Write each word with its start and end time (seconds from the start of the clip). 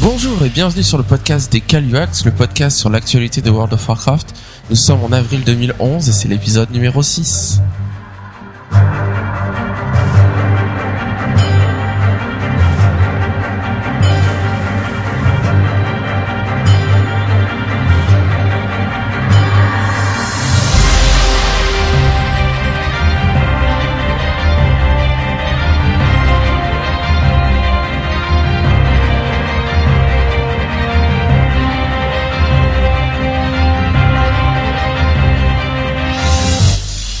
Bonjour 0.00 0.44
et 0.44 0.48
bienvenue 0.48 0.82
sur 0.82 0.98
le 0.98 1.04
podcast 1.04 1.50
des 1.52 1.60
Caluax, 1.60 2.24
le 2.24 2.32
podcast 2.32 2.76
sur 2.76 2.90
l'actualité 2.90 3.40
de 3.40 3.50
World 3.50 3.72
of 3.72 3.88
Warcraft. 3.88 4.34
Nous 4.68 4.76
sommes 4.76 5.02
en 5.04 5.12
avril 5.12 5.44
2011 5.44 6.08
et 6.08 6.12
c'est 6.12 6.28
l'épisode 6.28 6.70
numéro 6.70 7.02
6. 7.02 7.60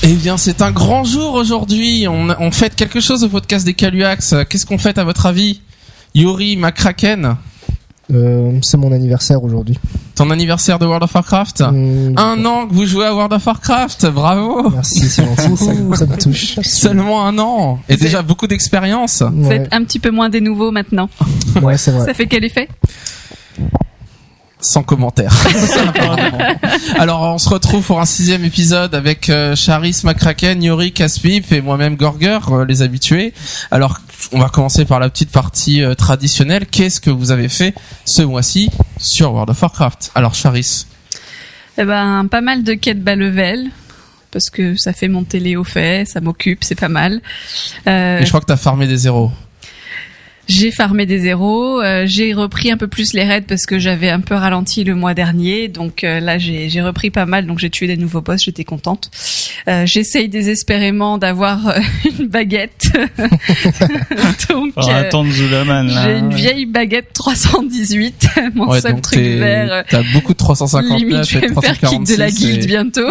Eh 0.06 0.12
bien, 0.14 0.36
c'est 0.36 0.60
un 0.60 0.70
grand 0.70 1.04
jour 1.04 1.34
aujourd'hui. 1.34 2.06
On, 2.08 2.28
on 2.38 2.50
fête 2.50 2.74
quelque 2.76 3.00
chose 3.00 3.24
au 3.24 3.28
podcast 3.28 3.64
des 3.64 3.72
Caluax. 3.74 4.34
Qu'est-ce 4.50 4.66
qu'on 4.66 4.78
fête 4.78 4.98
à 4.98 5.04
votre 5.04 5.24
avis 5.26 5.60
Yuri 6.14 6.56
McCracken, 6.56 7.36
Euh, 8.12 8.52
c'est 8.60 8.76
mon 8.76 8.92
anniversaire 8.92 9.42
aujourd'hui. 9.42 9.78
ton 10.14 10.30
anniversaire 10.30 10.78
de 10.78 10.84
World 10.84 11.04
of 11.04 11.14
Warcraft 11.14 11.62
Hum, 11.62 12.12
Un 12.18 12.44
an 12.44 12.66
que 12.68 12.74
vous 12.74 12.84
jouez 12.84 13.06
à 13.06 13.14
World 13.14 13.32
of 13.32 13.46
Warcraft, 13.46 14.06
bravo 14.10 14.68
Merci, 14.70 15.08
c'est 15.08 15.24
gentil, 15.24 15.56
ça, 15.56 15.96
ça 15.96 16.06
me 16.06 16.16
touche. 16.20 16.60
Seulement 16.60 17.26
un 17.26 17.38
an 17.38 17.80
et 17.88 17.96
déjà 17.96 18.20
beaucoup 18.20 18.46
d'expérience. 18.46 19.22
Vous 19.32 19.50
êtes 19.50 19.72
un 19.72 19.82
petit 19.84 19.98
peu 19.98 20.10
moins 20.10 20.28
des 20.28 20.42
nouveaux 20.42 20.70
maintenant. 20.70 21.08
ouais 21.62 21.78
c'est 21.78 21.92
vrai. 21.92 22.04
Ça 22.04 22.12
fait 22.12 22.26
quel 22.26 22.44
effet? 22.44 22.68
Sans 24.64 24.82
commentaire. 24.82 25.30
Alors 26.98 27.20
on 27.34 27.38
se 27.38 27.50
retrouve 27.50 27.84
pour 27.84 28.00
un 28.00 28.06
sixième 28.06 28.44
épisode 28.44 28.94
avec 28.94 29.28
euh, 29.28 29.54
Charis, 29.54 30.00
McCracken, 30.04 30.62
Yori, 30.62 30.92
Caspip 30.92 31.52
et 31.52 31.60
moi-même 31.60 31.96
Gorger, 31.96 32.38
euh, 32.50 32.64
les 32.64 32.80
habitués. 32.80 33.34
Alors 33.70 34.00
on 34.32 34.38
va 34.38 34.48
commencer 34.48 34.86
par 34.86 35.00
la 35.00 35.10
petite 35.10 35.30
partie 35.30 35.82
euh, 35.82 35.94
traditionnelle. 35.94 36.64
Qu'est-ce 36.66 36.98
que 36.98 37.10
vous 37.10 37.30
avez 37.30 37.50
fait 37.50 37.74
ce 38.06 38.22
mois-ci 38.22 38.70
sur 38.98 39.32
World 39.32 39.50
of 39.50 39.60
Warcraft? 39.60 40.12
Alors 40.14 40.34
Charis, 40.34 40.86
Eh 41.76 41.84
ben, 41.84 42.26
pas 42.30 42.40
mal 42.40 42.64
de 42.64 42.72
quêtes 42.72 43.04
bas 43.04 43.16
level. 43.16 43.66
Parce 44.30 44.50
que 44.50 44.74
ça 44.76 44.92
fait 44.92 45.06
monter 45.06 45.38
les 45.38 45.54
hauts 45.54 45.62
faits, 45.62 46.08
ça 46.08 46.20
m'occupe, 46.20 46.64
c'est 46.64 46.74
pas 46.74 46.88
mal. 46.88 47.20
Et 47.86 48.18
je 48.22 48.26
crois 48.28 48.40
que 48.40 48.46
t'as 48.46 48.56
farmé 48.56 48.88
des 48.88 48.96
zéros. 48.96 49.30
J'ai 50.46 50.70
farmé 50.70 51.06
des 51.06 51.20
zéros, 51.20 51.80
euh, 51.80 52.04
j'ai 52.06 52.34
repris 52.34 52.70
un 52.70 52.76
peu 52.76 52.86
plus 52.86 53.14
les 53.14 53.22
raids 53.24 53.40
parce 53.48 53.64
que 53.64 53.78
j'avais 53.78 54.10
un 54.10 54.20
peu 54.20 54.34
ralenti 54.34 54.84
le 54.84 54.94
mois 54.94 55.14
dernier, 55.14 55.68
donc 55.68 56.04
euh, 56.04 56.20
là 56.20 56.36
j'ai 56.38 56.82
repris 56.82 57.10
pas 57.10 57.24
mal, 57.24 57.46
donc 57.46 57.58
j'ai 57.58 57.70
tué 57.70 57.86
des 57.86 57.96
nouveaux 57.96 58.20
boss, 58.20 58.42
j'étais 58.44 58.64
contente. 58.64 59.10
Euh, 59.68 59.86
J'essaye 59.86 60.28
désespérément 60.28 61.16
d'avoir 61.16 61.68
euh, 61.68 61.80
une 62.18 62.26
baguette, 62.28 62.92
donc 64.50 64.74
Par 64.74 64.88
euh, 64.88 65.00
attendre 65.00 65.30
Zulaman, 65.32 65.88
j'ai 65.88 66.18
une 66.18 66.34
vieille 66.34 66.66
baguette 66.66 67.12
318, 67.14 68.28
mon 68.54 68.68
Ouais, 68.68 68.80
seul 68.80 69.00
truc 69.00 69.18
vert. 69.18 69.72
euh, 69.72 69.82
t'as 69.88 70.02
beaucoup 70.12 70.32
de 70.32 70.38
359 70.38 70.98
Limite, 70.98 71.24
je 71.24 71.38
et 71.38 71.40
vais 71.40 71.48
me 71.48 71.60
faire 71.60 71.78
kick 71.78 72.04
de 72.04 72.16
la 72.16 72.28
346 72.30 72.34
guilde 72.36 72.66
bientôt. 72.66 73.10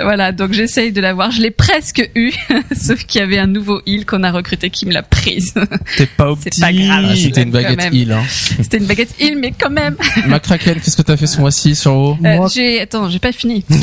Voilà, 0.00 0.32
donc 0.32 0.52
j'essaye 0.52 0.92
de 0.92 1.00
l'avoir. 1.00 1.30
Je 1.30 1.40
l'ai 1.40 1.50
presque 1.50 2.10
eu, 2.14 2.32
sauf 2.76 3.04
qu'il 3.04 3.20
y 3.20 3.24
avait 3.24 3.38
un 3.38 3.46
nouveau 3.46 3.80
heal 3.86 4.04
qu'on 4.06 4.22
a 4.24 4.30
recruté 4.32 4.70
qui 4.70 4.86
me 4.86 4.92
l'a 4.92 5.02
prise. 5.02 5.54
T'es 6.16 6.22
pas 6.24 6.30
au 6.32 6.36
C'est 6.40 6.50
petit. 6.50 6.60
pas 6.60 6.72
grave. 6.72 7.04
Ah, 7.10 7.16
C'était 7.16 7.42
une 7.42 7.50
baguette 7.50 7.92
heal. 7.92 8.12
Hein. 8.12 8.22
C'était 8.28 8.78
une 8.78 8.86
baguette 8.86 9.14
heal, 9.20 9.36
mais 9.38 9.52
quand 9.58 9.70
même. 9.70 9.96
McCracken, 10.26 10.76
qu'est-ce 10.80 10.96
que 10.96 11.02
t'as 11.02 11.16
fait 11.16 11.26
ce 11.26 11.40
mois-ci 11.40 11.74
sur 11.76 11.92
WoW 11.94 12.18
Euh, 12.24 12.48
j'ai 12.52 12.80
attends, 12.80 13.08
j'ai 13.10 13.18
pas 13.18 13.32
fini. 13.32 13.64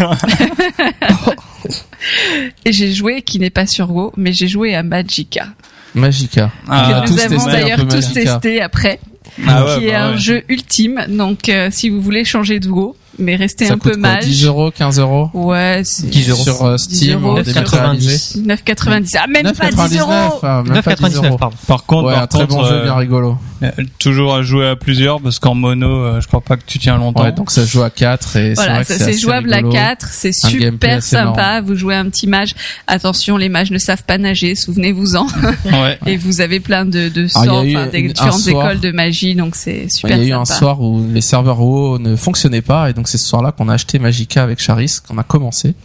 Et 2.66 2.74
j'ai 2.74 2.92
joué 2.94 3.22
qui 3.22 3.40
n'est 3.40 3.50
pas 3.50 3.66
sur 3.66 3.92
WoW, 3.92 4.14
mais 4.18 4.34
j'ai 4.34 4.48
joué 4.48 4.76
à 4.76 4.84
Magicka. 4.84 5.48
Magica. 5.96 6.52
Ah, 6.68 7.02
que 7.06 7.08
tous 7.08 7.14
nous 7.16 7.22
avons 7.22 7.46
d'ailleurs 7.46 7.88
tous 7.88 8.14
testé 8.14 8.62
après, 8.62 9.00
Ah 9.48 9.64
ouais, 9.66 9.78
qui 9.80 9.86
est 9.88 9.92
bah 9.92 10.04
un 10.06 10.12
ouais. 10.14 10.18
jeu 10.18 10.44
ultime. 10.50 11.06
Donc 11.10 11.50
euh, 11.50 11.70
si 11.72 11.90
vous 11.90 12.02
voulez 12.02 12.26
changer 12.26 12.60
de 12.60 12.68
WoW, 12.68 12.96
mais 13.20 13.36
restez 13.36 13.66
Ça 13.66 13.74
un 13.74 13.78
coûte 13.78 13.94
peu 13.94 13.98
mage. 14.00 14.26
10 14.26 14.46
euros, 14.46 14.72
15 14.72 15.00
euros 15.00 15.30
Ouais, 15.34 15.82
c'est 15.86 16.10
10 16.10 16.30
euros. 16.30 16.44
sur 16.44 16.66
euh, 16.66 16.76
10 16.76 16.84
Steam 16.84 17.24
euros 17.24 17.32
en 17.40 17.44
sur- 17.44 17.54
dématérialisé. 17.54 18.42
9,90. 18.42 19.18
Ah 19.20 19.28
même 19.28 19.52
pas 19.54 19.70
10 19.88 19.98
euros. 20.00 20.12
9,99, 20.12 20.40
ah, 20.44 20.64
même 20.68 20.82
pas 20.82 20.96
10 20.96 21.04
9,99 21.04 21.26
euros. 21.28 21.38
pardon. 21.38 21.56
Par 21.68 21.86
contre, 21.86 22.08
Ouais, 22.08 22.14
par 22.14 22.24
un 22.24 22.28
très 22.28 22.46
bon 22.48 22.64
jeu 22.66 22.74
euh, 22.74 22.84
bien 22.84 22.96
rigolo. 22.96 23.38
euh, 23.64 23.70
toujours 24.00 24.34
à 24.36 24.42
jouer 24.42 24.68
à 24.68 24.76
plusieurs 24.76 25.22
parce 25.22 25.40
qu'en 25.40 25.56
mono, 25.56 25.88
euh, 25.88 26.22
je 26.22 26.28
crois 26.28 26.42
pas 26.42 26.58
que 26.58 26.64
tu 26.66 26.80
tiens 26.80 26.98
longtemps. 26.98 27.24
Ouais, 27.24 27.32
donc 27.32 27.52
ça 27.52 27.66
joue 27.66 27.82
à 27.84 27.90
4 27.90 28.36
et 28.38 28.56
c'est 28.56 28.64
Voilà, 28.64 28.84
c'est 28.84 29.18
jouable 29.18 29.54
rigolo. 29.54 29.74
à 29.76 29.96
4, 29.96 30.08
c'est 30.12 30.34
super 30.34 31.02
sympa. 31.04 31.62
Vous 31.62 31.76
jouez 31.76 31.96
un 31.96 32.10
petit 32.10 32.28
mage. 32.28 32.56
Attention, 32.88 33.38
les 33.38 33.50
mages 33.50 33.72
ne 33.72 33.78
savent 33.78 34.04
pas 34.04 34.18
nager, 34.18 34.56
souvenez-vous-en. 34.56 35.28
Ouais. 35.66 35.98
Et 36.06 36.18
vous 36.18 36.42
avez 36.42 36.60
plein 36.60 36.86
de, 36.86 37.10
de 37.10 37.28
Ah, 37.36 37.42
il 37.44 37.48
sorts, 37.48 37.64
des 37.92 38.02
différentes 38.10 38.48
écoles 38.48 38.80
de 38.80 38.92
magie, 38.92 39.34
donc 39.36 39.56
c'est 39.56 39.84
Il 39.86 39.92
super 39.92 40.18
y 40.18 40.22
a 40.22 40.24
eu 40.26 40.32
un 40.34 40.46
sympa. 40.46 40.60
soir 40.60 40.82
où 40.82 41.04
les 41.12 41.22
serveurs 41.22 41.60
WoW 41.60 42.00
ne 42.00 42.16
fonctionnaient 42.16 42.62
pas 42.62 42.90
et 42.90 42.94
donc 42.94 43.03
c'est 43.08 43.18
ce 43.18 43.28
soir-là 43.28 43.52
qu'on 43.52 43.70
a 43.70 43.74
acheté 43.74 44.00
Magica 44.00 44.44
avec 44.44 44.60
Charis, 44.60 44.98
qu'on 45.08 45.18
a 45.18 45.24
commencé. 45.24 45.76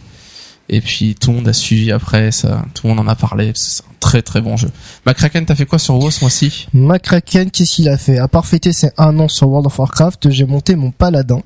Et 0.71 0.81
puis 0.81 1.15
tout 1.15 1.31
le 1.31 1.37
monde 1.37 1.47
a 1.47 1.53
suivi 1.53 1.91
après, 1.91 2.31
ça, 2.31 2.63
tout 2.75 2.85
le 2.87 2.93
monde 2.93 2.99
en 3.07 3.09
a 3.09 3.15
parlé, 3.15 3.47
parce 3.53 3.63
que 3.63 3.69
c'est 3.71 3.83
un 3.83 3.95
très 3.99 4.21
très 4.21 4.39
bon 4.39 4.55
jeu. 4.55 4.69
McCracken, 5.05 5.43
t'as 5.45 5.55
fait 5.55 5.65
quoi 5.65 5.79
sur 5.79 5.95
WoW 5.95 6.11
ce 6.11 6.21
mois-ci? 6.21 6.67
McCracken, 6.73 7.49
qu'est-ce 7.49 7.71
qu'il 7.75 7.89
a 7.89 7.97
fait? 7.97 8.19
À 8.19 8.27
part 8.27 8.45
fêter 8.45 8.71
ses 8.71 8.91
un 8.97 9.17
an 9.19 9.27
sur 9.27 9.49
World 9.49 9.65
of 9.65 9.79
Warcraft, 9.79 10.29
j'ai 10.29 10.45
monté 10.45 10.75
mon 10.75 10.91
paladin, 10.91 11.41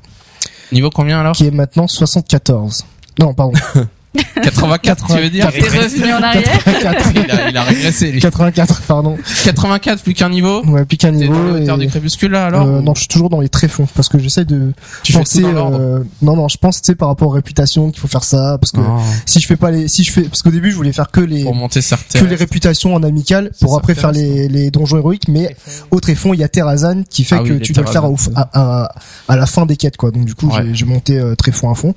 Niveau 0.74 0.90
combien 0.90 1.20
alors? 1.22 1.36
qui 1.36 1.46
est 1.46 1.52
maintenant 1.52 1.88
74. 1.88 2.84
Non, 3.20 3.34
pardon. 3.34 3.54
84 4.42 5.08
tu 5.08 5.14
veux 5.22 5.30
dire 5.30 5.52
T'es 5.52 5.62
revenu 5.62 6.14
en 6.14 6.22
arrière 6.22 6.64
84. 6.64 7.12
il, 7.16 7.32
a, 7.32 7.50
il 7.50 7.58
a 7.58 7.64
régressé 7.64 8.12
lui. 8.12 8.20
84, 8.20 8.82
pardon. 8.84 9.18
84 9.46 10.04
plus 10.04 10.14
qu'un 10.14 10.30
niveau 10.30 10.64
Ouais, 10.66 10.86
puis 10.86 10.98
qu'un 10.98 11.12
niveau. 11.12 11.56
et- 11.58 11.78
du 11.78 11.88
crépuscule 11.88 12.32
là 12.32 12.46
alors 12.46 12.68
Euh, 12.68 12.82
non, 12.82 12.94
je 12.94 13.00
suis 13.02 13.08
toujours 13.08 13.30
dans 13.30 13.40
les 13.42 13.50
tréfonds 13.50 13.88
parce 13.96 14.10
que 14.10 14.20
j'essaie 14.20 14.46
de 14.46 14.72
Tu 15.04 15.14
fais 15.14 15.20
penser. 15.20 15.42
tout 15.42 15.48
dans 15.48 15.52
l'ordre 15.54 15.80
euh, 15.80 16.00
non, 16.22 16.36
non, 16.36 16.48
je 16.48 16.58
pense 16.58 16.82
tu 16.82 16.88
sais 16.88 16.96
par 16.96 17.08
rapport 17.08 17.28
aux 17.30 17.32
réputations 17.32 17.90
qu'il 17.92 18.00
faut 18.00 18.08
faire 18.08 18.24
ça 18.24 18.58
parce 18.60 18.72
que 18.72 18.80
Ah, 18.82 19.00
si 19.26 19.40
je 19.40 19.48
fais 19.48 19.56
pas 19.56 19.72
les, 19.72 19.88
si 19.88 20.04
je 20.04 20.12
fais, 20.12 20.22
parce 20.24 20.42
qu'au 20.42 20.52
début 20.52 20.72
je 20.72 20.76
voulais 20.76 20.94
faire 20.94 21.10
que 21.12 21.22
les 21.22 21.44
Pour 21.44 21.56
monter 21.56 21.80
que 21.82 22.26
les 22.26 22.36
réputations 22.36 22.94
en 22.96 23.04
amical 23.04 23.52
pour 23.60 23.76
après 23.78 23.96
faire 23.96 24.12
les, 24.12 24.48
les 24.48 24.70
donjons 24.72 24.98
héroïques, 24.98 25.28
mais 25.28 25.56
au 25.92 26.00
tréfonds 26.00 26.34
il 26.34 26.40
y 26.40 26.44
a 26.44 26.48
Terrazan 26.48 27.04
qui 27.10 27.24
fait 27.24 27.38
Ah 27.40 27.44
que 27.44 27.54
tu 27.54 27.74
dois 27.74 27.84
le 27.86 27.90
faire 27.90 28.04
à, 28.36 28.50
à, 28.54 28.92
à 29.28 29.36
la 29.36 29.46
fin 29.46 29.66
des 29.66 29.76
quêtes 29.78 29.98
quoi. 29.98 30.12
Donc 30.12 30.26
du 30.26 30.36
coup 30.36 30.48
Ouais. 30.50 30.62
j'ai- 30.68 30.76
j'ai 30.76 30.86
monté 30.86 31.18
euh, 31.18 31.36
tréfonds 31.36 31.72
à 31.72 31.76
fond. 31.76 31.96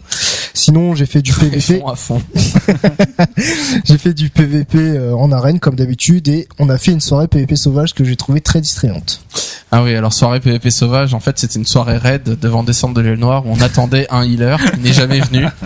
Sinon 0.54 0.94
j'ai 0.94 1.06
fait 1.06 1.20
du 1.22 1.32
PVP, 1.32 1.82
j'ai 3.84 3.98
fait 3.98 4.14
du 4.14 4.30
PVP 4.30 4.78
euh, 4.78 5.14
en 5.16 5.32
arène 5.32 5.60
comme 5.60 5.76
d'habitude 5.76 6.28
et 6.28 6.48
on 6.58 6.68
a 6.68 6.78
fait 6.78 6.92
une 6.92 7.00
soirée 7.00 7.28
PVP 7.28 7.56
sauvage 7.56 7.94
que 7.94 8.04
j'ai 8.04 8.16
trouvé 8.16 8.40
très 8.40 8.60
distrayante. 8.60 9.20
Ah 9.72 9.82
oui, 9.82 9.94
alors 9.94 10.12
soirée 10.12 10.40
PVP 10.40 10.70
sauvage, 10.70 11.14
en 11.14 11.20
fait 11.20 11.38
c'était 11.38 11.58
une 11.58 11.66
soirée 11.66 11.96
raid 11.96 12.38
devant 12.40 12.62
Descente 12.62 12.94
de 12.94 13.00
l'aile 13.00 13.18
noire 13.18 13.46
où 13.46 13.50
on 13.50 13.60
attendait 13.60 14.06
un 14.10 14.22
healer 14.22 14.58
qui 14.74 14.80
n'est 14.80 14.92
jamais 14.92 15.20
venu. 15.20 15.46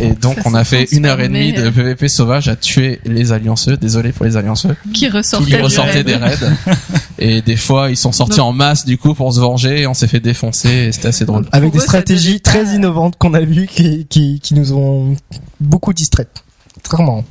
Et 0.00 0.10
donc 0.10 0.36
Ça 0.36 0.42
on 0.46 0.54
a 0.54 0.64
fait 0.64 0.84
une 0.92 1.06
heure 1.06 1.20
et 1.20 1.28
demie 1.28 1.52
de. 1.52 1.70
PVP 1.70 2.08
sauvage 2.08 2.48
à 2.48 2.56
tuer 2.56 3.00
les 3.04 3.32
allianceux, 3.32 3.76
désolé 3.76 4.12
pour 4.12 4.26
les 4.26 4.36
allianceux, 4.36 4.76
qui 4.92 5.08
ressortaient 5.08 6.04
des 6.04 6.16
raids. 6.16 6.36
Et 7.18 7.40
des 7.40 7.56
fois 7.56 7.90
ils 7.90 7.96
sont 7.96 8.12
sortis 8.12 8.40
en 8.40 8.52
masse 8.52 8.84
du 8.84 8.98
coup 8.98 9.14
pour 9.14 9.32
se 9.32 9.40
venger 9.40 9.82
et 9.82 9.86
on 9.86 9.94
s'est 9.94 10.06
fait 10.06 10.20
défoncer 10.20 10.68
et 10.68 10.92
c'était 10.92 11.08
assez 11.08 11.24
drôle. 11.24 11.46
Avec 11.52 11.70
Pour 11.70 11.78
des 11.80 11.84
eux, 11.84 11.86
stratégies 11.86 12.40
très 12.40 12.74
innovantes 12.74 13.16
qu'on 13.18 13.32
a 13.32 13.40
vues 13.40 13.66
qui, 13.66 14.06
qui, 14.06 14.40
qui 14.40 14.54
nous 14.54 14.74
ont 14.74 15.16
beaucoup 15.66 15.92
distraites. 15.92 16.42
Très 16.82 17.02
marrant. 17.02 17.24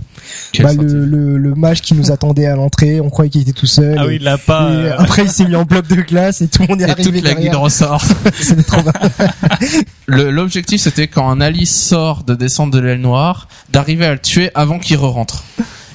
Bah, 0.60 0.74
le, 0.74 1.06
le, 1.06 1.38
le 1.38 1.54
mage 1.56 1.82
qui 1.82 1.94
nous 1.94 2.12
attendait 2.12 2.48
à 2.48 2.56
l'entrée, 2.56 3.00
on 3.00 3.10
croyait 3.12 3.30
qu'il 3.30 3.42
était 3.42 3.54
tout 3.54 3.68
seul. 3.68 3.96
Ah 3.98 4.04
et- 4.04 4.08
oui, 4.08 4.16
il 4.20 4.24
l'a 4.24 4.38
pas. 4.40 4.70
et 4.72 4.74
euh, 4.88 4.98
après 4.98 5.22
il 5.24 5.30
s'est 5.30 5.46
mis 5.46 5.56
en 5.56 5.64
bloc 5.64 5.88
de 5.88 5.96
glace 6.02 6.42
et 6.42 6.48
tout 6.48 6.64
le 6.64 6.68
monde 6.70 6.82
est 6.82 6.88
Et 6.88 6.92
arrivé 6.92 7.04
toute 7.12 7.24
la 7.24 7.30
guilde 7.36 7.44
derrière. 7.44 7.62
ressort. 7.62 8.04
C'était 8.42 8.64
trop 8.64 8.82
L'objectif 10.08 10.82
c'était 10.82 11.08
quand 11.08 11.30
un 11.30 11.42
Alice 11.42 11.76
sort 11.76 12.24
de 12.24 12.36
descente 12.36 12.72
de 12.72 12.80
l'aile 12.80 13.02
noire, 13.02 13.48
d'arriver 13.72 14.06
à 14.06 14.14
le 14.14 14.20
tuer 14.20 14.52
avant 14.56 14.80
qu'il 14.80 14.98
re-rentre. 14.98 15.44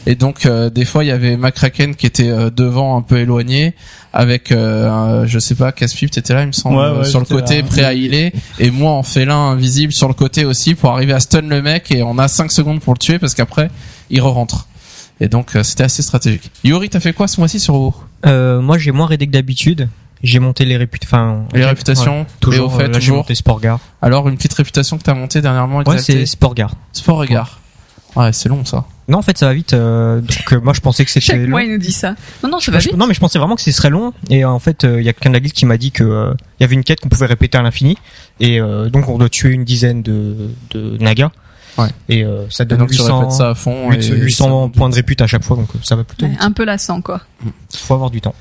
Et 0.06 0.14
donc 0.14 0.46
euh, 0.46 0.70
des 0.70 0.84
fois 0.84 1.04
il 1.04 1.08
y 1.08 1.12
avait 1.12 1.36
McCracken 1.36 1.94
qui 1.94 2.06
était 2.06 2.30
euh, 2.30 2.50
devant 2.50 2.96
un 2.96 3.02
peu 3.02 3.18
éloigné 3.18 3.74
avec 4.12 4.50
euh, 4.50 5.24
je 5.26 5.38
sais 5.38 5.54
pas 5.54 5.70
Caspip 5.72 6.10
t'étais 6.10 6.34
là 6.34 6.42
il 6.42 6.48
me 6.48 6.52
semble 6.52 6.76
Ouais, 6.76 6.98
ouais, 6.98 7.04
sur 7.04 7.20
le 7.20 7.26
côté 7.26 7.62
là. 7.62 7.68
prêt 7.68 7.84
à 7.84 7.94
healer 7.94 8.32
et 8.58 8.70
moi 8.70 8.90
en 8.92 9.02
félin 9.02 9.36
invisible 9.50 9.92
sur 9.92 10.08
le 10.08 10.14
côté 10.14 10.44
aussi 10.44 10.74
pour 10.74 10.90
arriver 10.90 11.12
à 11.12 11.20
stun 11.20 11.42
le 11.42 11.62
mec 11.62 11.90
et 11.92 12.02
on 12.02 12.18
a 12.18 12.26
5 12.26 12.50
secondes 12.50 12.80
pour 12.80 12.92
le 12.94 12.98
tuer 12.98 13.18
parce 13.18 13.34
qu'après 13.34 13.70
il 14.10 14.20
re-rentre. 14.20 14.66
Et 15.20 15.28
donc 15.28 15.54
euh, 15.54 15.62
c'était 15.62 15.84
assez 15.84 16.02
stratégique. 16.02 16.50
Yuri 16.64 16.88
t'as 16.88 16.98
fait 17.00 17.12
quoi 17.12 17.28
ce 17.28 17.40
mois-ci 17.40 17.60
sur 17.60 17.74
WoW? 17.74 17.94
Euh, 18.26 18.60
moi, 18.60 18.78
j'ai 18.78 18.90
moins 18.90 19.06
raidé 19.06 19.26
que 19.26 19.32
d'habitude. 19.32 19.88
J'ai 20.22 20.38
monté 20.38 20.64
les 20.64 20.76
réputations. 20.76 21.16
Enfin, 21.16 21.44
Les 21.54 21.64
réputations 21.64 22.20
ouais, 22.20 22.26
toujours. 22.40 22.70
Et 22.72 22.74
au 22.74 22.78
fait 22.78 22.84
euh, 22.84 22.86
là, 22.88 22.92
j'ai 22.94 23.00
toujours. 23.00 23.16
monté 23.18 23.34
Sportgar. 23.34 23.78
Alors 24.02 24.28
une 24.28 24.36
petite 24.36 24.52
réputation 24.54 24.98
que 24.98 25.02
t'as 25.02 25.14
montée 25.14 25.40
dernièrement 25.40 25.78
Ouais, 25.86 25.98
c'est 25.98 26.26
Sporgar. 26.26 26.74
Sport 26.92 27.18
regard. 27.18 27.60
Ouais, 28.16 28.32
c'est 28.32 28.48
long 28.48 28.64
ça. 28.64 28.84
Non, 29.10 29.18
en 29.18 29.22
fait, 29.22 29.36
ça 29.36 29.46
va 29.46 29.52
vite. 29.54 29.74
euh, 29.74 30.20
donc 30.20 30.52
euh, 30.52 30.60
moi, 30.60 30.72
je 30.72 30.80
pensais 30.80 31.04
que 31.04 31.10
c'était 31.10 31.26
Chaque 31.26 31.40
long. 31.40 31.48
mois, 31.48 31.62
il 31.62 31.72
nous 31.72 31.78
dit 31.78 31.92
ça. 31.92 32.14
Non, 32.42 32.48
non, 32.50 32.60
ça 32.60 32.70
va 32.72 32.78
Je- 32.78 32.88
vite. 32.88 32.96
non, 32.96 33.06
mais 33.06 33.12
je 33.14 33.20
pensais 33.20 33.38
vraiment 33.38 33.56
que 33.56 33.62
ce 33.62 33.70
serait 33.72 33.90
long. 33.90 34.12
Et 34.30 34.44
euh, 34.44 34.48
en 34.48 34.58
fait, 34.58 34.84
euh, 34.84 35.00
il 35.00 35.04
y 35.04 35.08
a 35.08 35.12
quelqu'un 35.12 35.30
de 35.30 35.34
la 35.34 35.40
guilde 35.40 35.52
qui 35.54 35.66
m'a 35.66 35.76
dit 35.76 35.90
que 35.90 36.04
euh, 36.04 36.32
il 36.58 36.62
y 36.62 36.64
avait 36.64 36.74
une 36.74 36.84
quête 36.84 37.00
qu'on 37.00 37.08
pouvait 37.08 37.26
répéter 37.26 37.58
à 37.58 37.62
l'infini. 37.62 37.98
Et 38.38 38.60
euh, 38.60 38.88
donc, 38.88 39.08
on 39.08 39.18
doit 39.18 39.28
tuer 39.28 39.50
une 39.50 39.64
dizaine 39.64 40.02
de, 40.02 40.50
de 40.70 40.96
nagas. 40.98 41.30
Ouais. 41.78 41.88
Et 42.08 42.24
euh, 42.24 42.44
ça 42.50 42.64
Et 42.64 42.66
donne 42.66 42.78
donc 42.78 42.90
tu 42.90 42.96
800, 42.98 43.18
répètes 43.20 43.32
ça 43.34 43.50
à 43.50 43.54
fond. 43.54 43.90
800, 43.90 44.14
et 44.14 44.16
800 44.18 44.66
ça- 44.72 44.78
points 44.78 44.88
de 44.90 44.94
répute 44.94 45.20
à 45.22 45.26
chaque 45.26 45.44
fois. 45.44 45.56
Donc 45.56 45.68
ça 45.82 45.96
va 45.96 46.04
plutôt 46.04 46.24
Ouais, 46.26 46.32
vite. 46.32 46.42
un 46.42 46.52
peu 46.52 46.64
lassant, 46.64 47.00
quoi. 47.00 47.20
Faut 47.74 47.94
avoir 47.94 48.10
du 48.10 48.20
temps. 48.20 48.34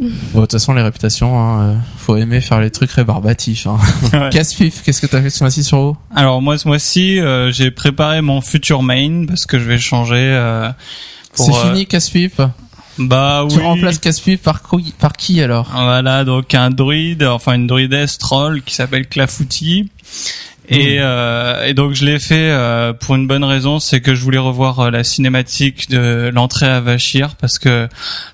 Bon, 0.00 0.08
de 0.08 0.40
toute 0.40 0.52
façon, 0.52 0.72
les 0.74 0.82
réputations, 0.82 1.38
hein, 1.38 1.62
euh, 1.62 1.74
faut 1.98 2.16
aimer 2.16 2.40
faire 2.40 2.60
les 2.60 2.70
trucs 2.70 2.90
rébarbatifs. 2.90 3.66
Hein. 3.66 3.78
Ouais. 4.12 4.30
Casse-pif, 4.30 4.82
qu'est-ce 4.82 5.00
que 5.00 5.06
t'as 5.06 5.22
fait 5.22 5.30
ce 5.30 5.42
mois-ci 5.44 5.62
sur 5.64 5.78
WoW 5.78 5.96
Alors 6.14 6.42
moi 6.42 6.58
ce 6.58 6.66
mois-ci, 6.68 7.20
euh, 7.20 7.50
j'ai 7.52 7.70
préparé 7.70 8.20
mon 8.20 8.40
futur 8.40 8.82
main 8.82 9.26
parce 9.26 9.46
que 9.46 9.58
je 9.58 9.64
vais 9.64 9.78
changer. 9.78 10.16
euh, 10.18 10.68
C'est 11.34 11.52
euh, 11.54 11.62
fini, 11.72 11.86
Casse-pif 11.86 12.40
Bah 12.98 13.44
oui. 13.44 13.54
Tu 13.54 13.60
remplaces 13.60 13.98
Casse-pif 13.98 14.40
par, 14.40 14.62
par 14.98 15.12
qui 15.12 15.40
alors? 15.42 15.68
Voilà, 15.72 16.24
donc 16.24 16.54
un 16.54 16.70
druide, 16.70 17.22
enfin 17.24 17.54
une 17.54 17.66
druidesse 17.66 18.18
troll 18.18 18.62
qui 18.62 18.74
s'appelle 18.74 19.06
Clafouti. 19.08 19.90
Et, 20.68 20.96
euh, 20.98 21.66
et 21.66 21.74
donc 21.74 21.92
je 21.92 22.04
l'ai 22.06 22.18
fait 22.18 22.50
euh, 22.50 22.92
pour 22.94 23.14
une 23.16 23.26
bonne 23.26 23.44
raison, 23.44 23.80
c'est 23.80 24.00
que 24.00 24.14
je 24.14 24.22
voulais 24.22 24.38
revoir 24.38 24.80
euh, 24.80 24.90
la 24.90 25.04
cinématique 25.04 25.90
de 25.90 26.30
l'entrée 26.32 26.66
à 26.66 26.80
Vachir 26.80 27.34
parce 27.38 27.58
que 27.58 27.86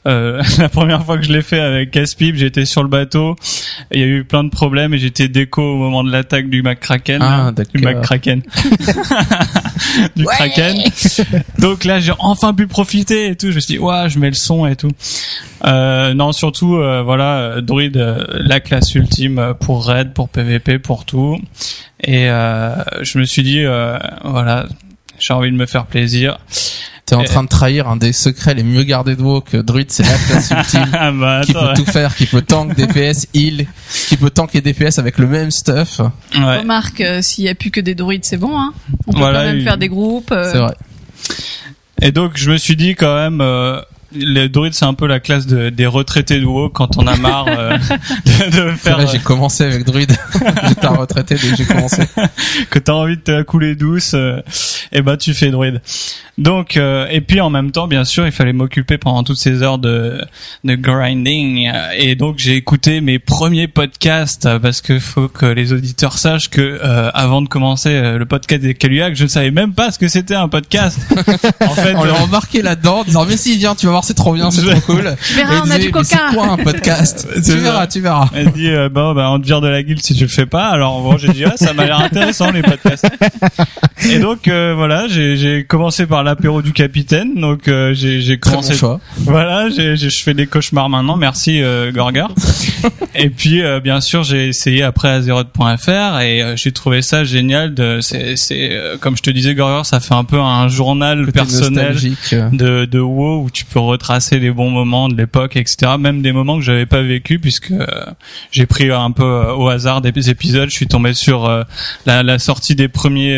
euh, 0.07 0.43
la 0.59 0.69
première 0.69 1.05
fois 1.05 1.19
que 1.19 1.25
je 1.25 1.33
l'ai 1.33 1.43
fait 1.43 1.59
avec 1.59 1.91
Caspip, 1.91 2.37
j'étais 2.37 2.65
sur 2.67 2.83
le 2.85 2.89
bateau, 2.89 3.35
il 3.91 4.01
y 4.01 4.05
a 4.05 4.07
eu 4.07 4.23
plein 4.25 4.45
de 4.45 4.51
problèmes 4.51 4.95
et 4.95 4.99
j'étais 4.99 5.27
déco 5.29 5.61
au 5.61 5.77
moment 5.77 6.05
de 6.05 6.13
l'attaque 6.13 6.49
du 6.49 6.63
McCracken, 6.63 7.21
Ah, 7.21 7.53
là. 7.57 7.65
du. 7.75 7.85
McCracken, 7.85 8.43
du 10.17 10.25
Kraken. 10.25 10.83
Donc 11.59 11.85
là 11.85 12.01
j'ai 12.01 12.13
enfin 12.19 12.55
pu 12.55 12.67
profiter 12.67 13.29
et 13.29 13.37
tout. 13.37 13.51
Je 13.51 13.57
me 13.57 13.61
suis 13.61 13.75
dit 13.75 13.79
ouais, 13.79 14.09
je 14.09 14.19
mets 14.19 14.29
le 14.29 14.35
son 14.35 14.67
et 14.67 14.77
tout. 14.77 14.91
Euh, 15.67 16.15
non, 16.15 16.33
surtout, 16.33 16.77
euh, 16.77 17.03
voilà, 17.03 17.61
Druid, 17.61 17.97
euh, 17.97 18.25
la 18.31 18.61
classe 18.61 18.95
ultime 18.95 19.55
pour 19.61 19.87
raid, 19.87 20.15
pour 20.15 20.29
PVP, 20.29 20.79
pour 20.79 21.05
tout. 21.05 21.39
Et 22.03 22.31
euh, 22.31 22.75
je 23.03 23.19
me 23.19 23.25
suis 23.25 23.43
dit, 23.43 23.61
euh, 23.65 23.99
voilà, 24.25 24.67
j'ai 25.19 25.35
envie 25.35 25.51
de 25.51 25.57
me 25.57 25.67
faire 25.67 25.87
plaisir. 25.87 26.39
T'es 27.11 27.17
en 27.17 27.23
Et- 27.23 27.27
train 27.27 27.43
de 27.43 27.49
trahir 27.49 27.89
un 27.89 27.97
des 27.97 28.13
secrets 28.13 28.55
les 28.55 28.63
mieux 28.63 28.85
gardés 28.85 29.17
de 29.17 29.23
WoW 29.23 29.41
que 29.41 29.57
Druid, 29.57 29.91
c'est 29.91 30.05
la 30.05 30.17
classe 30.17 30.51
ultime. 30.57 30.87
Ah 30.93 31.11
bah 31.11 31.41
qui 31.45 31.53
peut 31.53 31.73
tout 31.75 31.85
faire, 31.85 32.15
qui 32.15 32.25
peut 32.27 32.41
tank, 32.43 32.77
DPS, 32.77 33.27
heal, 33.35 33.67
qui 34.09 34.17
peut 34.17 34.31
tank 34.31 34.55
et 34.55 34.61
DPS 34.61 34.99
avec 35.01 35.19
le 35.19 35.27
même 35.27 35.51
stuff. 35.51 36.01
ouais. 36.35 36.59
Remarque, 36.59 37.01
euh, 37.01 37.21
s'il 37.21 37.45
y 37.45 37.49
a 37.49 37.55
plus 37.57 37.71
que 37.73 37.81
des 37.81 37.95
druides, 37.97 38.25
c'est 38.25 38.37
bon, 38.37 38.57
hein. 38.59 38.73
On 39.09 39.13
peut 39.13 39.19
Voilà, 39.19 39.41
quand 39.41 39.47
même 39.47 39.59
il- 39.59 39.65
faire 39.65 39.77
des 39.79 39.89
groupes. 39.89 40.31
euh, 40.33 40.51
C'est 40.53 40.59
vrai. 40.59 40.75
Et 42.01 42.13
donc 42.13 42.33
je 42.37 42.51
me 42.51 42.57
suis 42.57 42.77
dit 42.77 42.95
quand 42.95 43.15
même, 43.15 43.41
euh, 43.41 43.81
les 44.13 44.49
druides 44.49 44.75
c'est 44.75 44.85
un 44.87 44.95
peu 44.95 45.07
la 45.07 45.21
classe 45.21 45.47
de- 45.47 45.69
des 45.71 45.87
retraités 45.87 46.41
de 46.41 46.45
WoW 46.47 46.71
quand 46.71 46.97
on 46.97 47.07
a 47.07 47.17
marre 47.17 47.47
euh, 47.49 47.77
de, 48.53 48.71
faire, 48.73 48.97
vrai, 48.97 49.07
j'ai 49.11 49.19
commencé 49.19 49.65
avec 49.65 49.85
Druid. 49.85 50.11
J'étais 50.69 50.87
un 50.87 50.91
retraité 50.97 51.35
dès 51.35 51.49
que 51.51 51.57
j'ai 51.57 51.65
commencé. 51.67 52.03
que 52.71 52.79
t'as 52.79 52.93
envie 52.93 53.17
de 53.17 53.23
te 53.23 53.31
la 53.33 53.45
couler 53.45 53.75
douce, 53.77 54.13
euh, 54.15 54.41
et 54.93 55.03
bah 55.03 55.17
tu 55.17 55.35
fais 55.35 55.51
druide. 55.51 55.81
Donc 56.41 56.77
euh, 56.77 57.07
et 57.11 57.21
puis 57.21 57.41
en 57.41 57.51
même 57.51 57.71
temps 57.71 57.87
bien 57.87 58.05
sûr 58.05 58.27
il 58.27 58.33
fallait 58.33 58.53
m'occuper 58.53 58.99
pendant 58.99 59.23
toutes 59.23 59.37
ces 59.39 59.63
heures 59.63 59.79
de 59.79 60.21
de 60.65 60.75
grinding 60.75 61.69
euh, 61.73 61.91
et 61.97 62.15
donc 62.17 62.39
j'ai 62.39 62.57
écouté 62.57 63.01
mes 63.01 63.19
premiers 63.19 63.69
podcasts 63.69 64.47
euh, 64.47 64.59
parce 64.59 64.81
que 64.81 64.99
faut 64.99 65.29
que 65.29 65.47
les 65.47 65.73
auditeurs 65.73 66.17
sachent 66.19 66.49
que 66.51 66.61
euh, 66.83 67.11
avant 67.15 67.43
de 67.43 67.49
commencer 67.49 67.91
euh, 67.91 68.19
le 68.19 68.25
podcast 68.27 68.63
des 68.63 68.75
Kaluak 68.75 69.15
je 69.15 69.25
ne 69.25 69.29
savais 69.29 69.51
même 69.51 69.75
pas 69.75 69.91
ce 69.93 69.99
que 69.99 70.09
c'était 70.09 70.35
un 70.35 70.49
podcast. 70.49 70.99
en 71.61 71.75
fait 71.75 71.95
On 71.95 72.05
euh, 72.05 72.07
l'a 72.07 72.15
remarqué 72.15 72.63
là-dedans, 72.63 73.01
en 73.01 73.05
disant, 73.05 73.27
mais 73.27 73.37
si, 73.37 73.57
viens, 73.59 73.75
tu 73.75 73.87
vas 73.87 73.93
voir, 73.93 74.05
c'est 74.05 74.15
trop 74.15 74.33
bien, 74.33 74.51
c'est 74.51 74.63
trop 74.63 74.81
cool. 74.81 75.15
Tu 75.27 75.35
verras, 75.35 75.61
on 75.65 75.71
a 75.71 75.77
disait, 75.77 75.91
du 75.91 75.93
mais 75.93 76.05
c'est 76.05 76.17
coca. 76.17 76.33
quoi 76.35 76.47
un 76.53 76.57
podcast? 76.57 77.29
Tu 77.35 77.43
ça. 77.43 77.55
verras, 77.57 77.87
tu 77.87 78.01
verras. 78.01 78.29
Elle 78.35 78.51
dit 78.53 78.69
euh, 78.71 78.89
bon 78.89 79.13
bah 79.15 79.31
on 79.31 79.39
te 79.41 79.47
vire 79.47 79.61
de 79.61 79.69
la 79.69 79.83
guilde 79.83 80.03
si 80.03 80.15
tu 80.15 80.23
le 80.25 80.29
fais 80.31 80.47
pas. 80.47 80.69
Alors 80.69 81.03
bon 81.03 81.19
j'ai 81.19 81.29
dit 81.29 81.45
ah, 81.45 81.53
ça 81.57 81.73
m'a 81.75 81.85
l'air 81.85 81.99
intéressant 82.01 82.51
les 82.51 82.63
podcasts. 82.63 83.07
Et 84.09 84.19
donc 84.19 84.49
euh, 84.49 84.73
voilà 84.75 85.07
j'ai 85.09 85.37
j'ai 85.37 85.65
commencé 85.65 86.07
par 86.07 86.23
l'apéro 86.31 86.63
du 86.63 86.73
capitaine. 86.73 87.35
Donc 87.41 87.69
euh, 87.69 87.93
j'ai 87.95 88.21
j'ai 88.21 88.39
Très 88.39 88.51
bon 88.53 88.57
commencé 88.59 88.75
choix. 88.77 89.01
voilà 89.19 89.69
j'ai 89.71 89.97
j'ai- 89.97 90.11
je 90.11 90.23
fais 90.23 90.35
des 90.35 90.47
cauchemars 90.47 90.89
maintenant. 90.89 91.17
Merci 91.17 91.63
euh, 91.63 91.93
Gorgar. 91.93 92.31
et 93.15 93.31
puis 93.31 93.63
euh, 93.63 93.81
bien 93.81 94.01
sûr 94.01 94.23
j'ai 94.23 94.49
essayé 94.49 94.83
après 94.83 95.09
Azeroth.fr 95.09 96.21
et 96.21 96.43
euh, 96.43 96.57
j'ai 96.57 96.73
trouvé 96.73 97.03
ça 97.03 97.25
génial. 97.25 97.75
De 97.75 97.99
c'est 98.01 98.35
c'est 98.37 98.71
comme 99.01 99.17
je 99.17 99.23
te 99.23 99.31
disais 99.31 99.55
Gorgar 99.55 99.85
ça 99.87 100.01
fait 100.01 100.15
un 100.15 100.25
peu 100.25 100.39
un 100.41 100.69
journal 100.69 101.21
Côté 101.27 101.33
personnel 101.33 101.97
de, 102.53 102.85
de 102.85 102.99
WoW 103.01 103.45
où 103.45 103.51
tu 103.51 103.65
peux 103.65 103.81
retracer 103.81 104.39
les 104.39 104.51
bons 104.51 104.71
moments 104.71 105.09
de 105.09 105.17
l'époque, 105.17 105.57
etc. 105.57 105.93
Même 105.99 106.23
des 106.23 106.33
moments 106.33 106.57
que 106.59 106.65
j'avais 106.65 106.87
pas 106.87 107.03
vécu 107.03 107.39
puisque 107.39 107.73
j'ai 108.51 108.67
pris 108.67 108.91
un 108.91 109.11
peu 109.11 109.25
au 109.57 109.69
hasard 109.69 110.01
des 110.01 110.31
épisodes. 110.31 110.69
Je 110.71 110.75
suis 110.75 110.87
tombé 110.87 111.13
sur 111.15 111.49
la, 112.07 112.23
la 112.23 112.39
sortie 112.39 112.75
des 112.75 112.89
premiers, 112.89 113.37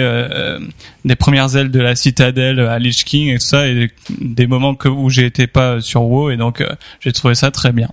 des 1.04 1.16
premières 1.16 1.56
ailes 1.56 1.70
de 1.70 1.80
la 1.80 1.96
citadelle 1.96 2.60
à 2.60 2.78
Lich 2.78 3.04
King 3.04 3.28
et 3.28 3.38
ça, 3.38 3.66
et 3.66 3.90
des, 4.18 4.46
moments 4.46 4.74
que, 4.74 4.88
où 4.88 5.10
j'étais 5.10 5.46
pas 5.46 5.80
sur 5.80 6.02
WoW 6.02 6.30
et 6.30 6.36
donc 6.36 6.60
euh, 6.60 6.74
j'ai 7.00 7.12
trouvé 7.12 7.34
ça 7.34 7.50
très 7.50 7.72
bien. 7.72 7.88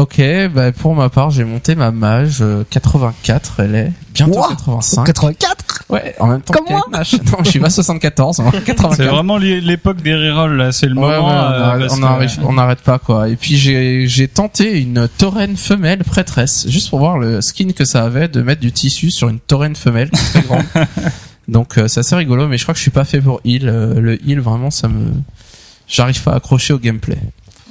Ok, 0.00 0.20
bah 0.54 0.72
pour 0.72 0.94
ma 0.94 1.10
part, 1.10 1.30
j'ai 1.30 1.44
monté 1.44 1.74
ma 1.74 1.90
mage 1.90 2.38
euh, 2.40 2.64
84, 2.70 3.60
elle 3.60 3.74
est 3.74 3.92
bientôt 4.14 4.38
Ouah, 4.38 4.48
85. 4.50 5.04
84 5.04 5.84
Ouais, 5.90 6.14
en 6.20 6.28
même 6.28 6.40
temps 6.40 6.54
Comme 6.54 6.64
que 6.64 6.70
Kate 6.70 6.90
Nash. 6.90 7.12
Non, 7.14 7.38
je 7.44 7.50
suis 7.50 7.60
pas 7.60 7.68
74, 7.68 8.40
hein, 8.40 8.50
84. 8.64 8.96
C'est 8.96 9.04
vraiment 9.06 9.36
l'é- 9.36 9.60
l'époque 9.60 10.00
des 10.02 10.14
rerolls 10.14 10.56
là, 10.56 10.72
c'est 10.72 10.86
le 10.86 10.94
Ouais, 10.96 11.06
ouais, 11.06 11.16
moment. 11.16 11.28
on 11.28 11.32
euh, 11.32 11.88
on 11.90 11.96
que- 11.98 12.02
arrive- 12.04 12.38
on 12.44 12.52
n'arrête 12.54 12.80
pas 12.80 12.98
quoi. 12.98 13.28
Et 13.28 13.36
puis 13.36 13.56
j'ai 13.56 14.06
j'ai 14.08 14.26
tenté 14.26 14.80
une 14.80 15.06
tauren 15.18 15.56
femelle 15.56 16.02
prêtresse, 16.04 16.66
juste 16.68 16.88
pour 16.88 17.00
voir 17.00 17.18
le 17.18 17.40
skin 17.42 17.72
que 17.72 17.84
ça 17.84 18.02
avait 18.04 18.28
de 18.28 18.40
mettre 18.40 18.62
du 18.62 18.72
tissu 18.72 19.10
sur 19.10 19.28
une 19.28 19.38
tauren 19.40 19.76
femelle 19.76 20.10
très 20.10 20.40
grande. 20.42 20.62
Donc 21.48 21.76
euh, 21.78 21.88
c'est 21.88 22.00
assez 22.00 22.16
rigolo, 22.16 22.48
mais 22.48 22.56
je 22.56 22.62
crois 22.62 22.72
que 22.72 22.78
je 22.78 22.82
suis 22.82 22.90
pas 22.90 23.04
fait 23.04 23.20
pour 23.20 23.40
heal. 23.44 23.68
Euh, 23.68 24.00
le 24.00 24.14
heal 24.26 24.40
vraiment 24.40 24.70
ça 24.70 24.88
me, 24.88 25.12
j'arrive 25.88 26.22
pas 26.22 26.32
à 26.32 26.36
accrocher 26.36 26.72
au 26.72 26.78
gameplay. 26.78 27.18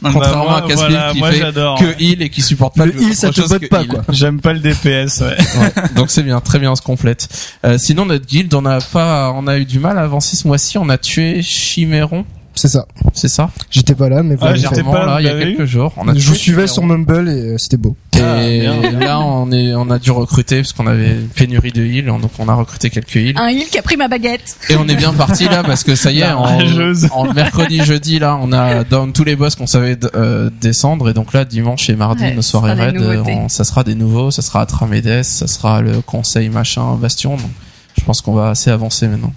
Ah 0.02 0.08
bah, 0.08 0.12
Contrairement 0.14 0.50
moi, 0.50 0.58
à 0.58 0.62
Caspin 0.62 0.76
voilà, 0.90 1.12
qui 1.12 1.20
moi, 1.20 1.32
fait 1.32 1.38
j'adore. 1.40 1.78
Que 1.80 2.02
heal 2.02 2.22
et 2.22 2.30
qui 2.30 2.42
supporte 2.42 2.76
pas 2.78 2.86
Le 2.86 2.94
de 2.94 3.00
heal, 3.02 3.16
ça 3.16 3.32
te 3.32 3.42
botte 3.48 3.68
pas, 3.70 3.82
heal. 3.82 3.88
quoi. 3.90 4.02
J'aime 4.10 4.40
pas 4.40 4.54
le 4.54 4.60
DPS. 4.60 5.20
Ouais. 5.22 5.36
Ouais, 5.60 5.74
donc 5.96 6.10
c'est 6.10 6.24
bien, 6.24 6.40
très 6.40 6.58
bien, 6.60 6.72
on 6.72 6.76
se 6.76 6.82
complète. 6.82 7.28
Euh, 7.66 7.78
sinon 7.78 8.06
notre 8.06 8.26
guild, 8.26 8.54
on 8.54 8.66
a 8.66 8.80
pas, 8.80 9.32
on 9.36 9.46
a 9.48 9.58
eu 9.58 9.66
du 9.66 9.80
mal 9.80 9.98
à 9.98 10.02
avancer 10.04 10.36
ce 10.38 10.48
mois-ci. 10.48 10.78
On 10.78 10.88
a 10.90 10.98
tué 10.98 11.42
Chiméron, 11.42 12.26
C'est 12.60 12.68
ça. 12.68 12.86
c'est 13.14 13.30
ça 13.30 13.50
J'étais 13.72 13.96
pas 13.96 14.10
là, 14.10 14.22
mais 14.22 14.34
Ah, 14.36 14.38
voilà. 14.42 14.56
j'étais 14.58 14.68
Vraiment, 14.82 14.92
pas, 14.92 15.06
là, 15.06 15.22
il 15.22 15.26
y 15.26 15.30
a 15.30 15.34
l'avez 15.34 15.56
quelques 15.56 15.66
jours. 15.66 15.94
On 15.96 16.10
a 16.10 16.14
je 16.14 16.28
vous 16.28 16.36
suivais 16.36 16.68
sur 16.68 16.84
Mumble 16.84 17.30
et 17.30 17.32
euh, 17.54 17.58
c'était 17.58 17.78
beau. 17.78 17.96
Et 18.18 18.68
Ah, 18.68 18.92
là, 19.00 19.20
on 19.22 19.50
est, 19.54 19.74
on 19.76 19.90
a 19.90 19.98
dû 19.98 20.12
recruter 20.12 20.58
parce 20.58 20.74
qu'on 20.74 20.86
avait 20.88 21.12
une 21.12 21.30
pénurie 21.30 21.72
de 21.72 21.82
heal, 21.86 22.08
donc 22.08 22.32
on 22.38 22.50
a 22.50 22.54
recruté 22.54 22.90
quelques 22.90 23.16
heals. 23.16 23.38
Un 23.38 23.48
heal 23.48 23.68
qui 23.70 23.78
a 23.78 23.82
pris 23.82 23.96
ma 23.96 24.10
baguette. 24.10 24.58
Et 24.70 24.76
on 24.76 24.86
est 24.90 24.96
bien 24.96 25.14
parti 25.14 25.46
là 25.46 25.64
parce 25.64 25.86
que 25.86 25.96
ça 25.96 26.12
y 26.12 26.20
est, 26.20 26.32
en, 26.34 27.34
mercredi, 27.34 27.82
jeudi 27.86 28.20
là, 28.20 28.38
on 28.42 28.52
a 28.52 28.84
down 28.84 29.14
tous 29.14 29.24
les 29.24 29.38
boss 29.38 29.56
qu'on 29.56 29.66
savait 29.66 29.98
euh, 30.16 30.50
descendre 30.60 31.10
et 31.10 31.14
donc 31.14 31.32
là 31.32 31.46
dimanche 31.46 31.90
et 31.90 31.96
mardi 31.96 32.24
Ouais, 32.26 32.34
nos 32.36 32.42
soirées 32.42 32.74
raid, 32.74 32.98
euh, 32.98 33.24
on- 33.26 33.48
ça 33.48 33.64
sera 33.64 33.86
des 33.86 33.96
nouveaux, 33.96 34.32
ça 34.32 34.42
sera 34.42 34.62
Atramedes, 34.64 35.24
ça 35.24 35.48
sera 35.48 35.82
le 35.82 36.02
conseil 36.02 36.50
machin 36.50 36.96
Bastion. 36.96 37.38
Donc, 37.38 37.52
je 37.98 38.04
pense 38.04 38.20
qu'on 38.22 38.34
va 38.34 38.50
assez 38.50 38.70
avancer 38.70 39.08
maintenant. 39.08 39.32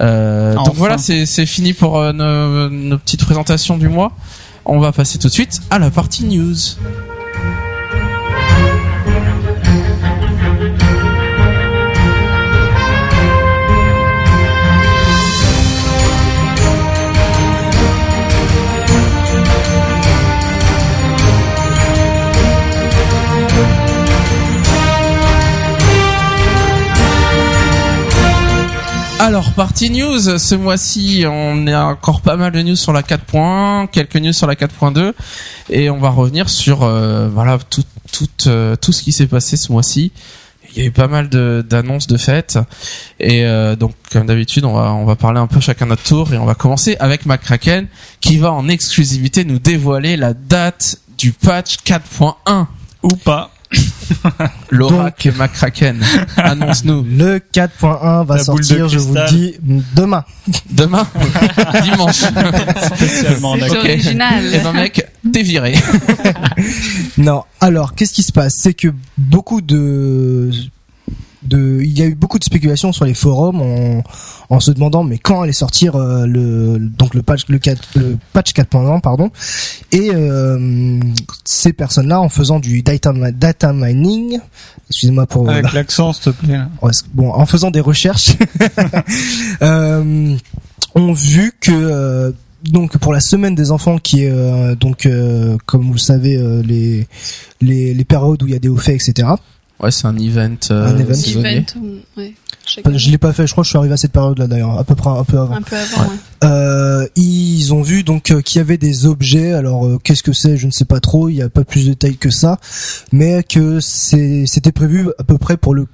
Euh, 0.00 0.54
Enfin. 0.56 0.64
Donc 0.64 0.74
voilà, 0.74 0.98
c'est 0.98 1.26
c'est 1.26 1.46
fini 1.46 1.72
pour 1.72 1.98
euh, 1.98 2.12
nos, 2.12 2.68
nos 2.68 2.98
petites 2.98 3.24
présentations 3.24 3.76
du 3.76 3.88
mois. 3.88 4.12
On 4.64 4.78
va 4.78 4.92
passer 4.92 5.18
tout 5.18 5.28
de 5.28 5.32
suite 5.32 5.60
à 5.70 5.78
la 5.78 5.90
partie 5.90 6.24
news. 6.24 6.54
Alors, 29.26 29.52
partie 29.52 29.88
news, 29.88 30.38
ce 30.38 30.54
mois-ci, 30.54 31.24
on 31.26 31.66
a 31.66 31.82
encore 31.84 32.20
pas 32.20 32.36
mal 32.36 32.52
de 32.52 32.60
news 32.60 32.76
sur 32.76 32.92
la 32.92 33.00
4.1, 33.00 33.88
quelques 33.88 34.16
news 34.16 34.34
sur 34.34 34.46
la 34.46 34.54
4.2, 34.54 35.14
et 35.70 35.88
on 35.88 35.96
va 35.98 36.10
revenir 36.10 36.50
sur 36.50 36.82
euh, 36.82 37.30
voilà 37.32 37.56
tout, 37.70 37.84
tout, 38.12 38.28
euh, 38.48 38.76
tout 38.76 38.92
ce 38.92 39.02
qui 39.02 39.12
s'est 39.12 39.26
passé 39.26 39.56
ce 39.56 39.72
mois-ci. 39.72 40.12
Il 40.76 40.82
y 40.82 40.84
a 40.84 40.88
eu 40.88 40.90
pas 40.90 41.08
mal 41.08 41.30
de- 41.30 41.64
d'annonces 41.66 42.06
de 42.06 42.18
fêtes, 42.18 42.58
et 43.18 43.46
euh, 43.46 43.76
donc 43.76 43.94
comme 44.12 44.26
d'habitude, 44.26 44.66
on 44.66 44.74
va, 44.74 44.92
on 44.92 45.06
va 45.06 45.16
parler 45.16 45.40
un 45.40 45.46
peu 45.46 45.58
chacun 45.60 45.86
notre 45.86 46.02
tour, 46.02 46.34
et 46.34 46.36
on 46.36 46.44
va 46.44 46.54
commencer 46.54 46.98
avec 47.00 47.24
McCracken, 47.24 47.86
qui 48.20 48.36
va 48.36 48.52
en 48.52 48.68
exclusivité 48.68 49.46
nous 49.46 49.58
dévoiler 49.58 50.18
la 50.18 50.34
date 50.34 50.98
du 51.16 51.32
patch 51.32 51.76
4.1. 51.86 52.66
Ou 53.02 53.16
pas. 53.16 53.53
L'oracle 54.70 55.32
McCracken. 55.36 56.02
Annonce-nous. 56.36 57.02
Le 57.02 57.38
4.1 57.38 58.26
va 58.26 58.36
La 58.36 58.44
sortir, 58.44 58.88
je 58.88 58.98
vous 58.98 59.14
le 59.14 59.28
dis, 59.28 59.54
demain. 59.94 60.24
Demain 60.70 61.06
Dimanche. 61.82 62.22
Spécialement 62.96 63.56
C'est 63.58 63.76
original. 63.76 64.54
Et 64.54 64.58
ben 64.58 64.72
mec, 64.72 65.06
t'es 65.32 65.42
viré. 65.42 65.74
Non, 67.18 67.44
alors 67.60 67.94
qu'est-ce 67.94 68.12
qui 68.12 68.22
se 68.22 68.32
passe? 68.32 68.54
C'est 68.58 68.74
que 68.74 68.88
beaucoup 69.16 69.60
de 69.60 70.50
de 71.44 71.80
il 71.82 71.98
y 71.98 72.02
a 72.02 72.06
eu 72.06 72.14
beaucoup 72.14 72.38
de 72.38 72.44
spéculations 72.44 72.92
sur 72.92 73.04
les 73.04 73.14
forums 73.14 73.60
en, 73.60 74.02
en 74.50 74.60
se 74.60 74.70
demandant 74.70 75.04
mais 75.04 75.18
quand 75.18 75.42
allait 75.42 75.52
sortir 75.52 75.96
euh, 75.96 76.26
le 76.26 76.78
donc 76.78 77.14
le 77.14 77.22
patch 77.22 77.42
le 77.48 77.58
4 77.58 77.88
le 77.96 78.16
patch 78.32 78.52
4.1 78.52 79.00
pardon 79.00 79.30
et 79.92 80.10
euh, 80.12 81.00
ces 81.44 81.72
personnes-là 81.72 82.20
en 82.20 82.28
faisant 82.28 82.60
du 82.60 82.82
data 82.82 83.12
data 83.32 83.72
mining 83.72 84.38
excusez-moi 84.88 85.26
pour 85.26 85.48
Avec 85.48 85.72
l'accent, 85.72 86.12
s'il 86.12 86.24
te 86.24 86.30
plaît. 86.30 86.56
là. 86.56 86.68
Bon, 87.14 87.32
en 87.32 87.46
faisant 87.46 87.70
des 87.70 87.80
recherches, 87.80 88.36
euh, 89.62 90.36
ont 90.94 91.12
vu 91.12 91.52
que 91.60 91.72
euh, 91.72 92.32
donc 92.64 92.96
pour 92.98 93.12
la 93.12 93.20
semaine 93.20 93.54
des 93.54 93.70
enfants, 93.70 93.98
qui 93.98 94.24
est 94.24 94.30
euh, 94.30 94.74
donc 94.74 95.06
euh, 95.06 95.56
comme 95.66 95.82
vous 95.86 95.92
le 95.94 95.98
savez 95.98 96.36
euh, 96.36 96.62
les, 96.62 97.06
les 97.60 97.92
les 97.94 98.04
périodes 98.04 98.42
où 98.42 98.46
il 98.46 98.52
y 98.52 98.56
a 98.56 98.58
des 98.58 98.68
hauts 98.68 98.76
faits, 98.76 98.96
etc. 99.06 99.28
Ouais, 99.80 99.90
c'est 99.90 100.06
un 100.06 100.16
event, 100.16 100.56
euh, 100.70 100.86
Un 100.86 100.98
event. 100.98 101.12
Event, 101.12 101.64
ou- 101.80 102.20
ouais. 102.20 102.34
Je 102.66 103.10
l'ai 103.10 103.18
pas 103.18 103.32
fait, 103.34 103.46
je 103.46 103.52
crois 103.52 103.62
que 103.62 103.66
je 103.66 103.70
suis 103.70 103.78
arrivé 103.78 103.92
à 103.92 103.96
cette 103.98 104.12
période-là 104.12 104.46
d'ailleurs, 104.46 104.78
à 104.78 104.84
peu 104.84 104.94
près 104.94 105.10
un 105.10 105.24
peu 105.24 105.38
avant. 105.38 105.54
Un 105.56 105.60
peu 105.62 105.76
avant, 105.76 106.02
ouais. 106.10 106.16
Euh, 106.44 107.06
ils 107.16 107.74
ont 107.74 107.82
vu 107.82 108.04
donc 108.04 108.30
euh, 108.30 108.40
qu'il 108.40 108.58
y 108.58 108.60
avait 108.62 108.78
des 108.78 109.04
objets. 109.04 109.52
Alors 109.52 109.84
euh, 109.86 109.98
qu'est-ce 110.02 110.22
que 110.22 110.32
c'est 110.32 110.56
Je 110.56 110.66
ne 110.66 110.70
sais 110.70 110.86
pas 110.86 111.00
trop. 111.00 111.28
Il 111.28 111.34
n'y 111.34 111.42
a 111.42 111.50
pas 111.50 111.64
plus 111.64 111.84
de 111.84 111.90
détails 111.90 112.16
que 112.16 112.30
ça, 112.30 112.58
mais 113.12 113.42
que 113.42 113.80
c'était 113.80 114.72
prévu 114.72 115.10
à 115.18 115.24
peu 115.24 115.36
près 115.36 115.56
pour 115.58 115.74
le 115.74 115.86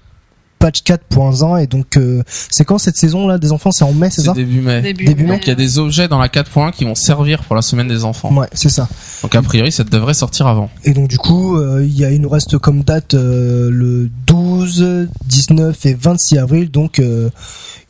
patch 0.61 0.83
4.1 0.85 1.62
et 1.62 1.67
donc 1.67 1.97
euh, 1.97 2.23
c'est 2.29 2.64
quand 2.64 2.79
cette 2.79 2.97
saison 2.97 3.26
là 3.26 3.38
des 3.38 3.50
enfants? 3.50 3.73
C'est 3.73 3.83
en 3.83 3.93
mai 3.93 4.11
c'est 4.11 4.23
ça? 4.23 4.33
début 4.35 4.61
mai. 4.61 4.83
Début, 4.83 5.05
Début 5.07 5.25
mai, 5.25 5.31
Donc 5.33 5.47
il 5.47 5.49
y 5.49 5.52
a 5.52 5.57
des 5.57 5.79
objets 5.79 6.07
dans 6.07 6.19
la 6.19 6.29
4.1 6.29 6.71
qui 6.71 6.85
vont 6.85 6.95
servir 6.95 7.43
pour 7.43 7.57
la 7.57 7.62
semaine 7.62 7.88
des 7.88 8.05
enfants. 8.05 8.33
Ouais, 8.33 8.47
c'est 8.52 8.69
ça. 8.69 8.88
Donc 9.23 9.35
a 9.35 9.43
priori, 9.43 9.73
ça 9.73 9.83
devrait 9.83 10.14
sortir 10.14 10.47
avant. 10.47 10.71
Et 10.85 10.93
donc 10.93 11.09
du 11.09 11.19
coup, 11.19 11.57
euh, 11.57 11.83
il 11.85 11.99
y 11.99 12.05
a, 12.05 12.12
il 12.12 12.21
nous 12.21 12.29
reste 12.29 12.59
comme 12.59 12.83
date 12.83 13.14
euh, 13.14 13.71
le 13.73 14.09
12, 14.26 15.09
19 15.26 15.87
et 15.87 15.95
26 15.95 16.38
avril. 16.38 16.71
Donc 16.71 16.99
euh, 17.00 17.31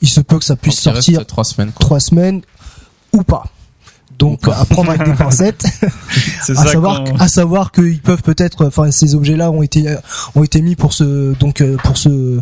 il 0.00 0.08
se 0.08 0.20
peut 0.20 0.38
que 0.38 0.44
ça 0.44 0.56
puisse 0.56 0.82
Donc, 0.84 0.94
sortir 0.94 1.26
trois 1.26 1.44
semaines. 1.44 1.72
Quoi. 1.72 1.84
trois 1.84 2.00
semaines 2.00 2.40
ou 3.12 3.22
pas. 3.24 3.44
Donc 4.20 4.40
à 4.48 4.64
prendre 4.66 4.90
avec 4.90 5.04
des 5.04 5.14
pincettes. 5.14 5.64
C'est 6.44 6.56
à 6.56 6.62
ça 6.62 6.72
savoir, 6.72 7.02
à 7.18 7.26
savoir 7.26 7.72
qu'ils 7.72 8.00
peuvent 8.00 8.22
peut-être, 8.22 8.66
enfin 8.66 8.90
ces 8.92 9.14
objets-là 9.16 9.50
ont 9.50 9.62
été 9.62 9.96
ont 10.36 10.44
été 10.44 10.62
mis 10.62 10.76
pour 10.76 10.92
ce 10.92 11.34
donc 11.34 11.60
euh, 11.60 11.76
pour 11.82 11.96
ce 11.98 12.40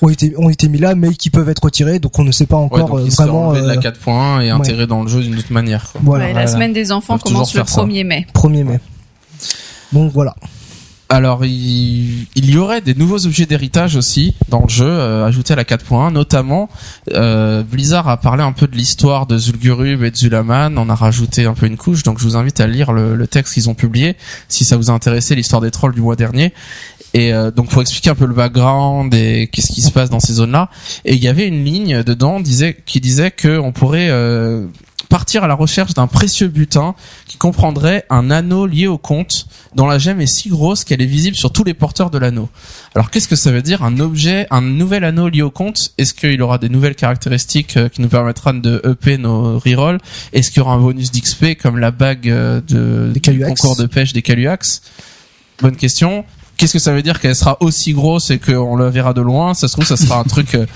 ont 0.00 0.08
été 0.08 0.34
ont 0.38 0.48
été 0.48 0.68
mis 0.68 0.78
là, 0.78 0.94
mais 0.94 1.12
qui 1.14 1.30
peuvent 1.30 1.48
être 1.48 1.64
retirés. 1.64 1.98
Donc 1.98 2.16
on 2.18 2.24
ne 2.24 2.30
sait 2.30 2.46
pas 2.46 2.56
Ouais, 2.58 2.62
encore 2.64 2.88
donc 2.88 2.98
euh, 3.00 3.02
il 3.04 3.10
sera 3.10 3.24
vraiment. 3.26 3.52
de 3.52 3.60
la 3.66 3.74
euh, 3.74 3.76
4.1 3.76 4.42
et 4.42 4.50
intégré 4.50 4.86
dans 4.86 5.02
le 5.02 5.08
jeu 5.08 5.22
d'une 5.22 5.36
autre 5.38 5.52
manière. 5.52 5.90
quoi. 5.90 6.00
voilà, 6.04 6.24
Ouais, 6.26 6.28
la 6.28 6.40
voilà. 6.42 6.46
semaine 6.52 6.72
des 6.72 6.92
enfants 6.92 7.16
Ils 7.16 7.22
commence 7.22 7.52
le 7.54 7.62
toujours 7.62 7.74
faire 7.74 7.82
ça. 7.84 7.88
1er 7.88 8.04
mai. 8.06 8.26
1er 8.34 8.64
mai. 8.64 8.80
Donc 9.92 10.12
voilà. 10.12 10.36
Alors, 11.10 11.46
il, 11.46 12.26
il 12.34 12.50
y 12.50 12.58
aurait 12.58 12.82
des 12.82 12.94
nouveaux 12.94 13.24
objets 13.24 13.46
d'héritage 13.46 13.96
aussi 13.96 14.34
dans 14.50 14.62
le 14.62 14.68
jeu, 14.68 14.86
euh, 14.86 15.24
ajoutés 15.24 15.54
à 15.54 15.56
la 15.56 15.64
4.1, 15.64 16.12
notamment 16.12 16.68
euh, 17.14 17.62
Blizzard 17.62 18.08
a 18.08 18.18
parlé 18.18 18.42
un 18.42 18.52
peu 18.52 18.66
de 18.66 18.76
l'histoire 18.76 19.26
de 19.26 19.38
Zul'Gurub 19.38 20.02
et 20.02 20.10
de 20.10 20.16
Zulaman, 20.16 20.76
on 20.76 20.90
a 20.90 20.94
rajouté 20.94 21.46
un 21.46 21.54
peu 21.54 21.64
une 21.64 21.78
couche, 21.78 22.02
donc 22.02 22.18
je 22.18 22.24
vous 22.24 22.36
invite 22.36 22.60
à 22.60 22.66
lire 22.66 22.92
le, 22.92 23.26
texte 23.26 23.54
qu'ils 23.54 23.70
ont 23.70 23.74
publié, 23.74 24.16
si 24.48 24.66
ça 24.66 24.76
vous 24.76 24.90
a 24.90 24.92
intéressé, 24.92 25.34
l'histoire 25.34 25.62
des 25.62 25.70
trolls 25.70 25.94
du 25.94 26.02
mois 26.02 26.16
dernier. 26.16 26.52
Et 27.14 27.32
euh, 27.32 27.50
donc 27.50 27.70
pour 27.70 27.80
expliquer 27.80 28.10
un 28.10 28.14
peu 28.14 28.26
le 28.26 28.34
background 28.34 29.14
et 29.14 29.48
qu'est-ce 29.50 29.72
qui 29.72 29.80
se 29.80 29.90
passe 29.90 30.10
dans 30.10 30.20
ces 30.20 30.34
zones-là, 30.34 30.68
et 31.06 31.14
il 31.14 31.22
y 31.22 31.28
avait 31.28 31.46
une 31.46 31.64
ligne 31.64 32.02
dedans 32.02 32.38
disait, 32.38 32.76
qui 32.84 33.00
disait 33.00 33.30
que 33.30 33.58
on 33.58 33.72
pourrait 33.72 34.08
euh, 34.10 34.66
partir 35.08 35.44
à 35.44 35.46
la 35.46 35.54
recherche 35.54 35.94
d'un 35.94 36.06
précieux 36.06 36.48
butin 36.48 36.94
qui 37.26 37.36
comprendrait 37.36 38.04
un 38.10 38.30
anneau 38.30 38.66
lié 38.66 38.86
au 38.86 38.98
compte 38.98 39.46
dont 39.74 39.86
la 39.86 39.98
gemme 39.98 40.20
est 40.20 40.26
si 40.26 40.48
grosse 40.48 40.84
qu'elle 40.84 41.00
est 41.00 41.06
visible 41.06 41.36
sur 41.36 41.52
tous 41.52 41.64
les 41.64 41.74
porteurs 41.74 42.10
de 42.10 42.18
l'anneau. 42.18 42.48
Alors 42.94 43.10
qu'est-ce 43.10 43.28
que 43.28 43.36
ça 43.36 43.50
veut 43.50 43.62
dire 43.62 43.82
un 43.82 44.00
objet, 44.00 44.46
un 44.50 44.60
nouvel 44.60 45.04
anneau 45.04 45.28
lié 45.28 45.42
au 45.42 45.50
compte? 45.50 45.92
Est-ce 45.98 46.14
qu'il 46.14 46.40
aura 46.42 46.58
des 46.58 46.68
nouvelles 46.68 46.94
caractéristiques 46.94 47.76
euh, 47.76 47.88
qui 47.88 48.02
nous 48.02 48.08
permettra 48.08 48.52
de 48.52 48.82
EP 48.84 49.18
nos 49.18 49.58
rerolls? 49.58 49.98
Est-ce 50.32 50.50
qu'il 50.50 50.58
y 50.58 50.60
aura 50.60 50.74
un 50.74 50.80
bonus 50.80 51.10
d'XP 51.10 51.58
comme 51.60 51.78
la 51.78 51.90
bague 51.90 52.28
euh, 52.28 52.60
de 52.60 53.08
Des 53.08 53.14
du 53.14 53.20
Caluax. 53.20 53.60
concours 53.60 53.76
de 53.76 53.86
pêche 53.86 54.12
des 54.12 54.22
Caluax? 54.22 54.82
Bonne 55.60 55.76
question. 55.76 56.24
Qu'est-ce 56.58 56.74
que 56.74 56.78
ça 56.78 56.92
veut 56.92 57.02
dire 57.02 57.20
qu'elle 57.20 57.36
sera 57.36 57.56
aussi 57.60 57.92
grosse 57.94 58.30
et 58.30 58.38
qu'on 58.38 58.76
la 58.76 58.90
verra 58.90 59.14
de 59.14 59.22
loin? 59.22 59.54
Ça 59.54 59.68
se 59.68 59.72
trouve, 59.72 59.86
ça 59.86 59.96
sera 59.96 60.18
un 60.18 60.24
truc, 60.24 60.54
euh, 60.54 60.66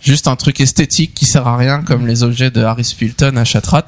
juste 0.00 0.28
un 0.28 0.36
truc 0.36 0.60
esthétique 0.60 1.14
qui 1.14 1.24
sert 1.24 1.48
à 1.48 1.56
rien, 1.56 1.82
comme 1.82 2.06
les 2.06 2.22
objets 2.22 2.50
de 2.50 2.62
Harry 2.62 2.84
Spilton 2.84 3.36
à 3.36 3.44
Chatrat. 3.44 3.84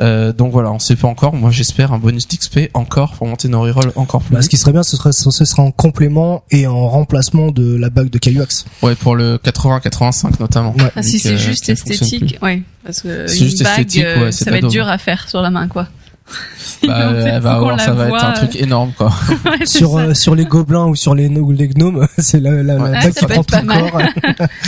Euh, 0.00 0.32
donc 0.32 0.50
voilà, 0.52 0.72
on 0.72 0.78
sait 0.80 0.96
pas 0.96 1.06
encore. 1.08 1.34
Moi, 1.34 1.50
j'espère 1.52 1.92
un 1.92 1.98
bonus 1.98 2.26
d'XP 2.26 2.68
encore 2.74 3.12
pour 3.12 3.28
monter 3.28 3.46
nos 3.48 3.62
rerolls 3.62 3.92
encore 3.94 4.22
plus. 4.22 4.34
Bah, 4.34 4.42
ce 4.42 4.48
qui 4.48 4.56
serait 4.56 4.72
bien, 4.72 4.82
ce 4.82 4.96
serait, 4.96 5.12
ce 5.12 5.30
serait 5.30 5.62
en 5.62 5.70
complément 5.70 6.42
et 6.50 6.66
en 6.66 6.88
remplacement 6.88 7.50
de 7.52 7.76
la 7.76 7.90
bague 7.90 8.10
de 8.10 8.18
Caluax. 8.18 8.64
Ouais, 8.82 8.96
pour 8.96 9.14
le 9.14 9.38
80-85 9.38 10.40
notamment. 10.40 10.74
Ouais. 10.76 10.90
Ah, 10.96 11.02
si 11.02 11.18
c'est 11.20 11.30
que- 11.30 11.36
juste 11.36 11.68
esthétique, 11.68 12.38
ouais, 12.42 12.62
parce 12.84 13.02
que 13.02 13.26
C'est 13.28 13.38
une 13.38 13.44
juste 13.44 13.62
bague, 13.62 13.70
esthétique, 13.78 14.04
euh, 14.04 14.24
ouais, 14.24 14.32
c'est 14.32 14.44
ça 14.44 14.50
va 14.50 14.58
être 14.58 14.68
dur 14.68 14.88
à 14.88 14.98
faire 14.98 15.28
sur 15.28 15.40
la 15.40 15.50
main, 15.50 15.68
quoi. 15.68 15.86
Bah, 16.86 17.12
elle 17.12 17.40
va 17.40 17.54
avoir, 17.54 17.80
ça 17.80 17.92
va 17.92 18.08
être 18.08 18.24
un 18.24 18.32
truc 18.32 18.56
énorme 18.56 18.92
quoi. 18.96 19.10
ouais, 19.46 19.64
Sur 19.66 19.96
euh, 19.96 20.12
sur 20.14 20.34
les 20.34 20.44
gobelins 20.44 20.84
ou 20.86 20.94
sur 20.94 21.14
les, 21.14 21.28
ou 21.28 21.50
les 21.52 21.68
gnomes, 21.68 22.06
c'est 22.18 22.40
la, 22.40 22.62
la, 22.62 22.76
Ouais. 22.76 22.90
la 22.90 22.98
Ah, 22.98 23.10
qui 23.10 23.24
le 23.24 23.34
corps. 23.34 24.00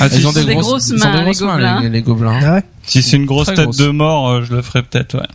Ah, 0.01 0.07
Ils 0.13 0.27
ont 0.27 0.33
des 0.33 0.45
des 0.45 0.55
grosses, 0.55 0.67
grosses 0.67 0.89
ils 0.89 0.95
ont 1.07 1.11
des 1.13 1.17
mains, 1.19 1.23
grosses 1.25 1.41
les 1.41 1.47
mains, 1.47 1.53
gobelins. 1.57 1.81
les, 1.83 1.89
les 1.91 2.03
gobelins. 2.03 2.41
Ah 2.43 2.53
ouais 2.55 2.65
si 2.85 3.03
c'est 3.03 3.17
une 3.17 3.27
grosse 3.27 3.47
Très 3.49 3.57
tête 3.57 3.65
grosse. 3.67 3.77
de 3.79 3.89
mort, 3.89 4.29
euh, 4.31 4.43
je 4.45 4.55
le 4.55 4.63
ferai 4.63 4.83
peut-être, 4.83 5.17
ouais. 5.19 5.27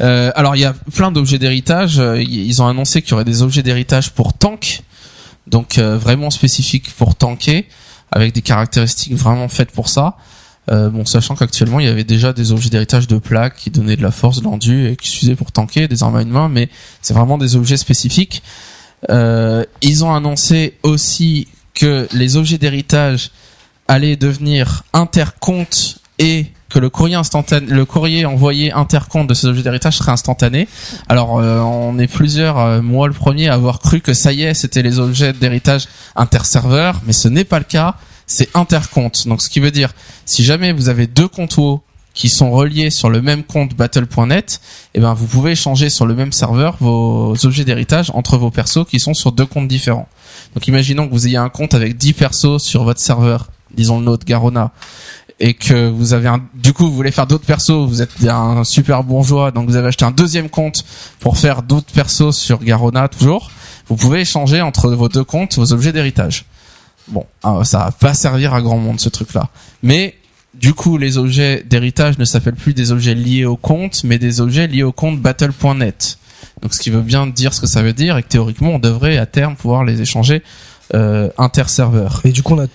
Euh, 0.00 0.30
alors 0.34 0.56
il 0.56 0.60
y 0.60 0.64
a 0.64 0.74
plein 0.94 1.10
d'objets 1.10 1.38
d'héritage. 1.38 2.00
Ils 2.18 2.62
ont 2.62 2.66
annoncé 2.68 3.02
qu'il 3.02 3.12
y 3.12 3.14
aurait 3.14 3.24
des 3.24 3.42
objets 3.42 3.62
d'héritage 3.62 4.10
pour 4.10 4.32
tank, 4.34 4.82
donc 5.46 5.78
euh, 5.78 5.96
vraiment 5.98 6.30
spécifiques 6.30 6.92
pour 6.96 7.14
tanker, 7.16 7.66
avec 8.12 8.34
des 8.34 8.42
caractéristiques 8.42 9.14
vraiment 9.14 9.48
faites 9.48 9.70
pour 9.72 9.88
ça. 9.88 10.16
Euh, 10.70 10.90
bon, 10.90 11.04
sachant 11.04 11.34
qu'actuellement 11.34 11.80
il 11.80 11.86
y 11.86 11.88
avait 11.88 12.04
déjà 12.04 12.32
des 12.32 12.52
objets 12.52 12.68
d'héritage 12.68 13.08
de 13.08 13.16
plaques 13.18 13.56
qui 13.56 13.70
donnaient 13.70 13.96
de 13.96 14.02
la 14.02 14.10
force, 14.10 14.40
de 14.40 14.88
et 14.88 14.96
qui 14.96 15.08
suffisaient 15.08 15.34
pour 15.34 15.52
tanker, 15.52 15.88
des 15.88 16.02
armes 16.02 16.16
à 16.16 16.22
une 16.22 16.30
main, 16.30 16.48
mais 16.48 16.68
c'est 17.02 17.14
vraiment 17.14 17.38
des 17.38 17.56
objets 17.56 17.78
spécifiques. 17.78 18.42
Euh, 19.08 19.64
ils 19.80 20.04
ont 20.04 20.14
annoncé 20.14 20.74
aussi 20.82 21.48
que 21.74 22.06
les 22.12 22.36
objets 22.36 22.58
d'héritage 22.58 23.30
allaient 23.88 24.16
devenir 24.16 24.84
intercomptes 24.92 25.98
et 26.18 26.46
que 26.68 26.78
le 26.78 26.90
courrier 26.90 28.24
envoyé 28.26 28.72
intercompte 28.72 29.28
de 29.28 29.34
ces 29.34 29.48
objets 29.48 29.62
d'héritage 29.62 29.96
serait 29.96 30.12
instantané. 30.12 30.68
Alors 31.08 31.40
euh, 31.40 31.58
on 31.60 31.98
est 31.98 32.06
plusieurs, 32.06 32.82
moi 32.82 33.08
le 33.08 33.14
premier, 33.14 33.48
à 33.48 33.54
avoir 33.54 33.80
cru 33.80 34.00
que 34.00 34.12
ça 34.12 34.32
y 34.32 34.42
est, 34.42 34.54
c'était 34.54 34.82
les 34.82 35.00
objets 35.00 35.32
d'héritage 35.32 35.88
interserveurs, 36.14 37.00
mais 37.06 37.12
ce 37.12 37.26
n'est 37.26 37.44
pas 37.44 37.58
le 37.58 37.64
cas. 37.64 37.96
C'est 38.32 38.48
intercompte. 38.54 39.26
Donc 39.26 39.42
ce 39.42 39.50
qui 39.50 39.58
veut 39.58 39.72
dire, 39.72 39.92
si 40.24 40.44
jamais 40.44 40.72
vous 40.72 40.88
avez 40.88 41.08
deux 41.08 41.26
comptes 41.26 41.56
WoW 41.56 41.82
qui 42.14 42.28
sont 42.28 42.52
reliés 42.52 42.90
sur 42.90 43.10
le 43.10 43.20
même 43.20 43.42
compte 43.42 43.74
battle.net, 43.74 44.60
eh 44.94 45.00
ben 45.00 45.14
vous 45.14 45.26
pouvez 45.26 45.50
échanger 45.52 45.90
sur 45.90 46.06
le 46.06 46.14
même 46.14 46.30
serveur 46.30 46.76
vos 46.78 47.34
objets 47.44 47.64
d'héritage 47.64 48.12
entre 48.14 48.38
vos 48.38 48.52
persos 48.52 48.86
qui 48.88 49.00
sont 49.00 49.14
sur 49.14 49.32
deux 49.32 49.46
comptes 49.46 49.66
différents. 49.66 50.06
Donc 50.54 50.68
imaginons 50.68 51.08
que 51.08 51.12
vous 51.12 51.26
ayez 51.26 51.38
un 51.38 51.48
compte 51.48 51.74
avec 51.74 51.96
10 51.96 52.12
persos 52.12 52.62
sur 52.62 52.84
votre 52.84 53.00
serveur, 53.00 53.48
disons 53.76 53.98
le 53.98 54.04
nôtre 54.04 54.24
Garona, 54.24 54.70
et 55.40 55.54
que 55.54 55.88
vous 55.88 56.12
avez 56.12 56.28
un, 56.28 56.40
du 56.54 56.72
coup 56.72 56.84
vous 56.84 56.94
voulez 56.94 57.10
faire 57.10 57.26
d'autres 57.26 57.46
persos, 57.46 57.88
vous 57.88 58.00
êtes 58.00 58.12
un 58.28 58.62
super 58.62 59.02
bourgeois, 59.02 59.50
donc 59.50 59.68
vous 59.68 59.74
avez 59.74 59.88
acheté 59.88 60.04
un 60.04 60.12
deuxième 60.12 60.50
compte 60.50 60.84
pour 61.18 61.36
faire 61.36 61.64
d'autres 61.64 61.92
persos 61.92 62.36
sur 62.36 62.60
Garona 62.60 63.08
toujours, 63.08 63.50
vous 63.88 63.96
pouvez 63.96 64.20
échanger 64.20 64.60
entre 64.60 64.88
vos 64.90 65.08
deux 65.08 65.24
comptes 65.24 65.56
vos 65.56 65.72
objets 65.72 65.92
d'héritage. 65.92 66.44
Bon, 67.10 67.26
ah, 67.42 67.60
ça 67.64 67.78
va 67.78 67.90
pas 67.92 68.14
servir 68.14 68.54
à 68.54 68.62
grand 68.62 68.78
monde 68.78 69.00
ce 69.00 69.08
truc-là. 69.08 69.48
Mais 69.82 70.14
du 70.54 70.74
coup, 70.74 70.98
les 70.98 71.18
objets 71.18 71.64
d'héritage 71.68 72.18
ne 72.18 72.24
s'appellent 72.24 72.54
plus 72.54 72.74
des 72.74 72.92
objets 72.92 73.14
liés 73.14 73.44
au 73.44 73.56
compte, 73.56 74.02
mais 74.04 74.18
des 74.18 74.40
objets 74.40 74.66
liés 74.66 74.82
au 74.82 74.92
compte 74.92 75.20
battle.net. 75.20 76.18
Donc, 76.62 76.74
ce 76.74 76.80
qui 76.80 76.90
veut 76.90 77.02
bien 77.02 77.26
dire 77.26 77.54
ce 77.54 77.60
que 77.60 77.66
ça 77.66 77.82
veut 77.82 77.92
dire, 77.92 78.18
et 78.18 78.22
que 78.22 78.28
théoriquement, 78.28 78.70
on 78.70 78.78
devrait 78.78 79.16
à 79.16 79.26
terme 79.26 79.56
pouvoir 79.56 79.84
les 79.84 80.00
échanger 80.02 80.42
euh, 80.94 81.30
inter-serveurs. 81.38 82.20
Et 82.24 82.32
du 82.32 82.42
coup, 82.42 82.54
on 82.54 82.68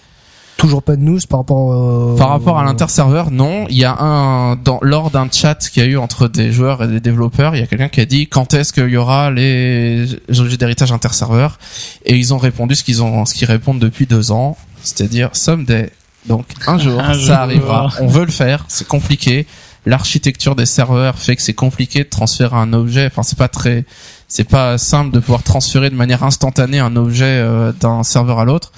toujours 0.58 0.84
pas 0.84 0.96
de 0.96 1.02
news 1.02 1.20
par 1.30 1.40
rapport 1.40 1.74
euh, 1.74 2.16
Par 2.18 2.30
rapport 2.30 2.58
à 2.60 2.64
l'inter-serveur, 2.64 3.32
non. 3.32 3.66
Il 3.70 3.78
y 3.78 3.84
a 3.86 3.96
un 4.00 4.56
dans, 4.56 4.80
lors 4.82 5.12
d'un 5.12 5.28
chat 5.32 5.56
qu'il 5.70 5.84
y 5.84 5.86
a 5.86 5.90
eu 5.90 5.98
entre 5.98 6.28
des 6.28 6.52
joueurs 6.52 6.84
et 6.84 6.88
des 6.88 7.00
développeurs, 7.00 7.56
il 7.56 7.60
y 7.60 7.64
a 7.64 7.68
quelqu'un 7.68 7.90
qui 7.90 8.02
a 8.02 8.06
dit 8.06 8.28
quand 8.28 8.54
est-ce 8.54 8.72
qu'il 8.74 8.90
y 8.90 8.98
aura 8.98 9.32
les 9.32 10.08
objets 10.40 10.58
d'héritage 10.58 10.92
inter-serveur, 10.92 11.60
et 12.06 12.16
ils 12.16 12.34
ont 12.34 12.38
répondu 12.38 12.76
ce 12.76 12.84
qu'ils 12.84 13.04
ont, 13.04 13.26
ce 13.26 13.34
qu'ils 13.34 13.48
répondent 13.48 13.80
depuis 13.80 14.06
deux 14.06 14.32
ans, 14.32 14.58
c'est-à-dire 14.84 15.30
someday. 15.34 15.90
Donc 16.28 16.46
un 16.66 16.78
jour, 16.78 17.00
Un 17.00 17.14
ça 17.14 17.20
jour. 17.20 17.36
arrivera. 17.36 17.90
On 18.00 18.08
veut 18.08 18.26
le 18.26 18.32
faire, 18.32 18.66
c'est 18.68 18.88
compliqué. 18.88 19.46
l'architecture 19.86 20.56
des 20.56 20.66
serveurs 20.66 21.20
fait 21.20 21.36
que 21.36 21.44
c'est 21.44 21.54
compliqué 21.54 22.04
de 22.04 22.10
transférer 22.10 22.56
un 22.56 22.74
objet. 22.74 23.06
Enfin, 23.06 23.22
c'est 23.22 23.38
pas 23.38 23.48
très, 23.48 23.86
c'est 24.28 24.44
pas 24.50 24.80
simple 24.80 25.12
de 25.12 25.20
pouvoir 25.20 25.44
transférer 25.44 25.92
de 25.92 25.96
manière 25.96 26.24
instantanée 26.24 26.80
un 26.80 26.96
objet 26.96 27.26
euh, 27.26 27.72
d'un 27.80 28.02
serveur 28.02 28.40
à 28.40 28.46
l'autre. 28.46 28.72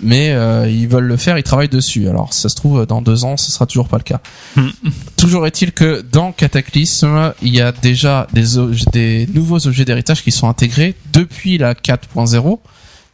Mais 0.00 0.30
euh, 0.30 0.68
ils 0.68 0.88
veulent 0.88 1.06
le 1.06 1.16
faire, 1.16 1.38
ils 1.38 1.42
travaillent 1.42 1.68
dessus. 1.68 2.08
Alors, 2.08 2.32
ça 2.32 2.48
se 2.48 2.54
trouve 2.54 2.86
dans 2.86 3.02
deux 3.02 3.24
ans, 3.24 3.36
ce 3.36 3.50
sera 3.50 3.66
toujours 3.66 3.88
pas 3.88 3.98
le 3.98 4.04
cas. 4.04 4.20
Hmm. 4.56 4.68
toujours 5.16 5.46
est-il 5.46 5.72
que 5.72 6.02
dans 6.12 6.32
Cataclysm, 6.32 7.32
il 7.42 7.54
y 7.54 7.60
a 7.60 7.72
déjà 7.72 8.26
des, 8.32 8.44
des 8.92 9.28
nouveaux 9.32 9.66
objets 9.66 9.84
d'héritage 9.84 10.22
qui 10.22 10.30
sont 10.30 10.48
intégrés 10.48 10.94
depuis 11.12 11.58
la 11.58 11.74
4.0 11.74 12.58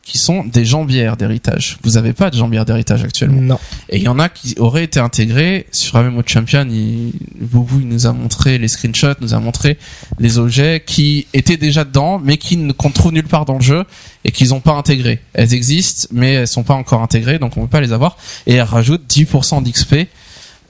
qui 0.04 0.18
sont 0.18 0.44
des 0.44 0.64
jambières 0.66 1.16
d'héritage. 1.16 1.78
Vous 1.82 1.96
avez 1.96 2.12
pas 2.12 2.28
de 2.30 2.36
jambières 2.36 2.64
d'héritage 2.66 3.02
actuellement. 3.04 3.40
Non. 3.40 3.58
Et 3.88 3.96
il 3.96 4.02
y 4.02 4.08
en 4.08 4.18
a 4.18 4.28
qui 4.28 4.54
auraient 4.58 4.84
été 4.84 5.00
intégrés 5.00 5.66
sur 5.72 5.98
MMO 6.02 6.22
Champion. 6.26 6.66
Il, 6.68 7.12
Boubou, 7.40 7.80
il 7.80 7.88
nous 7.88 8.06
a 8.06 8.12
montré 8.12 8.58
les 8.58 8.68
screenshots, 8.68 9.14
nous 9.22 9.32
a 9.32 9.40
montré 9.40 9.78
les 10.18 10.36
objets 10.38 10.82
qui 10.84 11.26
étaient 11.32 11.56
déjà 11.56 11.84
dedans, 11.84 12.20
mais 12.22 12.36
qui 12.36 12.58
ne 12.58 12.72
qu'on 12.72 12.90
trouve 12.90 13.12
nulle 13.12 13.26
part 13.26 13.46
dans 13.46 13.54
le 13.54 13.62
jeu 13.62 13.84
et 14.24 14.30
qu'ils 14.30 14.50
n'ont 14.50 14.60
pas 14.60 14.72
intégrés. 14.74 15.20
Elles 15.32 15.54
existent, 15.54 16.06
mais 16.12 16.34
elles 16.34 16.48
sont 16.48 16.64
pas 16.64 16.74
encore 16.74 17.00
intégrées, 17.02 17.38
donc 17.38 17.56
on 17.56 17.62
peut 17.62 17.68
pas 17.68 17.80
les 17.80 17.92
avoir. 17.92 18.18
Et 18.46 18.54
elles 18.54 18.62
rajoutent 18.62 19.06
10% 19.08 19.62
d'XP. 19.62 20.06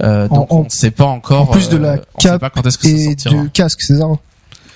Euh, 0.03 0.29
donc 0.29 0.53
En- 0.53 0.61
on 0.61 0.65
ne 0.65 0.69
sait 0.71 0.91
pas 0.93 1.07
encore. 1.07 1.43
en 1.43 1.47
plus 1.47 1.69
de 1.69 1.77
la 1.77 1.95
euh, 1.95 1.97
on 2.17 2.21
sait 2.21 2.29
cape 2.29 2.41
pas 2.41 2.51
quand 2.51 2.65
est-ce 2.67 2.79
que 2.79 2.89
ça 2.89 2.95
Et 2.95 3.05
sortira. 3.05 3.43
du 3.43 3.51
casque, 3.51 3.81
c'est 3.83 3.97
ça 3.99 4.05
hein? 4.05 4.19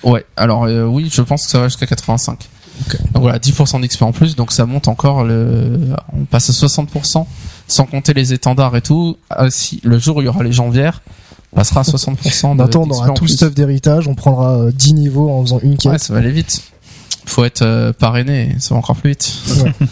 Ouais, 0.05 0.25
alors 0.37 0.65
euh, 0.65 0.85
oui, 0.85 1.11
je 1.13 1.23
pense 1.23 1.45
que 1.45 1.51
ça 1.51 1.59
va 1.61 1.67
jusqu'à 1.69 1.87
85. 1.87 2.49
Donc 3.13 3.23
voilà, 3.23 3.39
10% 3.39 3.81
d'XP 3.81 4.03
en 4.03 4.13
plus, 4.13 4.37
donc 4.37 4.53
ça 4.53 4.67
monte 4.67 4.89
encore 4.89 5.25
le 5.25 5.81
on 6.13 6.25
passe 6.25 6.51
à 6.51 6.53
60% 6.53 7.27
sans 7.67 7.85
compter 7.85 8.15
les 8.15 8.33
étendards 8.33 8.77
et 8.77 8.81
tout. 8.81 9.17
Ah, 9.31 9.51
si 9.51 9.81
le 9.85 9.99
jour 9.99 10.17
où 10.17 10.23
il 10.23 10.25
y 10.25 10.29
aura 10.29 10.43
les 10.43 10.53
janvières, 10.53 11.03
on 11.53 11.57
passera 11.57 11.81
à 11.81 11.85
60% 11.85 12.53
de 12.53 12.57
Maintenant, 12.57 12.83
on 12.87 12.91
aura 12.91 13.11
tout 13.11 13.25
le 13.25 13.31
stuff 13.31 13.55
d'héritage, 13.55 14.09
on 14.09 14.15
prendra 14.15 14.59
euh, 14.59 14.73
10 14.73 14.95
niveaux 14.95 15.31
en 15.31 15.43
faisant 15.43 15.61
une 15.61 15.77
quête. 15.77 15.93
Ouais, 15.93 15.99
ça 15.99 16.13
va 16.13 16.19
aller 16.19 16.33
vite. 16.33 16.63
Faut 17.27 17.45
être 17.45 17.63
euh, 17.63 17.93
parrainé, 17.93 18.57
ça 18.59 18.75
va 18.75 18.79
encore 18.79 18.97
plus 18.97 19.11
vite. 19.11 19.33
Ouais. 19.63 19.73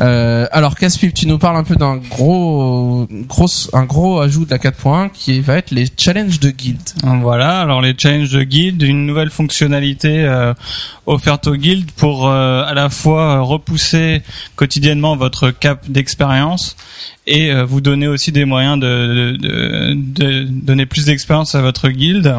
Euh, 0.00 0.46
alors 0.52 0.74
Caspip, 0.74 1.12
tu 1.12 1.26
nous 1.26 1.38
parles 1.38 1.56
un 1.56 1.64
peu 1.64 1.76
d'un 1.76 1.98
gros, 1.98 3.06
gros, 3.28 3.46
un 3.74 3.84
gros 3.84 4.20
ajout 4.20 4.46
de 4.46 4.50
la 4.50 4.56
4.1 4.56 5.10
qui 5.10 5.40
va 5.40 5.58
être 5.58 5.70
les 5.70 5.86
challenges 5.96 6.40
de 6.40 6.50
guild. 6.50 6.80
Voilà, 7.20 7.60
alors 7.60 7.82
les 7.82 7.94
challenges 7.96 8.30
de 8.30 8.42
guild, 8.42 8.82
une 8.82 9.06
nouvelle 9.06 9.30
fonctionnalité 9.30 10.24
euh, 10.24 10.54
offerte 11.06 11.46
aux 11.46 11.56
guildes 11.56 11.90
pour 11.92 12.28
euh, 12.28 12.64
à 12.64 12.74
la 12.74 12.88
fois 12.88 13.40
repousser 13.40 14.22
quotidiennement 14.56 15.16
votre 15.16 15.50
cap 15.50 15.88
d'expérience 15.88 16.76
et 17.26 17.50
euh, 17.50 17.64
vous 17.64 17.80
donner 17.80 18.08
aussi 18.08 18.30
des 18.32 18.44
moyens 18.44 18.78
de, 18.78 19.36
donner 20.44 20.86
plus 20.86 21.06
d'expérience 21.06 21.54
à 21.54 21.62
votre 21.62 21.88
guilde. 21.88 22.34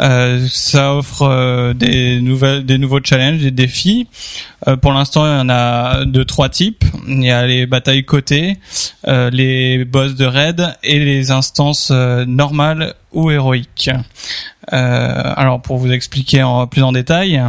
Euh, 0.00 0.46
ça 0.48 0.94
offre 0.94 1.72
des 1.74 2.20
nouvelles, 2.20 2.66
des 2.66 2.78
nouveaux 2.78 3.00
challenges, 3.02 3.40
des 3.40 3.50
défis. 3.50 4.08
Pour 4.82 4.92
l'instant, 4.92 5.26
il 5.26 5.38
y 5.38 5.40
en 5.40 5.48
a 5.48 6.04
de 6.04 6.22
trois 6.24 6.48
types. 6.48 6.84
Il 7.06 7.22
y 7.22 7.30
a 7.30 7.46
les 7.46 7.66
batailles 7.66 8.04
cotées, 8.04 8.56
les 9.06 9.84
boss 9.84 10.14
de 10.16 10.24
raid 10.24 10.76
et 10.82 10.98
les 10.98 11.30
instances 11.30 11.90
normales 11.90 12.94
ou 13.16 13.30
héroïques. 13.30 13.90
Euh, 14.72 15.32
alors, 15.36 15.60
pour 15.60 15.78
vous 15.78 15.90
expliquer 15.90 16.42
en 16.42 16.66
plus 16.68 16.82
en 16.82 16.92
détail. 16.92 17.42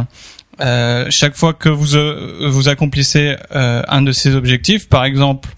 euh, 0.60 1.06
chaque 1.10 1.36
fois 1.36 1.54
que 1.54 1.68
vous 1.68 1.94
euh, 1.94 2.48
vous 2.48 2.68
accomplissez 2.68 3.36
un 3.50 4.02
de 4.02 4.10
ces 4.10 4.34
objectifs, 4.34 4.88
par 4.88 5.04
exemple 5.04 5.50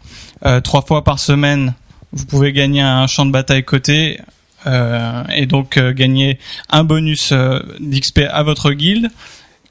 trois 0.64 0.82
fois 0.82 1.04
par 1.04 1.18
semaine, 1.18 1.74
vous 2.12 2.26
pouvez 2.26 2.52
gagner 2.52 2.80
un 2.80 3.06
champ 3.06 3.24
de 3.24 3.30
bataille 3.30 3.64
coté 3.64 4.20
et 4.66 5.46
donc 5.46 5.78
gagner 5.78 6.38
un 6.70 6.82
bonus 6.82 7.32
d'XP 7.78 8.20
à 8.30 8.42
votre 8.42 8.72
guilde 8.72 9.10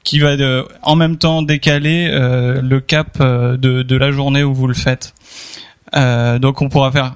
qui 0.04 0.20
va 0.20 0.36
en 0.82 0.96
même 0.96 1.18
temps 1.18 1.42
décaler 1.42 2.08
le 2.08 2.80
cap 2.80 3.18
de, 3.20 3.96
la 3.96 4.10
journée 4.12 4.44
où 4.44 4.54
vous 4.54 4.68
le 4.68 4.74
faites. 4.74 5.12
Donc 5.92 6.62
on 6.62 6.68
pourra 6.68 6.92
faire 6.92 7.14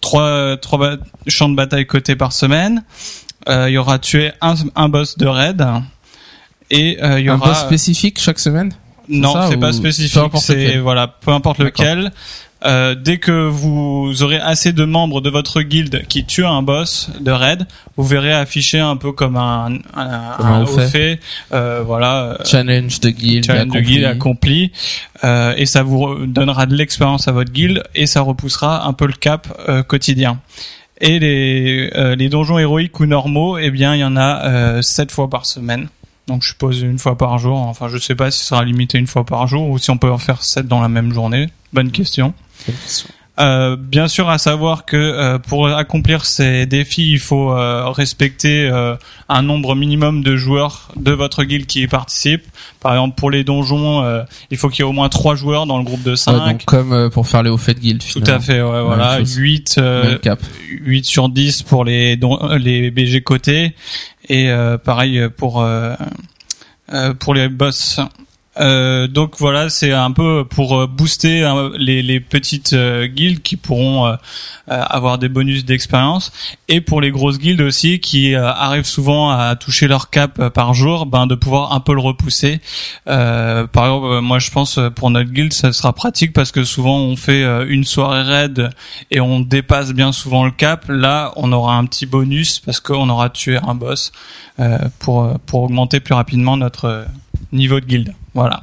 trois, 0.00 0.56
trois 0.56 0.96
champs 1.26 1.48
de 1.48 1.56
bataille 1.56 1.86
cotés 1.86 2.16
par 2.16 2.32
semaine. 2.32 2.84
Euh, 3.48 3.68
il 3.68 3.74
y 3.74 3.78
aura 3.78 3.98
tué 3.98 4.32
un, 4.40 4.54
un 4.74 4.88
boss 4.88 5.18
de 5.18 5.26
raid 5.26 5.64
et 6.70 6.98
euh, 7.02 7.20
il 7.20 7.26
y 7.26 7.30
Un 7.30 7.36
aura 7.36 7.50
boss 7.50 7.60
spécifique 7.60 8.18
chaque 8.20 8.38
semaine? 8.40 8.72
non, 9.08 9.48
c'est 9.48 9.56
pas 9.56 9.72
spécifique. 9.72 10.20
C'est 10.40 10.78
voilà, 10.78 11.06
peu 11.06 11.30
importe 11.30 11.58
lequel. 11.60 12.10
Euh, 12.66 12.94
dès 12.96 13.18
que 13.18 13.46
vous 13.48 14.22
aurez 14.22 14.38
assez 14.38 14.72
de 14.72 14.84
membres 14.84 15.20
de 15.20 15.30
votre 15.30 15.62
guilde 15.62 16.02
qui 16.08 16.24
tuent 16.24 16.44
un 16.46 16.62
boss 16.62 17.10
de 17.20 17.30
raid, 17.30 17.66
vous 17.96 18.04
verrez 18.04 18.32
afficher 18.32 18.80
un 18.80 18.96
peu 18.96 19.12
comme 19.12 19.36
un, 19.36 19.78
un, 19.94 20.36
Comme 20.36 20.46
un 20.46 20.66
fait. 20.66 21.20
euh, 21.52 21.82
voilà, 21.86 22.22
euh, 22.22 22.36
Challenge 22.44 22.98
de 23.00 23.10
guild. 23.10 23.44
challenge 23.46 23.66
de 23.66 23.70
accompli. 23.78 23.92
guilde 23.92 24.04
accompli, 24.04 24.72
euh, 25.24 25.54
et 25.56 25.66
ça 25.66 25.82
vous 25.82 26.26
donnera 26.26 26.66
de 26.66 26.74
l'expérience 26.74 27.28
à 27.28 27.32
votre 27.32 27.52
guilde 27.52 27.84
et 27.94 28.06
ça 28.06 28.20
repoussera 28.22 28.86
un 28.86 28.92
peu 28.92 29.06
le 29.06 29.12
cap 29.12 29.46
euh, 29.68 29.82
quotidien. 29.82 30.40
Et 31.00 31.18
les, 31.18 31.90
euh, 31.94 32.16
les 32.16 32.28
donjons 32.28 32.58
héroïques 32.58 32.98
ou 33.00 33.06
normaux, 33.06 33.58
eh 33.58 33.70
bien, 33.70 33.94
il 33.94 34.00
y 34.00 34.04
en 34.04 34.16
a 34.16 34.44
euh, 34.46 34.82
sept 34.82 35.12
fois 35.12 35.28
par 35.30 35.44
semaine. 35.46 35.88
Donc, 36.26 36.42
je 36.42 36.48
suppose 36.48 36.80
une 36.80 36.98
fois 36.98 37.16
par 37.16 37.38
jour. 37.38 37.56
Enfin, 37.58 37.88
je 37.88 37.98
sais 37.98 38.14
pas 38.16 38.30
si 38.32 38.40
ce 38.40 38.46
sera 38.46 38.64
limité 38.64 38.98
une 38.98 39.06
fois 39.06 39.24
par 39.24 39.46
jour 39.46 39.68
ou 39.68 39.78
si 39.78 39.90
on 39.90 39.98
peut 39.98 40.10
en 40.10 40.18
faire 40.18 40.42
sept 40.42 40.66
dans 40.66 40.80
la 40.80 40.88
même 40.88 41.12
journée. 41.12 41.48
Bonne 41.72 41.90
question. 41.92 42.34
Euh, 43.38 43.76
bien 43.76 44.08
sûr, 44.08 44.30
à 44.30 44.38
savoir 44.38 44.86
que 44.86 44.96
euh, 44.96 45.38
pour 45.38 45.68
accomplir 45.68 46.24
ces 46.24 46.64
défis, 46.64 47.10
il 47.12 47.18
faut 47.18 47.52
euh, 47.52 47.90
respecter 47.90 48.66
euh, 48.66 48.96
un 49.28 49.42
nombre 49.42 49.74
minimum 49.74 50.22
de 50.22 50.36
joueurs 50.36 50.88
de 50.96 51.12
votre 51.12 51.44
guilde 51.44 51.66
qui 51.66 51.82
y 51.82 51.86
participent. 51.86 52.46
Par 52.80 52.92
exemple, 52.92 53.14
pour 53.16 53.30
les 53.30 53.44
donjons, 53.44 54.02
euh, 54.02 54.22
il 54.50 54.56
faut 54.56 54.70
qu'il 54.70 54.78
y 54.78 54.86
ait 54.86 54.88
au 54.88 54.94
moins 54.94 55.10
trois 55.10 55.34
joueurs 55.34 55.66
dans 55.66 55.76
le 55.76 55.84
groupe 55.84 56.02
de 56.02 56.12
Ouais, 56.12 56.16
5. 56.16 56.32
donc 56.50 56.64
comme 56.64 56.92
euh, 56.94 57.10
pour 57.10 57.28
faire 57.28 57.42
les 57.42 57.50
hauts 57.50 57.58
faits 57.58 57.76
de 57.76 57.82
guild. 57.82 58.02
Tout 58.10 58.22
à 58.26 58.40
fait, 58.40 58.62
ouais, 58.62 58.82
voilà. 58.82 59.18
chose. 59.18 59.34
8, 59.34 59.74
euh, 59.76 60.10
Même 60.12 60.18
cap. 60.20 60.40
8 60.70 61.04
sur 61.04 61.28
10 61.28 61.62
pour 61.62 61.84
les, 61.84 62.16
don- 62.16 62.40
les 62.56 62.90
BG 62.90 63.20
cotés. 63.20 63.74
Et 64.30 64.48
euh, 64.48 64.78
pareil 64.78 65.28
pour, 65.36 65.60
euh, 65.62 65.94
euh, 66.94 67.12
pour 67.12 67.34
les 67.34 67.50
boss. 67.50 68.00
Euh, 68.58 69.06
donc 69.06 69.34
voilà, 69.38 69.68
c'est 69.68 69.92
un 69.92 70.12
peu 70.12 70.44
pour 70.48 70.78
euh, 70.78 70.86
booster 70.86 71.44
hein, 71.44 71.70
les, 71.76 72.02
les 72.02 72.20
petites 72.20 72.72
euh, 72.72 73.06
guildes 73.06 73.42
qui 73.42 73.56
pourront 73.56 74.06
euh, 74.06 74.16
euh, 74.70 74.82
avoir 74.88 75.18
des 75.18 75.28
bonus 75.28 75.64
d'expérience 75.64 76.32
et 76.68 76.80
pour 76.80 77.00
les 77.00 77.10
grosses 77.10 77.38
guildes 77.38 77.60
aussi 77.60 78.00
qui 78.00 78.34
euh, 78.34 78.50
arrivent 78.50 78.86
souvent 78.86 79.30
à 79.30 79.56
toucher 79.56 79.88
leur 79.88 80.10
cap 80.10 80.38
euh, 80.38 80.50
par 80.50 80.74
jour, 80.74 81.06
ben 81.06 81.26
de 81.26 81.34
pouvoir 81.34 81.72
un 81.72 81.80
peu 81.80 81.94
le 81.94 82.00
repousser. 82.00 82.60
Euh, 83.08 83.66
par 83.66 83.84
exemple, 83.84 84.06
euh, 84.06 84.20
moi 84.20 84.38
je 84.38 84.50
pense 84.50 84.78
euh, 84.78 84.90
pour 84.90 85.10
notre 85.10 85.30
guilde 85.30 85.52
ça 85.52 85.72
sera 85.72 85.92
pratique 85.92 86.32
parce 86.32 86.50
que 86.50 86.64
souvent 86.64 86.98
on 86.98 87.16
fait 87.16 87.42
euh, 87.42 87.66
une 87.68 87.84
soirée 87.84 88.22
raid 88.22 88.70
et 89.10 89.20
on 89.20 89.40
dépasse 89.40 89.92
bien 89.92 90.12
souvent 90.12 90.44
le 90.44 90.50
cap. 90.50 90.86
Là, 90.88 91.32
on 91.36 91.52
aura 91.52 91.76
un 91.76 91.84
petit 91.84 92.06
bonus 92.06 92.60
parce 92.60 92.80
qu'on 92.80 93.08
aura 93.08 93.30
tué 93.30 93.58
un 93.58 93.74
boss 93.74 94.12
euh, 94.60 94.78
pour 94.98 95.24
euh, 95.24 95.34
pour 95.44 95.62
augmenter 95.62 96.00
plus 96.00 96.14
rapidement 96.14 96.56
notre 96.56 96.84
euh, 96.86 97.04
niveau 97.52 97.80
de 97.80 97.86
guilde. 97.86 98.14
Voilà. 98.36 98.62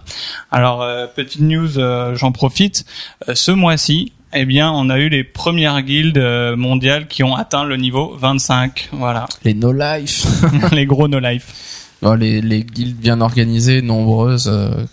Alors 0.51 0.81
euh, 0.81 1.07
petite 1.07 1.41
news, 1.41 1.77
euh, 1.77 2.15
j'en 2.15 2.31
profite. 2.31 2.85
Euh, 3.27 3.33
ce 3.35 3.51
mois-ci, 3.51 4.13
eh 4.33 4.45
bien, 4.45 4.71
on 4.71 4.89
a 4.89 4.97
eu 4.99 5.09
les 5.09 5.23
premières 5.23 5.81
guildes 5.81 6.17
euh, 6.19 6.55
mondiales 6.55 7.07
qui 7.07 7.23
ont 7.23 7.35
atteint 7.35 7.63
le 7.65 7.75
niveau 7.77 8.15
25. 8.19 8.89
Voilà, 8.93 9.25
Les 9.43 9.53
no 9.53 9.71
life. 9.73 10.25
les 10.71 10.85
gros 10.85 11.07
no 11.07 11.19
life. 11.19 11.89
Bon, 12.01 12.13
les, 12.13 12.41
les 12.41 12.63
guildes 12.63 12.97
bien 12.97 13.19
organisées, 13.21 13.81
nombreuses, 13.81 14.47
euh, 14.51 14.85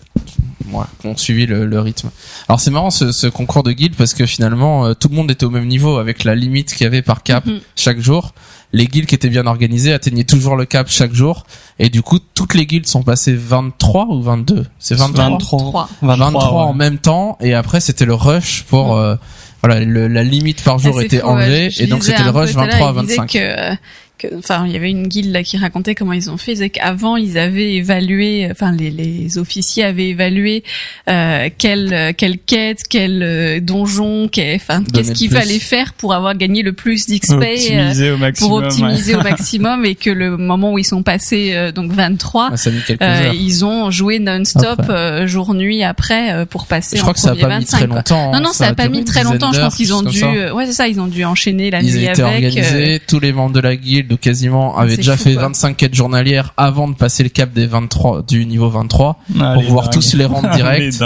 qui 1.01 1.07
ont 1.07 1.17
suivi 1.17 1.45
le, 1.45 1.65
le 1.65 1.79
rythme. 1.79 2.09
Alors 2.47 2.59
c'est 2.59 2.71
marrant 2.71 2.89
ce, 2.91 3.11
ce 3.11 3.27
concours 3.27 3.63
de 3.63 3.73
guildes 3.73 3.95
parce 3.97 4.13
que 4.13 4.25
finalement 4.25 4.85
euh, 4.85 4.93
tout 4.93 5.09
le 5.09 5.15
monde 5.15 5.29
était 5.29 5.43
au 5.45 5.49
même 5.49 5.67
niveau 5.67 5.97
avec 5.97 6.23
la 6.23 6.33
limite 6.35 6.73
qu'il 6.73 6.85
y 6.85 6.87
avait 6.87 7.01
par 7.01 7.23
cap 7.23 7.45
Mhm. 7.45 7.59
chaque 7.75 7.99
jour. 7.99 8.33
Les 8.73 8.87
guildes 8.87 9.05
qui 9.07 9.15
étaient 9.15 9.29
bien 9.29 9.45
organisées 9.47 9.91
atteignaient 9.93 10.23
toujours 10.23 10.55
le 10.55 10.65
cap 10.65 10.87
chaque 10.89 11.13
jour. 11.13 11.45
Et 11.79 11.89
du 11.89 12.01
coup 12.01 12.19
toutes 12.33 12.53
les 12.53 12.65
guildes 12.65 12.87
sont 12.87 13.03
passées 13.03 13.33
23 13.35 14.07
ou 14.09 14.21
22 14.21 14.65
C'est 14.79 14.95
23 14.95 15.29
23. 15.29 15.89
23, 16.01 16.43
en 16.63 16.71
ouais. 16.71 16.75
même 16.77 16.97
temps. 16.97 17.37
Et 17.41 17.53
après 17.53 17.81
c'était 17.81 18.05
le 18.05 18.13
rush 18.13 18.63
pour 18.63 18.95
euh, 18.97 19.15
voilà 19.61 19.79
le- 19.83 20.07
la 20.07 20.23
limite 20.23 20.63
par 20.63 20.79
jour 20.79 20.95
Ah, 20.99 21.03
était 21.03 21.19
fou, 21.19 21.27
enlevée. 21.27 21.69
Et 21.79 21.87
donc 21.87 22.03
c'était 22.03 22.23
le 22.23 22.29
rush 22.29 22.53
tout 22.53 22.59
à 22.59 22.65
l'heure, 22.67 22.77
23 22.77 22.87
à 22.87 23.01
il 23.01 23.07
disait 23.07 23.17
25. 23.17 23.31
que, 23.31 23.71
euh, 23.71 23.75
que- 24.21 24.35
enfin, 24.37 24.65
il 24.67 24.73
y 24.73 24.75
avait 24.75 24.89
une 24.91 25.07
guilde 25.07 25.31
là 25.31 25.43
qui 25.43 25.57
racontait 25.57 25.95
comment 25.95 26.13
ils 26.13 26.29
ont 26.29 26.37
fait. 26.37 26.53
Disaient 26.53 26.69
qu'avant, 26.69 27.15
ils 27.17 27.37
avaient 27.37 27.73
évalué, 27.75 28.47
enfin, 28.51 28.71
les, 28.71 28.89
les 28.91 29.37
officiers 29.37 29.83
avaient 29.83 30.09
évalué 30.09 30.63
euh, 31.09 31.49
quelle 31.57 31.93
euh, 31.93 32.11
quelle 32.15 32.37
quête, 32.37 32.79
quel 32.89 33.21
euh, 33.23 33.59
donjon, 33.59 34.27
quel- 34.31 34.55
enfin, 34.55 34.83
qu'est-ce 34.93 35.11
qu'il 35.13 35.29
fallait 35.31 35.59
faire 35.59 35.93
pour 35.93 36.13
avoir 36.13 36.35
gagné 36.35 36.61
le 36.61 36.73
plus 36.73 37.07
d'XP. 37.07 37.31
euh, 37.31 37.35
Optimiser 37.53 38.11
au 38.11 38.17
maximum. 38.17 38.49
pour 38.49 38.59
ouais. 38.59 38.65
optimiser 38.65 39.15
au 39.15 39.21
maximum 39.23 39.85
et 39.85 39.95
que 39.95 40.09
le 40.09 40.37
moment 40.37 40.73
où 40.73 40.77
ils 40.79 40.85
sont 40.85 41.03
passés 41.03 41.51
euh, 41.53 41.71
donc 41.71 41.91
23 41.91 42.51
Ah, 42.51 42.69
mis 42.69 42.81
euh, 43.01 43.31
ils 43.33 43.65
ont 43.65 43.91
joué 43.91 44.19
non-stop 44.19 44.81
euh, 44.89 45.25
jour 45.27 45.53
nuit 45.53 45.83
après 45.83 46.31
euh, 46.33 46.45
pour 46.45 46.65
passer 46.67 46.97
Je 46.97 47.01
en 47.01 47.05
crois 47.05 47.13
que 47.13 47.19
ça 47.19 47.31
a 47.31 47.35
pas 47.35 47.47
mis 47.47 47.65
25 47.65 47.77
très 47.77 47.87
quoi. 47.87 47.95
longtemps. 47.97 48.31
Non 48.31 48.37
hein. 48.37 48.41
non, 48.41 48.53
ça 48.53 48.67
a 48.67 48.73
pas 48.73 48.87
mis 48.89 49.03
très 49.03 49.23
longtemps. 49.23 49.51
Je 49.51 49.59
pense 49.61 49.75
qu'ils 49.75 49.93
ont 49.93 50.01
dû, 50.03 50.23
euh, 50.23 50.53
ouais 50.53 50.65
c'est 50.65 50.73
ça, 50.73 50.87
ils 50.87 50.99
ont 50.99 51.07
dû 51.07 51.23
enchaîner 51.25 51.71
la 51.71 51.81
ils 51.81 51.95
nuit 51.95 52.07
avec. 52.07 52.19
euh, 52.19 52.23
organisés, 52.25 53.01
tous 53.07 53.19
les 53.19 53.31
membres 53.33 53.53
de 53.53 53.59
la 53.59 53.75
guilde 53.75 54.10
quasiment 54.17 54.77
avait 54.77 54.91
C'est 54.91 54.97
déjà 54.97 55.17
fou, 55.17 55.23
fait 55.23 55.33
quoi. 55.33 55.43
25 55.43 55.77
quêtes 55.77 55.95
journalières 55.95 56.53
avant 56.57 56.87
de 56.87 56.95
passer 56.95 57.23
le 57.23 57.29
cap 57.29 57.51
des 57.53 57.65
23 57.67 58.23
du 58.23 58.45
niveau 58.45 58.69
23 58.69 59.19
Ah, 59.39 59.53
pour 59.53 59.63
pouvoir 59.65 59.89
tous 59.89 60.13
les 60.13 60.25
rendre 60.25 60.49
direct 60.55 61.01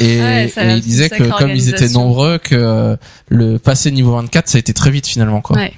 et, 0.00 0.20
Ouais, 0.20 0.52
et 0.56 0.70
il 0.74 0.80
disait 0.80 1.08
que 1.08 1.24
comme 1.38 1.50
ils 1.50 1.68
étaient 1.70 1.88
nombreux 1.88 2.38
que 2.38 2.96
le 3.28 3.58
passer 3.58 3.90
niveau 3.90 4.12
24 4.12 4.48
ça 4.48 4.56
a 4.56 4.60
été 4.60 4.72
très 4.72 4.90
vite 4.90 5.06
finalement 5.06 5.40
quoi. 5.40 5.56
Ouais. 5.56 5.72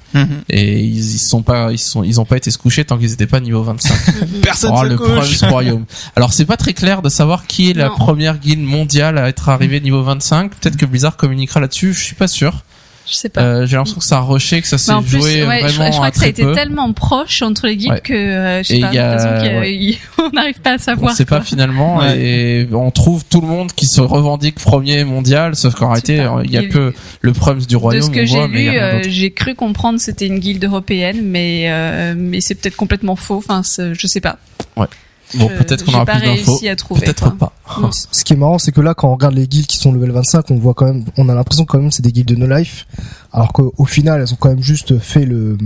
Et 0.49 0.81
ils, 0.81 1.15
ils 1.15 1.19
sont 1.19 1.43
pas 1.43 1.73
ils 1.73 1.79
sont 1.79 2.05
ils 2.05 2.21
ont 2.21 2.25
pas 2.25 2.37
été 2.37 2.51
se 2.51 2.59
coucher 2.59 2.85
tant 2.85 2.99
qu'ils 2.99 3.13
étaient 3.13 3.27
pas 3.27 3.41
niveau 3.41 3.63
25. 3.63 3.95
Personne 4.43 4.73
Oh, 4.75 4.83
se 4.83 4.87
le 4.89 4.97
couche. 4.99 5.43
Royaume. 5.43 5.85
Alors 6.17 6.33
c'est 6.33 6.45
pas 6.45 6.57
très 6.57 6.75
clair 6.75 7.03
de 7.03 7.09
savoir 7.09 7.47
qui 7.47 7.71
est 7.71 7.75
la 7.75 7.91
première 7.91 8.39
guilde 8.39 8.63
mondiale 8.63 9.19
à 9.19 9.29
être 9.29 9.49
arrivée 9.49 9.81
niveau 9.81 10.03
25. 10.03 10.51
Peut-être 10.55 10.77
que 10.77 10.87
Blizzard 10.87 11.17
communiquera 11.17 11.61
là-dessus, 11.61 11.93
je 11.95 12.03
suis 12.05 12.15
pas 12.15 12.29
sûr. 12.29 12.63
Je 13.11 13.17
sais 13.17 13.29
pas. 13.29 13.41
Euh, 13.43 13.67
j'ai 13.67 13.75
l'impression 13.77 13.99
que 13.99 14.05
ça 14.07 14.19
a 14.19 14.21
rushé, 14.21 14.63
que 14.63 14.69
ça 14.69 14.79
s'est 14.79 14.93
Mais 14.93 14.99
en 14.99 15.03
plus, 15.03 15.19
joué 15.21 15.45
ouais, 15.45 15.63
je, 15.67 15.75
vraiment 15.75 15.87
je 15.91 15.97
crois 15.97 16.07
à 16.07 16.11
que 16.13 16.19
ça 16.19 16.27
a 16.27 16.29
été 16.29 16.45
peu. 16.45 16.53
tellement 16.55 16.93
proche 16.93 17.43
entre 17.43 17.67
les 17.67 17.77
guildes 17.77 17.91
Ouais. 17.95 18.01
que 18.01 18.13
euh, 18.15 18.63
je 18.63 18.69
sais 18.69 18.79
pas, 18.79 18.93
y 18.93 18.99
a- 18.99 19.45
y 19.45 19.49
a- 19.49 19.61
ouais. 19.61 19.99
on 20.19 20.31
n'arrive 20.31 20.61
pas 20.61 20.71
à 20.71 20.75
On 20.75 20.79
savoir. 20.79 21.13
sait 21.15 21.25
pas 21.25 21.41
finalement 21.41 21.99
Ouais. 21.99 22.19
et 22.21 22.69
on 22.73 22.91
trouve 22.93 23.25
tout 23.25 23.41
le 23.41 23.49
monde 23.49 23.73
qui 23.73 23.87
se 23.87 24.01
revendique 24.01 24.55
premier 24.61 25.03
mondial, 25.05 25.57
sauf 25.57 25.75
qu'en 25.75 25.89
réalité 25.89 26.19
pas. 26.19 26.41
il 26.45 26.53
y 26.53 26.57
a 26.57 26.63
que 26.69 26.95
le 27.21 27.33
Prums 27.33 27.59
du 27.59 27.67
De 27.67 27.77
royaume. 27.77 28.03
ce 28.03 28.11
que 28.11 28.25
j'ai 28.25 28.47
lu, 28.47 28.69
euh, 28.69 29.03
j'ai 29.09 29.33
cru 29.33 29.57
comprendre 29.57 29.99
que 29.99 30.05
c'était 30.05 30.27
une 30.29 30.39
guilde 30.39 30.65
européenne, 30.65 31.23
mais 31.25 31.65
euh, 31.69 32.15
mais 32.17 32.41
c'est 32.41 32.55
peut-être 32.55 32.77
complètement 32.77 33.17
faux. 33.17 33.39
Enfin, 33.39 33.63
c'est- 33.65 33.93
je 33.93 34.07
sais 34.07 34.21
pas. 34.21 34.39
Bon 35.35 35.49
peut-être 35.59 35.85
qu'on 35.85 35.93
aura 35.95 36.05
pas 36.05 36.17
plus 36.19 36.27
d'infos, 36.27 36.51
réussi 36.53 36.69
à 36.69 36.77
trouver. 36.77 37.01
peut-être 37.03 37.31
pas. 37.37 37.53
Non. 37.81 37.91
Ce 37.93 38.25
qui 38.25 38.33
est 38.33 38.37
marrant, 38.37 38.59
c'est 38.59 38.73
que 38.73 38.81
là, 38.81 38.95
quand 38.95 39.09
on 39.11 39.15
regarde 39.15 39.35
les 39.35 39.47
guildes 39.47 39.67
qui 39.67 39.77
sont 39.79 39.93
level 39.93 40.11
25, 40.13 40.51
on 40.51 40.57
voit 40.57 40.75
quand 40.75 40.87
même, 40.87 41.05
on 41.17 41.29
a 41.29 41.35
l'impression 41.35 41.65
que 41.65 41.73
quand 41.73 41.79
même 41.79 41.91
c'est 41.91 42.03
des 42.03 42.13
guildes 42.13 42.29
de 42.29 42.37
no 42.37 42.47
life, 42.47 42.87
alors 43.33 43.53
qu'au 43.53 43.85
final, 43.85 44.21
elles 44.21 44.33
ont 44.33 44.37
quand 44.39 44.49
même 44.49 44.63
juste 44.63 44.99
fait 44.99 45.25
le, 45.25 45.57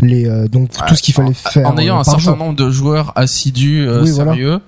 les, 0.00 0.26
euh, 0.28 0.48
donc 0.48 0.70
tout 0.86 0.94
ce 0.96 1.02
qu'il 1.02 1.14
fallait 1.14 1.34
faire. 1.34 1.68
en 1.68 1.76
ayant 1.78 1.96
euh, 1.96 2.00
un 2.00 2.04
par 2.04 2.14
certain 2.14 2.30
jour. 2.32 2.36
nombre 2.36 2.56
de 2.56 2.70
joueurs 2.70 3.12
assidus 3.16 3.86
euh, 3.88 4.02
Oui, 4.02 4.12
sérieux, 4.12 4.60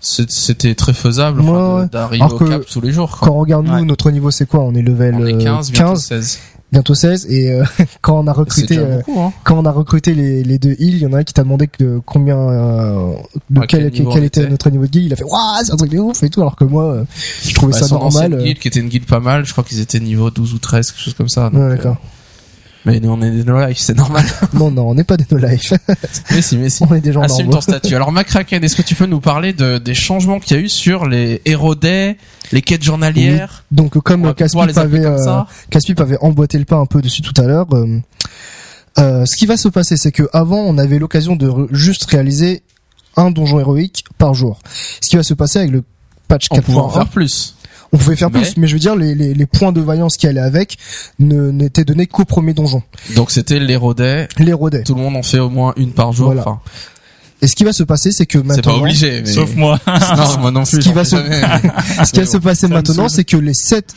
c'était 0.00 0.74
très 0.74 0.92
faisable 0.92 1.40
enfin, 1.40 1.80
Ouais, 1.82 1.86
d'arriver 1.90 2.22
Alors 2.24 2.34
au 2.34 2.38
que 2.38 2.44
cap 2.44 2.62
tous 2.70 2.80
les 2.80 2.92
jours. 2.92 3.10
quoi. 3.18 3.28
Quand 3.28 3.34
on 3.34 3.38
regarde 3.40 3.66
nous, 3.66 3.72
Ouais. 3.72 3.82
notre 3.82 4.10
niveau 4.10 4.30
c'est 4.30 4.46
quoi? 4.46 4.60
On 4.60 4.74
est 4.74 4.82
level 4.82 5.14
On 5.18 5.26
est 5.26 5.32
euh, 5.34 5.38
15, 5.42 5.72
bientôt 5.72 5.96
16. 5.96 6.38
Bientôt 6.74 6.94
16, 6.94 7.26
et 7.30 7.52
euh, 7.52 7.64
quand 8.02 8.18
on 8.18 8.26
a 8.26 8.32
recruté, 8.32 8.76
euh, 8.78 8.98
beaucoup, 8.98 9.20
hein. 9.20 9.32
quand 9.44 9.56
on 9.58 9.64
a 9.64 9.70
recruté 9.70 10.12
les, 10.14 10.42
les 10.42 10.58
deux 10.58 10.72
heals, 10.72 10.96
il 10.96 10.98
y 10.98 11.06
en 11.06 11.12
a 11.12 11.18
un 11.18 11.22
qui 11.24 11.32
t'a 11.32 11.42
demandé 11.44 11.66
que 11.68 12.00
combien, 12.04 12.36
euh, 12.36 13.14
de 13.50 13.60
quel, 13.66 13.86
était 13.86 14.02
était. 14.24 14.48
notre 14.48 14.68
niveau 14.70 14.84
de 14.84 14.90
guild. 14.90 15.06
Il 15.06 15.12
a 15.12 15.16
fait, 15.16 15.24
waouh, 15.24 15.64
c'est 15.64 15.72
un 15.72 15.76
truc 15.76 15.90
de 15.90 15.98
ouf 15.98 16.22
et 16.22 16.28
tout, 16.28 16.40
alors 16.40 16.56
que 16.56 16.64
moi, 16.64 17.04
je 17.42 17.54
trouvais 17.54 17.72
Bah, 17.72 17.78
ça 17.78 17.94
normal. 17.94 18.42
guilde 18.42 18.58
qui 18.58 18.68
était 18.68 18.80
une 18.80 18.88
guilde 18.88 19.06
pas 19.06 19.20
mal, 19.20 19.46
je 19.46 19.52
crois 19.52 19.64
qu'ils 19.64 19.80
étaient 19.80 20.00
niveau 20.00 20.30
12 20.30 20.54
ou 20.54 20.58
13, 20.58 20.90
quelque 20.90 21.00
chose 21.00 21.14
comme 21.14 21.28
ça. 21.28 21.48
donc, 21.50 21.60
Ouais, 21.62 21.68
d'accord. 21.76 21.96
Mais 22.84 23.00
nous 23.00 23.10
on 23.10 23.20
est 23.22 23.30
des 23.30 23.44
no 23.44 23.58
life, 23.66 23.78
c'est 23.78 23.96
normal. 23.96 24.24
Non, 24.52 24.70
non, 24.70 24.90
on 24.90 24.94
n'est 24.94 25.04
pas 25.04 25.16
des 25.16 25.26
no 25.30 25.38
life. 25.38 25.72
mais 26.30 26.42
si, 26.42 26.56
mais 26.56 26.68
si. 26.68 26.82
on 26.82 26.94
est 26.94 27.00
des 27.00 27.12
gens 27.12 27.22
Assume 27.22 27.46
normaux. 27.46 27.54
ton 27.54 27.60
statut. 27.60 27.94
Alors 27.94 28.12
Macraken, 28.12 28.62
est-ce 28.62 28.76
que 28.76 28.82
tu 28.82 28.94
peux 28.94 29.06
nous 29.06 29.20
parler 29.20 29.52
de, 29.52 29.78
des 29.78 29.94
changements 29.94 30.38
qu'il 30.40 30.56
y 30.56 30.60
a 30.60 30.62
eu 30.62 30.68
sur 30.68 31.06
les 31.06 31.42
Day, 31.80 32.16
les 32.52 32.62
quêtes 32.62 32.82
journalières 32.82 33.64
Donc, 33.70 33.96
On 33.96 34.00
comme 34.00 34.34
Caspip 34.34 34.76
avait, 34.76 35.04
euh. 35.04 35.42
Caspip 35.70 36.00
avait 36.00 36.18
emboîté 36.20 36.58
le 36.58 36.64
pas 36.64 36.76
un 36.76 36.86
peu 36.86 37.00
dessus 37.02 37.22
tout 37.22 37.38
à 37.40 37.46
l'heure. 37.46 37.66
euh, 37.72 37.98
euh, 38.98 39.24
ce 39.26 39.36
qui 39.36 39.46
va 39.46 39.56
se 39.56 39.68
passer, 39.68 39.96
c'est 39.96 40.12
que 40.12 40.28
avant, 40.32 40.58
on 40.58 40.78
avait 40.78 40.98
l'occasion 40.98 41.34
de 41.36 41.50
juste 41.72 42.04
réaliser 42.04 42.62
un 43.16 43.30
donjon 43.30 43.58
héroïque 43.60 44.04
par 44.18 44.34
jour. 44.34 44.60
Ce 45.00 45.08
qui 45.08 45.16
va 45.16 45.22
se 45.22 45.34
passer 45.34 45.58
avec 45.60 45.70
le 45.72 45.82
patch 46.28 46.46
On 46.50 46.60
pouvait 46.60 46.78
en 46.78 46.88
4.1, 46.88 46.94
faire 46.94 47.08
plus. 47.08 47.56
On 47.94 47.96
pouvait 47.96 48.16
faire 48.16 48.30
plus, 48.30 48.56
mais 48.56 48.66
je 48.66 48.72
veux 48.74 48.80
dire, 48.80 48.96
les, 48.96 49.14
les, 49.14 49.34
les 49.34 49.46
points 49.46 49.70
de 49.70 49.80
vaillance 49.80 50.16
qui 50.16 50.26
allaient 50.26 50.40
avec 50.40 50.76
ne 51.20 51.52
n'étaient 51.52 51.84
donnés 51.84 52.06
qu'au 52.08 52.24
premier 52.24 52.52
donjon, 52.52 52.82
Donc 53.14 53.30
c'était 53.30 53.60
l'Hero 53.60 53.94
Day. 53.94 54.26
les 54.38 54.52
rodets. 54.52 54.82
Tout 54.82 54.96
le 54.96 55.00
monde 55.02 55.16
en 55.16 55.22
fait 55.22 55.38
au 55.38 55.48
moins 55.48 55.72
une 55.76 55.92
par 55.92 56.12
jour. 56.12 56.26
Voilà. 56.26 56.40
Enfin, 56.42 56.60
Et 57.44 57.46
ce 57.46 57.54
qui 57.56 57.64
va 57.64 57.74
se 57.74 57.82
passer, 57.82 58.10
c'est 58.10 58.24
que 58.24 58.38
c'est 58.38 58.44
maintenant, 58.46 58.72
pas 58.76 58.80
obligé. 58.80 59.20
Mais... 59.24 59.30
Sauf 59.30 59.54
moi. 59.54 59.78
non, 59.86 60.38
moi 60.40 60.50
non 60.50 60.62
plus. 60.64 60.80
Ce 60.82 60.88
qui 60.88 60.92
va 60.94 61.04
se- 61.04 61.16
jamais. 61.16 61.42
ce 62.06 62.10
qui 62.10 62.20
va 62.20 62.26
se 62.26 62.36
passer 62.38 62.68
ça 62.68 62.68
maintenant, 62.68 63.08
c'est 63.10 63.24
que 63.24 63.36
les 63.36 63.52
sept, 63.52 63.92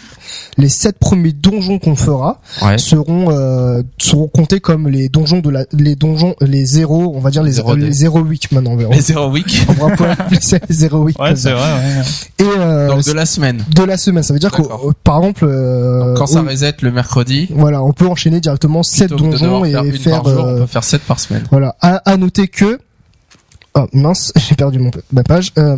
les 0.57 0.67
sept 0.67 0.99
premiers 0.99 1.31
donjons 1.31 1.79
qu'on 1.79 1.95
fera 1.95 2.41
Ouais. 2.61 2.77
seront 2.77 3.27
euh, 3.31 3.81
seront 3.97 4.27
comptés 4.27 4.59
comme 4.59 4.89
les 4.89 5.07
donjons 5.07 5.39
de 5.39 5.49
la, 5.49 5.63
les 5.71 5.95
donjons, 5.95 6.35
les 6.41 6.65
zéros, 6.65 7.13
on 7.15 7.19
va 7.21 7.29
dire 7.29 7.41
les 7.43 7.53
Zéro 7.53 7.75
les 7.75 7.91
zéro 7.93 8.19
week 8.19 8.51
maintenant. 8.51 8.71
On 8.71 8.75
verra. 8.75 8.93
Les 8.93 9.01
Zero 9.01 9.29
Week. 9.29 9.65
On 9.69 9.73
va 9.73 9.95
pouvoir 9.95 10.11
appeler 10.19 10.41
ça 10.41 10.57
les 10.67 10.75
zéro 10.75 10.99
week. 11.03 11.17
Ouais, 11.19 11.35
c'est 11.37 11.51
vrai, 11.53 11.61
ouais. 11.61 12.01
Et 12.39 12.43
euh, 12.59 12.87
Donc 12.89 13.05
de 13.05 13.13
la 13.13 13.25
semaine. 13.25 13.63
de 13.73 13.83
la 13.83 13.97
semaine, 13.97 14.23
ça 14.23 14.33
veut 14.33 14.39
dire 14.39 14.51
que 14.51 14.61
euh, 14.61 14.91
par 15.05 15.19
exemple, 15.19 15.45
euh, 15.47 16.13
Quand 16.15 16.27
ça 16.27 16.41
on- 16.41 16.49
reset 16.49 16.75
le 16.81 16.91
mercredi, 16.91 17.47
voilà, 17.51 17.81
on 17.81 17.93
peut 17.93 18.07
enchaîner 18.07 18.41
directement 18.41 18.83
sept 18.83 19.11
donjons 19.11 19.63
et 19.63 19.71
faire 19.71 19.83
une 19.85 19.93
faire 19.97 20.21
par 20.21 20.33
jour, 20.33 20.43
on 20.43 20.47
euh, 20.49 20.59
peut 20.61 20.67
faire 20.67 20.83
7 20.83 21.01
par 21.03 21.19
semaine. 21.19 21.43
Voilà. 21.51 21.75
À, 21.81 22.01
à 22.09 22.17
noter 22.17 22.47
que 22.49 22.79
Oh 23.79 23.85
mince, 23.93 24.33
j'ai 24.49 24.55
perdu 24.55 24.79
mon 24.79 24.89
ma 25.11 25.23
page. 25.23 25.51
Euh, 25.57 25.77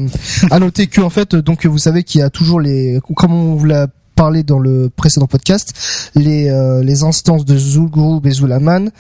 à 0.52 0.60
noter 0.60 0.88
que 0.88 1.02
en 1.02 1.10
fait, 1.10 1.36
donc 1.36 1.66
vous 1.66 1.78
savez 1.78 2.04
qu'il 2.04 2.22
y 2.22 2.24
a 2.24 2.30
toujours 2.30 2.60
les, 2.62 3.00
comme 3.16 3.34
on 3.34 3.56
vous 3.56 3.66
l'a 3.66 3.88
parlé 4.16 4.44
dans 4.44 4.60
le 4.60 4.90
précédent 4.90 5.28
podcast, 5.28 5.74
les 6.16 6.50
euh, 6.50 6.82
les 6.84 7.04
instances 7.04 7.46
de 7.46 7.58
Zul'Gurub 7.58 8.26
et 8.26 8.32
Zulaman 8.32 8.92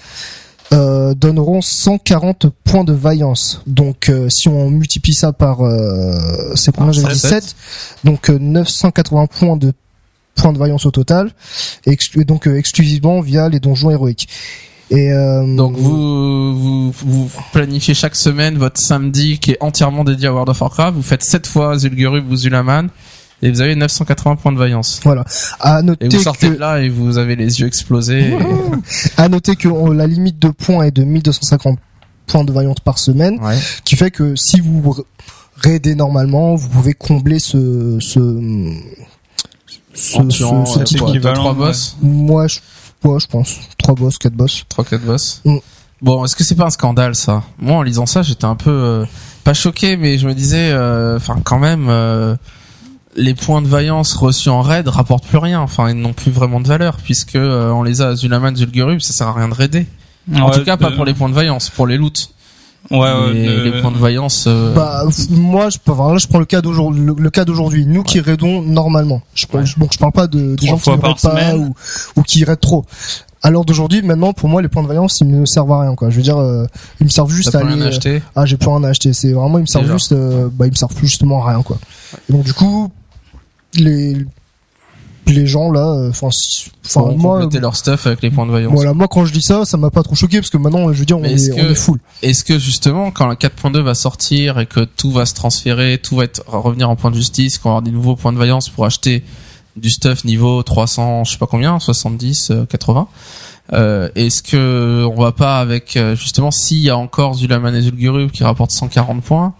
euh, 0.73 1.13
donneront 1.13 1.62
140 1.62 2.47
points 2.63 2.83
de 2.83 2.93
vaillance. 2.93 3.62
Donc 3.67 4.09
euh, 4.09 4.29
si 4.29 4.47
on 4.49 4.69
multiplie 4.69 5.13
ça 5.13 5.31
par 5.33 5.62
euh, 5.62 6.53
c'est 6.55 6.71
combien 6.75 6.91
Par 6.91 7.01
j'avais 7.01 7.13
dit 7.13 7.19
sept. 7.19 7.43
7 7.43 7.55
donc 8.03 8.29
euh, 8.29 8.38
980 8.39 9.27
points 9.27 9.57
de 9.57 9.73
points 10.35 10.53
de 10.53 10.57
vaillance 10.57 10.85
au 10.85 10.91
total 10.91 11.31
et 11.85 11.91
exclu- 11.91 12.23
donc 12.25 12.47
euh, 12.47 12.57
exclusivement 12.57 13.19
via 13.21 13.49
les 13.49 13.59
donjons 13.59 13.91
héroïques. 13.91 14.29
Et 14.91 15.12
euh, 15.13 15.56
Donc 15.56 15.75
vous, 15.78 16.56
vous 16.56 16.91
vous 16.91 17.30
planifiez 17.54 17.93
chaque 17.93 18.15
semaine 18.15 18.58
votre 18.58 18.80
samedi 18.82 19.38
qui 19.38 19.52
est 19.52 19.58
entièrement 19.62 20.04
dédié 20.04 20.28
à 20.28 20.32
World 20.34 20.49
of 20.49 20.60
Warcraft. 20.62 20.95
Vous 20.95 21.04
faites 21.04 21.23
7 21.23 21.45
fois 21.45 21.78
Zul'Gurub 21.78 22.30
ou 22.32 22.36
Zulaman 22.36 22.89
et 23.41 23.52
vous 23.52 23.62
avez 23.62 23.75
980 23.75 24.36
points 24.38 24.52
de 24.52 24.58
vaillance. 24.58 24.99
Voilà. 25.04 25.23
À 25.60 25.82
noter 25.84 26.06
Et 26.08 26.10
vous 26.10 26.19
sortez 26.23 26.49
que, 26.49 26.54
de 26.56 26.60
là 26.60 26.82
et 26.82 26.89
vous 26.89 27.17
avez 27.19 27.36
les 27.36 27.60
yeux 27.62 27.67
explosés. 27.67 28.34
à 29.17 29.30
noter 29.30 29.56
que 29.56 29.67
on- 29.67 29.91
la 29.91 30.08
limite 30.08 30.39
de 30.39 30.49
points 30.49 30.84
est 30.86 30.91
de 30.91 31.04
1250 31.04 31.78
points 32.25 32.43
de 32.43 32.52
vaillance 32.52 32.80
par 32.84 32.97
semaine, 32.97 33.39
Ouais. 33.41 33.58
qui 33.86 33.95
fait 33.95 34.12
que 34.12 34.36
si 34.36 34.60
vous 34.60 34.95
raidez 35.56 35.93
normalement, 35.95 36.56
vous 36.56 36.67
pouvez 36.69 36.93
combler 36.93 37.39
ce, 37.39 37.97
ce, 38.02 38.19
ce, 39.93 40.19
ce- 40.30 40.65
ce 40.65 40.80
truc. 40.84 40.97
deux, 40.99 41.08
équivalent, 41.10 41.36
trois 41.41 41.52
ouais. 41.54 41.58
boss, 41.67 41.97
Moi, 42.02 42.47
je, 42.47 42.60
ouais, 43.03 43.19
je 43.19 43.27
pense. 43.27 43.59
Trois 43.77 43.95
boss, 43.95 44.17
quatre 44.17 44.33
boss. 44.33 44.63
3 44.69 44.85
4 44.85 45.01
boss. 45.03 45.41
Mm. 45.45 45.57
Bon, 46.01 46.23
est-ce 46.23 46.35
que 46.35 46.43
c'est 46.43 46.55
pas 46.55 46.65
un 46.65 46.69
scandale 46.69 47.13
ça? 47.15 47.43
Moi 47.57 47.75
en 47.77 47.81
lisant 47.81 48.05
ça, 48.05 48.21
j'étais 48.21 48.45
un 48.45 48.55
peu 48.55 48.69
euh, 48.69 49.05
pas 49.43 49.53
choqué 49.53 49.97
mais 49.97 50.17
je 50.17 50.27
me 50.27 50.33
disais 50.33 50.71
euh, 50.71 51.17
enfin 51.17 51.39
quand 51.43 51.59
même 51.59 51.88
euh, 51.89 52.35
les 53.17 53.33
points 53.33 53.62
de 53.62 53.67
vaillance 53.67 54.13
reçus 54.13 54.47
en 54.49 54.62
raid 54.62 54.88
rapportent 54.88 55.25
plus 55.27 55.39
rien, 55.39 55.59
enfin 55.59 55.89
ils 55.89 55.97
n'ont 55.99 56.13
plus 56.13 56.31
vraiment 56.31 56.62
de 56.62 56.67
valeur 56.67 56.97
puisque 57.03 57.35
euh, 57.35 57.69
on 57.71 57.83
les 57.83 58.01
a 58.01 58.09
à 58.09 58.15
Zulaman, 58.15 58.55
Zul'Gurub, 58.55 59.01
ça 59.01 59.12
sert 59.13 59.27
à 59.27 59.33
rien 59.33 59.49
de 59.49 59.53
raider. 59.53 59.88
En 60.35 60.45
Ouais, 60.49 60.51
tout 60.57 60.63
cas, 60.63 60.77
pas 60.77 60.91
pour 60.91 61.03
les 61.05 61.13
points 61.13 61.27
de 61.29 61.33
vaillance, 61.33 61.69
pour 61.69 61.88
les 61.88 61.97
loots. 61.97 62.29
Ouais, 62.91 62.97
ouais, 62.99 63.33
de- 63.33 63.61
les 63.71 63.81
points 63.81 63.91
de 63.91 63.97
vaillance. 63.97 64.45
euh, 64.47 64.73
Bah, 64.73 65.03
moi, 65.29 65.69
je 65.69 65.77
enfin, 65.91 66.11
là, 66.13 66.17
je 66.17 66.27
prends 66.27 66.39
le 66.39 66.45
cas 66.45 66.61
d'aujourd'hui, 66.61 67.03
le, 67.05 67.13
le 67.17 67.29
cas 67.29 67.45
d'aujourd'hui. 67.45 67.85
Nous 67.85 68.03
qui 68.03 68.19
raidons 68.19 68.61
normalement. 68.61 69.21
Je, 69.35 69.45
Ouais. 69.53 69.65
je- 69.65 69.79
donc, 69.79 69.93
je 69.93 69.97
parle 69.99 70.11
pas 70.13 70.27
de, 70.27 70.55
des 70.55 70.67
gens 70.67 70.77
qui 70.77 70.89
raident 70.89 71.01
pas 71.01 71.15
semaine. 71.17 71.57
ou, 71.57 71.73
ou 72.15 72.23
qui 72.23 72.43
raident 72.43 72.59
trop. 72.59 72.85
À 73.43 73.51
l'heure 73.51 73.63
d'aujourd'hui, 73.63 74.01
maintenant, 74.01 74.33
pour 74.33 74.49
moi, 74.49 74.61
les 74.61 74.67
points 74.67 74.83
de 74.83 74.87
vaillance, 74.87 75.19
ils 75.21 75.27
ne 75.27 75.45
servent 75.45 75.71
à 75.71 75.81
rien, 75.81 75.95
quoi. 75.95 76.09
Je 76.09 76.15
veux 76.17 76.21
dire, 76.23 76.37
euh, 76.37 76.65
ils 76.99 77.05
me 77.05 77.09
servent 77.09 77.31
juste 77.31 77.53
à 77.55 77.59
aller, 77.59 77.81
acheter. 77.83 78.21
ah, 78.35 78.45
j'ai 78.45 78.57
plus 78.57 78.67
rien 78.69 78.83
à 78.83 78.89
acheter. 78.89 79.13
C'est 79.13 79.31
vraiment, 79.33 79.59
ils 79.59 79.61
me 79.61 79.67
servent 79.67 79.85
Déjà. 79.85 79.95
juste, 79.97 80.11
euh, 80.13 80.49
bah, 80.51 80.65
ils 80.65 80.71
me 80.71 80.75
servent 80.75 80.93
plus 80.95 81.07
justement 81.07 81.45
à 81.45 81.51
rien, 81.51 81.61
quoi. 81.61 81.77
Et 82.29 82.33
donc, 82.33 82.43
du 82.43 82.53
coup, 82.53 82.91
les, 83.75 84.17
les 85.33 85.47
gens, 85.47 85.71
là, 85.71 85.87
euh, 85.87 86.09
enfin, 86.09 86.29
enfin, 86.85 87.11
moi, 87.15 87.41
compléter 87.41 87.59
leur 87.59 87.75
stuff 87.75 88.07
avec 88.07 88.21
les 88.21 88.31
points 88.31 88.45
de 88.45 88.51
vaillance. 88.51 88.73
voilà, 88.73 88.93
moi, 88.93 89.07
quand 89.07 89.25
je 89.25 89.33
dis 89.33 89.41
ça, 89.41 89.65
ça 89.65 89.77
m'a 89.77 89.89
pas 89.89 90.03
trop 90.03 90.15
choqué 90.15 90.37
parce 90.37 90.49
que 90.49 90.57
maintenant, 90.57 90.91
je 90.91 90.99
veux 90.99 91.05
dire, 91.05 91.17
on 91.17 91.23
est, 91.23 91.51
on 91.51 91.75
full. 91.75 91.99
Est-ce 92.21 92.43
que 92.43 92.57
justement, 92.59 93.11
quand 93.11 93.27
la 93.27 93.35
4.2 93.35 93.81
va 93.81 93.95
sortir 93.95 94.59
et 94.59 94.65
que 94.65 94.81
tout 94.81 95.11
va 95.11 95.25
se 95.25 95.33
transférer, 95.33 95.99
tout 96.01 96.17
va 96.17 96.25
être 96.25 96.43
revenir 96.47 96.89
en 96.89 96.95
point 96.95 97.11
de 97.11 97.15
justice, 97.15 97.57
qu'on 97.57 97.69
va 97.69 97.73
avoir 97.73 97.81
des 97.81 97.91
nouveaux 97.91 98.15
points 98.15 98.33
de 98.33 98.37
vaillance 98.37 98.69
pour 98.69 98.85
acheter 98.85 99.23
du 99.75 99.89
stuff 99.89 100.25
niveau 100.25 100.61
300, 100.63 101.23
je 101.23 101.31
sais 101.31 101.37
pas 101.37 101.47
combien, 101.47 101.79
70, 101.79 102.51
euh, 102.51 102.65
80. 102.65 103.07
Euh, 103.71 104.09
est-ce 104.15 104.41
que 104.41 105.05
on 105.05 105.21
va 105.21 105.31
pas 105.31 105.59
avec 105.59 105.95
euh, 105.95 106.15
justement 106.15 106.49
s'il 106.49 106.79
y 106.79 106.89
a 106.89 106.97
encore 106.97 107.35
Zulaman 107.35 107.75
et 107.75 107.81
Zul'Gurub 107.81 108.31
qui 108.31 108.43
rapportent 108.43 108.71
140 108.71 109.23
points, 109.23 109.53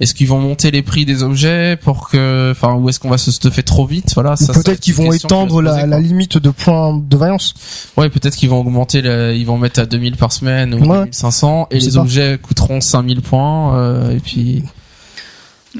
est-ce 0.00 0.14
qu'ils 0.14 0.28
vont 0.28 0.38
monter 0.40 0.70
les 0.70 0.82
prix 0.82 1.04
des 1.04 1.22
objets 1.22 1.76
pour 1.76 2.08
que, 2.08 2.52
enfin, 2.52 2.74
ou 2.74 2.88
est-ce 2.88 3.00
qu'on 3.00 3.10
va 3.10 3.18
se 3.18 3.32
stuffer 3.32 3.62
trop 3.64 3.84
vite, 3.86 4.14
voilà. 4.14 4.34
Ou 4.34 4.36
ça, 4.36 4.46
ça 4.46 4.52
peut-être 4.54 4.68
être 4.68 4.80
qu'ils 4.80 4.94
vont 4.94 5.12
étendre 5.12 5.60
la, 5.60 5.74
poser, 5.74 5.86
la 5.86 5.98
limite 6.00 6.38
de 6.38 6.50
points 6.50 6.96
de 6.96 7.16
vaillance. 7.16 7.54
Ouais, 7.96 8.08
peut-être 8.08 8.36
qu'ils 8.36 8.48
vont 8.48 8.60
augmenter, 8.60 8.98
ils 9.36 9.44
vont 9.44 9.58
mettre 9.58 9.80
à 9.80 9.86
2000 9.86 10.16
par 10.16 10.32
semaine 10.32 10.74
ou 10.74 10.78
Ouais. 10.78 10.98
2500 10.98 11.68
et 11.72 11.78
les 11.80 11.90
pas. 11.92 11.98
objets 11.98 12.38
coûteront 12.40 12.80
5000 12.80 13.22
points 13.22 13.76
euh, 13.76 14.10
et 14.16 14.20
puis 14.20 14.62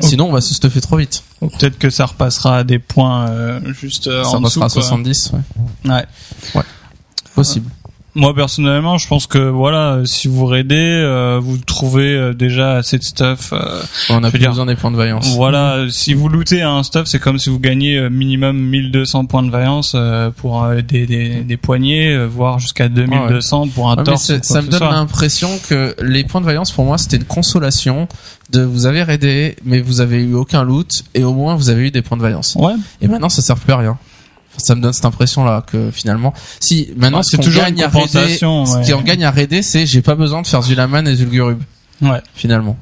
sinon 0.00 0.28
on 0.28 0.32
va 0.32 0.40
se 0.40 0.52
stuffer 0.54 0.80
trop 0.80 0.96
vite. 0.96 1.22
peut-être 1.40 1.78
que 1.78 1.90
ça 1.90 2.06
repassera 2.06 2.58
à 2.58 2.64
des 2.64 2.78
points 2.78 3.28
euh, 3.30 3.60
juste 3.72 4.06
euh, 4.08 4.22
Ça 4.24 4.30
en 4.36 4.40
dessous. 4.40 4.60
passera 4.60 4.66
à 4.66 4.68
quoi. 4.68 4.82
70, 4.82 5.32
ouais. 5.84 5.92
Ouais. 6.54 6.62
Possible. 7.34 7.70
Moi 8.14 8.34
personnellement, 8.34 8.98
je 8.98 9.06
pense 9.06 9.26
que 9.26 9.38
voilà, 9.38 9.92
euh, 9.92 10.04
si 10.04 10.26
vous 10.28 10.44
raidez, 10.46 10.74
euh, 10.76 11.38
vous 11.40 11.56
trouvez 11.58 12.16
euh, 12.16 12.32
déjà 12.34 12.72
assez 12.76 12.98
de 12.98 13.04
stuff. 13.04 13.52
euh, 13.52 13.80
On 14.08 14.24
a 14.24 14.30
plus 14.30 14.38
dire- 14.40 14.48
besoin 14.50 14.66
des 14.66 14.74
points 14.74 14.90
de 14.90 14.96
vaillance. 14.96 15.34
voilà, 15.36 15.84
si 15.90 16.14
vous 16.14 16.28
lootez 16.28 16.62
un 16.62 16.82
stuff, 16.82 17.06
c'est 17.06 17.20
comme 17.20 17.38
si 17.38 17.48
vous 17.50 17.60
gagnez 17.60 18.08
minimum 18.10 18.56
1200 18.58 19.26
points 19.26 19.42
de 19.44 19.50
vaillance 19.50 19.94
pour 20.38 20.66
des, 20.88 21.06
des, 21.06 21.40
des 21.42 21.56
poignées, 21.56 22.24
voire 22.26 22.58
jusqu'à 22.58 22.88
2200 22.88 23.68
pour 23.68 23.90
un 23.90 23.96
Ouais, 23.96 24.02
torse. 24.04 24.32
ça 24.42 24.62
me 24.62 24.68
donne 24.68 24.80
l'impression 24.90 25.50
que 25.68 25.94
les 26.02 26.24
points 26.24 26.40
de 26.40 26.46
vaillance 26.46 26.72
pour 26.72 26.84
moi 26.86 26.98
c'était 26.98 27.18
une 27.18 27.24
consolation 27.24 28.08
de 28.50 28.62
vous 28.62 28.86
avez 28.86 29.02
raidé 29.02 29.56
mais 29.64 29.80
vous 29.80 30.00
avez 30.00 30.22
eu 30.22 30.34
aucun 30.34 30.64
loot 30.64 31.04
et 31.14 31.22
au 31.22 31.34
moins 31.34 31.54
vous 31.54 31.68
avez 31.70 31.88
eu 31.88 31.90
des 31.90 32.02
points 32.02 32.16
de 32.16 32.22
vaillance. 32.22 32.56
Ouais, 32.58 32.72
Et 33.02 33.06
maintenant 33.06 33.28
ça 33.28 33.42
sert 33.42 33.56
plus 33.56 33.72
à 33.72 33.76
rien. 33.76 33.98
Ça 34.58 34.74
me 34.74 34.80
donne 34.80 34.92
cette 34.92 35.04
impression 35.04 35.44
là 35.44 35.64
que 35.66 35.90
finalement 35.90 36.34
si 36.60 36.90
maintenant 36.96 37.22
ce 37.22 37.30
c'est 37.30 37.36
qu'on 37.38 37.42
toujours 37.44 37.62
gagne 37.64 37.82
à 37.82 37.90
ce 37.90 38.76
ouais. 38.76 38.84
qui 38.84 38.92
en 38.92 39.02
gagne 39.02 39.24
à 39.24 39.30
raider 39.30 39.62
c'est 39.62 39.86
j'ai 39.86 40.02
pas 40.02 40.14
besoin 40.14 40.42
de 40.42 40.46
faire 40.46 40.62
Zulaman 40.62 41.06
et 41.08 41.14
Zulgurub 41.16 41.60
ouais. 42.02 42.20
finalement. 42.34 42.76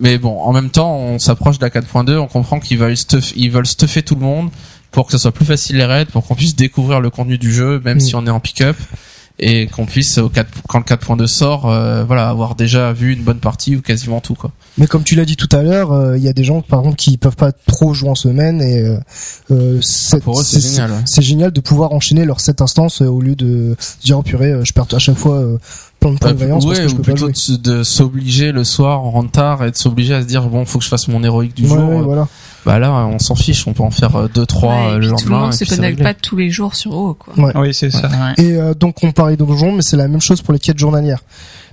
Mais 0.00 0.18
bon, 0.18 0.40
en 0.40 0.52
même 0.52 0.70
temps, 0.70 0.96
on 0.96 1.20
s'approche 1.20 1.58
de 1.60 1.64
la 1.64 1.70
4.2, 1.70 2.16
on 2.16 2.26
comprend 2.26 2.58
qu'ils 2.58 2.78
veulent 2.78 2.96
stuff, 2.96 3.32
ils 3.36 3.48
veulent 3.50 3.64
stuffer 3.66 4.02
tout 4.02 4.16
le 4.16 4.22
monde 4.22 4.50
pour 4.90 5.06
que 5.06 5.12
ce 5.12 5.18
soit 5.18 5.30
plus 5.32 5.44
facile 5.44 5.76
les 5.76 5.84
raids, 5.84 6.06
pour 6.06 6.26
qu'on 6.26 6.34
puisse 6.34 6.56
découvrir 6.56 7.00
le 7.00 7.10
contenu 7.10 7.38
du 7.38 7.52
jeu, 7.54 7.80
même 7.84 7.98
Mm. 7.98 8.00
si 8.00 8.14
on 8.16 8.26
est 8.26 8.30
en 8.30 8.40
pick-up, 8.40 8.76
et 9.40 9.66
qu'on 9.66 9.84
puisse, 9.84 10.18
au 10.18 10.28
4, 10.28 10.48
quand 10.68 10.78
le 10.78 10.84
4.2 10.84 11.26
sort, 11.26 11.68
euh, 11.68 12.04
voilà, 12.04 12.28
avoir 12.28 12.54
déjà 12.54 12.92
vu 12.92 13.12
une 13.12 13.22
bonne 13.24 13.40
partie 13.40 13.74
ou 13.76 13.82
quasiment 13.82 14.20
tout, 14.20 14.34
quoi. 14.34 14.52
Mais 14.78 14.86
comme 14.86 15.02
tu 15.04 15.14
l'as 15.16 15.24
dit 15.24 15.36
tout 15.36 15.48
à 15.52 15.62
l'heure, 15.62 15.92
euh, 15.92 16.16
il 16.16 16.22
y 16.22 16.28
a 16.28 16.32
des 16.32 16.42
gens 16.44 16.60
par 16.60 16.80
exemple 16.80 16.96
qui 16.96 17.16
peuvent 17.16 17.36
pas 17.36 17.52
trop 17.52 17.94
jouer 17.94 18.08
en 18.10 18.14
semaine 18.16 18.60
et 18.60 18.80
euh, 18.80 18.98
euh, 19.52 19.78
c'est- 19.82 20.20
Pour 20.22 20.40
eux, 20.40 20.42
c'est 20.44 20.60
génial. 20.60 20.90
ouais. 20.90 20.96
C'est 21.06 21.22
génial 21.22 21.50
de 21.52 21.60
pouvoir 21.60 21.92
enchaîner 21.92 22.24
leurs 22.24 22.40
7 22.40 22.60
instances 22.60 23.00
euh, 23.02 23.06
au 23.06 23.20
lieu 23.20 23.36
de 23.36 23.76
se 23.78 23.96
dire 24.04 24.18
oh 24.18 24.22
purée, 24.22 24.52
je 24.64 24.72
perds 24.72 24.86
à 24.92 24.98
chaque 24.98 25.16
fois 25.16 25.36
euh, 25.36 25.58
plein 26.00 26.12
de 26.12 26.18
points 26.18 26.32
de 26.32 26.36
vaillance 26.38 26.64
parce 26.66 26.78
ouais, 26.78 26.84
que 26.84 26.88
je 26.90 26.94
ou 26.94 26.98
peux 26.98 27.02
pas 27.04 27.12
plutôt 27.12 27.32
jouer. 27.34 27.58
de, 27.58 27.82
s'obliger 27.84 28.50
le 28.52 28.64
soir 28.64 29.00
en 29.02 29.10
rentre 29.12 29.30
tard 29.30 29.64
et 29.64 29.70
de 29.70 29.76
s'obliger 29.76 30.14
à 30.14 30.22
se 30.22 30.26
dire 30.26 30.42
bon 30.48 30.64
faut 30.64 30.78
que 30.78 30.84
je 30.84 30.88
fasse 30.90 31.06
mon 31.08 31.22
héroïque 31.22 31.54
du 31.54 31.62
Ouais, 31.64 31.68
jour 31.68 31.88
ouais, 31.88 32.02
voilà. 32.02 32.26
Bah 32.64 32.78
là 32.78 32.90
on 33.06 33.18
s'en 33.18 33.34
fiche 33.34 33.66
on 33.66 33.72
peut 33.72 33.82
en 33.82 33.90
faire 33.90 34.28
2 34.28 34.46
trois 34.46 34.74
Ouais, 34.74 34.86
euh, 34.92 34.98
le 34.98 35.06
lendemain 35.08 35.16
tout 35.16 35.28
le 35.28 35.34
monde 35.38 35.52
se 35.52 35.64
connecte 35.64 36.02
pas 36.02 36.14
tous 36.14 36.36
les 36.36 36.50
jours 36.50 36.74
sur 36.74 36.92
WoW, 36.92 37.14
quoi. 37.14 37.34
Ouais. 37.38 37.52
Oui, 37.56 37.74
c'est 37.74 37.90
ça. 37.90 38.08
ouais. 38.08 38.44
Et 38.44 38.56
euh, 38.56 38.74
donc 38.74 39.02
on 39.02 39.12
parlait 39.12 39.36
de 39.36 39.44
donjons, 39.44 39.72
mais 39.72 39.82
c'est 39.82 39.96
la 39.96 40.08
même 40.08 40.20
chose 40.20 40.40
pour 40.42 40.52
les 40.54 40.58
quêtes 40.60 40.78
journalières. 40.78 41.20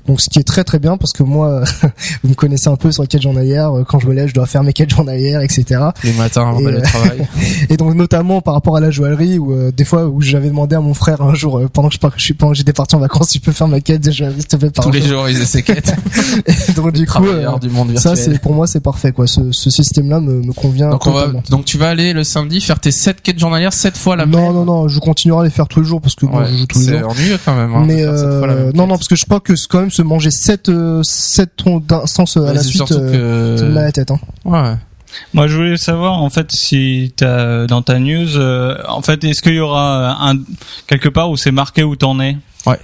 Donc 0.07 0.21
ce 0.21 0.29
qui 0.29 0.39
est 0.39 0.43
très 0.43 0.63
très 0.63 0.79
bien 0.79 0.97
parce 0.97 1.13
que 1.13 1.23
moi, 1.23 1.61
vous 2.23 2.29
me 2.29 2.33
connaissez 2.35 2.69
un 2.69 2.75
peu 2.75 2.91
sur 2.91 3.03
les 3.03 3.07
quêtes 3.07 3.21
journalières. 3.21 3.71
euh, 3.75 3.83
Quand 3.87 3.99
je 3.99 4.07
me 4.07 4.13
lève, 4.13 4.27
je 4.27 4.33
dois 4.33 4.45
faire 4.45 4.63
mes 4.63 4.73
quêtes 4.73 4.89
journalières, 4.89 5.41
etc. 5.41 5.81
les 6.03 6.13
matins 6.13 6.49
avant 6.49 6.61
euh, 6.65 6.81
travail 6.81 7.27
Et 7.69 7.77
donc 7.77 7.93
notamment 7.95 8.41
par 8.41 8.53
rapport 8.53 8.77
à 8.77 8.79
la 8.79 8.91
joaillerie, 8.91 9.37
où 9.39 9.53
euh, 9.53 9.71
des 9.71 9.85
fois 9.85 10.05
où 10.07 10.21
j'avais 10.21 10.47
demandé 10.49 10.75
à 10.75 10.81
mon 10.81 10.93
frère 10.93 11.21
un 11.21 11.33
jour 11.33 11.57
euh, 11.59 11.67
pendant 11.71 11.89
que 11.89 11.95
je, 12.17 12.21
suis 12.23 12.33
pendant 12.33 12.51
que 12.53 12.57
j'étais 12.57 12.73
parti 12.73 12.95
en 12.95 12.99
vacances, 12.99 13.29
tu 13.29 13.39
peux 13.39 13.51
faire 13.51 13.67
ma 13.67 13.79
quête 13.81 14.01
de 14.03 14.11
joaillerie 14.11 14.39
s'il 14.41 14.47
te 14.47 14.55
plaît 14.55 14.69
par 14.71 14.85
tous 14.85 14.91
les 14.91 15.01
jour. 15.01 15.09
jours 15.19 15.29
ils 15.29 15.41
essaient 15.41 15.61
quêtes 15.63 15.93
Et 16.47 16.71
donc 16.73 16.91
du 16.93 17.05
coup, 17.05 17.23
euh, 17.23 17.25
travailleurs 17.25 17.59
du 17.59 17.69
monde 17.69 17.97
ça 17.97 18.15
c'est 18.15 18.39
pour 18.39 18.53
moi 18.53 18.67
c'est 18.67 18.79
parfait 18.79 19.11
quoi. 19.11 19.27
Ce, 19.27 19.51
ce 19.51 19.69
système-là 19.69 20.19
me, 20.19 20.41
me 20.41 20.53
convient 20.53 20.89
Donc 20.89 21.05
on 21.07 21.11
va, 21.11 21.27
donc 21.49 21.65
tu 21.65 21.77
vas 21.77 21.89
aller 21.89 22.13
le 22.13 22.23
samedi 22.23 22.61
faire 22.61 22.79
tes 22.79 22.91
7 22.91 23.21
quêtes 23.21 23.39
journalières 23.39 23.73
7 23.73 23.95
fois 23.97 24.15
la 24.15 24.25
Non 24.25 24.39
même. 24.47 24.53
non 24.53 24.65
non, 24.65 24.87
je 24.87 24.99
continuerai 24.99 25.41
à 25.41 25.43
les 25.45 25.49
faire 25.49 25.67
tous 25.67 25.81
les 25.81 25.85
jours 25.87 26.01
parce 26.01 26.15
que 26.15 26.25
bon, 26.25 26.43
je 26.45 26.53
joue 26.55 26.65
tous 26.65 26.79
les 26.79 26.85
c'est 26.85 26.99
jours. 26.99 27.11
ennuyeux 27.11 27.39
quand 27.45 27.55
même. 27.55 27.73
Hein, 27.75 27.83
mais 27.85 28.03
euh, 28.03 28.71
non 28.73 28.87
non 28.87 28.95
parce 28.95 29.07
que 29.07 29.15
je 29.15 29.25
crois 29.25 29.39
que 29.39 29.55
c'est 29.55 29.67
quand 29.69 29.79
même 29.81 29.90
se 29.93 30.01
manger 30.01 30.31
7 30.31 30.69
euh, 30.69 31.01
sept 31.03 31.51
tons 31.57 31.79
d'instances 31.79 32.37
à 32.37 32.53
la 32.53 32.63
suite 32.63 32.91
euh, 32.91 33.57
ça 33.57 33.65
me 33.65 33.71
met 33.71 33.79
à 33.79 33.81
que 33.83 33.85
la 33.85 33.91
tête 33.91 34.11
hein. 34.11 34.19
ouais. 34.45 34.75
Moi, 35.33 35.47
je 35.47 35.57
voulais 35.57 35.75
savoir, 35.75 36.21
en 36.21 36.29
fait, 36.29 36.51
si 36.53 37.13
t'as 37.17 37.67
dans 37.67 37.81
ta 37.81 37.99
news, 37.99 38.37
euh, 38.37 38.77
en 38.87 39.01
fait, 39.01 39.21
est-ce 39.25 39.41
qu'il 39.41 39.55
y 39.55 39.59
aura 39.59 40.29
un 40.29 40.37
quelque 40.87 41.09
part 41.09 41.29
où 41.29 41.35
c'est 41.35 41.51
marqué 41.51 41.83
où 41.83 41.97
t'en 41.97 42.19
es? 42.21 42.37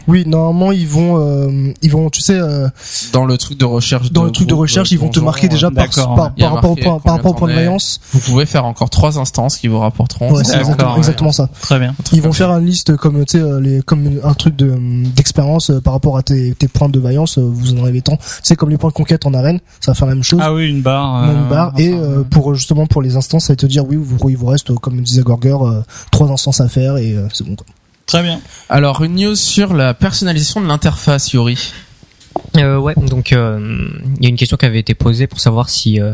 Oui, 0.07 0.23
normalement 0.25 0.71
ils 0.71 0.87
vont 0.87 1.19
euh, 1.19 1.73
ils 1.81 1.91
vont 1.91 2.09
tu 2.09 2.21
sais 2.21 2.37
euh, 2.39 2.67
dans 3.13 3.25
le 3.25 3.37
truc 3.37 3.57
de 3.57 3.65
recherche 3.65 4.11
dans 4.11 4.21
de 4.21 4.27
le 4.27 4.31
truc 4.31 4.47
de 4.47 4.53
recherche, 4.53 4.91
ils 4.91 4.99
vont 4.99 5.09
te 5.09 5.15
donjon, 5.15 5.25
marquer 5.25 5.47
déjà 5.47 5.67
euh, 5.67 5.71
par 5.71 6.33
par, 6.35 6.53
rapport 6.53 6.71
au 6.71 6.75
point 6.75 6.99
par 6.99 7.15
rapport 7.15 7.31
au 7.31 7.33
combien 7.33 7.37
point 7.37 7.49
de 7.49 7.53
vaillance. 7.53 7.99
Vous 8.13 8.19
pouvez 8.19 8.45
faire 8.45 8.65
encore 8.65 8.89
trois 8.89 9.19
instances 9.19 9.57
qui 9.57 9.67
vous 9.67 9.79
rapporteront. 9.79 10.33
Ouais, 10.33 10.43
c'est 10.43 10.57
exactement, 10.57 10.93
ouais. 10.93 10.97
exactement 10.97 11.31
ça. 11.31 11.49
Très 11.61 11.79
bien. 11.79 11.93
Ils 12.13 12.21
vont 12.21 12.33
faire 12.33 12.51
une 12.51 12.65
liste 12.65 12.95
comme 12.97 13.23
tu 13.25 13.37
sais 13.37 13.43
euh, 13.43 13.59
les 13.59 13.81
comme 13.81 14.19
un 14.23 14.33
truc 14.33 14.55
de 14.55 14.77
d'expérience 15.15 15.69
euh, 15.69 15.81
par 15.81 15.93
rapport 15.93 16.17
à 16.17 16.23
tes, 16.23 16.53
tes 16.55 16.67
points 16.67 16.89
de 16.89 16.99
vaillance, 16.99 17.37
euh, 17.37 17.41
vous 17.41 17.73
en 17.79 17.85
avez 17.85 18.01
tant. 18.01 18.17
C'est 18.43 18.55
comme 18.55 18.69
les 18.69 18.77
points 18.77 18.89
de 18.89 18.95
conquête 18.95 19.25
en 19.25 19.33
arène, 19.33 19.59
ça 19.79 19.91
va 19.91 19.95
faire 19.95 20.07
la 20.07 20.15
même 20.15 20.23
chose. 20.23 20.39
Ah 20.41 20.53
oui, 20.53 20.67
une 20.69 20.81
barre. 20.81 21.23
euh, 21.29 21.49
barre 21.49 21.73
et 21.77 21.93
enfin, 21.93 22.03
euh, 22.03 22.23
pour 22.23 22.55
justement 22.55 22.87
pour 22.87 23.01
les 23.01 23.15
instances 23.15 23.45
ça 23.45 23.53
va 23.53 23.57
te 23.57 23.65
dire 23.65 23.85
oui 23.87 23.97
vous, 23.99 24.29
il 24.29 24.37
vous 24.37 24.47
reste 24.47 24.71
euh, 24.71 24.75
comme 24.75 25.01
disait 25.01 25.21
Gorger 25.21 25.57
euh, 25.61 25.81
trois 26.11 26.29
instances 26.31 26.61
à 26.61 26.67
faire 26.67 26.97
et 26.97 27.13
euh, 27.13 27.27
c'est 27.33 27.45
bon 27.47 27.55
quoi. 27.55 27.65
Très 28.07 28.23
bien. 28.23 28.39
Alors 28.69 29.03
une 29.03 29.15
news 29.15 29.35
sur 29.35 29.73
la 29.73 29.93
personnalisation 29.93 30.61
de 30.61 30.65
l'interface 30.67 31.31
Yuri. 31.33 31.73
Euh, 32.55 32.77
ouais, 32.77 32.93
donc 32.95 33.33
euh, 33.33 33.89
il 34.17 34.23
y 34.23 34.25
a 34.27 34.29
une 34.29 34.35
question 34.37 34.57
qui 34.57 34.65
avait 34.65 34.79
été 34.79 34.95
posée 34.95 35.27
pour 35.27 35.39
savoir 35.39 35.69
si 35.69 35.99
euh, 35.99 36.13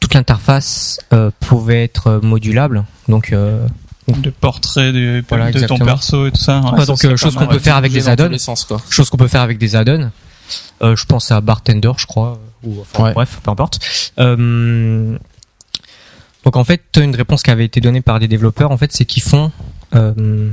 toute 0.00 0.14
l'interface 0.14 0.98
euh, 1.12 1.30
pouvait 1.40 1.82
être 1.84 2.06
euh, 2.06 2.20
modulable. 2.20 2.84
Donc, 3.08 3.32
euh, 3.32 3.66
De 4.08 4.30
portrait 4.30 4.92
de, 4.92 5.24
Voilà, 5.28 5.50
de 5.50 5.66
ton 5.66 5.78
perso 5.78 6.26
et 6.26 6.30
tout 6.30 6.40
ça. 6.40 6.60
Ouais, 6.60 6.86
donc, 6.86 6.98
serait 6.98 7.08
euh, 7.08 7.10
pas 7.12 7.16
chose 7.16 7.34
qu'on 7.34 7.46
peut 7.46 7.54
ouais. 7.54 7.58
faire 7.60 7.76
avec 7.76 7.92
des 7.92 8.08
add-ons. 8.08 8.36
chose 8.90 9.10
qu'on 9.10 9.16
peut 9.16 9.28
faire 9.28 9.42
avec 9.42 9.58
des 9.58 9.74
add-ons. 9.76 10.10
Euh, 10.82 10.94
je 10.94 11.04
pense 11.06 11.32
à 11.32 11.40
Bartender, 11.40 11.90
je 11.96 12.06
crois, 12.06 12.38
ou 12.62 12.80
enfin, 12.82 13.04
Ouais. 13.04 13.12
bref, 13.14 13.40
peu 13.42 13.50
importe. 13.50 13.80
Euh, 14.20 15.16
donc 16.44 16.56
en 16.56 16.62
fait, 16.64 16.82
une 16.98 17.16
réponse 17.16 17.42
qui 17.42 17.50
avait 17.50 17.64
été 17.64 17.80
donnée 17.80 18.00
par 18.02 18.20
des 18.20 18.28
développeurs, 18.28 18.70
en 18.70 18.76
fait, 18.76 18.92
c'est 18.92 19.04
qu'ils 19.06 19.22
font, 19.24 19.50
euh, 19.96 20.52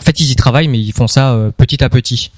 en 0.00 0.02
fait, 0.02 0.18
ils 0.18 0.30
y 0.30 0.36
travaillent, 0.36 0.68
mais 0.68 0.80
ils 0.80 0.92
font 0.92 1.06
ça 1.06 1.32
euh, 1.34 1.50
petit 1.56 1.84
à 1.84 1.88
petit. 1.90 2.32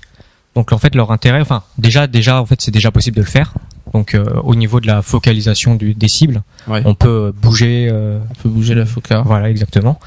Donc 0.55 0.73
en 0.73 0.79
fait, 0.79 0.95
leur 0.95 1.13
intérêt, 1.13 1.41
enfin, 1.41 1.63
déjà, 1.79 2.07
déjà, 2.07 2.43
en 2.43 2.47
fait, 2.47 2.61
c'est 2.61 2.71
déjà 2.73 2.91
possible 2.91 3.17
de 3.17 3.23
le 3.23 3.29
faire. 3.29 3.55
Donc 3.95 4.15
euh, 4.15 4.25
au 4.45 4.55
niveau 4.55 4.81
de 4.81 4.87
la 4.87 5.01
focalisation 5.03 5.75
du, 5.77 5.95
des 5.95 6.09
cibles, 6.09 6.43
Ouais. 6.67 6.83
on 6.85 6.95
peut 6.95 7.33
bouger, 7.41 7.89
euh, 7.91 8.19
On 8.31 8.35
peut 8.43 8.49
bouger 8.49 8.75
la 8.75 8.85
foca. 8.87 9.23
voilà, 9.25 9.49
exactement. 9.51 9.99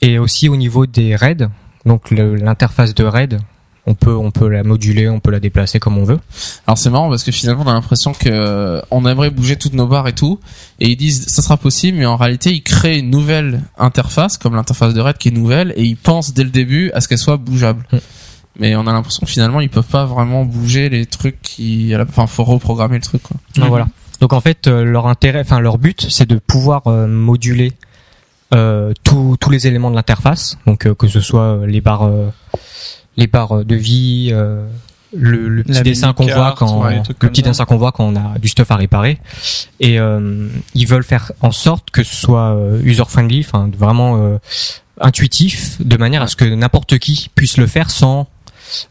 Et 0.00 0.18
aussi 0.18 0.48
au 0.48 0.56
niveau 0.56 0.86
des 0.86 1.14
raids, 1.16 1.48
donc 1.86 2.10
l'interface 2.10 2.94
de 2.94 3.04
raid, 3.04 3.40
on 3.86 3.94
peut, 3.94 4.14
on 4.14 4.30
peut 4.30 4.48
la 4.48 4.62
moduler, 4.62 5.08
on 5.08 5.20
peut 5.20 5.30
la 5.30 5.40
déplacer 5.40 5.80
comme 5.80 5.96
on 5.98 6.04
veut. 6.04 6.18
Alors 6.66 6.78
c'est 6.78 6.90
marrant 6.90 7.08
parce 7.08 7.24
que 7.24 7.32
finalement 7.32 7.62
on 7.64 7.68
a 7.68 7.72
l'impression 7.72 8.12
que 8.12 8.28
euh, 8.28 8.80
on 8.90 9.06
aimerait 9.06 9.30
bouger 9.30 9.56
toutes 9.56 9.72
nos 9.74 9.86
barres 9.86 10.08
et 10.08 10.12
tout, 10.14 10.38
et 10.80 10.88
ils 10.90 10.96
disent 10.96 11.26
ça 11.28 11.42
sera 11.42 11.56
possible, 11.56 11.98
mais 11.98 12.06
en 12.06 12.16
réalité 12.16 12.52
ils 12.52 12.62
créent 12.62 12.98
une 12.98 13.10
nouvelle 13.10 13.62
interface 13.78 14.36
comme 14.38 14.54
l'interface 14.54 14.94
de 14.94 15.00
Red 15.00 15.18
qui 15.18 15.28
est 15.28 15.32
nouvelle, 15.32 15.72
et 15.76 15.84
ils 15.84 15.96
pensent 15.96 16.34
dès 16.34 16.44
le 16.44 16.50
début 16.50 16.90
à 16.92 17.00
ce 17.00 17.08
qu'elle 17.08 17.18
soit 17.18 17.36
bougeable. 17.36 17.86
Mm. 17.92 17.96
Mais 18.58 18.76
on 18.76 18.86
a 18.86 18.92
l'impression 18.92 19.24
que 19.24 19.30
finalement 19.32 19.60
ils 19.60 19.70
peuvent 19.70 19.84
pas 19.84 20.04
vraiment 20.04 20.44
bouger 20.44 20.88
les 20.90 21.06
trucs 21.06 21.40
qui, 21.40 21.94
à 21.94 21.98
la- 21.98 22.04
enfin 22.04 22.26
faut 22.26 22.44
reprogrammer 22.44 22.96
le 22.96 23.02
truc 23.02 23.22
quoi. 23.22 23.36
Donc, 23.54 23.64
Mhm. 23.64 23.68
Voilà. 23.70 23.88
Donc 24.20 24.34
en 24.34 24.40
fait, 24.42 24.66
euh, 24.66 24.84
leur 24.84 25.06
intérêt, 25.06 25.40
enfin 25.40 25.60
leur 25.60 25.78
but, 25.78 26.06
c'est 26.10 26.28
de 26.28 26.36
pouvoir 26.36 26.82
euh, 26.88 27.06
moduler 27.06 27.72
euh, 28.52 28.92
tous 29.04 29.36
tous 29.40 29.48
les 29.48 29.66
éléments 29.66 29.90
de 29.90 29.96
l'interface. 29.96 30.58
Donc 30.66 30.86
euh, 30.86 30.94
que 30.94 31.08
ce 31.08 31.20
soit 31.20 31.60
les 31.66 31.80
barres, 31.80 32.02
euh, 32.06 32.28
les 33.20 33.26
barres 33.26 33.64
de 33.64 33.76
vie, 33.76 34.30
euh, 34.32 34.66
le, 35.16 35.48
le 35.48 35.62
petit 35.62 35.82
dessin 35.82 36.12
qu'on 36.12 36.26
voit 36.26 36.54
quand 36.56 36.84
ouais, 36.84 37.02
le 37.08 37.28
petit 37.28 37.42
ça. 37.42 37.48
dessin 37.48 37.64
qu'on 37.64 37.76
voit 37.76 37.92
quand 37.92 38.04
on 38.04 38.16
a 38.16 38.38
du 38.38 38.48
stuff 38.48 38.70
à 38.70 38.76
réparer. 38.76 39.18
Et 39.78 39.98
euh, 40.00 40.48
ils 40.74 40.86
veulent 40.86 41.04
faire 41.04 41.32
en 41.40 41.52
sorte 41.52 41.90
que 41.90 42.02
ce 42.02 42.16
soit 42.16 42.56
user 42.82 43.04
friendly, 43.06 43.40
enfin 43.40 43.70
vraiment 43.76 44.16
euh, 44.16 44.38
intuitif, 45.00 45.80
de 45.80 45.96
manière 45.96 46.22
à 46.22 46.26
ce 46.26 46.36
que 46.36 46.44
n'importe 46.44 46.98
qui 46.98 47.30
puisse 47.34 47.56
le 47.56 47.66
faire 47.66 47.90
sans 47.90 48.28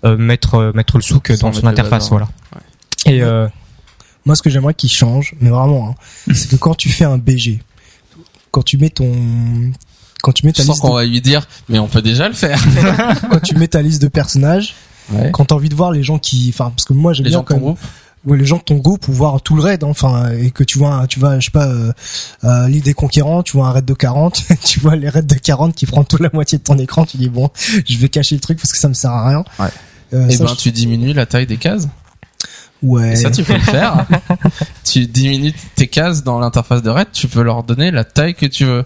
euh, 0.04 0.18
mettre 0.18 0.56
euh, 0.56 0.72
mettre 0.74 0.98
le 0.98 1.04
souk 1.04 1.28
Sans 1.28 1.48
dans 1.48 1.54
son 1.54 1.68
interface. 1.68 2.10
Voilà. 2.10 2.28
Et 3.06 3.22
euh, 3.22 3.48
Moi, 4.26 4.36
ce 4.36 4.42
que 4.42 4.50
j'aimerais 4.50 4.74
qu'il 4.74 4.92
change, 4.92 5.36
mais 5.40 5.50
vraiment, 5.50 5.90
hein, 5.90 5.96
c'est 6.34 6.50
que 6.50 6.56
quand 6.58 6.76
tu 6.76 6.90
fais 6.90 7.06
un 7.06 7.18
BG, 7.18 7.60
quand 8.52 8.64
tu 8.64 8.78
mets 8.78 8.90
ton, 8.90 9.14
quand 10.22 10.32
tu 10.34 10.46
mets 10.46 10.52
Je 10.52 10.58
ta 10.58 10.64
sens 10.64 10.76
liste, 10.76 10.82
qu'on 10.82 10.94
va 10.94 11.06
lui 11.06 11.22
dire, 11.22 11.48
mais 11.70 11.80
on 11.80 11.88
peut 11.88 12.02
déjà 12.02 12.28
le 12.28 12.34
faire. 12.36 12.60
de, 12.60 13.28
quand 13.30 13.40
tu 13.42 13.56
mets 13.56 13.68
ta 13.68 13.82
liste 13.82 14.02
de 14.02 14.08
personnages, 14.08 14.76
Ouais. 15.12 15.32
quand 15.32 15.46
t'as 15.46 15.56
envie 15.56 15.70
de 15.70 15.76
voir 15.76 15.92
les 15.92 16.04
gens 16.04 16.20
qui, 16.20 16.52
enfin, 16.54 16.70
parce 16.76 16.86
que 16.86 16.94
moi 16.94 17.14
j'aime 17.14 17.24
Les 17.26 17.32
bien 17.32 17.40
gens 17.40 17.44
de 17.44 17.48
quand 17.48 17.56
ton 17.56 17.60
même- 17.62 17.74
groupe. 17.76 17.80
ouais, 18.28 18.38
les 18.38 18.46
gens 18.46 18.58
de 18.58 18.62
ton 18.62 18.76
groupe 18.76 19.08
ou 19.08 19.12
voir 19.14 19.42
tout 19.42 19.56
le 19.56 19.64
raid, 19.64 19.84
hein, 19.84 19.88
enfin, 19.90 20.30
et 20.34 20.52
que 20.52 20.64
tu 20.64 20.78
vois, 20.78 21.08
tu 21.08 21.20
vois, 21.20 21.40
je 21.40 21.46
sais 21.46 21.52
pas, 21.52 21.66
euh, 21.66 21.92
euh, 22.44 22.68
l'île 22.68 22.84
des 22.84 22.94
conquérants, 22.94 23.42
tu 23.42 23.54
vois 23.58 23.70
un 23.70 23.72
raid 23.72 23.86
de 23.86 23.94
40, 23.96 24.44
tu 24.64 24.80
vois 24.80 24.96
les 24.96 25.10
raids 25.10 25.24
de 25.24 25.34
40 25.34 25.74
qui 25.74 25.88
prend 25.88 26.04
toute 26.04 26.20
la 26.20 26.30
moitié 26.32 26.60
de 26.60 26.64
ton 26.64 26.78
écran, 26.78 27.06
tu 27.06 27.18
dis 27.18 27.28
bon, 27.30 27.50
je 27.88 27.98
vais 27.98 28.08
cacher 28.10 28.36
le 28.36 28.42
truc 28.42 28.60
parce 28.60 28.72
que 28.72 28.78
ça 28.78 28.88
me 28.88 28.94
sert 28.94 29.10
à 29.10 29.28
rien. 29.30 29.44
Ouais. 29.58 29.66
Euh, 30.14 30.28
Et 30.28 30.36
ça, 30.38 30.44
ben 30.44 30.56
tu 30.56 30.72
diminues 30.72 31.14
la 31.14 31.26
taille 31.26 31.48
des 31.48 31.58
cases. 31.58 31.88
ouais. 32.84 33.14
Et 33.14 33.16
ça 33.16 33.32
tu 33.32 33.44
peux 33.44 33.54
le 33.54 33.60
faire. 33.62 34.06
tu 34.84 35.08
diminues 35.08 35.54
tes 35.76 35.88
cases 35.88 36.24
dans 36.24 36.40
l'interface 36.40 36.82
de 36.84 36.90
raid, 36.92 37.08
tu 37.12 37.28
peux 37.28 37.42
leur 37.42 37.64
donner 37.64 37.90
la 37.92 38.04
taille 38.04 38.36
que 38.36 38.46
tu 38.46 38.66
veux. 38.66 38.86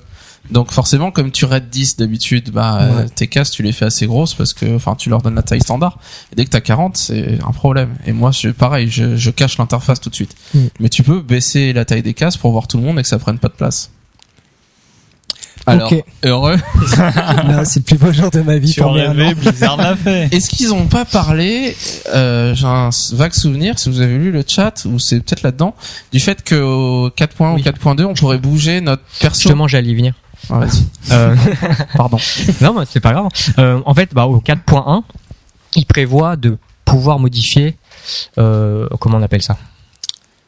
Donc 0.52 0.72
forcément, 0.72 1.10
comme 1.12 1.32
tu 1.32 1.46
raid 1.46 1.70
10 1.70 1.96
d'habitude, 1.98 2.52
bah 2.52 2.78
euh, 2.82 2.98
Ouais. 3.04 3.10
tes 3.10 3.28
cases 3.28 3.50
tu 3.50 3.64
les 3.64 3.72
fais 3.72 3.86
assez 3.86 4.06
grosses 4.08 4.34
parce 4.34 4.54
que, 4.54 4.76
enfin, 4.76 4.96
tu 4.96 5.10
leur 5.10 5.22
donnes 5.22 5.36
la 5.36 5.42
taille 5.42 5.62
standard. 5.62 5.98
Et 6.32 6.36
dès 6.36 6.46
que 6.46 6.50
t'as 6.50 6.60
40, 6.62 6.98
c'est 6.98 7.40
un 7.48 7.52
problème. 7.52 7.96
Et 8.06 8.12
moi, 8.12 8.32
je, 8.32 8.50
pareil, 8.50 8.90
je, 8.90 9.16
je 9.16 9.32
cache 9.32 9.58
l'interface 9.58 10.02
tout 10.02 10.10
de 10.10 10.16
suite. 10.16 10.36
Mm. 10.54 10.60
Mais 10.82 10.90
tu 10.90 11.02
peux 11.04 11.22
baisser 11.22 11.72
la 11.74 11.86
taille 11.86 12.04
des 12.04 12.14
cases 12.14 12.36
pour 12.38 12.52
voir 12.52 12.68
tout 12.68 12.78
le 12.78 12.84
monde 12.84 13.00
et 13.00 13.02
que 13.04 13.08
ça 13.08 13.20
prenne 13.20 13.40
pas 13.40 13.48
de 13.48 13.54
place. 13.54 13.90
Alors, 15.66 15.94
heureux. 16.26 16.58
C'est 17.64 17.80
le 17.80 17.84
plus 17.86 17.98
beau 17.98 18.12
jour 18.12 18.30
de 18.32 18.42
ma 18.42 18.58
vie 18.58 18.74
Tu 18.74 18.82
pour 18.82 18.92
an. 18.92 19.16
Blizzard 19.38 19.78
l'a 19.78 19.96
fait. 19.96 20.28
Est-ce 20.36 20.50
qu'ils 20.50 20.74
ont 20.74 20.88
pas 20.88 21.06
parlé 21.06 21.74
euh, 22.14 22.54
J'ai 22.54 22.66
un 22.68 22.90
vague 23.14 23.32
souvenir, 23.34 23.80
si 23.80 23.90
vous 23.90 24.02
avez 24.02 24.18
lu 24.18 24.32
le 24.32 24.44
chat, 24.46 24.84
ou 24.86 25.00
c'est 25.00 25.22
peut-être 25.22 25.42
là-dedans, 25.42 25.74
du 26.12 26.20
fait 26.20 26.44
que 26.44 26.56
au 26.56 27.10
4.1 27.12 27.56
Oui. 27.56 27.62
ou 27.62 27.64
4.2, 27.64 28.04
on 28.04 28.14
pourrait 28.14 28.40
bouger 28.40 28.82
notre 28.82 29.04
perso. 29.22 29.40
Justement, 29.40 29.70
j'allais 29.70 29.92
y 29.92 29.96
venir. 29.96 30.14
Vas-y. 30.50 30.86
Euh, 31.12 31.36
Pardon. 31.96 32.18
Non, 32.62 32.74
mais 32.74 32.86
c'est 32.86 33.00
pas 33.00 33.12
grave. 33.14 33.30
Euh, 33.60 33.82
en 33.86 33.94
fait, 33.94 34.14
bah, 34.14 34.26
au 34.26 34.40
4.1, 34.40 35.04
il 35.76 35.86
prévoit 35.86 36.36
de 36.36 36.58
pouvoir 36.86 37.20
modifier, 37.20 37.78
euh, 38.38 38.88
comment 39.00 39.18
on 39.18 39.22
appelle 39.22 39.42
ça? 39.42 39.58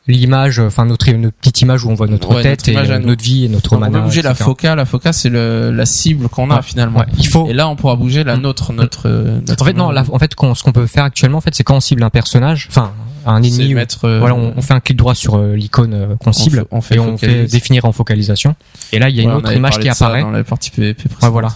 L'image, 0.07 0.59
enfin 0.59 0.85
notre, 0.85 1.09
notre 1.13 1.35
petite 1.37 1.61
image 1.61 1.83
où 1.83 1.89
on 1.89 1.95
voit 1.95 2.05
notre 2.07 2.35
Ouais, 2.35 2.43
tête 2.43 2.67
notre 2.67 2.91
et 2.91 2.99
notre 2.99 3.23
vie 3.23 3.45
et 3.45 3.49
notre 3.49 3.73
on 3.73 3.79
mana. 3.79 3.97
peut 3.99 4.05
bouger 4.05 4.21
la 4.21 4.35
foca. 4.35 4.75
La 4.75 4.85
foca, 4.85 5.11
c'est 5.13 5.29
le 5.29 5.71
la 5.71 5.87
cible 5.87 6.29
qu'on 6.29 6.51
a 6.51 6.57
Ouais. 6.57 6.61
finalement. 6.61 6.99
Ouais, 6.99 7.05
il 7.17 7.27
faut. 7.27 7.47
Et 7.49 7.53
là, 7.53 7.67
on 7.67 7.75
pourra 7.75 7.95
bouger 7.95 8.23
la 8.23 8.37
Mm. 8.37 8.41
nôtre, 8.41 8.71
notre. 8.71 9.07
euh, 9.09 9.39
notre 9.47 9.63
En 9.63 9.65
fait, 9.65 9.73
non. 9.73 9.85
en 9.97 10.19
fait, 10.19 10.31
ce 10.55 10.63
qu'on 10.63 10.71
peut 10.71 10.85
faire 10.85 11.05
actuellement, 11.05 11.39
en 11.39 11.41
fait, 11.41 11.55
c'est 11.55 11.63
quand 11.63 11.75
on 11.77 11.79
cible 11.79 12.03
un 12.03 12.11
personnage, 12.11 12.67
enfin 12.69 12.91
un 13.25 13.41
ennemi. 13.41 13.73
ou- 13.73 13.77
mettre. 13.77 14.05
euh, 14.05 14.19
Voilà, 14.19 14.35
on, 14.35 14.53
on 14.55 14.61
fait 14.61 14.75
un 14.75 14.79
clic 14.79 14.95
droit 14.95 15.15
sur 15.15 15.37
euh, 15.37 15.55
l'icône 15.55 15.93
euh, 15.95 16.15
qu'on 16.17 16.31
cible 16.33 16.65
on 16.69 16.81
fait 16.81 16.95
et 16.97 16.99
on 16.99 17.17
fait 17.17 17.45
définir 17.47 17.85
en 17.85 17.91
focalisation. 17.91 18.55
Et 18.93 18.99
là, 18.99 19.09
il 19.09 19.15
y 19.15 19.21
a 19.21 19.23
une 19.23 19.31
on 19.31 19.37
autre 19.37 19.51
image 19.53 19.79
qui 19.79 19.89
apparaît. 19.89 20.21
dans 20.21 20.29
la 20.29 20.43
partie 20.43 20.69
PVP 20.69 21.09
voilà, 21.21 21.49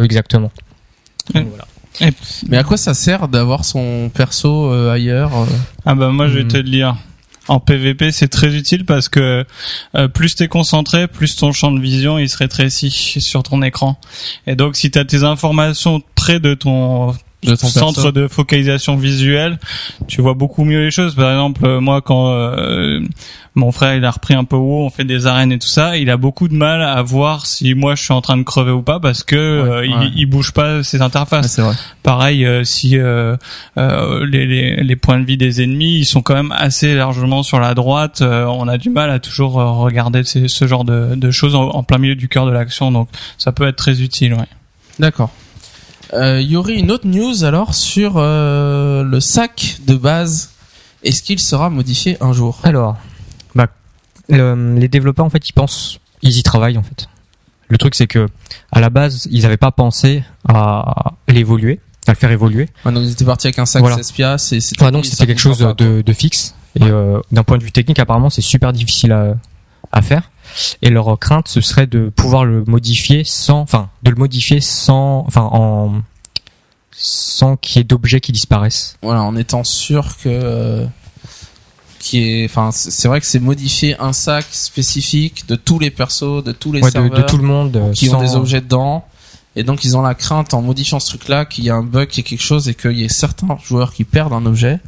exactement. 0.00 0.52
Donc, 1.34 1.48
voilà. 1.48 1.64
Mais 2.48 2.56
à 2.58 2.62
quoi 2.62 2.76
ça 2.76 2.94
sert 2.94 3.26
d'avoir 3.26 3.64
son 3.64 4.10
perso 4.14 4.70
euh, 4.70 4.92
ailleurs 4.92 5.32
Ah 5.84 5.96
bah 5.96 6.10
moi 6.10 6.28
je 6.28 6.34
vais 6.38 6.44
Mhm. 6.44 6.48
te 6.50 6.56
le 6.58 6.62
dire. 6.64 6.94
En 7.48 7.60
PVP, 7.60 8.10
c'est 8.10 8.28
très 8.28 8.54
utile 8.54 8.84
parce 8.84 9.08
que 9.08 9.44
euh, 9.94 10.08
plus 10.08 10.34
t'es 10.34 10.48
concentré, 10.48 11.06
plus 11.06 11.36
ton 11.36 11.52
champ 11.52 11.70
de 11.70 11.80
vision 11.80 12.18
il 12.18 12.28
se 12.28 12.36
rétrécit 12.36 12.90
sur 12.90 13.42
ton 13.42 13.62
écran. 13.62 13.98
Et 14.46 14.56
donc 14.56 14.76
si 14.76 14.90
t'as 14.90 15.04
tes 15.04 15.22
informations 15.22 16.02
près 16.14 16.40
de 16.40 16.54
ton 16.54 17.08
de 17.08 17.14
ton 17.14 17.25
centre 17.54 18.10
de 18.10 18.26
focalisation 18.26 18.96
visuelle, 18.96 19.58
tu 20.08 20.20
vois 20.20 20.34
beaucoup 20.34 20.64
mieux 20.64 20.82
les 20.82 20.90
choses. 20.90 21.14
Par 21.14 21.30
exemple, 21.30 21.64
euh, 21.64 21.80
moi 21.80 22.02
quand 22.02 22.32
euh, 22.32 23.00
mon 23.54 23.72
frère 23.72 23.94
il 23.94 24.04
a 24.04 24.10
repris 24.10 24.34
un 24.34 24.44
peu 24.44 24.56
WoW, 24.56 24.84
on 24.86 24.90
fait 24.90 25.04
des 25.04 25.26
arènes 25.26 25.52
et 25.52 25.58
tout 25.58 25.68
ça, 25.68 25.96
il 25.96 26.10
a 26.10 26.16
beaucoup 26.16 26.48
de 26.48 26.54
mal 26.54 26.82
à 26.82 27.00
voir 27.02 27.46
si 27.46 27.74
moi 27.74 27.94
je 27.94 28.02
suis 28.02 28.12
en 28.12 28.20
train 28.20 28.36
de 28.36 28.42
crever 28.42 28.72
ou 28.72 28.82
pas 28.82 29.00
parce 29.00 29.22
que 29.22 29.36
euh, 29.36 29.80
ouais. 29.80 29.88
il, 30.12 30.20
il 30.20 30.26
bouge 30.26 30.52
pas 30.52 30.82
ses 30.82 31.00
interfaces. 31.00 31.58
Ouais, 31.58 31.64
vrai. 31.64 31.74
Pareil, 32.02 32.44
euh, 32.44 32.64
si 32.64 32.98
euh, 32.98 33.36
les, 33.76 34.46
les, 34.46 34.82
les 34.82 34.96
points 34.96 35.18
de 35.18 35.24
vie 35.24 35.36
des 35.36 35.62
ennemis, 35.62 35.98
ils 36.00 36.04
sont 36.04 36.22
quand 36.22 36.34
même 36.34 36.52
assez 36.56 36.94
largement 36.94 37.42
sur 37.42 37.60
la 37.60 37.74
droite, 37.74 38.22
euh, 38.22 38.44
on 38.46 38.68
a 38.68 38.78
du 38.78 38.90
mal 38.90 39.10
à 39.10 39.18
toujours 39.18 39.54
regarder 39.54 40.22
ce 40.24 40.66
genre 40.66 40.84
de, 40.84 41.14
de 41.14 41.30
choses 41.30 41.54
en, 41.54 41.68
en 41.68 41.82
plein 41.82 41.98
milieu 41.98 42.14
du 42.14 42.28
cœur 42.28 42.46
de 42.46 42.50
l'action, 42.50 42.92
donc 42.92 43.08
ça 43.38 43.52
peut 43.52 43.66
être 43.66 43.76
très 43.76 44.02
utile. 44.02 44.34
Ouais. 44.34 44.46
D'accord. 46.10 46.20
Euh, 46.24 46.40
Il 46.40 46.50
y 46.50 46.56
aurait 46.56 46.74
une 46.74 46.90
autre 46.90 47.06
news 47.06 47.44
alors 47.44 47.74
sur 47.74 48.14
euh, 48.16 49.02
le 49.02 49.20
sac 49.20 49.78
de 49.86 49.94
base. 49.94 50.50
Est-ce 51.04 51.22
qu'il 51.22 51.38
sera 51.38 51.70
modifié 51.70 52.16
un 52.20 52.32
jour? 52.32 52.58
Alors, 52.64 52.96
bah, 53.54 53.68
le- 54.28 54.74
les 54.78 54.88
développeurs 54.88 55.24
en 55.26 55.30
fait, 55.30 55.48
ils 55.48 55.52
pensent, 55.52 55.98
ils 56.22 56.36
y 56.38 56.42
travaillent 56.42 56.78
en 56.78 56.82
fait. 56.82 57.08
Le 57.68 57.78
truc 57.78 57.94
c'est 57.94 58.06
que 58.06 58.28
à 58.72 58.80
la 58.80 58.90
base, 58.90 59.26
ils 59.30 59.42
n'avaient 59.42 59.56
pas 59.56 59.72
pensé 59.72 60.22
à 60.48 61.12
l'évoluer, 61.28 61.80
à 62.06 62.12
le 62.12 62.16
faire 62.16 62.30
évoluer. 62.30 62.68
Donc 62.84 62.94
ils 63.02 63.10
étaient 63.12 63.24
partis 63.24 63.48
avec 63.48 63.58
un 63.58 63.66
sac 63.66 63.80
Voilà. 63.80 63.96
Cespia. 63.96 64.38
C'est 64.38 64.60
c'était 64.60 64.84
Ouais, 64.84 64.90
donc 64.92 65.04
c'était 65.06 65.26
quelque 65.26 65.40
chose 65.40 65.58
de, 65.76 66.02
de 66.02 66.12
fixe. 66.12 66.54
Et 66.78 66.84
euh, 66.84 67.20
d'un 67.32 67.42
point 67.42 67.58
de 67.58 67.64
vue 67.64 67.72
technique, 67.72 67.98
apparemment, 67.98 68.30
c'est 68.30 68.42
super 68.42 68.72
difficile 68.72 69.10
à, 69.12 69.34
à 69.92 70.02
faire. 70.02 70.30
Et 70.82 70.90
leur 70.90 71.18
crainte, 71.18 71.48
ce 71.48 71.60
serait 71.60 71.86
de 71.86 72.08
pouvoir 72.08 72.44
le 72.44 72.64
modifier 72.66 73.22
sans, 73.24 73.60
enfin, 73.60 73.90
de 74.02 74.10
le 74.10 74.16
modifier 74.16 74.60
sans, 74.60 75.24
enfin, 75.26 75.48
en, 75.52 76.02
sans 76.92 77.56
qu'il 77.56 77.78
y 77.78 77.80
ait 77.80 77.84
d'objets 77.84 78.20
qui 78.20 78.32
disparaissent. 78.32 78.96
Voilà, 79.02 79.22
en 79.22 79.36
étant 79.36 79.64
sûr 79.64 80.16
que 80.22 80.28
euh, 80.28 80.86
qui 81.98 82.22
est, 82.22 82.44
enfin, 82.46 82.70
c'est 82.72 83.08
vrai 83.08 83.20
que 83.20 83.26
c'est 83.26 83.38
modifier 83.40 83.98
un 84.00 84.12
sac 84.12 84.46
spécifique 84.50 85.46
de 85.48 85.56
tous 85.56 85.78
les 85.78 85.90
persos, 85.90 86.42
de 86.44 86.52
tous 86.52 86.72
les 86.72 86.80
Ouais, 86.82 86.90
serveurs 86.90 87.10
de 87.18 87.22
tout 87.22 87.36
le 87.38 87.42
monde. 87.44 87.76
euh, 87.76 87.92
qui 87.92 88.06
sans- 88.06 88.18
ont 88.18 88.20
des 88.22 88.36
objets 88.36 88.60
dedans. 88.60 89.04
Et 89.58 89.64
donc 89.64 89.84
ils 89.84 89.96
ont 89.96 90.02
la 90.02 90.14
crainte 90.14 90.52
en 90.52 90.60
modifiant 90.60 91.00
ce 91.00 91.08
truc-là 91.08 91.46
qu'il 91.46 91.64
y 91.64 91.68
ait 91.68 91.70
un 91.70 91.82
bug, 91.82 92.08
qu'il 92.08 92.18
y 92.18 92.26
ait 92.26 92.28
quelque 92.28 92.42
chose 92.42 92.68
et 92.68 92.74
qu'il 92.74 92.92
y 92.92 93.04
ait 93.04 93.08
certains 93.08 93.56
joueurs 93.64 93.92
qui 93.94 94.04
perdent 94.04 94.34
un 94.34 94.44
objet. 94.44 94.80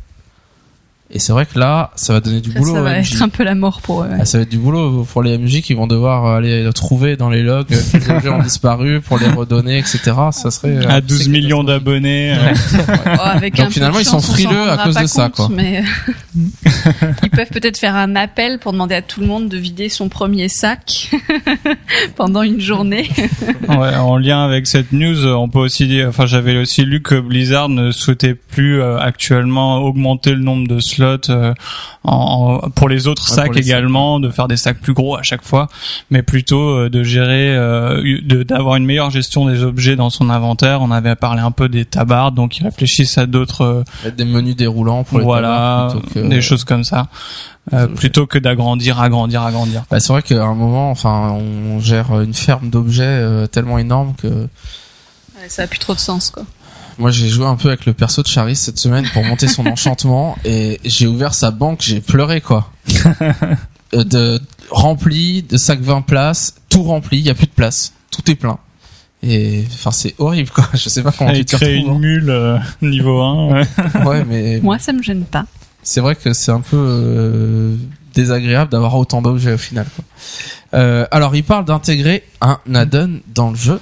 Et 1.11 1.19
c'est 1.19 1.33
vrai 1.33 1.47
que 1.47 1.59
là, 1.59 1.91
ça 1.97 2.13
va 2.13 2.21
donner 2.21 2.43
du 2.43 2.53
Ça, 2.53 2.59
boulot 2.59 2.75
ça 2.75 2.83
va 2.83 2.99
être 2.99 3.23
un 3.23 3.31
peu 3.31 3.43
la 3.43 3.55
mort 3.55 3.81
pour 3.81 4.03
eux. 4.03 4.09
ouais. 4.09 4.17
Ah, 4.21 4.25
ça 4.27 4.37
va 4.39 4.43
être 4.43 4.51
du 4.51 4.59
boulot 4.59 5.05
pour 5.11 5.23
les 5.23 5.39
MJ 5.39 5.63
qui 5.63 5.73
vont 5.73 5.87
devoir 5.87 6.27
aller 6.27 6.69
trouver 6.75 7.17
dans 7.17 7.31
les 7.31 7.43
logs 7.43 7.73
euh, 7.73 7.81
quels 7.93 8.11
objets 8.15 8.29
ont 8.29 8.43
disparu 8.43 9.01
pour 9.01 9.19
les 9.19 9.29
redonner, 9.29 9.79
etc. 9.79 10.01
Ça 10.33 10.51
serait 10.51 10.77
euh, 10.77 10.89
À 10.91 11.01
12 11.01 11.23
c'est 11.23 11.29
millions 11.31 11.65
d'abonnés. 11.65 12.35
euh, 12.35 12.53
Oh, 13.07 13.41
Donc 13.57 13.71
finalement, 13.71 13.99
ils 14.01 14.05
sont 14.05 14.21
frileux 14.21 14.69
à 14.71 14.77
cause 14.85 14.97
de 14.97 15.07
ça, 15.07 15.31
quoi. 15.31 15.49
Mais 15.51 15.83
ils 17.23 17.31
peuvent 17.31 17.49
peut-être 17.51 17.79
faire 17.79 17.97
un 17.97 18.15
appel 18.15 18.59
pour 18.59 18.73
demander 18.73 18.95
à 18.95 19.03
tout 19.03 19.21
le 19.21 19.27
monde 19.27 19.49
de 19.49 19.57
vider 19.57 19.89
son 19.89 20.09
premier 20.11 20.49
sac 20.51 21.11
pendant 22.17 22.43
une 22.43 22.61
journée. 22.61 23.09
Ouais, 23.69 23.95
en 23.97 24.19
lien 24.19 24.45
avec 24.45 24.67
cette 24.67 24.93
news, 24.93 25.25
euh, 25.25 25.33
on 25.35 25.49
peut 25.49 25.59
aussi 25.59 25.87
dire, 25.87 26.09
enfin 26.09 26.27
j'avais 26.27 26.57
aussi 26.59 26.85
lu 26.85 27.01
que 27.01 27.19
Blizzard 27.19 27.71
ne 27.71 27.93
souhaitait 27.93 28.35
plus 28.35 28.81
euh, 28.83 28.99
actuellement 28.99 29.79
augmenter 29.79 30.33
le 30.33 30.41
nombre 30.41 30.69
de 30.69 30.81
slots 30.81 30.98
euh, 31.03 31.53
en, 32.05 32.61
en- 32.65 32.71
pour 32.71 32.89
les 32.89 33.07
autres 33.07 33.29
Ouais, 33.31 33.37
sacs 33.37 33.57
également, 33.57 34.21
de 34.21 34.31
faire 34.31 34.49
des 34.49 34.57
sacs 34.57 34.79
plus 34.81 34.93
gros 34.95 35.17
à 35.17 35.23
chaque 35.23 35.43
fois, 35.45 35.69
mais 36.11 36.23
plutôt 36.23 36.61
euh, 36.71 36.89
de 36.91 37.03
gérer, 37.03 37.55
euh, 37.57 38.03
de- 38.23 38.43
d'avoir 38.43 38.77
une 38.77 38.85
meilleure 38.85 39.11
gestion 39.11 39.47
des 39.47 39.63
objets 39.63 39.97
dans 39.97 40.11
son 40.11 40.31
inventaire. 40.31 40.83
On 40.83 40.91
avait 40.91 41.17
parlé 41.17 41.41
un 41.41 41.51
peu 41.51 41.69
des 41.69 41.85
tabards, 41.85 42.33
donc 42.33 42.59
ils 42.59 42.65
réfléchissent 42.65 43.19
à 43.19 43.27
d'autres, 43.27 43.63
euh, 43.63 43.85
Mettre 44.05 44.17
des 44.17 44.25
menus 44.25 44.57
déroulants 44.57 45.05
pour 45.05 45.19
les 45.19 45.25
voilà, 45.25 45.49
tabards 45.49 46.01
plutôt 46.03 46.21
que- 46.23 46.29
des 46.29 46.41
choses 46.41 46.65
comme 46.65 46.85
ça, 46.85 47.09
euh, 47.73 47.87
plutôt 47.87 48.27
que 48.27 48.39
d'agrandir, 48.39 49.01
agrandir, 49.01 49.43
agrandir. 49.43 49.85
Bah, 49.91 50.01
c'est 50.01 50.13
vrai 50.13 50.23
qu'à 50.23 50.43
un 50.43 50.55
moment, 50.55 50.91
enfin, 50.91 51.31
on 51.33 51.79
gère 51.81 52.21
une 52.21 52.35
ferme 52.35 52.71
d'objets 52.71 53.03
euh, 53.05 53.47
tellement 53.47 53.79
énorme 53.79 54.15
que 54.17 54.27
Ouais, 54.29 55.49
ça 55.49 55.63
a 55.63 55.67
plus 55.67 55.79
trop 55.79 55.95
de 55.95 56.01
sens, 56.01 56.31
quoi. 56.31 56.43
Moi 56.99 57.11
j'ai 57.11 57.29
joué 57.29 57.47
un 57.47 57.57
peu 57.57 57.69
avec 57.69 57.87
le 57.87 57.93
perso 57.93 58.23
de 58.23 58.27
Charis 58.29 58.57
cette 58.57 58.79
semaine 58.79 59.07
pour 59.13 59.25
monter 59.25 59.49
son 59.49 59.67
enchantement 59.67 60.37
et 60.45 60.81
j'ai 60.85 61.07
ouvert 61.07 61.35
sa 61.35 61.51
banque, 61.51 61.81
j'ai 61.83 62.01
pleuré 62.01 62.41
quoi. 62.41 62.73
Euh, 63.95 64.05
de 64.05 64.39
rempli 64.69 65.43
de 65.43 65.57
sacs 65.57 65.81
20 65.81 66.03
places, 66.03 66.57
tout 66.69 66.83
rempli, 66.83 67.21
il 67.21 67.25
y 67.25 67.31
a 67.31 67.35
plus 67.35 67.47
de 67.47 67.53
place, 67.53 67.95
tout 68.11 68.31
est 68.31 68.35
plein. 68.35 68.59
Et 69.23 69.65
enfin 69.73 69.91
c'est 69.93 70.15
horrible 70.19 70.51
quoi. 70.51 70.69
Je 70.75 70.91
sais 70.91 71.03
pas 71.03 71.11
comment 71.11 71.31
Et 71.31 71.43
tu 71.43 71.57
créer 71.57 71.77
une 71.77 71.99
mule 71.99 72.29
euh, 72.29 72.59
niveau 72.83 73.23
1, 73.23 73.49
ouais. 73.55 73.63
hein. 73.95 74.05
Ouais, 74.05 74.25
mais 74.27 74.61
Moi, 74.61 74.79
ça 74.79 74.93
me 74.93 75.03
gêne 75.03 75.25
pas. 75.25 75.47
c'est 75.83 76.03
vrai 76.03 76.17
que 76.17 76.35
c'est 76.35 76.53
un 76.53 76.61
peu 76.61 76.77
euh, 76.77 77.77
désagréable 78.13 78.71
d'avoir 78.71 78.95
autant 78.95 79.23
d'objets 79.23 79.55
au 79.55 79.59
final. 79.59 79.87
Quoi. 79.97 80.05
Euh, 80.75 81.07
alors, 81.11 81.35
il 81.35 81.43
parle 81.43 81.65
d'intégrer 81.65 82.25
un 82.43 82.59
add-on 82.75 83.21
dans 83.35 83.49
le 83.49 83.57
jeu. 83.57 83.81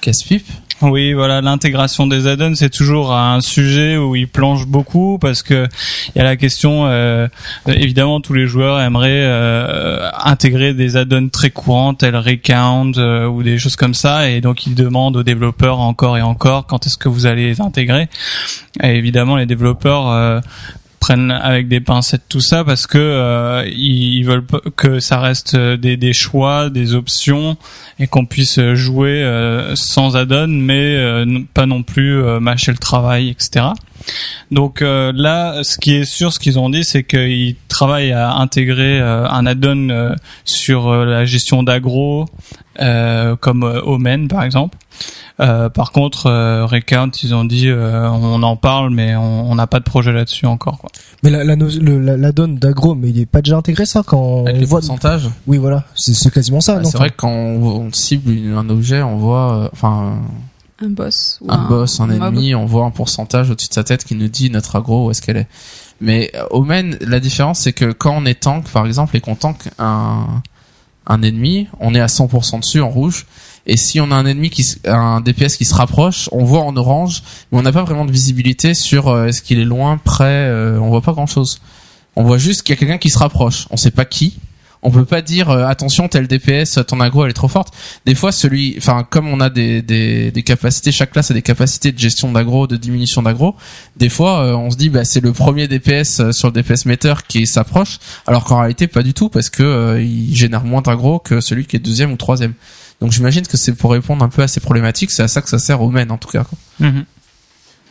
Casse-pipe. 0.00 0.46
Oui, 0.82 1.12
voilà, 1.12 1.42
l'intégration 1.42 2.06
des 2.06 2.26
add-ons 2.26 2.54
c'est 2.54 2.70
toujours 2.70 3.12
un 3.12 3.42
sujet 3.42 3.98
où 3.98 4.16
ils 4.16 4.26
planchent 4.26 4.66
beaucoup 4.66 5.18
parce 5.18 5.42
que 5.42 5.68
il 6.14 6.18
y 6.18 6.20
a 6.22 6.24
la 6.24 6.36
question. 6.36 6.86
euh, 6.86 7.28
évidemment, 7.66 8.22
tous 8.22 8.32
les 8.32 8.46
joueurs 8.46 8.80
aimeraient 8.80 9.24
euh, 9.24 10.08
intégrer 10.24 10.72
des 10.72 10.96
add-ons 10.96 11.28
très 11.28 11.50
courants, 11.50 11.92
tels 11.92 12.16
Recount 12.16 12.92
euh, 12.96 13.26
ou 13.26 13.42
des 13.42 13.58
choses 13.58 13.76
comme 13.76 13.92
ça, 13.92 14.30
et 14.30 14.40
donc 14.40 14.66
ils 14.66 14.74
demandent 14.74 15.16
aux 15.16 15.22
développeurs 15.22 15.80
encore 15.80 16.16
et 16.16 16.22
encore 16.22 16.66
quand 16.66 16.86
est-ce 16.86 16.96
que 16.96 17.10
vous 17.10 17.26
allez 17.26 17.46
les 17.46 17.60
intégrer. 17.60 18.08
Et 18.82 18.96
évidemment, 18.96 19.36
les 19.36 19.46
développeurs 19.46 20.08
euh, 20.08 20.40
prennent 21.00 21.30
avec 21.30 21.66
des 21.66 21.80
pincettes 21.80 22.22
tout 22.28 22.40
ça 22.40 22.62
parce 22.62 22.86
que 22.86 22.98
euh, 22.98 23.68
ils 23.74 24.22
veulent 24.22 24.44
que 24.76 25.00
ça 25.00 25.18
reste 25.18 25.54
euh, 25.54 25.76
des, 25.76 26.12
choix, 26.12 26.70
des 26.70 26.94
options 26.94 27.56
et 27.98 28.06
qu'on 28.06 28.26
puisse 28.26 28.60
jouer 28.74 29.22
euh, 29.22 29.74
sans 29.74 30.16
add-on 30.16 30.46
mais 30.46 31.24
pas 31.54 31.66
non 31.66 31.82
plus 31.82 32.22
mâcher 32.40 32.70
le 32.70 32.78
travail, 32.78 33.30
etc. 33.30 33.66
Donc 34.50 34.82
euh, 34.82 35.12
là, 35.14 35.62
ce 35.62 35.78
qui 35.78 35.94
est 35.94 36.04
sûr, 36.04 36.32
ce 36.32 36.38
qu'ils 36.38 36.58
ont 36.58 36.70
dit, 36.70 36.84
c'est 36.84 37.04
qu'ils 37.04 37.56
travaillent 37.68 38.12
à 38.12 38.34
intégrer 38.36 39.00
euh, 39.00 39.28
un 39.28 39.46
add-on 39.46 39.88
euh, 39.90 40.14
sur 40.44 40.88
euh, 40.88 41.04
la 41.04 41.24
gestion 41.24 41.62
d'agro, 41.62 42.26
euh, 42.80 43.36
comme 43.36 43.62
euh, 43.64 43.80
Omen 43.82 44.28
par 44.28 44.42
exemple. 44.44 44.76
Euh, 45.40 45.70
par 45.70 45.92
contre, 45.92 46.26
euh, 46.26 46.66
Recount, 46.66 47.10
ils 47.22 47.34
ont 47.34 47.46
dit, 47.46 47.68
euh, 47.68 48.06
on 48.10 48.42
en 48.42 48.56
parle, 48.56 48.90
mais 48.90 49.16
on 49.16 49.54
n'a 49.54 49.66
pas 49.66 49.78
de 49.78 49.84
projet 49.84 50.12
là-dessus 50.12 50.44
encore. 50.44 50.76
Quoi. 50.76 50.90
Mais 51.22 51.30
la, 51.30 51.44
la, 51.44 51.56
no- 51.56 51.68
le- 51.80 51.98
la, 51.98 52.18
la 52.18 52.32
donne 52.32 52.56
d'agro, 52.56 52.94
mais 52.94 53.08
il 53.08 53.18
est 53.20 53.24
pas 53.26 53.40
déjà 53.40 53.56
intégré 53.56 53.86
ça 53.86 54.02
quand 54.04 54.42
Avec 54.42 54.56
on 54.56 54.60
les 54.60 54.66
voit. 54.66 54.80
pourcentages? 54.80 55.30
Oui, 55.46 55.56
voilà, 55.56 55.84
c'est 55.94 56.12
c'est 56.12 56.30
quasiment 56.30 56.60
ça. 56.60 56.74
Bah, 56.74 56.82
non 56.82 56.90
c'est 56.90 56.98
vrai 56.98 57.08
que 57.08 57.16
quand 57.16 57.30
on, 57.30 57.86
on 57.86 57.92
cible 57.92 58.32
un 58.54 58.68
objet, 58.68 59.00
on 59.00 59.16
voit, 59.16 59.54
euh, 59.54 59.68
enfin, 59.72 60.18
Un 60.82 60.88
boss. 60.88 61.38
Ou 61.42 61.52
un, 61.52 61.68
boss, 61.68 62.00
un 62.00 62.10
ennemi, 62.10 62.54
on 62.54 62.64
voit 62.64 62.84
un 62.84 62.90
pourcentage 62.90 63.50
au-dessus 63.50 63.68
de 63.68 63.74
sa 63.74 63.84
tête 63.84 64.04
qui 64.04 64.14
nous 64.14 64.28
dit 64.28 64.50
notre 64.50 64.76
aggro 64.76 65.06
où 65.06 65.10
est-ce 65.10 65.20
qu'elle 65.20 65.36
est? 65.36 65.46
Mais 66.00 66.30
euh, 66.34 66.44
Omen, 66.50 66.96
la 67.02 67.20
différence 67.20 67.60
c'est 67.60 67.72
que 67.74 67.92
quand 67.92 68.14
on 68.16 68.24
est 68.24 68.40
tank, 68.40 68.68
par 68.70 68.86
exemple, 68.86 69.16
et 69.16 69.20
qu'on 69.20 69.34
tank 69.34 69.68
un, 69.78 70.42
un 71.06 71.22
ennemi, 71.22 71.68
on 71.80 71.94
est 71.94 72.00
à 72.00 72.06
100% 72.06 72.60
dessus 72.60 72.80
en 72.80 72.88
rouge. 72.88 73.26
Et 73.66 73.76
si 73.76 74.00
on 74.00 74.10
a 74.10 74.14
un 74.14 74.24
ennemi 74.24 74.48
qui, 74.48 74.66
un 74.86 75.20
DPS 75.20 75.56
qui 75.56 75.66
se 75.66 75.74
rapproche, 75.74 76.28
on 76.32 76.44
voit 76.44 76.62
en 76.62 76.74
orange, 76.76 77.22
mais 77.52 77.58
on 77.58 77.62
n'a 77.62 77.72
pas 77.72 77.84
vraiment 77.84 78.06
de 78.06 78.10
visibilité 78.12 78.72
sur 78.72 79.08
euh, 79.08 79.26
est-ce 79.26 79.42
qu'il 79.42 79.58
est 79.58 79.64
loin, 79.66 79.98
près. 79.98 80.24
euh, 80.48 80.78
on 80.80 80.88
voit 80.88 81.02
pas 81.02 81.12
grand 81.12 81.26
chose. 81.26 81.60
On 82.16 82.24
voit 82.24 82.38
juste 82.38 82.62
qu'il 82.62 82.74
y 82.74 82.78
a 82.78 82.80
quelqu'un 82.80 82.98
qui 82.98 83.10
se 83.10 83.18
rapproche. 83.18 83.66
On 83.70 83.76
sait 83.76 83.90
pas 83.90 84.06
qui. 84.06 84.38
On 84.82 84.90
peut 84.90 85.04
pas 85.04 85.20
dire 85.20 85.50
euh, 85.50 85.66
attention 85.66 86.08
tel 86.08 86.26
DPS 86.26 86.78
ton 86.86 87.00
aggro 87.00 87.24
elle 87.24 87.30
est 87.30 87.34
trop 87.34 87.48
forte. 87.48 87.74
Des 88.06 88.14
fois 88.14 88.32
celui, 88.32 88.74
enfin 88.78 89.06
comme 89.08 89.28
on 89.28 89.40
a 89.40 89.50
des, 89.50 89.82
des, 89.82 90.30
des 90.30 90.42
capacités, 90.42 90.92
chaque 90.92 91.12
classe 91.12 91.30
a 91.30 91.34
des 91.34 91.42
capacités 91.42 91.92
de 91.92 91.98
gestion 91.98 92.32
d'aggro, 92.32 92.66
de 92.66 92.76
diminution 92.76 93.22
d'aggro. 93.22 93.56
Des 93.96 94.08
fois 94.08 94.40
euh, 94.40 94.54
on 94.54 94.70
se 94.70 94.76
dit 94.76 94.88
bah 94.88 95.04
c'est 95.04 95.20
le 95.20 95.32
premier 95.32 95.68
DPS 95.68 96.20
euh, 96.20 96.32
sur 96.32 96.48
le 96.48 96.52
DPS 96.52 96.86
meter 96.86 97.14
qui 97.28 97.46
s'approche, 97.46 97.98
alors 98.26 98.44
qu'en 98.44 98.60
réalité 98.60 98.86
pas 98.86 99.02
du 99.02 99.12
tout 99.12 99.28
parce 99.28 99.50
que 99.50 99.62
euh, 99.62 100.02
il 100.02 100.34
génère 100.34 100.64
moins 100.64 100.82
d'aggro 100.82 101.18
que 101.18 101.40
celui 101.40 101.66
qui 101.66 101.76
est 101.76 101.80
deuxième 101.80 102.12
ou 102.12 102.16
troisième. 102.16 102.54
Donc 103.00 103.12
j'imagine 103.12 103.46
que 103.46 103.56
c'est 103.56 103.74
pour 103.74 103.92
répondre 103.92 104.24
un 104.24 104.28
peu 104.28 104.42
à 104.42 104.48
ces 104.48 104.60
problématiques, 104.60 105.10
c'est 105.10 105.22
à 105.22 105.28
ça 105.28 105.42
que 105.42 105.48
ça 105.48 105.58
sert 105.58 105.80
au 105.82 105.90
main 105.90 106.08
en 106.10 106.18
tout 106.18 106.28
cas. 106.28 106.44
quoi. 106.44 106.58
Mhm. 106.78 107.04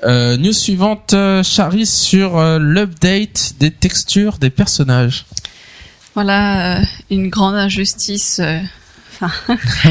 Euh, 0.05 0.37
news 0.37 0.53
suivante, 0.53 1.13
euh, 1.13 1.43
Charis 1.43 1.85
sur 1.85 2.37
euh, 2.37 2.57
l'update 2.57 3.55
des 3.59 3.71
textures 3.71 4.37
des 4.37 4.49
personnages. 4.49 5.25
Voilà 6.19 6.79
euh, 6.79 6.83
une 7.09 7.29
grande 7.29 7.55
injustice. 7.55 8.41
euh, 8.43 8.59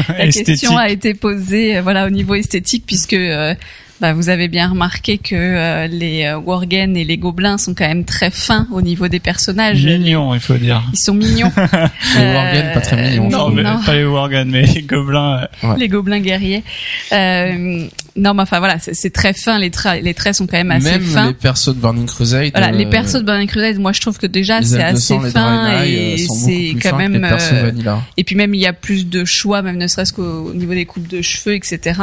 La 0.09 0.27
question 0.27 0.77
a 0.77 0.89
été 0.89 1.15
posée 1.15 1.77
euh, 1.77 1.81
voilà 1.81 2.05
au 2.05 2.11
niveau 2.11 2.35
esthétique 2.35 2.83
puisque 2.85 3.13
euh, 3.13 3.55
bah, 4.01 4.13
vous 4.13 4.29
avez 4.29 4.47
bien 4.47 4.69
remarqué 4.69 5.17
que 5.17 5.35
euh, 5.35 5.87
les 5.87 6.23
euh, 6.25 6.37
worgen 6.39 6.95
et 6.95 7.03
les 7.03 7.17
gobelins 7.17 7.57
sont 7.57 7.73
quand 7.73 7.87
même 7.87 8.05
très 8.05 8.31
fins 8.31 8.67
au 8.71 8.81
niveau 8.81 9.07
des 9.07 9.19
personnages. 9.19 9.83
Mignon, 9.85 10.33
il 10.33 10.39
faut 10.39 10.55
dire. 10.55 10.81
Ils 10.93 10.99
sont 11.03 11.13
mignons. 11.13 11.51
Les 12.15 12.33
worgen, 12.33 12.71
pas 12.73 12.81
très 12.81 13.09
mignons. 13.09 13.29
Non, 13.29 13.49
Non, 13.49 13.55
mais 13.55 13.63
non. 13.63 13.79
pas 13.85 13.93
les 13.95 14.05
Worgen, 14.05 14.49
mais 14.49 14.65
les 14.65 14.81
gobelins. 14.83 15.47
euh, 15.63 15.75
les 15.77 15.87
gobelins 15.87 16.19
guerriers. 16.19 16.63
Euh, 17.11 17.87
non, 18.15 18.33
mais 18.33 18.41
enfin 18.41 18.59
voilà, 18.59 18.77
c'est 18.79 19.11
très 19.13 19.33
fin. 19.33 19.59
Les, 19.59 19.69
traits, 19.71 20.03
les 20.03 20.13
traits 20.13 20.35
sont 20.35 20.47
quand 20.47 20.57
même 20.57 20.71
assez 20.71 20.91
Même 20.91 21.01
fins. 21.01 21.27
les 21.27 21.33
persos 21.33 21.75
de 21.75 21.79
Burning 21.79 22.05
Crusade. 22.07 22.51
Voilà, 22.51 22.69
euh, 22.69 22.71
les 22.71 22.85
persos 22.85 23.19
de 23.21 23.25
Burning 23.25 23.47
Crusade, 23.47 23.79
moi 23.79 23.91
je 23.93 24.01
trouve 24.01 24.17
que 24.17 24.27
déjà 24.27 24.61
c'est 24.61 24.81
assez 24.83 25.17
fin 25.31 25.83
et 25.83 26.15
euh, 26.15 26.25
c'est 26.43 26.75
quand 26.81 26.97
même. 26.97 27.13
les 27.13 27.19
persos 27.19 27.53
euh, 27.53 27.63
vanilla. 27.63 28.01
et 28.17 28.23
puis 28.23 28.35
même 28.35 28.53
il 28.53 28.59
y 28.61 28.65
a 28.65 28.73
plus 28.73 29.07
de 29.07 29.23
choix, 29.25 29.61
même 29.61 29.77
ne 29.77 29.87
serait-ce 29.87 30.11
qu'au 30.13 30.49
au 30.49 30.53
niveau 30.53 30.73
des 30.73 30.85
coupes 30.85 31.07
de 31.07 31.21
cheveux, 31.21 31.55
etc. 31.55 31.99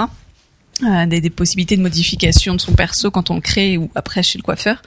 Euh, 0.82 1.06
des, 1.06 1.22
des 1.22 1.30
possibilités 1.30 1.74
de 1.78 1.80
modification 1.80 2.54
de 2.54 2.60
son 2.60 2.72
perso 2.72 3.10
quand 3.10 3.30
on 3.30 3.36
le 3.36 3.40
crée 3.40 3.78
ou 3.78 3.88
après 3.94 4.22
chez 4.22 4.36
le 4.36 4.42
coiffeur. 4.42 4.82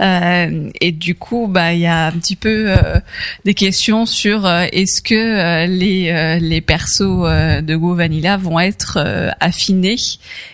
Euh, 0.00 0.70
et 0.80 0.92
du 0.92 1.14
coup, 1.14 1.46
bah 1.46 1.74
il 1.74 1.80
y 1.80 1.86
a 1.86 2.06
un 2.06 2.12
petit 2.12 2.36
peu 2.36 2.70
euh, 2.70 2.98
des 3.44 3.52
questions 3.52 4.06
sur 4.06 4.46
euh, 4.46 4.64
est-ce 4.72 5.02
que 5.02 5.14
euh, 5.14 5.66
les 5.66 6.38
les 6.40 6.60
persos 6.62 7.00
de 7.62 7.76
Go 7.76 7.94
Vanilla 7.94 8.38
vont 8.38 8.58
être 8.60 8.96
affinés? 9.40 9.96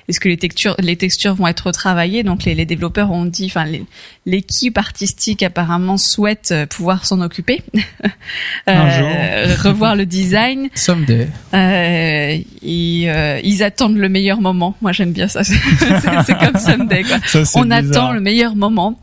Est-ce 0.08 0.18
que 0.18 0.28
les 0.28 0.36
textures 0.36 0.74
les 0.80 0.96
textures 0.96 1.34
vont 1.36 1.46
être 1.46 1.66
retravaillées? 1.68 2.24
Donc 2.24 2.42
les, 2.44 2.56
les 2.56 2.66
développeurs 2.66 3.12
ont 3.12 3.24
dit, 3.24 3.46
enfin 3.46 3.64
les- 3.64 3.84
l'équipe 4.24 4.78
artistique 4.78 5.42
apparemment 5.42 5.96
souhaite 5.96 6.50
euh, 6.52 6.64
pouvoir 6.66 7.06
s'en 7.06 7.20
occuper, 7.20 7.62
Un 8.66 8.88
Euh, 8.88 9.56
revoir 9.62 9.96
le 9.96 10.06
design. 10.06 10.68
Someday. 10.74 11.28
Euh, 11.54 12.38
ils, 12.62 13.08
euh, 13.08 13.40
ils 13.42 13.62
attendent 13.62 13.96
le 13.96 14.08
meilleur 14.08 14.40
moment. 14.40 14.76
Moi, 14.80 14.92
j'aime 14.92 15.12
bien 15.12 15.26
ça. 15.28 15.42
c'est 15.44 16.38
comme 16.38 16.56
Someday, 16.58 17.02
quoi. 17.02 17.16
Ça, 17.26 17.40
On 17.58 17.62
bizarre. 17.64 17.78
attend 17.78 18.12
le 18.12 18.20
meilleur 18.20 18.54
moment 18.54 18.98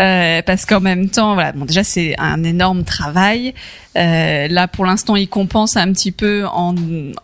euh, 0.00 0.42
parce 0.42 0.66
qu'en 0.66 0.80
même 0.80 1.08
temps, 1.08 1.34
voilà. 1.34 1.52
Bon, 1.52 1.64
déjà, 1.64 1.84
c'est 1.84 2.14
un 2.18 2.44
énorme 2.44 2.84
travail. 2.84 3.54
Euh, 3.98 4.46
là, 4.48 4.68
pour 4.68 4.86
l'instant, 4.86 5.16
ils 5.16 5.28
compensent 5.28 5.76
un 5.76 5.92
petit 5.92 6.12
peu 6.12 6.46
en, 6.46 6.74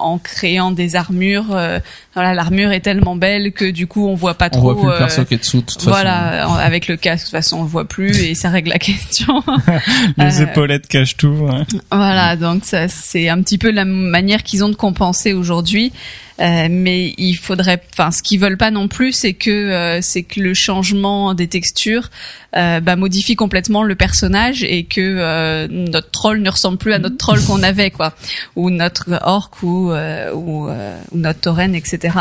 en 0.01 0.19
créant 0.19 0.73
des 0.73 0.97
armures. 0.97 1.47
Euh, 1.55 1.79
voilà, 2.15 2.35
l'armure 2.35 2.73
est 2.73 2.81
tellement 2.81 3.15
belle 3.17 3.53
que 3.53 3.71
du 3.71 3.87
coup, 3.87 4.09
on 4.09 4.15
voit 4.15 4.35
pas 4.35 4.47
On 4.47 4.57
trop. 4.59 4.63
voit 4.73 4.77
plus 4.77 4.87
le 4.89 4.95
euh, 4.95 4.99
perso 4.99 5.25
qui 5.25 5.35
est 5.35 5.39
dessous 5.39 5.61
de 5.61 5.67
toute 5.67 5.79
façon. 5.79 5.91
voilà, 5.91 6.47
avec 6.59 6.89
le 6.89 6.97
casque, 6.97 7.27
de 7.27 7.31
toute 7.31 7.37
façon, 7.39 7.59
on 7.59 7.63
le 7.63 7.69
voit 7.69 7.87
plus 7.87 8.23
et 8.25 8.35
ça 8.35 8.49
règle 8.51 8.71
la 8.71 8.79
question. 8.81 9.43
Les 10.17 10.41
Euh, 10.41 10.45
épaulettes 10.45 10.89
cachent 10.89 11.17
tout. 11.17 11.47
hein. 11.51 11.65
Voilà, 11.93 12.37
donc 12.37 12.65
ça 12.65 12.89
c'est 12.89 13.29
un 13.29 13.41
petit 13.43 13.59
peu 13.59 13.71
la 13.71 13.85
manière 13.85 14.43
qu'ils 14.43 14.65
ont 14.65 14.69
de 14.69 14.75
compenser 14.77 15.33
aujourd'hui. 15.33 15.93
Euh, 16.41 16.67
mais 16.69 17.15
il 17.17 17.35
faudrait, 17.35 17.81
enfin, 17.93 18.11
ce 18.11 18.23
qu'ils 18.23 18.41
veulent 18.41 18.57
pas 18.57 18.73
non 18.73 18.89
plus, 18.89 19.13
c'est 19.13 19.35
que 19.35 19.51
euh, 19.51 20.01
c'est 20.03 20.25
que 20.25 20.41
le 20.41 20.53
changement 20.53 21.33
des 21.33 21.47
textures 21.47 22.11
euh, 22.57 22.81
bah, 22.81 22.97
modifie 22.97 23.37
complètement 23.37 23.85
le 23.85 23.95
personnage 23.95 24.65
et 24.65 24.85
que 24.85 25.01
euh, 25.01 25.69
notre 25.71 26.11
troll 26.11 26.41
ne 26.41 26.51
ressemble 26.51 26.79
plus 26.79 26.93
à 26.93 26.99
notre 26.99 27.17
troll 27.17 27.41
qu'on 27.45 27.63
avait, 27.63 27.91
quoi, 27.91 28.15
ou 28.57 28.71
notre 28.71 29.21
orc 29.23 29.51
ou 29.63 29.93
euh, 29.93 30.33
ou, 30.33 30.69
ou 30.69 31.19
notre 31.19 31.41
tauren, 31.41 31.75
etc. 31.75 32.19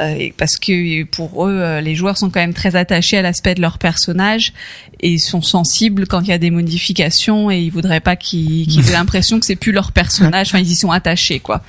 Euh, 0.00 0.28
parce 0.36 0.56
que 0.56 1.04
pour 1.04 1.46
eux, 1.46 1.58
euh, 1.60 1.80
les 1.80 1.94
joueurs 1.94 2.16
sont 2.16 2.30
quand 2.30 2.40
même 2.40 2.54
très 2.54 2.76
attachés 2.76 3.18
à 3.18 3.22
l'aspect 3.22 3.54
de 3.54 3.60
leur 3.60 3.78
personnage 3.78 4.52
et 5.00 5.10
ils 5.10 5.20
sont 5.20 5.42
sensibles 5.42 6.06
quand 6.06 6.20
il 6.20 6.28
y 6.28 6.32
a 6.32 6.38
des 6.38 6.50
modifications 6.50 7.50
et 7.50 7.58
ils 7.58 7.70
voudraient 7.70 8.00
pas 8.00 8.16
qu'ils 8.16 8.66
qu'ils 8.66 8.88
aient 8.88 8.92
l'impression 8.98 9.38
que 9.40 9.46
c'est 9.46 9.56
plus 9.56 9.72
leur 9.72 9.92
personnage. 9.92 10.48
Enfin, 10.48 10.58
ils 10.58 10.70
y 10.70 10.74
sont 10.74 10.90
attachés, 10.90 11.40
quoi. 11.40 11.62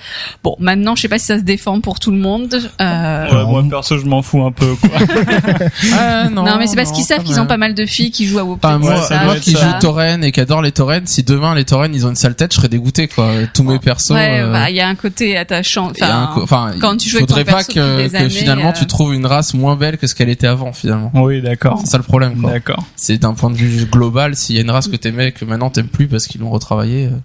Bon, 0.44 0.56
maintenant, 0.60 0.96
je 0.96 1.04
sais 1.04 1.08
pas 1.08 1.20
si 1.20 1.26
ça 1.26 1.38
se 1.38 1.44
défend 1.44 1.82
pour 1.82 2.00
tout 2.00 2.12
le 2.12 2.18
monde. 2.18 2.60
Euh, 2.82 3.20
Ouais, 3.30 3.46
moi 3.46 3.64
perso, 3.70 3.98
je 3.98 4.06
m'en 4.06 4.22
fous 4.22 4.44
un 4.44 4.52
peu. 4.52 4.76
Quoi. 4.76 4.90
Ah, 5.94 6.30
non, 6.30 6.44
non, 6.44 6.58
mais 6.58 6.68
c'est 6.68 6.76
parce 6.76 6.92
qu'ils 6.92 7.04
savent 7.04 7.24
qu'ils 7.24 7.40
ont 7.40 7.46
pas 7.46 7.58
mal 7.58 7.74
de 7.74 7.86
filles 7.86 8.12
qui 8.12 8.26
jouent 8.26 8.40
à 8.40 8.44
WoW. 8.44 8.60
Enfin, 8.62 8.78
moi, 8.78 9.02
ça 9.02 9.24
moi 9.24 9.36
qui 9.36 9.52
être 9.52 9.60
joue 9.60 9.72
ça. 9.72 9.78
Tauren 9.80 10.24
et 10.24 10.32
qui 10.32 10.40
adore 10.40 10.62
les 10.62 10.72
Tauren, 10.72 11.06
si 11.08 11.24
demain 11.24 11.56
les 11.56 11.66
Tauren 11.66 11.94
ils 11.94 12.06
ont 12.06 12.10
une 12.10 12.16
sale 12.16 12.36
tête, 12.36 12.52
je 12.54 12.58
serais 12.58 12.70
dégoûté 12.70 13.08
quoi. 13.08 13.32
Tous 13.54 13.64
mes 13.64 13.80
persos. 13.80 14.12
Ouais, 14.12 14.40
euh, 14.42 14.52
bah, 14.52 14.70
il 14.70 14.76
y 14.76 14.80
a 14.80 14.88
un 14.88 14.96
côté 14.96 15.38
attachant. 15.38 15.92
a 16.00 16.06
un 16.06 16.30
Enfin, 16.34 16.42
enfin, 16.42 16.72
quand 16.80 16.98
tu 16.98 17.08
il 17.08 17.12
joues 17.12 17.18
avec 17.18 17.30
ton 17.30 17.36
faudrait 17.36 17.52
pas 17.52 17.64
perso 17.64 17.74
que, 17.74 18.19
que 18.20 18.32
années, 18.32 18.40
finalement 18.40 18.70
euh, 18.70 18.74
tu 18.74 18.86
trouves 18.88 19.14
une 19.14 19.26
race 19.26 19.54
moins 19.54 19.76
belle 19.76 19.98
que 19.98 20.08
ce 20.08 20.16
qu'elle 20.16 20.30
était 20.30 20.48
avant 20.48 20.74
finalement. 20.74 21.12
oui, 21.16 21.42
d'accord. 21.42 21.80
C'est 21.80 21.92
ça 21.92 21.98
le 21.98 22.04
problème 22.04 22.40
quoi. 22.40 22.52
D'accord. 22.52 22.84
C'est 22.96 23.18
d'un 23.18 23.34
point 23.34 23.50
de 23.50 23.56
vue 23.56 23.86
global, 23.86 24.36
s'il 24.36 24.56
y 24.56 24.60
a 24.60 24.62
une 24.62 24.72
race 24.72 24.88
que 24.88 24.96
t'aimais 24.96 25.30
et 25.30 25.32
que 25.32 25.46
maintenant 25.46 25.70
t'aimes 25.70 25.88
plus 25.88 26.08
parce 26.08 26.28
qu'ils 26.28 26.42
l'ont 26.42 26.50
retravaillé, 26.50 27.06
euh, 27.06 27.18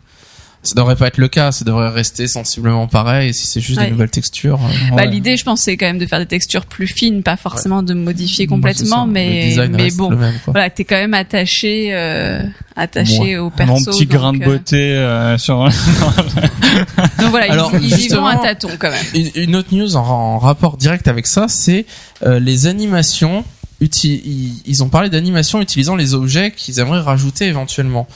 ça 0.64 0.74
devrait 0.74 0.96
pas 0.96 1.06
être 1.08 1.18
le 1.18 1.28
cas. 1.28 1.52
Ça 1.52 1.64
devrait 1.64 1.88
rester 1.90 2.26
sensiblement 2.26 2.86
pareil. 2.88 3.28
Et 3.28 3.32
si 3.32 3.46
c'est 3.46 3.60
juste 3.60 3.78
Ouais. 3.78 3.86
des 3.86 3.92
nouvelles 3.92 4.10
textures, 4.10 4.58
euh, 4.62 4.90
Bah, 4.90 4.96
Ouais. 5.02 5.06
l'idée, 5.06 5.36
je 5.36 5.44
pense, 5.44 5.60
c'est 5.60 5.76
quand 5.76 5.86
même 5.86 5.98
de 5.98 6.06
faire 6.06 6.18
des 6.18 6.26
textures 6.26 6.66
plus 6.66 6.86
fines, 6.86 7.22
pas 7.22 7.36
forcément 7.36 7.82
de 7.82 7.94
modifier 7.94 8.46
moi, 8.46 8.56
complètement. 8.56 9.06
Le 9.06 9.12
mais 9.12 9.54
mais 9.70 9.82
reste 9.84 9.96
bon, 9.96 10.10
même, 10.10 10.34
quoi. 10.44 10.52
voilà, 10.52 10.70
t'es 10.70 10.84
quand 10.84 10.96
même 10.96 11.14
attaché, 11.14 11.90
euh, 11.92 12.42
attaché 12.76 13.38
au 13.38 13.50
perso. 13.50 13.72
Mon 13.72 13.84
petit 13.84 14.06
grain 14.06 14.32
de 14.32 14.42
euh, 14.42 14.44
beauté 14.46 14.76
euh, 14.94 15.38
sur. 15.38 15.68
Donc 17.20 17.30
voilà, 17.30 17.52
Alors, 17.52 17.70
ils, 17.74 17.80
ils 17.84 17.86
y 17.86 17.90
vont 17.90 17.96
justement- 17.96 18.26
à 18.26 18.36
tâtons 18.36 18.70
quand 18.78 18.90
même. 18.90 19.04
Une, 19.14 19.30
une 19.34 19.56
autre 19.56 19.68
news 19.72 19.96
en, 19.96 20.00
en 20.00 20.38
rapport 20.38 20.76
direct 20.76 21.08
avec 21.08 21.26
ça, 21.26 21.46
c'est 21.48 21.86
euh, 22.24 22.38
les 22.40 22.66
animations. 22.66 23.44
uti- 23.82 24.20
ils, 24.24 24.62
ils 24.66 24.82
ont 24.82 24.88
parlé 24.88 25.10
d'animations 25.10 25.60
utilisant 25.60 25.96
les 25.96 26.14
objets 26.14 26.50
qu'ils 26.52 26.78
aimeraient 26.80 27.00
rajouter 27.00 27.46
éventuellement. 27.46 28.06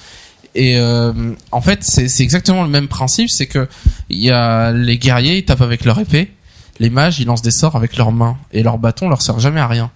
Et 0.55 0.77
euh, 0.79 1.13
en 1.53 1.61
fait, 1.61 1.85
c'est 1.85 2.23
exactement 2.23 2.63
le 2.63 2.69
même 2.69 2.89
principe, 2.89 3.31
c'est 3.31 3.47
que 3.47 3.69
y 4.11 4.31
a 4.31 4.73
les 4.73 4.99
guerriers, 4.99 5.39
ils 5.39 5.45
tapent 5.45 5.61
avec 5.61 5.85
leur 5.85 5.99
épée, 5.99 6.33
les 6.81 6.91
mages, 6.91 7.21
ils 7.21 7.27
lancent 7.27 7.43
des 7.43 7.51
sorts 7.51 7.77
avec 7.77 7.97
leurs 7.97 8.13
mains, 8.13 8.37
et 8.53 8.63
leur 8.63 8.79
bâton 8.79 9.09
leur 9.09 9.23
sert 9.23 9.39
jamais 9.39 9.61
à 9.61 9.67
rien, 9.67 9.91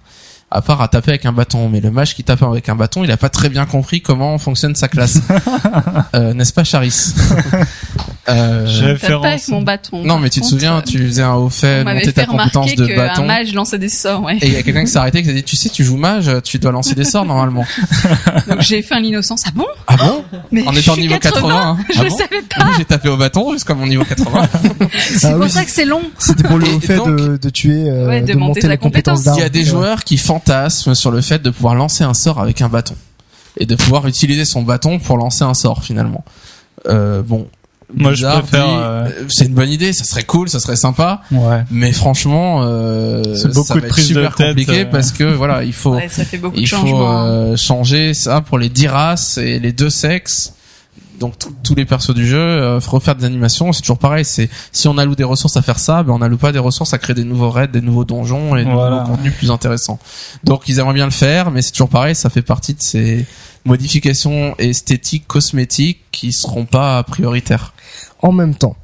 à 0.52 0.62
part 0.62 0.80
à 0.82 0.88
taper 0.88 1.10
avec 1.12 1.26
un 1.26 1.32
bâton. 1.32 1.68
Mais 1.68 1.80
le 1.80 1.90
mage 1.90 2.14
qui 2.14 2.24
tape 2.24 2.42
avec 2.42 2.68
un 2.68 2.74
bâton, 2.76 3.04
il 3.04 3.10
a 3.10 3.16
pas 3.16 3.28
très 3.28 3.48
bien 3.48 3.66
compris 3.66 4.00
comment 4.02 4.38
fonctionne 4.38 4.74
sa 4.74 4.88
classe, 4.88 5.20
euh, 6.14 6.34
n'est-ce 6.34 6.52
pas, 6.52 6.64
Charis 6.64 7.14
euh, 8.28 8.66
Je- 8.66 8.96
Tape 8.98 9.20
pas 9.22 9.28
avec 9.28 9.48
mon 9.48 9.62
bâton. 9.62 10.02
non, 10.04 10.18
mais 10.18 10.30
tu 10.30 10.40
te 10.40 10.44
contre, 10.44 10.50
souviens, 10.50 10.76
euh, 10.78 10.82
tu 10.82 10.98
faisais 11.06 11.22
un 11.22 11.34
haut 11.34 11.48
fait, 11.50 11.84
monter 11.84 12.12
ta 12.12 12.26
compétence 12.26 12.74
de 12.74 12.86
bâton. 12.96 13.24
mage 13.26 13.52
lançait 13.54 13.78
des 13.78 13.88
sorts, 13.88 14.22
ouais. 14.22 14.36
Et 14.40 14.46
il 14.46 14.52
y 14.52 14.56
a 14.56 14.62
quelqu'un 14.62 14.84
qui 14.84 14.90
s'est 14.90 14.98
arrêté 14.98 15.20
qui 15.22 15.28
s'est 15.28 15.34
dit, 15.34 15.42
tu 15.42 15.56
sais, 15.56 15.68
tu 15.68 15.84
joues 15.84 15.96
mage, 15.96 16.30
tu 16.44 16.58
dois 16.58 16.72
lancer 16.72 16.94
des 16.94 17.04
sorts 17.04 17.24
normalement. 17.24 17.64
Donc 18.48 18.60
j'ai 18.60 18.82
fait 18.82 18.94
un 18.94 19.00
l'innocence. 19.00 19.42
Ah 19.46 19.50
bon? 19.54 19.66
Ah 19.86 19.96
bon? 19.96 20.24
Mais 20.50 20.66
En 20.66 20.72
étant 20.74 20.96
niveau 20.96 21.18
80, 21.18 21.50
hein. 21.54 21.76
Je 21.92 22.00
Ah 22.00 22.04
le 22.04 22.10
bon? 22.10 22.16
savais 22.16 22.42
pas. 22.42 22.66
J'ai 22.76 22.84
tapé 22.84 23.08
au 23.08 23.16
bâton 23.16 23.52
jusqu'à 23.52 23.74
mon 23.74 23.86
niveau 23.86 24.04
80. 24.04 24.48
C'est 24.92 25.26
Ah 25.26 25.30
pour 25.32 25.40
oui, 25.42 25.50
ça 25.50 25.64
que 25.64 25.70
c'est 25.70 25.84
long. 25.84 26.02
C'était 26.18 26.44
pour 26.44 26.58
le 26.58 26.66
Et 26.66 26.80
fait 26.80 26.96
donc- 26.96 27.08
de, 27.16 27.36
de 27.36 27.50
tuer, 27.50 27.88
euh, 27.90 28.06
Ouais, 28.08 28.20
de 28.20 28.26
de, 28.32 28.32
monter 28.34 28.46
monter 28.60 28.68
la 28.68 28.76
compétence. 28.76 29.24
Il 29.36 29.40
y 29.40 29.44
a 29.44 29.48
des 29.48 29.64
joueurs 29.64 30.04
qui 30.04 30.18
sur 30.94 31.10
le 31.10 31.20
fait 31.20 31.40
de 31.42 31.50
pouvoir 31.50 31.74
lancer 31.74 32.04
un 32.04 32.14
sort 32.14 32.40
avec 32.40 32.60
un 32.60 32.68
bâton. 32.68 32.94
Et 33.58 33.66
de 33.66 33.74
pouvoir 33.74 34.06
utiliser 34.06 34.44
son 34.44 34.62
bâton 34.62 34.98
pour 34.98 35.16
lancer 35.16 35.44
un 35.44 35.54
sort 35.54 35.82
finalement. 35.84 36.24
Euh, 36.88 37.22
bon. 37.22 37.48
Moi, 37.94 38.14
je 38.14 38.26
préfère, 38.26 38.66
euh, 38.68 39.08
C'est 39.28 39.46
une 39.46 39.54
bonne 39.54 39.68
idée, 39.68 39.92
ça 39.92 40.04
serait 40.04 40.22
cool, 40.22 40.48
ça 40.48 40.60
serait 40.60 40.76
sympa. 40.76 41.20
Ouais. 41.30 41.62
Mais 41.70 41.92
franchement, 41.92 42.62
euh, 42.62 43.22
C'est 43.34 43.52
beaucoup 43.52 43.66
ça 43.66 43.74
de 43.74 43.80
être 43.80 43.88
prise 43.88 44.08
de 44.08 44.14
super 44.14 44.34
tête, 44.34 44.48
compliqué 44.48 44.80
euh. 44.80 44.90
parce 44.90 45.12
que 45.12 45.24
voilà, 45.24 45.62
il 45.62 45.74
faut 45.74 45.96
Ouais, 45.96 46.08
ça 46.08 46.24
fait 46.24 46.38
beaucoup 46.38 46.56
de 46.56 46.62
il 46.62 46.68
faut 46.68 47.02
euh, 47.02 47.56
changer 47.56 48.14
ça 48.14 48.40
pour 48.40 48.58
les 48.58 48.70
10 48.70 48.86
races 48.88 49.38
et 49.38 49.58
les 49.58 49.72
deux 49.72 49.90
sexes. 49.90 50.54
Donc 51.22 51.34
tous 51.62 51.74
les 51.74 51.84
persos 51.86 52.12
du 52.14 52.26
jeu, 52.26 52.38
euh, 52.38 52.78
refaire 52.86 53.14
des 53.14 53.24
animations, 53.24 53.72
c'est 53.72 53.80
toujours 53.80 53.98
pareil. 53.98 54.24
C'est 54.24 54.50
si 54.72 54.88
on 54.88 54.98
alloue 54.98 55.14
des 55.14 55.24
ressources 55.24 55.56
à 55.56 55.62
faire 55.62 55.78
ça, 55.78 56.02
ben 56.02 56.12
on 56.12 56.20
alloue 56.20 56.36
pas 56.36 56.52
des 56.52 56.58
ressources 56.58 56.92
à 56.92 56.98
créer 56.98 57.14
des 57.14 57.24
nouveaux 57.24 57.50
raids, 57.50 57.68
des 57.68 57.80
nouveaux 57.80 58.04
donjons 58.04 58.56
et 58.56 58.64
des 58.64 58.70
Voilà. 58.70 58.96
nouveaux 59.00 59.12
contenus 59.16 59.34
plus 59.34 59.50
intéressants. 59.50 59.98
Donc 60.44 60.68
ils 60.68 60.78
aimeraient 60.80 60.94
bien 60.94 61.06
le 61.06 61.10
faire, 61.12 61.50
mais 61.50 61.62
c'est 61.62 61.70
toujours 61.72 61.88
pareil. 61.88 62.14
Ça 62.14 62.28
fait 62.28 62.42
partie 62.42 62.74
de 62.74 62.82
ces 62.82 63.24
modifications 63.64 64.54
esthétiques, 64.58 65.26
cosmétiques 65.26 66.00
qui 66.10 66.32
seront 66.32 66.64
pas 66.66 67.02
prioritaires. 67.04 67.72
En 68.20 68.32
même 68.32 68.54
temps, 68.54 68.76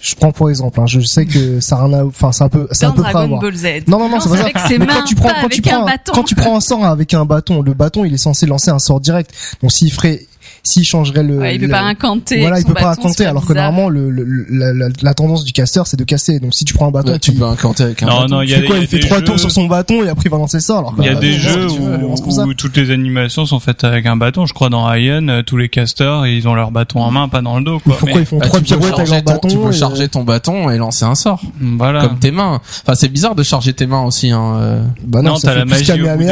Je 0.00 0.14
prends 0.16 0.32
pour 0.32 0.50
exemple. 0.50 0.80
Hein, 0.80 0.86
je 0.86 1.00
sais 1.00 1.24
que 1.24 1.60
ça 1.60 1.76
a 1.78 2.04
enfin 2.04 2.30
c'est 2.32 2.44
un 2.44 2.48
peu, 2.50 2.68
c'est 2.72 2.84
un 2.84 2.90
peu 2.90 3.00
près 3.02 3.10
à 3.10 3.12
Dragon 3.12 3.28
voir. 3.28 3.40
Ball 3.40 3.54
Z. 3.56 3.66
Non 3.88 3.98
non 3.98 4.08
non, 4.10 4.20
c'est 4.20 4.28
pas 4.28 4.36
ça. 4.36 4.68
Mais 4.78 4.86
quand 4.86 5.04
tu 5.04 5.14
prends, 5.14 5.28
pas 5.28 5.34
quand 5.40 5.48
tu 5.48 5.60
avec 5.60 5.66
un 5.68 5.76
prends, 5.76 5.84
bâton. 5.86 6.12
quand 6.14 6.24
tu 6.24 6.34
prends 6.34 6.56
un 6.56 6.60
sort 6.60 6.84
avec 6.84 7.14
un 7.14 7.24
bâton, 7.24 7.62
le 7.62 7.72
bâton 7.72 8.04
il 8.04 8.12
est 8.12 8.18
censé 8.18 8.44
lancer 8.44 8.70
un 8.70 8.78
sort 8.80 9.00
direct. 9.00 9.30
Donc 9.62 9.72
s'il 9.72 9.90
ferait, 9.92 10.26
s'il 10.64 10.84
changerait 10.84 11.22
le, 11.22 11.38
Ouais, 11.38 11.54
il 11.54 11.60
peut 11.60 11.66
le- 11.66 11.70
pas 11.72 11.82
incanter. 11.82 12.40
voilà, 12.40 12.58
il 12.58 12.64
peut 12.64 12.74
pas 12.74 12.90
incanter, 12.92 13.26
alors 13.26 13.42
que 13.46 13.52
bizarre. 13.52 13.70
normalement 13.70 13.90
le, 13.90 14.10
le- 14.10 14.46
la, 14.50 14.72
la, 14.72 14.88
la 15.02 15.14
tendance 15.14 15.44
du 15.44 15.52
caster 15.52 15.82
c'est 15.84 15.98
de 15.98 16.04
casser. 16.04 16.40
Donc 16.40 16.54
si 16.54 16.64
tu 16.64 16.72
prends 16.74 16.88
un 16.88 16.90
bâton, 16.90 17.12
Ouais, 17.12 17.18
tu 17.18 17.32
peux 17.32 17.44
incanter 17.44 17.82
avec 17.84 18.02
un 18.02 18.06
Non, 18.06 18.20
bâton. 18.22 18.34
non, 18.36 18.42
il 18.42 18.48
y 18.50 18.52
tu 18.52 18.54
a 18.58 18.60
fais 18.62 18.66
quoi 18.66 18.76
il 18.76 18.78
y 18.78 18.80
a 18.80 18.84
Il 18.84 18.88
fait 18.88 18.98
trois 19.00 19.18
jeux- 19.18 19.24
tours 19.24 19.38
sur 19.38 19.50
son 19.50 19.66
bâton 19.66 20.02
et 20.02 20.08
après 20.08 20.24
il 20.24 20.30
va 20.30 20.38
lancer 20.38 20.60
ça. 20.60 20.78
Alors 20.78 20.96
que 20.96 21.02
Il 21.02 21.06
y 21.06 21.10
a 21.10 21.14
bah, 21.14 21.20
des 21.20 21.34
jeux 21.34 21.66
veux, 21.66 22.04
où, 22.06 22.14
où 22.48 22.54
toutes 22.54 22.76
les 22.78 22.90
animations 22.90 23.44
sont 23.46 23.60
faites 23.60 23.84
avec 23.84 24.06
un 24.06 24.16
bâton. 24.16 24.46
Je 24.46 24.54
crois 24.54 24.70
dans 24.70 24.92
Iron, 24.94 25.28
euh, 25.28 25.42
tous 25.42 25.56
les 25.58 25.68
casters, 25.68 26.26
ils 26.26 26.48
ont 26.48 26.54
leur 26.54 26.70
bâton 26.70 27.00
en 27.02 27.10
main, 27.10 27.28
pas 27.28 27.42
dans 27.42 27.58
le 27.58 27.64
dos. 27.64 27.74
Mais 27.84 27.92
Quoi. 27.92 27.96
pourquoi 28.00 28.20
ils 28.20 28.26
font 28.26 28.38
Bah, 28.38 28.46
trois 28.46 28.60
pirouettes 28.60 28.94
avec 28.98 29.10
leur 29.10 29.22
ton- 29.24 29.32
bâton 29.32 29.48
Tu 29.48 29.58
peux 29.58 29.72
charger 29.72 30.08
ton 30.08 30.24
bâton 30.24 30.70
et 30.70 30.78
lancer 30.78 31.04
un 31.04 31.14
sort. 31.14 31.42
Voilà. 31.60 32.06
Comme 32.06 32.18
tes 32.18 32.30
mains. 32.30 32.60
Enfin, 32.82 32.94
c'est 32.94 33.08
bizarre 33.08 33.34
de 33.34 33.42
charger 33.42 33.74
tes 33.74 33.86
mains 33.86 34.02
aussi, 34.02 34.30
hein. 34.30 34.54
euh. 34.56 34.82
Bah 35.06 35.20
non, 35.20 35.34
t'as 35.34 35.50
fait 35.52 35.58
la 35.58 35.62
plus 35.66 35.70
magie 35.72 35.92
au 35.92 35.96
bout 36.16 36.24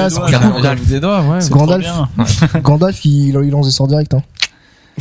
des 0.87 1.01
doigts, 1.01 1.29
Gandalf 2.63 3.05
il, 3.05 3.29
il 3.29 3.51
lance 3.51 3.67
des 3.67 3.73
sorts 3.73 3.89
directs. 3.89 4.11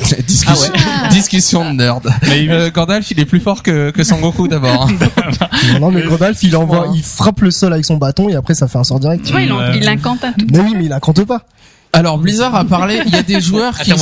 Discussion, 0.28 0.72
Ah. 0.76 1.08
discussion 1.10 1.66
de 1.72 1.78
nerd. 1.78 2.10
Mais 2.28 2.44
il- 2.44 2.52
Euh, 2.52 2.72
Gandalf, 2.72 3.10
il 3.12 3.20
est 3.20 3.26
plus 3.26 3.40
fort 3.40 3.64
que, 3.64 3.92
que 3.92 4.04
Sangoku 4.04 4.48
d'abord. 4.48 4.88
hein. 4.90 5.28
Non, 5.74 5.80
non, 5.80 5.92
mais 5.92 6.02
Gandalf 6.04 6.42
il 6.44 6.56
envoie, 6.56 6.88
il 6.94 7.04
frappe 7.04 7.42
le 7.42 7.52
sol 7.52 7.72
avec 7.74 7.86
son 7.86 7.98
bâton 7.98 8.28
et 8.30 8.36
après 8.36 8.54
ça 8.56 8.68
fait 8.68 8.78
un 8.78 8.84
sort 8.84 9.00
direct. 9.00 9.26
Tu 9.26 9.32
vois, 9.32 9.42
il, 9.42 9.54
il 9.76 9.88
incante 9.88 10.24
un 10.24 10.32
tout. 10.34 10.46
Mais 10.52 10.60
oui, 10.60 10.74
mais 10.78 10.86
il 10.86 10.94
incante 10.94 11.24
pas. 11.26 11.44
Alors 11.94 12.18
Blizzard 12.18 12.56
a 12.56 12.64
parlé. 12.64 13.02
Il 13.06 13.12
y 13.14 13.18
a 13.18 13.22
des 13.24 13.42
joueurs 13.42 13.78
qui, 13.78 13.92
ont. 13.94 13.98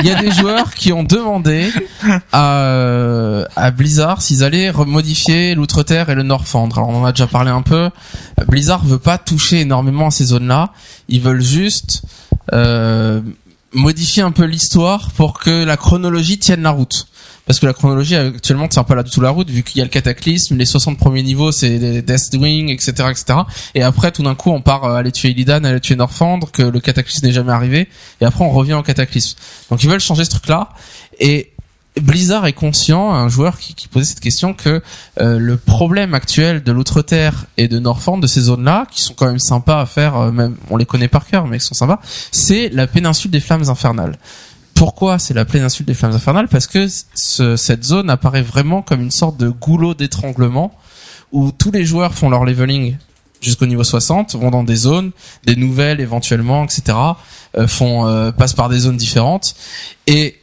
Il 0.00 0.06
y 0.06 0.10
a 0.10 0.14
des 0.22 0.30
joueurs 0.30 0.72
qui 0.72 0.94
ont 0.94 1.04
demandé 1.04 1.70
à, 2.32 2.62
euh, 2.62 3.44
à 3.54 3.70
Blizzard 3.70 4.22
s'ils 4.22 4.42
allaient 4.42 4.70
remodifier 4.70 5.54
l'Outre-Terre 5.54 6.08
et 6.08 6.14
le 6.14 6.22
Nord-Fendre. 6.22 6.78
Alors 6.78 6.88
on 6.88 7.02
en 7.02 7.04
a 7.04 7.12
déjà 7.12 7.26
parlé 7.26 7.50
un 7.50 7.60
peu. 7.60 7.90
Blizzard 8.48 8.82
veut 8.84 8.98
pas 8.98 9.18
toucher 9.18 9.60
énormément 9.60 10.06
à 10.06 10.10
ces 10.10 10.24
zones-là. 10.24 10.70
Ils 11.10 11.20
veulent 11.20 11.42
juste 11.42 12.00
euh, 12.54 13.20
modifier 13.72 14.22
un 14.22 14.30
peu 14.30 14.44
l'histoire 14.44 15.10
pour 15.12 15.38
que 15.38 15.64
la 15.64 15.76
chronologie 15.76 16.38
tienne 16.38 16.62
la 16.62 16.70
route. 16.70 17.06
Parce 17.46 17.60
que 17.60 17.66
la 17.66 17.72
chronologie 17.72 18.14
actuellement 18.14 18.64
ne 18.64 18.68
tient 18.68 18.84
pas 18.84 18.94
là 18.94 19.02
du 19.02 19.10
tout 19.10 19.22
la 19.22 19.30
route 19.30 19.48
vu 19.48 19.62
qu'il 19.62 19.78
y 19.78 19.80
a 19.80 19.84
le 19.84 19.90
cataclysme, 19.90 20.56
les 20.56 20.66
60 20.66 20.98
premiers 20.98 21.22
niveaux 21.22 21.50
c'est 21.50 21.78
des 21.78 22.02
Deathwing, 22.02 22.68
etc., 22.68 22.92
etc. 23.10 23.38
Et 23.74 23.82
après 23.82 24.12
tout 24.12 24.22
d'un 24.22 24.34
coup 24.34 24.50
on 24.50 24.60
part 24.60 24.84
euh, 24.84 24.96
aller 24.96 25.12
tuer 25.12 25.30
Illidan, 25.30 25.64
aller 25.64 25.80
tuer 25.80 25.96
Northrend, 25.96 26.40
que 26.52 26.62
le 26.62 26.80
cataclysme 26.80 27.26
n'est 27.26 27.32
jamais 27.32 27.52
arrivé. 27.52 27.88
Et 28.20 28.26
après 28.26 28.44
on 28.44 28.50
revient 28.50 28.74
au 28.74 28.82
cataclysme. 28.82 29.38
Donc 29.70 29.82
ils 29.82 29.88
veulent 29.88 29.98
changer 29.98 30.26
ce 30.26 30.30
truc-là. 30.30 30.68
Et 31.20 31.52
Blizzard 32.00 32.46
est 32.46 32.52
conscient, 32.52 33.12
un 33.12 33.28
joueur 33.28 33.58
qui, 33.58 33.74
qui 33.74 33.88
posait 33.88 34.04
cette 34.06 34.20
question, 34.20 34.54
que 34.54 34.82
euh, 35.20 35.38
le 35.38 35.56
problème 35.56 36.14
actuel 36.14 36.62
de 36.62 36.72
l'Outre-Terre 36.72 37.46
et 37.56 37.68
de 37.68 37.78
Northrend, 37.78 38.18
de 38.18 38.26
ces 38.26 38.40
zones-là, 38.42 38.86
qui 38.90 39.02
sont 39.02 39.14
quand 39.14 39.26
même 39.26 39.38
sympas 39.38 39.80
à 39.80 39.86
faire, 39.86 40.16
euh, 40.16 40.30
même 40.32 40.56
on 40.70 40.76
les 40.76 40.86
connaît 40.86 41.08
par 41.08 41.26
cœur, 41.26 41.46
mais 41.46 41.58
qui 41.58 41.64
sont 41.66 41.74
sympas, 41.74 42.00
c'est 42.32 42.68
la 42.70 42.86
péninsule 42.86 43.30
des 43.30 43.40
flammes 43.40 43.68
infernales. 43.68 44.16
Pourquoi 44.74 45.18
c'est 45.18 45.34
la 45.34 45.44
péninsule 45.44 45.86
des 45.86 45.94
flammes 45.94 46.12
infernales? 46.14 46.48
Parce 46.48 46.66
que 46.66 46.86
ce- 47.14 47.56
cette 47.56 47.84
zone 47.84 48.10
apparaît 48.10 48.42
vraiment 48.42 48.80
comme 48.82 49.00
une 49.00 49.10
sorte 49.10 49.36
de 49.36 49.48
goulot 49.48 49.94
d'étranglement 49.94 50.72
où 51.32 51.50
tous 51.50 51.70
les 51.72 51.84
joueurs 51.84 52.14
font 52.14 52.30
leur 52.30 52.44
leveling 52.44 52.96
jusqu'au 53.40 53.66
niveau 53.66 53.84
60, 53.84 54.34
vont 54.36 54.50
dans 54.50 54.64
des 54.64 54.76
zones, 54.76 55.10
des 55.44 55.56
nouvelles 55.56 56.00
éventuellement, 56.00 56.64
etc. 56.64 56.96
euh, 57.56 57.66
font 57.68 58.06
euh, 58.06 58.30
passent 58.32 58.52
par 58.54 58.68
des 58.68 58.78
zones 58.80 58.96
différentes 58.96 59.54
et 60.06 60.36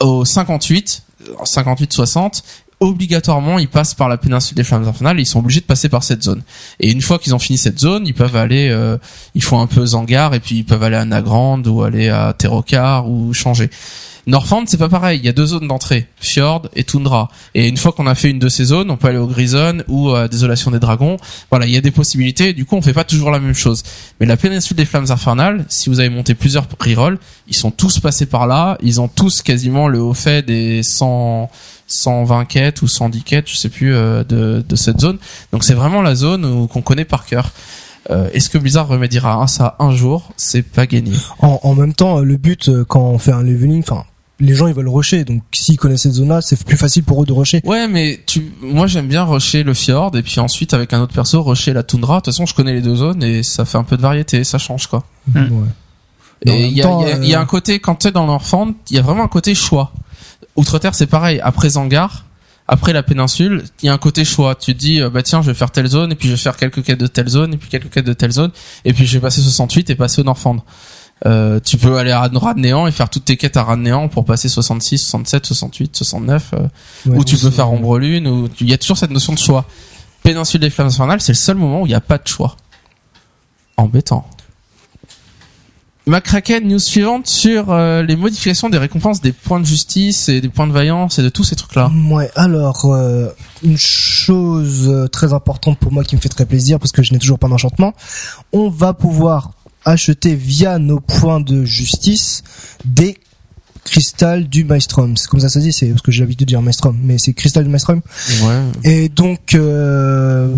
au 0.00 0.24
58, 0.24 1.02
58-60, 1.44 2.42
obligatoirement 2.80 3.58
ils 3.58 3.68
passent 3.68 3.94
par 3.94 4.08
la 4.08 4.16
péninsule 4.16 4.56
des 4.56 4.62
flammes 4.62 4.86
infernales 4.86 5.18
ils 5.18 5.26
sont 5.26 5.40
obligés 5.40 5.60
de 5.60 5.66
passer 5.66 5.88
par 5.88 6.04
cette 6.04 6.22
zone. 6.22 6.42
Et 6.80 6.90
une 6.90 7.02
fois 7.02 7.18
qu'ils 7.18 7.34
ont 7.34 7.38
fini 7.38 7.58
cette 7.58 7.78
zone, 7.78 8.06
ils 8.06 8.14
peuvent 8.14 8.36
aller, 8.36 8.68
euh, 8.70 8.96
ils 9.34 9.42
font 9.42 9.60
un 9.60 9.66
peu 9.66 9.84
Zangar 9.84 10.34
et 10.34 10.40
puis 10.40 10.58
ils 10.58 10.64
peuvent 10.64 10.82
aller 10.82 10.96
à 10.96 11.04
Nagrand 11.04 11.60
ou 11.64 11.82
aller 11.82 12.08
à 12.08 12.34
Terrokar 12.36 13.08
ou 13.08 13.32
changer. 13.34 13.70
Norfand, 14.28 14.64
c'est 14.66 14.76
pas 14.76 14.88
pareil. 14.90 15.18
Il 15.18 15.24
y 15.24 15.28
a 15.28 15.32
deux 15.32 15.46
zones 15.46 15.66
d'entrée, 15.66 16.06
Fjord 16.20 16.68
et 16.76 16.84
Tundra. 16.84 17.28
Et 17.54 17.66
une 17.66 17.76
fois 17.78 17.92
qu'on 17.92 18.06
a 18.06 18.14
fait 18.14 18.30
une 18.30 18.38
de 18.38 18.48
ces 18.48 18.64
zones, 18.66 18.90
on 18.90 18.96
peut 18.98 19.08
aller 19.08 19.18
au 19.18 19.26
Grison 19.26 19.78
ou 19.88 20.10
à 20.10 20.28
Désolation 20.28 20.70
des 20.70 20.78
Dragons. 20.78 21.16
Voilà, 21.50 21.64
il 21.66 21.72
y 21.72 21.76
a 21.78 21.80
des 21.80 21.90
possibilités. 21.90 22.52
Du 22.52 22.66
coup, 22.66 22.76
on 22.76 22.82
fait 22.82 22.92
pas 22.92 23.04
toujours 23.04 23.30
la 23.30 23.40
même 23.40 23.54
chose. 23.54 23.82
Mais 24.20 24.26
la 24.26 24.36
péninsule 24.36 24.76
des 24.76 24.84
flammes 24.84 25.10
infernales, 25.10 25.64
si 25.70 25.88
vous 25.88 25.98
avez 25.98 26.10
monté 26.10 26.34
plusieurs 26.34 26.66
rerolls, 26.78 27.18
ils 27.48 27.56
sont 27.56 27.70
tous 27.70 28.00
passés 28.00 28.26
par 28.26 28.46
là. 28.46 28.76
Ils 28.82 29.00
ont 29.00 29.08
tous 29.08 29.40
quasiment 29.40 29.88
le 29.88 30.00
haut 30.00 30.12
fait 30.14 30.44
des 30.44 30.82
100, 30.82 31.50
120 31.86 32.44
quêtes 32.44 32.82
ou 32.82 32.86
110 32.88 33.22
quêtes, 33.22 33.48
je 33.48 33.56
sais 33.56 33.70
plus, 33.70 33.94
euh, 33.94 34.24
de, 34.24 34.62
de 34.68 34.76
cette 34.76 35.00
zone. 35.00 35.16
Donc 35.52 35.64
c'est 35.64 35.74
vraiment 35.74 36.02
la 36.02 36.14
zone 36.14 36.68
qu'on 36.68 36.82
connaît 36.82 37.06
par 37.06 37.24
cœur. 37.24 37.50
Euh, 38.10 38.28
Est-ce 38.32 38.50
que 38.50 38.58
Blizzard 38.58 38.88
remédiera 38.88 39.42
à 39.42 39.46
ça 39.46 39.76
un 39.78 39.92
jour? 39.94 40.30
C'est 40.36 40.62
pas 40.62 40.86
gagné. 40.86 41.12
En, 41.40 41.60
en 41.62 41.74
même 41.74 41.94
temps, 41.94 42.20
le 42.20 42.36
but 42.36 42.68
euh, 42.68 42.84
quand 42.86 43.00
on 43.02 43.18
fait 43.18 43.32
un 43.32 43.42
leveling, 43.42 43.80
enfin, 43.82 44.04
les 44.40 44.54
gens 44.54 44.66
ils 44.68 44.74
veulent 44.74 44.88
rusher, 44.88 45.24
donc 45.24 45.42
s'ils 45.52 45.76
connaissent 45.76 46.02
cette 46.02 46.12
zone-là, 46.12 46.40
c'est 46.40 46.62
plus 46.64 46.76
facile 46.76 47.02
pour 47.02 47.22
eux 47.22 47.26
de 47.26 47.32
rusher. 47.32 47.60
Ouais, 47.64 47.88
mais 47.88 48.20
tu, 48.26 48.52
moi 48.60 48.86
j'aime 48.86 49.08
bien 49.08 49.24
rusher 49.24 49.62
le 49.64 49.74
fjord 49.74 50.16
et 50.16 50.22
puis 50.22 50.38
ensuite 50.40 50.74
avec 50.74 50.92
un 50.92 51.00
autre 51.00 51.12
perso 51.14 51.42
rusher 51.42 51.72
la 51.72 51.82
toundra. 51.82 52.16
De 52.16 52.20
toute 52.20 52.26
façon, 52.34 52.46
je 52.46 52.54
connais 52.54 52.72
les 52.72 52.80
deux 52.82 52.96
zones 52.96 53.22
et 53.22 53.42
ça 53.42 53.64
fait 53.64 53.78
un 53.78 53.84
peu 53.84 53.96
de 53.96 54.02
variété, 54.02 54.44
ça 54.44 54.58
change 54.58 54.86
quoi. 54.86 55.04
Hmm. 55.32 55.38
Ouais. 55.38 55.68
Mais 56.46 56.52
en 56.52 56.54
Et 56.54 56.66
il 56.68 56.72
y 56.76 56.82
a, 56.82 56.88
a- 56.88 57.02
euh, 57.02 57.18
il 57.22 57.28
y 57.28 57.34
a 57.34 57.40
un 57.40 57.46
côté 57.46 57.80
quand 57.80 57.96
t'es 57.96 58.12
dans 58.12 58.26
l'enfant, 58.26 58.68
il 58.90 58.96
y 58.96 58.98
a 58.98 59.02
vraiment 59.02 59.24
un 59.24 59.28
côté 59.28 59.54
choix. 59.56 59.92
Outre-terre, 60.56 60.94
c'est 60.94 61.06
pareil. 61.06 61.40
Après 61.42 61.70
Zangar, 61.70 62.24
après 62.68 62.92
la 62.92 63.02
péninsule, 63.02 63.64
il 63.82 63.86
y 63.86 63.88
a 63.88 63.92
un 63.92 63.98
côté 63.98 64.24
choix. 64.24 64.54
Tu 64.54 64.74
te 64.74 64.78
dis, 64.78 65.00
euh, 65.00 65.10
bah 65.10 65.22
tiens, 65.22 65.42
je 65.42 65.48
vais 65.50 65.54
faire 65.54 65.70
telle 65.72 65.86
zone 65.88 66.12
et 66.12 66.14
puis 66.14 66.28
je 66.28 66.34
vais 66.34 66.38
faire 66.40 66.56
quelques 66.56 66.82
quêtes 66.84 67.00
de 67.00 67.06
telle 67.06 67.28
zone 67.28 67.54
et 67.54 67.56
puis 67.56 67.68
quelques 67.68 67.90
quêtes 67.90 68.06
de 68.06 68.12
telle 68.12 68.30
zone 68.32 68.50
et 68.84 68.92
puis 68.92 69.04
je 69.06 69.14
vais 69.14 69.20
passer 69.22 69.40
68 69.40 69.90
et 69.90 69.94
passer 69.96 70.20
au 70.20 70.24
Norfand. 70.24 70.64
Euh, 71.26 71.58
tu 71.64 71.76
peux 71.78 71.96
aller 71.96 72.12
à 72.12 72.20
Rad 72.20 72.58
Néant 72.58 72.86
et 72.86 72.92
faire 72.92 73.10
toutes 73.10 73.24
tes 73.24 73.36
quêtes 73.36 73.56
à 73.56 73.64
Rad 73.64 73.78
Néant 73.80 74.08
pour 74.08 74.24
passer 74.24 74.48
66, 74.48 74.98
67, 74.98 75.46
68, 75.46 75.96
69. 75.96 76.50
euh, 76.54 76.56
ouais, 77.06 77.18
ou 77.18 77.24
tu 77.24 77.34
donc 77.34 77.44
peux 77.44 77.50
faire 77.50 77.70
Ombre 77.72 77.98
Lune, 77.98 78.28
ou 78.28 78.48
il 78.60 78.68
y 78.68 78.72
a 78.72 78.78
toujours 78.78 78.98
cette 78.98 79.10
notion 79.10 79.32
de 79.32 79.38
choix. 79.38 79.64
Péninsule 80.22 80.60
des 80.60 80.70
Flammes 80.70 80.88
Infernales, 80.88 81.20
c'est 81.20 81.32
le 81.32 81.38
seul 81.38 81.56
moment 81.56 81.82
où 81.82 81.86
il 81.86 81.90
n'y 81.90 81.94
a 81.94 82.00
pas 82.00 82.18
de 82.18 82.26
choix. 82.26 82.56
Embêtant. 83.76 84.28
McCracken, 86.06 86.66
news 86.66 86.78
suivante 86.78 87.26
sur 87.26 87.70
euh, 87.70 88.02
les 88.02 88.16
modifications 88.16 88.70
des 88.70 88.78
récompenses 88.78 89.20
des 89.20 89.32
points 89.32 89.60
de 89.60 89.66
justice 89.66 90.30
et 90.30 90.40
des 90.40 90.48
points 90.48 90.66
de 90.66 90.72
vaillance 90.72 91.18
et 91.18 91.22
de 91.22 91.28
tous 91.28 91.44
ces 91.44 91.54
trucs-là. 91.54 91.90
Ouais, 92.10 92.30
alors 92.34 92.86
euh, 92.86 93.28
une 93.62 93.76
chose 93.76 95.08
très 95.12 95.34
importante 95.34 95.78
pour 95.78 95.92
moi 95.92 96.04
qui 96.04 96.16
me 96.16 96.20
fait 96.20 96.30
très 96.30 96.46
plaisir 96.46 96.78
parce 96.78 96.92
que 96.92 97.02
je 97.02 97.12
n'ai 97.12 97.18
toujours 97.18 97.38
pas 97.38 97.48
d'enchantement, 97.48 97.92
on 98.52 98.70
va 98.70 98.94
pouvoir 98.94 99.50
acheter 99.88 100.34
via 100.34 100.78
nos 100.78 101.00
points 101.00 101.40
de 101.40 101.64
justice 101.64 102.42
des 102.84 103.18
cristal 103.84 104.48
du 104.48 104.64
Maelstrom. 104.64 105.16
C'est 105.16 105.28
comme 105.28 105.40
ça 105.40 105.48
ça 105.48 105.60
dit, 105.60 105.72
c'est 105.72 105.86
parce 105.88 106.02
que 106.02 106.12
j'ai 106.12 106.20
l'habitude 106.20 106.46
de 106.46 106.52
dire 106.52 106.62
Maelstrom, 106.62 106.98
mais 107.02 107.18
c'est 107.18 107.32
cristal 107.32 107.64
du 107.64 107.70
Maelstrom. 107.70 108.02
Ouais. 108.42 108.62
Et 108.84 109.08
donc 109.08 109.54
euh, 109.54 110.54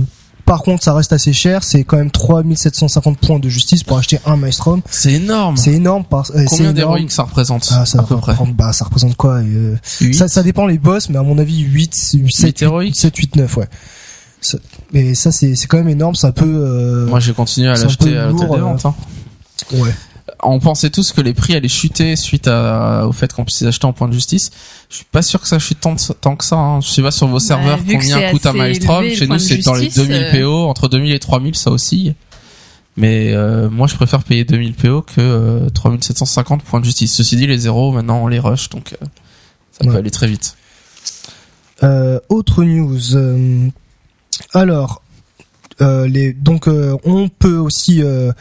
par 0.50 0.62
contre, 0.62 0.82
ça 0.82 0.94
reste 0.94 1.12
assez 1.12 1.32
cher, 1.32 1.62
c'est 1.62 1.84
quand 1.84 1.96
même 1.96 2.10
3750 2.10 3.18
points 3.18 3.38
de 3.38 3.48
justice 3.48 3.84
pour 3.84 3.98
acheter 3.98 4.18
un 4.26 4.36
Maelstrom. 4.36 4.82
C'est 4.90 5.12
énorme. 5.12 5.56
C'est 5.56 5.70
énorme 5.70 6.02
euh, 6.12 6.44
Combien 6.48 6.72
d'héroïques 6.72 7.12
ça 7.12 7.22
représente 7.22 7.68
ah, 7.70 7.86
ça, 7.86 8.00
à 8.00 8.02
peu 8.02 8.16
près 8.16 8.34
bah, 8.56 8.72
ça 8.72 8.84
représente 8.84 9.14
quoi 9.14 9.34
euh, 9.36 9.76
ça, 10.12 10.26
ça 10.26 10.42
dépend 10.42 10.66
les 10.66 10.78
boss, 10.78 11.08
mais 11.08 11.18
à 11.18 11.22
mon 11.22 11.38
avis 11.38 11.60
8, 11.60 11.94
7, 12.28 12.62
héroïques 12.62 12.96
7, 12.98 13.16
8, 13.16 13.36
9, 13.36 13.56
ouais. 13.58 13.68
Mais 14.92 15.14
ça, 15.14 15.30
c'est, 15.30 15.54
quand 15.68 15.76
même 15.76 15.88
énorme, 15.88 16.16
ça 16.16 16.32
peut, 16.32 16.44
euh, 16.46 17.06
Moi, 17.06 17.20
j'ai 17.20 17.32
continué 17.32 17.68
à 17.68 17.74
l'acheter 17.74 18.16
à 18.16 18.26
l'hôtel 18.26 18.50
des 18.50 18.56
ventes. 18.58 18.86
hein. 18.86 18.94
Ouais. 19.72 19.94
On 20.42 20.58
pensait 20.58 20.90
tous 20.90 21.12
que 21.12 21.20
les 21.20 21.34
prix 21.34 21.54
allaient 21.54 21.68
chuter 21.68 22.16
suite 22.16 22.48
à, 22.48 23.06
au 23.06 23.12
fait 23.12 23.32
qu'on 23.32 23.44
puisse 23.44 23.60
les 23.60 23.66
acheter 23.66 23.84
en 23.86 23.92
points 23.92 24.08
de 24.08 24.12
justice. 24.12 24.50
Je 24.88 24.96
suis 24.96 25.04
pas 25.04 25.22
sûr 25.22 25.40
que 25.40 25.48
ça 25.48 25.58
chute 25.58 25.80
tant, 25.80 25.96
tant 25.96 26.36
que 26.36 26.44
ça. 26.44 26.56
Hein. 26.56 26.80
Je 26.80 26.88
sais 26.88 27.02
pas 27.02 27.10
sur 27.10 27.26
vos 27.26 27.40
serveurs 27.40 27.78
vu 27.78 27.98
que 27.98 28.02
combien 28.02 28.30
coûte 28.30 28.46
un 28.46 28.52
Maelstrom. 28.52 29.08
Chez 29.08 29.20
nous, 29.22 29.26
point 29.26 29.38
c'est 29.38 29.58
dans 29.58 29.74
les 29.74 29.84
justice, 29.84 30.06
2000 30.06 30.22
euh, 30.22 30.40
PO. 30.40 30.68
Entre 30.68 30.88
2000 30.88 31.12
et 31.12 31.18
3000, 31.18 31.54
ça 31.56 31.70
oscille. 31.70 32.14
Mais 32.96 33.32
euh, 33.32 33.68
moi, 33.70 33.86
je 33.86 33.94
préfère 33.94 34.22
payer 34.22 34.44
2000 34.44 34.74
PO 34.74 35.02
que 35.02 35.14
euh, 35.18 35.70
3750 35.70 36.62
points 36.62 36.80
de 36.80 36.84
justice. 36.84 37.14
Ceci 37.14 37.36
dit, 37.36 37.46
les 37.46 37.58
zéros, 37.58 37.92
maintenant, 37.92 38.22
on 38.22 38.28
les 38.28 38.38
rush, 38.38 38.68
donc 38.70 38.94
euh, 38.94 39.06
ça 39.72 39.84
peut 39.84 39.96
aller 39.96 40.10
très 40.10 40.26
vite. 40.26 40.56
Euh, 41.82 42.20
autre 42.28 42.62
news. 42.64 43.16
euh, 43.16 43.68
alors, 44.52 45.02
euh, 45.80 46.06
les, 46.06 46.32
donc, 46.32 46.68
euh, 46.68 46.96
on 47.04 47.28
peut 47.28 47.56
aussi, 47.56 48.02
euh, 48.02 48.32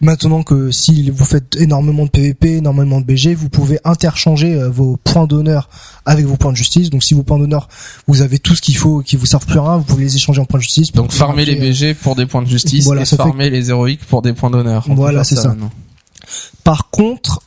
maintenant 0.00 0.42
que 0.42 0.70
si 0.70 1.10
vous 1.10 1.24
faites 1.24 1.56
énormément 1.56 2.04
de 2.04 2.10
PVP, 2.10 2.56
énormément 2.56 3.00
de 3.00 3.06
BG, 3.06 3.34
vous 3.34 3.48
pouvez 3.48 3.78
interchanger 3.84 4.54
euh, 4.54 4.68
vos 4.68 4.96
points 4.96 5.26
d'honneur 5.26 5.68
avec 6.04 6.26
vos 6.26 6.36
points 6.36 6.52
de 6.52 6.56
justice. 6.56 6.90
Donc, 6.90 7.02
si 7.02 7.14
vos 7.14 7.22
points 7.22 7.38
d'honneur, 7.38 7.68
vous 8.06 8.22
avez 8.22 8.38
tout 8.38 8.54
ce 8.54 8.62
qu'il 8.62 8.76
faut, 8.76 9.00
qui 9.00 9.16
vous 9.16 9.26
servent 9.26 9.46
plus 9.46 9.58
à 9.58 9.62
rien, 9.62 9.76
vous 9.78 9.84
pouvez 9.84 10.04
les 10.04 10.16
échanger 10.16 10.40
en 10.40 10.44
points 10.44 10.58
de 10.58 10.64
justice. 10.64 10.92
Donc, 10.92 11.12
farmer 11.12 11.44
les 11.44 11.56
BG 11.56 11.94
pour 11.94 12.16
des 12.16 12.26
points 12.26 12.42
de 12.42 12.48
justice 12.48 12.84
Voilà, 12.84 13.02
et 13.02 13.06
farmer 13.06 13.50
les 13.50 13.70
héroïques 13.70 14.04
pour 14.04 14.22
des 14.22 14.32
points 14.32 14.50
d'honneur. 14.50 14.84
Voilà, 14.88 15.24
c'est 15.24 15.36
ça. 15.36 15.54
Par 16.64 16.90
contre, 16.90 17.40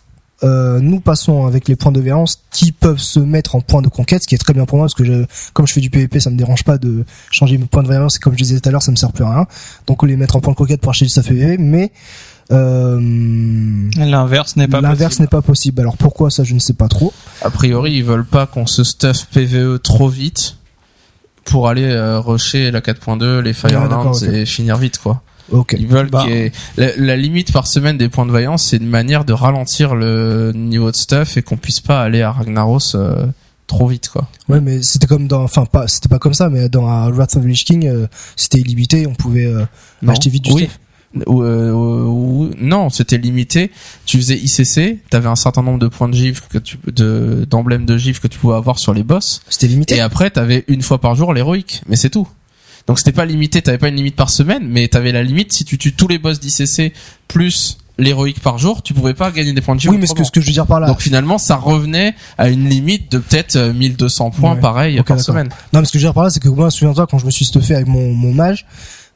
euh, 0.44 0.80
nous 0.80 1.02
passons 1.02 1.46
avec 1.46 1.68
les 1.68 1.76
points 1.76 1.92
de 1.92 2.00
variance 2.00 2.42
qui 2.52 2.72
peuvent 2.72 3.00
se 3.00 3.20
mettre 3.20 3.56
en 3.56 3.62
points 3.62 3.82
de 3.82 3.90
conquête, 3.90 4.24
ce 4.24 4.28
qui 4.28 4.36
est 4.36 4.40
très 4.40 4.54
bien 4.54 4.66
pour 4.66 4.78
moi 4.78 4.86
parce 4.86 4.94
que 4.94 5.04
je, 5.04 5.26
comme 5.54 5.68
je 5.68 5.74
fais 5.74 5.82
du 5.82 5.90
PVP, 5.90 6.22
ça 6.22 6.30
me 6.30 6.38
dérange 6.38 6.64
pas 6.64 6.78
de 6.78 7.04
changer 7.30 7.58
mes 7.58 7.66
points 7.66 7.84
de 7.84 7.90
variance. 7.90 8.16
Et 8.16 8.20
comme 8.20 8.34
je 8.34 8.44
disais 8.44 8.60
tout 8.60 8.70
à 8.70 8.72
l'heure, 8.72 8.82
ça 8.82 8.92
me 8.92 8.96
sert 8.96 9.12
plus 9.12 9.26
à 9.26 9.32
rien. 9.32 9.48
Donc 9.86 10.02
les 10.04 10.16
mettre 10.16 10.38
en 10.38 10.40
points 10.40 10.54
de 10.54 10.58
conquête 10.58 10.80
pour 10.80 10.92
acheter 10.92 11.06
du 11.06 11.10
stuff 11.10 11.28
PVP, 11.28 11.58
mais 11.58 11.92
euh, 12.52 13.00
L'inverse 13.98 14.56
n'est 14.56 14.68
pas 14.68 14.82
l'inverse 14.82 15.00
possible. 15.18 15.22
n'est 15.24 15.28
pas 15.28 15.42
possible. 15.42 15.82
Alors 15.82 15.98
pourquoi 15.98 16.30
ça, 16.32 16.44
je 16.44 16.54
ne 16.54 16.60
sais 16.60 16.74
pas 16.74 16.88
trop. 16.88 17.14
A 17.42 17.50
priori, 17.50 17.94
ils 17.94 18.04
veulent 18.04 18.26
pas 18.26 18.46
qu'on 18.48 18.66
se 18.68 18.84
stuff 18.84 19.28
PVE 19.32 19.80
trop 19.82 20.08
vite 20.10 20.56
pour 21.46 21.68
aller 21.68 21.86
euh, 21.86 22.20
rusher 22.20 22.72
la 22.72 22.82
4.2, 22.82 23.40
les 23.40 23.54
Firelands 23.54 24.12
ok. 24.12 24.24
et 24.24 24.46
finir 24.46 24.78
vite 24.78 24.98
quoi. 25.00 25.22
Ils 25.76 25.88
veulent 25.88 26.10
Bah. 26.12 26.24
qu'il 26.24 26.32
y 26.32 26.38
ait- 26.38 26.52
la, 26.78 26.96
la 26.96 27.18
limite 27.18 27.52
par 27.52 27.66
semaine 27.66 27.98
des 27.98 28.08
points 28.08 28.28
de 28.28 28.32
vaillance, 28.32 28.68
c'est 28.68 28.78
une 28.78 28.88
manière 28.88 29.26
de 29.26 29.34
ralentir 29.34 29.96
le 29.96 30.52
niveau 30.54 30.92
de 30.92 30.96
stuff 30.96 31.38
et 31.38 31.42
qu'on 31.42 31.58
puisse 31.58 31.80
pas 31.80 32.02
aller 32.04 32.22
à 32.22 32.32
Ragnaros 32.32 32.94
euh, 32.96 33.26
trop 33.66 33.88
vite 33.88 34.10
quoi. 34.10 34.28
Ouais, 34.48 34.62
mais 34.62 34.84
c'était 34.84 35.08
comme 35.08 35.28
dans, 35.28 35.42
enfin 35.42 35.66
pas, 35.66 35.88
c'était 35.88 36.08
pas 36.10 36.20
comme 36.20 36.36
ça, 36.36 36.50
mais 36.50 36.70
dans 36.70 36.88
euh, 36.88 37.10
Wrath 37.12 37.36
of 37.36 37.42
the 37.44 37.48
Lich 37.48 37.66
King, 37.66 37.88
euh, 37.88 38.06
c'était 38.36 38.60
illimité, 38.60 39.08
on 39.08 39.16
pouvait 39.16 39.46
euh, 39.48 39.66
acheter 40.08 40.30
vite 40.30 40.44
du 40.46 40.52
oui. 40.52 40.64
stuff. 40.66 40.80
Ou, 41.26 41.42
euh, 41.42 41.72
ou- 41.72 42.44
ou- 42.46 42.52
non, 42.60 42.90
c'était 42.92 43.18
limité. 43.18 43.72
Tu 44.06 44.18
faisais 44.18 44.38
ICC, 44.38 45.00
t'avais 45.10 45.28
un 45.28 45.36
certain 45.36 45.64
nombre 45.64 45.80
de 45.80 45.88
points 45.88 46.08
de 46.08 46.14
gifle 46.14 46.44
que 46.50 46.60
tu 46.60 46.78
de 46.86 47.48
d'emblèmes 47.50 47.86
de 47.86 47.98
gifle 47.98 48.22
que 48.22 48.28
tu 48.28 48.38
pouvais 48.38 48.56
avoir 48.56 48.78
sur 48.78 48.94
les 48.94 49.02
boss. 49.04 49.42
C'était 49.50 49.68
limité. 49.68 49.96
Et 49.96 50.02
après, 50.02 50.30
t'avais 50.30 50.66
une 50.68 50.84
fois 50.84 51.00
par 51.02 51.16
jour 51.16 51.34
l'héroïque, 51.34 51.82
mais 51.88 51.96
c'est 51.96 52.12
tout. 52.12 52.28
Donc 52.88 53.00
c'était 53.00 53.12
pas 53.12 53.26
limité, 53.26 53.62
t'avais 53.62 53.78
pas 53.80 53.90
une 53.90 53.96
limite 53.96 54.16
par 54.16 54.30
semaine, 54.30 54.68
mais 54.68 54.88
t'avais 54.88 55.12
la 55.12 55.24
limite 55.24 55.52
si 55.54 55.66
tu 55.66 55.78
tues 55.80 55.94
tous 55.94 56.08
les 56.08 56.20
boss 56.20 56.40
d'ICC 56.40 56.94
plus 57.28 57.78
l'héroïque 57.98 58.40
par 58.40 58.58
jour, 58.58 58.82
tu 58.82 58.94
pouvais 58.94 59.14
pas 59.14 59.30
gagner 59.32 59.52
des 59.52 59.60
points 59.62 59.76
de 59.76 59.82
gifle. 59.82 59.94
oui, 59.94 59.98
mais 60.00 60.06
ce 60.08 60.12
que, 60.14 60.20
autrement. 60.22 60.26
ce 60.28 60.32
que 60.32 60.42
je 60.42 60.46
veux 60.46 60.54
dire 60.54 60.66
par 60.68 60.80
là, 60.80 60.88
Donc 60.88 61.02
finalement, 61.02 61.38
ça 61.38 61.56
revenait 61.58 62.14
à 62.38 62.48
une 62.50 62.70
limite 62.70 63.12
de 63.12 63.18
peut-être 63.18 63.58
euh, 63.58 63.74
1200 63.74 64.30
points 64.32 64.54
Ouais. 64.54 64.60
pareil 64.62 65.00
Ok, 65.02 65.08
par 65.08 65.20
semaine. 65.20 65.50
Non, 65.74 65.80
mais 65.82 65.86
ce 65.86 65.92
que 65.92 66.00
je 66.00 66.04
veux 66.06 66.08
dire 66.10 66.14
par 66.14 66.24
là, 66.24 66.30
c'est 66.30 66.40
que 66.40 66.48
moi, 66.50 66.72
souviens-toi, 66.72 67.08
quand 67.08 67.18
je 67.20 67.26
me 67.26 67.32
suis 67.32 67.44
stuffé 67.46 67.76
avec 67.76 67.88
mon, 67.88 68.14
mon 68.14 68.34
mage, 68.34 68.66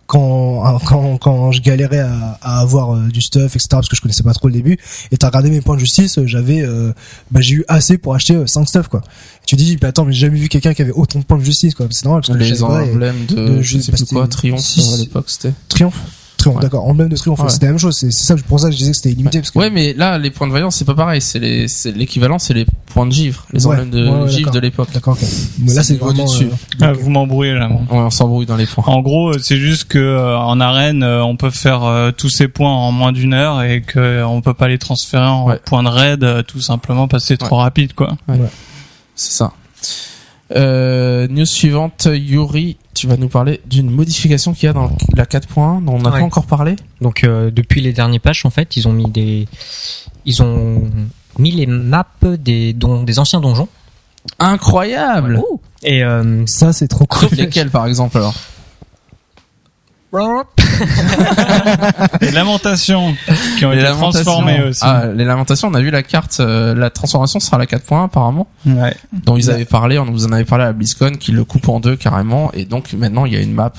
quand, 0.07 0.79
quand, 0.85 1.17
quand 1.17 1.51
je 1.51 1.61
galérais 1.61 1.99
à, 1.99 2.37
à 2.41 2.59
avoir 2.59 2.95
euh, 2.95 3.07
du 3.07 3.21
stuff, 3.21 3.55
etc., 3.55 3.67
parce 3.71 3.89
que 3.89 3.95
je 3.95 4.01
connaissais 4.01 4.23
pas 4.23 4.33
trop 4.33 4.47
le 4.47 4.53
début, 4.53 4.77
et 5.11 5.17
t'as 5.17 5.27
regardé 5.27 5.49
mes 5.49 5.61
points 5.61 5.75
de 5.75 5.79
justice, 5.79 6.17
euh, 6.17 6.27
j'avais, 6.27 6.61
euh, 6.61 6.91
bah, 7.31 7.41
j'ai 7.41 7.55
eu 7.55 7.65
assez 7.67 7.97
pour 7.97 8.13
acheter 8.13 8.37
5 8.45 8.67
stuff, 8.67 8.87
quoi. 8.89 9.01
Et 9.41 9.45
tu 9.45 9.55
dis, 9.55 9.77
bah, 9.77 9.87
attends, 9.89 10.05
mais 10.05 10.13
j'ai 10.13 10.27
jamais 10.27 10.39
vu 10.39 10.49
quelqu'un 10.49 10.73
qui 10.73 10.81
avait 10.81 10.91
autant 10.91 11.19
de 11.19 11.23
points 11.25 11.37
de 11.37 11.43
justice, 11.43 11.73
quoi. 11.75 11.87
C'est 11.91 12.05
normal, 12.05 12.21
parce 12.25 12.37
que 12.37 12.43
je 12.43 12.53
Les 12.53 12.59
et- 12.59 12.63
emblèmes 12.63 13.25
de, 13.27 13.35
de- 13.35 13.61
je 13.61 13.79
sais 13.79 13.91
plus 13.91 14.05
quoi, 14.05 14.27
triomphe 14.27 14.61
à 14.93 14.97
l'époque 14.97 15.25
c'était. 15.29 15.53
Triomphe. 15.69 15.99
Triomphe, 16.43 16.57
Ouais. 16.57 16.61
d'accord. 16.63 16.87
Emblème 16.87 17.09
de 17.09 17.15
triomphe, 17.15 17.39
Ouais. 17.39 17.49
c'était 17.49 17.65
la 17.67 17.71
même 17.73 17.79
chose. 17.79 17.97
C'est 17.97 18.11
c'est 18.11 18.25
ça, 18.25 18.35
pour 18.47 18.59
ça 18.59 18.67
que 18.67 18.73
je 18.73 18.77
disais 18.77 18.91
que 18.91 18.97
c'était 18.97 19.11
illimité, 19.11 19.39
parce 19.39 19.51
que. 19.51 19.59
Ouais, 19.59 19.69
mais 19.69 19.93
là, 19.93 20.17
les 20.17 20.29
points 20.31 20.47
de 20.47 20.51
vaillance, 20.53 20.75
c'est 20.75 20.85
pas 20.85 20.93
pareil. 20.95 21.21
C'est 21.21 21.39
les, 21.39 21.67
c'est 21.67 21.91
l'équivalent, 21.91 22.39
c'est 22.39 22.53
les 22.53 22.65
points 22.87 23.05
de 23.05 23.11
givre, 23.11 23.45
les 23.53 23.65
Ouais. 23.65 23.73
emblèmes 23.75 23.89
de 23.89 24.09
Ouais, 24.09 24.21
ouais, 24.23 24.29
givre 24.29 24.51
de 24.51 24.59
l'époque. 24.59 24.89
D'accord, 24.93 25.13
ok. 25.21 25.27
Mais 25.59 25.73
là, 25.73 25.81
C'est 25.83 25.93
c'est 25.93 25.99
vraiment, 25.99 26.13
du 26.25 26.29
dessus. 26.31 26.45
euh, 26.45 26.55
Ah, 26.81 26.93
vous 26.93 27.09
m'embrouillez 27.09 27.53
là. 27.53 27.67
moi. 27.69 27.81
Ouais, 27.89 27.97
on 27.97 28.09
s'embrouille 28.09 28.45
dans 28.45 28.55
les 28.57 28.65
points. 28.65 28.83
En 28.87 29.01
gros, 29.01 29.33
c'est 29.39 29.57
juste 29.57 29.85
que 29.85 29.97
euh, 29.99 30.37
en 30.37 30.59
arène, 30.59 31.03
euh, 31.03 31.23
on 31.23 31.35
peut 31.37 31.49
faire 31.49 31.83
euh, 31.83 32.11
tous 32.11 32.29
ces 32.29 32.47
points 32.47 32.71
en 32.71 32.91
moins 32.91 33.11
d'une 33.11 33.33
heure 33.33 33.61
et 33.63 33.81
que 33.81 33.99
euh, 33.99 34.27
on 34.27 34.41
peut 34.41 34.53
pas 34.53 34.67
les 34.67 34.77
transférer 34.77 35.25
en 35.25 35.45
Ouais. 35.47 35.59
points 35.65 35.83
de 35.83 35.89
raid 35.89 36.23
euh, 36.23 36.43
tout 36.43 36.61
simplement 36.61 37.07
parce 37.07 37.23
que 37.23 37.27
c'est 37.29 37.37
trop 37.37 37.57
rapide 37.57 37.93
quoi. 37.93 38.17
C'est 39.15 39.31
ça. 39.33 39.51
Euh, 40.55 41.27
news 41.29 41.45
suivante, 41.45 42.07
Yuri, 42.11 42.77
tu 42.93 43.07
vas 43.07 43.17
nous 43.17 43.27
parler 43.29 43.59
d'une 43.65 43.89
modification 43.89 44.53
qu'il 44.53 44.67
y 44.67 44.69
a 44.69 44.73
dans 44.73 44.91
la 45.15 45.25
4.1 45.25 45.83
dont 45.83 45.93
on 45.95 45.99
n'a 45.99 46.11
Ouais. 46.11 46.19
pas 46.19 46.25
encore 46.25 46.45
parlé. 46.45 46.75
Donc 47.01 47.23
euh, 47.23 47.49
depuis 47.49 47.81
les 47.81 47.91
derniers 47.93 48.19
patchs, 48.19 48.45
en 48.45 48.49
fait, 48.51 48.75
ils 48.75 48.87
ont 48.87 48.93
mis 48.93 49.09
des, 49.09 49.47
ils 50.25 50.43
ont 50.43 50.83
mis 51.39 51.51
les 51.51 51.65
maps 51.65 52.05
des 52.37 52.73
don- 52.73 53.03
des 53.03 53.17
anciens 53.19 53.39
donjons. 53.41 53.67
Incroyable 54.39 55.41
Et 55.83 56.03
euh, 56.03 56.43
Ça, 56.45 56.71
c'est 56.71 56.87
trop 56.87 57.05
cool. 57.05 57.29
Sauf 57.29 57.31
lesquels, 57.37 57.69
par 57.69 57.87
exemple, 57.87 58.17
alors? 58.17 58.33
Les 62.21 62.31
lamentations 62.31 63.15
qui 63.57 63.65
ont 63.65 63.71
Les 63.71 63.79
été 63.81 63.89
transformées 63.91 64.61
aussi. 64.63 64.81
Ah, 64.83 65.05
les 65.13 65.25
lamentations, 65.25 65.67
on 65.69 65.73
a 65.73 65.81
vu 65.81 65.89
la 65.91 66.03
carte, 66.03 66.37
euh, 66.39 66.73
la 66.75 66.89
transformation 66.89 67.39
sera 67.39 67.57
la 67.57 67.65
4.1 67.65 68.05
apparemment, 68.05 68.47
Ouais. 68.65 68.95
dont 69.11 69.37
ils 69.37 69.49
avaient 69.49 69.65
parlé, 69.65 69.97
on 69.99 70.05
vous 70.05 70.25
en 70.25 70.31
avait 70.31 70.45
parlé 70.45 70.63
à 70.65 70.67
la 70.67 70.73
BlizzCon, 70.73 71.11
qui 71.19 71.31
le 71.31 71.43
coupe 71.43 71.67
en 71.69 71.79
deux 71.79 71.95
carrément, 71.95 72.51
et 72.53 72.65
donc 72.65 72.93
maintenant 72.93 73.25
il 73.25 73.33
y 73.33 73.37
a 73.37 73.41
une 73.41 73.53
map, 73.53 73.71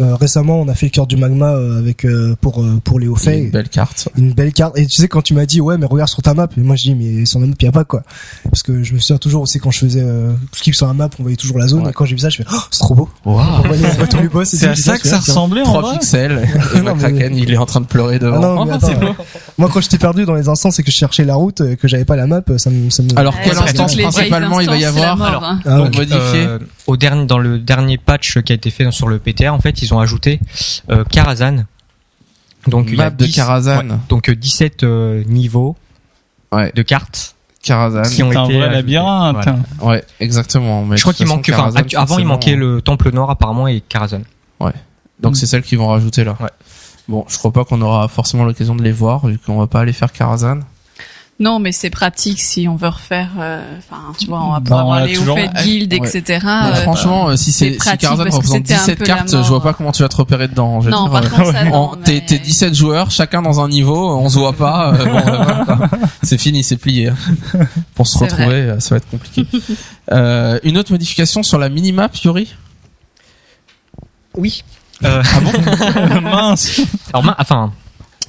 Euh, 0.00 0.14
récemment, 0.14 0.58
on 0.58 0.68
a 0.68 0.74
fait 0.74 0.86
le 0.86 0.90
cœur 0.90 1.06
du 1.06 1.16
magma 1.18 1.50
euh, 1.50 1.78
avec 1.78 2.06
euh, 2.06 2.34
pour 2.40 2.62
euh, 2.62 2.80
pour 2.82 2.96
hauts 2.96 3.14
faits. 3.14 3.38
une 3.44 3.50
belle 3.50 3.68
carte. 3.68 4.08
une 4.16 4.32
belle 4.32 4.52
carte 4.54 4.78
et 4.78 4.86
tu 4.86 5.00
sais 5.02 5.06
quand 5.08 5.20
tu 5.20 5.34
m'as 5.34 5.44
dit 5.44 5.60
ouais 5.60 5.76
mais 5.76 5.84
regarde 5.84 6.08
sur 6.08 6.22
ta 6.22 6.32
map 6.32 6.48
et 6.56 6.60
moi 6.62 6.76
je 6.76 6.84
dis 6.84 6.94
mais 6.94 7.26
sur 7.26 7.40
la 7.40 7.46
map 7.46 7.52
y 7.60 7.66
a 7.66 7.72
pas 7.72 7.84
quoi 7.84 8.02
parce 8.44 8.62
que 8.62 8.82
je 8.82 8.94
me 8.94 8.98
souviens 9.00 9.18
toujours 9.18 9.42
aussi 9.42 9.58
quand 9.58 9.70
je 9.70 9.80
faisais 9.80 10.00
euh, 10.02 10.32
clic 10.52 10.74
sur 10.74 10.86
la 10.86 10.94
map 10.94 11.10
on 11.18 11.22
voyait 11.22 11.36
toujours 11.36 11.58
la 11.58 11.66
zone 11.66 11.82
Ouais. 11.84 11.90
et 11.90 11.92
quand 11.92 12.06
j'ai 12.06 12.14
vu 12.14 12.20
ça 12.20 12.30
je 12.30 12.38
fais 12.38 12.44
oh, 12.50 12.56
c'est 12.70 12.78
trop 12.80 12.94
beau 12.94 13.08
et 13.26 14.44
C'est 14.44 14.66
à 14.68 14.74
ça 14.76 14.98
que 14.98 15.06
ça 15.06 15.18
ressemblait 15.18 15.60
en 15.60 15.64
3 15.64 15.82
vrai. 15.82 15.92
pixels, 15.98 16.48
et 16.74 16.78
Non, 16.80 16.94
mais- 16.94 17.10
McCracken, 17.10 17.36
il 17.36 17.52
est 17.52 17.56
en 17.58 17.66
train 17.66 17.80
de 17.80 17.86
pleurer 17.86 18.16
Ah 18.16 18.24
devant. 18.24 18.40
non, 18.40 18.64
mais 18.64 18.72
Oh, 18.72 18.74
attends, 18.76 18.86
c'est 18.86 19.02
euh, 19.04 19.12
moi 19.58 19.68
quand 19.72 19.80
j'étais 19.82 19.98
perdu 19.98 20.24
dans 20.24 20.34
les 20.34 20.48
instances 20.48 20.78
et 20.78 20.82
que 20.82 20.90
je 20.90 20.96
cherchais 20.96 21.24
la 21.24 21.34
route 21.34 21.60
et 21.60 21.76
que 21.76 21.86
j'avais 21.86 22.04
pas 22.06 22.16
la 22.16 22.26
map 22.26 22.40
ça 22.56 22.70
me 22.70 22.88
ça 22.90 23.02
me 23.02 23.08
Alors, 23.16 23.34
quelle 23.42 23.58
instance 23.58 23.94
principalement 23.96 24.60
il 24.60 24.68
va 24.68 24.76
y 24.76 24.80
c'est 24.80 24.86
avoir 24.86 25.44
hein. 25.44 25.60
Ah 25.66 25.78
modifié. 25.78 26.46
euh, 26.46 26.58
au 26.86 26.96
dernier, 26.96 27.26
dans 27.26 27.38
le 27.38 27.58
dernier 27.58 27.98
patch 27.98 28.40
qui 28.40 28.52
a 28.52 28.54
été 28.56 28.70
fait 28.70 28.90
sur 28.90 29.06
le 29.08 29.18
PTR, 29.18 29.52
en 29.52 29.60
fait, 29.60 29.81
ils 29.82 29.92
ont 29.94 29.98
ajouté 30.00 30.40
euh, 30.90 31.04
Karazhan. 31.04 31.64
Donc 32.68 32.86
il 32.88 32.96
y 32.96 33.00
a 33.00 33.04
Map 33.04 33.10
de 33.10 33.24
10 33.24 33.34
Karazhan. 33.34 33.88
ouais, 33.90 33.96
donc 34.08 34.28
euh, 34.28 34.34
17 34.36 34.82
euh, 34.84 35.22
niveaux 35.26 35.76
Ouais. 36.52 36.70
de 36.74 36.82
cartes 36.82 37.34
Karazhan. 37.62 38.02
qui 38.02 38.22
ont 38.22 38.30
C'est 38.30 38.36
un 38.38 38.44
été 38.44 38.52
vrai 38.54 38.62
ajoutés. 38.64 38.76
labyrinthe. 38.76 39.36
Voilà. 39.44 39.58
Ouais, 39.80 40.04
exactement. 40.20 40.84
Mais 40.84 40.96
Je 40.96 41.02
crois 41.02 41.12
qu'il 41.14 41.26
manque, 41.26 41.50
enfin, 41.52 41.70
avant 41.96 42.18
il 42.18 42.26
manquait 42.26 42.56
le 42.56 42.80
Temple 42.82 43.10
Nord 43.12 43.30
apparemment 43.30 43.66
et 43.68 43.80
Karazhan. 43.80 44.22
Donc 45.20 45.36
c'est 45.36 45.46
celle 45.46 45.62
qu'ils 45.62 45.78
vont 45.78 45.88
rajouter 45.88 46.24
là. 46.24 46.36
Ouais. 46.40 46.48
Bon, 47.08 47.24
je 47.28 47.36
crois 47.38 47.52
pas 47.52 47.64
qu'on 47.64 47.80
aura 47.80 48.08
forcément 48.08 48.44
l'occasion 48.44 48.74
de 48.74 48.82
les 48.82 48.92
voir 48.92 49.26
vu 49.26 49.38
qu'on 49.38 49.58
va 49.58 49.66
pas 49.68 49.80
aller 49.80 49.92
faire 49.92 50.10
Karazhan. 50.12 50.60
Non, 51.40 51.58
mais 51.58 51.72
c'est 51.72 51.90
pratique 51.90 52.40
si 52.40 52.68
on 52.68 52.76
veut 52.76 52.88
refaire. 52.88 53.30
euh, 53.40 53.60
Enfin, 53.78 54.12
tu 54.16 54.26
vois, 54.26 54.44
on 54.44 54.52
va 54.52 54.60
Bah, 54.60 54.68
pas 54.68 54.76
on 54.76 54.78
avoir 54.80 54.96
a 54.98 55.06
les 55.06 55.14
toujours- 55.14 55.34
hauts 55.36 55.40
faits 55.40 55.52
de 55.54 55.62
guild, 55.62 55.92
Ouais. 55.94 56.08
etc. 56.08 56.46
Euh, 56.46 56.74
franchement, 56.76 57.28
euh, 57.30 57.36
si 57.36 57.50
c'est 57.50 57.76
c'est 57.80 57.90
si 57.90 57.96
que 57.98 58.06
représente 58.06 58.44
c'était 58.44 58.74
un 58.74 58.76
17 58.78 58.98
peu 58.98 59.04
la 59.06 59.14
cartes, 59.16 59.30
je 59.30 59.36
vois 59.48 59.62
pas 59.62 59.72
comment 59.72 59.90
tu 59.90 60.02
vas 60.02 60.08
te 60.08 60.14
repérer 60.16 60.46
dedans. 60.46 60.80
Je 60.82 60.90
non, 60.90 61.04
dire, 61.04 61.12
par 61.12 61.24
euh, 61.24 61.28
contre, 61.28 61.52
ça, 61.52 61.62
en- 61.72 61.96
non, 61.96 61.96
T'es 62.04 62.12
mais- 62.14 62.26
t'es 62.26 62.38
17 62.38 62.74
joueurs, 62.74 63.10
chacun 63.10 63.42
dans 63.42 63.60
un 63.60 63.68
niveau, 63.68 64.14
on 64.16 64.28
se 64.28 64.38
voit 64.38 64.52
pas. 64.52 64.92
euh, 64.94 65.04
bon, 65.04 65.16
euh, 65.16 65.20
voilà, 65.22 65.64
quoi. 65.64 65.88
c'est 66.22 66.38
fini, 66.38 66.62
c'est 66.62 66.76
plié. 66.76 67.08
hein. 67.08 67.16
Pour 67.96 68.06
se 68.06 68.18
retrouver, 68.18 68.76
ça 68.78 68.90
va 68.90 68.96
être 68.98 69.10
compliqué. 69.10 69.44
Euh, 70.12 70.60
une 70.62 70.78
autre 70.78 70.92
modification 70.92 71.42
sur 71.42 71.58
la 71.58 71.70
minimap, 71.70 72.14
Yuri? 72.18 72.54
Oui. 74.36 74.62
Euh, 75.04 75.22
Mince. 76.22 76.82
alors, 77.12 77.24
ma- 77.24 77.36
enfin, 77.40 77.72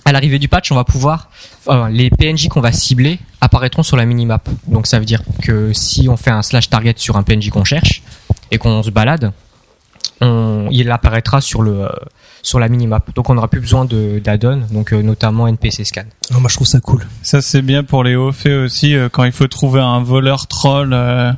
à 0.06 0.12
l'arrivée 0.12 0.39
du 0.39 0.47
patch, 0.47 0.72
on 0.72 0.76
va 0.76 0.84
pouvoir, 0.84 1.30
enfin, 1.66 1.89
les 1.89 2.10
PNJ 2.10 2.49
qu'on 2.49 2.62
va 2.62 2.72
cibler 2.72 3.20
apparaîtront 3.41 3.84
sur 3.84 3.97
la 3.97 4.06
minimap. 4.06 4.47
Donc 4.68 4.88
ça 4.88 4.99
veut 4.99 5.06
dire 5.06 5.22
que 5.41 5.72
si 5.74 6.10
on 6.10 6.18
fait 6.18 6.32
un 6.32 6.41
slash 6.41 6.70
target 6.70 6.95
sur 6.97 7.16
un 7.16 7.24
PNJ 7.24 7.49
qu'on 7.49 7.64
cherche 7.64 8.04
et 8.51 8.58
qu'on 8.58 8.84
se 8.84 8.89
balade, 8.89 9.32
on, 10.22 10.68
il 10.72 10.89
apparaîtra 10.91 11.41
sur 11.41 11.62
le 11.62 11.86
euh, 11.86 11.89
sur 12.43 12.60
la 12.60 12.68
minimap. 12.68 13.16
Donc 13.16 13.30
on 13.30 13.36
n'aura 13.36 13.47
plus 13.47 13.62
besoin 13.62 13.86
de 13.86 14.20
d'add-on, 14.20 14.64
donc 14.72 14.93
euh, 14.93 15.01
notamment 15.01 15.47
NPC 15.47 15.86
scan. 15.86 16.04
Ah, 16.32 16.39
moi 16.39 16.49
je 16.49 16.56
trouve 16.56 16.68
ça 16.68 16.80
cool 16.82 17.08
Ça 17.24 17.41
c'est 17.41 17.62
bien 17.62 17.84
pour 17.84 18.04
les 18.04 18.16
hauts 18.16 18.34
faits 18.34 18.54
aussi 18.54 18.95
euh, 18.95 19.10
quand 19.10 19.24
il 19.24 19.32
faut 19.32 19.47
trouver 19.47 19.80
un 19.80 20.04
voleur 20.04 20.47
troll 20.47 20.91
euh, 20.93 21.32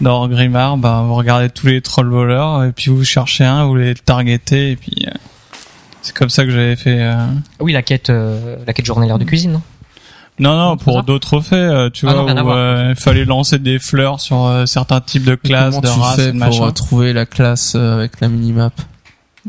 dans 0.00 0.28
Grimard, 0.28 0.76
bah 0.76 1.02
vous 1.06 1.14
regardez 1.14 1.48
tous 1.48 1.66
les 1.66 1.80
trolls 1.80 2.10
voleurs 2.10 2.64
et 2.64 2.72
puis 2.72 2.90
vous 2.90 3.04
cherchez 3.04 3.44
un, 3.44 3.64
vous 3.64 3.76
les 3.76 3.94
targetez 3.94 4.72
et 4.72 4.76
puis 4.76 5.06
euh, 5.08 5.11
c'est 6.02 6.14
comme 6.16 6.28
ça 6.30 6.44
que 6.44 6.50
j'avais 6.50 6.76
fait. 6.76 7.00
euh. 7.00 7.14
Ah 7.16 7.62
Oui, 7.62 7.72
la 7.72 7.82
quête 7.82 8.10
euh, 8.10 8.56
la 8.66 8.72
quête 8.72 8.84
journalière 8.86 9.18
de 9.18 9.24
cuisine. 9.24 9.52
Non? 9.52 9.62
Non 10.38 10.56
non, 10.56 10.76
Pour 10.76 10.94
pour 10.94 11.02
d'autres 11.02 11.40
faits, 11.40 11.52
euh, 11.58 11.90
tu 11.90 12.06
Ah 12.08 12.14
vois, 12.14 12.32
non, 12.34 12.42
où 12.46 12.50
euh, 12.52 12.94
il 12.96 13.00
fallait 13.00 13.24
lancer 13.26 13.58
des 13.58 13.78
fleurs 13.78 14.18
sur 14.18 14.46
euh, 14.46 14.64
certains 14.66 15.00
types 15.00 15.24
de 15.24 15.34
classes, 15.34 15.76
Comment 15.76 15.80
de 15.82 15.94
tu 15.94 16.00
races, 16.00 16.16
fais 16.16 16.22
et 16.22 16.32
de 16.32 16.38
pour 16.38 16.38
machin. 16.48 16.66
euh, 16.66 16.70
trouver 16.70 17.12
la 17.12 17.26
classe 17.26 17.74
euh, 17.76 17.96
avec 17.98 18.20
la 18.20 18.28
minimap? 18.28 18.72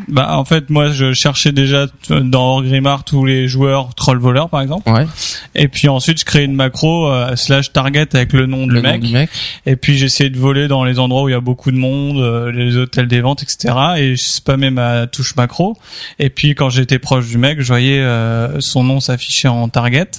Bah 0.08 0.36
en 0.38 0.44
fait 0.44 0.72
moi 0.72 0.90
je 0.90 1.14
cherchais 1.14 1.52
déjà 1.52 1.86
t- 1.88 2.20
dans 2.22 2.64
Grimard 2.64 3.04
tous 3.04 3.26
les 3.26 3.48
joueurs 3.48 3.94
troll 3.94 4.18
voleurs 4.18 4.50
par 4.50 4.62
exemple. 4.62 4.90
Ouais, 4.90 5.06
et 5.54 5.68
puis 5.68 5.88
ensuite 5.88 6.20
je 6.20 6.26
créais 6.26 6.46
une 6.46 6.56
macro 6.56 7.08
euh, 7.12 7.36
slash 7.36 7.72
target 7.74 8.08
avec 8.16 8.34
le 8.34 8.48
nom 8.48 8.66
le 8.66 8.82
nom 8.82 8.90
mec. 8.90 9.02
du 9.02 9.14
mec. 9.14 9.30
et 9.68 9.76
puis 9.76 9.96
j'essayais 9.96 10.32
de 10.32 10.40
voler 10.40 10.68
dans 10.68 10.84
les 10.84 10.98
endroits 10.98 11.22
où 11.24 11.30
il 11.30 11.34
y 11.34 11.36
a 11.36 11.42
beaucoup 11.42 11.70
de 11.72 11.78
monde 11.78 12.18
euh, 12.18 12.52
les 12.52 12.76
hôtels 12.76 13.08
des 13.08 13.22
ventes 13.22 13.44
etc 13.44 13.76
et 13.98 14.16
je 14.16 14.24
spammais 14.24 14.72
ma 14.72 15.06
touche 15.06 15.36
macro. 15.36 15.78
Et 16.18 16.32
puis 16.32 16.56
quand 16.56 16.72
j'étais 16.72 16.98
proche 16.98 17.28
du 17.28 17.38
mec 17.38 17.62
je 17.62 17.68
voyais 17.68 18.00
euh, 18.00 18.60
son 18.62 18.84
nom 18.84 19.00
s'afficher 19.00 19.48
en 19.48 19.70
target 19.70 20.10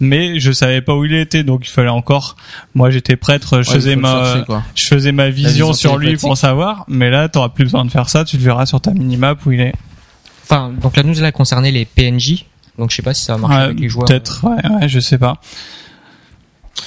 mais 0.00 0.38
je 0.40 0.52
savais 0.52 0.80
pas 0.82 0.94
où 0.94 1.04
il 1.04 1.14
était 1.14 1.44
donc 1.44 1.66
il 1.66 1.70
fallait 1.70 1.88
encore 1.88 2.36
moi 2.74 2.90
j'étais 2.90 3.16
prêtre 3.16 3.62
je 3.62 3.68
Ouais, 3.70 3.74
faisais 3.76 3.96
ma 3.96 4.24
chercher, 4.34 4.52
je 4.74 4.86
faisais 4.86 5.12
ma 5.12 5.30
vision, 5.30 5.48
vision 5.50 5.72
sur 5.72 5.98
lui 5.98 6.16
pour 6.16 6.36
savoir 6.36 6.84
mais 6.88 7.10
là 7.10 7.28
t'auras 7.28 7.48
plus 7.50 7.64
besoin 7.64 7.84
de 7.84 7.90
faire 7.90 8.08
ça 8.08 8.24
tu 8.24 8.36
le 8.36 8.42
verras 8.42 8.66
sur 8.66 8.80
ta 8.80 8.92
minimap 8.92 9.44
où 9.46 9.52
il 9.52 9.60
est 9.60 9.72
Enfin, 10.44 10.70
donc 10.70 10.96
la 10.96 11.02
news 11.04 11.14
là 11.20 11.32
concernait 11.32 11.70
les 11.70 11.84
PNJ. 11.86 12.44
Donc 12.76 12.90
je 12.90 12.96
sais 12.96 13.02
pas 13.02 13.14
si 13.14 13.24
ça 13.24 13.34
va 13.34 13.38
marcher 13.38 13.56
Ouais, 13.56 13.62
avec 13.62 13.80
les 13.80 13.88
joueurs. 13.88 14.06
Peut-être, 14.06 14.44
ouais, 14.44 14.70
ouais, 14.80 14.88
je 14.88 14.98
sais 15.00 15.16
pas. 15.16 15.40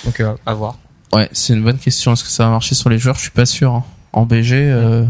Donc 0.04 0.20
euh, 0.20 0.36
à 0.46 0.54
voir. 0.54 0.76
Ouais, 1.14 1.30
c'est 1.32 1.54
une 1.54 1.64
bonne 1.64 1.78
question. 1.80 2.14
Est-ce 2.14 2.24
que 2.24 2.30
ça 2.30 2.44
va 2.46 2.52
marcher 2.52 2.76
sur 2.76 2.90
les 2.90 3.00
joueurs? 3.00 3.16
Je 3.16 3.22
suis 3.22 3.32
pas 3.32 3.46
sûr. 3.46 3.72
hein. 3.74 3.84
En 4.14 4.26
BG, 4.26 4.56
euh, 4.56 5.06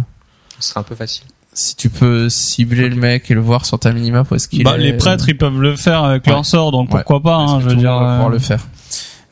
Ce 0.60 0.70
sera 0.70 0.82
un 0.82 0.84
peu 0.84 0.96
facile. 0.96 1.26
Si 1.56 1.76
tu 1.76 1.90
peux 1.90 2.30
cibler 2.30 2.88
le 2.90 2.96
mec 2.96 3.32
et 3.32 3.34
le 3.34 3.42
voir 3.42 3.66
sur 3.66 3.80
ta 3.80 3.92
minimap, 3.92 4.30
où 4.30 4.36
est-ce 4.36 4.48
qu'il 4.48 4.64
Bah, 4.64 4.76
est 4.76 4.80
les 4.82 4.94
prêtres, 4.94 5.28
ils 5.30 5.38
peuvent 5.38 5.60
le 5.60 5.76
faire 5.76 6.04
avec 6.04 6.28
Ouais. 6.28 6.34
leur 6.34 6.46
sort, 6.46 6.72
donc 6.72 6.90
Ouais. 6.94 6.98
pourquoi 7.04 7.22
pas, 7.24 7.38
hein, 7.38 7.60
je 7.62 7.70
veux 7.70 7.76
dire. 7.76 7.94
va 7.94 8.12
pouvoir 8.12 8.28
euh, 8.28 8.32
le 8.32 8.40
faire. 8.40 8.68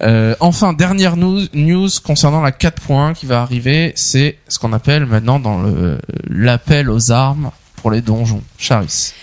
Euh, 0.01 0.35
enfin, 0.39 0.73
dernière 0.73 1.15
news, 1.15 1.41
news 1.53 1.87
concernant 2.03 2.41
la 2.41 2.51
4.1 2.51 3.13
qui 3.13 3.25
va 3.25 3.41
arriver, 3.41 3.93
c'est 3.95 4.37
ce 4.49 4.57
qu'on 4.59 4.73
appelle 4.73 5.05
maintenant 5.05 5.39
dans 5.39 5.61
le 5.61 5.99
l'appel 6.29 6.89
aux 6.89 7.11
armes 7.11 7.51
pour 7.75 7.91
les 7.91 8.01
donjons. 8.01 8.41
Charis. 8.57 9.13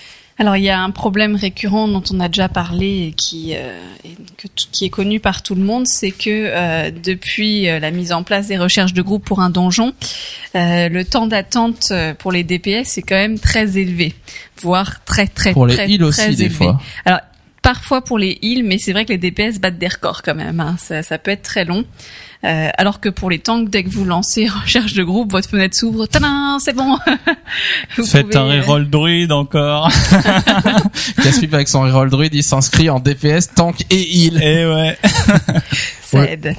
Alors 0.41 0.57
il 0.57 0.63
y 0.65 0.71
a 0.71 0.81
un 0.81 0.91
problème 0.91 1.37
récurrent 1.37 1.87
dont 1.87 2.03
on 2.13 2.19
a 2.19 2.29
déjà 2.29 2.49
parlé 2.49 3.09
et 3.09 3.13
qui, 3.13 3.53
euh, 3.55 3.79
et 4.05 4.17
que 4.39 4.49
qui 4.73 4.87
est 4.87 4.91
connu 4.91 5.21
par 5.21 5.43
tout 5.43 5.55
le 5.55 5.63
monde, 5.63 5.87
c'est 5.87 6.13
que 6.13 6.31
euh, 6.31 6.91
depuis 6.91 7.69
euh, 7.69 7.79
la 7.79 7.91
mise 7.91 8.11
en 8.11 8.23
place 8.23 8.47
des 8.47 8.57
recherches 8.57 8.95
de 8.95 9.03
groupe 9.03 9.23
pour 9.23 9.41
un 9.41 9.51
donjon, 9.51 9.93
euh, 10.55 10.89
le 10.89 11.05
temps 11.05 11.27
d'attente 11.27 11.89
euh, 11.91 12.15
pour 12.15 12.33
les 12.33 12.43
DPS 12.43 12.97
est 12.97 13.03
quand 13.03 13.17
même 13.17 13.39
très 13.39 13.77
élevé, 13.77 14.15
voire 14.63 15.05
très 15.05 15.27
très 15.27 15.53
Pour 15.53 15.67
les 15.67 15.75
très, 15.75 16.03
aussi 16.03 16.19
très 16.21 16.31
des 16.35 16.45
élevé. 16.45 16.55
fois. 16.55 16.81
Parfois 17.63 18.03
pour 18.03 18.19
les 18.19 18.39
heals, 18.41 18.65
mais 18.65 18.79
c'est 18.79 18.93
vrai 18.93 19.05
que 19.05 19.13
les 19.13 19.19
DPS 19.19 19.59
battent 19.61 19.77
des 19.77 19.89
records 19.89 20.23
quand 20.23 20.35
même. 20.35 20.59
hein. 20.61 20.77
Ça, 20.79 21.03
ça 21.03 21.19
peut 21.19 21.31
être 21.31 21.43
très 21.43 21.67
long. 21.67 21.85
Euh, 22.43 22.71
alors 22.79 23.01
que 23.01 23.11
pour 23.11 23.29
les 23.29 23.39
tanks, 23.39 23.69
dès 23.69 23.85
que 23.85 23.91
vous 23.91 24.05
lancez 24.05 24.49
recherche 24.63 24.95
de 24.95 25.03
groupe, 25.03 25.33
votre 25.33 25.49
fenêtre 25.49 25.77
s'ouvre. 25.77 26.07
Tadam, 26.07 26.59
c'est 26.59 26.75
bon. 26.75 26.99
Vous 27.97 28.05
Faites 28.05 28.27
pouvez, 28.27 28.39
un 28.39 28.49
euh, 28.49 28.61
reroll 28.63 28.89
druide 28.89 29.33
encore. 29.33 29.91
Caspip 31.23 31.53
avec 31.53 31.69
son 31.69 31.83
reroll 31.83 32.09
druid, 32.09 32.33
il 32.35 32.43
s'inscrit 32.43 32.89
en 32.89 32.99
DPS, 32.99 33.53
tank 33.55 33.85
et 33.91 34.17
heal. 34.17 34.43
Et 34.43 34.67
ouais. 34.67 34.99
Ça 36.11 36.21
Ouais. 36.21 36.33
aide. 36.33 36.55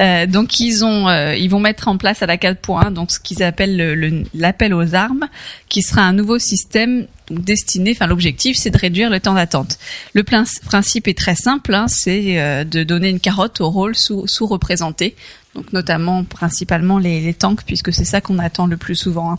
Euh, 0.00 0.26
donc 0.26 0.60
ils 0.60 0.84
ont, 0.84 1.08
euh, 1.08 1.34
ils 1.36 1.48
vont 1.48 1.60
mettre 1.60 1.88
en 1.88 1.96
place 1.96 2.22
à 2.22 2.26
la 2.26 2.36
4.1 2.36 2.90
donc 2.90 3.10
ce 3.12 3.20
qu'ils 3.20 3.42
appellent 3.42 3.76
le- 3.76 3.94
le- 3.94 4.24
l'appel 4.34 4.74
aux 4.74 4.94
armes, 4.94 5.26
qui 5.68 5.82
sera 5.82 6.02
un 6.02 6.12
nouveau 6.12 6.38
système 6.38 7.06
destiné. 7.30 7.90
Enfin, 7.92 8.06
l'objectif 8.06 8.56
c'est 8.56 8.70
de 8.70 8.78
réduire 8.78 9.10
le 9.10 9.18
temps 9.20 9.34
d'attente. 9.34 9.78
Le 10.14 10.22
principe 10.22 11.08
est 11.08 11.18
très 11.18 11.34
simple, 11.34 11.74
hein, 11.74 11.86
c'est 11.88 12.38
euh, 12.40 12.64
de 12.64 12.84
donner 12.84 13.08
une 13.08 13.20
carotte 13.20 13.60
au 13.60 13.70
rôle 13.70 13.96
sous, 13.96 14.26
sous-représenté. 14.26 15.16
Donc 15.56 15.72
notamment, 15.72 16.22
principalement 16.22 16.98
les, 16.98 17.20
les 17.22 17.32
tanks, 17.34 17.62
puisque 17.66 17.90
c'est 17.92 18.04
ça 18.04 18.20
qu'on 18.20 18.38
attend 18.38 18.66
le 18.66 18.76
plus 18.76 18.94
souvent. 18.94 19.32
hein. 19.32 19.38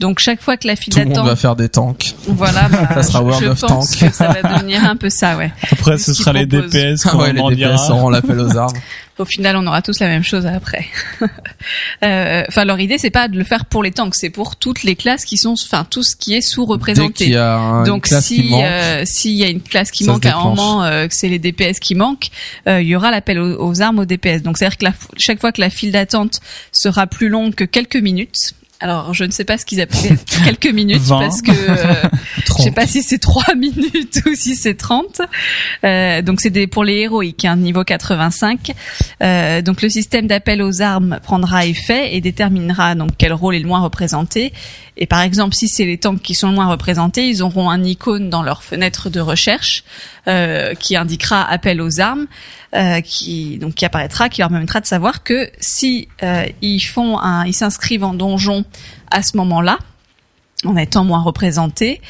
Donc 0.00 0.18
chaque 0.18 0.42
fois 0.42 0.58
que 0.58 0.68
la 0.68 0.76
file 0.76 0.92
Tout 0.92 0.98
le 0.98 1.06
monde 1.06 1.14
d'attente, 1.14 1.28
va 1.28 1.36
faire 1.36 1.56
des 1.56 1.70
tanks. 1.70 2.14
voilà, 2.28 2.68
bah, 2.70 2.88
Ça 2.96 3.02
sera 3.02 3.22
World 3.22 3.42
je 3.42 3.48
of 3.50 3.60
pense 3.62 3.90
Tanks. 3.92 4.00
que 4.10 4.14
ça 4.14 4.28
va 4.28 4.42
devenir 4.56 4.84
un 4.84 4.96
peu 4.96 5.08
ça, 5.08 5.36
ouais. 5.38 5.50
Après, 5.72 5.96
Ce 5.96 6.12
ce 6.12 6.14
sera 6.22 6.34
les. 6.34 6.44
DPS 6.44 7.06
Ah 7.06 7.16
ouais, 7.16 7.32
les 7.32 7.56
DPS 7.56 7.88
auront 7.90 8.10
l'appel 8.10 8.38
aux 8.38 8.54
armes. 8.56 8.76
Au 9.18 9.24
final, 9.24 9.56
on 9.56 9.66
aura 9.66 9.80
tous 9.82 9.98
la 10.00 10.08
même 10.08 10.22
chose 10.24 10.44
après. 10.46 10.86
Euh, 12.04 12.44
Enfin, 12.48 12.64
leur 12.64 12.78
idée, 12.78 12.98
c'est 12.98 13.10
pas 13.10 13.28
de 13.28 13.36
le 13.36 13.42
faire 13.44 13.64
pour 13.64 13.82
les 13.82 13.90
tanks, 13.90 14.14
c'est 14.14 14.30
pour 14.30 14.56
toutes 14.56 14.82
les 14.82 14.94
classes 14.94 15.24
qui 15.24 15.36
sont, 15.36 15.54
enfin, 15.64 15.84
tout 15.88 16.02
ce 16.02 16.14
qui 16.14 16.34
est 16.34 16.40
sous-représenté. 16.40 17.24
Donc, 17.84 18.06
si 18.20 18.48
euh, 18.64 19.02
s'il 19.04 19.32
y 19.32 19.44
a 19.44 19.48
une 19.48 19.62
classe 19.62 19.90
qui 19.90 20.04
manque 20.12 20.26
à 20.26 20.36
un 20.36 20.42
moment, 20.56 20.84
euh, 20.84 21.06
que 21.08 21.14
c'est 21.14 21.28
les 21.28 21.38
DPS 21.38 21.80
qui 21.80 21.94
manquent, 21.94 22.28
euh, 22.68 22.80
il 22.82 22.88
y 22.88 22.94
aura 22.94 23.10
l'appel 23.10 23.38
aux, 23.38 23.66
aux 23.66 23.82
armes 23.82 23.98
aux 24.00 24.04
DPS. 24.04 24.42
Donc, 24.42 24.58
c'est-à-dire 24.58 24.76
que 24.78 24.84
la- 24.84 24.94
chaque 25.18 25.40
fois 25.40 25.50
que 25.52 25.60
la 25.60 25.70
file 25.70 25.92
d'attente 25.92 26.40
sera 26.70 27.06
plus 27.06 27.28
longue 27.28 27.54
que 27.54 27.64
quelques 27.64 27.96
minutes. 27.96 28.52
Alors, 28.80 29.14
je 29.14 29.24
ne 29.24 29.30
sais 29.30 29.44
pas 29.44 29.56
ce 29.56 29.64
qu'ils 29.64 29.80
appellent 29.80 30.18
quelques 30.44 30.66
minutes 30.66 31.00
20. 31.00 31.18
parce 31.18 31.40
que 31.40 31.50
euh, 31.50 32.08
je 32.36 32.42
30. 32.44 32.64
sais 32.64 32.70
pas 32.72 32.86
si 32.86 33.02
c'est 33.02 33.18
3 33.18 33.54
minutes 33.56 34.22
ou 34.26 34.34
si 34.34 34.54
c'est 34.54 34.74
30. 34.74 35.22
Euh, 35.84 36.20
donc 36.22 36.40
c'est 36.40 36.50
des 36.50 36.66
pour 36.66 36.84
les 36.84 36.96
héroïques, 36.98 37.46
hein, 37.46 37.56
niveau 37.56 37.84
85. 37.84 38.72
Euh, 39.22 39.62
donc 39.62 39.80
le 39.80 39.88
système 39.88 40.26
d'appel 40.26 40.60
aux 40.60 40.82
armes 40.82 41.20
prendra 41.22 41.64
effet 41.64 42.14
et 42.14 42.20
déterminera 42.20 42.94
donc 42.94 43.12
quel 43.16 43.32
rôle 43.32 43.54
est 43.54 43.60
le 43.60 43.68
moins 43.68 43.80
représenté. 43.80 44.52
Et 44.98 45.06
par 45.06 45.20
exemple, 45.20 45.54
si 45.54 45.68
c'est 45.68 45.84
les 45.84 45.98
tanks 45.98 46.22
qui 46.22 46.34
sont 46.34 46.48
le 46.48 46.54
moins 46.54 46.68
représentés, 46.68 47.28
ils 47.28 47.42
auront 47.42 47.70
un 47.70 47.82
icône 47.84 48.30
dans 48.30 48.42
leur 48.42 48.62
fenêtre 48.62 49.10
de 49.10 49.20
recherche 49.20 49.84
euh, 50.26 50.74
qui 50.74 50.96
indiquera 50.96 51.44
appel 51.48 51.80
aux 51.80 52.00
armes, 52.00 52.26
euh, 52.74 53.00
qui 53.00 53.58
donc 53.58 53.74
qui 53.74 53.84
apparaîtra, 53.84 54.28
qui 54.28 54.40
leur 54.40 54.50
permettra 54.50 54.80
de 54.80 54.86
savoir 54.86 55.22
que 55.22 55.50
si 55.60 56.08
euh, 56.22 56.46
ils 56.62 56.80
font 56.80 57.18
un, 57.18 57.46
ils 57.46 57.54
s'inscrivent 57.54 58.04
en 58.04 58.14
donjon 58.14 58.64
à 59.10 59.22
ce 59.22 59.36
moment-là, 59.36 59.78
en 60.64 60.76
étant 60.76 61.04
moins 61.04 61.22
représentés, 61.22 62.00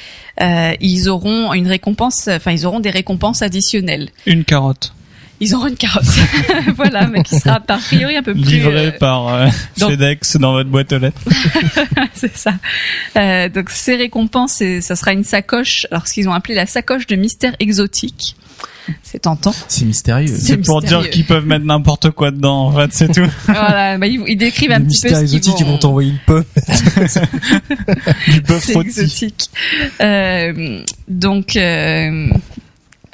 euh, 0.40 0.74
ils 0.80 1.08
auront 1.08 1.52
une 1.52 1.68
récompense, 1.68 2.28
enfin 2.28 2.52
ils 2.52 2.66
auront 2.66 2.80
des 2.80 2.90
récompenses 2.90 3.42
additionnelles. 3.42 4.10
Une 4.26 4.44
carotte. 4.44 4.92
Ils 5.38 5.54
auront 5.54 5.66
une 5.66 5.76
carotte, 5.76 6.04
voilà, 6.76 7.06
mais 7.08 7.22
qui 7.22 7.38
sera 7.38 7.56
a 7.56 7.78
priori 7.78 8.16
un 8.16 8.22
peu 8.22 8.32
plus 8.32 8.42
Livrée 8.42 8.86
euh, 8.86 8.90
par 8.92 9.28
euh, 9.28 9.48
donc- 9.78 9.90
FedEx 9.90 10.38
dans 10.38 10.52
votre 10.52 10.70
boîte 10.70 10.92
aux 10.94 10.98
lettres. 10.98 11.20
c'est 12.14 12.34
ça. 12.34 12.54
Euh, 13.16 13.50
donc 13.50 13.68
ces 13.68 13.96
récompenses, 13.96 14.62
ça 14.80 14.96
sera 14.96 15.12
une 15.12 15.24
sacoche, 15.24 15.86
alors 15.90 16.06
ce 16.06 16.14
qu'ils 16.14 16.28
ont 16.28 16.32
appelé 16.32 16.54
la 16.54 16.64
sacoche 16.64 17.06
de 17.06 17.16
mystère 17.16 17.54
exotique. 17.60 18.34
C'est 19.02 19.20
tentant. 19.20 19.52
c'est 19.68 19.84
mystérieux. 19.84 20.26
C'est 20.28 20.58
pour 20.58 20.80
dire 20.82 21.08
qu'ils 21.10 21.24
peuvent 21.24 21.46
mettre 21.46 21.64
n'importe 21.64 22.10
quoi 22.10 22.30
dedans, 22.30 22.66
en 22.66 22.72
fait, 22.72 22.92
c'est 22.92 23.12
tout. 23.12 23.28
voilà, 23.46 23.98
bah, 23.98 24.06
ils, 24.06 24.22
ils 24.28 24.36
décrivent 24.36 24.72
un 24.72 24.78
Les 24.78 24.84
petit 24.86 25.00
peu 25.02 25.08
ce 25.08 25.14
qu'ils 25.14 25.22
exotiques, 25.22 25.54
ils 25.60 25.64
vont 25.66 25.72
vont. 25.72 25.78
t'envoyer 25.78 26.10
une 26.10 26.18
pomme. 26.26 26.44
Du 28.28 28.40
bœuf 28.42 28.68
exotique. 28.70 29.50
Euh, 30.00 30.82
donc, 31.08 31.56
euh, 31.56 32.28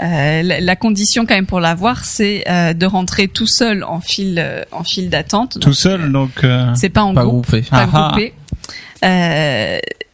euh, 0.02 0.42
la, 0.42 0.60
la 0.60 0.76
condition 0.76 1.26
quand 1.26 1.34
même 1.34 1.46
pour 1.46 1.60
l'avoir, 1.60 2.04
c'est 2.04 2.44
euh, 2.50 2.72
de 2.74 2.86
rentrer 2.86 3.28
tout 3.28 3.46
seul 3.46 3.84
en 3.84 4.00
file, 4.00 4.38
euh, 4.38 4.62
en 4.72 4.82
file 4.84 5.10
d'attente. 5.10 5.58
Tout 5.60 5.74
seul, 5.74 6.10
donc... 6.12 6.44
euh, 6.44 6.72
C'est 6.74 6.88
pas 6.88 7.02
en 7.02 7.14
Pas 7.14 7.24
groupe, 7.24 7.46
groupé. 7.48 7.62
pas 7.70 7.76
Ah 7.82 7.88
ah. 7.92 8.08
groupé. 8.10 8.32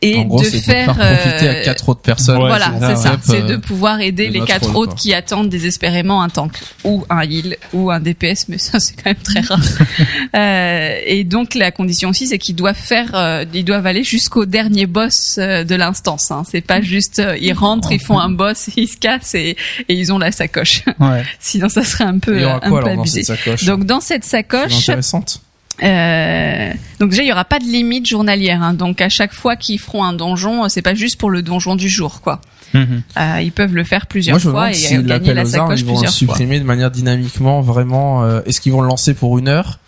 Et 0.00 0.24
gros, 0.24 0.38
de 0.38 0.44
c'est 0.44 0.58
de 0.58 0.62
faire, 0.62 0.94
faire 0.94 1.18
profiter 1.18 1.48
à 1.48 1.52
euh, 1.54 1.64
quatre 1.64 1.88
autres 1.88 2.02
personnes. 2.02 2.38
Ouais, 2.40 2.46
voilà, 2.48 2.72
c'est 2.80 2.96
ça, 2.96 3.16
c'est 3.20 3.42
de 3.44 3.56
pouvoir 3.56 4.00
aider 4.00 4.28
de 4.28 4.32
les 4.34 4.40
quatre 4.42 4.66
rôle, 4.68 4.76
autres 4.76 4.92
quoi. 4.92 5.00
qui 5.00 5.12
attendent 5.12 5.48
désespérément 5.48 6.22
un 6.22 6.28
tank 6.28 6.52
ou 6.84 7.04
un 7.10 7.22
heal 7.22 7.56
ou 7.72 7.90
un 7.90 7.98
DPS, 7.98 8.46
mais 8.48 8.58
ça 8.58 8.78
c'est 8.78 8.94
quand 8.94 9.06
même 9.06 9.16
très 9.16 9.40
rare. 9.40 9.58
euh, 10.36 11.00
et 11.04 11.24
donc 11.24 11.54
la 11.56 11.72
condition 11.72 12.10
aussi, 12.10 12.28
c'est 12.28 12.38
qu'ils 12.38 12.54
doivent 12.54 12.76
faire, 12.76 13.10
euh, 13.14 13.44
ils 13.52 13.64
doivent 13.64 13.86
aller 13.86 14.04
jusqu'au 14.04 14.44
dernier 14.46 14.86
boss 14.86 15.36
euh, 15.38 15.64
de 15.64 15.74
l'instance. 15.74 16.30
Hein. 16.30 16.44
C'est 16.48 16.60
pas 16.60 16.80
juste 16.80 17.18
euh, 17.18 17.36
ils 17.40 17.52
rentrent, 17.52 17.90
ils 17.90 17.98
font 18.00 18.20
un 18.20 18.30
boss, 18.30 18.68
ils 18.76 18.86
se 18.88 18.96
cassent 18.96 19.34
et, 19.34 19.56
et 19.88 19.94
ils 19.94 20.12
ont 20.12 20.18
la 20.18 20.30
sacoche. 20.30 20.84
ouais. 21.00 21.24
Sinon 21.40 21.68
ça 21.68 21.82
serait 21.82 22.04
un 22.04 22.20
peu, 22.20 22.34
Et 22.36 22.38
il 22.38 22.42
y 22.42 22.44
aura 22.44 22.56
un 22.64 22.70
quoi 22.70 22.82
peu 22.82 22.86
alors 22.86 22.96
dans 22.98 23.02
abusé. 23.02 23.24
cette 23.24 23.36
sacoche 23.38 23.64
Donc 23.64 23.84
dans 23.84 24.00
cette 24.00 24.24
sacoche, 24.24 24.88
intéressante. 24.88 25.40
Euh, 25.82 26.72
donc 27.00 27.10
déjà 27.10 27.22
il 27.22 27.28
y 27.28 27.32
aura 27.32 27.44
pas 27.44 27.58
de 27.58 27.64
limite 27.64 28.06
journalière. 28.06 28.62
Hein. 28.62 28.74
Donc 28.74 29.00
à 29.00 29.08
chaque 29.08 29.32
fois 29.32 29.56
qu'ils 29.56 29.78
feront 29.78 30.04
un 30.04 30.12
donjon, 30.12 30.64
euh, 30.64 30.68
c'est 30.68 30.82
pas 30.82 30.94
juste 30.94 31.16
pour 31.18 31.30
le 31.30 31.42
donjon 31.42 31.76
du 31.76 31.88
jour, 31.88 32.20
quoi. 32.20 32.40
Mhm. 32.74 33.02
Euh, 33.18 33.40
ils 33.40 33.52
peuvent 33.52 33.74
le 33.74 33.84
faire 33.84 34.06
plusieurs 34.06 34.34
Moi, 34.34 34.40
je 34.40 34.50
fois 34.50 34.70
et 34.70 34.74
si 34.74 34.94
gagner 34.94 35.08
l'appel 35.08 35.36
la 35.36 35.42
aux 35.42 35.56
armes, 35.56 35.68
sacoche 35.68 35.80
ils 35.80 35.86
vont 35.86 35.92
le 35.92 35.96
plusieurs 35.98 36.12
fois. 36.12 36.18
supprimer 36.18 36.60
de 36.60 36.64
manière 36.64 36.90
dynamiquement, 36.90 37.60
vraiment. 37.62 38.24
euh, 38.24 38.40
est-ce 38.44 38.60
qu'ils 38.60 38.72
vont 38.72 38.82
le 38.82 38.88
lancer 38.88 39.14
pour 39.14 39.38
une 39.38 39.48
heure, 39.48 39.78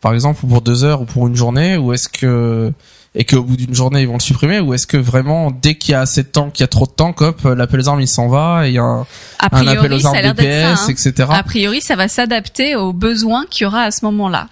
par 0.00 0.14
exemple, 0.14 0.40
ou 0.44 0.48
pour 0.48 0.62
deux 0.62 0.84
heures, 0.84 1.02
ou 1.02 1.04
pour 1.04 1.26
une 1.26 1.36
journée, 1.36 1.76
ou 1.76 1.92
est-ce 1.92 2.08
que 2.08 2.72
et 3.14 3.24
qu'au 3.24 3.42
bout 3.42 3.56
d'une 3.56 3.74
journée 3.74 4.00
ils 4.00 4.08
vont 4.08 4.14
le 4.14 4.20
supprimer, 4.20 4.60
ou 4.60 4.72
est-ce 4.72 4.86
que 4.86 4.96
vraiment 4.96 5.50
dès 5.50 5.74
qu'il 5.74 5.92
y 5.92 5.94
a 5.94 6.00
assez 6.00 6.22
de 6.22 6.28
temps, 6.28 6.48
qu'il 6.48 6.62
y 6.62 6.64
a 6.64 6.68
trop 6.68 6.86
de 6.86 6.92
temps, 6.92 7.14
hop, 7.18 7.42
l'appel 7.44 7.80
aux 7.80 7.88
armes 7.90 8.00
il 8.00 8.08
s'en 8.08 8.28
va 8.28 8.66
et 8.66 8.70
il 8.70 8.74
y 8.74 8.78
a 8.78 8.82
un, 8.82 9.02
A 9.38 9.46
un 9.46 9.48
priori, 9.50 9.76
appel 9.76 9.92
aux 9.92 10.06
armes 10.06 10.16
ça. 10.16 10.32
DPS, 10.32 10.80
hein. 10.80 10.88
etc. 10.88 11.28
A 11.30 11.42
priori, 11.42 11.82
ça 11.82 11.94
va 11.94 12.08
s'adapter 12.08 12.74
aux 12.74 12.94
besoins 12.94 13.44
qu'il 13.50 13.64
y 13.64 13.66
aura 13.66 13.82
à 13.82 13.90
ce 13.90 14.06
moment-là. 14.06 14.48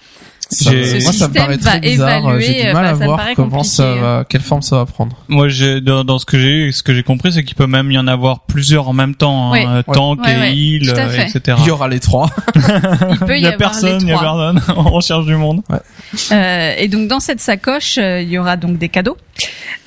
Ça- 0.51 0.73
moi, 0.73 1.13
ça 1.13 1.29
me 1.29 1.35
paraît 1.35 1.57
va 1.57 1.71
très 1.71 1.81
bizarre. 1.81 2.19
évaluer, 2.19 2.43
J'ai 2.45 2.63
du 2.63 2.69
euh, 2.69 2.73
mal 2.73 2.87
à 2.87 2.93
voir 2.95 3.21
comment 3.37 3.63
ça 3.63 3.95
va, 3.95 4.25
quelle 4.29 4.41
forme 4.41 4.63
ça 4.63 4.77
va 4.77 4.87
prendre. 4.87 5.17
Moi, 5.29 5.49
j'ai 5.49 5.81
dans, 5.81 6.03
dans 6.05 6.19
ce 6.19 6.27
que 6.27 6.39
j'ai 6.39 6.51
eu, 6.51 6.73
ce 6.73 6.83
que 6.83 6.93
j'ai 6.93 7.03
compris, 7.05 7.33
c'est 7.33 7.45
qu'il 7.45 7.55
peut 7.57 7.67
même 7.69 7.91
y 7.93 7.99
en 7.99 8.07
avoir 8.09 8.41
plusieurs 8.47 8.89
en 8.89 8.93
même 8.93 9.15
temps, 9.15 9.49
hein, 9.49 9.53
Ouais. 9.53 9.67
euh, 9.67 9.83
Ouais. 9.87 9.95
tank 9.95 10.21
Ouais, 10.25 10.33
et 10.53 10.81
ouais. 10.81 10.89
euh, 10.91 11.09
fait. 11.09 11.37
etc. 11.37 11.57
Il 11.61 11.67
y 11.67 11.71
aura 11.71 11.87
les 11.89 12.01
trois. 12.01 12.29
Il 12.57 13.19
peut 13.21 13.37
Il 13.37 13.41
y, 13.41 13.43
y 13.43 13.47
a 13.47 13.53
avoir 13.53 13.57
personne, 13.59 13.99
les 13.99 14.05
il 14.05 14.09
y 14.09 14.13
a 14.13 14.19
personne. 14.19 14.61
On 14.77 14.83
recherche 14.91 15.25
du 15.27 15.37
monde. 15.37 15.63
Euh, 16.33 16.75
et 16.77 16.89
donc 16.89 17.07
dans 17.09 17.21
cette 17.21 17.41
sacoche, 17.41 17.99
euh, 17.99 18.21
il 18.21 18.29
y 18.29 18.39
aura 18.39 18.57
donc 18.57 18.77
des 18.79 18.89
cadeaux, 18.89 19.17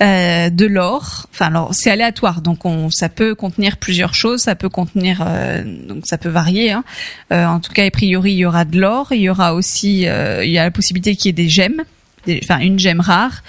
euh, 0.02 0.48
de 0.50 0.66
l'or. 0.66 1.26
Enfin, 1.32 1.46
alors 1.46 1.68
c'est 1.72 1.90
aléatoire, 1.90 2.40
donc 2.40 2.64
on, 2.64 2.90
ça 2.90 3.08
peut 3.08 3.34
contenir 3.34 3.76
plusieurs 3.76 4.14
choses. 4.14 4.40
Ça 4.40 4.54
peut 4.54 4.68
contenir, 4.70 5.22
euh, 5.26 5.62
donc 5.88 6.06
ça 6.06 6.16
peut 6.18 6.28
varier. 6.30 6.72
Hein. 6.72 6.84
Euh, 7.32 7.44
en 7.46 7.60
tout 7.60 7.72
cas, 7.72 7.84
a 7.84 7.90
priori, 7.90 8.32
il 8.32 8.38
y 8.38 8.46
aura 8.46 8.64
de 8.64 8.80
l'or. 8.80 9.08
Il 9.12 9.20
y 9.20 9.28
aura 9.28 9.54
aussi, 9.54 10.06
euh, 10.06 10.44
il 10.44 10.53
y 10.54 10.58
a 10.58 10.64
la 10.64 10.70
possibilité 10.70 11.16
qu'il 11.16 11.26
y 11.26 11.30
ait 11.30 11.32
des 11.44 11.48
gemmes. 11.48 11.82
des- 12.26 12.40
Enfin, 12.42 12.60
une 12.60 12.78
gemme 12.78 13.00
rare, 13.00 13.42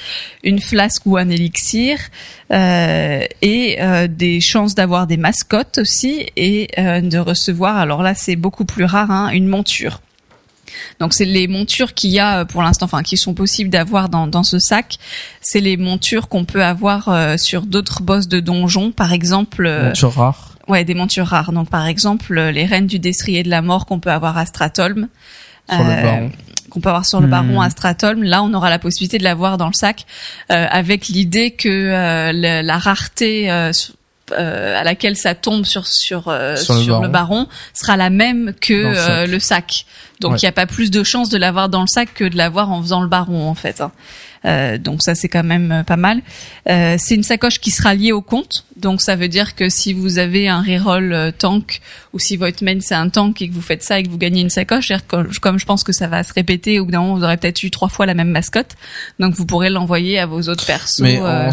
une 0.44 0.60
flasque 0.60 1.06
ou 1.06 1.16
un 1.16 1.30
élixir, 1.30 1.98
euh, 2.52 3.24
et 3.42 3.78
euh, 3.82 4.08
des 4.08 4.42
chances 4.42 4.76
d'avoir 4.76 5.08
des 5.08 5.16
mascottes 5.18 5.78
aussi, 5.78 6.26
et 6.36 6.68
euh, 6.78 7.00
de 7.02 7.18
recevoir. 7.18 7.78
Alors 7.78 8.04
là, 8.04 8.14
c'est 8.16 8.36
beaucoup 8.36 8.66
plus 8.66 8.84
rare, 8.84 9.12
hein, 9.12 9.30
une 9.30 9.48
monture. 9.48 10.02
Donc 11.00 11.14
c'est 11.14 11.24
les 11.26 11.48
montures 11.48 11.94
qu'il 11.94 12.10
y 12.12 12.20
a 12.20 12.44
pour 12.44 12.62
l'instant, 12.64 12.84
enfin 12.86 13.02
qui 13.02 13.16
sont 13.18 13.34
possibles 13.34 13.70
d'avoir 13.70 14.10
dans, 14.10 14.28
dans 14.28 14.44
ce 14.44 14.60
sac. 14.60 14.98
C'est 15.42 15.62
les 15.62 15.78
montures 15.78 16.28
qu'on 16.28 16.44
peut 16.44 16.64
avoir 16.64 17.08
euh, 17.08 17.38
sur 17.38 17.62
d'autres 17.66 18.02
boss 18.04 18.28
de 18.28 18.42
donjons, 18.42 18.92
par 18.92 19.14
exemple. 19.14 19.66
euh, 19.68 19.88
Monture 19.88 20.14
rare. 20.14 20.58
Ouais, 20.68 20.84
des 20.84 20.96
montures 20.96 21.28
rares. 21.28 21.52
Donc 21.54 21.70
par 21.70 21.86
exemple 21.88 22.34
les 22.50 22.66
reines 22.66 22.88
du 22.88 23.00
destrier 23.00 23.44
de 23.44 23.50
la 23.50 23.62
mort 23.62 23.86
qu'on 23.86 24.00
peut 24.00 24.12
avoir 24.12 24.38
à 24.38 24.46
Stratholm. 24.46 25.08
Sur 25.70 25.80
le 25.80 25.90
baron. 26.04 26.32
Qu'on 26.76 26.82
peut 26.82 26.90
avoir 26.90 27.06
sur 27.06 27.22
le 27.22 27.28
Hmm. 27.28 27.32
baron 27.32 27.62
à 27.62 27.70
Stratholm. 27.70 28.22
Là, 28.22 28.44
on 28.44 28.54
aura 28.54 28.70
la 28.70 28.78
possibilité 28.80 29.18
de 29.18 29.24
l'avoir 29.24 29.58
dans 29.58 29.68
le 29.68 29.74
sac, 29.74 30.06
euh, 30.52 30.68
avec 30.70 31.08
l'idée 31.08 31.52
que 31.52 31.70
euh, 31.70 32.34
la, 32.34 32.62
la 32.62 32.78
rareté 32.78 33.50
euh, 34.32 34.80
à 34.80 34.84
laquelle 34.84 35.16
ça 35.18 35.36
tombe 35.36 35.66
sur 35.66 35.86
sur, 35.88 36.28
euh, 36.28 36.56
Sur 36.56 36.78
sur, 36.82 37.00
le 37.00 37.08
le, 37.08 37.12
baron. 37.12 37.48
sera 37.74 37.96
la 37.98 38.10
même 38.10 38.54
que 38.60 38.74
le 38.74 38.94
sac. 38.96 39.10
euh, 39.10 39.26
le 39.28 39.40
sac. 39.40 39.86
Donc 40.22 40.32
il 40.32 40.34
Ouais. 40.36 40.40
n'y 40.44 40.50
a 40.50 40.52
pas 40.54 40.66
plus 40.66 40.92
de 40.92 41.04
chances 41.04 41.30
de 41.30 41.38
l'avoir 41.38 41.68
dans 41.70 41.82
le 41.82 41.88
sac 41.88 42.14
que 42.14 42.24
de 42.24 42.38
l'avoir 42.38 42.72
en 42.72 42.82
faisant 42.82 43.02
le 43.02 43.08
baron 43.08 43.48
en 43.50 43.56
fait. 43.56 43.82
hein. 43.82 43.92
Euh, 44.46 44.78
donc 44.78 45.02
ça 45.02 45.16
c'est 45.16 45.28
quand 45.28 45.44
même 45.44 45.72
euh, 45.72 45.84
pas 45.84 45.98
mal. 45.98 46.22
Euh, 46.70 46.96
c'est 47.00 47.16
une 47.16 47.24
sacoche 47.24 47.60
qui 47.60 47.72
sera 47.72 47.96
liée 47.96 48.12
au 48.12 48.22
compte, 48.22 48.64
donc 48.76 49.02
ça 49.02 49.16
veut 49.16 49.28
dire 49.28 49.56
que 49.56 49.70
si 49.70 49.92
vous 49.92 50.20
avez 50.20 50.48
un 50.48 50.62
reroll 50.62 51.34
tank 51.40 51.82
ou 52.14 52.20
si 52.20 52.38
votre 52.38 52.64
main 52.64 52.78
c'est 52.80 52.94
un 52.94 53.10
tank 53.10 53.42
et 53.42 53.50
que 53.50 53.54
vous 53.56 53.62
faites 53.62 53.82
ça 53.82 53.98
et 54.00 54.04
que 54.04 54.10
vous 54.10 54.20
gagnez 54.20 54.42
une 54.42 54.52
sacoche, 54.52 54.90
que, 55.08 55.40
comme 55.40 55.58
je 55.58 55.66
pense 55.66 55.84
que 55.84 55.92
ça 55.94 56.08
va 56.08 56.22
se 56.24 56.32
répéter, 56.32 56.80
au 56.80 56.86
bout 56.86 56.92
d'un 56.92 57.02
moment 57.02 57.16
vous 57.18 57.24
aurez 57.24 57.38
peut-être 57.38 57.64
eu 57.64 57.72
trois 57.72 57.90
fois 57.90 58.06
la 58.06 58.14
même 58.14 58.30
mascotte, 58.30 58.76
donc 59.20 59.34
vous 59.34 59.48
pourrez 59.48 59.72
l'envoyer 59.72 60.20
à 60.20 60.28
vos 60.28 60.42
autres 60.48 60.66
persos. 60.66 61.00
Mais 61.00 61.20
on 61.20 61.52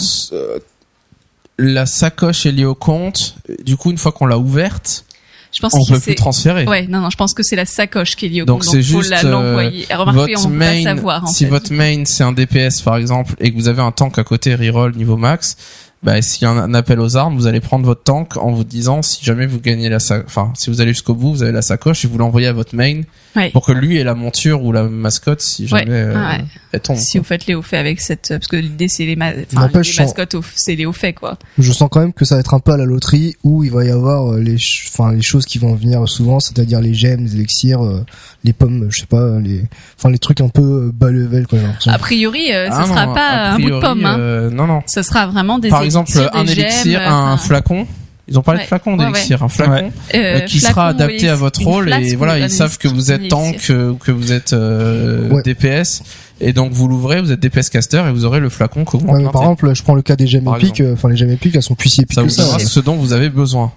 la 1.59 1.87
sacoche 1.87 2.47
est 2.47 2.53
liée 2.53 2.65
au 2.65 2.75
compte. 2.75 3.37
Du 3.65 3.77
coup, 3.77 3.91
une 3.91 3.99
fois 3.99 4.13
qu'on 4.13 4.27
l'a 4.27 4.39
ouverte, 4.39 5.05
je 5.53 5.61
pense 5.61 5.75
on 5.75 5.85
peut 5.85 5.95
c'est 6.01 6.13
plus 6.13 6.15
transférer. 6.15 6.65
Ouais, 6.67 6.87
non, 6.87 7.01
non, 7.01 7.11
je 7.11 7.17
pense 7.17 7.35
que 7.35 7.43
c'est 7.43 7.57
la 7.57 7.67
sacoche 7.67 8.17
qui 8.17 8.27
est 8.27 8.29
liée 8.31 8.43
au 8.43 8.47
Donc 8.47 8.63
compte. 8.63 8.71
c'est 8.71 8.83
faut 8.83 9.01
juste 9.01 9.11
la- 9.11 9.25
euh, 9.25 9.31
l'envoyer. 9.31 9.87
Remarquez, 9.95 10.35
votre 10.35 10.47
on 10.47 10.51
peut 10.51 10.57
main. 10.57 10.77
pas 10.77 10.83
savoir 10.83 11.25
en 11.25 11.27
si 11.27 11.45
fait. 11.45 11.51
votre 11.51 11.73
main 11.73 12.05
c'est 12.07 12.25
un 12.25 12.33
DPS 12.33 12.81
par 12.83 12.97
exemple 12.97 13.35
et 13.39 13.51
que 13.51 13.57
vous 13.57 13.69
avez 13.69 13.83
un 13.83 13.93
tank 13.93 14.19
à 14.19 14.25
côté 14.25 14.55
reroll 14.55 14.95
niveau 14.97 15.19
max, 15.19 15.57
bah 16.03 16.21
s'il 16.23 16.43
y 16.43 16.47
a 16.47 16.51
un, 16.51 16.73
appel 16.75 16.99
aux 17.01 17.17
armes, 17.19 17.37
vous 17.37 17.47
allez 17.47 17.61
prendre 17.61 17.85
votre 17.85 18.03
tank 18.03 18.37
en 18.39 18.51
vous 18.53 18.65
disant 18.65 19.03
si 19.03 19.23
jamais 19.25 19.47
vous 19.47 19.61
gagnez 19.61 19.91
la 19.91 19.99
sa- 20.01 20.23
enfin 20.25 20.53
si 20.57 20.71
vous 20.71 20.81
allez 20.81 20.93
jusqu'au 20.95 21.15
bout, 21.15 21.33
vous 21.35 21.43
avez 21.43 21.53
la 21.53 21.63
sacoche 21.63 22.05
et 22.05 22.09
vous 22.09 22.17
l'envoyez 22.19 22.47
à 22.49 22.53
votre 22.55 22.75
main 22.75 23.03
Ouais. 23.35 23.51
pour 23.51 23.65
que 23.65 23.73
lui 23.73 23.97
ait 23.99 24.05
la 24.05 24.15
monture 24.15 24.63
ou 24.63 24.73
la 24.73 24.83
mascotte 24.85 25.41
si 25.41 25.67
jamais 25.67 25.85
Ouais, 25.85 25.91
euh, 25.91 26.15
ouais. 26.15 26.45
elle 26.73 26.81
tombe. 26.81 26.97
Si 26.99 27.17
vous 27.17 27.25
faites 27.25 27.47
les 27.47 27.55
hauts 27.55 27.63
faits 27.63 27.81
avec 27.81 28.01
cette, 28.01 28.29
parce 28.29 28.47
que 28.47 28.57
l'idée 28.57 28.89
c'est 28.89 29.07
les, 29.07 29.17
ma... 29.17 29.31
enfin, 29.55 29.69
les 29.73 29.91
mascottes, 29.99 30.37
c'est 30.55 30.75
les 30.75 30.85
hauts 30.85 30.93
faits 30.93 31.15
quoi. 31.19 31.39
Je 31.59 31.73
sens 31.73 31.89
quand 31.91 32.01
même 32.01 32.13
que 32.13 32.25
ça 32.27 32.35
va 32.35 32.41
être 32.41 32.53
un 32.53 32.61
peu 32.61 32.73
à 32.73 32.77
la 32.77 32.85
loterie 32.85 33.35
où 33.43 33.65
il 33.65 33.71
va 33.71 33.85
y 33.87 33.91
avoir 33.91 34.33
euh, 34.35 34.39
les, 34.41 34.57
enfin 34.89 35.13
les 35.13 35.23
choses 35.23 35.47
qui 35.47 35.59
vont 35.59 35.75
venir 35.75 36.07
souvent, 36.09 36.41
c'est-à-dire 36.41 36.81
les 36.83 36.93
gemmes, 36.93 37.25
les 37.25 37.35
élixirs, 37.35 37.83
euh, 37.83 38.05
les 38.45 38.53
pommes, 38.53 38.89
je 38.91 39.01
sais 39.01 39.07
pas, 39.07 39.39
les, 39.41 39.63
enfin 39.99 40.11
les 40.11 40.19
trucs 40.19 40.41
un 40.43 40.49
peu 40.51 40.61
euh, 40.89 40.91
bas 40.93 41.11
level 41.11 41.47
quoi. 41.47 41.59
A 41.87 41.99
priori, 41.99 42.53
euh, 42.53 42.69
Ah 42.71 42.83
ce 42.83 42.89
sera 42.91 43.07
non, 43.07 43.15
pas 43.15 43.51
un 43.53 43.59
bout 43.59 43.71
de 43.71 43.81
pomme. 43.81 44.05
Hein. 44.05 44.19
euh, 44.19 44.51
non 44.51 44.67
non. 44.67 44.83
Ce 44.87 45.03
sera 45.03 45.27
vraiment 45.27 45.59
des 45.59 45.71
Par 45.71 45.83
exemple, 45.83 46.11
élixirs, 46.11 46.31
un 46.35 46.47
élixir, 46.47 47.01
gemmes, 47.01 47.13
un 47.13 47.33
enfin, 47.33 47.47
flacon. 47.47 47.87
Ils 48.33 48.39
ont 48.39 48.43
parlé 48.43 48.59
Ouais, 48.59 48.65
de 48.65 48.69
flacon 48.69 48.99
ouais, 48.99 49.05
d'élixir, 49.07 49.43
un 49.43 49.49
flacon. 49.49 49.73
Ouais. 49.75 49.91
euh, 50.15 50.19
euh, 50.19 50.41
qui 50.41 50.59
flacon 50.59 50.73
sera 50.75 50.89
adapté 50.89 51.29
à 51.29 51.35
votre 51.37 51.63
rôle 51.63 51.93
et 51.93 52.17
voilà 52.17 52.39
ils 52.39 52.51
savent 52.51 52.79
que 52.79 52.89
vous 52.89 53.13
êtes 53.13 53.29
tank 53.29 53.67
euh, 53.71 53.91
ou 53.91 53.95
que 53.97 54.11
vous 54.11 54.33
êtes 54.33 54.53
euh, 54.55 55.29
Ouais. 55.29 55.43
DPS 55.43 56.03
et 56.41 56.53
donc 56.53 56.73
vous 56.73 56.89
l'ouvrez 56.89 57.21
vous 57.21 57.31
êtes 57.31 57.39
DPS 57.41 57.69
caster 57.69 58.03
et 58.09 58.11
vous 58.11 58.25
aurez 58.25 58.41
le 58.41 58.49
flacon 58.49 58.85
que 58.85 58.97
vous 58.97 59.07
Ouais, 59.07 59.23
par 59.31 59.43
exemple, 59.43 59.75
je 59.75 59.83
prends 59.83 59.95
le 59.95 60.03
cas 60.03 60.17
des 60.17 60.27
gemmes 60.27 60.51
épiques, 60.57 60.81
euh, 60.81 60.95
enfin 60.95 61.09
les 61.11 61.17
gemmes 61.17 61.31
épiques, 61.31 61.55
elles 61.55 61.63
sont 61.63 61.75
plus 61.75 61.91
si 61.91 62.01
épiques 62.01 62.15
ça 62.15 62.23
que 62.23 62.27
vous 62.29 62.33
ça. 62.33 62.55
hein. 62.55 62.59
ce 62.59 62.81
dont 62.81 62.97
vous 62.97 63.13
avez 63.13 63.29
besoin 63.29 63.71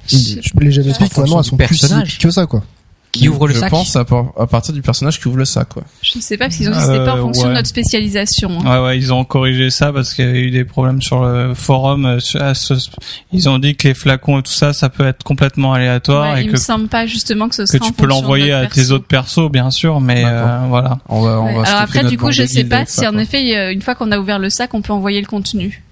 Les 0.61 0.71
gemmes 0.71 0.89
épiques 0.89 1.17
maintenant 1.17 1.39
elles 1.39 1.45
sont 1.45 1.57
plus 1.57 1.75
si 1.75 1.79
personnage. 1.81 2.07
épiques 2.09 2.21
que 2.21 2.31
ça 2.31 2.45
quoi. 2.45 2.63
Qui 3.20 3.30
ouvre 3.30 3.47
le 3.47 3.53
je 3.53 3.59
sac 3.59 3.70
pense 3.70 3.95
à, 3.95 4.05
par- 4.05 4.32
à 4.38 4.47
partir 4.47 4.74
du 4.74 4.82
personnage 4.82 5.20
qui 5.20 5.28
ouvre 5.28 5.38
le 5.38 5.45
sac 5.45 5.70
quoi 5.70 5.84
Je 6.01 6.20
sais 6.20 6.38
pas 6.38 6.45
parce 6.45 6.57
qu'ils 6.57 6.68
ont 6.68 6.72
dit 6.72 6.78
que 6.78 6.84
c'était 6.86 7.05
pas 7.05 7.13
en 7.13 7.18
fonction 7.22 7.43
ouais. 7.43 7.49
de 7.49 7.53
notre 7.55 7.68
spécialisation. 7.68 8.59
hein. 8.66 8.80
Ouais, 8.82 8.86
ouais, 8.88 8.97
ils 8.97 9.13
ont 9.13 9.24
corrigé 9.24 9.70
ça 9.70 9.91
parce 9.93 10.13
qu'il 10.13 10.26
y 10.26 10.28
avait 10.28 10.41
eu 10.41 10.51
des 10.51 10.66
problèmes 10.66 11.01
sur 11.01 11.24
le 11.24 11.53
forum. 11.53 12.05
euh, 12.05 12.20
ce- 12.20 12.89
Ils 13.32 13.49
ont 13.49 13.59
dit 13.59 13.76
que 13.76 13.88
les 13.88 13.93
flacons 13.93 14.39
et 14.39 14.43
tout 14.43 14.51
ça, 14.51 14.74
ça 14.74 14.89
peut 14.89 15.05
être 15.07 15.24
complètement 15.24 15.74
aléatoire 15.74 16.34
Ouais, 16.34 16.41
et 16.41 16.43
il 16.43 16.47
que, 16.47 16.53
me 16.53 16.57
semble 16.57 16.88
pas 16.88 17.05
justement 17.05 17.47
que 17.49 17.55
ce 17.55 17.61
que 17.63 17.68
sera 17.78 17.86
en 17.86 17.88
tu 17.88 17.93
peux 17.93 18.05
l'envoyer 18.07 18.51
à 18.51 18.66
tes 18.68 18.91
autres 18.91 19.07
persos, 19.07 19.49
bien 19.51 19.72
sûr, 19.72 20.01
mais 20.01 20.24
euh, 20.26 20.59
voilà. 20.70 20.99
on 21.09 21.22
va, 21.22 21.39
on 21.41 21.45
Ouais. 21.45 21.53
va 21.61 21.68
Alors 21.70 21.82
après, 21.82 22.03
du 22.03 22.18
coup, 22.18 22.32
je 22.32 22.43
de 22.43 22.47
sais 22.47 22.63
pas 22.66 22.86
si 22.86 22.97
ça, 23.01 23.09
en 23.11 23.18
effet, 23.18 23.55
euh, 23.57 23.72
une 23.72 23.82
fois 23.82 23.95
qu'on 23.95 24.11
a 24.11 24.20
ouvert 24.20 24.39
le 24.39 24.49
sac, 24.49 24.74
on 24.74 24.82
peut 24.82 24.93
envoyer 24.93 25.22
le 25.22 25.28
contenu. 25.28 25.84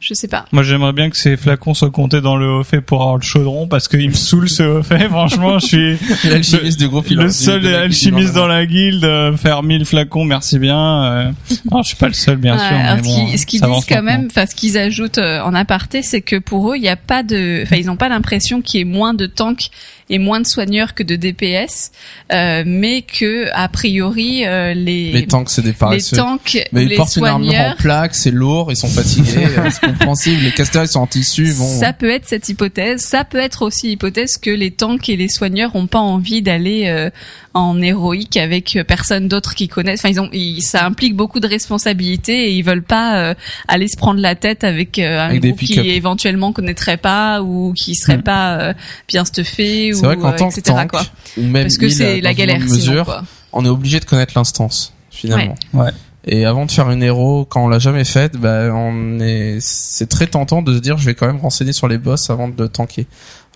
Je 0.00 0.14
sais 0.14 0.28
pas. 0.28 0.44
Moi, 0.52 0.62
j'aimerais 0.62 0.92
bien 0.92 1.10
que 1.10 1.16
ces 1.18 1.36
flacons 1.36 1.74
soient 1.74 1.90
comptés 1.90 2.20
dans 2.20 2.36
le 2.36 2.48
haut 2.48 2.62
fait 2.62 2.80
pour 2.80 3.00
avoir 3.02 3.16
le 3.16 3.22
chaudron 3.22 3.66
parce 3.66 3.88
qu'il 3.88 4.08
me 4.08 4.14
saoule 4.14 4.48
ce 4.48 4.62
haut 4.62 4.82
fait. 4.84 5.08
Franchement, 5.08 5.58
je 5.58 5.66
suis 5.66 5.98
l'alchimiste 6.30 6.78
du 6.78 6.86
groupe 6.88 7.06
il 7.10 7.16
le 7.16 7.30
seul 7.30 7.60
de 7.62 7.68
la- 7.68 7.80
alchimiste 7.80 8.32
dans 8.32 8.46
la 8.46 8.64
guilde. 8.64 9.02
euh, 9.04 9.36
Faire 9.36 9.64
1000 9.64 9.84
flacons, 9.84 10.24
merci 10.24 10.60
bien. 10.60 10.78
euh. 11.04 11.30
Non, 11.72 11.82
je 11.82 11.88
suis 11.88 11.96
pas 11.96 12.06
le 12.06 12.14
seul, 12.14 12.36
bien 12.36 12.54
Ouais, 12.56 12.60
sûr. 12.68 12.76
mais 12.78 12.98
ce 12.98 13.02
bon, 13.02 13.26
qu'ils- 13.26 13.38
ce 13.40 13.46
qu'ils 13.46 13.58
ça 13.60 13.66
disent 13.66 13.86
quand 13.86 14.02
même, 14.02 14.28
enfin 14.30 14.46
ce 14.46 14.54
qu'ils 14.54 14.78
ajoutent 14.78 15.18
euh, 15.18 15.40
en 15.42 15.52
aparté, 15.54 16.02
c'est 16.02 16.20
que 16.20 16.36
pour 16.38 16.70
eux, 16.72 16.76
il 16.76 16.82
n'y 16.82 16.88
a 16.88 16.96
pas 16.96 17.24
de, 17.24 17.62
enfin 17.64 17.74
ils 17.76 17.86
n'ont 17.86 17.96
pas 17.96 18.08
l'impression 18.08 18.62
qu'il 18.62 18.78
y 18.78 18.80
ait 18.82 18.84
moins 18.84 19.14
de 19.14 19.26
tanks 19.26 19.68
et 20.10 20.18
moins 20.18 20.40
de 20.40 20.46
soigneurs 20.46 20.94
que 20.94 21.02
de 21.02 21.16
DPS, 21.16 21.90
euh, 22.32 22.62
mais 22.66 23.02
que 23.02 23.48
a 23.52 23.68
priori 23.68 24.46
euh, 24.46 24.74
les 24.74 25.12
les 25.12 25.26
tanks 25.26 25.50
c'est 25.50 25.62
des 25.62 25.68
les 25.68 25.74
paresseux 25.74 26.16
tanks 26.16 26.58
mais 26.72 26.84
ils 26.84 26.88
les 26.88 26.96
portent 26.96 27.16
une 27.16 27.26
armure 27.26 27.52
en 27.54 27.74
plaque 27.76 28.14
c'est 28.14 28.30
lourd 28.30 28.70
ils 28.70 28.76
sont 28.76 28.88
fatigués 28.88 29.44
euh, 29.58 29.68
c'est 29.70 29.86
compréhensible. 29.86 30.42
Les 30.42 30.52
casters 30.52 30.84
ils 30.84 30.88
sont 30.88 31.00
en 31.00 31.06
tissu 31.06 31.52
bon. 31.56 31.80
Ça 31.80 31.92
peut 31.92 32.10
être 32.10 32.26
cette 32.26 32.48
hypothèse. 32.48 33.02
Ça 33.02 33.24
peut 33.24 33.38
être 33.38 33.62
aussi 33.62 33.88
l'hypothèse 33.88 34.36
que 34.36 34.50
les 34.50 34.70
tanks 34.70 35.08
et 35.08 35.16
les 35.16 35.28
soigneurs 35.28 35.76
ont 35.76 35.86
pas 35.86 36.00
envie 36.00 36.42
d'aller 36.42 36.84
euh, 36.86 37.10
en 37.54 37.80
héroïque 37.80 38.36
avec 38.36 38.76
euh, 38.76 38.84
personne 38.84 39.26
d'autre 39.28 39.54
qui 39.54 39.68
connaissent. 39.68 40.00
Enfin, 40.00 40.10
ils 40.10 40.20
ont, 40.20 40.28
ils- 40.32 40.62
ça 40.62 40.84
implique 40.84 41.16
beaucoup 41.16 41.40
de 41.40 41.46
responsabilités 41.48 42.48
et 42.48 42.52
ils 42.52 42.62
veulent 42.62 42.82
pas 42.82 43.18
euh, 43.18 43.34
aller 43.68 43.88
se 43.88 43.96
prendre 43.96 44.20
la 44.20 44.34
tête 44.34 44.64
avec 44.64 44.98
euh, 44.98 45.18
un 45.20 45.26
Avec 45.30 45.42
groupe 45.42 45.58
qui 45.60 45.78
éventuellement 45.90 46.52
connaîtrait 46.52 46.96
pas 46.98 47.42
ou 47.42 47.72
qui 47.76 47.94
serait 47.94 48.18
Mm. 48.18 48.22
pas 48.22 48.58
euh, 48.58 48.74
bien 49.08 49.24
stuffé 49.24 49.94
ou 49.94 49.98
vrai 49.98 50.16
qu'en 50.16 50.32
euh, 50.32 50.36
tant 50.36 50.48
que 50.50 50.58
etc. 50.60 50.76
tank 50.76 50.90
quoi. 50.90 51.02
ou 51.36 51.42
même 51.42 51.64
Parce 51.64 51.78
que 51.78 51.88
c'est 51.88 52.20
la 52.20 52.34
galère 52.34 52.60
sinon. 52.68 53.04
on 53.52 53.64
est 53.64 53.68
obligé 53.68 53.98
de 54.00 54.04
connaître 54.04 54.32
l'instance 54.36 54.92
finalement. 55.10 55.54
Ouais. 55.72 55.90
Et 56.30 56.44
avant 56.44 56.66
de 56.66 56.70
faire 56.70 56.90
une 56.90 57.02
héros, 57.02 57.46
quand 57.48 57.64
on 57.64 57.68
l'a 57.68 57.78
jamais 57.78 58.04
faite, 58.04 58.36
bah, 58.36 58.68
on 58.74 59.18
est, 59.20 59.56
c'est 59.60 60.08
très 60.08 60.26
tentant 60.26 60.60
de 60.60 60.74
se 60.74 60.78
dire, 60.80 60.98
je 60.98 61.06
vais 61.06 61.14
quand 61.14 61.26
même 61.26 61.38
renseigner 61.38 61.72
sur 61.72 61.88
les 61.88 61.96
boss 61.96 62.28
avant 62.28 62.48
de 62.48 62.54
le 62.62 62.68
tanker. 62.68 63.06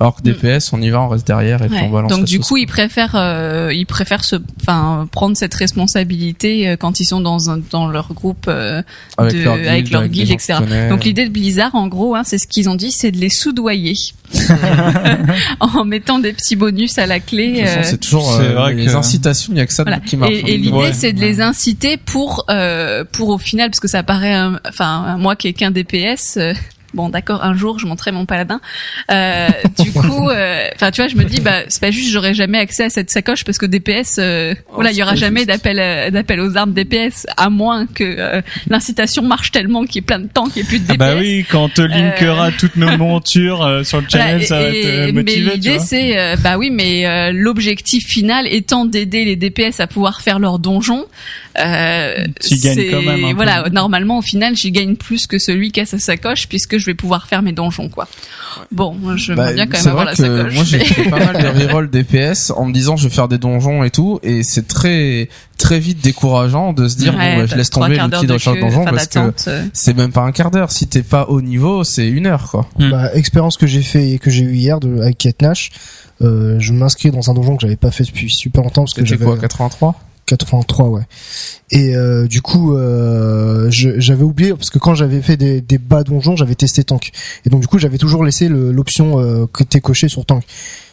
Alors 0.03 0.17
que 0.17 0.23
DPS, 0.23 0.73
on 0.73 0.83
y 0.83 0.91
va, 0.91 1.01
on 1.01 1.09
reste 1.09 1.27
derrière 1.27 1.63
et 1.63 1.69
puis 1.69 1.79
on 1.83 1.89
balance 1.91 2.11
Donc 2.11 2.25
du 2.25 2.39
sauce. 2.39 2.49
coup, 2.49 2.57
ils 2.57 2.67
préfèrent, 2.67 3.15
euh, 3.15 3.71
ils 3.73 3.87
préfèrent 3.87 4.25
se, 4.25 4.35
enfin, 4.61 5.09
prendre 5.13 5.37
cette 5.37 5.55
responsabilité 5.55 6.69
euh, 6.69 6.77
quand 6.77 6.99
ils 6.99 7.05
sont 7.05 7.21
dans 7.21 7.51
un, 7.51 7.61
dans 7.71 7.87
leur 7.87 8.13
groupe 8.13 8.47
euh, 8.49 8.83
avec 9.17 9.35
de- 9.37 9.43
leur 9.45 9.55
avec 9.55 9.87
gens 9.87 10.03
etc. 10.03 10.55
Donc 10.91 11.05
l'idée 11.05 11.25
de 11.27 11.31
Blizzard, 11.31 11.75
en 11.77 11.87
gros, 11.87 12.17
hein, 12.17 12.23
c'est 12.25 12.39
ce 12.39 12.49
qu'ils 12.49 12.69
ont 12.69 12.75
dit, 12.75 12.91
c'est 12.91 13.13
de 13.13 13.19
les 13.19 13.31
soudoyer 13.31 13.95
en 15.61 15.85
mettant 15.85 16.19
des 16.19 16.33
petits 16.33 16.57
bonus 16.57 16.99
à 16.99 17.07
la 17.07 17.21
clé. 17.21 17.63
Euh, 17.67 17.83
c'est 17.83 18.01
toujours 18.01 18.33
euh, 18.35 18.55
vrai 18.55 18.75
les 18.75 18.87
que- 18.87 18.97
incitations, 18.97 19.53
il 19.55 19.59
y 19.59 19.61
a 19.61 19.67
que 19.67 19.73
ça 19.75 19.85
voilà. 19.85 20.01
qui 20.01 20.17
marche. 20.17 20.33
Et, 20.33 20.55
et 20.55 20.59
l'idée, 20.59 20.73
Ouais. 20.77 20.93
c'est 20.93 21.13
de 21.13 21.21
les 21.21 21.41
inciter 21.41 21.97
pour, 21.97 22.45
euh, 22.51 23.05
pour 23.13 23.29
au 23.29 23.39
final, 23.39 23.71
parce 23.71 23.79
que 23.81 23.89
ça 23.89 24.03
paraît, 24.03 24.37
enfin, 24.69 25.17
moi 25.19 25.37
qui 25.37 25.49
ai 25.49 25.53
qu'un 25.53 25.71
DPS. 25.71 26.39
Bon, 26.95 27.09
d'accord, 27.09 27.43
un 27.43 27.55
jour, 27.55 27.79
je 27.79 27.87
montrerai 27.87 28.13
mon 28.13 28.27
paladin. 28.27 28.61
Euh, 29.11 29.49
du 29.83 29.93
coup, 29.93 30.29
euh, 30.29 30.67
enfin, 30.75 30.91
tu 30.91 31.01
vois, 31.01 31.09
je 31.09 31.17
me 31.17 31.25
dis, 31.25 31.41
bah, 31.41 31.61
c'est 31.69 31.81
pas 31.81 31.91
juste, 31.91 32.11
j'aurai 32.11 32.35
jamais 32.35 32.59
accès 32.59 32.85
à 32.85 32.91
cette 32.91 33.11
sacoche 33.11 33.45
parce 33.45 33.57
que 33.59 33.65
DPS, 33.67 34.17
euh, 34.19 34.55
voilà, 34.73 34.91
il 34.91 34.97
y 34.99 35.03
aura 35.03 35.15
jamais 35.17 35.47
d'appel, 35.47 35.79
euh, 35.79 36.11
d'appel 36.11 36.41
aux 36.41 36.57
armes 36.57 36.73
DPS, 36.75 37.27
à 37.37 37.49
moins 37.51 37.87
que 37.87 38.05
euh, 38.05 38.43
l'incitation 38.69 39.23
marche 39.23 39.53
tellement 39.53 39.85
qu'il 39.85 39.97
y 39.97 39.99
ait 39.99 40.03
plein 40.03 40.19
de 40.19 40.29
temps 40.29 40.45
qu'il 40.49 40.63
n'y 40.63 40.69
ait 40.69 40.69
plus 40.69 40.79
de 40.81 40.85
DPS. 40.87 40.97
Ah 41.01 41.15
bah 41.15 41.15
oui, 41.19 41.47
quand 41.51 41.65
on 41.65 41.69
te 41.71 41.81
linkera 41.83 42.51
toutes 42.53 42.77
nos 42.77 42.97
montures 42.99 43.81
sur 43.85 44.01
le 44.01 44.07
Voilà, 44.11 44.27
channel, 44.27 44.43
et- 44.43 44.47
ça 44.47 44.59
va 44.61 44.69
et- 44.69 44.83
te 44.83 44.87
mais 45.07 45.13
motiver, 45.13 45.51
tu 45.53 45.57
l'idée 45.57 45.79
c'est 45.79 46.37
bah 46.43 46.59
oui 46.59 46.71
mais 46.71 47.33
l'objectif 47.33 48.05
final 48.07 48.47
étant 48.49 48.85
d'aider 48.85 49.25
les 49.25 49.37
DPS 49.37 49.81
à 49.81 49.87
pouvoir 49.87 50.21
faire 50.21 50.39
leur 50.39 50.59
donjon 50.59 51.07
euh, 51.59 52.25
Tu 52.41 52.57
gagnes 52.57 52.75
c'est- 52.75 52.91
quand 52.91 53.03
même 53.03 53.25
un 53.25 53.29
peu. 53.31 53.35
voilà 53.35 53.69
normalement 53.71 54.19
au 54.19 54.23
final 54.23 54.57
j'y 54.57 54.71
gagne 54.71 54.97
plus 54.97 55.27
que 55.27 55.39
celui 55.39 55.71
qui 55.73 55.81
a 55.81 55.87
sa 55.87 55.99
sacoche 55.99 56.49
puisque 56.49 56.79
je 56.79 56.87
vais 56.87 56.95
pouvoir 56.95 57.27
faire 57.27 57.43
mes 57.43 57.53
donjons 57.53 57.89
quoi 57.89 58.09
bon 58.71 58.97
je 59.17 59.35
Bah, 59.35 59.49
veux 59.49 59.55
bien 59.55 59.67
quand 59.67 59.79
c'est 59.79 59.85
même 59.91 59.99
avoir 59.99 60.15
vrai 60.15 60.15
la 60.23 60.29
que 60.29 60.39
sacoche 60.39 60.55
moi 60.55 60.65
j'ai 60.65 60.79
fait 60.85 61.11
pas 61.11 61.19
mal 61.19 61.43
de 61.43 61.49
reroll 61.67 61.91
DPS 61.91 62.51
en 62.57 62.65
me 62.67 62.73
disant 62.73 62.97
je 62.97 63.09
vais 63.09 63.15
faire 63.15 63.29
des 63.29 63.39
donjons 63.39 63.85
et 63.85 63.91
tout 63.91 64.19
et 64.23 64.43
c'est 64.43 64.67
très 64.67 65.29
très 65.59 65.79
vite 65.79 66.03
décourageant 66.03 66.73
de 66.73 66.89
se 66.89 66.97
dire 66.97 67.15
Ouais, 67.15 67.35
bon 67.37 67.41
bah, 67.43 67.47
je 67.47 67.55
laisse 67.57 67.71
tomber 67.71 67.97
l'outil 67.99 68.27
de 68.27 68.39
chaque 68.39 68.55
queue, 68.55 68.61
donjon 68.61 68.85
parce 68.85 69.07
que 69.07 69.19
euh. 69.49 69.63
c'est 69.73 69.97
même 69.97 70.11
pas 70.13 70.23
un 70.23 70.33
quart 70.33 70.51
d'heure 70.51 70.73
si 70.73 70.87
t'es 70.87 71.03
pas 71.03 71.27
au 71.29 71.41
niveau 71.43 71.85
c'est 71.85 72.09
une 72.09 72.27
heure 72.27 72.49
quoi 72.51 72.67
Hmm. 72.79 72.91
Bah, 72.91 73.15
expérience 73.15 73.57
que 73.59 73.67
j'ai 73.67 73.83
fait 73.83 74.11
et 74.13 74.19
que 74.19 74.31
j'ai 74.31 74.45
eu 74.45 74.55
hier 74.55 74.81
de, 74.81 75.01
avec 75.03 75.19
Kate 75.19 75.43
Nash, 75.43 75.71
euh, 76.23 76.57
je 76.59 76.73
m'inscris 76.73 77.11
dans 77.11 77.31
un 77.31 77.35
donjon 77.35 77.57
que 77.57 77.63
j'avais 77.63 77.77
pas 77.77 77.91
fait 77.91 78.05
depuis 78.05 78.31
super 78.31 78.63
longtemps 78.63 78.83
parce 78.83 78.95
que 78.95 79.05
j'avais 79.05 79.25
quoi 79.25 79.37
83 79.39 79.95
83 80.27 80.89
ouais. 80.89 81.03
Et 81.71 81.97
euh, 81.97 82.27
du 82.27 82.43
coup, 82.43 82.77
euh, 82.77 83.69
j'avais 83.71 84.23
oublié 84.23 84.53
parce 84.55 84.71
que 84.71 84.79
quand 84.79 84.95
j'avais 84.95 85.23
fait 85.23 85.37
des, 85.37 85.79
bas 85.79 86.05
donjons, 86.05 86.37
j'avais 86.37 86.55
testé 86.55 86.85
tank. 86.85 87.13
Et 87.45 87.51
donc 87.51 87.61
du 87.61 87.67
coup, 87.67 87.79
j'avais 87.79 87.99
toujours 87.99 88.25
laissé 88.25 88.49
l'option 88.49 89.19
euh, 89.19 89.47
que 89.53 89.65
t'es 89.65 89.81
coché 89.81 90.09
sur 90.09 90.25
tank. 90.25 90.45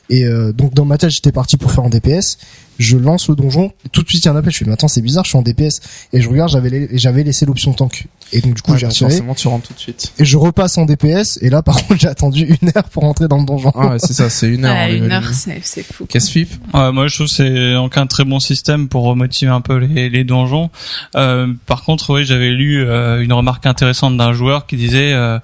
Et 0.09 0.25
euh, 0.25 0.51
donc 0.51 0.73
dans 0.73 0.85
ma 0.85 0.97
tête, 0.97 1.11
j'étais 1.11 1.31
parti 1.31 1.57
pour 1.57 1.71
faire 1.71 1.83
en 1.83 1.89
DPS. 1.89 2.37
je 2.79 2.97
lance 2.97 3.29
le 3.29 3.35
donjon, 3.35 3.71
tout 3.91 4.01
de 4.01 4.09
suite 4.09 4.23
il 4.23 4.25
y 4.25 4.29
a 4.29 4.31
un 4.31 4.35
appel, 4.35 4.51
je 4.51 4.57
fais 4.57 4.65
mais 4.65 4.73
attends 4.73 4.87
c'est 4.87 5.01
bizarre, 5.01 5.23
je 5.23 5.29
suis 5.29 5.37
en 5.37 5.43
DPS 5.43 5.81
et 6.13 6.21
je 6.21 6.29
regarde, 6.29 6.49
j'avais 6.49 6.89
j'avais 6.93 7.23
laissé 7.23 7.45
l'option 7.45 7.73
tank 7.73 8.07
et 8.31 8.41
donc 8.41 8.53
du 8.55 8.61
coup 8.61 8.71
Ouais, 8.73 8.77
j'ai 8.79 8.85
retiré 8.87 9.09
forcément, 9.09 9.33
tu 9.35 9.47
rentres 9.47 9.67
tout 9.67 9.73
de 9.73 9.79
suite. 9.79 10.13
et 10.19 10.25
je 10.25 10.37
repasse 10.37 10.77
en 10.77 10.85
DPS 10.85 11.39
et 11.41 11.49
là 11.49 11.61
par 11.61 11.75
contre 11.87 11.99
j'ai 11.99 12.07
attendu 12.07 12.57
une 12.61 12.69
heure 12.75 12.83
pour 12.91 13.03
rentrer 13.03 13.27
dans 13.27 13.37
le 13.37 13.45
donjon. 13.45 13.71
Ah 13.75 13.87
ouais, 13.89 13.99
c'est 13.99 14.13
ça, 14.13 14.29
c'est 14.29 14.47
une 14.47 14.65
heure. 14.65 14.75
Ah, 14.77 14.89
une 14.89 15.11
heure, 15.11 15.27
c'est 15.33 15.59
c'est 15.63 15.83
fou. 15.83 16.05
Qu'est-ce 16.07 16.31
Philippe? 16.31 16.53
Ouais, 16.73 16.91
moi 16.91 17.07
je 17.07 17.15
trouve 17.15 17.27
que 17.27 17.33
c'est 17.33 17.73
donc 17.73 17.97
un 17.97 18.07
très 18.07 18.25
bon 18.25 18.39
système 18.39 18.87
pour 18.89 19.03
remotiver 19.03 19.51
un 19.51 19.61
peu 19.61 19.77
les, 19.77 20.09
les 20.09 20.23
donjons. 20.23 20.69
Euh, 21.15 21.51
par 21.65 21.83
contre, 21.83 22.13
oui, 22.13 22.25
j'avais 22.25 22.49
lu 22.51 22.83
euh, 22.85 23.21
une 23.23 23.33
remarque 23.33 23.65
intéressante 23.65 24.17
d'un 24.17 24.33
joueur 24.33 24.65
qui 24.67 24.75
disait 24.77 25.13
euh, 25.13 25.39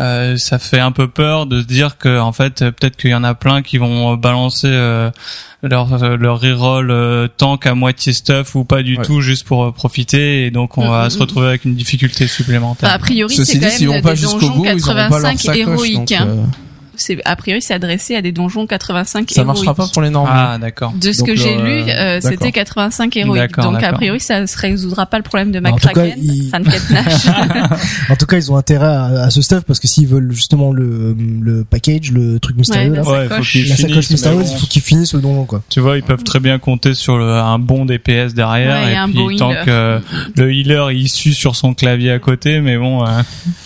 euh, 0.00 0.36
ça 0.36 0.58
fait 0.58 0.80
un 0.80 0.92
peu 0.92 1.08
peur 1.08 1.46
de 1.46 1.60
se 1.60 1.66
dire 1.66 1.98
que 1.98 2.18
en 2.18 2.32
fait 2.32 2.62
euh, 2.62 2.70
peut-être 2.72 2.96
qu'il 2.96 3.10
y 3.10 3.14
en 3.14 3.24
a 3.24 3.34
plein 3.34 3.62
qui 3.62 3.78
vont 3.78 4.14
balancer 4.16 4.68
euh, 4.68 5.10
leur 5.62 5.92
euh, 6.02 6.16
leur 6.16 6.40
reroll 6.40 6.90
euh, 6.90 7.28
tank 7.28 7.66
à 7.66 7.74
moitié 7.74 8.12
stuff 8.12 8.54
ou 8.56 8.64
pas 8.64 8.82
du 8.82 8.96
Ouais. 8.96 9.04
tout 9.04 9.20
juste 9.20 9.44
pour 9.46 9.64
euh, 9.64 9.70
profiter 9.72 10.44
et 10.46 10.50
donc 10.50 10.76
on 10.76 10.84
Mm, 10.86 10.90
va 10.90 11.06
mm, 11.06 11.10
se 11.10 11.18
mm. 11.18 11.20
retrouver 11.20 11.46
avec 11.48 11.64
une 11.64 11.74
difficulté 11.76 12.21
supplémentaire. 12.28 12.88
Enfin, 12.88 12.96
a 12.96 12.98
priori, 12.98 13.34
c'est 13.34 13.58
quand 13.58 13.88
même 13.88 14.02
pas 14.02 14.10
des 14.10 14.16
jusqu'au 14.16 14.40
donjons 14.40 14.56
bout, 14.56 14.66
ils 14.66 14.84
auront 14.84 14.94
pas 15.08 15.18
leur 15.20 15.30
85 15.32 15.40
sacoche. 15.40 15.56
héroïques. 15.58 15.96
donc, 15.96 16.12
hein. 16.12 16.26
euh, 16.28 16.44
C'est 17.02 17.18
a 17.24 17.36
priori, 17.36 17.60
c'est 17.60 17.74
adressé 17.74 18.16
à 18.16 18.22
des 18.22 18.32
donjons 18.32 18.66
85 18.66 19.30
ça 19.30 19.42
héroïques. 19.42 19.46
marchera 19.46 19.74
pas 19.74 19.86
pour 19.92 20.02
les 20.02 20.10
normes. 20.10 20.28
Ah 20.30 20.56
d'accord. 20.60 20.92
De 20.92 21.12
ce 21.12 21.18
Donc, 21.18 21.26
que 21.28 21.36
j'ai 21.36 21.56
euh, 21.56 21.62
lu, 21.84 21.90
euh, 21.90 22.20
c'était 22.20 22.52
85 22.52 23.16
héroïques. 23.16 23.56
Donc 23.58 23.82
a 23.82 23.92
priori, 23.92 24.20
ça 24.20 24.40
ne 24.40 24.46
résoudra 24.56 25.06
pas 25.06 25.18
le 25.18 25.22
problème 25.24 25.52
de 25.52 25.60
McCracken, 25.60 26.14
il-. 26.18 26.50
En 28.10 28.16
tout 28.16 28.26
cas 28.26 28.36
ils 28.36 28.50
ont 28.52 28.56
intérêt 28.56 28.86
à, 28.86 29.04
à 29.24 29.30
ce 29.30 29.42
stuff 29.42 29.64
parce 29.64 29.80
que 29.80 29.88
s'ils 29.88 30.06
veulent 30.06 30.32
justement 30.32 30.72
le, 30.72 31.16
le 31.40 31.64
package, 31.64 32.12
le 32.12 32.38
truc 32.38 32.56
mystérieux 32.56 32.90
Ouais, 32.92 32.96
là, 32.96 33.02
la 33.02 33.10
Ouais, 33.10 33.22
faut 33.24 33.28
sacoche. 33.30 33.52
qu'ils 33.52 33.68
la 33.68 33.76
sacoche 33.76 34.10
mystérieuse, 34.10 34.50
il 34.52 34.58
faut 34.58 34.66
qu'ils 34.66 34.82
finissent 34.82 35.14
le 35.14 35.20
donjon 35.20 35.44
quoi. 35.44 35.62
Tu 35.68 35.80
vois, 35.80 35.96
ils 35.96 36.02
peuvent 36.02 36.24
très 36.24 36.40
bien 36.40 36.58
compter 36.58 36.94
sur 36.94 37.18
le, 37.18 37.24
un 37.28 37.58
bon 37.58 37.84
DPS 37.84 38.34
derrière 38.34 38.82
Ouais, 38.82 38.92
et 38.94 39.12
puis 39.28 39.36
tant 39.36 39.50
healer. 39.52 39.64
que 39.64 40.00
le 40.36 40.52
healer 40.52 40.90
il 40.92 41.08
suit 41.08 41.34
sur 41.34 41.56
son 41.56 41.74
clavier 41.74 42.12
à 42.12 42.18
côté, 42.18 42.60
mais 42.60 42.76
bon, 42.76 43.04
euh, 43.06 43.22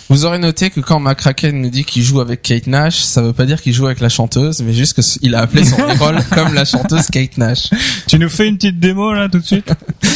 Vous 0.09 0.25
aurez 0.25 0.39
noté 0.39 0.69
que 0.69 0.79
quand 0.79 0.99
McCracken 0.99 1.61
nous 1.61 1.69
dit 1.69 1.83
qu'il 1.83 2.03
joue 2.03 2.19
avec 2.21 2.41
Kate 2.41 2.67
Nash, 2.67 2.95
ça 2.97 3.21
veut 3.21 3.26
pas 3.33 3.45
dire 3.45 3.61
qu'il 3.61 3.73
joue 3.73 3.85
avec 3.85 3.99
la 3.99 4.09
chanteuse, 4.09 4.61
mais 4.61 4.73
juste 4.73 5.01
qu'il 5.01 5.35
a 5.35 5.41
appelé 5.41 5.63
son 5.63 5.77
rôle 5.99 6.23
comme 6.33 6.53
la 6.53 6.65
chanteuse 6.65 7.07
Kate 7.07 7.37
Nash. 7.37 7.69
tu 8.07 8.19
nous 8.19 8.29
fais 8.29 8.47
une 8.47 8.57
petite 8.57 8.79
démo 8.79 9.13
là 9.13 9.29
tout 9.29 9.39
de 9.39 9.45
suite? 9.45 9.71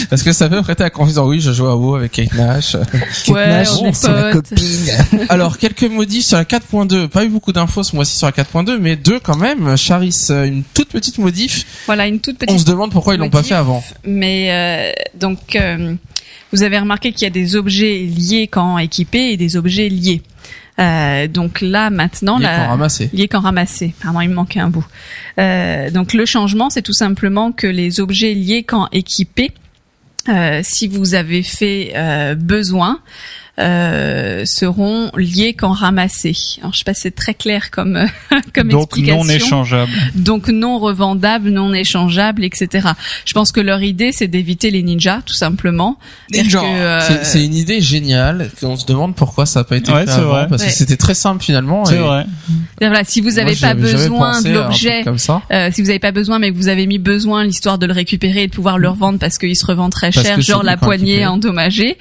Parce 0.10 0.24
que 0.24 0.34
ça 0.34 0.50
peut 0.50 0.62
prêter 0.62 0.84
à 0.84 0.90
confusion. 0.90 1.26
Oui, 1.26 1.40
je 1.40 1.52
joue 1.52 1.68
à 1.68 1.76
WoW 1.76 1.96
avec 1.96 2.12
Kate 2.12 2.34
Nash. 2.34 2.74
Kate 2.74 3.28
Ouais, 3.28 3.48
Nash, 3.48 3.70
on 3.80 3.86
est 3.86 4.08
la 4.08 4.32
copine. 4.34 4.58
Alors, 5.30 5.58
quelques 5.58 5.84
modifs 5.84 6.26
sur 6.26 6.38
la 6.38 6.44
4.2. 6.44 7.08
Pas 7.08 7.26
eu 7.26 7.30
beaucoup 7.30 7.52
d'infos 7.52 7.84
ce 7.84 7.96
mois-ci 7.96 8.18
sur 8.18 8.28
la 8.28 8.34
4.2, 8.34 8.78
mais 8.78 8.96
deux 8.96 9.20
quand 9.20 9.38
même. 9.38 9.78
Charis, 9.78 10.16
euh, 10.30 10.46
une 10.46 10.64
toute 10.64 10.90
petite 10.90 11.18
modif. 11.18 11.66
voilà, 11.86 12.08
une 12.08 12.20
toute 12.20 12.38
On 12.44 12.46
petite 12.46 12.60
se 12.60 12.66
demande 12.66 12.92
pourquoi 12.92 13.16
ils 13.16 13.20
l'ont 13.20 13.30
pas 13.30 13.44
fait 13.44 13.56
avant. 13.56 13.84
Mais 14.04 14.52
euh, 14.52 14.92
donc, 15.20 15.56
euh, 15.56 15.96
vous 16.52 16.64
avez 16.64 16.80
remarqué 16.80 17.12
qu'il 17.12 17.24
y 17.24 17.28
a 17.28 17.32
des 17.32 17.56
objets 17.56 18.00
liés 18.00 18.48
quand 18.52 18.78
équipés 18.78 19.32
et 19.32 19.38
des 19.38 19.56
objets 19.56 19.90
liés. 19.90 20.22
Euh, 20.82 21.28
donc 21.28 21.62
là, 21.62 21.90
maintenant, 21.90 22.40
la... 22.40 22.64
l'ont 22.64 22.70
ramassé. 22.70 23.10
lié 23.14 23.28
quand 23.28 23.42
ramassé. 23.42 23.94
Pardon, 24.02 24.22
il 24.22 24.30
me 24.30 24.34
manquait 24.34 24.60
un 24.60 24.70
bout. 24.70 24.86
Euh, 25.40 25.92
donc 25.92 26.14
le 26.14 26.26
changement, 26.26 26.70
c'est 26.70 26.82
tout 26.82 26.94
simplement 26.94 27.52
que 27.52 27.68
les 27.68 28.00
objets 28.00 28.34
liés 28.34 28.64
quand 28.64 28.88
équipés, 28.92 29.52
euh, 30.30 30.62
si 30.64 30.88
vous 30.88 31.14
avez 31.14 31.44
fait 31.44 31.94
euh, 31.96 32.36
besoin, 32.36 33.00
euh, 33.60 34.44
seront 34.46 35.12
liés 35.18 35.54
quand 35.54 35.72
ramassés. 35.72 36.36
Alors 36.62 36.74
je 36.74 36.80
sais 36.80 36.84
pas 36.86 36.94
si 36.94 37.02
c'est 37.02 37.16
très 37.16 37.34
clair 37.34 37.70
comme 37.72 37.96
euh, 37.98 38.06
comme 38.56 38.70
Donc 38.70 38.84
explication. 38.84 39.24
non 39.24 39.30
échangeable. 39.30 39.92
Donc 40.16 40.48
non 40.50 40.80
revendable, 40.80 41.50
non 41.50 41.74
échangeable, 41.74 42.44
etc. 42.44 42.90
Je 43.26 43.34
pense 43.34 43.52
que 43.52 43.60
leur 43.62 43.82
idée 43.84 44.12
c'est 44.14 44.28
d'éviter 44.28 44.72
les 44.72 44.84
ninjas, 44.84 45.22
tout 45.26 45.34
simplement. 45.34 45.98
Euh, 46.34 47.00
C'est- 47.24 47.44
une 47.46 47.56
idée 47.56 47.82
géniale 47.82 48.52
qu'on 48.60 48.76
se 48.78 48.86
demande 48.86 49.16
pourquoi 49.16 49.46
ça 49.46 49.62
n'a 49.62 49.64
pas 49.64 49.78
été 49.78 49.92
Ouais, 49.92 50.02
fait 50.06 50.12
c'est 50.12 50.20
avant 50.20 50.30
vrai. 50.30 50.48
parce 50.50 50.62
Ouais. 50.64 50.68
que 50.70 50.74
c'était 50.76 50.98
très 50.98 51.16
simple 51.16 51.44
finalement. 51.44 51.86
C'est 51.86 51.96
et 51.96 52.00
vrai. 52.00 52.26
voilà, 52.80 53.04
si 53.04 53.20
vous 53.22 53.32
n'avez 53.32 53.56
pas 53.56 53.74
besoin 53.74 54.42
de 54.42 54.50
l'objet. 54.52 55.04
Euh, 55.52 55.70
si 55.72 55.82
vous 55.82 55.88
n'avez 55.88 56.00
pas 56.00 56.12
besoin, 56.12 56.40
mais 56.40 56.52
que 56.52 56.56
vous 56.58 56.68
avez 56.68 56.88
mis 56.88 57.00
besoin 57.00 57.44
l'histoire 57.44 57.78
de 57.78 57.86
le 57.86 57.94
récupérer 57.94 58.44
et 58.44 58.48
de 58.48 58.52
pouvoir 58.54 58.78
le 58.78 58.90
revendre 58.90 59.20
parce 59.20 59.38
qu'il 59.38 59.56
se 59.56 59.66
revend 59.66 59.90
très 59.90 60.12
Parce 60.12 60.26
cher, 60.26 60.42
genre 60.42 60.64
la 60.64 60.78
poignée 60.78 61.26
endommagée, 61.26 61.98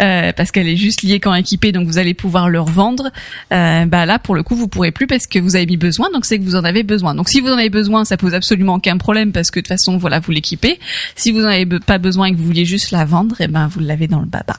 euh, 0.00 0.32
parce 0.36 0.50
qu'elle 0.50 0.68
est 0.68 0.76
juste 0.76 1.02
liée 1.04 1.20
quand 1.20 1.34
équipée, 1.34 1.72
donc 1.72 1.86
vous 1.86 1.98
allez 1.98 2.14
pouvoir 2.14 2.48
le 2.48 2.60
revendre. 2.60 3.10
Euh, 3.52 3.86
bah 3.86 4.06
là, 4.06 4.18
pour 4.18 4.34
le 4.34 4.42
coup, 4.42 4.56
vous 4.56 4.68
pourrez 4.68 4.90
plus 4.90 5.06
parce 5.06 5.26
que 5.26 5.38
vous 5.38 5.56
avez 5.56 5.66
mis 5.66 5.76
besoin, 5.76 6.10
donc 6.12 6.24
c'est 6.24 6.38
que 6.38 6.44
vous 6.44 6.56
en 6.56 6.64
avez 6.64 6.82
besoin. 6.82 7.14
Donc 7.14 7.28
si 7.28 7.40
vous 7.40 7.48
en 7.48 7.58
avez 7.58 7.70
besoin, 7.70 8.04
ça 8.04 8.16
pose 8.16 8.34
absolument 8.34 8.74
aucun 8.74 8.98
problème 8.98 9.32
parce 9.32 9.50
que 9.50 9.60
de 9.60 9.62
toute 9.62 9.68
façon, 9.68 9.96
voilà, 9.96 10.20
vous 10.20 10.32
l'équipez. 10.32 10.78
Si 11.16 11.30
vous 11.30 11.44
en 11.44 11.48
avez 11.48 11.66
pas 11.66 11.98
besoin 11.98 12.26
et 12.26 12.32
que 12.32 12.36
vous 12.36 12.44
vouliez 12.44 12.64
juste 12.64 12.90
la 12.90 13.04
vendre, 13.04 13.40
et 13.40 13.48
ben 13.48 13.68
vous 13.68 13.80
l'avez 13.80 14.08
dans 14.08 14.20
le 14.20 14.26
baba. 14.26 14.56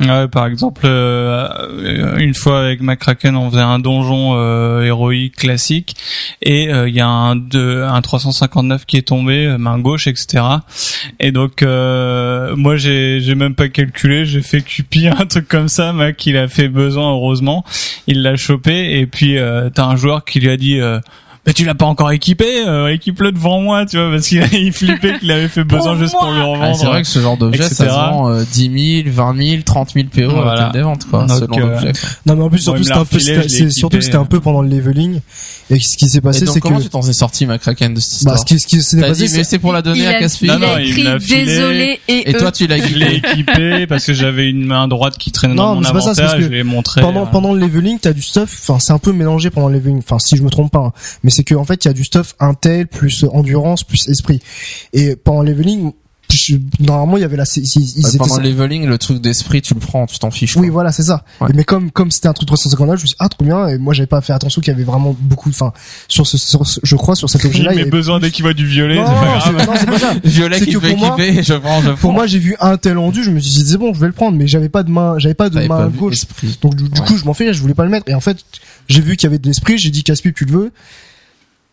Ouais, 0.00 0.26
par 0.26 0.46
exemple, 0.46 0.82
euh, 0.84 2.16
une 2.16 2.34
fois 2.34 2.60
avec 2.64 2.80
McCracken, 2.80 3.36
on 3.36 3.50
faisait 3.50 3.60
un 3.60 3.78
donjon 3.78 4.32
euh, 4.34 4.82
héroïque 4.82 5.36
classique 5.36 5.96
et 6.40 6.72
euh, 6.72 6.88
il 6.88 6.94
y 6.94 7.00
a 7.00 7.06
un, 7.06 7.36
un 7.36 8.00
359 8.00 8.86
qui 8.86 8.96
est 8.96 9.08
tombé, 9.08 9.54
main 9.58 9.78
gauche, 9.78 10.06
etc. 10.06 10.44
Et 11.20 11.30
donc, 11.30 11.62
euh, 11.62 12.56
moi, 12.56 12.76
j'ai 12.76 13.20
j'ai 13.20 13.34
même 13.34 13.54
pas 13.54 13.68
calculé, 13.68 14.24
j'ai 14.24 14.40
fait 14.40 14.62
cupi 14.62 15.08
un 15.18 15.26
truc 15.26 15.46
comme 15.46 15.68
ça, 15.68 15.92
Mac, 15.92 16.24
il 16.24 16.38
a 16.38 16.48
fait 16.48 16.68
besoin, 16.68 17.10
heureusement, 17.10 17.62
il 18.06 18.22
l'a 18.22 18.36
chopé 18.36 18.98
et 18.98 19.06
puis 19.06 19.36
euh, 19.36 19.68
t'as 19.68 19.84
un 19.84 19.96
joueur 19.96 20.24
qui 20.24 20.40
lui 20.40 20.48
a 20.48 20.56
dit... 20.56 20.80
Mais 21.44 21.52
tu 21.54 21.64
l'as 21.64 21.74
pas 21.74 21.86
encore 21.86 22.12
équipé, 22.12 22.46
euh, 22.68 22.86
équipe-le 22.94 23.32
devant 23.32 23.60
moi, 23.60 23.84
tu 23.84 23.96
vois, 23.96 24.10
parce 24.12 24.28
qu'il 24.28 24.40
a- 24.40 24.46
il 24.52 24.72
flippait 24.72 25.18
qu'il 25.18 25.28
avait 25.32 25.48
fait 25.48 25.64
besoin 25.64 25.98
juste 25.98 26.12
pour 26.16 26.30
le 26.30 26.40
revendre. 26.40 26.62
Ah, 26.62 26.74
c'est 26.74 26.86
vrai 26.86 27.02
que 27.02 27.08
ce 27.08 27.18
genre 27.18 27.36
d'objet, 27.36 27.64
ça 27.64 27.74
se 27.74 27.82
vend 27.90 28.30
euh, 28.30 28.44
10 28.52 29.02
000, 29.04 29.12
20 29.12 29.36
000, 29.48 29.62
30 29.64 29.90
000 29.92 30.06
PO 30.08 30.30
à 30.30 30.42
Voilà. 30.42 30.60
la 30.66 30.68
des 30.70 30.82
ventes, 30.82 31.04
quoi, 31.10 31.24
Donc, 31.24 31.38
selon 31.40 31.58
euh, 31.58 31.70
l'objet. 31.72 31.92
quoi. 31.92 32.10
Non 32.26 32.36
mais 32.36 32.42
en 32.44 32.48
plus 32.48 32.58
surtout 32.60 32.84
c'était 32.84 32.96
un 32.96 33.04
peu 33.04 33.18
c'était- 33.18 33.70
surtout 33.70 34.00
c'était 34.00 34.16
un 34.18 34.24
peu 34.24 34.38
pendant 34.38 34.62
le 34.62 34.68
leveling 34.68 35.18
et 35.70 35.80
ce 35.80 35.96
qui 35.96 36.08
s'est 36.08 36.18
Et 36.18 36.20
passé 36.20 36.44
donc, 36.44 36.54
c'est 36.54 36.60
comment 36.60 36.78
que 36.78 36.84
tu 36.84 36.88
t'en 36.90 37.00
es 37.02 37.12
sorti, 37.12 37.46
McCracken, 37.46 37.92
de 37.94 37.98
cette 38.00 38.12
histoire 38.12 38.34
bah, 38.36 38.40
ce 38.40 38.44
qui 38.46 38.60
ce 38.60 38.66
qui 38.68 38.80
s'est 38.80 39.00
passé 39.00 39.26
c'est 39.26 39.42
c'est 39.42 39.58
pour 39.58 39.72
la 39.72 39.82
donner 39.82 39.98
il 40.00 40.06
à 40.06 40.10
a, 40.10 40.20
Caspi. 40.20 40.46
Non, 40.46 40.54
il 40.54 40.60
non, 40.60 40.78
il 40.78 41.04
l'a 41.04 41.18
filé. 41.18 41.44
désolé 41.44 42.00
et, 42.06 42.30
Et 42.30 42.34
toi, 42.34 42.52
tu 42.52 42.68
l'as 42.68 42.78
Je 42.78 42.94
l'ai 42.94 43.16
équipé 43.16 43.86
parce 43.88 44.04
que 44.04 44.12
j'avais 44.12 44.48
une 44.48 44.64
main 44.64 44.86
droite 44.86 45.18
qui 45.18 45.32
traînait 45.32 45.54
Non, 45.54 45.62
dans 45.64 45.74
mon 45.74 45.80
mais 45.80 45.86
c'est 45.88 45.92
pas 45.92 46.00
ça, 46.02 46.14
c'est 46.14 46.20
inventaire 46.22 46.26
parce 46.26 46.34
et 46.34 46.38
que 46.38 46.44
je 46.44 46.56
l'ai 46.56 46.62
montré. 46.62 47.00
pendant 47.00 47.22
euh, 47.22 47.26
pendant 47.26 47.52
le 47.52 47.58
leveling 47.58 47.98
t'as 47.98 48.12
du 48.12 48.22
stuff 48.22 48.60
enfin 48.62 48.78
c'est 48.78 48.92
un 48.92 48.98
peu 48.98 49.10
mélangé 49.12 49.50
pendant 49.50 49.68
le 49.68 49.74
leveling 49.74 49.98
enfin 49.98 50.20
si 50.20 50.36
je 50.36 50.42
me 50.44 50.50
trompe 50.50 50.70
pas 50.70 50.78
hein. 50.78 50.92
mais 51.24 51.30
c'est 51.32 51.44
que 51.44 51.54
en 51.54 51.64
fait 51.64 51.84
il 51.84 51.88
y 51.88 51.90
a 51.90 51.94
du 51.94 52.04
stuff 52.04 52.34
intel 52.40 52.86
plus 52.86 53.24
endurance 53.32 53.82
plus 53.84 54.08
esprit 54.08 54.40
et 54.92 55.16
pendant 55.16 55.42
le 55.42 55.50
leveling 55.52 55.92
je- 56.34 56.56
normalement 56.80 57.18
il 57.18 57.20
y 57.20 57.24
avait 57.24 57.36
la 57.36 57.44
ils, 57.56 58.02
Bah, 58.02 58.08
pendant 58.16 58.38
le 58.38 58.48
leveling, 58.48 58.86
le 58.86 58.96
truc 58.96 59.20
d'esprit, 59.20 59.60
tu 59.60 59.74
le 59.74 59.80
prends, 59.80 60.06
tu 60.06 60.18
t'en 60.18 60.30
fiches. 60.30 60.56
oui 60.56 60.70
voilà 60.70 60.90
c'est 60.90 61.02
ça 61.02 61.24
Ouais. 61.42 61.48
Mais 61.54 61.62
comme 61.62 61.90
comme 61.90 62.10
c'était 62.10 62.28
un 62.28 62.32
truc 62.32 62.46
359 62.46 62.96
je 62.98 63.02
me 63.02 63.06
suis 63.06 63.12
dit, 63.12 63.16
ah 63.18 63.28
trop 63.28 63.44
bien 63.44 63.68
et 63.68 63.76
moi 63.76 63.92
j'avais 63.92 64.06
pas 64.06 64.22
fait 64.22 64.32
attention 64.32 64.62
qu'il 64.62 64.70
y 64.72 64.74
avait 64.74 64.82
vraiment 64.84 65.14
beaucoup 65.20 65.50
enfin 65.50 65.74
sur 66.08 66.26
ce 66.26 66.38
sur 66.38 66.62
je 66.82 66.96
crois 66.96 67.16
sur 67.16 67.28
cet 67.28 67.44
objet 67.44 67.62
là 67.64 67.74
J'ai 67.74 67.84
besoin 67.84 68.18
dès 68.18 68.30
qu'il 68.30 68.44
voit 68.44 68.54
du 68.54 68.64
violet, 68.66 68.94
non, 68.96 69.04
c'est 69.04 69.12
pas 69.12 69.26
grave. 69.40 69.66
non, 69.66 69.72
c'est 69.78 69.86
pas 69.86 69.98
ça 69.98 70.14
Violet 70.24 70.58
C'est 70.58 70.66
qui 70.68 70.76
moi- 70.96 71.16
équiper, 71.18 71.42
je 71.42 71.52
prends, 71.52 71.82
je 71.82 71.88
prends. 71.88 71.96
pour 71.96 72.12
moi 72.14 72.26
j'ai 72.26 72.38
vu 72.38 72.56
un 72.60 72.78
tel 72.78 72.96
endu 72.96 73.22
je 73.22 73.30
me 73.30 73.38
suis 73.38 73.62
dit 73.64 73.70
c'est 73.70 73.76
bon 73.76 73.92
je 73.92 74.00
vais 74.00 74.06
le 74.06 74.14
prendre 74.14 74.38
mais 74.38 74.46
j'avais 74.46 74.70
pas 74.70 74.84
de 74.84 74.90
main 74.90 75.18
j'avais 75.18 75.34
pas 75.34 75.50
de 75.50 75.54
T'avais 75.56 75.68
main 75.68 75.82
pas 75.82 75.88
gauche. 75.88 76.16
Donc 76.62 76.76
du, 76.76 76.84
du 76.88 76.98
Ouais. 76.98 77.06
coup, 77.06 77.18
je 77.18 77.26
m'en 77.26 77.34
fais, 77.34 77.52
je 77.52 77.60
voulais 77.60 77.74
pas 77.74 77.84
le 77.84 77.90
mettre. 77.90 78.08
Et 78.08 78.14
en 78.14 78.20
fait, 78.20 78.38
j'ai 78.88 79.02
vu 79.02 79.16
qu'il 79.18 79.26
y 79.26 79.30
avait 79.30 79.38
de 79.38 79.46
l'esprit, 79.46 79.76
j'ai 79.76 79.90
dit 79.90 80.02
Caspi, 80.02 80.32
tu 80.32 80.46
le 80.46 80.52
veux 80.52 80.72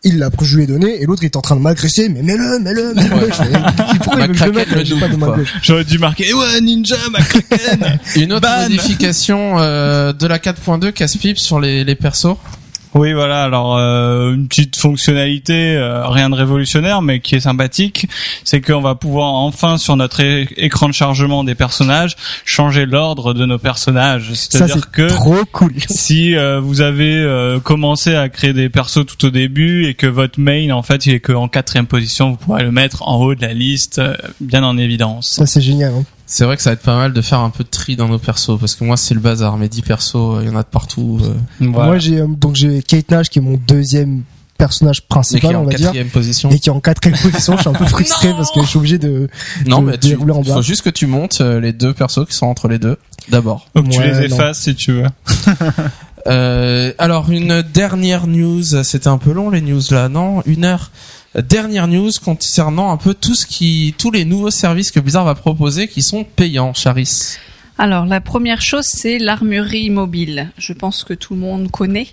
Il 0.02 0.18
l'a, 0.18 0.30
je 0.40 0.56
lui 0.56 0.64
ai 0.64 0.66
donné, 0.66 1.02
et 1.02 1.04
l'autre 1.04 1.22
il 1.22 1.26
est 1.26 1.36
en 1.36 1.42
train 1.42 1.56
de 1.56 1.60
m'agresser, 1.60 2.08
mais 2.08 2.22
mets-le, 2.22 2.58
mets-le, 2.58 2.94
mets-le. 2.94 3.28
Je 3.30 3.98
Pourquoi 3.98 4.22
il 4.22 4.84
J'ai 4.86 4.98
pas 4.98 5.08
de 5.08 5.16
main 5.16 5.36
gauche. 5.36 5.52
J'aurais 5.60 5.84
dû 5.84 5.98
marquer, 5.98 6.24
eh 6.30 6.32
ouais, 6.32 6.60
Ninja, 6.62 6.96
McCracken. 7.10 7.98
Une 8.16 8.32
autre 8.32 8.48
Ban. 8.48 8.62
modification 8.62 9.56
euh, 9.58 10.14
de 10.14 10.26
la 10.26 10.38
4.2 10.38 10.92
casse-pipe 10.92 11.38
sur 11.38 11.60
les, 11.60 11.84
les 11.84 11.94
persos. 11.96 12.38
Oui, 12.94 13.12
voilà. 13.12 13.42
Alors 13.42 13.76
euh, 13.76 14.34
une 14.34 14.48
petite 14.48 14.76
fonctionnalité, 14.76 15.76
euh, 15.76 16.08
rien 16.08 16.30
de 16.30 16.34
révolutionnaire, 16.34 17.02
mais 17.02 17.20
qui 17.20 17.36
est 17.36 17.40
sympathique, 17.40 18.08
c'est 18.44 18.60
qu'on 18.60 18.80
va 18.80 18.94
pouvoir 18.94 19.32
enfin 19.34 19.78
sur 19.78 19.96
notre 19.96 20.20
écran 20.20 20.88
de 20.88 20.94
chargement 20.94 21.44
des 21.44 21.54
personnages 21.54 22.16
changer 22.44 22.86
l'ordre 22.86 23.34
de 23.34 23.46
nos 23.46 23.58
personnages. 23.58 24.32
C'est-à-dire 24.34 24.74
c'est 24.74 24.90
que 24.90 25.08
trop 25.08 25.44
cool. 25.52 25.72
si 25.88 26.36
euh, 26.36 26.60
vous 26.60 26.80
avez 26.80 27.16
euh, 27.16 27.60
commencé 27.60 28.14
à 28.14 28.28
créer 28.28 28.52
des 28.52 28.68
persos 28.68 29.06
tout 29.06 29.24
au 29.26 29.30
début 29.30 29.86
et 29.86 29.94
que 29.94 30.06
votre 30.06 30.40
main 30.40 30.70
en 30.70 30.82
fait 30.82 31.06
il 31.06 31.14
est 31.14 31.20
qu'en 31.20 31.48
quatrième 31.48 31.86
position, 31.86 32.30
vous 32.30 32.36
pourrez 32.36 32.62
le 32.62 32.72
mettre 32.72 33.06
en 33.06 33.16
haut 33.16 33.34
de 33.34 33.42
la 33.42 33.54
liste, 33.54 33.98
euh, 33.98 34.14
bien 34.40 34.64
en 34.64 34.76
évidence. 34.76 35.30
Ça, 35.30 35.46
c'est 35.46 35.60
génial. 35.60 35.92
Hein. 35.94 36.04
C'est 36.32 36.44
vrai 36.44 36.56
que 36.56 36.62
ça 36.62 36.70
va 36.70 36.74
être 36.74 36.82
pas 36.82 36.96
mal 36.96 37.12
de 37.12 37.20
faire 37.22 37.40
un 37.40 37.50
peu 37.50 37.64
de 37.64 37.68
tri 37.68 37.96
dans 37.96 38.06
nos 38.06 38.20
persos 38.20 38.56
parce 38.60 38.76
que 38.76 38.84
moi 38.84 38.96
c'est 38.96 39.14
le 39.14 39.20
bazar. 39.20 39.56
Mes 39.56 39.68
10 39.68 39.82
persos, 39.82 40.14
euh, 40.14 40.38
il 40.42 40.48
y 40.48 40.50
en 40.50 40.56
a 40.56 40.62
de 40.62 40.68
partout. 40.68 41.18
euh, 41.24 41.34
Voilà. 41.58 41.86
Moi, 41.88 41.98
j'ai, 41.98 42.20
euh, 42.20 42.26
donc 42.28 42.54
j'ai 42.54 42.82
Kate 42.82 43.10
Nash 43.10 43.28
qui 43.30 43.40
est 43.40 43.42
mon 43.42 43.58
deuxième 43.66 44.22
personnage 44.56 45.02
principal, 45.08 45.56
on 45.56 45.64
va 45.64 45.70
dire. 45.70 45.86
quatrième 45.86 46.08
position. 46.08 46.48
Et 46.50 46.60
qui 46.60 46.68
est 46.68 46.72
en 46.72 46.78
quatrième 46.78 47.18
position, 47.22 47.56
je 47.56 47.62
suis 47.62 47.68
un 47.68 47.72
peu 47.72 47.84
frustré 47.86 48.28
Non 48.28 48.36
parce 48.36 48.52
que 48.52 48.60
je 48.62 48.66
suis 48.66 48.78
obligé 48.78 48.98
de, 48.98 49.28
Non, 49.66 49.80
de 49.82 49.86
mais 49.90 49.98
tu, 49.98 50.08
dérouler 50.10 50.32
en 50.32 50.42
bas. 50.42 50.54
faut 50.54 50.62
juste 50.62 50.82
que 50.82 50.90
tu 50.90 51.06
montes 51.08 51.40
les 51.40 51.72
deux 51.72 51.94
persos 51.94 52.24
qui 52.28 52.34
sont 52.36 52.46
entre 52.46 52.68
les 52.68 52.78
deux. 52.78 52.96
D'abord. 53.28 53.66
Donc 53.74 53.88
tu 53.88 54.00
les 54.00 54.12
non. 54.12 54.20
effaces 54.20 54.60
si 54.60 54.74
tu 54.76 54.92
veux. 54.92 55.06
Euh, 56.26 56.92
alors 56.98 57.30
une 57.30 57.62
dernière 57.62 58.26
news, 58.26 58.62
c'était 58.84 59.08
un 59.08 59.16
peu 59.16 59.32
long 59.32 59.48
les 59.48 59.62
news 59.62 59.80
là, 59.90 60.10
non? 60.10 60.42
Une 60.44 60.66
heure. 60.66 60.90
Dernière 61.36 61.86
news 61.86 62.10
concernant 62.24 62.90
un 62.90 62.96
peu 62.96 63.14
tout 63.14 63.34
ce 63.36 63.46
qui, 63.46 63.94
tous 63.98 64.10
les 64.10 64.24
nouveaux 64.24 64.50
services 64.50 64.90
que 64.90 64.98
Blizzard 64.98 65.24
va 65.24 65.34
proposer 65.36 65.86
qui 65.86 66.02
sont 66.02 66.24
payants, 66.24 66.74
Charis. 66.74 67.36
Alors 67.78 68.04
la 68.04 68.20
première 68.20 68.60
chose 68.60 68.84
c'est 68.84 69.18
l'armurerie 69.18 69.88
mobile. 69.90 70.50
Je 70.58 70.72
pense 70.74 71.02
que 71.04 71.14
tout 71.14 71.34
le 71.34 71.40
monde 71.40 71.70
connaît. 71.70 72.08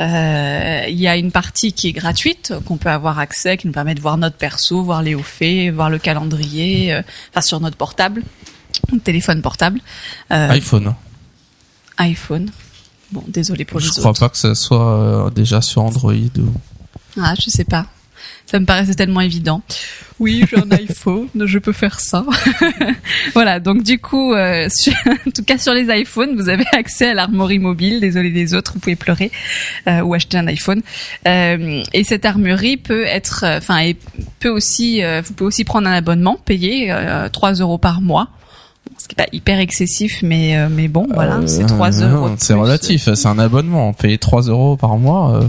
Euh, 0.00 0.84
Il 0.88 0.98
y 0.98 1.06
a 1.08 1.16
une 1.16 1.32
partie 1.32 1.72
qui 1.72 1.88
est 1.88 1.92
gratuite 1.92 2.54
qu'on 2.64 2.76
peut 2.78 2.88
avoir 2.88 3.18
accès, 3.18 3.56
qui 3.56 3.66
nous 3.66 3.72
permet 3.74 3.94
de 3.94 4.00
voir 4.00 4.16
notre 4.16 4.36
perso, 4.36 4.82
voir 4.82 5.02
les 5.02 5.14
hauts 5.14 5.22
faits, 5.22 5.74
voir 5.74 5.90
le 5.90 5.98
calendrier, 5.98 6.94
euh, 6.94 7.02
enfin 7.30 7.42
sur 7.42 7.60
notre 7.60 7.76
portable, 7.76 8.22
téléphone 9.04 9.42
portable, 9.42 9.80
euh, 10.30 10.48
iPhone. 10.50 10.94
iPhone. 11.98 12.48
Bon, 13.10 13.22
désolé 13.28 13.64
pour 13.66 13.80
les 13.80 13.86
Je 13.86 13.90
crois 13.90 14.12
autres. 14.12 14.20
pas 14.20 14.28
que 14.30 14.38
ça 14.38 14.54
soit 14.54 15.30
déjà 15.34 15.60
sur 15.60 15.82
Android 15.82 16.14
ou. 16.14 16.52
Ah, 17.20 17.34
je 17.38 17.50
sais 17.50 17.64
pas. 17.64 17.86
Ça 18.46 18.60
me 18.60 18.66
paraissait 18.66 18.94
tellement 18.94 19.20
évident. 19.22 19.62
Oui, 20.20 20.44
j'ai 20.50 20.58
un 20.58 20.70
iPhone, 20.76 21.28
je 21.46 21.58
peux 21.58 21.72
faire 21.72 21.98
ça. 22.00 22.24
voilà, 23.34 23.60
donc 23.60 23.82
du 23.82 23.98
coup, 23.98 24.34
euh, 24.34 24.68
sur- 24.70 24.92
en 25.26 25.30
tout 25.30 25.42
cas 25.44 25.58
sur 25.58 25.72
les 25.72 25.86
iPhones, 26.00 26.36
vous 26.36 26.48
avez 26.48 26.64
accès 26.72 27.08
à 27.10 27.14
l'armurerie 27.14 27.58
mobile. 27.58 28.00
Désolé 28.00 28.30
des 28.30 28.54
autres, 28.54 28.72
vous 28.74 28.80
pouvez 28.80 28.96
pleurer 28.96 29.30
euh, 29.88 30.00
ou 30.02 30.14
acheter 30.14 30.36
un 30.38 30.46
iPhone. 30.48 30.82
Euh, 31.26 31.82
et 31.92 32.04
cette 32.04 32.24
armurerie 32.24 32.76
peut 32.76 33.04
être, 33.04 33.44
euh, 33.46 33.58
enfin, 33.58 33.90
peut 34.38 34.50
aussi, 34.50 35.02
euh, 35.02 35.22
vous 35.24 35.32
pouvez 35.34 35.48
aussi 35.48 35.64
prendre 35.64 35.88
un 35.88 35.92
abonnement, 35.94 36.36
payer 36.44 36.88
euh, 36.92 37.28
3 37.28 37.54
euros 37.54 37.78
par 37.78 38.00
mois. 38.00 38.28
Ce 38.98 39.08
qui 39.08 39.14
est 39.14 39.24
pas 39.24 39.28
hyper 39.32 39.58
excessif, 39.60 40.22
mais 40.22 40.56
euh, 40.56 40.68
mais 40.70 40.88
bon, 40.88 41.08
voilà, 41.12 41.40
c'est 41.46 41.66
3 41.66 42.02
Euh, 42.02 42.10
euros. 42.14 42.30
C'est 42.38 42.54
relatif, 42.54 43.08
c'est 43.14 43.26
un 43.28 43.38
abonnement. 43.38 43.92
Payer 43.92 44.18
3 44.18 44.42
euros 44.42 44.76
par 44.76 44.96
mois, 44.98 45.36
euh, 45.40 45.46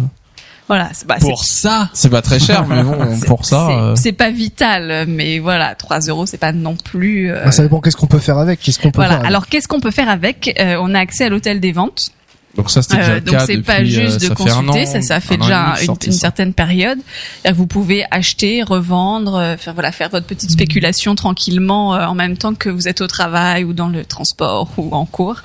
Voilà, 0.67 0.89
c'est 0.93 1.05
bah, 1.05 1.15
c'est- 1.19 1.27
Pour 1.27 1.43
ça, 1.43 1.89
c'est 1.93 2.09
pas 2.09 2.21
très 2.21 2.39
cher, 2.39 2.65
mais 2.67 2.81
bon, 2.83 2.95
pour 3.27 3.45
ça. 3.45 3.67
c'est- 3.67 3.73
euh, 3.75 3.95
c'est 3.95 4.11
pas 4.13 4.31
vital, 4.31 5.05
mais 5.07 5.39
voilà, 5.39 5.75
3 5.75 5.99
euros, 5.99 6.25
c'est 6.25 6.37
pas 6.37 6.53
non 6.53 6.75
plus. 6.77 7.31
euh, 7.31 7.43
Bah, 7.45 7.51
ça 7.51 7.63
dépend 7.63 7.81
qu'est-ce 7.81 7.97
qu'on 7.97 8.07
peut 8.07 8.19
faire 8.19 8.37
avec, 8.37 8.61
qu'est-ce 8.61 8.79
qu'on 8.79 8.89
peut 8.91 8.97
voilà. 8.99 9.09
faire. 9.11 9.19
avec. 9.19 9.29
Alors, 9.29 9.47
qu'est-ce 9.47 9.67
qu'on 9.67 9.79
peut 9.81 9.91
faire 9.91 10.09
avec 10.09 10.55
Euh, 10.59 10.77
On 10.81 10.95
a 10.95 10.99
accès 10.99 11.25
à 11.25 11.29
l'hôtel 11.29 11.59
des 11.59 11.71
ventes. 11.73 12.11
Donc 12.55 12.69
ça, 12.69 12.83
c'était 12.83 12.97
déjà 12.97 13.11
Euh, 13.11 13.15
le 13.15 13.21
donc 13.21 13.35
cas 13.35 13.45
c'est 13.47 13.53
depuis, 13.57 13.65
pas 13.65 13.83
juste 13.83 13.99
euh, 13.99 14.13
de 14.15 14.19
ça 14.19 14.35
fait 14.35 14.49
un 14.51 14.55
consulter, 14.63 14.81
an, 14.83 14.85
ça, 14.85 15.01
ça 15.01 15.19
fait 15.19 15.33
un 15.35 15.37
an 15.37 15.41
et 15.41 15.47
déjà 15.47 15.63
demi 15.63 15.73
que 15.75 15.79
une, 15.81 15.85
sortait 15.87 16.07
une 16.07 16.13
ça. 16.13 16.19
certaine 16.19 16.53
période. 16.53 16.99
C'est-à-dire 16.99 17.51
que 17.51 17.57
Vous 17.57 17.67
pouvez 17.67 18.05
acheter, 18.11 18.61
revendre, 18.61 19.35
euh, 19.35 19.57
faire 19.57 19.73
voilà, 19.73 19.91
faire 19.91 20.09
votre 20.09 20.27
petite 20.27 20.51
spéculation 20.51 21.15
tranquillement 21.15 21.95
euh, 21.95 22.05
en 22.05 22.13
même 22.13 22.37
temps 22.37 22.53
que 22.53 22.69
vous 22.69 22.87
êtes 22.87 23.01
au 23.01 23.07
travail 23.07 23.63
ou 23.63 23.73
dans 23.73 23.89
le 23.89 24.05
transport 24.05 24.69
ou 24.77 24.93
en 24.93 25.05
cours. 25.05 25.41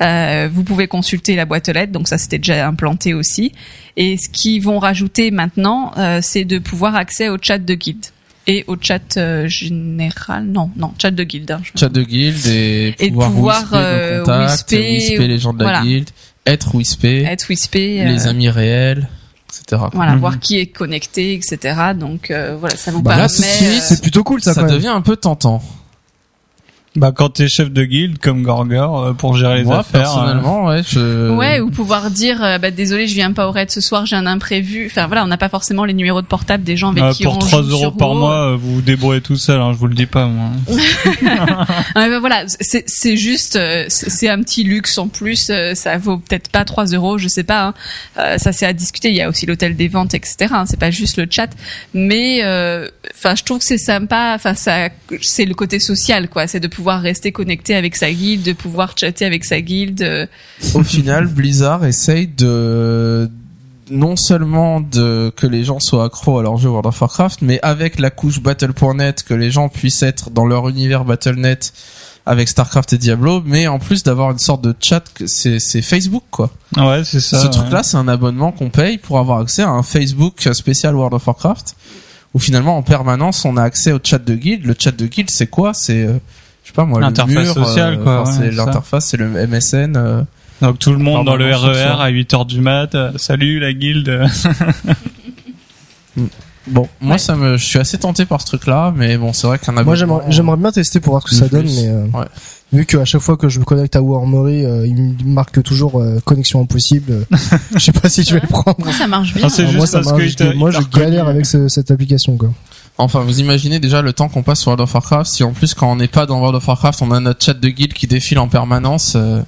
Euh, 0.00 0.48
vous 0.50 0.64
pouvez 0.64 0.86
consulter 0.88 1.36
la 1.36 1.44
boîte 1.44 1.68
aux 1.68 1.72
lettres, 1.72 1.92
donc 1.92 2.08
ça 2.08 2.16
c'était 2.18 2.38
déjà 2.38 2.66
implanté 2.66 3.12
aussi. 3.14 3.52
Et 3.96 4.16
ce 4.16 4.28
qu'ils 4.30 4.62
vont 4.62 4.78
rajouter 4.78 5.30
maintenant, 5.30 5.92
euh, 5.98 6.20
c'est 6.22 6.44
de 6.44 6.58
pouvoir 6.58 6.94
accès 6.96 7.28
au 7.28 7.36
chat 7.40 7.58
de 7.58 7.74
guide 7.74 8.06
et 8.46 8.64
au 8.68 8.76
chat 8.80 9.16
euh, 9.18 9.46
général. 9.48 10.46
Non, 10.46 10.70
non, 10.76 10.94
chat 10.98 11.10
de 11.10 11.24
guide. 11.24 11.50
hein, 11.50 11.60
Chat 11.76 11.88
de 11.90 12.02
guild 12.02 12.46
et, 12.46 12.94
Et 12.98 13.10
de 13.10 13.14
pouvoir, 13.14 13.30
pouvoir, 13.32 13.60
whisper 13.64 13.76
euh, 13.76 14.44
whisper, 14.46 14.90
whisper 14.92 15.28
les 15.28 15.38
gens 15.38 15.52
de 15.52 15.58
la 15.58 15.64
voilà. 15.64 15.82
guilde, 15.82 16.08
être 16.46 16.74
whispé, 16.74 17.24
être 17.24 17.48
wispé. 17.48 18.04
les 18.04 18.26
euh, 18.26 18.30
amis 18.30 18.48
réels, 18.48 19.08
etc. 19.48 19.82
Voilà, 19.92 20.12
Mhm. 20.14 20.20
voir 20.20 20.38
qui 20.40 20.58
est 20.58 20.66
connecté, 20.66 21.34
etc. 21.34 21.58
Donc 21.98 22.30
euh, 22.30 22.56
voilà, 22.58 22.76
ça 22.76 22.90
vous 22.90 23.02
Bah 23.02 23.16
là, 23.16 23.28
permet. 23.28 23.46
euh, 23.76 23.80
c'est 23.82 24.00
plutôt 24.00 24.24
cool 24.24 24.40
ça, 24.42 24.54
Ça 24.54 24.60
quand 24.62 24.66
même. 24.66 24.76
devient 24.76 24.88
un 24.88 25.02
peu 25.02 25.16
tentant. 25.16 25.62
Bah 26.96 27.12
quand 27.14 27.28
t'es 27.30 27.48
chef 27.48 27.70
de 27.70 27.84
guilde 27.84 28.18
comme 28.18 28.42
Gorger 28.42 28.84
euh, 28.90 29.12
pour 29.12 29.36
gérer 29.36 29.58
les 29.58 29.64
Moi, 29.64 29.78
affaires. 29.80 30.02
personnellement, 30.02 30.64
ouais, 30.66 30.82
je... 30.88 31.30
Ouais, 31.30 31.60
ou 31.60 31.70
pouvoir 31.70 32.10
dire, 32.10 32.42
euh, 32.42 32.58
bah 32.58 32.70
désolé, 32.70 33.06
je 33.06 33.14
viens 33.14 33.32
pas 33.32 33.46
au 33.46 33.52
raid 33.52 33.70
ce 33.70 33.80
soir, 33.80 34.04
j'ai 34.06 34.16
un 34.16 34.26
imprévu. 34.26 34.86
Enfin 34.90 35.06
voilà, 35.06 35.22
on 35.24 35.28
n'a 35.28 35.36
pas 35.36 35.48
forcément 35.48 35.84
les 35.84 35.94
numéros 35.94 36.22
de 36.22 36.26
portable 36.26 36.64
des 36.64 36.76
gens 36.76 36.90
avec 36.90 37.04
euh, 37.04 37.12
qui 37.12 37.22
pour 37.24 37.36
on 37.36 37.38
3 37.38 37.62
joue 37.62 37.68
euros 37.70 37.80
sur 37.82 37.96
par 37.96 38.10
WoW. 38.10 38.18
mois, 38.18 38.52
euh, 38.52 38.56
vous 38.56 38.76
vous 38.76 38.82
débrouillez 38.82 39.20
tout 39.20 39.36
seul. 39.36 39.60
Hein, 39.60 39.72
je 39.74 39.78
vous 39.78 39.86
le 39.86 39.94
dis 39.94 40.06
pas 40.06 40.26
moi. 40.26 40.48
Ah, 41.94 42.08
bah, 42.08 42.18
voilà, 42.20 42.44
c'est 42.60 42.84
c'est 42.88 43.16
juste, 43.16 43.56
euh, 43.56 43.84
c'est 43.88 44.28
un 44.28 44.40
petit 44.42 44.64
luxe 44.64 44.98
en 44.98 45.08
plus. 45.08 45.50
euh, 45.50 45.74
ça 45.74 45.96
vaut 45.98 46.18
peut-être 46.18 46.50
pas 46.50 46.64
3 46.64 46.86
euros, 46.86 47.18
je 47.18 47.28
sais 47.28 47.44
pas. 47.44 47.66
hein. 47.68 47.74
Euh, 48.18 48.38
ça 48.38 48.52
c'est 48.52 48.66
à 48.66 48.72
discuter. 48.72 49.10
Il 49.10 49.16
y 49.16 49.22
a 49.22 49.28
aussi 49.28 49.46
l'hôtel 49.46 49.76
des 49.76 49.88
ventes, 49.88 50.14
etc. 50.14 50.36
hein, 50.52 50.64
c'est 50.66 50.78
pas 50.78 50.90
juste 50.90 51.16
le 51.16 51.26
chat, 51.30 51.48
mais 51.94 52.40
euh, 52.44 52.88
enfin, 53.14 53.34
je 53.34 53.44
trouve 53.44 53.58
que 53.58 53.64
c'est 53.64 53.78
sympa. 53.78 54.32
Enfin, 54.34 54.54
ça, 54.54 54.88
c'est 55.20 55.44
le 55.44 55.54
côté 55.54 55.78
social, 55.80 56.28
quoi. 56.28 56.46
C'est 56.46 56.60
de 56.60 56.68
pouvoir 56.78 57.00
rester 57.02 57.32
connecté 57.32 57.74
avec 57.74 57.96
sa 57.96 58.12
guilde, 58.12 58.44
de 58.44 58.52
pouvoir 58.52 58.92
chatter 58.96 59.24
avec 59.24 59.44
sa 59.44 59.60
guilde. 59.60 60.00
euh, 60.02 60.26
Au 60.74 60.84
final, 60.84 61.26
Blizzard 61.26 61.84
essaye 61.84 62.28
de 62.28 63.28
non 63.90 64.14
seulement 64.14 64.80
de 64.80 65.32
que 65.34 65.48
les 65.48 65.64
gens 65.64 65.80
soient 65.80 66.04
accros 66.04 66.38
à 66.38 66.42
leur 66.44 66.56
jeu 66.56 66.68
World 66.68 66.86
of 66.86 67.00
Warcraft, 67.00 67.42
mais 67.42 67.58
avec 67.62 67.98
la 67.98 68.10
couche 68.10 68.40
Battle.net, 68.40 69.24
que 69.24 69.34
les 69.34 69.50
gens 69.50 69.68
puissent 69.68 70.04
être 70.04 70.30
dans 70.30 70.46
leur 70.46 70.68
univers 70.68 71.04
Battle.net 71.04 71.72
avec 72.26 72.48
Starcraft 72.48 72.92
et 72.92 72.98
Diablo, 72.98 73.42
mais 73.44 73.66
en 73.66 73.78
plus 73.80 74.04
d'avoir 74.04 74.30
une 74.30 74.38
sorte 74.38 74.62
de 74.62 74.72
chat, 74.80 75.02
c'est 75.26 75.58
c'est 75.58 75.82
Facebook 75.82 76.22
quoi. 76.30 76.50
Ouais, 76.76 77.02
c'est 77.04 77.20
ça. 77.20 77.40
Ce 77.40 77.46
ouais. 77.46 77.50
truc-là, 77.50 77.82
c'est 77.82 77.96
un 77.96 78.06
abonnement 78.06 78.52
qu'on 78.52 78.70
paye 78.70 78.98
pour 78.98 79.18
avoir 79.18 79.40
accès 79.40 79.62
à 79.62 79.70
un 79.70 79.82
Facebook 79.82 80.48
spécial 80.52 80.94
World 80.94 81.14
of 81.14 81.26
Warcraft, 81.26 81.74
où 82.34 82.38
finalement 82.38 82.76
en 82.76 82.82
permanence 82.82 83.44
on 83.46 83.56
a 83.56 83.62
accès 83.62 83.92
au 83.92 83.98
chat 84.04 84.22
de 84.22 84.34
guild. 84.34 84.64
Le 84.66 84.76
chat 84.78 84.92
de 84.94 85.06
guild, 85.06 85.30
c'est 85.30 85.46
quoi? 85.48 85.72
C'est 85.72 86.02
euh, 86.04 86.18
je 86.68 86.72
sais 86.72 86.74
pas 86.74 86.84
moi, 86.84 86.98
le 87.00 87.06
L'interface 87.06 87.34
mur, 87.34 87.54
sociale, 87.54 87.94
euh, 87.94 88.02
quoi, 88.02 88.24
ouais, 88.24 88.30
c'est 88.30 88.50
l'interface, 88.50 89.06
c'est 89.06 89.16
le 89.16 89.28
MSN. 89.46 89.96
euh, 89.96 90.20
Donc 90.60 90.78
tout 90.78 90.90
le 90.92 90.98
monde 90.98 91.24
dans 91.24 91.34
le 91.36 91.46
RER 91.46 91.74
soir. 91.74 92.00
à 92.02 92.08
8 92.08 92.34
heures 92.34 92.44
du 92.44 92.60
mat. 92.60 92.94
euh, 92.94 93.10
salut 93.16 93.58
la 93.58 93.72
guilde. 93.72 94.26
Bon, 96.66 96.86
moi 97.00 97.12
Ouais. 97.12 97.18
ça 97.18 97.34
me, 97.34 97.56
je 97.56 97.64
suis 97.64 97.78
assez 97.78 97.96
tenté 97.96 98.26
par 98.26 98.42
ce 98.42 98.46
truc-là, 98.48 98.92
mais 98.94 99.16
bon, 99.16 99.32
c'est 99.32 99.46
vrai 99.46 99.58
qu'un 99.58 99.72
Moi 99.84 99.94
j'aimerais 99.94 100.24
j'aimerais 100.28 100.58
bien 100.58 100.70
tester 100.70 101.00
pour 101.00 101.12
voir 101.14 101.22
ce 101.22 101.30
que 101.30 101.34
ça 101.34 101.48
donne, 101.48 101.62
plus. 101.62 101.80
mais 101.80 101.88
euh, 101.88 102.04
Ouais. 102.12 102.26
vu 102.74 102.84
qu'à 102.84 103.06
chaque 103.06 103.22
fois 103.22 103.38
que 103.38 103.48
je 103.48 103.58
me 103.58 103.64
connecte 103.64 103.96
à 103.96 104.02
Warmory, 104.02 104.66
euh, 104.66 104.86
il 104.86 104.94
me 104.94 105.14
marque 105.32 105.62
toujours 105.62 105.98
euh, 106.02 106.18
connexion 106.26 106.60
impossible. 106.60 107.24
je 107.74 107.78
sais 107.78 107.92
pas 107.92 108.10
si 108.10 108.22
je 108.22 108.34
vais 108.34 108.40
le 108.40 108.48
prendre. 108.48 108.76
Moi, 108.80 108.92
ça 108.92 109.06
marche 109.06 109.32
bien. 109.32 109.44
Ah, 109.46 109.48
c'est 109.48 109.64
juste 109.64 109.78
moi 109.78 109.86
ça 109.86 109.98
parce 110.00 110.08
marche, 110.10 110.20
que 110.20 110.26
il 110.28 110.36
t'a- 110.36 110.52
moi 110.52 110.68
il 110.70 110.74
t'a 110.74 110.80
je 110.82 110.88
galère 111.00 111.26
avec 111.28 111.46
ce- 111.46 111.68
cette 111.68 111.90
application 111.90 112.36
quoi. 112.36 112.50
Enfin, 112.98 113.20
vous 113.20 113.38
imaginez 113.40 113.78
déjà 113.78 114.02
le 114.02 114.12
temps 114.12 114.28
qu'on 114.28 114.42
passe 114.42 114.60
sur 114.60 114.68
World 114.68 114.80
of 114.82 114.92
Warcraft. 114.92 115.30
Si 115.30 115.44
en 115.44 115.52
plus 115.52 115.72
quand 115.74 115.90
on 115.90 115.96
n'est 115.96 116.08
pas 116.08 116.26
dans 116.26 116.38
World 116.40 116.56
of 116.56 116.66
Warcraft, 116.66 117.00
on 117.02 117.12
a 117.12 117.20
notre 117.20 117.44
chat 117.44 117.54
de 117.54 117.68
guild 117.68 117.92
qui 117.92 118.06
défile 118.08 118.38
en 118.40 118.48
permanence. 118.48 119.14
euh, 119.16 119.40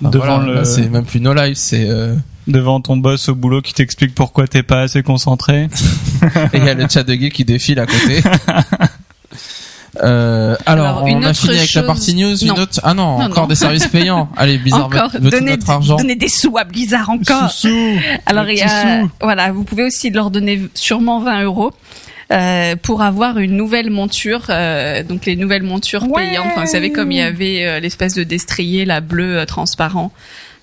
enfin, 0.00 0.10
Devant 0.10 0.24
voilà, 0.38 0.44
le- 0.46 0.54
là, 0.54 0.64
c'est 0.64 0.88
même 0.88 1.04
plus 1.04 1.20
no 1.20 1.34
live, 1.34 1.54
c'est 1.54 1.86
euh, 1.88 2.14
devant 2.46 2.80
ton 2.80 2.96
boss 2.96 3.28
au 3.28 3.34
boulot 3.34 3.60
qui 3.60 3.74
t'explique 3.74 4.14
pourquoi 4.14 4.46
t'es 4.48 4.62
pas 4.62 4.80
assez 4.80 5.02
concentré. 5.02 5.68
et 6.52 6.56
il 6.58 6.64
y 6.64 6.68
a 6.70 6.74
le 6.74 6.88
chat 6.88 7.02
de 7.02 7.14
guild 7.14 7.32
qui 7.32 7.44
défile 7.44 7.78
à 7.80 7.86
côté. 7.86 8.22
Euh, 10.04 10.54
alors, 10.66 10.86
Alors, 10.86 11.02
on 11.04 11.06
une 11.08 11.24
a 11.24 11.30
autre 11.30 11.40
fini 11.40 11.56
avec 11.56 11.72
la 11.74 11.80
chose- 11.80 11.86
partie 11.86 12.14
news. 12.14 12.36
Une 12.44 12.50
autre 12.52 12.78
Ah 12.84 12.94
non, 12.94 13.18
Non, 13.18 13.24
encore 13.24 13.44
non. 13.44 13.48
des 13.48 13.54
services 13.56 13.86
payants. 13.88 14.28
Allez, 14.36 14.58
Blizzard 14.58 14.84
Encore, 14.86 15.10
veut, 15.18 15.30
donner, 15.30 15.52
notre 15.56 15.70
argent. 15.70 15.96
donner 15.96 16.14
des 16.14 16.28
sous 16.28 16.56
à 16.56 16.64
Blizzard 16.64 17.08
encore. 17.10 17.50
Sous-sous. 17.50 17.96
Alors 18.26 18.48
il 18.48 18.58
y 18.58 18.62
a, 18.62 19.04
voilà, 19.20 19.50
vous 19.50 19.64
pouvez 19.64 19.84
aussi 19.84 20.10
leur 20.10 20.30
donner 20.30 20.62
sûrement 20.74 21.20
20 21.20 21.42
euros. 21.44 21.72
Euh, 22.32 22.76
pour 22.76 23.02
avoir 23.02 23.38
une 23.38 23.56
nouvelle 23.56 23.90
monture, 23.90 24.46
euh, 24.50 25.02
donc 25.02 25.24
les 25.26 25.36
nouvelles 25.36 25.62
montures 25.62 26.06
payantes. 26.12 26.46
Enfin, 26.52 26.64
vous 26.64 26.70
savez 26.70 26.92
comme 26.92 27.10
il 27.12 27.18
y 27.18 27.22
avait 27.22 27.64
euh, 27.66 27.80
l'espèce 27.80 28.14
de 28.14 28.22
destrier, 28.24 28.84
la 28.84 29.00
bleue 29.00 29.38
euh, 29.38 29.44
transparent 29.46 30.12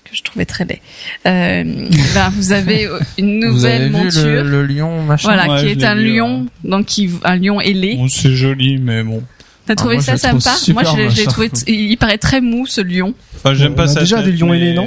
que 0.04 0.14
je 0.16 0.22
trouvais 0.22 0.44
très 0.44 0.64
laid. 0.64 0.80
Euh, 1.26 1.64
ben, 2.14 2.30
vous 2.36 2.52
avez 2.52 2.88
une 3.18 3.44
Vous 3.48 3.64
avez 3.64 3.78
nouvelle 3.80 3.84
vu 3.86 3.90
monture, 3.90 4.22
le, 4.24 4.42
le 4.62 4.66
lion 4.66 5.02
machin 5.02 5.34
voilà, 5.34 5.54
Ouais, 5.54 5.60
qui 5.60 5.68
est 5.80 5.84
un 5.84 5.96
vu, 5.96 6.16
lion, 6.16 6.46
donc 6.62 6.86
qui, 6.86 7.10
un 7.24 7.36
lion 7.36 7.60
ailé. 7.60 7.96
Bon, 7.96 8.06
c'est 8.08 8.30
joli, 8.32 8.78
mais 8.78 9.02
bon. 9.02 9.22
T'as 9.66 9.72
Ah, 9.72 9.74
trouvé 9.76 9.94
moi, 9.96 10.02
je 10.02 10.06
ça 10.06 10.16
sympa? 10.16 10.54
Moi, 10.72 10.84
je 10.84 10.96
l'ai- 10.96 11.04
moche. 11.06 11.24
trouvé. 11.24 11.50
Il 11.66 11.96
paraît 11.96 12.18
très 12.18 12.40
mou 12.40 12.66
ce 12.68 12.80
lion. 12.80 13.14
Enfin, 13.34 13.52
j'aime 13.54 13.72
On 13.72 13.74
pas 13.74 13.82
a 13.82 13.88
ça. 13.88 14.00
déjà 14.00 14.22
des 14.22 14.30
lions 14.30 14.54
ailés, 14.54 14.74
non? 14.74 14.86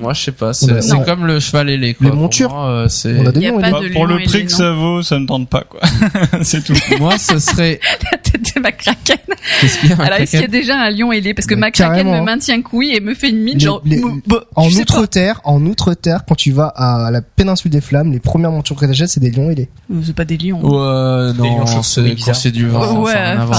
Moi, 0.00 0.12
je 0.14 0.22
sais 0.22 0.32
pas. 0.32 0.52
C'est 0.52 1.04
comme 1.04 1.26
le 1.26 1.40
cheval 1.40 1.70
ailé. 1.70 1.94
Quoi. 1.94 2.04
Les 2.06 2.10
Pour 2.10 2.20
montures. 2.20 2.50
moi, 2.50 2.66
euh, 2.68 2.88
c'est. 2.88 3.18
On 3.18 3.26
a 3.26 3.32
des 3.32 3.50
pas 3.50 3.80
de 3.80 3.88
pour 3.92 4.06
lion 4.06 4.16
le 4.16 4.24
prix 4.24 4.36
ailé, 4.38 4.46
que 4.46 4.52
ça 4.52 4.72
vaut, 4.72 5.02
ça 5.02 5.18
me 5.18 5.26
tente 5.26 5.48
pas, 5.48 5.62
quoi. 5.62 5.80
c'est 6.42 6.62
tout. 6.64 6.74
Moi, 6.98 7.18
ce 7.18 7.38
serait. 7.38 7.80
La 8.12 8.18
tête 8.18 8.42
de 8.54 8.60
McCracken. 8.60 9.16
Qu'est-ce 9.60 9.78
qu'il 9.78 9.90
y 9.90 9.92
a 9.92 9.96
Alors, 10.02 10.18
est-ce 10.18 10.32
qu'il 10.32 10.40
y 10.40 10.44
a 10.44 10.48
déjà 10.48 10.78
un 10.80 10.90
lion 10.90 11.12
ailé 11.12 11.34
Parce 11.34 11.46
que 11.46 11.54
Mais 11.54 11.66
McCracken 11.68 12.04
carrément, 12.04 12.20
me 12.20 12.24
maintient 12.26 12.60
couille 12.62 12.94
et 12.94 13.00
me 13.00 13.14
fait 13.14 13.30
une 13.30 13.38
mine 13.42 13.58
Les- 13.58 13.64
genre. 13.64 13.82
bah, 14.26 14.44
En 14.54 14.68
outre-terre, 14.68 15.40
en 15.44 15.64
outre-terre, 15.66 16.24
quand 16.28 16.34
tu 16.34 16.52
vas 16.52 16.66
à 16.68 17.10
la 17.10 17.22
péninsule 17.22 17.70
des 17.70 17.80
flammes, 17.80 18.12
les 18.12 18.20
premières 18.20 18.50
montures 18.50 18.76
que 18.76 18.86
t'achètes, 18.86 19.08
c'est 19.08 19.20
des 19.20 19.30
lions 19.30 19.50
ailés. 19.50 19.68
Euh, 19.92 19.96
C'est 20.04 20.14
pas 20.14 20.24
des 20.24 20.36
lions. 20.36 20.60
Ouais, 20.60 21.32
lions 21.34 21.64
non, 21.64 21.82
c'est 21.82 22.50
du 22.50 22.66
vent. 22.68 23.04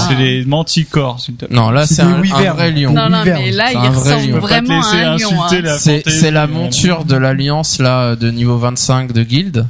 C'est 0.08 0.16
des 0.16 0.44
manticores, 0.44 1.20
s'il 1.20 1.34
te 1.34 1.46
plaît. 1.46 1.56
Non, 1.56 1.70
là, 1.70 1.86
C'est 1.86 2.02
un, 2.02 2.20
vrai 2.52 2.70
lion. 2.70 2.92
Non, 2.92 3.08
non, 3.08 3.22
mais 3.24 3.50
là, 3.50 3.72
il 3.72 3.78
ressemble 3.88 4.38
vraiment 4.38 4.80
à 4.82 4.94
un 4.96 5.16
lion. 5.16 5.30
hein. 5.42 5.60
la 5.62 5.78
C'est 5.78 6.27
c'est 6.28 6.34
la 6.34 6.46
monture 6.46 7.06
de 7.06 7.16
l'alliance 7.16 7.78
là 7.78 8.14
de 8.14 8.30
niveau 8.30 8.58
25 8.58 9.12
de 9.12 9.22
guild. 9.22 9.66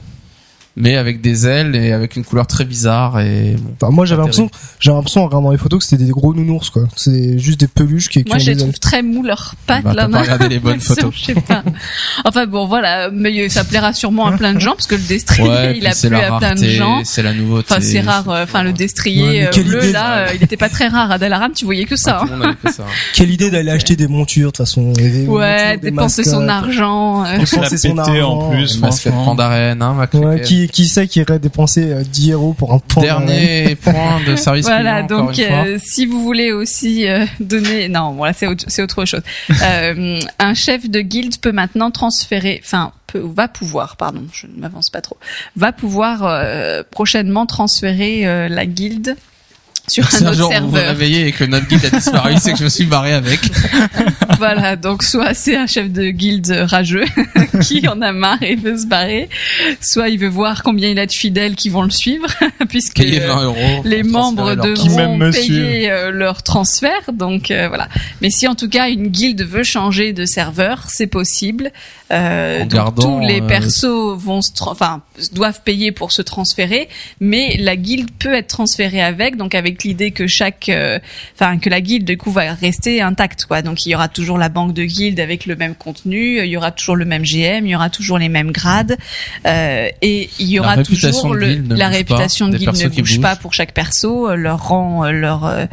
Mais 0.78 0.96
avec 0.96 1.20
des 1.20 1.46
ailes 1.46 1.74
et 1.76 1.92
avec 1.92 2.16
une 2.16 2.24
couleur 2.24 2.46
très 2.46 2.64
bizarre 2.64 3.20
et 3.20 3.56
bon, 3.58 3.74
Enfin, 3.80 3.92
moi 3.94 4.06
j'avais 4.06 4.20
l'impression, 4.22 4.50
j'ai 4.80 4.90
l'impression 4.90 5.22
en 5.22 5.26
regardant 5.26 5.50
les 5.50 5.58
photos 5.58 5.80
que 5.80 5.84
c'était 5.88 6.04
des 6.04 6.10
gros 6.10 6.32
nounours 6.34 6.70
quoi. 6.70 6.82
C'est 6.96 7.38
juste 7.38 7.60
des 7.60 7.66
peluches 7.68 8.08
qui, 8.08 8.24
qui 8.24 8.28
Moi, 8.30 8.38
je 8.38 8.46
les 8.46 8.52
ailes. 8.52 8.58
trouve 8.58 8.78
très 8.78 9.02
mous 9.02 9.22
leurs 9.22 9.54
pattes 9.66 9.84
Bah, 9.84 9.92
là. 9.94 10.08
pas 10.08 10.20
regardé 10.22 10.48
les 10.48 10.58
bonnes 10.58 10.80
photos. 10.80 11.12
Je 11.14 11.24
sais 11.26 11.34
pas. 11.34 11.62
Enfin 12.24 12.46
bon, 12.46 12.66
voilà, 12.66 13.10
mais 13.12 13.48
ça 13.48 13.64
plaira 13.64 13.92
sûrement 13.92 14.26
à 14.26 14.32
plein 14.32 14.54
de 14.54 14.60
gens 14.60 14.72
parce 14.72 14.86
que 14.86 14.94
le 14.94 15.02
destrier, 15.02 15.48
ouais, 15.48 15.76
il 15.78 15.86
a 15.86 15.92
plu 15.94 16.16
à 16.16 16.38
plein 16.38 16.54
de 16.54 16.64
gens. 16.64 17.02
c'est 17.04 17.22
la 17.22 17.32
nouveauté. 17.34 17.66
Enfin, 17.70 17.80
c'est 17.80 18.00
rare. 18.00 18.28
euh, 18.28 18.44
Enfin, 18.44 18.62
le 18.62 18.72
destrier 18.72 19.46
euh, 19.46 19.50
bleu 19.50 19.78
idée, 19.82 19.92
là, 19.92 20.18
euh, 20.18 20.32
il 20.34 20.42
était 20.42 20.56
pas 20.56 20.68
très 20.68 20.88
rare 20.88 21.10
à 21.10 21.18
Dalaram. 21.18 21.52
Tu 21.54 21.64
voyais 21.64 21.84
que 21.84 21.96
ça. 21.96 22.22
Tout 22.26 22.32
hein. 22.32 22.54
Quelle 23.14 23.30
idée 23.30 23.50
d'aller 23.50 23.70
acheter 23.70 23.96
des 23.96 24.06
montures 24.08 24.48
de 24.52 24.56
toute 24.56 24.58
façon. 24.66 24.92
Ouais, 25.26 25.76
dépenser 25.78 26.24
son 26.24 26.48
argent. 26.48 27.24
euh. 27.24 27.28
Il 27.36 27.40
a 27.42 27.44
dépenser 27.44 27.76
son 27.78 27.94
pété 27.96 28.22
en 28.22 28.36
argent. 28.38 28.50
plus, 28.50 28.78
franchement. 28.78 29.24
pandarène, 29.24 29.82
hein, 29.82 29.94
qui, 30.68 30.82
qui 30.82 30.88
sait 30.88 31.06
qui 31.08 31.20
irait 31.20 31.38
dépenser 31.38 31.92
euh, 31.92 32.02
10 32.04 32.32
euros 32.32 32.52
pour 32.54 32.72
un 32.72 32.78
pan 32.78 33.00
Dernier 33.00 33.74
point 33.82 34.20
de 34.26 34.36
service 34.36 34.66
Voilà, 34.66 35.02
client, 35.02 35.18
donc 35.24 35.36
une 35.38 35.44
fois. 35.46 35.56
euh, 35.66 35.78
si 35.82 36.06
vous 36.06 36.22
voulez 36.22 36.52
aussi 36.52 37.06
euh, 37.08 37.24
donner, 37.40 37.88
non, 37.88 38.12
voilà, 38.12 38.32
c'est 38.32 38.46
autre, 38.46 38.64
c'est 38.68 38.82
autre 38.82 39.04
chose. 39.04 39.22
Euh, 39.62 40.20
un 40.38 40.54
chef 40.54 40.88
de 40.88 41.00
guilde 41.00 41.38
peut 41.40 41.52
maintenant 41.52 41.90
transférer, 41.90 42.60
enfin, 42.64 42.92
peut, 43.06 43.22
va 43.24 43.48
pouvoir, 43.48 43.96
pardon, 43.96 44.22
je 44.32 44.46
ne 44.46 44.60
m'avance 44.60 44.88
pas 44.90 45.00
trop, 45.00 45.16
va 45.56 45.72
pouvoir 45.72 46.24
euh, 46.24 46.82
prochainement 46.90 47.44
transférer 47.46 48.26
euh, 48.26 48.48
la 48.48 48.64
guilde 48.66 49.16
sur 49.88 50.10
Si 50.10 50.22
un 50.22 50.26
un 50.26 50.30
autre 50.30 50.38
jour 50.38 50.52
vous 50.60 50.68
vous 50.68 50.74
serveur. 50.76 50.88
réveillez 50.90 51.26
et 51.28 51.32
que 51.32 51.44
notre 51.44 51.66
guide 51.66 51.84
a 51.86 51.90
disparu, 51.96 52.34
c'est 52.40 52.52
que 52.52 52.58
je 52.58 52.64
me 52.64 52.68
suis 52.68 52.84
barré 52.86 53.14
avec. 53.14 53.40
voilà, 54.38 54.76
donc 54.76 55.02
soit 55.02 55.34
c'est 55.34 55.56
un 55.56 55.66
chef 55.66 55.90
de 55.90 56.10
guilde 56.10 56.50
rageux 56.68 57.04
qui 57.62 57.86
en 57.88 58.00
a 58.00 58.12
marre 58.12 58.42
et 58.42 58.56
veut 58.56 58.78
se 58.78 58.86
barrer, 58.86 59.28
soit 59.80 60.08
il 60.08 60.18
veut 60.18 60.28
voir 60.28 60.62
combien 60.62 60.88
il 60.88 60.98
a 60.98 61.06
de 61.06 61.12
fidèles 61.12 61.56
qui 61.56 61.68
vont 61.68 61.82
le 61.82 61.90
suivre, 61.90 62.28
puisque 62.68 62.96
Payer 62.96 63.20
20 63.20 63.42
euros. 63.44 63.82
les 63.84 64.02
membres 64.02 64.54
devront 64.54 65.18
payer 65.30 65.90
euh, 65.90 66.10
leur 66.10 66.42
transfert, 66.42 67.12
donc 67.12 67.50
euh, 67.50 67.68
voilà. 67.68 67.88
Mais 68.22 68.30
si 68.30 68.46
en 68.46 68.54
tout 68.54 68.68
cas 68.68 68.88
une 68.88 69.08
guilde 69.08 69.42
veut 69.42 69.64
changer 69.64 70.12
de 70.12 70.24
serveur, 70.24 70.86
c'est 70.88 71.06
possible. 71.06 71.72
Euh, 72.10 72.60
En 72.60 72.62
donc 72.62 72.72
gardant, 72.72 73.02
tous 73.02 73.26
les 73.26 73.40
euh, 73.40 73.46
persos 73.46 74.16
vont, 74.16 74.40
se 74.40 74.50
enfin, 74.62 75.02
doivent 75.32 75.62
payer 75.62 75.92
pour 75.92 76.12
se 76.12 76.22
transférer, 76.22 76.88
mais 77.20 77.56
la 77.58 77.76
guilde 77.76 78.10
peut 78.18 78.32
être 78.34 78.48
transférée 78.48 79.02
avec, 79.02 79.36
donc 79.36 79.54
avec 79.54 79.84
l'idée 79.84 80.10
que 80.10 80.26
chaque, 80.26 80.68
euh, 80.70 80.98
enfin 81.34 81.58
que 81.58 81.68
la 81.68 81.80
guilde 81.80 82.04
du 82.04 82.16
coup 82.16 82.30
va 82.30 82.54
rester 82.54 83.02
intacte, 83.02 83.44
quoi. 83.44 83.60
Donc 83.62 83.84
il 83.84 83.90
y 83.90 83.94
aura 83.94 84.08
toujours 84.08 84.27
la 84.36 84.50
banque 84.50 84.74
de 84.74 84.84
guilde 84.84 85.20
avec 85.20 85.46
le 85.46 85.56
même 85.56 85.74
contenu, 85.74 86.40
il 86.40 86.46
y 86.46 86.56
aura 86.56 86.72
toujours 86.72 86.96
le 86.96 87.04
même 87.04 87.22
GM, 87.22 87.64
il 87.64 87.70
y 87.70 87.74
aura 87.74 87.88
toujours 87.88 88.18
les 88.18 88.28
mêmes 88.28 88.50
grades, 88.50 88.96
euh, 89.46 89.88
et 90.02 90.28
il 90.38 90.48
y 90.48 90.58
aura 90.58 90.82
toujours 90.82 91.34
le, 91.34 91.62
la 91.74 91.88
réputation 91.88 92.48
de 92.48 92.58
guilde 92.58 92.76
ne 92.76 92.88
bouge 92.88 93.20
pas 93.20 93.36
pour 93.36 93.54
chaque 93.54 93.72
perso, 93.72 94.28
euh, 94.28 94.34
leur 94.34 94.68
rang, 94.68 95.04
euh, 95.04 95.12
leur, 95.12 95.46
euh, 95.46 95.66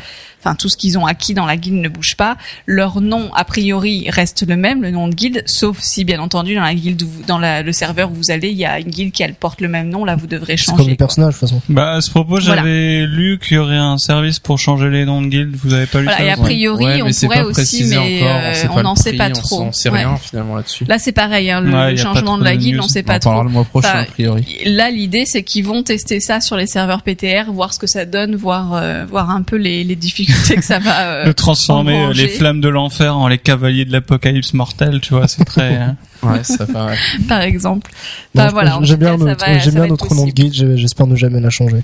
enfin 0.46 0.56
tout 0.56 0.70
ce 0.70 0.78
qu'ils 0.78 0.98
ont 0.98 1.06
acquis 1.06 1.34
dans 1.34 1.46
la 1.46 1.58
guilde 1.58 1.78
ne 1.78 1.90
bouge 1.90 2.16
pas. 2.16 2.38
Leur 2.68 3.02
nom 3.02 3.32
a 3.34 3.44
priori 3.46 4.06
reste 4.10 4.46
le 4.48 4.56
même, 4.56 4.82
le 4.84 4.92
nom 4.92 5.08
de 5.08 5.16
guilde, 5.16 5.44
sauf 5.48 5.80
si 5.82 6.04
bien 6.06 6.20
entendu 6.20 6.56
dans 6.56 6.62
la 6.62 6.74
guilde, 6.76 7.02
où 7.04 7.10
dans 7.28 7.40
la- 7.40 7.62
le 7.64 7.72
serveur 7.72 8.12
où 8.12 8.16
vous 8.16 8.32
allez, 8.32 8.50
il 8.50 8.58
y 8.58 8.66
a 8.66 8.80
une 8.80 8.90
guilde 8.90 9.12
qui 9.12 9.24
elle 9.24 9.34
porte 9.34 9.62
le 9.62 9.68
même 9.68 9.90
nom. 9.90 10.06
Là, 10.06 10.16
vous 10.16 10.28
devrez 10.28 10.58
C'est 10.58 10.66
comme 10.68 10.78
changer. 10.78 10.92
les 10.92 10.98
quoi. 10.98 11.08
personnages 11.08 11.34
de 11.36 11.40
toute 11.40 11.50
façon. 11.50 11.62
Bah, 11.70 11.94
à 11.94 12.02
ce 12.02 12.10
propos, 12.12 12.40
Voilà. 12.40 12.62
j'avais 12.62 13.06
lu 13.06 13.40
qu'il 13.42 13.56
y 13.56 13.58
aurait 13.58 13.76
un 13.78 13.98
service 13.98 14.40
pour 14.40 14.60
changer 14.60 14.90
les 14.90 15.06
noms 15.06 15.22
de 15.22 15.28
guildes. 15.28 15.56
Vous 15.64 15.74
avez 15.74 15.86
pas 15.88 16.00
lu 16.00 16.06
Voilà, 16.06 16.18
ça 16.20 16.24
et 16.26 16.30
a 16.32 16.38
priori, 16.38 16.86
Ouais, 16.86 17.02
on 17.02 17.10
pourrait 17.12 17.42
aussi, 17.42 17.84
mais 17.86 17.98
encore, 17.98 18.38
euh, 18.44 18.54
sait 18.54 18.68
on 18.70 18.76
pas 18.76 18.84
n'en 18.84 18.96
sait 18.96 19.14
pas 19.14 19.30
on 19.30 19.34
trop. 19.34 19.58
s'en 19.58 19.72
sait 19.72 19.90
Ouais. 19.90 20.00
rien 20.00 20.16
finalement 20.18 20.56
là-dessus. 20.56 20.86
Là, 20.86 21.00
c'est 21.00 21.12
pareil, 21.12 21.50
hein, 21.52 21.62
le, 21.62 21.72
Ouais, 21.74 21.92
le 21.92 21.98
changement 21.98 22.38
de 22.38 22.44
la 22.44 22.56
de 22.56 22.62
guilde, 22.62 22.80
on 22.82 22.88
sait 22.88 23.02
on 23.04 23.08
pas 23.08 23.16
en 23.16 23.20
trop. 23.20 23.30
parlera 23.32 23.44
le 23.46 23.52
mois 23.52 23.64
prochain 23.66 24.00
a 24.02 24.06
priori. 24.06 24.46
Là, 24.66 24.90
l'idée, 24.92 25.24
c'est 25.26 25.44
qu'ils 25.44 25.66
vont 25.66 25.84
tester 25.84 26.20
ça 26.20 26.42
sur 26.42 26.56
les 26.58 26.68
serveurs 26.68 27.02
PTR, 27.02 27.52
voir 27.52 27.74
ce 27.74 27.80
que 27.80 27.88
ça 27.88 28.06
donne, 28.06 28.36
voir 28.36 28.74
euh, 28.74 29.06
voir 29.06 29.30
un 29.30 29.42
peu 29.42 29.56
les, 29.56 29.84
les 29.84 29.96
difficultés 30.44 30.56
que 30.56 30.66
ça 30.66 30.80
va. 30.80 31.02
euh, 31.02 31.26
de 31.26 31.32
transformer 31.32 32.06
euh, 32.06 32.14
les 32.14 32.28
flammes 32.28 32.62
de 32.62 32.70
l'enfer 32.70 33.16
en 33.18 33.28
les 33.28 33.38
cavaliers 33.38 33.86
de 33.86 33.92
l'apocalypse 33.92 34.54
mortel, 34.54 35.00
tu 35.02 35.14
vois, 35.14 35.28
c'est 35.28 35.46
très... 35.46 35.76
hein. 35.76 35.96
Ouais, 36.24 36.44
ça 36.44 36.66
ouais. 36.66 36.96
par 37.28 37.42
exemple. 37.42 37.92
Voilà, 38.34 38.80
en 38.80 38.84
J'aime 38.84 39.00
bien 39.00 39.18
notre, 39.18 39.46
j'aime 39.60 39.76
bien 39.76 39.86
nom 39.86 40.26
de 40.26 40.32
guide, 40.32 40.76
j'espère 40.76 41.06
ne 41.06 41.16
jamais 41.16 41.40
la 41.40 41.52
changer. 41.52 41.84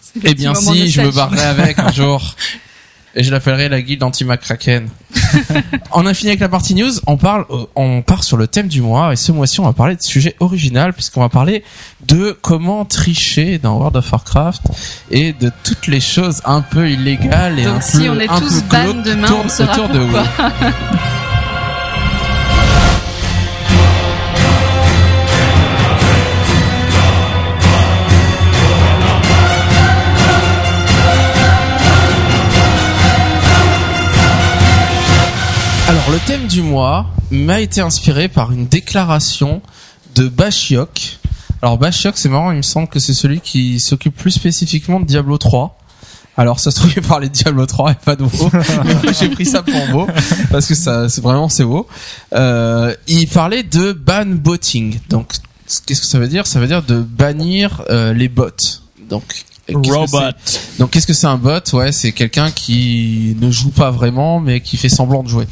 C'est 0.00 0.20
Eh 0.24 0.34
bien 0.34 0.54
si, 0.54 0.88
je 0.88 1.02
me 1.02 1.10
barrerai 1.10 1.44
avec 1.44 1.78
un 1.78 1.92
jour. 1.92 2.34
Et 3.18 3.22
je 3.22 3.30
l'appellerai 3.30 3.70
la 3.70 3.80
guilde 3.80 4.02
anti-McCracken. 4.02 4.88
on 5.92 6.04
a 6.04 6.12
fini 6.12 6.30
avec 6.30 6.40
la 6.40 6.50
partie 6.50 6.74
news. 6.74 6.92
On 7.06 7.16
parle, 7.16 7.46
euh, 7.48 7.64
on 7.74 8.02
part 8.02 8.22
sur 8.22 8.36
le 8.36 8.46
thème 8.46 8.68
du 8.68 8.82
mois. 8.82 9.14
Et 9.14 9.16
ce 9.16 9.32
mois-ci, 9.32 9.58
on 9.58 9.64
va 9.64 9.72
parler 9.72 9.96
de 9.96 10.02
sujet 10.02 10.36
original 10.38 10.92
puisqu'on 10.92 11.22
va 11.22 11.30
parler 11.30 11.64
de 12.06 12.36
comment 12.42 12.84
tricher 12.84 13.56
dans 13.56 13.78
World 13.78 13.96
of 13.96 14.12
Warcraft 14.12 14.64
et 15.10 15.32
de 15.32 15.50
toutes 15.64 15.86
les 15.86 16.00
choses 16.00 16.42
un 16.44 16.60
peu 16.60 16.90
illégales 16.90 17.58
et 17.58 17.64
Donc 17.64 17.76
un 17.76 17.80
si 17.80 18.00
peu, 18.00 18.10
on 18.10 18.20
est 18.20 18.28
tous 18.28 18.62
ban 18.64 18.94
demain, 19.02 19.28
on 19.44 19.48
saura 19.48 19.72
autour 19.72 19.88
de 19.88 20.00
Alors 36.06 36.20
le 36.20 36.24
thème 36.24 36.46
du 36.46 36.62
mois 36.62 37.06
m'a 37.32 37.58
été 37.60 37.80
inspiré 37.80 38.28
par 38.28 38.52
une 38.52 38.68
déclaration 38.68 39.60
de 40.14 40.28
Bashiok. 40.28 41.18
Alors 41.62 41.78
Bashiok, 41.78 42.16
c'est 42.16 42.28
marrant, 42.28 42.52
il 42.52 42.58
me 42.58 42.62
semble 42.62 42.86
que 42.86 43.00
c'est 43.00 43.12
celui 43.12 43.40
qui 43.40 43.80
s'occupe 43.80 44.14
plus 44.14 44.30
spécifiquement 44.30 45.00
de 45.00 45.04
Diablo 45.04 45.36
3. 45.36 45.76
Alors 46.36 46.60
ça 46.60 46.70
se 46.70 46.76
trouve 46.78 46.92
il 46.96 47.02
parlait 47.02 47.28
de 47.28 47.34
Diablo 47.34 47.66
3 47.66 47.90
et 47.90 47.94
pas 47.96 48.14
de 48.14 48.22
WoW, 48.22 48.50
j'ai 49.18 49.30
pris 49.30 49.46
ça 49.46 49.64
pour 49.64 49.84
beau 49.88 50.06
parce 50.52 50.66
que 50.66 50.76
ça 50.76 51.08
c'est 51.08 51.22
vraiment 51.22 51.48
c'est 51.48 51.64
beau. 51.64 51.88
Euh, 52.34 52.94
il 53.08 53.26
parlait 53.26 53.64
de 53.64 53.90
ban 53.92 54.26
botting. 54.26 55.00
Donc 55.08 55.32
qu'est-ce 55.86 56.02
que 56.02 56.06
ça 56.06 56.20
veut 56.20 56.28
dire? 56.28 56.46
Ça 56.46 56.60
veut 56.60 56.68
dire 56.68 56.84
de 56.84 57.00
bannir 57.00 57.82
euh, 57.90 58.12
les 58.12 58.28
bots. 58.28 58.50
Donc 59.10 59.24
Robot. 59.74 60.18
donc 60.78 60.90
qu'est-ce 60.90 61.06
que 61.06 61.12
c'est 61.12 61.26
un 61.26 61.38
bot? 61.38 61.60
Ouais, 61.72 61.90
c'est 61.90 62.12
quelqu'un 62.12 62.50
qui 62.50 63.36
ne 63.40 63.50
joue 63.50 63.70
pas 63.70 63.90
vraiment 63.90 64.38
mais 64.38 64.60
qui 64.60 64.76
fait 64.76 64.88
semblant 64.88 65.22
de 65.22 65.28
jouer. 65.28 65.46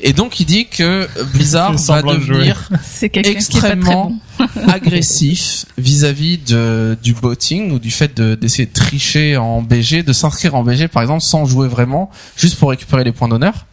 Et 0.00 0.12
donc 0.12 0.38
il 0.40 0.44
dit 0.44 0.66
que 0.66 1.08
Blizzard 1.32 1.74
va 1.74 2.02
de 2.02 2.12
devenir 2.12 2.68
extrêmement 3.12 4.12
bon. 4.38 4.46
agressif 4.68 5.64
vis-à-vis 5.78 6.38
de 6.38 6.98
du 7.02 7.14
botting 7.14 7.72
ou 7.72 7.78
du 7.78 7.90
fait 7.90 8.14
de 8.14 8.34
d'essayer 8.34 8.66
de 8.66 8.72
tricher 8.72 9.36
en 9.36 9.62
BG, 9.62 10.02
de 10.02 10.12
s'inscrire 10.12 10.54
en 10.54 10.62
BG 10.62 10.88
par 10.88 11.02
exemple 11.02 11.22
sans 11.22 11.44
jouer 11.46 11.68
vraiment, 11.68 12.10
juste 12.36 12.58
pour 12.58 12.70
récupérer 12.70 13.04
les 13.04 13.12
points 13.12 13.28
d'honneur. 13.28 13.66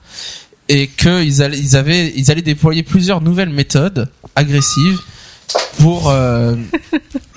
Et 0.69 0.87
qu'ils 0.87 1.41
allaient, 1.41 1.59
ils 1.59 1.75
avaient, 1.75 2.13
ils 2.15 2.31
allaient 2.31 2.41
déployer 2.41 2.83
plusieurs 2.83 3.19
nouvelles 3.19 3.49
méthodes 3.49 4.09
agressives 4.35 4.99
pour 5.79 6.09
euh, 6.09 6.55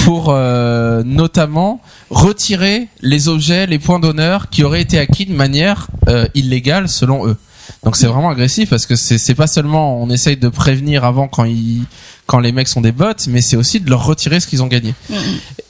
pour 0.00 0.30
euh, 0.30 1.02
notamment 1.04 1.80
retirer 2.10 2.88
les 3.00 3.28
objets, 3.28 3.66
les 3.66 3.78
points 3.78 4.00
d'honneur 4.00 4.48
qui 4.50 4.64
auraient 4.64 4.80
été 4.80 4.98
acquis 4.98 5.26
de 5.26 5.34
manière 5.34 5.88
euh, 6.08 6.26
illégale 6.34 6.88
selon 6.88 7.26
eux. 7.26 7.36
Donc 7.84 7.96
c'est 7.96 8.06
vraiment 8.06 8.30
agressif 8.30 8.70
parce 8.70 8.86
que 8.86 8.96
c'est 8.96 9.34
pas 9.34 9.46
seulement 9.46 10.02
on 10.02 10.10
essaye 10.10 10.36
de 10.36 10.48
prévenir 10.48 11.04
avant 11.04 11.28
quand 11.28 11.44
ils 11.44 11.84
quand 12.26 12.38
les 12.38 12.52
mecs 12.52 12.68
sont 12.68 12.80
des 12.80 12.92
bots, 12.92 13.06
mais 13.28 13.42
c'est 13.42 13.56
aussi 13.56 13.80
de 13.80 13.90
leur 13.90 14.04
retirer 14.06 14.40
ce 14.40 14.46
qu'ils 14.46 14.62
ont 14.62 14.66
gagné. 14.68 14.94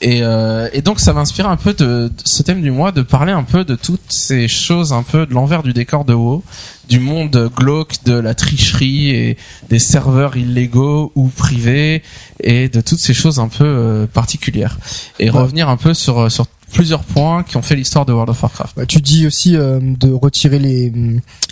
Et, 0.01 0.19
euh, 0.21 0.69
et 0.73 0.81
donc 0.81 0.99
ça 0.99 1.11
m'inspire 1.13 1.47
un 1.49 1.57
peu 1.57 1.73
de, 1.73 2.07
de 2.07 2.11
ce 2.23 2.43
thème 2.43 2.61
du 2.61 2.71
mois 2.71 2.91
de 2.91 3.01
parler 3.01 3.31
un 3.33 3.43
peu 3.43 3.65
de 3.65 3.75
toutes 3.75 4.01
ces 4.11 4.47
choses 4.47 4.93
un 4.93 5.03
peu 5.03 5.25
de 5.25 5.33
l'envers 5.33 5.63
du 5.63 5.73
décor 5.73 6.05
de 6.05 6.13
WoW, 6.13 6.43
du 6.89 6.99
monde 6.99 7.49
glauque 7.55 8.03
de 8.05 8.13
la 8.13 8.35
tricherie 8.35 9.09
et 9.09 9.37
des 9.69 9.79
serveurs 9.79 10.37
illégaux 10.37 11.11
ou 11.15 11.27
privés 11.29 12.03
et 12.41 12.69
de 12.69 12.81
toutes 12.81 12.99
ces 12.99 13.13
choses 13.13 13.39
un 13.39 13.47
peu 13.47 13.63
euh, 13.65 14.05
particulières. 14.05 14.77
Et 15.19 15.29
Ouais. 15.31 15.39
revenir 15.39 15.69
un 15.69 15.77
peu 15.77 15.93
sur 15.93 16.31
sur 16.31 16.45
plusieurs 16.71 17.03
points 17.03 17.43
qui 17.43 17.55
ont 17.57 17.61
fait 17.61 17.75
l'histoire 17.75 18.03
de 18.05 18.13
World 18.13 18.31
of 18.31 18.41
Warcraft. 18.41 18.75
Bah, 18.77 18.85
tu 18.87 18.99
dis 18.99 19.27
aussi 19.27 19.55
euh, 19.55 19.79
de 19.81 20.11
retirer 20.11 20.57
les 20.59 20.91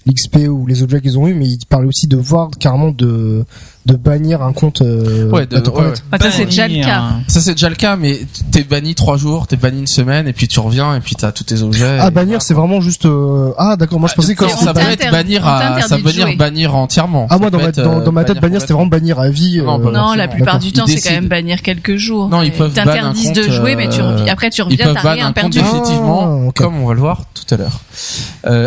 l'XP 0.06 0.48
ou 0.50 0.66
les 0.68 0.84
objets 0.84 1.00
qu'ils 1.02 1.18
ont 1.20 1.28
eu, 1.28 1.34
mais 1.34 1.48
il 1.48 1.60
parle 1.70 1.86
aussi 1.86 2.08
de 2.08 2.18
voir 2.18 2.50
carrément 2.60 2.90
de 2.92 3.46
de 3.88 3.96
bannir 3.96 4.44
un 4.44 4.54
compte. 4.54 4.84
Euh, 4.84 5.28
Ouais, 5.32 5.48
de- 5.48 5.58
ouais, 5.58 5.82
ouais. 5.86 5.94
Ah, 6.12 6.18
ça, 6.20 6.30
c'est 6.30 6.46
déjà 6.46 6.68
le 6.68 6.84
cas. 6.84 7.04
Ça 7.28 7.42
c'est 7.42 7.54
déjà 7.54 7.68
le 7.68 7.76
cas, 7.76 7.96
mais 7.96 8.20
t'es 8.52 8.64
banni 8.64 8.94
trois 8.94 9.18
jours, 9.18 9.48
t'es 9.48 9.56
banni 9.56 9.80
une 9.80 9.88
semaine, 9.88 10.28
et 10.28 10.34
puis 10.34 10.48
tu 10.48 10.60
reviens, 10.60 10.96
et 10.96 11.00
puis 11.00 11.16
t'as 11.16 11.32
tous 11.32 11.46
tes 11.46 11.64
objets. 11.64 11.98
Ah 12.00 12.12
bannir, 12.12 12.28
voilà. 12.34 12.40
c'est 12.42 12.54
vraiment 12.54 12.80
juste. 12.80 13.06
euh, 13.08 13.54
Ah 13.58 13.76
d'accord, 13.78 14.00
moi 14.00 14.08
je 14.08 14.14
pensais 14.14 14.36
que 14.36 14.48
ça 14.48 14.74
peut 14.74 14.82
être 14.82 15.10
bannir 15.10 15.48
à, 15.48 15.82
ça 15.82 15.98
bannir 16.38 16.76
entièrement. 16.76 17.26
Ah 17.32 17.40
moi 17.40 17.50
dans 17.50 17.58
peut 17.58 17.64
ma, 17.64 17.70
être, 17.70 17.82
dans, 17.84 18.00
euh, 18.02 18.04
dans 18.04 18.12
ma 18.12 18.24
tête 18.24 18.40
bannir 18.40 18.62
c'était 18.62 18.74
vraiment 18.74 18.86
bannir 18.90 19.20
à 19.20 19.30
vie. 19.30 19.62
Non, 19.62 19.82
euh, 19.84 20.16
la 20.16 20.28
plupart 20.28 20.60
du 20.60 20.72
temps, 20.72 20.86
c'est 20.86 21.02
quand 21.02 21.12
même 21.16 21.28
bannir 21.28 21.62
quelques 21.64 21.96
jours. 21.96 22.30
Non, 22.30 22.44
ils 22.44 22.52
peuvent 22.52 22.74
t'interdisent 22.74 23.34
de 23.34 23.44
jouer, 23.50 23.76
mais 23.76 23.90
tu 23.90 24.02
reviens. 24.02 24.28
Après, 24.32 24.50
tu 24.52 24.62
reviens, 24.62 24.94
t'as 24.94 25.02
rien 25.14 25.24
un 25.26 25.34
compte 25.34 25.54
perdu. 25.54 25.60
définitivement, 25.60 26.22
Ah, 26.44 26.48
ok. 26.50 26.56
comme 26.56 26.78
on 26.78 26.88
va 26.88 26.94
le 26.94 27.00
voir 27.00 27.24
tout 27.34 27.52
à 27.54 27.58
l'heure. 27.58 27.80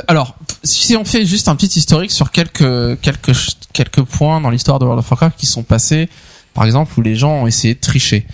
Alors, 0.08 0.34
si 0.64 0.96
on 0.96 1.04
fait 1.04 1.23
juste 1.26 1.48
un 1.48 1.56
petit 1.56 1.78
historique 1.78 2.10
sur 2.10 2.30
quelques 2.30 3.00
quelques 3.00 3.32
quelques 3.72 4.02
points 4.02 4.40
dans 4.40 4.50
l'histoire 4.50 4.78
de 4.78 4.84
World 4.84 5.00
of 5.00 5.10
Warcraft 5.10 5.38
qui 5.38 5.46
sont 5.46 5.62
passés 5.62 6.08
par 6.54 6.64
exemple, 6.64 6.92
où 6.96 7.02
les 7.02 7.16
gens 7.16 7.42
ont 7.42 7.46
essayé 7.46 7.74
de 7.74 7.80
tricher. 7.80 8.24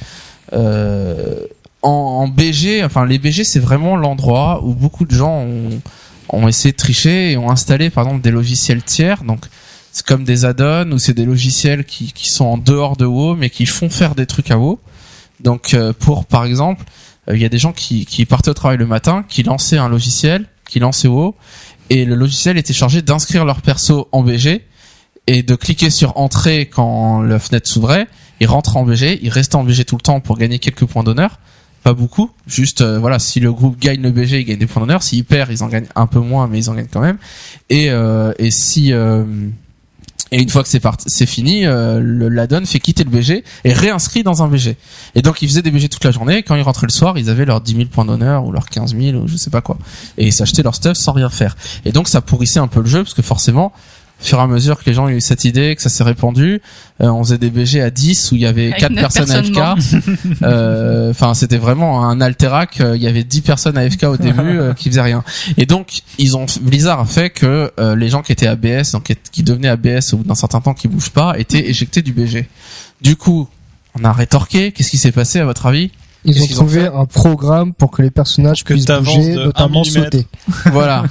Euh, 0.53 1.47
en, 1.83 1.89
en 1.91 2.29
BG, 2.29 2.85
enfin 2.85 3.07
les 3.07 3.19
BG, 3.19 3.45
c'est 3.45 3.59
vraiment 3.59 3.97
l'endroit 3.97 4.63
où 4.63 4.75
beaucoup 4.75 5.07
de 5.07 5.15
gens 5.15 5.41
ont, 5.41 5.81
ont 6.29 6.47
essayé 6.47 6.73
de 6.73 6.77
tricher 6.77 7.33
et 7.33 7.37
ont 7.39 7.51
installé, 7.51 7.89
par 7.89 8.05
exemple, 8.05 8.23
des 8.23 8.31
logiciels 8.31 8.83
tiers. 8.83 9.25
Donc 9.25 9.47
c'est 9.91 10.05
comme 10.05 10.25
des 10.25 10.45
add-ons 10.45 10.93
ou 10.93 10.99
c'est 10.99 11.15
des 11.15 11.25
logiciels 11.25 11.85
qui, 11.85 12.13
qui 12.13 12.29
sont 12.29 12.45
en 12.45 12.59
dehors 12.59 12.97
de 12.97 13.07
WoW 13.07 13.35
mais 13.35 13.51
qui 13.51 13.67
font 13.67 13.89
faire 13.89 14.15
des 14.15 14.27
trucs 14.27 14.51
à 14.51 14.59
WoW. 14.59 14.79
Donc 15.41 15.73
euh, 15.73 15.95
pour 15.99 16.27
par 16.27 16.45
exemple, 16.45 16.85
euh, 17.29 17.37
il 17.37 17.41
y 17.41 17.47
a 17.47 17.49
des 17.49 17.59
gens 17.59 17.73
qui, 17.73 18.05
qui 18.05 18.27
partaient 18.27 18.51
au 18.51 18.55
travail 18.55 18.77
le 18.77 18.87
matin, 18.87 19.25
qui 19.29 19.43
lançaient 19.43 19.79
un 19.79 19.89
logiciel, 19.89 20.47
qui 20.71 20.79
lançaient 20.79 21.09
WoW 21.09 21.35
et 21.91 22.05
le 22.05 22.15
logiciel 22.15 22.57
était 22.57 22.73
chargé 22.73 23.03
d'inscrire 23.03 23.45
leur 23.45 23.61
perso 23.61 24.09
en 24.13 24.23
BG 24.23 24.65
et 25.27 25.43
de 25.43 25.55
cliquer 25.57 25.91
sur 25.91 26.17
entrée 26.17 26.67
quand 26.67 27.21
la 27.21 27.39
fenêtre 27.39 27.69
s'ouvrait. 27.69 28.07
Ils 28.41 28.47
rentraient 28.47 28.79
en 28.79 28.85
BG, 28.85 29.19
ils 29.23 29.29
restaient 29.29 29.57
en 29.57 29.65
BG 29.65 29.85
tout 29.85 29.97
le 29.97 30.01
temps 30.01 30.21
pour 30.21 30.39
gagner 30.39 30.59
quelques 30.59 30.87
points 30.87 31.03
d'honneur. 31.03 31.39
Pas 31.83 31.95
beaucoup, 31.95 32.31
juste 32.47 32.83
euh, 32.83 32.99
voilà, 32.99 33.19
si 33.19 33.41
le 33.41 33.53
groupe 33.53 33.79
gagne 33.79 34.03
le 34.03 34.11
BG, 34.11 34.41
ils 34.41 34.45
gagnent 34.45 34.59
des 34.59 34.67
points 34.67 34.83
d'honneur. 34.83 35.03
S'ils 35.03 35.25
perdent, 35.25 35.51
ils 35.51 35.65
en 35.65 35.69
gagnent 35.69 35.89
un 35.97 36.07
peu 36.07 36.21
moins, 36.21 36.47
mais 36.47 36.59
ils 36.59 36.71
en 36.71 36.75
gagnent 36.75 36.89
quand 36.91 37.01
même. 37.01 37.19
Et, 37.71 37.91
euh, 37.91 38.33
et 38.39 38.51
si 38.51 38.93
euh, 38.93 39.25
et 40.33 40.41
une 40.41 40.49
fois 40.49 40.63
que 40.63 40.69
c'est 40.69 40.83
c'est 41.07 41.27
fini, 41.27 41.67
euh, 41.67 42.01
le 42.01 42.29
l'addon 42.29 42.65
fait 42.65 42.79
quitter 42.79 43.03
le 43.05 43.11
BG 43.11 43.45
et 43.65 43.73
réinscrit 43.73 44.23
dans 44.23 44.43
un 44.43 44.49
BG. 44.49 44.77
Et 45.15 45.23
donc 45.23 45.43
ils 45.43 45.49
faisaient 45.49 45.63
des 45.63 45.71
BG 45.71 45.89
toute 45.89 46.05
la 46.05 46.13
journée. 46.13 46.39
Et 46.39 46.43
quand 46.43 46.55
ils 46.55 46.63
rentraient 46.63 46.87
le 46.87 46.93
soir, 46.93 47.19
ils 47.19 47.31
avaient 47.31 47.45
leurs 47.45 47.61
10 47.61 47.75
000 47.75 47.89
points 47.89 48.05
d'honneur 48.05 48.45
ou 48.45 48.53
leurs 48.53 48.69
15 48.69 48.97
000 48.97 49.17
ou 49.19 49.27
je 49.27 49.37
sais 49.37 49.51
pas 49.51 49.61
quoi. 49.61 49.77
Et 50.19 50.29
ils 50.29 50.33
s'achetaient 50.33 50.63
leur 50.63 50.75
stuff 50.75 50.97
sans 50.97 51.13
rien 51.13 51.31
faire. 51.31 51.57
Et 51.85 51.93
donc 51.93 52.07
ça 52.09 52.21
pourrissait 52.21 52.61
un 52.61 52.69
peu 52.69 52.81
le 52.81 52.87
jeu 52.87 53.03
parce 53.03 53.15
que 53.15 53.23
forcément, 53.23 53.73
fur 54.21 54.39
et 54.39 54.43
à 54.43 54.47
mesure 54.47 54.79
que 54.79 54.85
les 54.87 54.95
gens 54.95 55.07
ont 55.07 55.09
eu 55.09 55.21
cette 55.21 55.45
idée, 55.45 55.75
que 55.75 55.83
ça 55.83 55.89
s'est 55.89 56.05
répandu, 56.05 56.61
euh, 57.01 57.09
on 57.09 57.23
faisait 57.25 57.39
des 57.39 57.51
BG 57.51 57.81
à 57.81 57.91
10 57.91 58.33
où 58.33 58.35
il 58.37 58.43
y 58.43 58.47
avait 58.47 58.67
Avec 58.69 58.79
4 58.81 58.91
neuf 58.93 59.01
personnes 59.03 59.27
personnes 59.27 59.57
AFK. 59.59 60.39
Euh, 60.43 61.11
Enfin, 61.11 61.35
c'était 61.35 61.57
vraiment 61.59 62.07
un 62.07 62.21
alterac. 62.21 62.81
euh, 62.81 62.97
Il 62.97 63.03
y 63.03 63.07
avait 63.09 63.25
10 63.25 63.41
personnes 63.41 63.77
AFK 63.79 64.05
au 64.05 64.17
début 64.19 64.41
euh, 64.59 64.75
qui 64.75 64.89
faisaient 64.91 65.01
rien. 65.01 65.25
Et 65.57 65.67
donc, 65.67 66.03
ils 66.19 66.37
ont 66.37 66.47
Blizzard 66.61 67.01
a 67.01 67.05
fait 67.07 67.31
que 67.31 67.73
euh, 67.81 67.97
les 67.97 68.09
gens 68.09 68.23
qui 68.23 68.33
étaient 68.33 68.47
ABS, 68.47 68.93
donc 68.93 69.05
qui- 69.05 69.17
qui 69.33 69.43
devenaient 69.43 69.69
ABS 69.69 70.13
au 70.13 70.19
bout 70.19 70.25
d'un 70.25 70.35
certain 70.35 70.61
temps, 70.61 70.75
qui 70.75 70.89
bougent 70.89 71.11
pas, 71.11 71.39
étaient 71.39 71.69
éjectés 71.69 72.03
du 72.03 72.13
BG. 72.13 72.47
Du 73.01 73.17
coup, 73.17 73.49
on 73.99 74.05
a 74.05 74.13
rétorqué. 74.13 74.73
Qu'est-ce 74.73 74.91
qui 74.91 74.99
s'est 74.99 75.13
passé 75.13 75.41
à 75.41 75.45
votre 75.45 75.67
avis? 75.67 75.91
Ils 76.25 76.43
ont 76.43 76.47
trouvé 76.47 76.87
un 76.87 77.07
programme 77.07 77.73
pour 77.73 77.91
que 77.91 78.03
les 78.03 78.11
personnages 78.11 78.63
Que 78.65 78.75
puissent 78.75 78.87
bouger, 78.87 79.35
notamment 79.35 79.85
sauter. 79.85 80.27
Voilà. 80.67 81.05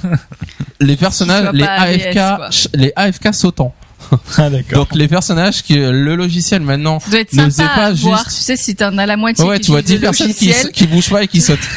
les 0.80 0.96
personnages, 0.96 1.50
les 1.52 1.64
AFK, 1.64 2.70
les 2.74 2.92
AFK 2.96 3.34
sautant. 3.34 3.74
Ah 4.38 4.50
d'accord. 4.50 4.78
Donc 4.78 4.94
les 4.94 5.08
personnages 5.08 5.62
qui 5.62 5.76
le 5.76 6.16
logiciel 6.16 6.62
maintenant 6.62 7.00
Ça 7.00 7.10
doit 7.10 7.20
être 7.20 7.32
ne 7.34 7.50
sympa 7.50 7.74
pas 7.74 7.84
à 7.86 7.92
voir. 7.92 8.24
juste 8.24 8.38
Tu 8.38 8.42
sais, 8.44 8.56
si 8.56 8.74
t'en 8.74 8.96
as 8.98 9.06
la 9.06 9.16
moitié 9.16 9.44
Ouais, 9.44 9.58
qui 9.58 9.66
tu 9.66 9.70
vois 9.70 9.80
utilise 9.80 10.00
10 10.00 10.06
le 10.06 10.10
personnes 10.10 10.34
qui, 10.34 10.72
qui 10.72 10.86
bougent 10.86 11.10
pas 11.10 11.22
et 11.22 11.28
qui 11.28 11.40
sautent. 11.40 11.58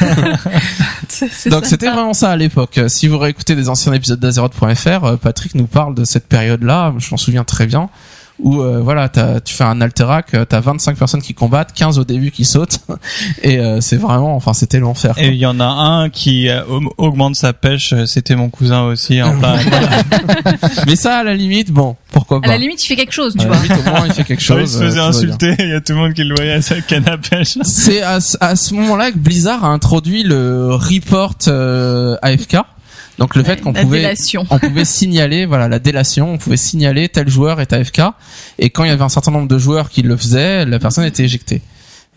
Donc 1.46 1.66
c'était 1.66 1.86
vraiment 1.90 2.14
ça 2.14 2.30
à 2.30 2.36
l'époque. 2.36 2.80
Si 2.88 3.08
vous 3.08 3.18
réécoutez 3.18 3.54
des 3.54 3.68
anciens 3.68 3.92
épisodes 3.92 4.18
d'Azeroth.fr, 4.18 5.04
euh, 5.04 5.16
Patrick 5.16 5.54
nous 5.54 5.66
parle 5.66 5.94
de 5.94 6.04
cette 6.04 6.26
période-là, 6.26 6.94
je 6.98 7.10
m'en 7.10 7.16
souviens 7.16 7.44
très 7.44 7.66
bien, 7.66 7.88
où 8.40 8.60
euh, 8.60 8.80
voilà, 8.82 9.08
t'as- 9.08 9.40
tu 9.40 9.54
fais 9.54 9.64
un 9.64 9.80
alterac, 9.80 10.34
euh, 10.34 10.44
t'as 10.44 10.60
25 10.60 10.96
personnes 10.96 11.22
qui 11.22 11.34
combattent, 11.34 11.72
15 11.72 11.98
au 11.98 12.04
début 12.04 12.30
qui 12.32 12.44
sautent, 12.44 12.78
et 13.42 13.58
euh, 13.58 13.80
c'est 13.80 13.96
vraiment, 13.96 14.34
enfin 14.34 14.52
c'était 14.54 14.80
l'enfer. 14.80 15.14
Et 15.18 15.28
il 15.28 15.36
y 15.36 15.46
en 15.46 15.60
a 15.60 15.64
un 15.66 16.10
qui 16.10 16.48
euh, 16.48 16.62
aug- 16.64 16.90
augmente 16.98 17.36
sa 17.36 17.52
pêche, 17.52 17.92
euh, 17.92 18.06
c'était 18.06 18.34
mon 18.36 18.50
cousin 18.50 18.82
aussi 18.82 19.22
en 19.22 19.38
plein. 19.38 19.56
Mais 20.86 20.96
ça, 20.96 21.18
à 21.18 21.22
la 21.22 21.34
limite, 21.34 21.70
bon, 21.70 21.96
pourquoi 22.12 22.38
À 22.38 22.40
pas. 22.40 22.48
la 22.48 22.58
limite, 22.58 22.82
il 22.84 22.86
fait 22.88 22.96
quelque 22.96 23.12
chose, 23.12 23.34
À 23.38 23.42
tu 23.42 23.48
la 23.48 23.54
vois. 23.56 23.62
limite, 23.66 23.86
au 23.86 23.90
moins, 23.90 24.06
il 24.06 24.12
fait 24.12 24.24
quelque 24.24 24.40
il 24.42 24.44
chose. 24.44 24.72
se 24.72 24.78
faisait 24.84 25.00
euh, 25.00 25.08
insulter, 25.08 25.54
il 25.58 25.68
y 25.68 25.72
a 25.72 25.80
tout 25.80 25.92
le 25.92 25.98
monde 25.98 26.12
qui 26.14 26.24
le 26.24 26.34
voyait 26.34 26.52
à 26.52 26.62
sa 26.62 26.80
canne 26.80 27.08
à 27.08 27.16
pêche. 27.18 27.56
C'est 27.62 28.02
à, 28.02 28.20
ce- 28.20 28.36
à 28.40 28.56
ce 28.56 28.74
moment-là 28.74 29.12
que 29.12 29.18
Blizzard 29.18 29.64
a 29.64 29.68
introduit 29.68 30.22
le 30.24 30.74
report 30.74 31.34
euh, 31.48 32.16
AFK. 32.22 32.56
Donc 33.18 33.36
le 33.36 33.44
fait 33.44 33.60
qu'on 33.60 33.72
pouvait 33.72 33.98
délation. 33.98 34.44
on 34.50 34.58
pouvait 34.58 34.84
signaler 34.84 35.46
voilà 35.46 35.68
la 35.68 35.78
délation, 35.78 36.32
on 36.34 36.38
pouvait 36.38 36.56
signaler 36.56 37.08
tel 37.08 37.28
joueur 37.28 37.60
est 37.60 37.72
AFK 37.72 38.02
et 38.58 38.70
quand 38.70 38.84
il 38.84 38.88
y 38.88 38.92
avait 38.92 39.02
un 39.04 39.08
certain 39.08 39.30
nombre 39.30 39.48
de 39.48 39.58
joueurs 39.58 39.88
qui 39.90 40.02
le 40.02 40.16
faisaient, 40.16 40.64
la 40.64 40.78
personne 40.78 41.04
était 41.04 41.24
éjectée. 41.24 41.62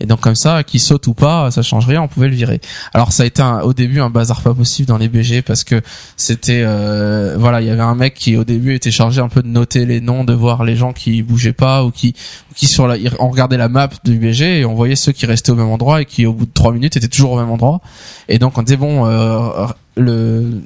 Et 0.00 0.06
donc 0.06 0.20
comme 0.20 0.36
ça, 0.36 0.62
qu'il 0.62 0.78
saute 0.78 1.08
ou 1.08 1.14
pas, 1.14 1.50
ça 1.50 1.60
change 1.62 1.84
rien, 1.84 2.00
on 2.02 2.06
pouvait 2.06 2.28
le 2.28 2.34
virer. 2.36 2.60
Alors 2.94 3.10
ça 3.10 3.24
a 3.24 3.26
été 3.26 3.42
un- 3.42 3.62
au 3.62 3.72
début 3.74 4.00
un 4.00 4.10
bazar 4.10 4.42
pas 4.42 4.54
possible 4.54 4.86
dans 4.86 4.96
les 4.96 5.08
BG 5.08 5.42
parce 5.42 5.64
que 5.64 5.82
c'était 6.16 6.62
euh, 6.64 7.34
voilà, 7.36 7.60
il 7.60 7.66
y 7.66 7.70
avait 7.70 7.80
un 7.80 7.96
mec 7.96 8.14
qui 8.14 8.36
au 8.36 8.44
début 8.44 8.74
était 8.74 8.92
chargé 8.92 9.20
un 9.20 9.28
peu 9.28 9.42
de 9.42 9.48
noter 9.48 9.86
les 9.86 10.00
noms, 10.00 10.22
de 10.22 10.32
voir 10.32 10.62
les 10.62 10.76
gens 10.76 10.92
qui 10.92 11.22
bougeaient 11.22 11.52
pas 11.52 11.84
ou 11.84 11.90
qui 11.90 12.14
qui 12.54 12.66
sur 12.68 12.86
la 12.86 12.96
on 13.18 13.28
regardait 13.28 13.56
la 13.56 13.68
map 13.68 13.88
du 14.04 14.18
BG 14.18 14.60
et 14.60 14.64
on 14.64 14.74
voyait 14.74 14.94
ceux 14.96 15.10
qui 15.10 15.26
restaient 15.26 15.50
au 15.50 15.56
même 15.56 15.66
endroit 15.68 16.00
et 16.02 16.04
qui 16.04 16.26
au 16.26 16.32
bout 16.32 16.46
de 16.46 16.52
trois 16.54 16.72
minutes 16.72 16.96
étaient 16.96 17.08
toujours 17.08 17.32
au 17.32 17.38
même 17.40 17.50
endroit. 17.50 17.80
Et 18.28 18.38
donc 18.38 18.56
on 18.56 18.62
disait 18.62 18.76
bon 18.76 19.04
euh, 19.06 19.66
le 19.96 20.62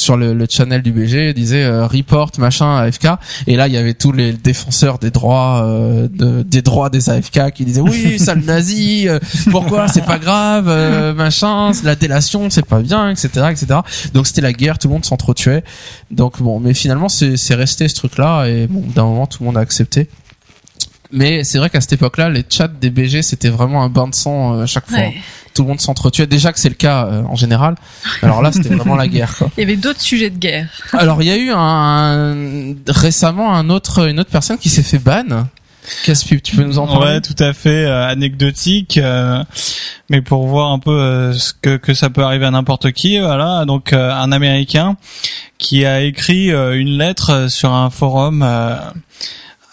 sur 0.00 0.16
le, 0.16 0.34
le 0.34 0.46
channel 0.48 0.82
du 0.82 0.92
BG 0.92 1.34
disait 1.34 1.62
euh, 1.64 1.86
report 1.86 2.32
machin 2.38 2.76
AFK 2.76 3.08
et 3.46 3.56
là 3.56 3.68
il 3.68 3.74
y 3.74 3.76
avait 3.76 3.94
tous 3.94 4.12
les 4.12 4.32
défenseurs 4.32 4.98
des 4.98 5.10
droits 5.10 5.62
euh, 5.64 6.08
de, 6.10 6.42
des 6.42 6.62
droits 6.62 6.90
des 6.90 7.10
AFK 7.10 7.52
qui 7.52 7.64
disaient 7.64 7.80
oui 7.80 8.18
sale 8.18 8.40
nazi 8.40 9.08
euh, 9.08 9.18
pourquoi 9.50 9.88
c'est 9.88 10.04
pas 10.04 10.18
grave 10.18 10.66
euh, 10.68 11.14
machin 11.14 11.72
la 11.84 11.94
délation 11.94 12.50
c'est 12.50 12.66
pas 12.66 12.80
bien 12.80 13.10
etc 13.10 13.28
etc 13.50 13.80
donc 14.14 14.26
c'était 14.26 14.40
la 14.40 14.52
guerre 14.52 14.78
tout 14.78 14.88
le 14.88 14.94
monde 14.94 15.04
s'entretuait 15.04 15.62
donc 16.10 16.40
bon 16.40 16.60
mais 16.60 16.74
finalement 16.74 17.08
c'est 17.08 17.36
c'est 17.36 17.54
resté 17.54 17.88
ce 17.88 17.94
truc 17.94 18.18
là 18.18 18.46
et 18.46 18.66
bon 18.66 18.82
d'un 18.94 19.04
moment 19.04 19.26
tout 19.26 19.42
le 19.42 19.46
monde 19.46 19.58
a 19.58 19.60
accepté 19.60 20.08
mais 21.12 21.44
c'est 21.44 21.58
vrai 21.58 21.70
qu'à 21.70 21.80
cette 21.80 21.94
époque-là, 21.94 22.28
les 22.30 22.44
chats 22.48 22.68
des 22.68 22.90
BG, 22.90 23.22
c'était 23.22 23.48
vraiment 23.48 23.82
un 23.82 23.88
bain 23.88 24.08
de 24.08 24.14
sang 24.14 24.54
euh, 24.54 24.62
à 24.62 24.66
chaque 24.66 24.88
fois. 24.88 24.98
Ouais. 24.98 25.14
Tout 25.54 25.62
le 25.62 25.68
monde 25.68 25.80
s'entretuait. 25.80 26.26
Déjà 26.26 26.52
que 26.52 26.60
c'est 26.60 26.68
le 26.68 26.74
cas 26.74 27.06
euh, 27.06 27.22
en 27.24 27.34
général. 27.36 27.74
Alors 28.22 28.40
là, 28.40 28.52
c'était 28.52 28.74
vraiment 28.74 28.96
la 28.96 29.08
guerre. 29.14 29.34
Quoi. 29.36 29.50
Il 29.56 29.60
y 29.60 29.64
avait 29.64 29.76
d'autres 29.76 30.00
sujets 30.00 30.30
de 30.30 30.38
guerre. 30.38 30.68
Alors 30.92 31.22
il 31.22 31.28
y 31.28 31.30
a 31.30 31.36
eu 31.36 31.50
un 31.52 32.74
récemment 32.86 33.54
un 33.54 33.68
autre 33.70 34.08
une 34.08 34.20
autre 34.20 34.30
personne 34.30 34.58
qui 34.58 34.68
s'est 34.68 34.82
fait 34.82 34.98
ban. 34.98 35.46
Casse-pipe, 36.04 36.42
tu 36.42 36.54
peux 36.56 36.62
nous 36.62 36.78
en 36.78 36.86
parler? 36.86 37.14
Ouais, 37.14 37.20
tout 37.20 37.34
à 37.42 37.52
fait 37.52 37.84
euh, 37.84 38.06
anecdotique, 38.06 38.98
euh, 38.98 39.42
mais 40.08 40.20
pour 40.20 40.46
voir 40.46 40.70
un 40.70 40.78
peu 40.78 40.90
euh, 40.92 41.32
ce 41.32 41.52
que 41.60 41.78
que 41.78 41.94
ça 41.94 42.10
peut 42.10 42.22
arriver 42.22 42.44
à 42.46 42.50
n'importe 42.50 42.92
qui. 42.92 43.18
Voilà, 43.18 43.64
donc 43.64 43.92
euh, 43.92 44.12
un 44.12 44.30
Américain 44.30 44.96
qui 45.58 45.84
a 45.86 46.02
écrit 46.02 46.52
euh, 46.52 46.78
une 46.78 46.96
lettre 46.98 47.50
sur 47.50 47.72
un 47.72 47.90
forum. 47.90 48.46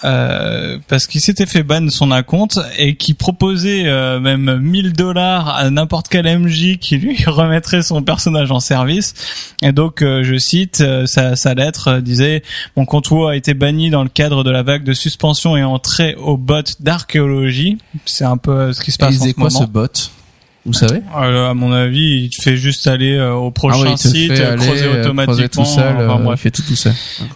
Euh, 0.03 0.77
parce 0.87 1.07
qu'il 1.07 1.21
s'était 1.21 1.45
fait 1.45 1.63
ban 1.63 1.89
son 1.89 2.11
compte 2.23 2.59
et 2.77 2.95
qui 2.95 3.13
proposait 3.13 3.83
euh, 3.85 4.19
même 4.19 4.59
1000 4.59 4.93
dollars 4.93 5.49
à 5.49 5.69
n'importe 5.69 6.07
quel 6.07 6.25
MJ 6.39 6.77
qui 6.79 6.97
lui 6.97 7.23
remettrait 7.27 7.81
son 7.81 8.03
personnage 8.03 8.51
en 8.51 8.59
service. 8.59 9.13
Et 9.61 9.71
donc, 9.71 10.01
euh, 10.01 10.23
je 10.23 10.37
cite, 10.37 10.81
euh, 10.81 11.05
sa, 11.05 11.35
sa 11.35 11.53
lettre 11.53 11.87
euh, 11.87 12.01
disait 12.01 12.43
mon 12.75 12.85
compte 12.85 13.09
WoW 13.09 13.27
a 13.27 13.35
été 13.35 13.53
banni 13.53 13.89
dans 13.89 14.03
le 14.03 14.09
cadre 14.09 14.43
de 14.43 14.51
la 14.51 14.63
vague 14.63 14.83
de 14.83 14.93
suspension 14.93 15.57
et 15.57 15.63
entrée 15.63 16.15
au 16.15 16.37
bot 16.37 16.63
d'archéologie. 16.79 17.77
C'est 18.05 18.25
un 18.25 18.37
peu 18.37 18.73
ce 18.73 18.81
qui 18.81 18.91
se 18.91 18.97
Et 18.97 18.99
passe 18.99 19.15
il 19.15 19.21
en 19.21 19.25
ce 19.25 19.31
quoi 19.33 19.49
moment. 19.49 19.61
ce 19.61 19.65
bot? 19.65 20.11
Vous 20.67 20.73
savez 20.73 20.99
Euh, 21.17 21.49
à 21.49 21.53
mon 21.53 21.71
avis, 21.71 22.23
il 22.25 22.29
te 22.29 22.41
fait 22.41 22.57
juste 22.57 22.87
aller 22.87 23.13
euh, 23.13 23.33
au 23.33 23.47
Ah 23.47 23.51
prochain 23.51 23.89
oui, 23.91 23.95
te 23.95 24.07
site, 24.07 24.33
fait 24.35 24.41
euh, 24.41 24.53
aller, 24.53 24.65
creuser 24.65 24.85
euh, 24.85 25.01
automatiquement. 25.01 25.63
tout 25.63 25.65
seul, 25.65 25.95
enfin, 25.95 26.19
bref. 26.21 26.39
il 26.39 26.43
fait 26.43 26.51
tout 26.51 26.61
tout 26.61 26.75
seul. 26.75 26.93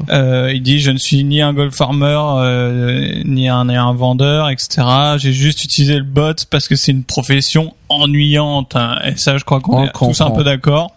Euh, 0.10 0.52
il 0.54 0.62
dit 0.62 0.80
je 0.80 0.92
ne 0.92 0.98
suis 0.98 1.24
ni 1.24 1.42
un 1.42 1.54
gold 1.54 1.74
farmer 1.74 2.20
euh, 2.38 3.22
ni 3.24 3.48
un 3.48 3.66
ni 3.66 3.76
un 3.78 3.94
vendeur 3.94 4.50
etc. 4.50 4.86
J'ai 5.18 5.32
juste 5.32 5.64
utilisé 5.64 5.96
le 5.96 6.04
bot 6.04 6.34
parce 6.50 6.68
que 6.68 6.76
c'est 6.76 6.92
une 6.92 7.06
profession 7.06 7.74
ennuyante 7.90 8.76
hein. 8.78 9.00
et 9.06 9.18
ça 9.18 9.38
je 9.38 9.44
crois 9.44 9.60
qu'on 9.60 9.80
On 9.80 9.84
est 9.86 9.92
tous 9.92 10.22
un 10.22 10.32
peu 10.32 10.44
d'accord. 10.46 10.96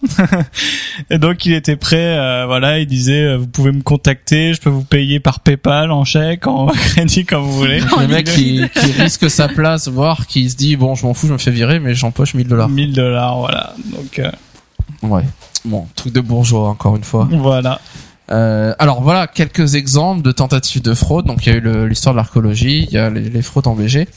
et 1.10 1.18
donc 1.18 1.44
il 1.44 1.52
était 1.52 1.74
prêt 1.76 2.16
euh, 2.18 2.44
voilà 2.46 2.78
il 2.78 2.86
disait 2.86 3.24
euh, 3.24 3.36
vous 3.36 3.48
pouvez 3.48 3.72
me 3.72 3.82
contacter 3.82 4.54
je 4.54 4.60
peux 4.60 4.70
vous 4.70 4.84
payer 4.84 5.18
par 5.18 5.40
PayPal 5.40 5.90
en 5.90 6.04
chèque 6.04 6.46
en 6.46 6.66
crédit 6.72 7.24
comme 7.24 7.42
vous 7.42 7.52
voulez. 7.52 7.80
Le 7.80 8.06
mec 8.06 8.26
qui, 8.26 8.62
qui 8.74 8.92
risque 9.02 9.28
sa 9.30 9.48
place, 9.48 9.88
voire 9.88 10.26
qui 10.26 10.48
se 10.50 10.56
dit 10.56 10.76
bon 10.76 10.94
je 10.94 11.04
m'en 11.06 11.14
fous, 11.14 11.26
je 11.26 11.32
me 11.32 11.38
fais 11.38 11.50
virer, 11.50 11.80
mais 11.80 11.94
j'empoche 12.24 12.34
1000 12.34 12.48
dollars. 12.48 12.68
1000 12.68 12.92
dollars 12.92 13.38
voilà 13.38 13.74
donc 13.96 14.18
euh, 14.18 14.30
Ouais. 15.02 15.22
Bon, 15.64 15.86
truc 15.94 16.12
de 16.12 16.20
bourgeois 16.20 16.68
encore 16.68 16.96
une 16.96 17.04
fois. 17.04 17.28
voilà. 17.30 17.80
Euh, 18.30 18.74
alors 18.78 19.02
voilà 19.02 19.26
quelques 19.26 19.74
exemples 19.74 20.22
de 20.22 20.32
tentatives 20.32 20.82
de 20.82 20.94
fraude. 20.94 21.26
Donc 21.26 21.46
il 21.46 21.52
y 21.52 21.56
a 21.56 21.58
eu 21.58 21.88
l'histoire 21.88 22.14
de 22.14 22.18
l'archéologie, 22.18 22.86
il 22.88 22.92
y 22.92 22.98
a 22.98 23.10
les, 23.10 23.28
les 23.28 23.42
fraudes 23.42 23.66
en 23.66 23.74
BG. 23.74 24.08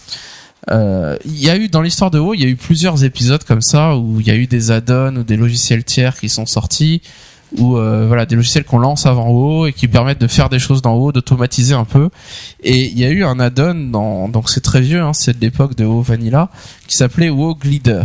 Euh, 0.70 1.18
il 1.26 1.42
y 1.42 1.50
a 1.50 1.56
eu 1.58 1.70
dans 1.70 1.82
l'histoire 1.82 2.12
de 2.12 2.20
WoW, 2.20 2.34
il 2.34 2.42
y 2.42 2.46
a 2.46 2.50
eu 2.50 2.56
plusieurs 2.58 3.04
épisodes 3.06 3.44
comme 3.44 3.62
ça 3.62 3.96
où 3.96 4.20
il 4.20 4.28
y 4.28 4.32
a 4.32 4.36
eu 4.36 4.48
des 4.48 4.72
add-ons 4.72 5.16
ou 5.18 5.24
des 5.24 5.38
logiciels 5.38 5.84
tiers 5.86 6.18
qui 6.20 6.28
sont 6.30 6.46
sortis 6.46 7.02
ou 7.56 7.78
euh, 7.78 8.06
voilà 8.08 8.26
des 8.26 8.36
logiciels 8.36 8.66
qu'on 8.66 8.80
lance 8.80 9.06
avant 9.06 9.30
WoW 9.30 9.68
et 9.68 9.74
qui 9.74 9.88
permettent 9.88 10.20
de 10.20 10.28
faire 10.28 10.50
des 10.50 10.60
choses 10.60 10.82
dans 10.82 10.96
WoW, 10.96 11.12
d'automatiser 11.12 11.74
un 11.74 11.86
peu. 11.86 12.10
Et 12.64 12.88
il 12.88 13.00
y 13.00 13.06
a 13.06 13.10
eu 13.10 13.24
un 13.24 13.40
add-on 13.40 13.90
dans 13.92 14.28
donc 14.28 14.50
c'est 14.50 14.62
très 14.62 14.82
vieux, 14.82 15.02
hein, 15.02 15.14
c'est 15.14 15.38
de 15.38 15.42
l'époque 15.42 15.76
de 15.76 15.86
WoW 15.86 16.02
Vanilla 16.02 16.50
qui 16.88 16.98
s'appelait 16.98 17.30
WoW 17.30 17.56
Glider. 17.56 18.04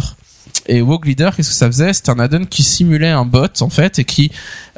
Et 0.67 0.81
WoG 0.81 1.07
Leader, 1.07 1.35
qu'est-ce 1.35 1.51
que 1.51 1.57
ça 1.57 1.67
faisait? 1.67 1.93
C'était 1.93 2.11
un 2.11 2.19
add-on 2.19 2.45
qui 2.45 2.63
simulait 2.63 3.09
un 3.09 3.25
bot 3.25 3.49
en 3.61 3.69
fait 3.69 3.99
et 3.99 4.05
qui 4.05 4.31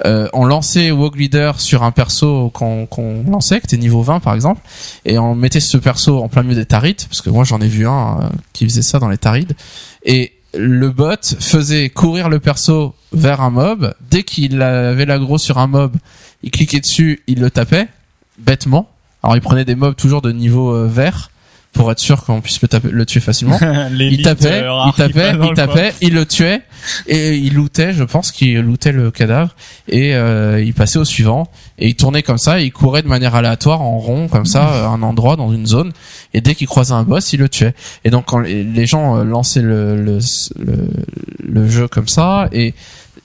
euh, 0.05 0.29
on 0.33 0.47
lançait 0.47 0.91
WoG 0.91 1.17
Leader 1.17 1.61
sur 1.61 1.83
un 1.83 1.91
perso 1.91 2.51
qu'on 2.51 2.87
qu'on 2.87 3.23
lançait, 3.29 3.61
qui 3.61 3.67
était 3.67 3.77
niveau 3.77 4.03
20 4.03 4.21
par 4.21 4.35
exemple, 4.35 4.63
et 5.05 5.19
on 5.19 5.35
mettait 5.35 5.61
ce 5.61 5.77
perso 5.77 6.23
en 6.23 6.29
plein 6.29 6.43
milieu 6.43 6.57
des 6.57 6.67
tarides, 6.67 7.03
parce 7.09 7.21
que 7.21 7.31
moi 7.31 7.45
j'en 7.45 7.61
ai 7.61 7.69
vu 7.69 7.87
un 7.87 8.21
euh, 8.21 8.29
qui 8.53 8.65
faisait 8.65 8.83
ça 8.83 8.99
dans 8.99 9.09
les 9.09 9.19
tarides, 9.19 9.55
et 10.05 10.33
le 10.57 10.91
bot 10.91 11.37
faisait 11.41 11.89
courir 11.89 12.29
le 12.29 12.41
perso 12.41 12.95
vers 13.13 13.41
un 13.41 13.51
mob. 13.51 13.95
Dès 14.11 14.23
qu'il 14.23 14.63
avait 14.63 15.07
l'aggro 15.07 15.39
sur 15.39 15.59
un 15.59 15.67
mob, 15.67 15.97
il 16.43 16.51
cliquait 16.51 16.81
dessus, 16.81 17.23
il 17.27 17.41
le 17.41 17.51
tapait 17.51 17.89
bêtement. 18.39 18.91
Alors 19.23 19.37
il 19.37 19.41
prenait 19.41 19.65
des 19.65 19.75
mobs 19.75 19.97
toujours 19.97 20.23
de 20.23 20.33
niveau 20.33 20.75
euh, 20.75 20.87
vert 20.87 21.31
pour 21.75 21.91
être 21.93 21.99
sûr 21.99 22.25
qu'on 22.25 22.41
puisse 22.41 22.63
le, 22.63 22.69
taper, 22.69 22.89
le 22.91 23.05
tuer 23.05 23.21
facilement. 23.21 23.59
il 23.99 24.23
tapait, 24.23 24.63
euh, 24.63 24.87
il 24.87 24.93
tapait, 24.95 25.33
il 25.33 25.39
le 25.39 25.55
tapait, 25.55 25.93
il 26.01 26.15
le 26.15 26.25
tuait 26.25 26.63
et 27.07 27.35
il 27.35 27.55
lootait, 27.55 27.93
je 27.93 28.05
pense 28.05 28.33
qu'il 28.33 28.59
lootait 28.61 28.93
le 28.93 29.11
cadavre 29.11 29.55
et 29.89 30.15
euh, 30.15 30.63
il 30.63 30.73
passait 30.73 30.99
au 30.99 31.05
suivant 31.05 31.49
et 31.79 31.89
il 31.89 31.97
tournait 31.97 32.23
comme 32.23 32.39
ça, 32.39 32.61
et 32.61 32.65
il 32.65 32.73
courait 32.73 33.03
de 33.03 33.09
manière 33.09 33.35
aléatoire 33.35 33.83
en 33.83 33.99
rond 33.99 34.29
comme 34.29 34.47
ça 34.47 34.87
à 34.87 34.87
un 34.89 35.03
endroit 35.03 35.37
dans 35.37 35.53
une 35.53 35.67
zone 35.67 35.93
et 36.33 36.41
dès 36.41 36.55
qu'il 36.55 36.69
croisait 36.69 36.95
un 36.95 37.03
boss, 37.03 37.33
il 37.33 37.41
le 37.41 37.49
tuait. 37.49 37.75
Et 38.05 38.11
donc 38.11 38.27
quand 38.27 38.39
les 38.39 38.63
les 38.63 38.87
gens 38.87 39.17
euh, 39.17 39.25
lançaient 39.25 39.63
le, 39.63 39.97
le, 39.97 40.19
le, 40.59 40.89
le 41.43 41.69
jeu 41.69 41.89
comme 41.89 42.09
ça 42.09 42.49
et 42.53 42.75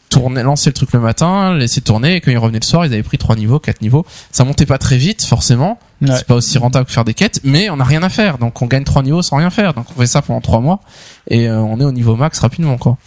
tourner 0.10 0.42
lancer 0.44 0.70
le 0.72 0.74
truc 0.74 0.92
le 0.94 1.00
matin, 1.00 1.56
laisser 1.56 1.82
tourner 1.82 2.16
et 2.16 2.22
quand 2.22 2.32
ils 2.32 2.38
revenaient 2.38 2.60
le 2.60 2.66
soir, 2.66 2.86
ils 2.86 2.94
avaient 2.94 3.04
pris 3.04 3.18
trois 3.18 3.36
niveaux, 3.36 3.60
quatre 3.60 3.82
niveaux. 3.82 4.06
Ça 4.32 4.44
montait 4.44 4.66
pas 4.66 4.78
très 4.80 4.98
vite 4.98 5.24
forcément, 5.24 5.80
Ouais. 6.02 6.16
c'est 6.18 6.26
pas 6.26 6.36
aussi 6.36 6.58
rentable 6.58 6.86
que 6.86 6.92
faire 6.92 7.06
des 7.06 7.14
quêtes, 7.14 7.42
mais 7.44 7.70
on 7.70 7.78
n'a 7.78 7.84
rien 7.84 8.02
à 8.04 8.10
faire. 8.10 8.38
Donc 8.38 8.62
on 8.62 8.66
gagne 8.66 8.84
trois 8.86 9.04
niveaux 9.04 9.22
sans 9.22 9.38
rien 9.38 9.50
faire. 9.50 9.74
Donc 9.74 9.86
on 9.96 10.00
fait 10.00 10.08
ça 10.08 10.22
pendant 10.22 10.42
trois 10.42 10.62
mois 10.62 10.80
et 11.28 11.48
euh, 11.48 11.60
on 11.60 11.80
est 11.80 11.84
au 11.86 11.92
niveau 11.92 12.16
max 12.16 12.40
rapidement 12.40 12.78
quoi. 12.78 12.98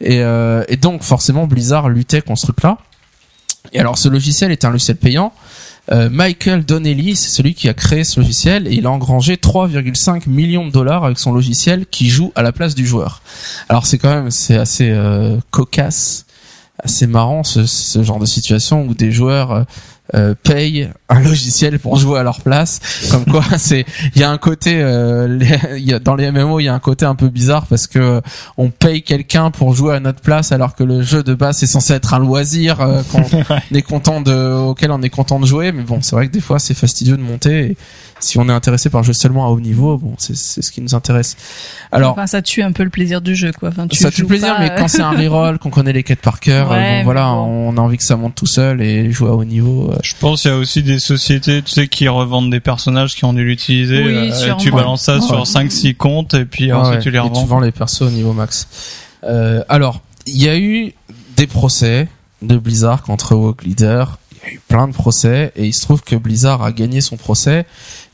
Et, 0.00 0.20
euh, 0.22 0.64
et 0.68 0.76
donc 0.76 1.02
forcément 1.02 1.46
Blizzard 1.46 1.88
luttait 1.88 2.22
contre 2.22 2.40
ce 2.40 2.46
truc-là. 2.46 2.78
Et 3.72 3.80
alors 3.80 3.98
ce 3.98 4.08
logiciel 4.08 4.50
est 4.52 4.64
un 4.64 4.70
logiciel 4.70 4.96
payant. 4.96 5.32
Euh, 5.90 6.08
Michael 6.10 6.64
Donnelly, 6.64 7.16
c'est 7.16 7.30
celui 7.30 7.54
qui 7.54 7.68
a 7.68 7.74
créé 7.74 8.04
ce 8.04 8.20
logiciel 8.20 8.68
et 8.68 8.74
il 8.74 8.86
a 8.86 8.90
engrangé 8.90 9.34
3,5 9.34 10.28
millions 10.28 10.66
de 10.66 10.70
dollars 10.70 11.04
avec 11.04 11.18
son 11.18 11.32
logiciel 11.32 11.86
qui 11.86 12.08
joue 12.08 12.32
à 12.36 12.42
la 12.42 12.52
place 12.52 12.74
du 12.74 12.86
joueur. 12.86 13.20
Alors 13.68 13.86
c'est 13.86 13.98
quand 13.98 14.14
même 14.14 14.30
c'est 14.30 14.56
assez 14.56 14.90
euh, 14.90 15.38
cocasse, 15.50 16.26
assez 16.78 17.08
marrant 17.08 17.42
ce, 17.42 17.66
ce 17.66 18.02
genre 18.02 18.20
de 18.20 18.26
situation 18.26 18.84
où 18.84 18.94
des 18.94 19.10
joueurs 19.10 19.66
euh, 20.14 20.34
payent 20.42 20.90
un 21.08 21.20
logiciel 21.20 21.78
pour 21.78 21.96
jouer 21.96 22.18
à 22.18 22.22
leur 22.22 22.40
place. 22.40 22.80
Comme 23.10 23.24
quoi, 23.24 23.44
c'est 23.58 23.84
il 24.14 24.20
y 24.20 24.24
a 24.24 24.30
un 24.30 24.38
côté 24.38 24.76
euh, 24.80 25.26
les- 25.28 25.80
y 25.80 25.92
a, 25.94 25.98
dans 25.98 26.14
les 26.14 26.30
MMO 26.30 26.60
il 26.60 26.64
y 26.64 26.68
a 26.68 26.74
un 26.74 26.78
côté 26.78 27.04
un 27.04 27.14
peu 27.14 27.28
bizarre 27.28 27.66
parce 27.66 27.86
que 27.86 27.98
euh, 27.98 28.20
on 28.56 28.70
paye 28.70 29.02
quelqu'un 29.02 29.50
pour 29.50 29.74
jouer 29.74 29.94
à 29.94 30.00
notre 30.00 30.20
place 30.20 30.52
alors 30.52 30.74
que 30.74 30.84
le 30.84 31.02
jeu 31.02 31.22
de 31.22 31.34
base 31.34 31.62
est 31.62 31.66
censé 31.66 31.94
être 31.94 32.14
un 32.14 32.18
loisir 32.18 32.80
euh, 32.80 33.02
qu'on 33.10 33.22
est 33.76 33.82
content 33.82 34.20
de 34.20 34.54
auquel 34.54 34.90
on 34.90 35.02
est 35.02 35.10
content 35.10 35.40
de 35.40 35.46
jouer. 35.46 35.72
Mais 35.72 35.82
bon, 35.82 36.00
c'est 36.02 36.14
vrai 36.16 36.28
que 36.28 36.32
des 36.32 36.40
fois 36.40 36.58
c'est 36.58 36.74
fastidieux 36.74 37.16
de 37.16 37.22
monter. 37.22 37.64
Et 37.70 37.76
si 38.24 38.38
on 38.38 38.48
est 38.48 38.52
intéressé 38.52 38.88
par 38.88 39.00
un 39.00 39.02
jeu 39.02 39.12
seulement 39.12 39.46
à 39.46 39.50
haut 39.50 39.60
niveau, 39.60 39.98
bon, 39.98 40.14
c'est 40.18 40.36
c'est 40.36 40.62
ce 40.62 40.70
qui 40.72 40.80
nous 40.80 40.94
intéresse. 40.94 41.36
Alors 41.90 42.12
enfin, 42.12 42.26
ça 42.26 42.40
tue 42.42 42.62
un 42.62 42.72
peu 42.72 42.84
le 42.84 42.90
plaisir 42.90 43.20
du 43.20 43.34
jeu, 43.36 43.52
quoi. 43.52 43.68
Enfin, 43.70 43.86
tu 43.88 43.96
ça 43.96 44.10
tue 44.10 44.22
le 44.22 44.26
plaisir, 44.28 44.54
pas, 44.54 44.60
mais 44.60 44.70
euh, 44.70 44.76
quand 44.78 44.88
c'est 44.88 45.02
un 45.02 45.10
reroll, 45.10 45.58
qu'on 45.60 45.70
connaît 45.70 45.92
les 45.92 46.02
quêtes 46.02 46.20
par 46.20 46.40
cœur, 46.40 46.70
Ouais, 46.70 46.76
euh, 46.76 46.98
bon, 47.00 47.04
voilà, 47.04 47.26
bon. 47.26 47.70
on 47.74 47.76
a 47.76 47.80
envie 47.80 47.96
que 47.98 48.04
ça 48.04 48.16
monte 48.16 48.34
tout 48.34 48.46
seul 48.46 48.80
et 48.80 49.10
jouer 49.12 49.28
à 49.28 49.32
haut 49.32 49.44
niveau. 49.44 49.90
euh, 49.92 49.98
Je 50.02 50.14
pense 50.18 50.42
qu'il 50.42 50.50
y 50.50 50.54
a 50.54 50.56
aussi 50.56 50.82
des 50.82 50.98
sociétés, 50.98 51.62
tu 51.62 51.70
sais, 51.72 51.88
qui 51.88 52.08
revendent 52.08 52.50
des 52.50 52.60
personnages 52.60 53.14
qui 53.14 53.24
ont 53.24 53.32
dû 53.32 53.44
l'utiliser. 53.44 54.02
Oui, 54.04 54.30
Euh, 54.32 54.54
tu 54.54 54.70
balances 54.70 55.02
ça 55.02 55.16
Ouais. 55.16 55.20
sur 55.20 55.44
5-6 55.46 55.94
comptes 55.96 56.34
et 56.34 56.44
puis 56.44 56.70
Ah 56.70 56.78
ensuite 56.80 56.96
ouais, 56.96 57.02
tu 57.02 57.10
les 57.10 57.16
et 57.16 57.20
revends. 57.20 57.42
tu 57.42 57.48
vends 57.48 57.60
les 57.60 57.72
persos 57.72 58.02
au 58.02 58.10
niveau 58.10 58.32
max. 58.32 58.68
Euh, 59.24 59.62
alors, 59.68 60.00
il 60.26 60.40
y 60.42 60.48
a 60.48 60.56
eu 60.56 60.92
des 61.36 61.46
procès 61.46 62.08
de 62.42 62.56
Blizzard 62.56 63.02
contre 63.02 63.34
WoW 63.34 63.56
Leader. 63.64 64.18
Il 64.44 64.48
y 64.48 64.50
a 64.50 64.54
eu 64.54 64.60
plein 64.66 64.88
de 64.88 64.92
procès 64.92 65.52
et 65.54 65.66
il 65.66 65.72
se 65.72 65.82
trouve 65.82 66.02
que 66.02 66.16
Blizzard 66.16 66.62
a 66.64 66.72
gagné 66.72 67.00
son 67.00 67.16
procès, 67.16 67.64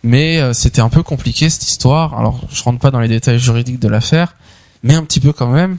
mais 0.09 0.41
euh, 0.41 0.53
c'était 0.55 0.81
un 0.81 0.89
peu 0.89 1.03
compliqué 1.03 1.51
cette 1.51 1.69
histoire. 1.69 2.19
Alors, 2.19 2.41
je 2.51 2.63
rentre 2.63 2.79
pas 2.81 2.91
dans 2.91 3.01
les 3.01 3.09
détails 3.09 3.39
juridiques 3.39 3.79
de 3.79 3.89
l'affaire, 3.89 4.35
mais 4.83 4.95
un 4.95 5.05
petit 5.05 5.21
peu 5.21 5.33
quand 5.33 5.49
même. 5.53 5.77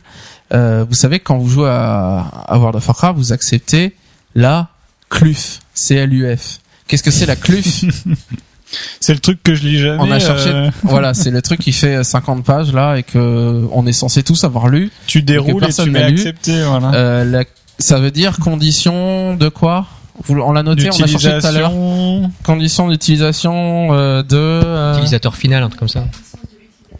Euh, 0.54 0.86
vous 0.88 0.96
savez 0.96 1.18
que 1.20 1.24
quand 1.26 1.38
vous 1.40 1.50
jouez 1.50 1.70
à, 1.70 2.20
à 2.48 2.58
World 2.58 2.76
of 2.76 2.88
Warcraft, 2.88 3.18
vous 3.18 3.34
acceptez 3.34 3.96
la 4.36 4.70
CLUF, 5.10 5.60
C-L-U-F. 5.74 6.60
Qu'est-ce 6.88 7.04
que 7.04 7.12
c'est 7.12 7.26
la 7.26 7.36
CLUF? 7.36 7.84
C'est 9.00 9.14
le 9.14 9.20
truc 9.20 9.42
que 9.42 9.56
je 9.56 9.64
lis 9.64 9.80
jamais. 9.80 9.98
On 10.00 10.12
a 10.12 10.20
cherché. 10.20 10.50
euh, 10.50 10.70
Voilà, 10.84 11.16
c'est 11.16 11.32
le 11.32 11.42
truc 11.42 11.60
qui 11.60 11.72
fait 11.72 12.04
50 12.04 12.46
pages 12.46 12.72
là 12.72 12.98
et 12.98 13.02
que 13.04 13.68
on 13.72 13.88
est 13.88 13.94
censé 13.94 14.22
tous 14.22 14.44
avoir 14.44 14.68
lu. 14.68 14.92
tu 15.08 15.24
déroules 15.24 15.64
et 15.64 15.74
tu 15.74 15.90
mets 15.90 16.08
lu. 16.12 16.20
accepter, 16.20 16.62
voilà. 16.66 16.92
Euh, 16.94 17.24
la- 17.24 17.46
ça 17.80 17.98
veut 18.00 18.12
dire 18.12 18.38
condition 18.38 19.36
de 19.36 19.50
quoi? 19.50 19.88
On 20.28 20.52
l'a 20.52 20.64
noté, 20.64 20.90
on 20.90 20.94
a 21.04 21.08
cherché 21.08 21.40
tout 21.40 21.46
à 21.48 21.52
l'heure. 21.52 21.70
D'utilisation. 21.70 22.32
Condition 22.44 22.90
d'utilisation 22.90 23.94
euh, 23.94 24.22
de. 24.24 24.36
euh, 24.38 24.94
Utilisateur 24.96 25.36
final, 25.36 25.64
un 25.64 25.68
truc 25.70 25.80
comme 25.80 25.88
ça. 25.88 26.06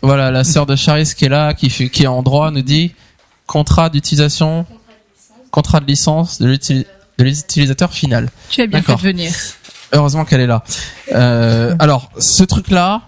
voilà, 0.02 0.32
la 0.32 0.44
sœur 0.44 0.66
de 0.66 0.76
Charis 0.76 1.12
qui 1.18 1.26
est 1.26 1.30
là, 1.30 1.54
qui 1.54 1.70
fait, 1.70 1.90
qui 1.90 2.04
est 2.04 2.08
en 2.08 2.24
droit, 2.24 2.52
nous 2.52 2.62
dit 2.62 2.94
contrat 3.46 3.90
d'utilisation, 3.90 4.66
contrat 5.52 5.80
de 5.80 5.86
licence 5.86 6.40
de 6.40 6.48
l'uti- 6.48 6.86
de 7.18 7.24
l'utilisateur 7.24 7.92
final. 7.92 8.30
Tu 8.50 8.62
as 8.62 8.68
bien 8.68 8.82
fait 8.82 8.96
de 8.96 9.02
venir. 9.02 9.32
Heureusement 9.92 10.24
qu'elle 10.24 10.42
est 10.42 10.48
là. 10.48 10.64
Euh, 11.14 11.76
alors, 11.80 12.10
ce 12.20 12.44
truc-là, 12.44 13.02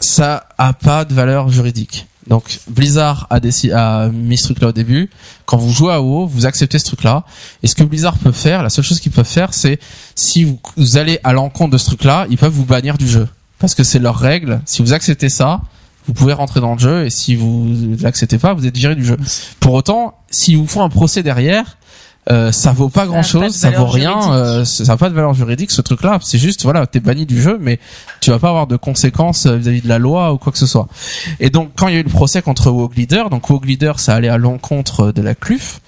ça 0.00 0.46
a 0.58 0.72
pas 0.72 1.04
de 1.04 1.12
valeur 1.12 1.48
juridique. 1.48 2.06
Donc, 2.26 2.60
Blizzard 2.68 3.26
a, 3.30 3.38
a 3.74 4.08
mis 4.08 4.38
ce 4.38 4.44
truc-là 4.44 4.68
au 4.68 4.72
début. 4.72 5.10
Quand 5.44 5.58
vous 5.58 5.72
jouez 5.72 5.92
à 5.92 6.00
WoW, 6.00 6.26
vous 6.26 6.46
acceptez 6.46 6.78
ce 6.78 6.84
truc-là. 6.86 7.24
Et 7.62 7.66
ce 7.66 7.74
que 7.74 7.84
Blizzard 7.84 8.18
peut 8.18 8.32
faire, 8.32 8.62
la 8.62 8.70
seule 8.70 8.84
chose 8.84 9.00
qu'ils 9.00 9.12
peuvent 9.12 9.26
faire, 9.26 9.52
c'est 9.52 9.78
si 10.14 10.44
vous, 10.44 10.58
vous 10.76 10.96
allez 10.96 11.18
à 11.22 11.32
l'encontre 11.32 11.72
de 11.72 11.78
ce 11.78 11.86
truc-là, 11.86 12.26
ils 12.30 12.38
peuvent 12.38 12.52
vous 12.52 12.64
bannir 12.64 12.96
du 12.96 13.08
jeu. 13.08 13.28
Parce 13.58 13.74
que 13.74 13.84
c'est 13.84 13.98
leur 13.98 14.16
règle. 14.16 14.60
Si 14.64 14.82
vous 14.82 14.92
acceptez 14.92 15.28
ça, 15.28 15.60
vous 16.06 16.12
pouvez 16.12 16.32
rentrer 16.32 16.60
dans 16.60 16.74
le 16.74 16.78
jeu. 16.78 17.06
Et 17.06 17.10
si 17.10 17.34
vous 17.34 17.96
l'acceptez 18.00 18.38
pas, 18.38 18.54
vous 18.54 18.66
êtes 18.66 18.76
viré 18.76 18.94
du 18.94 19.04
jeu. 19.04 19.16
Pour 19.60 19.74
autant, 19.74 20.14
s'ils 20.30 20.56
vous 20.56 20.66
font 20.66 20.82
un 20.82 20.88
procès 20.88 21.22
derrière, 21.22 21.76
euh, 22.30 22.52
ça 22.52 22.72
vaut 22.72 22.88
pas 22.88 23.06
grand 23.06 23.22
chose, 23.22 23.54
ça 23.54 23.70
vaut 23.70 23.86
rien, 23.86 24.32
euh, 24.32 24.64
ça 24.64 24.84
n'a 24.84 24.96
pas 24.96 25.10
de 25.10 25.14
valeur 25.14 25.34
juridique 25.34 25.70
ce 25.70 25.82
truc-là. 25.82 26.18
C'est 26.22 26.38
juste, 26.38 26.62
voilà, 26.62 26.86
t'es 26.86 27.00
banni 27.00 27.26
du 27.26 27.40
jeu, 27.40 27.58
mais 27.60 27.78
tu 28.20 28.30
vas 28.30 28.38
pas 28.38 28.48
avoir 28.48 28.66
de 28.66 28.76
conséquences 28.76 29.46
euh, 29.46 29.56
vis-à-vis 29.56 29.82
de 29.82 29.88
la 29.88 29.98
loi 29.98 30.32
ou 30.32 30.38
quoi 30.38 30.50
que 30.50 30.58
ce 30.58 30.66
soit. 30.66 30.88
Et 31.40 31.50
donc, 31.50 31.72
quand 31.76 31.88
il 31.88 31.94
y 31.94 31.96
a 31.96 32.00
eu 32.00 32.04
le 32.04 32.10
procès 32.10 32.40
contre 32.40 32.70
WoG 32.70 32.96
Leader, 32.96 33.30
donc 33.30 33.50
WoG 33.50 33.66
Leader, 33.66 34.00
ça 34.00 34.14
allait 34.14 34.28
à 34.28 34.38
l'encontre 34.38 35.12
de 35.12 35.20
la 35.20 35.34
CLUF, 35.34 35.80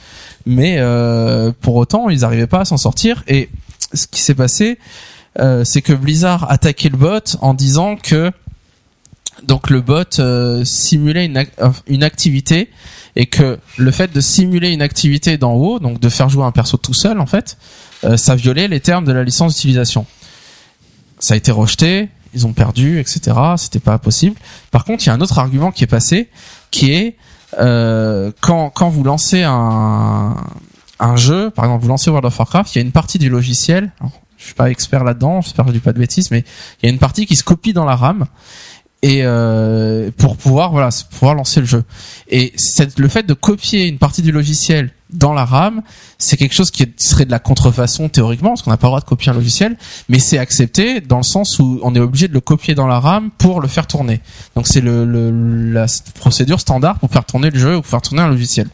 mais 0.45 0.77
euh, 0.79 1.53
pour 1.61 1.77
autant, 1.77 2.09
ils 2.09 2.21
n'arrivaient 2.21 2.47
pas 2.47 2.61
à 2.61 2.65
s'en 2.65 2.77
sortir. 2.77 3.25
Et 3.29 3.49
ce 3.95 4.07
qui 4.07 4.21
s'est 4.21 4.35
passé, 4.35 4.79
euh, 5.39 5.65
c'est 5.65 5.83
que 5.83 5.93
Blizzard 5.93 6.51
attaquait 6.51 6.89
le 6.89 6.97
bot 6.97 7.37
en 7.41 7.55
disant 7.55 7.97
que 7.97 8.31
donc 9.43 9.71
le 9.71 9.81
bot 9.81 10.19
euh, 10.19 10.65
simulait 10.65 11.31
euh, 11.61 11.71
une 11.87 12.03
activité 12.03 12.71
et 13.17 13.27
que 13.27 13.59
le 13.77 13.91
fait 13.91 14.13
de 14.13 14.21
simuler 14.21 14.71
une 14.71 14.83
activité 14.83 15.39
d'en 15.39 15.55
haut, 15.55 15.79
donc 15.79 16.01
de 16.01 16.09
faire 16.09 16.29
jouer 16.29 16.45
un 16.45 16.53
perso 16.53 16.77
tout 16.77 16.95
seul 16.95 17.21
en 17.21 17.27
fait, 17.27 17.57
euh, 18.05 18.17
ça 18.17 18.35
violait 18.35 18.69
les 18.69 18.81
termes 18.81 19.05
de 19.05 19.13
la 19.13 19.25
licence 19.25 19.55
d'utilisation. 19.55 20.07
Ça 21.19 21.35
a 21.35 21.37
été 21.37 21.51
rejeté, 21.51 22.09
ils 22.35 22.47
ont 22.47 22.53
perdu, 22.53 22.99
etc. 23.01 23.37
C'était 23.57 23.81
pas 23.81 23.99
possible. 23.99 24.37
Par 24.71 24.85
contre, 24.85 25.05
il 25.05 25.07
y 25.07 25.11
a 25.11 25.15
un 25.15 25.21
autre 25.21 25.39
argument 25.39 25.73
qui 25.73 25.85
est 25.85 25.89
passé, 25.89 26.29
qui 26.71 26.93
est 26.93 27.17
euh, 27.59 28.33
quand 28.43 28.71
quand 28.71 28.91
vous 28.91 29.03
lancez 29.03 29.43
un 29.43 30.37
jeu, 31.17 31.51
par 31.51 31.65
exemple, 31.65 31.83
vous 31.83 31.89
lancez 31.89 32.11
World 32.11 32.27
of 32.27 32.39
Warcraft, 32.39 32.75
il 32.75 32.79
y 32.79 32.83
a 32.83 32.85
une 32.85 32.93
partie 32.93 33.19
du 33.19 33.31
logiciel. 33.31 33.93
je 34.37 34.45
suis 34.45 34.55
pas 34.55 34.71
expert 34.71 35.05
là-dedans, 35.05 35.41
j'espère 35.41 35.65
que 35.65 35.71
je 35.71 35.77
dis 35.77 35.83
pas 35.83 35.95
de 35.95 35.99
bêtises, 35.99 36.31
mais 36.31 36.45
il 36.83 36.87
y 36.87 36.91
a 36.91 36.93
une 36.93 36.99
partie 36.99 37.25
qui 37.25 37.37
se 37.37 37.45
copie 37.45 37.73
dans 37.73 37.87
la 37.87 37.97
RAM 37.97 38.27
et 39.07 39.21
euh, 39.23 40.11
pour 40.17 40.37
pouvoir 40.37 40.73
voilà 40.73 40.89
pouvoir 41.11 41.35
lancer 41.37 41.61
le 41.61 41.67
jeu. 41.67 41.85
Et 42.29 42.53
le 42.97 43.09
fait 43.09 43.25
de 43.25 43.35
copier 43.35 43.87
une 43.87 43.99
partie 43.99 44.21
du 44.23 44.33
logiciel 44.33 44.91
dans 45.11 45.33
la 45.33 45.45
RAM, 45.45 45.83
c'est 46.19 46.37
quelque 46.37 46.55
chose 46.55 46.73
qui 46.73 46.85
serait 46.97 47.25
de 47.25 47.31
la 47.31 47.39
contrefaçon 47.39 48.09
théoriquement, 48.09 48.49
parce 48.51 48.63
qu'on 48.63 48.71
n'a 48.73 48.77
pas 48.77 48.89
le 48.89 48.91
droit 48.91 49.01
de 49.01 49.05
copier 49.05 49.31
un 49.31 49.35
logiciel, 49.35 49.77
mais 50.09 50.19
c'est 50.19 50.39
accepté 50.39 51.01
dans 51.01 51.19
le 51.19 51.23
sens 51.23 51.61
où 51.61 51.79
on 51.85 51.95
est 51.95 52.01
obligé 52.01 52.27
de 52.27 52.33
le 52.35 52.41
copier 52.41 52.75
dans 52.75 52.89
la 52.89 52.99
RAM 52.99 53.31
pour 53.39 53.61
le 53.61 53.69
faire 53.69 53.87
tourner. 53.87 54.21
Donc 54.57 54.67
c'est 54.67 54.81
le, 54.81 55.05
le- 55.05 55.73
la 55.73 55.87
procédure 56.19 56.59
standard 56.59 56.99
pour 56.99 57.11
faire 57.11 57.25
tourner 57.25 57.51
le 57.51 57.59
jeu 57.61 57.77
ou 57.77 57.83
pour 57.83 57.91
faire 57.91 58.03
tourner 58.03 58.23
un 58.23 58.29
logiciel. 58.29 58.69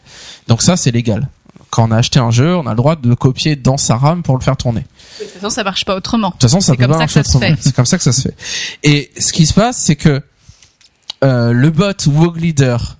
Donc 0.47 0.63
ça 0.63 0.75
c'est 0.75 0.89
légal. 0.91 1.29
Quand 1.73 1.87
on 1.87 1.91
a 1.91 1.97
acheté 1.97 2.19
un 2.19 2.29
jeu, 2.29 2.55
on 2.55 2.67
a 2.67 2.69
le 2.69 2.75
droit 2.75 2.95
de 2.95 3.09
le 3.09 3.15
copier 3.15 3.55
dans 3.55 3.77
sa 3.77 3.97
RAM 3.97 4.21
pour 4.21 4.37
le 4.37 4.43
faire 4.43 4.55
tourner. 4.55 4.81
De 4.81 5.25
toute 5.25 5.33
façon, 5.33 5.49
ça 5.49 5.63
marche 5.63 5.85
pas 5.85 5.95
autrement. 5.95 6.27
De 6.27 6.33
toute 6.33 6.43
façon, 6.43 6.61
ça 6.61 6.73
C'est 6.73 6.77
peut 6.77 6.83
comme 6.83 6.91
pas 6.91 6.93
ça 6.93 6.99
marcher 6.99 7.19
autrement. 7.21 7.55
C'est 7.59 7.75
comme 7.75 7.87
ça 7.87 7.97
que 7.97 8.03
ça 8.03 8.11
se 8.11 8.21
fait. 8.21 8.35
Et 8.83 9.11
ce 9.19 9.33
qui 9.33 9.47
se 9.47 9.55
passe, 9.55 9.77
c'est 9.79 9.95
que 9.95 10.21
euh, 11.23 11.51
le 11.51 11.71
bot 11.71 11.93
WoG 12.05 12.37
Leader 12.39 12.97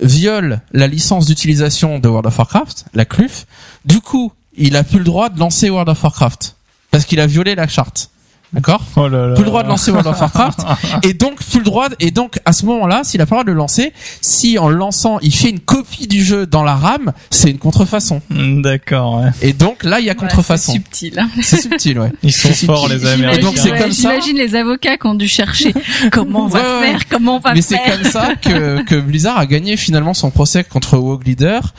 viole 0.00 0.60
la 0.70 0.86
licence 0.86 1.26
d'utilisation 1.26 1.98
de 1.98 2.06
World 2.08 2.26
of 2.28 2.38
Warcraft, 2.38 2.84
la 2.94 3.04
CLUF. 3.04 3.44
Du 3.84 4.00
coup, 4.00 4.32
il 4.56 4.76
a 4.76 4.84
plus 4.84 4.98
le 4.98 5.04
droit 5.04 5.28
de 5.28 5.40
lancer 5.40 5.68
World 5.68 5.88
of 5.88 6.00
Warcraft 6.00 6.54
parce 6.92 7.06
qu'il 7.06 7.18
a 7.18 7.26
violé 7.26 7.56
la 7.56 7.66
charte. 7.66 8.10
D'accord 8.52 8.82
Oh 8.96 9.08
là 9.08 9.26
là. 9.28 9.34
plus 9.34 9.42
le 9.42 9.50
droit 9.50 9.62
de 9.64 9.68
lancer 9.68 9.90
World 9.90 10.06
of 10.06 10.20
Warcraft 10.20 10.60
et 11.02 11.14
donc 11.14 11.42
plus 11.44 11.58
le 11.58 11.64
droit 11.64 11.88
de- 11.88 11.96
et 11.98 12.10
donc 12.12 12.38
à 12.44 12.52
ce 12.52 12.64
moment-là 12.66 13.02
s'il 13.02 13.20
a 13.20 13.26
pas 13.26 13.34
le 13.34 13.38
droit 13.38 13.44
de 13.44 13.50
le 13.50 13.56
lancer 13.58 13.92
si 14.20 14.56
en 14.58 14.68
le 14.68 14.76
lançant 14.76 15.18
il 15.20 15.34
fait 15.34 15.50
une 15.50 15.58
copie 15.60 16.06
du 16.06 16.24
jeu 16.24 16.46
dans 16.46 16.62
la 16.62 16.74
RAM 16.76 17.12
c'est 17.30 17.50
une 17.50 17.58
contrefaçon 17.58 18.22
Hmm, 18.30 18.62
D'accord, 18.62 19.20
ouais. 19.20 19.30
et 19.42 19.52
donc 19.52 19.82
là 19.82 19.98
il 20.00 20.06
y 20.06 20.10
a 20.10 20.12
Ouais, 20.12 20.18
contrefaçon 20.18 20.72
c'est 20.72 20.78
subtil. 20.78 21.18
hein. 21.18 21.28
c'est 21.42 21.60
subtil 21.60 21.98
ouais 21.98 22.12
Ils 22.22 22.32
sont 22.32 22.48
C'est 22.52 22.66
forts, 22.66 22.88
les 22.88 23.04
Et 23.04 23.08
Américains. 23.12 23.42
donc, 23.42 23.58
c'est 23.58 23.72
Ouais, 23.72 23.78
comme 23.80 23.92
ça. 23.92 24.10
J'imagine 24.10 24.36
les 24.38 24.54
avocats 24.54 24.96
qui 24.96 25.06
ont 25.06 25.14
dû 25.14 25.28
chercher 25.28 25.74
comment 26.12 26.44
on 26.44 26.48
va 26.48 26.60
faire, 26.80 27.00
comment 27.10 27.36
on 27.36 27.40
va 27.40 27.52
mais 27.52 27.62
c'est 27.62 27.76
faire. 27.76 28.00
comme 28.00 28.10
ça 28.10 28.34
que, 28.36 28.82
que 28.84 28.94
Blizzard 28.94 29.38
a 29.38 29.46
gagné 29.46 29.76
finalement 29.76 30.14
son 30.14 30.30
procès 30.30 30.62
contre 30.64 30.96
WoW 30.98 31.20
Leader 31.24 31.74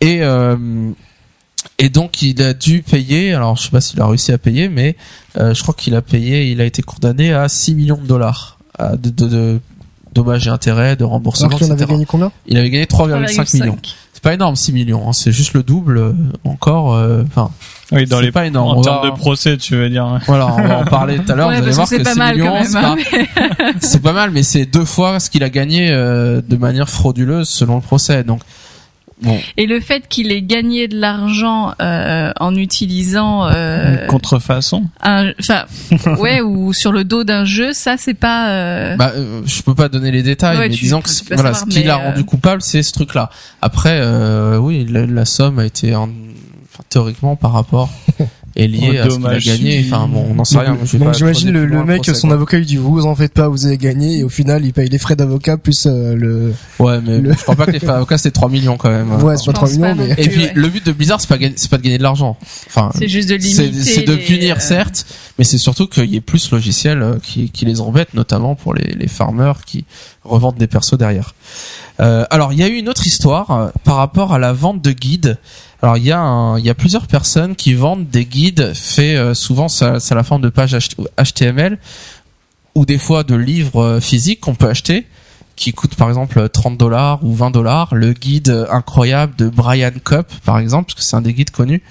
et 0.00 0.22
euh, 0.22 0.56
et 1.78 1.88
donc 1.88 2.22
il 2.22 2.40
a 2.42 2.54
dû 2.54 2.82
payer 2.82 3.34
alors 3.34 3.56
je 3.56 3.62
sais 3.64 3.70
pas 3.70 3.80
s'il 3.80 4.00
a 4.00 4.06
réussi 4.06 4.32
à 4.32 4.38
payer 4.38 4.68
mais 4.68 4.96
euh, 5.38 5.54
je 5.54 5.62
crois 5.62 5.74
qu'il 5.74 5.94
a 5.94 6.02
payé 6.02 6.50
il 6.50 6.60
a 6.60 6.64
été 6.64 6.82
condamné 6.82 7.32
à 7.32 7.48
6 7.48 7.74
millions 7.74 7.96
de 8.00 8.06
dollars 8.06 8.58
euh, 8.80 8.96
de, 8.96 9.10
de, 9.10 9.26
de 9.28 9.60
dommages 10.14 10.46
et 10.46 10.50
intérêts 10.50 10.96
de 10.96 11.04
remboursement 11.04 11.48
Alors 11.48 11.62
en 11.62 11.70
avait 11.72 11.86
gagné 11.86 12.04
combien? 12.04 12.30
Il 12.46 12.56
avait 12.58 12.70
gagné 12.70 12.84
3,5 12.84 13.56
millions 13.60 13.78
c'est 14.12 14.22
pas 14.22 14.34
énorme 14.34 14.54
6 14.54 14.72
millions 14.72 15.08
hein, 15.08 15.12
c'est 15.12 15.32
juste 15.32 15.54
le 15.54 15.62
double 15.62 15.98
euh, 15.98 16.12
encore 16.44 16.94
euh, 16.94 17.22
enfin 17.26 17.50
Oui, 17.90 18.06
dans 18.06 18.20
les 18.20 18.30
pas 18.30 18.46
énorme 18.46 18.78
en 18.78 18.80
termes 18.82 19.10
de 19.10 19.16
procès, 19.16 19.56
tu 19.56 19.74
veux 19.74 19.88
dire. 19.88 20.06
ouais. 20.06 20.18
voilà 20.26 20.46
on 20.54 20.62
va 20.62 20.78
en 20.80 20.84
parler 20.84 21.18
tout 21.18 21.32
à 21.32 21.34
l'heure 21.34 21.48
Ouais, 21.48 21.56
vous 21.58 21.64
allez 21.64 21.72
voir 21.72 21.88
que 21.88 21.96
que 21.96 22.04
c'est 22.04 22.10
6 22.10 22.18
pas 22.18 22.24
mal 22.24 22.36
millions 22.36 22.58
c'est 22.64 22.72
pas 22.74 22.90
hein. 22.92 23.72
c'est 23.80 24.02
pas 24.02 24.12
mal, 24.12 24.30
mais 24.30 24.42
c'est 24.42 24.66
deux 24.66 24.84
fois 24.84 25.18
ce 25.18 25.28
qu'il 25.30 25.42
a 25.42 25.50
gagné 25.50 25.90
euh, 25.90 26.40
de 26.46 26.56
manière 26.56 26.88
frauduleuse 26.88 27.48
selon 27.48 27.76
le 27.76 27.80
procès. 27.82 28.22
Donc, 28.22 28.42
bon, 29.22 29.38
Et 29.56 29.66
le 29.66 29.80
fait 29.80 30.08
qu'il 30.08 30.30
ait 30.32 30.42
gagné 30.42 30.88
de 30.88 30.98
l'argent 30.98 31.72
euh, 31.80 32.32
en 32.40 32.54
utilisant, 32.54 33.46
euh, 33.46 34.02
Une 34.02 34.06
contrefaçon. 34.08 34.84
enfin, 35.02 35.64
ouais, 36.18 36.40
ou 36.40 36.72
sur 36.72 36.92
le 36.92 37.04
dos 37.04 37.24
d'un 37.24 37.44
jeu, 37.44 37.72
ça 37.72 37.96
c'est 37.96 38.14
pas. 38.14 38.50
euh, 38.50 38.96
bah, 38.96 39.12
euh, 39.16 39.42
je 39.46 39.62
peux 39.62 39.74
pas 39.74 39.88
donner 39.88 40.10
les 40.10 40.22
détails, 40.22 40.58
Ouais, 40.58 40.68
mais 40.68 40.74
tu- 40.74 40.82
disons 40.84 41.00
que 41.00 41.08
voilà, 41.34 41.54
savoir, 41.54 41.56
ce 41.56 41.64
qui 41.78 41.82
l'a 41.84 41.94
euh, 41.98 42.08
rendu 42.10 42.24
coupable, 42.24 42.62
c'est 42.62 42.82
ce 42.82 42.92
truc-là. 42.92 43.30
Après, 43.60 43.98
euh, 44.00 44.58
oui, 44.58 44.86
la, 44.88 45.06
la 45.06 45.24
somme 45.24 45.58
a 45.58 45.64
été, 45.64 45.94
en, 45.94 46.04
enfin, 46.04 46.84
théoriquement, 46.88 47.36
par 47.36 47.52
rapport 47.52 47.88
est 48.56 48.66
liée 48.66 49.00
Oh, 49.02 49.06
à 49.06 49.10
ce 49.10 49.16
qu'il 49.16 49.26
a 49.26 49.38
gagné. 49.56 49.84
Enfin, 49.86 50.08
bon, 50.08 50.26
on 50.30 50.34
n'en 50.34 50.44
sait 50.44 50.58
rien. 50.58 50.76
je 50.84 50.96
Donc 50.98 51.14
j'imagine 51.14 51.50
le, 51.50 51.64
le 51.66 51.84
mec, 51.84 52.02
procès, 52.02 52.14
son 52.14 52.28
quoi. 52.28 52.36
avocat 52.36 52.58
lui 52.58 52.66
dit 52.66 52.76
vous 52.76 53.06
en 53.06 53.14
faites 53.14 53.32
pas, 53.32 53.48
vous 53.48 53.66
avez 53.66 53.78
gagné 53.78 54.18
et 54.18 54.24
au 54.24 54.28
final 54.28 54.64
il 54.64 54.72
paye 54.72 54.88
les 54.88 54.98
frais 54.98 55.16
d'avocat 55.16 55.56
plus 55.56 55.86
euh, 55.86 56.14
le. 56.14 56.54
Ouais, 56.78 57.00
mais 57.00 57.18
le- 57.18 57.32
je 57.32 57.38
crois 57.42 57.56
pas 57.56 57.66
que 57.66 57.70
les 57.72 57.80
frais 57.80 57.92
avocats 57.94 58.18
c'était 58.18 58.30
3 58.32 58.48
millions 58.48 58.76
quand 58.76 58.90
même. 58.90 59.12
Ouais, 59.22 59.36
c'est 59.36 59.46
pas 59.46 59.52
je 59.52 59.54
3 59.56 59.68
pense 59.68 59.70
millions 59.78 59.82
pas 59.88 59.94
mais. 59.94 60.10
Et 60.24 60.28
puis, 60.28 60.42
ouais. 60.44 60.52
le 60.54 60.68
but 60.68 60.84
de 60.86 60.92
Blizzard, 60.92 61.20
c'est 61.20 61.28
pas, 61.28 61.38
gagner- 61.38 61.54
c'est 61.56 61.70
pas 61.70 61.78
de 61.78 61.82
gagner 61.82 61.98
de 61.98 62.02
l'argent. 62.02 62.36
Enfin, 62.66 62.90
c'est 62.98 63.08
juste 63.08 63.28
de 63.28 63.38
c'est 63.38 63.62
limiter. 63.66 63.84
c'est 63.90 64.02
de 64.02 64.16
punir 64.16 64.56
euh, 64.56 64.60
certes 64.60 65.06
mais 65.38 65.44
c'est 65.44 65.56
surtout 65.58 65.86
qu'il 65.86 66.04
y 66.10 66.16
ait 66.16 66.20
plus 66.20 66.50
logiciels 66.50 67.00
euh, 67.02 67.14
qui, 67.22 67.48
qui 67.50 67.64
les 67.64 67.80
embêtent 67.80 68.12
notamment 68.12 68.54
pour 68.54 68.74
les, 68.74 68.92
les 68.94 69.08
farmers 69.08 69.64
qui 69.64 69.84
revendent 70.24 70.56
des 70.58 70.66
persos 70.66 70.98
derrière 70.98 71.34
euh, 72.02 72.24
alors 72.30 72.52
il 72.52 72.58
y 72.58 72.62
a 72.62 72.68
eu 72.68 72.74
une 72.74 72.88
autre 72.88 73.06
histoire 73.06 73.50
euh, 73.50 73.68
par 73.84 73.96
rapport 73.96 74.34
à 74.34 74.38
la 74.38 74.52
vente 74.52 74.82
de 74.82 74.92
guides. 74.92 75.38
Alors 75.82 75.96
il 75.96 76.04
y 76.04 76.10
a 76.12 76.74
plusieurs 76.76 77.06
personnes 77.06 77.56
qui 77.56 77.74
vendent 77.74 78.08
des 78.08 78.24
guides 78.24 78.72
faits 78.74 79.16
euh, 79.16 79.34
souvent 79.34 79.68
ça 79.68 79.98
c'est 79.98 80.14
la 80.14 80.22
forme 80.22 80.40
de 80.40 80.48
pages 80.48 80.76
HTML 81.18 81.78
ou 82.76 82.86
des 82.86 82.98
fois 82.98 83.24
de 83.24 83.34
livres 83.34 83.98
physiques 84.00 84.40
qu'on 84.40 84.54
peut 84.54 84.68
acheter 84.68 85.06
qui 85.56 85.72
coûtent 85.72 85.96
par 85.96 86.08
exemple 86.08 86.48
30 86.48 86.78
dollars 86.78 87.22
ou 87.24 87.34
20 87.34 87.50
dollars. 87.50 87.94
Le 87.94 88.12
guide 88.12 88.66
incroyable 88.70 89.34
de 89.36 89.48
Brian 89.48 89.90
Kopp 90.02 90.32
par 90.44 90.58
exemple 90.58 90.86
parce 90.86 91.00
que 91.00 91.04
c'est 91.04 91.16
un 91.16 91.22
des 91.22 91.34
guides 91.34 91.50
connus 91.50 91.82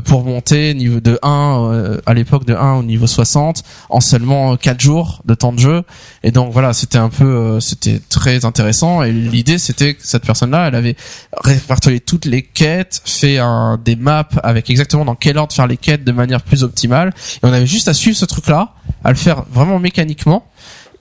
pour 0.00 0.24
monter 0.24 0.74
niveau 0.74 1.00
de 1.00 1.18
1 1.22 1.28
euh, 1.28 2.00
à 2.06 2.14
l'époque 2.14 2.44
de 2.44 2.54
1 2.54 2.74
au 2.74 2.82
niveau 2.82 3.06
60 3.06 3.62
en 3.90 4.00
seulement 4.00 4.56
4 4.56 4.80
jours 4.80 5.22
de 5.24 5.34
temps 5.34 5.52
de 5.52 5.58
jeu. 5.58 5.82
Et 6.22 6.30
donc 6.30 6.52
voilà 6.52 6.72
c'était 6.72 6.98
un 6.98 7.10
peu 7.10 7.24
euh, 7.24 7.60
c'était 7.60 8.00
très 8.08 8.44
intéressant. 8.44 9.02
Et 9.02 9.12
l'idée 9.12 9.58
c'était 9.58 9.94
que 9.94 10.06
cette 10.06 10.24
personne 10.24 10.50
là 10.50 10.68
elle 10.68 10.74
avait 10.74 10.96
répertorié 11.42 12.00
toutes 12.00 12.24
les 12.24 12.42
quêtes 12.42 13.02
fait 13.04 13.38
un 13.38 13.78
des 13.82 13.96
maps 13.96 14.28
avec 14.42 14.70
exactement 14.70 15.04
dans 15.04 15.14
quel 15.14 15.38
ordre 15.38 15.52
faire 15.52 15.66
les 15.66 15.76
quêtes 15.76 16.04
de 16.04 16.12
manière 16.12 16.42
plus 16.42 16.62
optimale. 16.62 17.12
Et 17.36 17.46
on 17.46 17.52
avait 17.52 17.66
juste 17.66 17.88
à 17.88 17.94
suivre 17.94 18.16
ce 18.16 18.24
truc 18.24 18.46
là 18.46 18.74
à 19.02 19.10
le 19.10 19.16
faire 19.16 19.44
vraiment 19.50 19.78
mécaniquement 19.78 20.46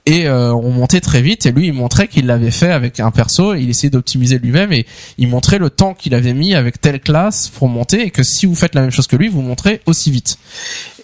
et 0.05 0.27
euh, 0.27 0.53
on 0.53 0.71
montait 0.71 0.99
très 0.99 1.21
vite 1.21 1.45
et 1.45 1.51
lui 1.51 1.67
il 1.67 1.73
montrait 1.73 2.09
qu'il 2.09 2.25
l'avait 2.25 2.51
fait 2.51 2.71
avec 2.71 2.99
un 2.99 3.11
perso. 3.11 3.55
Et 3.55 3.61
il 3.61 3.69
essayait 3.69 3.89
d'optimiser 3.89 4.37
lui-même 4.37 4.73
et 4.73 4.85
il 5.17 5.27
montrait 5.29 5.59
le 5.59 5.69
temps 5.69 5.93
qu'il 5.93 6.13
avait 6.13 6.33
mis 6.33 6.55
avec 6.55 6.81
telle 6.81 6.99
classe 6.99 7.47
pour 7.47 7.69
monter 7.69 8.05
et 8.05 8.11
que 8.11 8.23
si 8.23 8.45
vous 8.45 8.55
faites 8.55 8.75
la 8.75 8.81
même 8.81 8.91
chose 8.91 9.07
que 9.07 9.15
lui 9.15 9.29
vous 9.29 9.41
montrez 9.41 9.81
aussi 9.85 10.11
vite. 10.11 10.37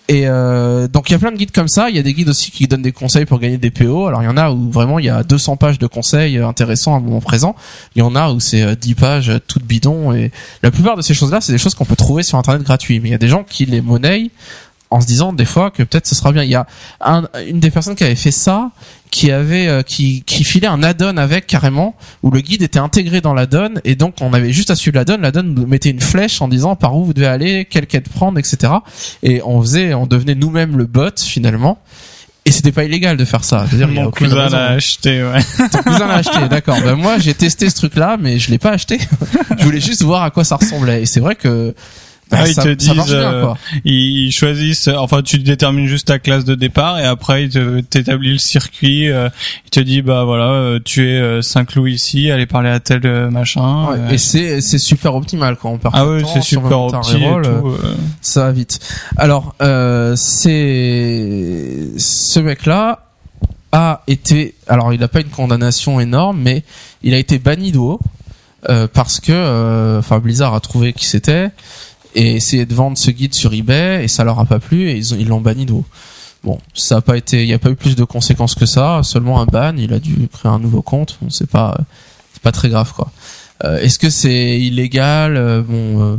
Et 0.10 0.24
euh, 0.26 0.88
donc 0.88 1.10
il 1.10 1.14
y 1.14 1.16
a 1.16 1.20
plein 1.20 1.32
de 1.32 1.38
guides 1.38 1.52
comme 1.52 1.70
ça. 1.70 1.90
Il 1.90 1.96
y 1.96 2.00
a 2.00 2.04
des 2.04 2.14
guides 2.14 2.30
aussi 2.30 2.52
qui 2.52 2.68
donnent 2.68 2.82
des 2.82 2.92
conseils 2.92 3.26
pour 3.26 3.40
gagner 3.40 3.58
des 3.58 3.72
PO 3.72 4.08
alors 4.08 4.22
il 4.22 4.26
y 4.26 4.30
en 4.30 4.38
a 4.38 4.52
où 4.52 4.70
vraiment 4.70 5.00
il 5.00 5.06
y 5.06 5.10
a 5.10 5.24
200 5.24 5.56
pages 5.56 5.80
de 5.80 5.88
conseils 5.88 6.38
intéressants 6.38 6.94
à 6.94 6.98
un 6.98 7.02
moment 7.02 7.22
présent. 7.22 7.56
Il 7.96 8.00
y 8.00 8.02
en 8.02 8.16
a 8.16 8.32
où 8.32 8.42
c'est 8.42 8.64
euh, 8.64 8.76
10 8.76 8.96
pages 8.96 9.30
euh, 9.30 9.40
toutes 9.48 9.64
bidons 9.64 10.12
et 10.12 10.32
la 10.62 10.72
plupart 10.72 10.98
de 10.98 11.02
ces 11.02 11.14
choses 11.14 11.32
là 11.32 11.40
c'est 11.40 11.54
des 11.54 11.58
choses 11.58 11.76
qu'on 11.76 11.86
peut 11.86 11.96
trouver 11.96 12.24
sur 12.24 12.38
internet 12.38 12.64
gratuit. 12.64 13.00
Mais 13.00 13.10
il 13.10 13.12
y 13.14 13.16
a 13.16 13.20
des 13.20 13.30
gens 13.30 13.46
qui 13.46 13.66
les 13.66 13.82
monnaient 13.82 14.30
en 14.92 15.02
se 15.02 15.06
disant 15.06 15.34
des 15.34 15.46
fois 15.46 15.72
que 15.72 15.84
peut-être 15.84 16.08
ce 16.08 16.16
sera 16.16 16.32
bien 16.32 16.44
il 16.44 16.50
y 16.50 16.56
a 16.56 16.66
un, 17.02 17.28
une 17.48 17.60
des 17.60 17.70
personnes 17.70 17.96
qui 17.96 18.04
avait 18.04 18.16
fait 18.16 18.32
ça 18.32 18.72
qui 19.12 19.32
avait 19.32 19.68
euh, 19.68 19.82
qui 19.82 20.24
qui 20.24 20.44
filait 20.44 20.68
un 20.68 20.84
add-on 20.84 21.18
avec 21.18 21.48
carrément 21.48 21.96
où 22.24 22.32
le 22.32 22.42
guide 22.42 22.62
était 22.62 22.80
intégré 22.80 23.22
dans 23.22 23.34
l'add-on 23.34 23.76
et 23.84 23.96
donc 23.96 24.16
on 24.22 24.34
avait 24.34 24.52
juste 24.52 24.72
à 24.72 24.76
suivre 24.76 24.98
l'add-on 24.98 25.18
l'add-on 25.18 25.44
nous 25.44 25.68
mettait 25.68 25.90
une 25.90 26.02
flèche 26.02 26.42
en 26.42 26.48
disant 26.48 26.76
par 26.76 26.96
où 26.96 27.06
vous 27.06 27.14
devez 27.14 27.28
aller 27.28 27.66
quelle 27.66 27.88
quête 27.88 28.10
prendre 28.10 28.40
etc 28.40 28.74
et 29.24 29.42
on 29.44 29.62
faisait 29.62 29.94
on 29.94 30.08
devenait 30.08 30.36
nous-mêmes 30.36 30.78
le 30.78 30.86
bot 30.86 31.20
finalement 31.20 31.80
et 32.46 32.52
c'était 32.52 32.72
pas 32.72 32.84
illégal 32.84 33.16
de 33.16 33.26
faire 33.26 33.44
ça. 33.44 33.68
Dire, 33.72 33.88
Mon 33.88 34.10
cousin 34.10 34.50
l'a 34.50 34.70
acheté, 34.70 35.22
ouais. 35.24 35.68
Ton 35.72 35.84
cousin 35.84 36.08
l'a 36.08 36.16
acheté, 36.16 36.48
d'accord. 36.50 36.80
Ben 36.82 36.96
moi, 36.96 37.20
j'ai 37.20 37.36
testé 37.36 37.70
ce 37.70 37.76
truc-là, 37.76 38.18
mais 38.20 38.40
je 38.40 38.50
l'ai 38.50 38.58
pas 38.58 38.72
acheté. 38.72 38.98
je 39.60 39.64
voulais 39.64 39.82
juste 39.82 40.02
voir 40.02 40.24
à 40.24 40.32
quoi 40.32 40.44
ça 40.44 40.56
ressemblait. 40.56 41.04
Et 41.04 41.06
c'est 41.06 41.20
vrai 41.20 41.36
que 41.36 41.76
Ah, 42.32 42.48
ils 42.48 42.54
ça, 42.54 42.64
te 42.64 42.70
disent, 42.70 42.92
bien, 43.06 43.34
euh. 43.34 43.54
Ils 43.86 44.32
choisissent, 44.32 44.88
enfin, 44.88 45.22
tu 45.24 45.40
détermines 45.40 45.88
juste 45.88 46.08
ta 46.08 46.20
classe 46.20 46.46
de 46.46 46.54
départ 46.56 47.00
et 47.00 47.06
après, 47.06 47.46
ils 47.46 47.50
te- 47.50 47.80
t'établis 47.82 48.34
le 48.34 48.38
circuit. 48.38 49.10
Euh, 49.10 49.30
il 49.66 49.70
te 49.72 49.80
dit, 49.80 50.02
bah 50.04 50.24
voilà, 50.26 50.46
euh, 50.52 50.80
tu 50.84 51.08
es 51.08 51.18
euh, 51.20 51.42
Saint-Cloud 51.42 51.90
ici, 51.90 52.30
allez 52.30 52.46
parler 52.46 52.70
à 52.70 52.80
tel 52.80 53.02
euh, 53.06 53.30
machin. 53.32 53.88
Ouais, 53.90 53.98
euh, 53.98 54.10
Et 54.12 54.18
c'est 54.20 54.62
c'est 54.62 54.78
super 54.78 55.16
optimal 55.16 55.56
quand 55.58 55.72
on 55.72 55.78
perd 55.80 55.94
ah 55.98 56.04
temps 56.22 56.30
c'est 56.34 56.42
super 56.42 56.72
un 56.78 56.88
opti 56.88 57.16
et 57.22 57.26
reroll, 57.26 57.46
euh, 57.46 57.60
tout. 57.62 57.68
euh. 57.70 57.96
ça 58.22 58.44
va 58.46 58.52
vite. 58.52 58.80
Alors, 59.18 59.56
euh, 59.62 60.16
c'est 60.16 61.88
ce 61.98 62.40
mec-là 62.40 63.00
a 63.72 64.02
été, 64.08 64.56
alors 64.68 64.94
il 64.94 65.00
n'a 65.00 65.08
pas 65.08 65.22
une 65.22 65.30
condamnation 65.30 66.00
énorme, 66.00 66.40
mais 66.42 66.64
il 67.04 67.14
a 67.14 67.18
été 67.18 67.40
banni 67.40 67.72
de 67.72 67.80
euh, 68.70 68.88
parce 68.92 69.20
que, 69.20 69.32
euh, 69.32 70.00
enfin 70.00 70.20
Blizzard 70.20 70.54
a 70.54 70.60
trouvé 70.60 70.92
qui 70.94 71.06
c'était 71.06 71.50
et 72.16 72.36
essayé 72.36 72.66
de 72.66 72.74
vendre 72.74 72.98
ce 72.98 73.12
guide 73.12 73.34
sur 73.36 73.54
eBay 73.54 74.04
et 74.04 74.08
ça 74.08 74.24
leur 74.24 74.40
a 74.40 74.46
pas 74.46 74.60
plu 74.60 74.90
et 74.90 74.96
ils 74.98 75.14
ont- 75.14 75.18
ils 75.20 75.28
l'ont 75.28 75.42
banni 75.42 75.66
de 75.66 75.72
WoW. 75.74 75.86
Bon, 76.44 76.58
ça 76.74 76.98
a 76.98 77.02
pas 77.02 77.18
été, 77.18 77.42
il 77.44 77.48
n'y 77.48 77.54
a 77.54 77.60
pas 77.60 77.70
eu 77.70 77.76
plus 77.76 77.96
de 77.96 78.04
conséquences 78.06 78.56
que 78.56 78.66
ça, 78.66 79.02
seulement 79.04 79.42
un 79.42 79.46
ban. 79.46 79.74
Il 79.78 79.94
a 79.94 80.00
dû 80.00 80.28
créer 80.32 80.52
un 80.52 80.60
nouveau 80.60 80.82
compte. 80.82 81.18
Bon, 81.22 81.30
c'est 81.30 81.50
pas, 81.50 81.78
c'est 82.34 82.42
pas 82.42 82.52
très 82.54 82.70
grave 82.70 82.94
quoi. 82.94 83.12
Euh, 83.66 83.78
Est-ce 83.80 84.00
que 84.00 84.10
c'est 84.10 84.58
illégal 84.60 85.36
Euh, 85.36 85.62
Bon, 85.62 86.02
euh, 86.14 86.16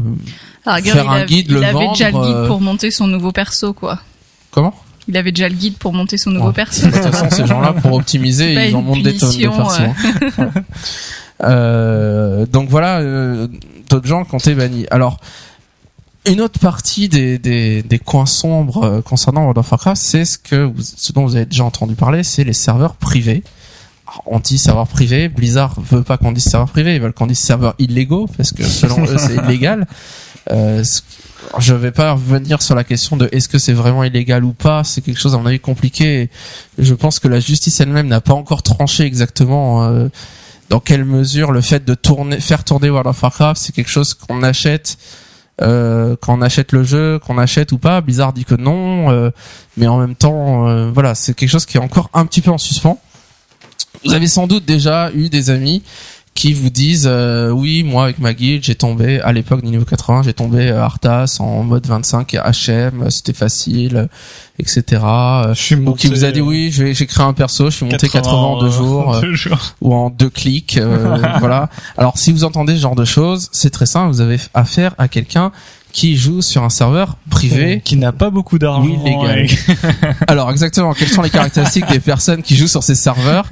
Ah, 0.67 0.75
regarde, 0.77 0.99
Faire 0.99 1.07
il 1.17 1.23
un 1.23 1.25
guide, 1.25 1.47
il 1.49 1.55
le 1.55 1.65
avait 1.65 1.89
déjà 1.89 2.07
le 2.09 2.13
vendre, 2.13 2.27
guide 2.41 2.47
pour 2.49 2.61
monter 2.61 2.91
son 2.91 3.07
nouveau 3.07 3.33
perso, 3.33 3.73
quoi. 3.73 3.99
comment? 4.51 4.75
Il 5.09 5.17
avait 5.17 5.33
déjà 5.33 5.49
le 5.49 5.55
guide 5.55 5.79
pour 5.79 5.95
monter 5.95 6.19
son 6.19 6.31
nouveau 6.31 6.49
Ouais. 6.49 6.53
perso. 6.53 6.87
De 6.87 6.93
toute 6.93 7.01
façon, 7.03 7.31
ces 7.31 7.47
gens-là, 7.47 7.73
pour 7.73 7.93
optimiser, 7.95 8.69
ils 8.69 8.77
en 8.77 8.83
montent 8.83 9.03
des 9.03 9.17
tonnes 9.17 9.35
de 9.37 9.49
persos. 9.49 9.81
hein. 10.39 10.51
Euh, 11.43 12.47
donc 12.47 12.69
voilà, 12.69 13.03
d'autres 13.89 14.07
gens 14.07 14.25
qui 14.25 14.35
ont 14.35 14.39
été 14.39 14.55
bannis. 14.55 14.87
Alors, 14.91 15.19
une 16.27 16.41
autre 16.41 16.59
partie 16.59 17.09
des, 17.09 17.39
des, 17.39 17.83
des 17.83 17.99
coins 17.99 18.27
sombres 18.27 18.85
euh, 18.85 19.03
concernant 19.03 19.43
World 19.43 19.59
of 19.59 19.71
Warcraft, 19.71 20.01
c'est 20.01 20.25
ce 20.25 20.39
que 20.39 20.65
vous, 20.65 20.83
ce 20.83 21.13
dont 21.13 21.25
vous 21.25 21.37
avez 21.37 21.47
déjà 21.47 21.65
entendu 21.65 21.95
parler, 21.95 22.23
c'est 22.23 22.45
les 22.45 22.53
serveurs 22.53 22.95
privés. 22.95 23.43
Alors, 24.07 24.23
on 24.27 24.39
dit 24.39 24.59
serveurs 24.59 24.89
privés, 24.89 25.29
Blizzard 25.29 25.81
veut 25.81 26.03
pas 26.03 26.19
qu'on 26.19 26.33
dise 26.33 26.45
serveurs 26.45 26.69
privés, 26.69 26.97
ils 26.97 27.01
veulent 27.01 27.15
qu'on 27.15 27.27
dise 27.27 27.39
serveurs 27.39 27.75
illégaux 27.79 28.29
parce 28.37 28.53
que 28.53 28.65
selon 28.65 29.05
eux 29.05 29.17
c'est 29.19 29.35
illégal. 29.45 29.87
Euh, 30.51 30.85
je 31.59 31.75
vais 31.75 31.91
pas 31.91 32.13
revenir 32.13 32.61
sur 32.61 32.75
la 32.75 32.85
question 32.85 33.17
de 33.17 33.29
est-ce 33.33 33.49
que 33.49 33.59
c'est 33.59 33.73
vraiment 33.73 34.05
illégal 34.05 34.45
ou 34.45 34.53
pas, 34.53 34.85
c'est 34.85 35.01
quelque 35.01 35.19
chose 35.19 35.35
à 35.35 35.39
mon 35.39 35.47
avis 35.47 35.61
compliqué. 35.61 36.29
Je 36.79 36.95
pense 36.95 37.19
que 37.19 37.29
la 37.29 37.41
justice 37.41 37.81
elle-même 37.81 38.09
n'a 38.09 38.21
pas 38.21 38.35
encore 38.35 38.63
tranché 38.63 39.05
exactement 39.05 39.85
euh, 39.85 40.09
dans 40.69 40.81
quelle 40.81 41.05
mesure 41.05 41.51
le 41.51 41.63
fait 41.63 41.85
de 41.85 41.95
tourner, 41.95 42.41
faire 42.41 42.65
tourner 42.65 42.91
World 42.91 43.09
of 43.09 43.23
Warcraft, 43.23 43.61
c'est 43.61 43.75
quelque 43.75 43.91
chose 43.91 44.13
qu'on 44.13 44.43
achète 44.43 44.99
euh, 45.63 46.17
quand 46.21 46.39
on 46.39 46.43
achète 46.43 46.73
le 46.73 46.83
jeu, 46.83 47.19
qu'on 47.19 47.39
achète 47.39 47.73
ou 47.73 47.79
pas. 47.79 48.01
Blizzard 48.01 48.33
dit 48.33 48.45
que 48.45 48.55
non, 48.55 49.11
euh, 49.11 49.31
mais 49.77 49.87
en 49.87 49.99
même 49.99 50.15
temps, 50.15 50.69
euh, 50.69 50.91
voilà, 50.93 51.15
c'est 51.15 51.35
quelque 51.35 51.49
chose 51.49 51.67
qui 51.67 51.77
est 51.77 51.81
encore 51.81 52.11
un 52.15 52.27
petit 52.27 52.41
peu 52.41 52.51
en 52.51 52.59
suspens. 52.59 52.99
Vous 54.05 54.15
avez 54.15 54.29
sans 54.29 54.47
doute 54.47 54.65
déjà 54.65 55.11
eu 55.13 55.29
des 55.29 55.51
amis 55.51 55.83
qui 56.35 56.53
vous 56.53 56.71
disent 56.71 57.09
euh, 57.11 57.51
oui 57.51 57.83
moi 57.83 58.05
avec 58.05 58.19
ma 58.19 58.33
guide 58.33 58.63
j'ai 58.65 58.75
tombé 58.75 59.21
à 59.21 59.33
l'époque 59.33 59.63
du 59.63 59.69
niveau 59.69 59.85
80 59.85 60.23
j'ai 60.23 60.33
tombé 60.33 60.71
euh, 60.71 60.83
Arthas 60.83 61.37
en 61.41 61.63
mode 61.65 61.87
25 61.87 62.33
et 62.35 62.39
HM 62.39 63.03
euh, 63.03 63.11
c'était 63.11 63.33
facile 63.33 63.97
euh, 63.97 64.07
etc 64.59 65.03
Je 65.49 65.55
suis 65.55 65.75
ou 65.75 65.93
qui 65.95 66.07
vous 66.07 66.25
a 66.25 66.31
dit 66.31 66.41
oui 66.41 66.71
j'ai 66.73 66.95
créé 67.07 67.25
un 67.25 67.33
perso 67.33 67.69
je 67.71 67.77
suis 67.77 67.85
monté 67.85 68.09
80 68.09 68.33
en 68.33 68.61
deux 68.61 68.71
jours 68.71 69.15
euh, 69.17 69.21
deux 69.21 69.35
jours. 69.35 69.75
ou 69.81 69.93
en 69.93 70.09
deux 70.09 70.31
clics 70.31 70.79
euh, 70.79 71.19
voilà 71.41 71.69
alors 71.99 72.17
si 72.17 72.33
vous 72.33 72.45
entendez 72.45 72.75
ce 72.77 72.81
genre 72.81 72.97
de 72.97 73.05
choses 73.05 73.49
c'est 73.53 73.71
très 73.71 73.87
simple 73.87 74.13
vous 74.13 74.21
avez 74.21 74.39
affaire 74.55 74.95
à 74.99 75.09
quelqu'un 75.09 75.53
qui 75.93 76.17
joue 76.17 76.41
sur 76.41 76.63
un 76.63 76.71
serveur 76.71 77.17
privé 77.31 77.83
Qui 77.85 77.97
n'a 77.97 78.13
pas 78.13 78.31
beaucoup 78.31 78.61
d'argent. 78.61 78.85
Oui, 78.85 78.97
légal. 79.05 79.47
alors 80.29 80.51
exactement, 80.53 80.95
quelles 80.95 81.09
sont 81.09 81.23
les 81.23 81.31
caractéristiques 81.31 81.89
des 81.91 81.99
personnes 81.99 82.43
qui 82.43 82.55
jouent 82.55 82.69
sur 82.69 82.85
ces 82.85 82.95
serveurs? 82.95 83.45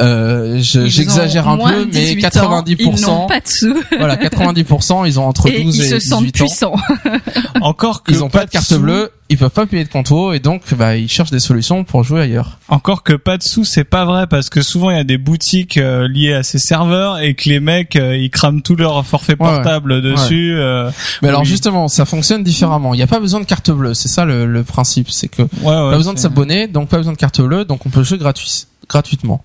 Euh, 0.00 0.58
je- 0.60 0.80
Ils 0.80 0.90
J'exagère 0.90 1.46
ont 1.46 1.50
un 1.52 1.56
moins 1.56 1.72
peu, 1.72 1.84
mais 1.84 1.90
18 2.14 2.36
ans, 2.38 2.64
Ils 2.66 2.76
90%, 2.76 3.06
n'ont 3.06 3.26
pas 3.26 3.40
de 3.40 3.48
sous. 3.48 3.74
voilà, 3.98 4.16
90%, 4.16 5.06
ils 5.06 5.20
ont 5.20 5.26
entre 5.26 5.48
Et 5.48 5.62
12 5.62 5.76
ils 5.76 5.82
et 5.84 5.88
se 5.88 5.98
sentent 6.00 6.24
18 6.24 6.40
ans. 6.40 6.44
puissants. 6.46 6.74
Encore 7.60 8.02
que 8.02 8.12
Ils 8.12 8.22
ont 8.24 8.30
pas 8.30 8.44
de 8.46 8.50
carte 8.50 8.66
sous- 8.66 8.78
bleue, 8.80 9.10
ils 9.28 9.38
peuvent 9.38 9.50
pas 9.50 9.66
payer 9.66 9.84
de 9.84 9.88
compto 9.88 10.32
et 10.32 10.40
donc 10.40 10.62
bah 10.74 10.96
ils 10.96 11.08
cherchent 11.08 11.30
des 11.30 11.40
solutions 11.40 11.84
pour 11.84 12.04
jouer 12.04 12.20
ailleurs. 12.22 12.58
Encore 12.68 13.02
que 13.02 13.12
pas 13.14 13.38
de 13.38 13.42
sous, 13.42 13.64
c'est 13.64 13.84
pas 13.84 14.04
vrai 14.04 14.26
parce 14.26 14.50
que 14.50 14.60
souvent 14.62 14.90
il 14.90 14.96
y 14.96 15.00
a 15.00 15.04
des 15.04 15.16
boutiques 15.18 15.78
euh, 15.78 16.06
liées 16.08 16.34
à 16.34 16.42
ces 16.42 16.58
serveurs 16.58 17.18
et 17.20 17.34
que 17.34 17.48
les 17.48 17.60
mecs 17.60 17.96
euh, 17.96 18.16
ils 18.16 18.30
crament 18.30 18.60
tout 18.62 18.76
leur 18.76 19.04
forfait 19.06 19.34
Ouais, 19.38 19.46
ouais. 19.48 19.54
portable 19.54 20.02
dessus. 20.02 20.54
euh, 20.56 20.90
Mais 21.22 21.28
alors 21.28 21.44
justement, 21.44 21.88
ça 21.88 22.04
fonctionne 22.04 22.42
différemment. 22.42 22.92
Il 22.94 22.98
n'y 22.98 23.02
a 23.02 23.06
pas 23.06 23.20
besoin 23.20 23.40
de 23.40 23.46
carte 23.46 23.70
bleue, 23.70 23.94
c'est 23.94 24.08
ça 24.08 24.24
le, 24.24 24.44
le 24.46 24.64
principe, 24.64 25.10
c'est 25.10 25.28
que 25.28 25.42
ouais, 25.42 25.48
ouais, 25.62 25.90
pas 25.90 25.96
besoin 25.96 26.12
de 26.14 26.18
s'abonner, 26.18 26.66
donc 26.66 26.88
pas 26.88 26.98
besoin 26.98 27.12
de 27.12 27.18
carte 27.18 27.40
bleue, 27.40 27.64
donc 27.64 27.86
on 27.86 27.90
peut 27.90 28.02
jouer 28.02 28.18
gratuit, 28.18 28.66
gratuitement. 28.88 29.42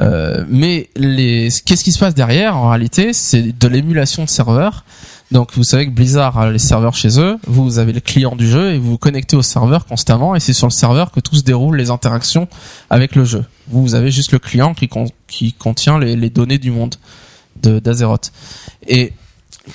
Euh, 0.00 0.44
mais 0.48 0.90
les, 0.96 1.48
qu'est-ce 1.64 1.84
qui 1.84 1.92
se 1.92 1.98
passe 1.98 2.14
derrière 2.14 2.56
En 2.56 2.68
réalité, 2.68 3.12
c'est 3.12 3.58
de 3.58 3.68
l'émulation 3.68 4.24
de 4.24 4.28
serveurs. 4.28 4.84
Donc 5.30 5.52
vous 5.54 5.64
savez 5.64 5.86
que 5.86 5.90
Blizzard 5.90 6.38
a 6.38 6.50
les 6.50 6.58
serveurs 6.58 6.94
chez 6.94 7.20
eux, 7.20 7.36
vous 7.46 7.78
avez 7.78 7.92
le 7.92 8.00
client 8.00 8.34
du 8.34 8.48
jeu 8.48 8.72
et 8.72 8.78
vous 8.78 8.92
vous 8.92 8.98
connectez 8.98 9.36
au 9.36 9.42
serveur 9.42 9.84
constamment 9.84 10.34
et 10.34 10.40
c'est 10.40 10.54
sur 10.54 10.66
le 10.66 10.72
serveur 10.72 11.10
que 11.10 11.20
tout 11.20 11.36
se 11.36 11.42
déroule 11.42 11.76
les 11.76 11.90
interactions 11.90 12.48
avec 12.88 13.14
le 13.14 13.24
jeu. 13.24 13.44
Vous, 13.68 13.94
avez 13.94 14.10
juste 14.10 14.32
le 14.32 14.38
client 14.38 14.72
qui, 14.72 14.88
con- 14.88 15.10
qui 15.26 15.52
contient 15.52 15.98
les, 15.98 16.30
données 16.30 16.56
du 16.56 16.70
monde 16.70 16.94
de 17.62 17.78
d'Azeroth. 17.78 18.32
Et 18.86 19.12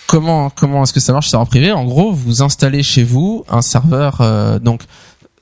comment 0.08 0.50
comment 0.50 0.84
est-ce 0.84 0.94
que 0.94 1.00
ça 1.00 1.14
marche 1.14 1.30
serveur 1.30 1.48
privé? 1.48 1.72
En 1.72 1.86
gros, 1.86 2.12
vous 2.12 2.42
installez 2.42 2.82
chez 2.82 3.04
vous 3.04 3.46
un 3.48 3.62
serveur 3.62 4.22
euh, 4.22 4.58
donc 4.58 4.82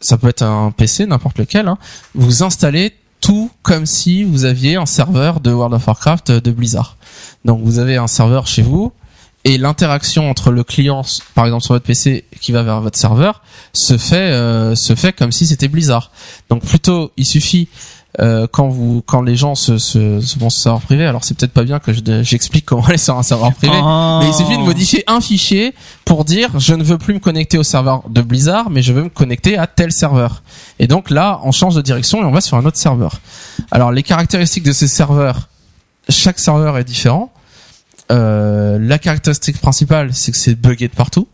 ça 0.01 0.17
peut 0.17 0.27
être 0.27 0.43
un 0.43 0.71
PC 0.71 1.05
n'importe 1.05 1.37
lequel 1.37 1.69
hein. 1.69 1.77
vous 2.15 2.43
installez 2.43 2.93
tout 3.21 3.51
comme 3.61 3.85
si 3.85 4.23
vous 4.23 4.45
aviez 4.45 4.75
un 4.75 4.85
serveur 4.85 5.39
de 5.39 5.51
World 5.51 5.75
of 5.75 5.87
Warcraft 5.87 6.29
euh, 6.31 6.41
de 6.41 6.51
Blizzard. 6.51 6.97
Donc 7.45 7.61
vous 7.63 7.79
avez 7.79 7.97
un 7.97 8.07
serveur 8.07 8.47
chez 8.47 8.61
vous 8.61 8.91
et 9.43 9.57
l'interaction 9.57 10.29
entre 10.29 10.51
le 10.51 10.63
client 10.63 11.03
par 11.33 11.45
exemple 11.45 11.63
sur 11.63 11.73
votre 11.73 11.85
PC 11.85 12.25
qui 12.41 12.51
va 12.51 12.61
vers 12.61 12.81
votre 12.81 12.97
serveur 12.97 13.41
se 13.73 13.97
fait 13.97 14.31
euh, 14.31 14.75
se 14.75 14.93
fait 14.95 15.13
comme 15.13 15.31
si 15.31 15.47
c'était 15.47 15.67
Blizzard. 15.67 16.11
Donc 16.49 16.63
plutôt 16.63 17.11
il 17.17 17.25
suffit 17.25 17.69
euh, 18.19 18.45
quand 18.51 18.67
vous 18.67 19.01
quand 19.05 19.21
les 19.21 19.37
gens 19.37 19.55
se 19.55 19.77
se, 19.77 20.19
se 20.19 20.37
vont 20.37 20.49
sur 20.49 20.61
serveur 20.63 20.81
privé 20.81 21.05
alors 21.05 21.23
c'est 21.23 21.33
peut-être 21.37 21.53
pas 21.53 21.63
bien 21.63 21.79
que 21.79 21.93
je- 21.93 22.23
j'explique 22.23 22.65
comment 22.65 22.83
aller 22.85 22.97
sur 22.97 23.17
un 23.17 23.23
serveur 23.23 23.53
privé 23.53 23.73
mais 24.21 24.27
il 24.27 24.33
suffit 24.33 24.57
de 24.57 24.63
modifier 24.63 25.03
un 25.07 25.21
fichier 25.21 25.73
pour 26.03 26.25
dire 26.25 26.59
je 26.59 26.73
ne 26.73 26.83
veux 26.83 26.97
plus 26.97 27.13
me 27.13 27.19
connecter 27.19 27.57
au 27.57 27.63
serveur 27.63 28.03
de 28.09 28.21
Blizzard, 28.21 28.69
mais 28.69 28.81
je 28.81 28.91
veux 28.91 29.03
me 29.03 29.09
connecter 29.09 29.57
à 29.57 29.65
tel 29.65 29.93
serveur. 29.93 30.43
Et 30.79 30.87
donc 30.87 31.09
là, 31.09 31.39
on 31.43 31.51
change 31.53 31.75
de 31.75 31.81
direction 31.81 32.21
et 32.21 32.25
on 32.25 32.31
va 32.31 32.41
sur 32.41 32.57
un 32.57 32.65
autre 32.65 32.77
serveur. 32.77 33.21
Alors 33.71 33.91
les 33.93 34.03
caractéristiques 34.03 34.63
de 34.63 34.73
ces 34.73 34.89
serveurs, 34.89 35.47
chaque 36.09 36.39
serveur 36.39 36.77
est 36.77 36.83
différent. 36.83 37.31
Euh, 38.11 38.77
la 38.81 38.99
caractéristique 38.99 39.59
principale, 39.61 40.09
c'est 40.13 40.33
que 40.33 40.37
c'est 40.37 40.55
buggé 40.55 40.89
de 40.89 40.93
partout, 40.93 41.27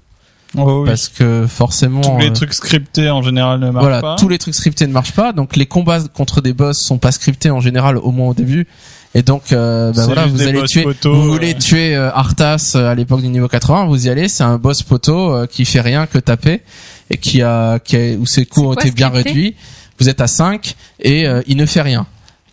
Oh 0.58 0.82
oui. 0.82 0.88
parce 0.88 1.08
que 1.10 1.46
forcément 1.48 2.02
Tous 2.02 2.18
les 2.18 2.30
euh, 2.30 2.34
trucs 2.34 2.54
scriptés 2.54 3.10
en 3.10 3.22
général 3.22 3.60
ne 3.60 3.70
marchent 3.70 3.84
voilà, 3.84 4.02
pas. 4.02 4.16
tous 4.18 4.28
les 4.28 4.38
trucs 4.38 4.56
scriptés 4.56 4.88
ne 4.88 4.94
marchent 4.94 5.14
pas. 5.14 5.34
Donc 5.34 5.56
les 5.56 5.66
combats 5.66 6.00
contre 6.14 6.42
des 6.42 6.54
boss 6.54 6.80
sont 6.80 6.98
pas 6.98 7.12
scriptés 7.12 7.50
en 7.50 7.60
général, 7.60 7.98
au 7.98 8.12
moins 8.12 8.30
au 8.30 8.34
début. 8.34 8.68
Et 9.16 9.24
donc, 9.24 9.52
euh, 9.52 9.94
bah 9.94 10.06
voilà, 10.06 10.28
vous 10.28 10.42
allez 10.44 10.62
tuer. 10.64 10.84
poteaux, 10.84 11.16
vous 11.16 11.28
euh. 11.28 11.32
voulez 11.32 11.56
tuer 11.56 11.96
euh, 11.96 12.12
Arthas 12.14 12.74
euh, 12.76 12.92
à 12.92 12.94
l'époque 12.94 13.22
du 13.22 13.30
niveau 13.30 13.48
80, 13.48 13.86
vous 13.86 14.06
y 14.06 14.10
allez. 14.10 14.28
C'est 14.28 14.44
un 14.44 14.58
boss 14.58 14.84
poteau 14.84 15.34
euh, 15.34 15.46
qui 15.48 15.66
fait 15.66 15.82
rien 15.82 16.06
que 16.06 16.20
taper 16.20 16.62
et 17.10 17.18
qui 17.18 17.42
a, 17.42 17.80
qui 17.80 17.96
a 17.96 18.14
où 18.16 18.26
ses 18.26 18.46
coups 18.46 18.68
ont 18.68 18.74
quoi, 18.74 18.84
été 18.84 18.92
bien 18.92 19.10
réduits. 19.10 19.56
Vous 20.00 20.10
êtes 20.10 20.22
à 20.22 20.28
5 20.28 20.76
et 21.00 21.28
euh, 21.28 21.42
il 21.48 21.58
ne 21.58 21.66
fait 21.66 21.82
rien. 21.82 22.06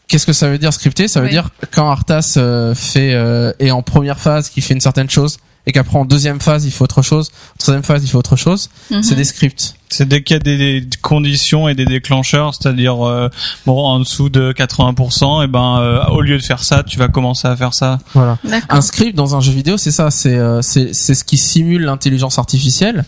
Qu'est-ce 0.09 0.27
que 0.27 0.33
ça 0.33 0.49
veut 0.49 0.59
dire 0.59 0.73
scripté? 0.73 1.09
Ça 1.09 1.21
veut 1.21 1.29
dire 1.29 1.49
quand 1.71 1.89
Arthas 1.91 2.35
euh, 2.37 2.75
fait 2.75 3.13
euh, 3.15 3.53
est 3.59 3.71
en 3.71 3.83
première 3.83 4.19
phase, 4.19 4.49
qui 4.49 4.61
fait 4.61 4.75
une 4.75 4.81
certaine 4.81 5.11
chose, 5.11 5.39
et 5.67 5.73
qu'après 5.73 5.97
en 5.99 6.05
deuxième 6.05 6.41
phase 6.41 6.65
il 6.67 6.71
fait 6.71 6.83
autre 6.83 7.03
chose, 7.03 7.31
en 7.55 7.57
troisième 7.59 7.83
phase 7.83 8.03
il 8.05 8.09
fait 8.09 8.17
autre 8.17 8.37
chose. 8.37 8.71
Mhm. 8.91 9.03
C'est 9.03 9.15
des 9.15 9.25
scripts. 9.25 9.75
C'est 9.89 10.09
dès 10.09 10.23
qu'il 10.23 10.35
y 10.35 10.37
a 10.37 10.41
des, 10.41 10.81
des 10.81 10.97
conditions 11.03 11.69
et 11.69 11.75
des 11.75 11.85
déclencheurs, 11.85 12.53
c'est-à-dire 12.55 13.07
euh, 13.07 13.29
bon 13.65 13.79
en 13.85 14.01
dessous 14.01 14.29
de 14.29 14.53
80%, 14.53 15.45
et 15.45 15.47
ben 15.47 15.79
euh, 15.79 16.05
au 16.07 16.21
lieu 16.21 16.37
de 16.37 16.43
faire 16.43 16.65
ça, 16.65 16.83
tu 16.83 16.99
vas 16.99 17.09
commencer 17.09 17.47
à 17.49 17.57
faire 17.57 17.75
ça. 17.75 17.99
Voilà. 18.13 18.39
Un 18.69 18.81
script 18.81 19.17
dans 19.17 19.37
un 19.37 19.41
jeu 19.41 19.53
vidéo, 19.53 19.77
c'est 19.77 19.93
ça, 19.93 20.11
c'est 20.11 20.37
euh, 20.37 20.63
c'est 20.63 20.93
c'est 20.95 21.15
ce 21.15 21.25
qui 21.25 21.39
simule 21.39 21.83
l'intelligence 21.85 22.39
artificielle. 22.39 23.05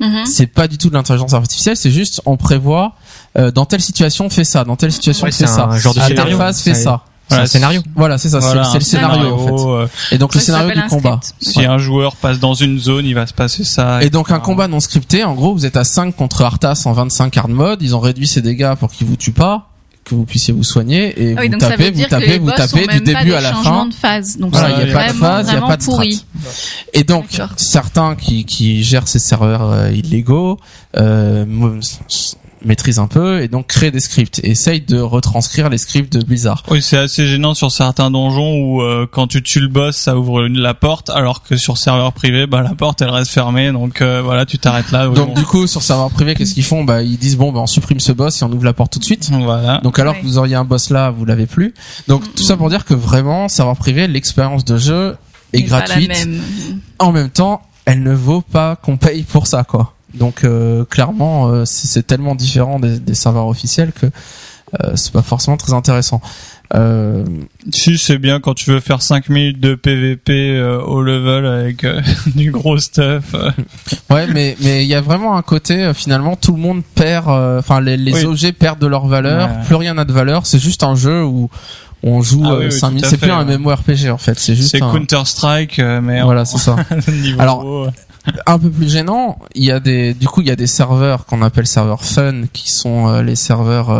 Mhm. 0.00 0.26
C'est 0.26 0.46
pas 0.46 0.68
du 0.68 0.78
tout 0.78 0.90
de 0.90 0.94
l'intelligence 0.94 1.34
artificielle, 1.34 1.76
c'est 1.76 1.90
juste 1.90 2.22
on 2.24 2.36
prévoit 2.36 2.94
euh, 3.36 3.50
dans 3.50 3.66
telle 3.66 3.80
situation 3.82 4.30
fais 4.30 4.44
ça, 4.44 4.62
dans 4.64 4.76
telle 4.76 4.92
situation 4.92 5.24
Ouais, 5.24 5.32
fais 5.32 5.46
c'est 5.46 5.52
ça, 5.52 5.64
un 5.64 5.76
genre 5.78 5.92
de 5.92 5.98
à 6.00 6.06
telle 6.08 6.36
phase 6.36 6.60
fais 6.62 6.74
C'est- 6.74 6.84
ça. 6.84 7.02
Voilà, 7.28 7.44
un 7.44 7.46
scénario. 7.46 7.82
Voilà, 7.94 8.18
c'est 8.18 8.28
ça, 8.30 8.40
c'est- 8.40 8.46
Voilà, 8.46 8.64
c'est 8.64 8.78
le 8.78 8.84
scénario 8.84 9.34
en 9.34 9.38
fait. 9.38 9.52
euh, 9.84 9.86
Et 10.12 10.18
donc 10.18 10.34
le 10.34 10.40
scénario 10.40 10.70
du 10.74 10.82
combat. 10.88 11.20
script. 11.22 11.42
Si 11.58 11.64
un 11.64 11.78
joueur 11.78 12.16
passe 12.16 12.38
dans 12.38 12.54
une 12.54 12.78
zone, 12.78 13.04
il 13.06 13.14
va 13.14 13.26
se 13.26 13.34
passer 13.34 13.64
ça. 13.64 14.02
Et 14.02 14.10
donc 14.10 14.30
un 14.30 14.40
combat 14.40 14.66
non 14.68 14.80
scripté, 14.80 15.24
en 15.24 15.34
gros, 15.34 15.52
vous 15.52 15.66
êtes 15.66 15.76
à 15.76 15.84
5 15.84 16.14
contre 16.16 16.42
Arthas 16.42 16.82
en 16.86 16.92
25 16.92 17.36
hard 17.36 17.50
mode, 17.50 17.82
ils 17.82 17.94
ont 17.94 18.00
réduit 18.00 18.26
ses 18.26 18.40
dégâts 18.42 18.74
pour 18.76 18.90
qu'ils 18.90 19.06
vous 19.06 19.16
tuent 19.16 19.32
pas, 19.32 19.68
que 20.04 20.14
vous 20.14 20.24
puissiez 20.24 20.54
vous 20.54 20.64
soigner 20.64 21.22
et 21.22 21.34
Ah 21.36 21.40
oui, 21.42 21.46
vous 21.48 21.52
donc 21.52 21.60
ça 21.60 21.68
tapez, 21.68 21.90
veut 21.90 22.02
vous 22.02 22.08
tapez, 22.08 22.38
vous 22.38 22.50
tapez 22.50 22.86
du 22.86 23.00
début 23.00 23.28
de 23.28 23.34
à 23.34 23.40
la 23.42 23.52
fin. 23.52 23.84
de 23.86 23.92
phase. 23.92 24.38
Donc 24.38 24.52
Voilà, 24.54 24.76
c'est 24.76 24.82
il 24.84 24.88
y 24.88 24.90
a 24.90 24.94
pas 24.94 25.08
de 25.12 25.18
phase, 25.18 25.46
il 25.50 25.54
y 25.54 25.56
a 25.56 25.60
pas 25.60 25.76
de 25.76 25.82
strat. 25.82 25.92
pourri. 25.96 26.24
Et 26.94 27.04
donc, 27.04 27.26
certains 27.58 28.16
qui, 28.16 28.46
qui 28.46 28.82
gèrent 28.84 29.06
ces 29.06 29.18
serveurs 29.18 29.70
euh, 29.70 29.90
illégaux 29.90 30.58
euh, 30.96 31.44
maîtrisent 32.64 32.98
un 32.98 33.06
peu 33.06 33.42
et 33.42 33.48
donc 33.48 33.66
créent 33.66 33.90
des 33.90 34.00
scripts 34.00 34.40
et 34.42 34.50
essayent 34.50 34.80
de 34.80 34.98
retranscrire 35.00 35.68
les 35.68 35.78
scripts 35.78 36.12
de 36.12 36.24
Blizzard. 36.24 36.62
Oui, 36.70 36.82
c'est 36.82 36.96
assez 36.96 37.26
gênant 37.26 37.54
sur 37.54 37.70
certains 37.70 38.10
donjons 38.10 38.54
où 38.60 38.82
euh, 38.82 39.06
quand 39.10 39.26
tu 39.26 39.42
tues 39.42 39.60
le 39.60 39.68
boss, 39.68 39.96
ça 39.96 40.16
ouvre 40.16 40.44
une- 40.44 40.58
la 40.58 40.74
porte, 40.74 41.10
alors 41.10 41.42
que 41.42 41.56
sur 41.56 41.78
serveur 41.78 42.12
privé, 42.12 42.46
bah 42.46 42.62
la 42.62 42.74
porte 42.74 43.00
elle 43.02 43.10
reste 43.10 43.30
fermée, 43.30 43.70
donc 43.72 44.02
euh, 44.02 44.20
voilà, 44.22 44.44
tu 44.46 44.58
t'arrêtes 44.58 44.90
là. 44.90 45.08
oui, 45.08 45.14
Donc 45.14 45.28
bon. 45.28 45.34
du 45.34 45.44
coup, 45.44 45.66
sur 45.66 45.82
serveur 45.82 46.10
privé, 46.10 46.34
qu'est-ce 46.34 46.54
qu'ils 46.54 46.64
font? 46.64 46.84
Bah 46.84 47.02
ils 47.02 47.18
disent 47.18 47.36
bon, 47.36 47.52
bah 47.52 47.60
on 47.60 47.66
supprime 47.66 48.00
ce 48.00 48.12
boss 48.12 48.42
et 48.42 48.44
on 48.44 48.52
ouvre 48.52 48.64
la 48.64 48.72
porte 48.72 48.92
tout 48.92 48.98
de 48.98 49.04
suite. 49.04 49.30
voilà. 49.30 49.78
Donc 49.82 49.98
alors 49.98 50.14
Ouais. 50.14 50.20
que 50.20 50.26
vous 50.26 50.38
auriez 50.38 50.54
un 50.56 50.64
boss 50.64 50.90
là, 50.90 51.10
vous 51.10 51.24
l'avez 51.24 51.46
plus. 51.46 51.74
Donc 52.08 52.22
tout 52.34 52.42
ça 52.42 52.56
pour 52.56 52.68
dire 52.70 52.84
que 52.84 52.94
vraiment, 52.94 53.48
serveur 53.48 53.76
privé, 53.76 54.06
l'expérience 54.08 54.64
de 54.64 54.76
jeu 54.76 55.16
est 55.52 55.62
gratuite. 55.62 56.08
même. 56.08 56.40
En 56.98 57.12
même 57.12 57.30
temps, 57.30 57.62
elle 57.84 58.02
ne 58.02 58.12
vaut 58.12 58.40
pas 58.42 58.76
qu'on 58.76 58.96
paye 58.96 59.22
pour 59.22 59.46
ça, 59.46 59.64
quoi. 59.64 59.94
Donc 60.14 60.44
euh, 60.44 60.84
clairement, 60.84 61.48
euh, 61.48 61.64
c'est 61.64 62.06
tellement 62.06 62.34
différent 62.34 62.80
des, 62.80 62.98
des 62.98 63.14
serveurs 63.14 63.46
officiels 63.46 63.92
que 63.92 64.06
euh, 64.06 64.92
c'est 64.96 65.12
pas 65.12 65.22
forcément 65.22 65.56
très 65.56 65.72
intéressant. 65.72 66.20
Euh, 66.74 67.24
Si 67.70 67.96
c'est 67.96 68.18
bien 68.18 68.40
quand 68.40 68.52
tu 68.54 68.70
veux 68.70 68.80
faire 68.80 69.00
5 69.00 69.30
minutes 69.30 69.60
de 69.60 69.74
PVP 69.74 70.50
euh, 70.50 70.80
au 70.82 71.00
level 71.02 71.46
avec 71.46 71.84
euh, 71.84 72.02
du 72.34 72.50
gros 72.50 72.76
stuff. 72.78 73.34
ouais, 74.10 74.26
mais 74.26 74.56
mais 74.62 74.84
il 74.84 74.88
y 74.88 74.94
a 74.94 75.00
vraiment 75.00 75.36
un 75.36 75.42
côté 75.42 75.82
euh, 75.82 75.94
finalement 75.94 76.36
tout 76.36 76.52
le 76.52 76.58
monde 76.60 76.82
perd, 76.94 77.28
euh, 77.28 77.58
enfin 77.60 77.80
les, 77.80 77.96
les 77.96 78.12
Oui. 78.12 78.24
objets 78.24 78.52
perdent 78.52 78.80
de 78.80 78.86
leur 78.86 79.06
valeur, 79.06 79.48
Ouais. 79.48 79.64
plus 79.66 79.74
rien 79.76 79.94
n'a 79.94 80.04
de 80.04 80.12
valeur. 80.12 80.44
C'est 80.46 80.58
juste 80.58 80.82
un 80.82 80.94
jeu 80.94 81.24
où 81.24 81.48
on 82.02 82.20
joue 82.22 82.44
Ah 82.46 82.56
oui, 82.58 82.66
oui, 82.70 83.00
C'est 83.02 83.16
plus 83.18 83.30
un. 83.30 83.44
MMORPG 83.44 84.10
en 84.10 84.18
fait. 84.18 84.38
C'est 84.38 84.54
juste 84.54 84.70
C'est 84.72 84.82
un... 84.82 84.92
Counter 84.92 85.22
Strike, 85.24 85.78
mais 85.78 86.22
Voilà, 86.22 86.44
c'est 86.44 86.58
ça. 86.58 86.76
Alors, 87.38 87.64
haut. 87.64 87.86
Un 88.46 88.58
peu 88.58 88.70
plus 88.70 88.90
gênant, 88.90 89.38
il 89.54 89.64
y 89.64 89.70
a 89.70 89.80
des, 89.80 90.14
du 90.14 90.28
coup, 90.28 90.40
il 90.40 90.48
y 90.48 90.50
a 90.50 90.56
des 90.56 90.66
serveurs 90.66 91.26
qu'on 91.26 91.42
appelle 91.42 91.66
serveurs 91.66 92.04
fun, 92.04 92.42
qui 92.52 92.70
sont 92.70 93.08
euh, 93.08 93.22
les 93.22 93.36
serveurs 93.36 93.90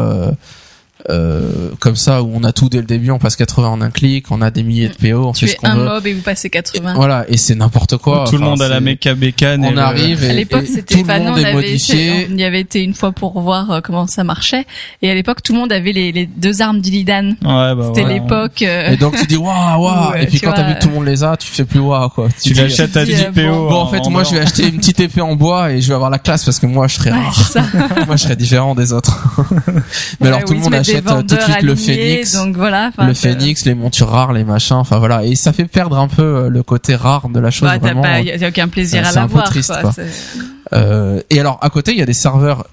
euh, 1.11 1.71
comme 1.81 1.97
ça 1.97 2.23
où 2.23 2.31
on 2.35 2.45
a 2.45 2.53
tout 2.53 2.69
dès 2.69 2.79
le 2.79 2.85
début, 2.85 3.11
on 3.11 3.19
passe 3.19 3.37
80 3.37 3.69
en 3.69 3.81
un 3.81 3.91
clic, 3.91 4.27
on 4.31 4.43
a 4.43 4.51
des 4.51 4.63
milliers 4.63 4.89
de 4.89 4.95
PO, 4.95 5.29
on 5.29 5.33
Tu 5.33 5.47
fait 5.47 5.53
ce 5.53 5.57
qu'on 5.57 5.69
un 5.69 5.75
mob 5.77 6.07
et 6.07 6.13
vous 6.15 6.23
passez 6.23 6.51
80. 6.51 6.95
Voilà, 6.95 7.25
et 7.29 7.37
c'est 7.37 7.55
n'importe 7.55 7.97
quoi. 7.97 8.25
tout 8.29 8.37
le 8.37 8.45
monde 8.45 8.61
a 8.63 8.69
la 8.69 8.81
méca 8.81 9.15
bécane. 9.15 9.65
et 9.65 9.69
On 9.69 9.73
le- 9.73 9.79
arrive 9.81 10.25
et, 10.25 10.31
À 10.31 10.33
l'époque, 10.33 10.65
et 10.65 10.67
c'était 10.67 10.95
tout 10.95 10.99
le 10.99 11.05
enfin, 11.05 11.19
nous, 11.21 11.25
monde 11.27 11.35
on 11.35 11.39
est 11.39 11.45
avait 11.45 11.53
modifié. 11.55 12.23
été- 12.23 12.33
on 12.33 12.37
y 12.39 12.45
avait 12.45 12.61
été 12.61 12.83
une 12.83 12.95
fois 12.95 13.13
pour 13.13 13.41
voir 13.41 13.71
euh, 13.71 13.81
comment 13.83 14.07
ça 14.07 14.25
marchait. 14.25 14.67
Et 15.03 15.11
à 15.11 15.15
l'époque, 15.15 15.43
tout 15.43 15.53
le 15.53 15.59
monde 15.61 15.73
avait 15.73 15.93
les, 15.93 16.13
les 16.13 16.27
deux 16.27 16.63
armes 16.63 16.81
d'Illidan. 16.81 17.29
Ouais, 17.43 17.75
bah, 17.75 17.93
C'était 17.95 18.07
l'époque. 18.09 18.63
euh, 18.63 18.91
Et 18.93 18.97
donc 18.97 19.17
tu 19.17 19.27
dis 19.27 19.37
waouh 19.37 19.83
waouh 19.83 20.13
Ouais, 20.13 20.25
et 20.25 20.27
puis 20.27 20.39
tu 20.41 20.47
quand 20.47 20.53
t'as 20.53 20.69
vu 20.69 20.75
que 20.75 20.81
tout 20.81 20.89
le 20.89 20.95
monde 20.95 21.07
les 21.07 21.25
a, 21.25 21.37
tu 21.37 21.49
fais 21.49 21.65
plus 21.65 21.81
waouh 21.81 22.09
quoi. 22.11 22.29
Tu 22.43 22.53
dis, 22.53 22.61
l'achètes 22.61 22.97
à 22.97 23.05
tu 23.05 23.13
10 23.13 23.17
dis, 23.19 23.25
PO. 23.43 23.69
bon, 23.69 23.75
en 23.75 23.87
fait 23.89 24.07
moi 24.09 24.25
je 24.25 24.31
vais 24.35 24.41
acheter 24.41 24.67
une 24.69 24.77
petite 24.79 25.01
épée 25.01 25.21
en 25.21 25.35
bois 25.37 25.73
et 25.73 25.81
je 25.81 25.89
vais 25.89 25.95
avoir 25.95 26.11
la 26.11 26.19
classe 26.19 26.45
parce 26.45 26.59
que 26.59 26.67
moi 26.67 26.87
je 26.89 26.95
serai 26.97 27.11
Ouais, 27.13 27.19
rare. 27.19 27.35
c'est 27.35 27.53
ça. 27.61 27.65
moi 28.07 28.17
je 28.17 28.23
serai 28.23 28.37
différent 28.37 28.75
des 28.75 28.93
autres. 28.93 29.27
Mais 30.21 30.29
alors 30.29 30.45
tout 30.45 30.55
le 30.55 30.61
monde 30.61 30.75
achète 30.75 30.98
euh, 31.07 31.23
tout 31.23 31.37
de 31.37 31.41
suite 31.41 31.63
le 31.63 32.45
Donc 32.45 32.57
voilà. 32.57 32.89
enfin, 32.89 33.07
le 33.07 33.15
Phoenix, 33.15 33.65
les 33.65 33.75
montures 33.75 34.09
rares, 34.09 34.33
les 34.33 34.45
machins, 34.45 34.77
enfin 34.77 34.99
voilà, 34.99 35.25
et 35.25 35.35
ça 35.35 35.53
fait 35.53 35.65
perdre 35.65 35.99
un 35.99 36.09
peu 36.09 36.23
euh, 36.23 36.49
le 36.49 36.63
côté 36.63 36.95
rare 36.97 37.29
de 37.29 37.41
la 37.41 37.51
chose. 37.51 37.69
Bah, 37.69 37.79
vraiment. 37.79 38.03
pas, 38.03 38.21
y 38.21 38.45
a, 38.45 38.49
aucun 38.49 38.69
plaisir 38.69 39.03
euh, 39.05 39.09
à 39.09 39.13
c'est 39.13 39.19
un 39.19 39.29
peu 39.29 39.35
l'avoir. 39.35 39.51
triste, 39.51 39.73
quoi. 39.73 39.83
quoi. 39.83 39.93
C'est- 39.93 41.27
et 41.31 41.41
alors 41.41 41.59
à 41.63 41.71
côté, 41.71 41.93
il 41.93 41.99
y 41.99 42.03
a 42.03 42.07
des 42.07 42.13
serveurs 42.13 42.67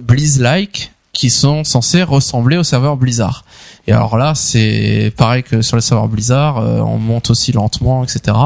Blizz-like 0.00 0.92
qui 1.12 1.30
sont 1.30 1.64
censés 1.64 2.02
ressembler 2.02 2.56
aux 2.56 2.62
serveurs 2.62 2.96
Blizzard. 2.96 3.44
Et 3.86 3.92
alors 3.92 4.16
là, 4.16 4.34
c'est 4.34 5.12
pareil 5.16 5.42
que 5.42 5.62
sur 5.62 5.76
les 5.76 5.82
serveurs 5.82 6.08
Blizzard, 6.08 6.58
euh, 6.58 6.80
on 6.80 6.98
monte 6.98 7.30
aussi 7.30 7.52
lentement, 7.52 8.04
etc. 8.04 8.36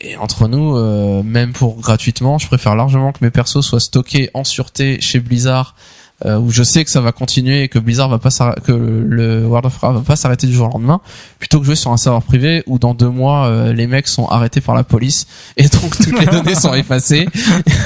Et 0.00 0.16
entre 0.16 0.48
nous, 0.48 0.76
euh, 0.76 1.22
même 1.22 1.52
pour 1.52 1.80
gratuitement, 1.80 2.38
je 2.38 2.46
préfère 2.46 2.74
largement 2.74 3.12
que 3.12 3.18
mes 3.22 3.30
persos 3.30 3.60
soient 3.60 3.80
stockés 3.80 4.30
en 4.34 4.42
sûreté 4.42 5.00
chez 5.00 5.20
Blizzard, 5.20 5.76
où 6.24 6.50
je 6.50 6.62
sais 6.62 6.84
que 6.84 6.90
ça 6.90 7.00
va 7.00 7.12
continuer 7.12 7.64
et 7.64 7.68
que 7.68 7.78
Blizzard 7.78 8.08
va 8.08 8.18
pas 8.18 8.30
que 8.64 8.72
le 8.72 9.46
World 9.46 9.66
of 9.66 9.82
Warcraft 9.82 9.98
va 9.98 10.06
pas 10.06 10.16
s'arrêter 10.16 10.46
du 10.46 10.54
jour 10.54 10.68
au 10.68 10.72
lendemain, 10.72 11.00
plutôt 11.38 11.60
que 11.60 11.66
jouer 11.66 11.76
sur 11.76 11.92
un 11.92 11.96
serveur 11.96 12.22
privé 12.22 12.62
où 12.66 12.78
dans 12.78 12.94
deux 12.94 13.08
mois 13.08 13.46
euh, 13.46 13.72
les 13.72 13.86
mecs 13.86 14.08
sont 14.08 14.26
arrêtés 14.26 14.60
par 14.60 14.74
la 14.74 14.84
police 14.84 15.26
et 15.56 15.68
donc 15.68 15.96
toutes 15.96 16.18
les 16.18 16.26
données 16.26 16.54
sont 16.54 16.74
effacées 16.74 17.26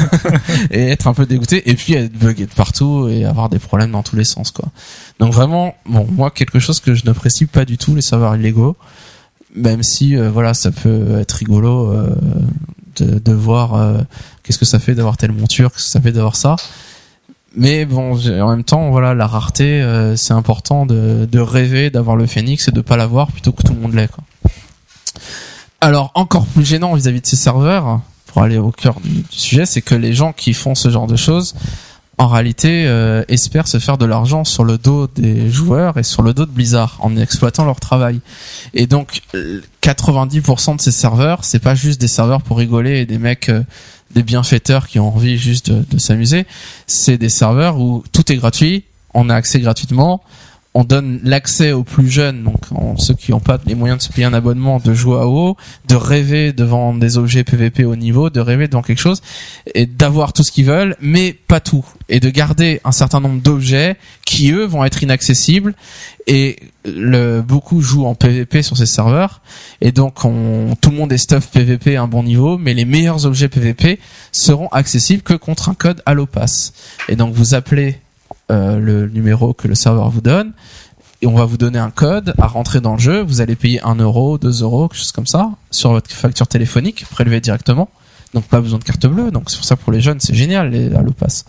et 0.70 0.88
être 0.88 1.06
un 1.06 1.14
peu 1.14 1.26
dégoûté 1.26 1.68
et 1.68 1.74
puis 1.74 1.94
être 1.94 2.12
bugué 2.12 2.46
de 2.46 2.54
partout 2.54 3.08
et 3.08 3.24
avoir 3.24 3.48
des 3.48 3.58
problèmes 3.58 3.90
dans 3.90 4.02
tous 4.02 4.16
les 4.16 4.24
sens 4.24 4.50
quoi. 4.50 4.68
Donc 5.18 5.32
vraiment, 5.32 5.74
bon 5.86 6.06
moi 6.10 6.30
quelque 6.30 6.58
chose 6.58 6.80
que 6.80 6.94
je 6.94 7.04
n'apprécie 7.04 7.46
pas 7.46 7.64
du 7.64 7.78
tout 7.78 7.94
les 7.94 8.02
serveurs 8.02 8.36
illégaux, 8.36 8.76
même 9.54 9.82
si 9.82 10.16
euh, 10.16 10.30
voilà 10.30 10.54
ça 10.54 10.70
peut 10.70 11.18
être 11.18 11.32
rigolo 11.32 11.92
euh, 11.92 12.14
de, 12.96 13.18
de 13.18 13.32
voir 13.32 13.74
euh, 13.74 13.98
qu'est-ce 14.42 14.58
que 14.58 14.64
ça 14.64 14.78
fait 14.78 14.94
d'avoir 14.94 15.16
telle 15.16 15.32
monture, 15.32 15.72
qu'est-ce 15.72 15.86
que 15.86 15.90
ça 15.90 16.00
fait 16.00 16.12
d'avoir 16.12 16.36
ça. 16.36 16.56
Mais 17.56 17.84
bon, 17.86 18.16
en 18.16 18.50
même 18.50 18.64
temps, 18.64 18.90
voilà, 18.90 19.14
la 19.14 19.26
rareté, 19.26 19.80
euh, 19.82 20.16
c'est 20.16 20.34
important 20.34 20.86
de, 20.86 21.26
de 21.30 21.38
rêver 21.40 21.90
d'avoir 21.90 22.16
le 22.16 22.26
phénix 22.26 22.68
et 22.68 22.72
de 22.72 22.80
pas 22.80 22.96
l'avoir 22.96 23.32
plutôt 23.32 23.52
que 23.52 23.62
tout 23.62 23.72
le 23.72 23.80
monde 23.80 23.94
l'ait. 23.94 24.08
Alors, 25.80 26.10
encore 26.14 26.46
plus 26.46 26.64
gênant 26.64 26.94
vis-à-vis 26.94 27.20
de 27.20 27.26
ces 27.26 27.36
serveurs, 27.36 28.00
pour 28.26 28.42
aller 28.42 28.58
au 28.58 28.70
cœur 28.70 29.00
du, 29.00 29.22
du 29.22 29.24
sujet, 29.30 29.64
c'est 29.64 29.80
que 29.80 29.94
les 29.94 30.12
gens 30.12 30.32
qui 30.32 30.52
font 30.52 30.74
ce 30.74 30.90
genre 30.90 31.06
de 31.06 31.16
choses, 31.16 31.54
en 32.18 32.26
réalité, 32.26 32.84
euh, 32.86 33.22
espèrent 33.28 33.68
se 33.68 33.78
faire 33.78 33.96
de 33.96 34.04
l'argent 34.04 34.44
sur 34.44 34.64
le 34.64 34.76
dos 34.76 35.06
des 35.06 35.50
joueurs 35.50 35.98
et 35.98 36.02
sur 36.02 36.22
le 36.22 36.34
dos 36.34 36.46
de 36.46 36.50
Blizzard 36.50 36.98
en 37.00 37.16
exploitant 37.16 37.64
leur 37.64 37.78
travail. 37.78 38.20
Et 38.74 38.88
donc, 38.88 39.22
euh, 39.36 39.62
90% 39.82 40.76
de 40.76 40.80
ces 40.80 40.90
serveurs, 40.90 41.44
c'est 41.44 41.60
pas 41.60 41.76
juste 41.76 42.00
des 42.00 42.08
serveurs 42.08 42.42
pour 42.42 42.58
rigoler 42.58 42.98
et 42.98 43.06
des 43.06 43.18
mecs, 43.18 43.48
euh, 43.48 43.62
des 44.14 44.22
bienfaiteurs 44.22 44.88
qui 44.88 44.98
ont 44.98 45.14
envie 45.14 45.38
juste 45.38 45.70
de, 45.70 45.98
s'amuser. 45.98 46.46
C'est 46.86 47.18
des 47.18 47.28
serveurs 47.28 47.78
où 47.78 48.02
tout 48.12 48.30
est 48.32 48.36
gratuit, 48.36 48.84
on 49.14 49.28
a 49.30 49.34
accès 49.34 49.60
gratuitement, 49.60 50.22
on 50.78 50.84
donne 50.84 51.18
l'accès 51.24 51.72
aux 51.72 51.82
plus 51.82 52.08
jeunes, 52.08 52.44
donc 52.44 52.60
ceux 53.00 53.14
qui 53.14 53.32
n'ont 53.32 53.40
pas 53.40 53.58
les 53.66 53.74
moyens 53.74 53.98
de 53.98 54.02
se 54.04 54.12
payer 54.12 54.26
un 54.26 54.32
abonnement, 54.32 54.78
de 54.78 54.94
jouer 54.94 55.18
à 55.18 55.26
WoW, 55.26 55.56
de 55.88 55.96
rêver 55.96 56.52
devant 56.52 56.94
des 56.94 57.18
objets 57.18 57.42
PVP 57.42 57.84
au 57.84 57.96
niveau, 57.96 58.30
de 58.30 58.38
rêver 58.38 58.68
devant 58.68 58.82
quelque 58.82 59.00
chose 59.00 59.20
et 59.74 59.86
d'avoir 59.86 60.32
tout 60.32 60.44
ce 60.44 60.52
qu'ils 60.52 60.66
veulent, 60.66 60.94
mais 61.00 61.32
pas 61.32 61.58
tout, 61.58 61.84
et 62.08 62.20
de 62.20 62.30
garder 62.30 62.80
un 62.84 62.92
certain 62.92 63.18
nombre 63.18 63.42
d'objets 63.42 63.96
qui 64.24 64.52
eux 64.52 64.66
vont 64.66 64.84
être 64.84 65.02
inaccessibles. 65.02 65.74
Et 66.28 66.60
le 66.84 67.40
beaucoup 67.40 67.80
jouent 67.80 68.06
en 68.06 68.14
PVP 68.14 68.62
sur 68.62 68.76
ces 68.76 68.86
serveurs. 68.86 69.40
Et 69.80 69.90
donc 69.90 70.24
on, 70.24 70.76
tout 70.80 70.90
le 70.90 70.96
monde 70.96 71.12
est 71.12 71.18
stuff 71.18 71.48
PVP 71.50 71.96
à 71.96 72.02
un 72.02 72.06
bon 72.06 72.22
niveau, 72.22 72.56
mais 72.56 72.72
les 72.72 72.84
meilleurs 72.84 73.26
objets 73.26 73.48
PVP 73.48 73.98
seront 74.30 74.68
accessibles 74.68 75.22
que 75.22 75.34
contre 75.34 75.70
un 75.70 75.74
code 75.74 76.02
Allopass. 76.06 76.72
Et 77.08 77.16
donc 77.16 77.34
vous 77.34 77.54
appelez 77.54 77.98
euh, 78.50 78.78
le 78.78 79.08
numéro 79.08 79.52
que 79.52 79.68
le 79.68 79.74
serveur 79.74 80.10
vous 80.10 80.20
donne 80.20 80.52
et 81.20 81.26
on 81.26 81.34
va 81.34 81.44
vous 81.44 81.56
donner 81.56 81.78
un 81.78 81.90
code 81.90 82.34
à 82.38 82.46
rentrer 82.46 82.80
dans 82.80 82.92
le 82.92 83.00
jeu. 83.00 83.22
Vous 83.22 83.40
allez 83.40 83.56
payer 83.56 83.80
1 83.82 83.96
euro, 83.96 84.38
2 84.38 84.62
euros, 84.62 84.88
quelque 84.88 85.00
chose 85.00 85.12
comme 85.12 85.26
ça, 85.26 85.50
sur 85.70 85.90
votre 85.90 86.10
facture 86.10 86.46
téléphonique, 86.46 87.04
prélevée 87.10 87.40
directement. 87.40 87.88
Donc 88.34 88.44
pas 88.44 88.60
besoin 88.60 88.78
de 88.78 88.84
carte 88.84 89.06
bleue. 89.06 89.30
Donc 89.30 89.50
c'est 89.50 89.56
pour 89.56 89.64
ça 89.64 89.76
pour 89.76 89.92
les 89.92 90.00
jeunes 90.00 90.20
c'est 90.20 90.34
génial 90.34 90.70
les 90.70 90.94
Allopass. 90.94 91.44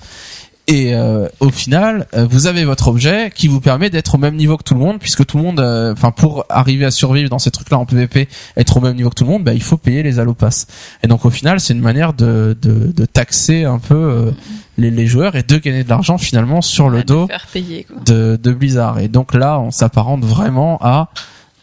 Et 0.70 0.94
euh, 0.94 1.28
au 1.40 1.50
final, 1.50 2.06
euh, 2.14 2.28
vous 2.30 2.46
avez 2.46 2.64
votre 2.64 2.90
objet 2.90 3.32
qui 3.34 3.48
vous 3.48 3.60
permet 3.60 3.90
d'être 3.90 4.14
au 4.14 4.18
même 4.20 4.36
niveau 4.36 4.56
que 4.56 4.62
tout 4.62 4.76
le 4.76 4.80
monde, 4.80 5.00
puisque 5.00 5.26
tout 5.26 5.38
le 5.38 5.44
monde, 5.44 5.60
euh, 5.60 5.94
enfin 5.94 6.12
pour 6.12 6.46
arriver 6.48 6.86
à 6.86 6.92
survivre 6.92 7.28
dans 7.28 7.40
ces 7.40 7.50
trucs-là 7.50 7.80
en 7.80 7.88
PvP, 7.88 8.28
être 8.56 8.78
au 8.78 8.80
même 8.80 8.96
niveau 8.96 9.10
que 9.10 9.16
tout 9.16 9.24
le 9.24 9.32
monde, 9.32 9.44
bah, 9.44 9.56
il 9.56 9.64
faut 9.64 9.78
payer 9.78 10.04
les 10.04 10.20
allopass. 10.20 10.68
Et 11.02 11.08
donc 11.08 11.26
au 11.26 11.32
final, 11.32 11.60
c'est 11.60 11.74
une 11.74 11.82
manière 11.82 12.14
de, 12.14 12.56
de, 12.62 12.92
de 12.92 13.06
taxer 13.06 13.64
un 13.64 13.80
peu 13.80 13.96
euh, 13.96 14.32
les, 14.80 14.92
les 14.92 15.08
joueurs 15.08 15.36
et 15.36 15.44
de 15.44 15.58
gagner 15.58 15.84
de 15.84 15.90
l'argent 15.90 16.18
finalement 16.18 16.62
sur 16.62 16.90
le 16.90 17.04
dos 17.04 17.28
payer, 17.54 17.86
de 18.06 18.52
Blizzard. 18.52 19.00
Et 19.00 19.08
donc 19.08 19.34
là, 19.34 19.60
on 19.60 19.72
s'apparente 19.72 20.24
vraiment 20.24 20.78
à 20.82 21.10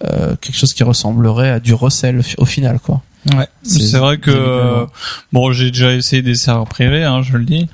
euh, 0.04 0.36
quelque 0.36 0.56
chose 0.56 0.74
qui 0.74 0.84
ressemblerait 0.84 1.50
à 1.50 1.60
du 1.60 1.74
recel 1.74 2.22
au 2.38 2.44
final, 2.44 2.78
quoi. 2.80 3.02
Ouais, 3.36 3.48
C'est- 3.62 3.98
vrai 3.98 4.18
que 4.18 4.30
euh, 4.30 4.86
bon, 5.32 5.50
j'ai 5.52 5.70
déjà 5.70 5.92
essayé 5.92 6.22
des 6.22 6.34
serveurs 6.36 6.66
privés, 6.68 7.02
hein, 7.02 7.22
je 7.22 7.36
le 7.36 7.44
dis, 7.44 7.66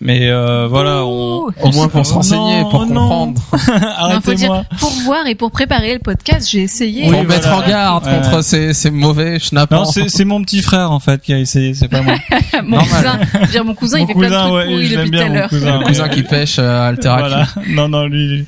mais 0.00 0.28
euh, 0.30 0.68
voilà, 0.68 1.04
on, 1.04 1.48
Au 1.60 1.72
moins 1.72 1.88
pour 1.88 2.06
se 2.06 2.12
renseigner, 2.12 2.62
non, 2.62 2.70
pour 2.70 2.86
non. 2.86 2.94
comprendre. 3.00 3.42
Non, 3.52 4.20
faut 4.20 4.32
dire, 4.34 4.52
Arrêtez-moi. 4.52 4.64
pour 4.78 4.90
voir 5.04 5.26
et 5.26 5.34
pour 5.34 5.50
préparer 5.50 5.94
le 5.94 5.98
podcast, 5.98 6.48
j'ai 6.50 6.60
essayé. 6.62 7.08
pour 7.08 7.18
Oui, 7.20 7.26
mettre 7.26 7.48
voilà. 7.48 7.56
en 7.64 7.68
garde 7.68 8.06
Ouais. 8.06 8.20
contre 8.20 8.42
ces, 8.44 8.74
ces 8.74 8.90
mauvais 8.90 9.38
schnappants. 9.38 9.76
Non, 9.76 9.84
c'est 9.84 10.08
c'est 10.08 10.24
mon 10.24 10.42
petit 10.42 10.60
frère 10.62 10.90
en 10.92 11.00
fait 11.00 11.20
qui 11.22 11.32
a 11.32 11.38
essayé, 11.38 11.74
c'est 11.74 11.88
pas 11.88 12.02
moi. 12.02 12.14
mon 12.64 12.76
Normal. 12.76 12.88
cousin, 12.88 13.18
je 13.32 13.38
veux 13.38 13.46
dire, 13.46 13.64
mon 13.64 13.74
cousin, 13.74 13.98
il 13.98 14.02
Mon 14.02 14.06
fait 14.08 14.14
plein 14.14 14.28
de 14.28 14.34
cousin, 14.34 14.42
trucs 14.42 14.54
ouais, 14.54 14.64
pourris 14.66 14.88
depuis 14.90 15.10
tout 15.10 15.18
à 15.18 15.24
mon 15.28 15.34
l'heure. 15.34 15.48
cousin. 15.48 15.78
le 15.78 15.84
cousin 15.86 16.08
qui 16.08 16.22
pêche 16.22 16.56
euh, 16.58 16.80
à 16.80 16.86
Alterac. 16.88 17.20
Voilà. 17.20 17.48
Non, 17.68 17.88
non, 17.88 18.06
lui. 18.06 18.44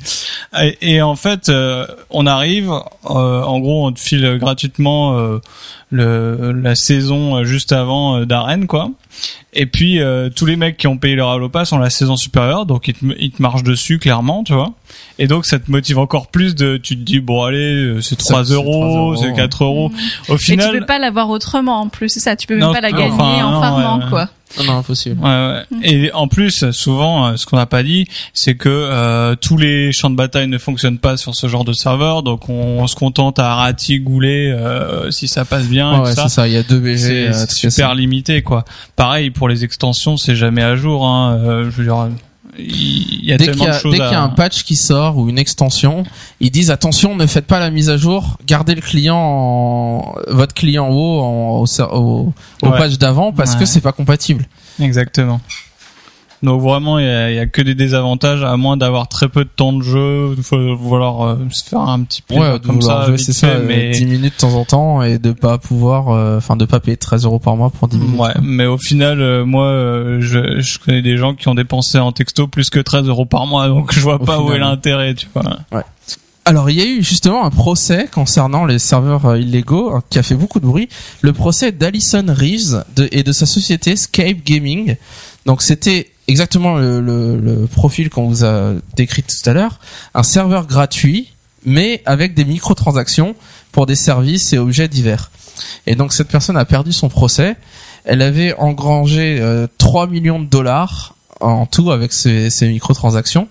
Et, 0.81 1.03
en 1.03 1.17
fait, 1.17 1.49
euh, 1.49 1.87
on 2.11 2.27
arrive. 2.27 2.71
euh, 2.71 3.43
en 3.43 3.59
gros, 3.61 3.87
on 3.87 3.93
te 3.93 4.01
file 4.01 4.39
gratuitement 4.39 5.19
euh, 5.19 5.39
le, 5.91 6.53
la 6.53 6.75
saison 6.75 7.45
juste 7.45 7.73
avant 7.73 8.25
d'arène, 8.25 8.67
quoi. 8.67 8.91
Et 9.53 9.67
puis 9.67 10.01
euh, 10.01 10.31
tous 10.35 10.47
les 10.47 10.57
mecs 10.57 10.77
qui 10.77 10.89
ont 10.89 10.97
payé 10.99 11.15
leur 11.15 11.31
Allopass 11.31 11.73
ont 11.73 11.79
la 11.79 11.91
saison 11.91 12.17
supérieure, 12.17 12.67
donc 12.67 12.89
ils 12.89 12.95
te, 12.95 13.05
ils 13.19 13.31
te 13.31 13.41
marchent 13.41 13.63
dessus 13.63 13.99
clairement, 13.99 14.43
tu 14.43 14.53
vois. 14.53 14.73
Et 15.19 15.29
donc 15.29 15.47
ça 15.47 15.59
te 15.61 15.71
motive 15.71 15.99
encore 15.99 16.27
plus 16.29 16.55
de. 16.57 16.77
Tu 16.77 16.97
te 16.97 17.03
dis 17.03 17.21
bon 17.21 17.45
allez, 17.45 17.75
euh, 17.75 18.01
c'est 18.01 18.21
Ça, 18.21 18.33
3 18.35 18.45
c'est 18.47 18.55
3 18.55 18.65
euros, 18.65 19.17
c'est 19.17 19.27
ouais. 19.29 19.35
4 19.37 19.65
euros. 19.65 19.93
Au 20.29 20.35
Et 20.35 20.39
final. 20.39 20.73
tu 20.73 20.81
peux 20.81 20.87
pas 20.87 20.99
l'avoir 20.99 21.31
autrement 21.31 21.81
en 21.81 21.89
plus, 21.89 22.09
c'est 22.09 22.21
ça. 22.21 22.35
Tu 22.35 22.47
peux 22.49 22.55
même 22.55 22.65
Non, 22.65 22.73
pas 22.73 22.81
la 22.81 22.91
gagner 22.91 23.13
enfin, 23.13 23.45
en 23.45 23.51
non, 23.53 23.61
farmant, 23.61 23.99
ouais, 23.99 24.05
ouais. 24.05 24.11
quoi. 24.11 24.29
Non, 24.59 24.65
non, 24.65 24.79
impossible. 24.79 25.21
Ouais, 25.21 25.29
ouais. 25.31 25.65
Et 25.83 26.13
en 26.13 26.29
plus, 26.29 26.71
souvent, 26.71 27.27
euh, 27.27 27.37
ce 27.37 27.45
qu'on 27.45 27.57
n'a 27.57 27.67
pas 27.67 27.83
dit, 27.83 28.07
c'est 28.35 28.55
que 28.55 28.69
euh, 28.69 29.35
tous 29.35 29.57
les 29.57 29.91
champs 29.93 30.11
de 30.11 30.15
bataille 30.15 30.47
ne 30.47 30.59
fonctionnent 30.59 30.99
pas 30.99 31.17
sur 31.17 31.35
ce 31.35 31.49
genre 31.49 31.65
de 31.65 31.73
serveur, 31.73 32.23
donc 32.23 32.49
on, 32.49 32.81
on 32.81 32.87
se 32.87 32.95
contente 32.95 33.41
à 33.41 33.53
Rati, 33.57 33.99
Goulet, 33.99 34.53
euh, 34.53 35.11
si 35.11 35.27
ça 35.27 35.45
passe 35.45 35.65
bien. 35.67 35.91
Ouais, 35.91 35.97
et 35.97 36.01
tout 36.03 36.09
ouais, 36.11 36.15
ça. 36.15 36.23
c'est 36.29 36.35
ça. 36.35 36.47
Il 36.49 36.55
y 36.55 36.57
a 36.57 36.63
deux 36.63 36.79
BG. 36.79 37.33
C'est 37.33 37.51
super 37.71 37.97
limité, 37.97 38.43
quoi. 38.43 38.65
Pareil 39.05 39.31
pour 39.31 39.49
les 39.49 39.65
extensions, 39.65 40.17
c'est 40.17 40.35
jamais 40.35 40.63
à 40.63 40.77
jour. 40.77 41.05
Hein. 41.07 41.37
Euh, 41.39 41.65
je 41.71 41.77
veux 41.77 41.85
dire, 41.85 42.09
il 42.59 43.23
y 43.25 43.33
a 43.33 43.37
Dès 43.37 43.45
qu'il 43.45 43.53
tellement 43.53 43.65
y 43.67 43.69
a, 43.69 43.73
de 43.75 43.79
choses 43.79 43.93
dès 43.93 43.99
qu'il 43.99 44.13
y 44.13 44.15
a 44.15 44.23
un 44.23 44.29
patch 44.31 44.63
qui 44.63 44.77
sort 44.77 45.19
ou 45.19 45.29
une 45.29 45.39
extension, 45.39 46.05
ils 46.41 46.51
disent 46.51 46.71
attention, 46.71 47.15
ne 47.15 47.27
faites 47.27 47.47
pas 47.47 47.59
la 47.61 47.71
mise 47.71 47.91
à 47.91 47.97
jour, 47.99 48.39
gardez 48.47 48.75
le 48.75 48.81
client, 48.81 49.17
en, 49.19 50.15
votre 50.29 50.55
client 50.55 50.89
haut 50.89 51.21
en, 51.21 51.59
au, 51.61 51.67
ser- 51.67 51.83
au, 51.93 52.33
au 52.63 52.67
Ouais. 52.69 52.79
patch 52.79 52.97
d'avant 52.97 53.33
parce 53.33 53.55
que 53.57 53.61
Ouais. 53.61 53.67
c'est 53.67 53.81
pas 53.83 53.93
compatible. 53.93 54.47
Exactement. 54.81 55.41
Donc 56.45 56.61
vraiment, 56.61 56.99
il 56.99 57.07
y 57.07 57.09
a, 57.09 57.31
il 57.31 57.37
y 57.37 57.39
a 57.39 57.47
que 57.47 57.63
des 57.63 57.75
désavantages, 57.75 58.45
à 58.45 58.57
moins 58.57 58.77
d'avoir 58.77 59.09
très 59.09 59.29
peu 59.29 59.45
de 59.45 59.49
temps 59.49 59.73
de 59.73 59.83
jeu, 59.83 60.35
il 60.37 60.43
faut 60.43 60.77
vouloir 60.77 61.23
euh, 61.23 61.37
se 61.51 61.65
faire 61.65 61.81
un 61.81 62.03
petit 62.03 62.21
plaisir 62.23 62.45
Ouais, 62.45 62.61
comme 62.61 62.83
ça, 62.83 63.07
c'est 63.17 63.33
ça, 63.33 63.47
euh, 63.49 63.65
mais 63.67 63.91
10 63.91 64.05
minutes 64.05 64.35
de 64.35 64.39
temps 64.41 64.55
en 64.55 64.65
temps 64.65 65.03
et 65.03 65.19
de 65.19 65.33
pas 65.33 65.59
pouvoir, 65.59 66.11
euh, 66.11 66.37
enfin 66.39 66.57
de 66.57 66.67
pas 66.67 66.81
payer 66.81 66.97
13 66.99 67.25
euros 67.25 67.39
par 67.39 67.57
mois 67.57 67.71
pour 67.71 67.89
10 67.89 67.97
minutes. 67.99 68.21
Ouais, 68.21 68.33
quoi. 68.33 68.41
mais 68.45 68.67
au 68.67 68.77
final, 68.79 69.21
euh, 69.21 69.45
moi, 69.47 69.65
euh, 69.65 70.19
je, 70.21 70.61
je 70.61 70.79
connais 70.79 71.03
des 71.03 71.17
gens 71.17 71.35
qui 71.35 71.49
ont 71.49 71.55
dépensé 71.55 71.99
en 71.99 72.13
texto 72.13 72.47
plus 72.47 72.69
que 72.71 72.79
13 72.79 73.07
euros 73.09 73.25
par 73.27 73.47
mois, 73.47 73.67
donc 73.69 73.93
je 73.95 74.01
vois 74.01 74.17
Au 74.17 74.25
pas 74.25 74.39
où 74.41 74.53
est 74.53 74.59
l'intérêt, 74.59 75.15
tu 75.15 75.27
vois. 75.35 75.45
Alors 76.47 76.69
il 76.69 76.77
y 76.77 76.83
a 76.83 76.85
eu 76.85 77.03
justement 77.03 77.47
un 77.47 77.51
procès 77.51 78.07
concernant 78.13 78.67
les 78.67 78.79
serveurs 78.79 79.25
euh, 79.25 79.39
illégaux 79.41 79.97
euh, 79.97 80.01
qui 80.11 80.19
a 80.19 80.23
fait 80.23 80.35
beaucoup 80.35 80.61
de 80.61 80.67
bruit. 80.67 80.91
Le 81.23 81.33
procès 81.33 81.73
d'Alison 81.73 82.27
Reeves 82.29 82.85
de- 82.97 83.09
et 83.13 83.23
de 83.23 83.33
sa 83.33 83.47
société 83.47 83.97
Scape 83.97 84.45
Gaming. 84.45 84.97
Donc 85.47 85.63
c'était 85.63 86.11
exactement 86.29 86.77
le, 86.77 87.01
le- 87.01 87.39
le 87.39 87.67
profil 87.67 88.11
qu'on 88.11 88.29
vous 88.29 88.45
a 88.45 88.73
décrit 88.97 89.23
tout 89.23 89.49
à 89.49 89.53
l'heure. 89.53 89.79
Un 90.15 90.23
serveur 90.23 90.67
gratuit 90.67 91.31
mais 91.67 92.03
avec 92.05 92.35
des 92.35 92.45
microtransactions 92.45 93.35
pour 93.73 93.87
des 93.87 93.95
services 93.97 94.53
et 94.53 94.59
objets 94.59 94.87
divers. 94.87 95.31
Et 95.87 95.95
donc 95.95 96.13
cette 96.13 96.29
personne 96.29 96.59
a 96.59 96.65
perdu 96.67 96.93
son 96.93 97.09
procès. 97.09 97.57
Elle 98.05 98.21
avait 98.21 98.55
engrangé 98.57 99.39
euh, 99.41 99.67
3 99.79 100.07
millions 100.09 100.39
de 100.41 100.45
dollars 100.47 101.15
en 101.41 101.65
tout 101.65 101.91
avec 101.91 102.13
ces, 102.13 102.51
ces 102.51 102.69
microtransactions. 102.69 103.49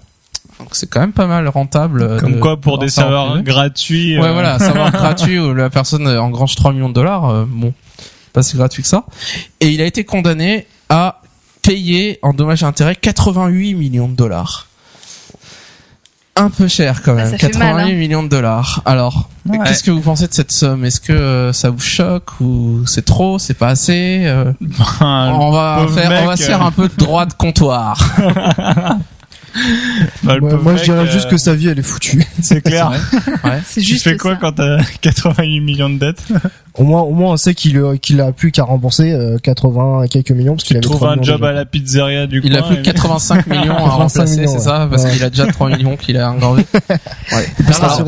Donc 0.59 0.69
c'est 0.73 0.87
quand 0.87 0.99
même 0.99 1.11
pas 1.11 1.25
mal 1.25 1.47
rentable. 1.47 2.03
euh, 2.03 2.19
Comme 2.19 2.33
de 2.35 2.39
quoi, 2.39 2.57
pour 2.61 2.77
des 2.77 2.89
serveurs 2.89 3.41
gratuits. 3.41 4.19
Ouais, 4.19 4.27
euh, 4.27 4.33
voilà, 4.33 4.55
un 4.55 4.59
serveur 4.59 4.91
gratuit 4.91 5.39
où 5.39 5.51
la 5.55 5.71
personne 5.71 6.05
euh, 6.05 6.21
engrange 6.21 6.53
3 6.55 6.71
millions 6.73 6.89
de 6.89 6.93
dollars, 6.93 7.27
euh, 7.29 7.45
bon, 7.47 7.73
pas 8.31 8.43
si 8.43 8.55
gratuit 8.57 8.83
que 8.83 8.89
ça. 8.89 9.05
Et 9.59 9.69
il 9.69 9.81
a 9.81 9.85
été 9.85 10.03
condamné 10.03 10.67
à 10.89 11.19
payer 11.63 12.19
en 12.21 12.33
dommages 12.33 12.61
et 12.61 12.65
intérêts 12.67 12.95
88 12.95 13.73
millions 13.73 14.07
de 14.07 14.15
dollars. 14.15 14.67
un 16.35 16.49
peu 16.49 16.67
cher 16.67 17.01
quand 17.03 17.11
Ah, 17.11 17.15
même, 17.15 17.25
ça 17.31 17.37
fait 17.37 17.51
88 17.51 17.73
mal, 17.75 17.87
hein. 17.91 17.93
millions 17.95 18.23
de 18.23 18.27
dollars. 18.29 18.81
Alors, 18.85 19.29
Ouais. 19.45 19.59
qu'est-ce 19.65 19.83
que 19.83 19.91
vous 19.91 20.01
pensez 20.01 20.27
de 20.27 20.33
cette 20.33 20.51
somme? 20.51 20.83
Est-ce 20.83 20.99
que 20.99 21.13
euh, 21.13 21.53
ça 21.53 21.69
vous 21.69 21.79
choque 21.79 22.39
ou 22.41 22.81
c'est 22.87 23.05
trop, 23.05 23.37
c'est 23.39 23.53
pas 23.53 23.67
assez 23.69 24.23
Euh, 24.25 24.51
On 25.01 25.51
va 25.51 25.85
faire, 25.93 26.23
on 26.23 26.27
va 26.27 26.35
se 26.37 26.43
faire 26.43 26.61
euh. 26.63 26.67
un 26.67 26.71
peu 26.71 26.87
de 26.89 26.95
droit 26.95 27.25
de 27.27 27.33
comptoir. 27.33 27.99
Bah, 30.23 30.35
moi, 30.39 30.75
je 30.77 30.83
dirais 30.83 31.05
juste 31.07 31.27
euh, 31.27 31.31
que 31.31 31.37
sa 31.37 31.53
vie, 31.53 31.67
elle 31.67 31.79
est 31.79 31.83
foutue. 31.83 32.23
c'est 32.41 32.61
clair. 32.61 32.91
Ouais. 33.43 33.59
C'est 33.65 33.81
Tu 33.81 33.87
juste 33.89 34.03
fais 34.05 34.17
quoi 34.17 34.31
ça. 34.31 34.37
quand 34.41 34.51
t'as 34.53 34.77
88 35.01 35.59
millions 35.59 35.89
de 35.89 35.99
dettes 35.99 36.23
Au 36.75 36.83
moins, 36.83 37.01
au 37.01 37.11
moins, 37.11 37.33
on 37.33 37.37
sait 37.37 37.53
qu'il 37.53 37.77
euh, 37.77 37.97
qu'il 37.97 38.19
a 38.21 38.31
plus 38.31 38.51
qu'à 38.51 38.63
rembourser 38.63 39.11
euh, 39.11 39.37
80 39.37 40.03
et 40.03 40.09
quelques 40.09 40.31
millions 40.31 40.53
parce 40.55 40.63
qu'il 40.63 40.77
avait 40.77 40.81
Trouve 40.83 40.97
3 40.97 41.09
un 41.11 41.21
job 41.21 41.37
déjà. 41.41 41.49
à 41.49 41.53
la 41.53 41.65
pizzeria 41.65 42.25
du 42.27 42.41
Il 42.43 42.57
a 42.57 42.63
plus 42.63 42.77
que 42.77 42.81
et- 42.81 42.83
85 42.83 43.47
millions 43.47 43.61
à 43.61 43.65
85 43.83 43.91
remplacer, 43.91 44.35
millions, 44.37 44.47
c'est 44.51 44.57
ouais. 44.57 44.63
ça 44.63 44.87
Parce 44.89 45.03
Ouais. 45.03 45.11
qu'il 45.11 45.23
a 45.23 45.29
déjà 45.29 45.45
3 45.47 45.69
millions 45.69 45.97
qu'il 45.97 46.17
a 46.17 46.31
engorgé. 46.31 46.65
Ouais. 47.31 47.47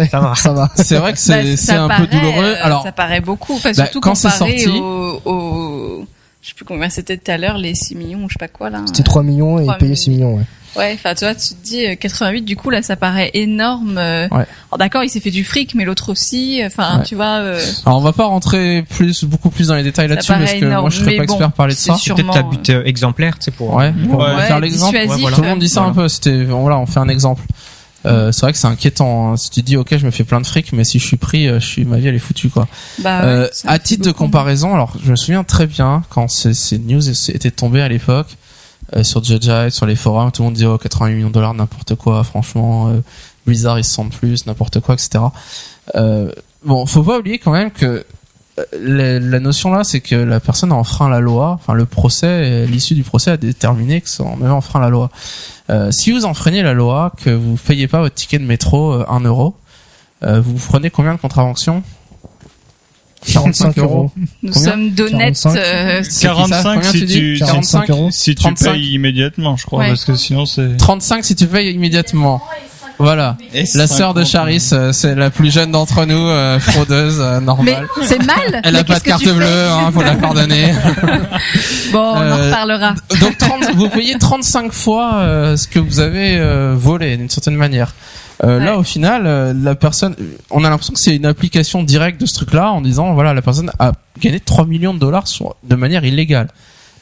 Ça 0.09 0.19
va. 0.19 0.35
Ça 0.35 0.53
va. 0.53 0.71
C'est 0.75 0.97
vrai 0.97 1.13
que 1.13 1.19
c'est 1.19 1.57
Bah, 1.67 1.83
un 1.83 1.87
paraît, 1.87 2.07
peu 2.07 2.15
douloureux. 2.17 2.43
euh, 2.43 2.55
Alors, 2.63 2.83
ça 2.83 2.91
paraît 2.91 3.21
beaucoup. 3.21 3.53
Enfin, 3.55 3.69
bah, 3.69 3.83
surtout 3.83 3.99
quand 4.01 4.15
c'est 4.15 4.29
comparé 4.29 4.57
sorti- 4.57 4.79
au, 4.79 5.21
au, 5.25 6.05
je 6.41 6.47
sais 6.49 6.53
plus 6.55 6.65
combien 6.65 6.89
c'était 6.89 7.17
tout 7.17 7.29
à 7.31 7.37
l'heure, 7.37 7.57
les 7.57 7.75
6 7.75 7.95
millions 7.95 8.19
ou 8.23 8.29
je 8.29 8.33
sais 8.33 8.39
pas 8.39 8.47
quoi 8.47 8.69
là. 8.69 8.81
C'était 8.87 9.03
3 9.03 9.21
millions 9.23 9.59
et 9.59 9.63
il 9.63 9.65
3 9.65 9.77
payait 9.77 9.95
6 9.95 10.09
millions, 10.11 10.35
ouais. 10.37 10.43
Ouais, 10.75 10.91
enfin, 10.93 11.13
tu 11.15 11.23
vois, 11.25 11.33
tu 11.35 11.49
te 11.49 11.63
dis 11.63 11.85
euh, 11.85 11.95
88, 11.95 12.41
du 12.41 12.55
coup, 12.55 12.69
là, 12.69 12.81
ça 12.81 12.95
paraît 12.95 13.31
énorme. 13.33 13.97
euh, 13.97 14.27
Ouais. 14.29 14.45
alors, 14.69 14.77
d'accord, 14.77 15.03
il 15.03 15.09
s'est 15.09 15.19
fait 15.19 15.31
du 15.31 15.43
fric, 15.43 15.73
mais 15.75 15.85
l'autre 15.85 16.11
aussi. 16.11 16.61
Enfin, 16.65 16.99
Ouais. 16.99 17.03
tu 17.05 17.15
vois, 17.15 17.37
euh, 17.39 17.61
alors, 17.85 17.99
on 17.99 18.01
va 18.01 18.11
pas 18.13 18.25
rentrer 18.25 18.83
plus, 18.89 19.23
beaucoup 19.23 19.49
plus 19.49 19.67
dans 19.69 19.75
les 19.75 19.83
détails 19.83 20.07
là-dessus 20.07 20.31
parce 20.33 20.53
que 20.53 20.65
moi 20.65 20.89
je 20.89 20.97
serais 20.99 21.11
pas 21.11 21.17
bon, 21.25 21.33
expert 21.33 21.51
parler 21.53 21.73
de 21.73 21.79
c'est 21.79 21.91
ça. 21.91 21.97
sûr. 21.97 22.15
Peut-être 22.15 22.33
Sûrement, 22.33 22.49
ta 22.51 22.55
but 22.57 22.69
euh, 22.69 22.83
exemplaire, 22.85 23.39
tu 23.39 23.45
sais, 23.45 23.51
pour. 23.51 23.73
Ouais, 23.73 23.93
on 24.11 24.17
va 24.17 24.35
Ouais, 24.35 24.41
faire 24.47 24.59
l'exemple. 24.59 24.95
Ouais, 24.95 25.07
Tout 25.07 25.41
le 25.41 25.47
monde 25.47 25.59
dit 25.59 25.69
ça 25.69 25.81
Voilà. 25.81 25.91
un 25.91 25.95
peu. 25.95 26.07
C'était 26.09 26.43
voilà, 26.43 26.77
on 26.77 26.85
fait 26.85 26.99
un 26.99 27.07
exemple. 27.09 27.41
Euh, 28.05 28.31
c'est 28.31 28.41
vrai 28.41 28.51
que 28.51 28.59
c'est 28.59 28.67
inquiétant. 28.67 29.31
hein. 29.33 29.37
Si 29.37 29.49
tu 29.49 29.63
dis 29.63 29.77
ok, 29.77 29.97
je 29.97 30.05
me 30.05 30.11
fais 30.11 30.23
plein 30.23 30.39
de 30.39 30.45
fric, 30.45 30.73
mais 30.73 30.83
si 30.83 30.99
je 30.99 31.05
suis 31.07 31.17
pris, 31.17 31.47
euh, 31.47 31.59
je 31.59 31.65
suis 31.65 31.85
ma 31.85 31.97
vie 31.97 32.07
elle 32.07 32.13
est 32.13 32.19
foutue 32.19 32.49
quoi. 32.49 32.67
bah, 32.99 33.21
ouais, 33.21 33.25
Euh, 33.25 33.47
à 33.65 33.79
titre 33.79 34.03
de 34.03 34.09
beaucoup. 34.09 34.25
comparaison, 34.25 34.75
alors 34.75 34.93
je 35.03 35.09
me 35.09 35.15
souviens 35.15 35.43
très 35.43 35.65
bien 35.65 36.03
quand 36.11 36.27
ces, 36.29 36.53
ces 36.53 36.77
news 36.77 37.01
étaient 37.31 37.49
tombées 37.49 37.81
à 37.81 37.87
l'époque 37.87 38.27
euh, 38.95 39.03
sur 39.03 39.23
Jedi, 39.23 39.71
sur 39.71 39.85
les 39.85 39.95
forums, 39.95 40.31
tout 40.31 40.41
le 40.41 40.45
monde 40.45 40.53
disait 40.55 40.65
oh 40.65 40.77
88 40.77 41.15
millions 41.15 41.29
de 41.29 41.33
dollars, 41.33 41.53
n'importe 41.53 41.95
quoi. 41.95 42.23
Franchement, 42.23 42.89
euh, 42.89 43.01
Blizzard 43.45 43.79
ils 43.79 43.83
se 43.83 43.91
sentent 43.91 44.13
plus, 44.13 44.45
n'importe 44.45 44.79
quoi, 44.79 44.95
etc. 44.95 45.23
Euh, 45.95 46.31
bon, 46.63 46.85
faut 46.85 47.03
pas 47.03 47.19
oublier 47.19 47.39
quand 47.39 47.51
même 47.51 47.71
que 47.71 48.05
euh, 48.57 49.19
la, 49.19 49.39
notion 49.39 49.71
là, 49.71 49.83
c'est 49.83 49.99
que 49.99 50.15
la 50.15 50.39
personne 50.39 50.71
a 50.71 50.75
enfreint 50.75 51.09
la 51.09 51.19
loi. 51.19 51.51
Enfin, 51.59 51.73
le 51.73 51.85
procès, 51.85 52.65
l'issue 52.67 52.95
du 52.95 53.03
procès 53.03 53.31
a 53.31 53.37
déterminé 53.37 54.01
que 54.01 54.21
en 54.21 54.41
avait 54.41 54.49
enfreint 54.49 54.79
la 54.79 54.89
loi. 54.89 55.09
Euh, 55.69 55.91
si 55.91 56.11
vous 56.11 56.25
enfreignez 56.25 56.61
la 56.61 56.73
loi, 56.73 57.11
que 57.23 57.29
vous 57.29 57.55
payez 57.55 57.87
pas 57.87 57.99
votre 57.99 58.15
ticket 58.15 58.39
de 58.39 58.45
métro 58.45 58.93
euh, 58.93 59.05
1 59.09 59.21
euro, 59.21 59.55
euh, 60.23 60.41
vous 60.41 60.55
prenez 60.55 60.89
combien 60.89 61.13
de 61.13 61.19
contravention 61.19 61.83
45 63.33 63.77
euros. 63.79 64.11
Nous 64.43 64.51
Combien 64.51 64.71
sommes 64.71 64.89
d'honnêtes. 64.91 65.39
45. 65.43 65.57
euh, 65.57 65.99
C'est 66.03 66.09
qui 66.09 66.15
ça 66.15 66.27
45 66.27 66.73
Combien 66.75 66.91
si 66.91 66.99
tu 66.99 67.05
dis 67.05 67.13
tu, 67.13 67.39
45 67.39 67.89
euros. 67.89 68.09
si 68.11 68.35
tu 68.35 68.43
35. 68.43 68.71
payes 68.73 68.93
immédiatement, 68.93 69.57
je 69.57 69.65
crois, 69.65 69.79
Ouais. 69.79 69.87
parce 69.89 70.05
que 70.05 70.15
sinon 70.15 70.45
c'est. 70.45 70.77
35 70.77 71.23
si 71.25 71.35
tu 71.35 71.47
payes 71.47 71.71
immédiatement. 71.73 72.41
Voilà. 72.97 73.35
La 73.73 73.87
sœur 73.87 74.13
de 74.13 74.23
Charis, 74.23 74.69
euh, 74.71 74.93
c'est 74.93 75.15
la 75.15 75.29
plus 75.29 75.51
jeune 75.53 75.69
d'entre 75.69 76.05
nous, 76.05 76.15
euh, 76.29 76.57
fraudeuse, 76.61 77.17
euh, 77.19 77.39
mais 77.41 77.45
normale. 77.45 77.87
c'est 78.03 78.23
mal. 78.25 78.61
Elle 78.63 78.71
Mais 78.73 78.79
a 78.79 78.83
pas 78.85 78.99
de 78.99 79.03
carte 79.03 79.27
bleue, 79.27 79.67
hein, 79.69 79.91
faut 79.93 80.01
la 80.01 80.15
pardonner. 80.15 80.73
Bon, 81.91 81.99
on 81.99 82.17
en 82.17 82.21
Euh, 82.21 82.45
reparlera. 82.47 82.95
Donc 83.19 83.37
30, 83.37 83.75
vous 83.75 83.89
payez 83.89 84.17
35 84.17 84.71
fois 84.71 85.15
euh, 85.15 85.57
ce 85.57 85.67
que 85.67 85.79
vous 85.79 85.99
avez 85.99 86.37
euh, 86.37 86.73
volé 86.77 87.17
d'une 87.17 87.29
certaine 87.29 87.55
manière. 87.57 87.93
Euh, 88.43 88.59
Là, 88.59 88.73
Ouais. 88.73 88.77
au 88.79 88.83
final, 88.83 89.23
euh, 89.25 89.53
la 89.53 89.75
personne, 89.75 90.15
on 90.51 90.63
a 90.65 90.69
l'impression 90.69 90.93
que 90.93 90.99
c'est 90.99 91.15
une 91.15 91.25
application 91.25 91.83
directe 91.83 92.19
de 92.19 92.25
ce 92.25 92.33
truc-là 92.33 92.71
en 92.71 92.81
disant 92.81 93.13
voilà, 93.13 93.33
la 93.33 93.41
personne 93.41 93.71
a 93.79 93.93
gagné 94.19 94.39
3 94.39 94.65
millions 94.65 94.93
de 94.93 94.99
dollars 94.99 95.27
sur, 95.27 95.55
de 95.63 95.75
manière 95.75 96.03
illégale. 96.03 96.49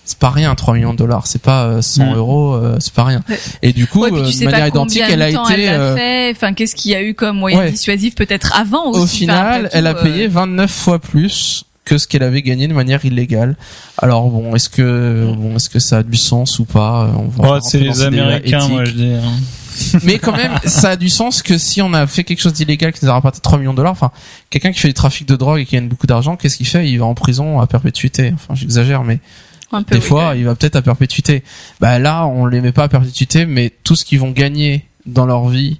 C'est 0.05 0.19
pas 0.19 0.29
rien, 0.29 0.53
3 0.53 0.73
millions 0.75 0.91
de 0.93 0.97
dollars. 0.97 1.25
C'est 1.27 1.41
pas 1.41 1.63
euh, 1.63 1.81
100 1.81 2.11
Mm. 2.11 2.15
euros, 2.15 2.53
euh, 2.55 2.75
c'est 2.79 2.93
pas 2.93 3.05
rien. 3.05 3.23
Ouais. 3.29 3.39
Et 3.61 3.71
du 3.73 3.87
coup, 3.87 4.01
Ouais, 4.03 4.11
de 4.11 4.43
manière 4.45 4.67
identique, 4.67 5.01
elle 5.09 5.21
a 5.21 5.29
été 5.29 5.39
elle 5.53 5.69
euh, 5.69 5.95
fait. 5.95 6.31
Enfin, 6.35 6.53
qu'est-ce 6.53 6.75
qu'il 6.75 6.91
y 6.91 6.95
a 6.95 7.01
eu 7.01 7.13
comme 7.15 7.37
moyen 7.37 7.59
Ouais. 7.59 7.71
dissuasif 7.71 8.13
peut-être 8.13 8.53
avant 8.59 8.89
aussi. 8.91 9.01
Au 9.01 9.07
final, 9.07 9.69
elle 9.71 9.87
a 9.87 9.93
payé 9.93 10.25
euh, 10.25 10.29
29 10.29 10.69
fois 10.69 10.99
plus 10.99 11.63
que 11.85 11.97
ce 11.97 12.07
qu'elle 12.07 12.23
avait 12.23 12.41
gagné 12.41 12.67
de 12.67 12.73
manière 12.73 13.03
illégale. 13.05 13.55
Alors 13.97 14.29
bon, 14.29 14.53
est-ce 14.55 14.69
que 14.69 15.33
bon, 15.35 15.55
est-ce 15.55 15.69
que 15.69 15.79
ça 15.79 15.97
a 15.99 16.03
du 16.03 16.17
sens 16.17 16.59
ou 16.59 16.65
pas? 16.65 17.09
On 17.17 17.27
va 17.29 17.43
Ouais, 17.43 17.49
rentrer 17.51 17.69
c'est 17.69 17.79
les 17.79 18.01
Américains, 18.03 18.67
moi 18.67 18.85
je 18.85 18.91
dis. 18.91 19.13
hein. 19.13 19.31
Mais 20.03 20.19
quand 20.19 20.35
même, 20.35 20.59
ça 20.65 20.91
a 20.91 20.95
du 20.95 21.09
sens 21.09 21.41
que 21.41 21.57
si 21.57 21.81
on 21.81 21.93
a 21.93 22.07
fait 22.07 22.23
quelque 22.23 22.41
chose 22.41 22.53
d'illégal 22.53 22.93
qui 22.93 23.03
nous 23.03 23.11
a 23.11 23.13
rapporté 23.13 23.39
3 23.39 23.57
millions 23.57 23.71
de 23.71 23.77
dollars, 23.77 23.91
enfin, 23.91 24.11
quelqu'un 24.49 24.71
qui 24.71 24.79
fait 24.79 24.87
du 24.87 24.93
trafic 24.93 25.27
de 25.27 25.35
drogue 25.35 25.59
et 25.59 25.65
qui 25.65 25.75
gagne 25.75 25.87
beaucoup 25.87 26.07
d'argent, 26.07 26.35
qu'est-ce 26.35 26.57
qu'il 26.57 26.67
fait? 26.67 26.89
Il 26.89 26.99
va 26.99 27.05
en 27.05 27.15
prison 27.15 27.59
à 27.59 27.67
perpétuité. 27.67 28.31
Enfin, 28.33 28.55
j'exagère, 28.55 29.03
mais 29.03 29.19
un 29.71 29.83
peu, 29.83 29.95
des 29.95 30.01
oui, 30.01 30.07
fois, 30.07 30.33
il 30.35 30.45
va 30.45 30.55
peut-être 30.55 30.75
à 30.75 30.81
perpétuité. 30.81 31.43
Bah 31.79 31.99
là, 31.99 32.25
on 32.27 32.45
les 32.45 32.61
met 32.61 32.71
pas 32.71 32.83
à 32.83 32.87
perpétuité, 32.87 33.45
mais 33.45 33.71
tout 33.83 33.95
ce 33.95 34.05
qu'ils 34.05 34.19
vont 34.19 34.31
gagner 34.31 34.85
dans 35.05 35.25
leur 35.25 35.47
vie, 35.47 35.79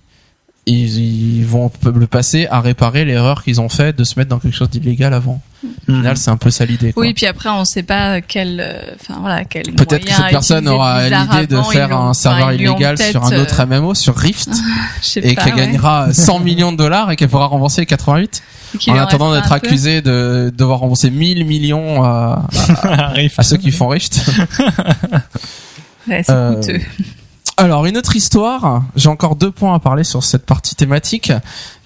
ils, 0.66 1.40
ils 1.40 1.46
vont 1.46 1.70
le 1.84 2.08
passer 2.08 2.48
à 2.50 2.62
réparer 2.62 3.04
l'erreur 3.06 3.44
qu'ils 3.44 3.60
ont 3.60 3.70
fait 3.70 3.96
de 3.96 4.04
se 4.04 4.18
mettre 4.18 4.30
dans 4.30 4.40
quelque 4.40 4.56
chose 4.56 4.70
d'illégal 4.70 5.14
avant. 5.14 5.42
Au 5.88 5.92
final, 5.94 6.18
c'est 6.18 6.30
un 6.30 6.36
peu 6.38 6.50
ça 6.52 6.66
l'idée. 6.66 6.94
Oui, 6.98 7.14
puis 7.14 7.26
après, 7.26 7.50
on 7.50 7.64
sait 7.64 7.84
pas 7.84 8.20
quel, 8.22 8.60
euh, 8.62 8.82
enfin 8.96 9.20
voilà, 9.22 9.46
quel. 9.46 9.64
Peut-être 9.74 10.06
que 10.06 10.12
cette 10.14 10.30
personne 10.30 10.68
aura 10.68 11.08
l'idée 11.10 11.48
de 11.48 11.62
faire 11.64 11.96
un 11.96 12.14
serveur 12.14 12.48
enfin, 12.48 12.54
illégal 12.54 12.98
sur 12.98 13.24
un 13.24 13.40
autre 13.40 13.66
MMO, 13.66 13.94
sur 13.94 14.16
Rift, 14.16 14.50
euh, 14.50 14.52
je 15.02 15.08
sais 15.08 15.20
et 15.22 15.36
qu'elle 15.36 15.54
ouais. 15.54 15.60
gagnera 15.60 16.12
100 16.14 16.40
millions 16.40 16.72
de 16.74 16.78
dollars 16.78 17.12
et 17.12 17.16
qu'elle 17.16 17.30
pourra 17.30 17.46
rembourser 17.46 17.82
les 17.82 17.86
88 17.86 18.44
Qu'il 18.80 18.92
en 18.94 18.98
attendant 18.98 19.34
d'être 19.34 19.54
un 19.54 19.60
peu. 19.60 19.68
accusé 19.68 20.02
de 20.02 20.52
devoir 20.58 20.80
rembourser 20.80 21.10
1000 21.12 21.46
millions 21.46 22.04
à, 22.04 22.46
Arrive. 22.84 23.34
à 23.38 23.44
ceux 23.44 23.58
qui 23.58 23.72
font 23.72 23.88
Rift. 23.88 24.20
Ouais, 26.10 26.24
c'est 26.24 26.32
Euh, 26.34 26.56
coûteux. 26.56 26.80
Alors 27.56 27.86
une 27.86 27.98
autre 27.98 28.16
histoire, 28.16 28.84
j'ai 28.96 29.10
encore 29.10 29.36
deux 29.36 29.52
points 29.52 29.76
à 29.76 29.80
parler 29.80 30.04
sur 30.04 30.24
cette 30.24 30.46
partie 30.46 30.76
thématique. 30.76 31.32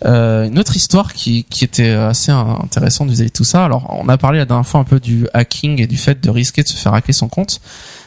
Euh, 0.05 0.47
une 0.47 0.57
autre 0.59 0.77
histoire 0.77 1.11
qui, 1.11 1.43
qui 1.43 1.65
était 1.65 1.89
assez 1.91 2.31
intéressante 2.31 3.09
vis-à-vis 3.09 3.31
de 3.31 3.35
tout 3.35 3.43
ça. 3.43 3.65
Alors 3.65 3.93
on 3.99 4.07
a 4.07 4.17
parlé 4.17 4.39
la 4.39 4.45
dernière 4.45 4.65
fois 4.65 4.79
un 4.79 4.85
peu 4.85 5.01
du 5.01 5.27
hacking 5.33 5.81
et 5.81 5.87
du 5.87 5.97
fait 5.97 6.23
de 6.23 6.29
risquer 6.29 6.63
de 6.63 6.69
se 6.69 6.77
faire 6.77 6.93
hacker 6.93 7.13
son 7.13 7.27
compte. 7.27 7.59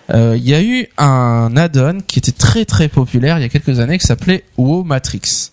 Euh, 0.09 0.37
Il 0.39 0.49
y 0.49 0.55
a 0.55 0.63
eu 0.63 0.89
un 0.97 1.55
add-on 1.55 1.99
qui 2.01 2.19
était 2.19 2.33
très 2.33 2.65
très 2.65 2.89
populaire 2.89 3.39
il 3.39 3.43
y 3.43 3.45
a 3.45 3.51
quelques 3.51 3.79
années 3.79 3.99
qui 3.99 4.07
s'appelait 4.07 4.45
WoW 4.57 4.83
Matrix. 4.83 5.51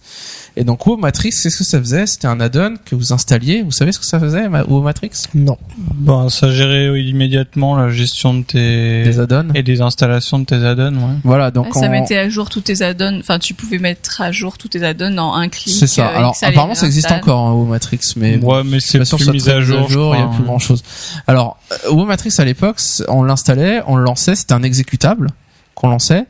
Et 0.60 0.64
donc 0.64 0.88
WoW 0.88 0.98
Matrix, 0.98 1.30
qu'est-ce 1.30 1.58
que 1.58 1.64
ça 1.64 1.78
faisait 1.80 2.08
C'était 2.08 2.26
un 2.28 2.40
add-on 2.40 2.78
que 2.84 2.96
vous 2.96 3.14
installiez. 3.14 3.62
Vous 3.62 3.72
savez 3.72 3.92
ce 3.92 4.00
que 4.00 4.06
ça 4.06 4.20
faisait, 4.20 4.48
WoW 4.48 4.82
Matrix? 4.82 5.12
Non. 5.36 5.56
Bon, 5.78 6.30
ça 6.30 6.50
gérait 6.50 7.00
immédiatement 7.00 7.76
la 7.76 7.90
gestion 7.90 8.34
de 8.34 8.42
tes 8.44 9.04
Des 9.04 9.20
add-ons. 9.20 9.50
et 9.54 9.62
des 9.62 9.82
installations 9.82 10.40
de 10.40 10.46
tes 10.46 10.56
add-ons, 10.56 10.96
ouais. 10.96 11.16
Voilà, 11.24 11.52
donc 11.52 11.68
Ouais, 11.76 11.82
ça 11.82 11.88
on- 11.88 11.92
mettait 11.92 12.18
à 12.18 12.28
jour 12.30 12.50
tous 12.50 12.62
tes 12.62 12.82
add-ons. 12.82 13.20
Enfin, 13.20 13.38
tu 13.38 13.54
pouvais 13.54 13.78
mettre 13.78 14.20
à 14.22 14.32
jour 14.32 14.58
tous 14.58 14.70
tes 14.70 14.84
add-ons 14.84 15.16
en 15.20 15.36
un 15.36 15.48
clic. 15.50 15.76
c'est 15.76 15.86
ça. 15.86 16.08
euh, 16.08 16.18
Alors 16.18 16.34
ça 16.36 16.48
apparemment 16.48 16.74
ça 16.74 16.88
existe 16.88 17.12
encore 17.12 17.46
hein, 17.48 17.54
WoW 17.54 17.66
Matrix, 17.66 18.00
mais 18.16 18.38
ouais, 18.38 18.64
mais 18.66 18.80
c'est 18.80 18.98
plus 19.00 19.30
mis 19.32 19.50
à 19.50 19.62
jour. 19.62 19.88
il 20.16 20.20
y 20.20 20.24
a 20.24 20.28
plus 20.28 20.42
hein. 20.42 20.44
grand 20.44 20.60
chose. 20.60 20.82
Alors, 21.28 21.60
euh, 21.72 21.92
WoW 21.92 22.06
Matrix 22.06 22.34
à 22.40 22.46
l'époque, 22.46 22.80
on 23.10 23.22
l'installait, 23.22 23.82
on 23.86 23.96
le 23.96 24.04
lançait, 24.04 24.34
c'était 24.36 24.54
un 24.54 24.64
exécutable 24.64 25.30
qu'on 25.76 25.90
lançait, 25.90 26.26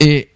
et 0.00 0.28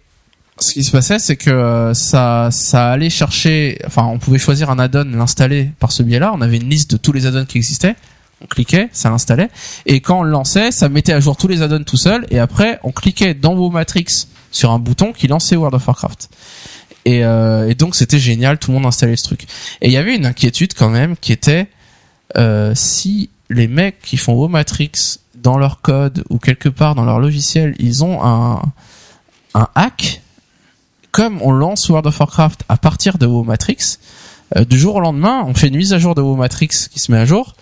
ce 0.59 0.73
qui 0.73 0.83
se 0.83 0.91
passait, 0.91 1.17
c'est 1.17 1.37
que 1.37 1.49
euh, 1.49 1.93
ça, 1.93 2.49
ça 2.51 2.91
allait 2.91 3.09
chercher, 3.09 3.79
enfin, 3.85 4.05
on 4.05 4.19
pouvait 4.19 4.37
choisir 4.37 4.69
un 4.69 4.79
add-on, 4.79 5.05
l'installer 5.05 5.71
par 5.79 5.91
ce 5.91 6.03
biais-là. 6.03 6.31
On 6.35 6.41
avait 6.41 6.57
une 6.57 6.69
liste 6.69 6.91
de 6.91 6.97
tous 6.97 7.11
les 7.11 7.25
add-ons 7.25 7.45
qui 7.45 7.57
existaient. 7.57 7.95
On 8.43 8.47
cliquait, 8.47 8.89
ça 8.91 9.11
l'installait, 9.11 9.49
et 9.85 10.01
quand 10.01 10.21
on 10.21 10.23
le 10.23 10.31
lançait, 10.31 10.71
ça 10.71 10.89
mettait 10.89 11.13
à 11.13 11.19
jour 11.19 11.37
tous 11.37 11.47
les 11.47 11.61
add-ons 11.61 11.83
tout 11.83 11.97
seul, 11.97 12.25
et 12.31 12.39
après, 12.39 12.79
on 12.81 12.91
cliquait 12.91 13.35
dans 13.35 13.53
WoW 13.53 13.69
Matrix 13.69 14.25
sur 14.49 14.71
un 14.71 14.79
bouton 14.79 15.13
qui 15.13 15.27
lançait 15.27 15.55
World 15.55 15.75
of 15.75 15.87
Warcraft. 15.87 16.27
Et, 17.05 17.23
euh, 17.23 17.69
et 17.69 17.75
donc 17.75 17.95
c'était 17.95 18.19
génial, 18.19 18.57
tout 18.57 18.71
le 18.71 18.77
monde 18.77 18.87
installait 18.87 19.15
ce 19.15 19.23
truc. 19.23 19.43
Et 19.81 19.87
il 19.87 19.91
y 19.91 19.97
avait 19.97 20.15
une 20.15 20.25
inquiétude 20.25 20.73
quand 20.73 20.89
même 20.89 21.15
qui 21.17 21.31
était 21.31 21.67
euh, 22.37 22.73
si 22.75 23.29
les 23.49 23.67
mecs 23.67 24.01
qui 24.01 24.17
font 24.17 24.33
WoW 24.33 24.47
Matrix 24.47 24.91
dans 25.35 25.57
leur 25.57 25.81
code 25.81 26.23
ou 26.29 26.37
quelque 26.37 26.69
part 26.69 26.95
dans 26.95 27.05
leur 27.05 27.19
logiciel, 27.19 27.75
ils 27.79 28.03
ont 28.03 28.23
un, 28.23 28.61
un 29.53 29.67
hack, 29.75 30.21
comme 31.11 31.39
on 31.41 31.51
lance 31.51 31.87
World 31.89 32.07
of 32.07 32.19
Warcraft 32.19 32.63
à 32.69 32.77
partir 32.77 33.17
de 33.17 33.25
WoW 33.25 33.43
Matrix, 33.43 33.97
euh, 34.57 34.65
du 34.65 34.77
jour 34.79 34.95
au 34.95 34.99
lendemain, 34.99 35.43
on 35.47 35.53
fait 35.53 35.67
une 35.67 35.77
mise 35.77 35.93
à 35.93 35.99
jour 35.99 36.15
de 36.15 36.21
WoW 36.21 36.35
Matrix 36.35 36.69
qui 36.91 36.99
se 36.99 37.11
met 37.11 37.17
à 37.17 37.25
jour. 37.25 37.55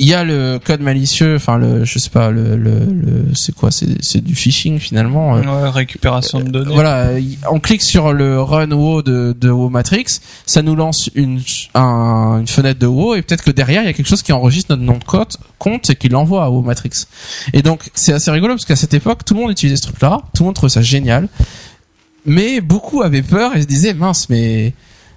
Il 0.00 0.06
y 0.06 0.14
a 0.14 0.22
le 0.22 0.60
code 0.64 0.80
malicieux, 0.80 1.34
enfin 1.34 1.58
le, 1.58 1.84
je 1.84 1.98
sais 1.98 2.10
pas, 2.10 2.30
le, 2.30 2.56
le, 2.56 2.78
le- 2.84 3.34
c'est 3.34 3.52
quoi, 3.52 3.72
c'est, 3.72 3.96
c'est 4.00 4.22
du 4.22 4.36
phishing 4.36 4.78
finalement. 4.78 5.34
euh, 5.36 5.40
Ouais, 5.42 5.68
récupération 5.70 6.38
de 6.38 6.48
données. 6.50 6.72
voilà, 6.72 7.10
on 7.50 7.58
clique 7.58 7.82
sur 7.82 8.12
le 8.12 8.40
run 8.40 8.70
WoW 8.70 9.02
de, 9.02 9.34
de 9.36 9.50
WoW 9.50 9.70
Matrix, 9.70 10.04
ça 10.46 10.62
nous 10.62 10.76
lance 10.76 11.10
une, 11.16 11.40
un- 11.74 12.36
une 12.38 12.46
fenêtre 12.46 12.78
de 12.78 12.86
WoW 12.86 13.16
et 13.16 13.22
peut-être 13.22 13.42
que 13.42 13.50
derrière 13.50 13.82
il 13.82 13.86
y 13.86 13.88
a 13.88 13.92
quelque 13.92 14.06
chose 14.08 14.22
qui 14.22 14.32
enregistre 14.32 14.70
notre 14.76 14.84
nom 14.84 14.98
de 14.98 15.04
compte, 15.04 15.36
compte 15.58 15.90
et 15.90 15.96
qui 15.96 16.08
l'envoie 16.08 16.44
à 16.44 16.48
WoW 16.50 16.62
Matrix. 16.62 17.06
Et 17.52 17.62
donc 17.62 17.90
c'est 17.94 18.12
assez 18.12 18.30
rigolo 18.30 18.54
parce 18.54 18.66
qu'à 18.66 18.76
cette 18.76 18.94
époque 18.94 19.24
tout 19.24 19.34
le 19.34 19.40
monde 19.40 19.50
utilisait 19.50 19.78
ce 19.78 19.82
truc-là, 19.82 20.18
tout 20.32 20.44
le 20.44 20.46
monde 20.46 20.54
trouvait 20.54 20.70
ça 20.70 20.80
génial. 20.82 21.28
Mais 22.26 22.60
beaucoup 22.60 23.02
avaient 23.02 23.22
peur 23.22 23.56
et 23.56 23.62
se 23.62 23.66
disaient 23.66 23.94
mince, 23.94 24.28
mais 24.28 24.74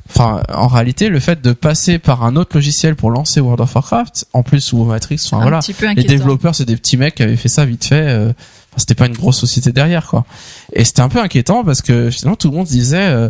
enfin 0.09 0.43
en 0.53 0.67
réalité 0.67 1.09
le 1.09 1.19
fait 1.19 1.41
de 1.41 1.53
passer 1.53 1.99
par 1.99 2.23
un 2.23 2.35
autre 2.35 2.55
logiciel 2.55 2.95
pour 2.95 3.11
lancer 3.11 3.39
World 3.39 3.61
of 3.61 3.73
Warcraft, 3.75 4.25
en 4.33 4.43
plus 4.43 4.73
ou 4.73 4.83
Matrix, 4.83 5.21
enfin 5.25 5.37
un 5.37 5.41
voilà, 5.41 5.59
les 5.95 6.03
développeurs 6.03 6.55
c'est 6.55 6.65
des 6.65 6.75
petits 6.75 6.97
mecs 6.97 7.15
qui 7.15 7.23
avaient 7.23 7.37
fait 7.37 7.49
ça 7.49 7.65
vite 7.65 7.85
fait. 7.85 8.07
euh, 8.07 8.33
c'était 8.77 8.95
pas 8.95 9.07
une 9.07 9.15
grosse 9.15 9.37
société 9.37 9.71
derrière 9.71 10.07
quoi. 10.07 10.25
Et 10.73 10.85
c'était 10.85 11.01
un 11.01 11.09
peu 11.09 11.19
inquiétant 11.19 11.63
parce 11.63 11.81
que 11.81 12.09
finalement 12.09 12.37
tout 12.37 12.49
le 12.49 12.55
monde 12.57 12.67
se 12.67 12.71
disait 12.71 13.07
euh, 13.09 13.29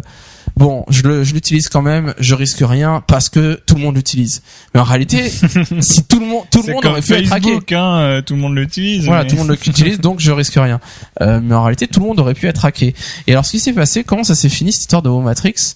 bon 0.58 0.86
je 0.90 1.04
le- 1.04 1.24
je 1.24 1.34
l'utilise 1.34 1.70
quand 1.70 1.82
même, 1.82 2.14
je 2.20 2.36
risque 2.36 2.60
rien 2.62 3.04
parce 3.08 3.30
que 3.30 3.60
tout 3.66 3.76
le 3.76 3.82
monde 3.82 3.96
l'utilise. 3.96 4.42
Mais 4.74 4.80
en 4.80 4.84
réalité 4.86 5.30
si 5.80 6.04
tout 6.04 6.20
le 6.20 6.26
monde 6.26 6.44
tout 6.52 6.64
le 6.66 6.74
monde 6.74 6.86
aurait 6.86 7.02
pu 7.02 7.14
être 7.14 7.34
hacké. 7.34 7.76
Hein, 7.76 7.98
euh, 8.00 8.22
tout 8.22 8.36
le 8.36 8.42
monde 8.42 8.56
l'utilise. 8.56 9.06
Voilà, 9.06 9.24
mais- 9.24 9.30
tout 9.30 9.36
le 9.36 9.42
monde 9.44 9.52
l'utilise, 9.52 10.00
donc 10.02 10.20
je 10.20 10.32
risque 10.32 10.54
rien. 10.56 10.80
Euh, 11.22 11.40
mais 11.42 11.56
en 11.56 11.64
réalité, 11.64 11.88
tout 11.88 12.00
le 12.00 12.06
monde 12.08 12.20
aurait 12.20 12.34
pu 12.34 12.48
être 12.48 12.66
hacké. 12.66 12.94
Et 13.28 13.32
alors, 13.32 13.46
ce 13.46 13.52
qui 13.52 13.60
s'est 13.60 13.74
passé, 13.74 14.04
comment 14.04 14.24
ça 14.24 14.36
s'est 14.36 14.50
fini 14.50 14.72
cette 14.72 14.82
histoire 14.82 15.02
de 15.02 15.10
Matrix 15.10 15.76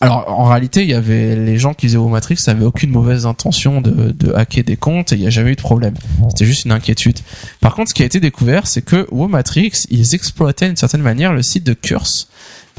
Alors, 0.00 0.24
en 0.28 0.44
réalité, 0.44 0.82
il 0.82 0.88
y 0.90 0.94
avait 0.94 1.36
les 1.36 1.58
gens 1.58 1.74
qui 1.74 1.86
faisaient 1.86 1.98
Matrix, 1.98 2.38
n'avaient 2.46 2.64
aucune 2.64 2.90
mauvaise 2.90 3.26
intention 3.26 3.80
de, 3.80 4.12
de 4.12 4.32
hacker 4.32 4.64
des 4.64 4.76
comptes 4.76 5.12
et 5.12 5.16
il 5.16 5.20
n'y 5.20 5.26
a 5.26 5.30
jamais 5.30 5.50
eu 5.52 5.56
de 5.56 5.60
problème. 5.60 5.94
C'était 6.30 6.46
juste 6.46 6.64
une 6.64 6.72
inquiétude. 6.72 7.18
Par 7.60 7.74
contre, 7.74 7.90
ce 7.90 7.94
qui 7.94 8.02
a 8.02 8.06
été 8.06 8.18
découvert, 8.20 8.66
c'est 8.66 8.82
que 8.82 9.06
Matrix, 9.26 9.72
ils 9.90 10.14
exploitaient 10.14 10.66
d'une 10.68 10.76
certaine 10.76 11.02
manière 11.02 11.32
le 11.32 11.42
site 11.42 11.64
de 11.64 11.74
Curse. 11.74 12.28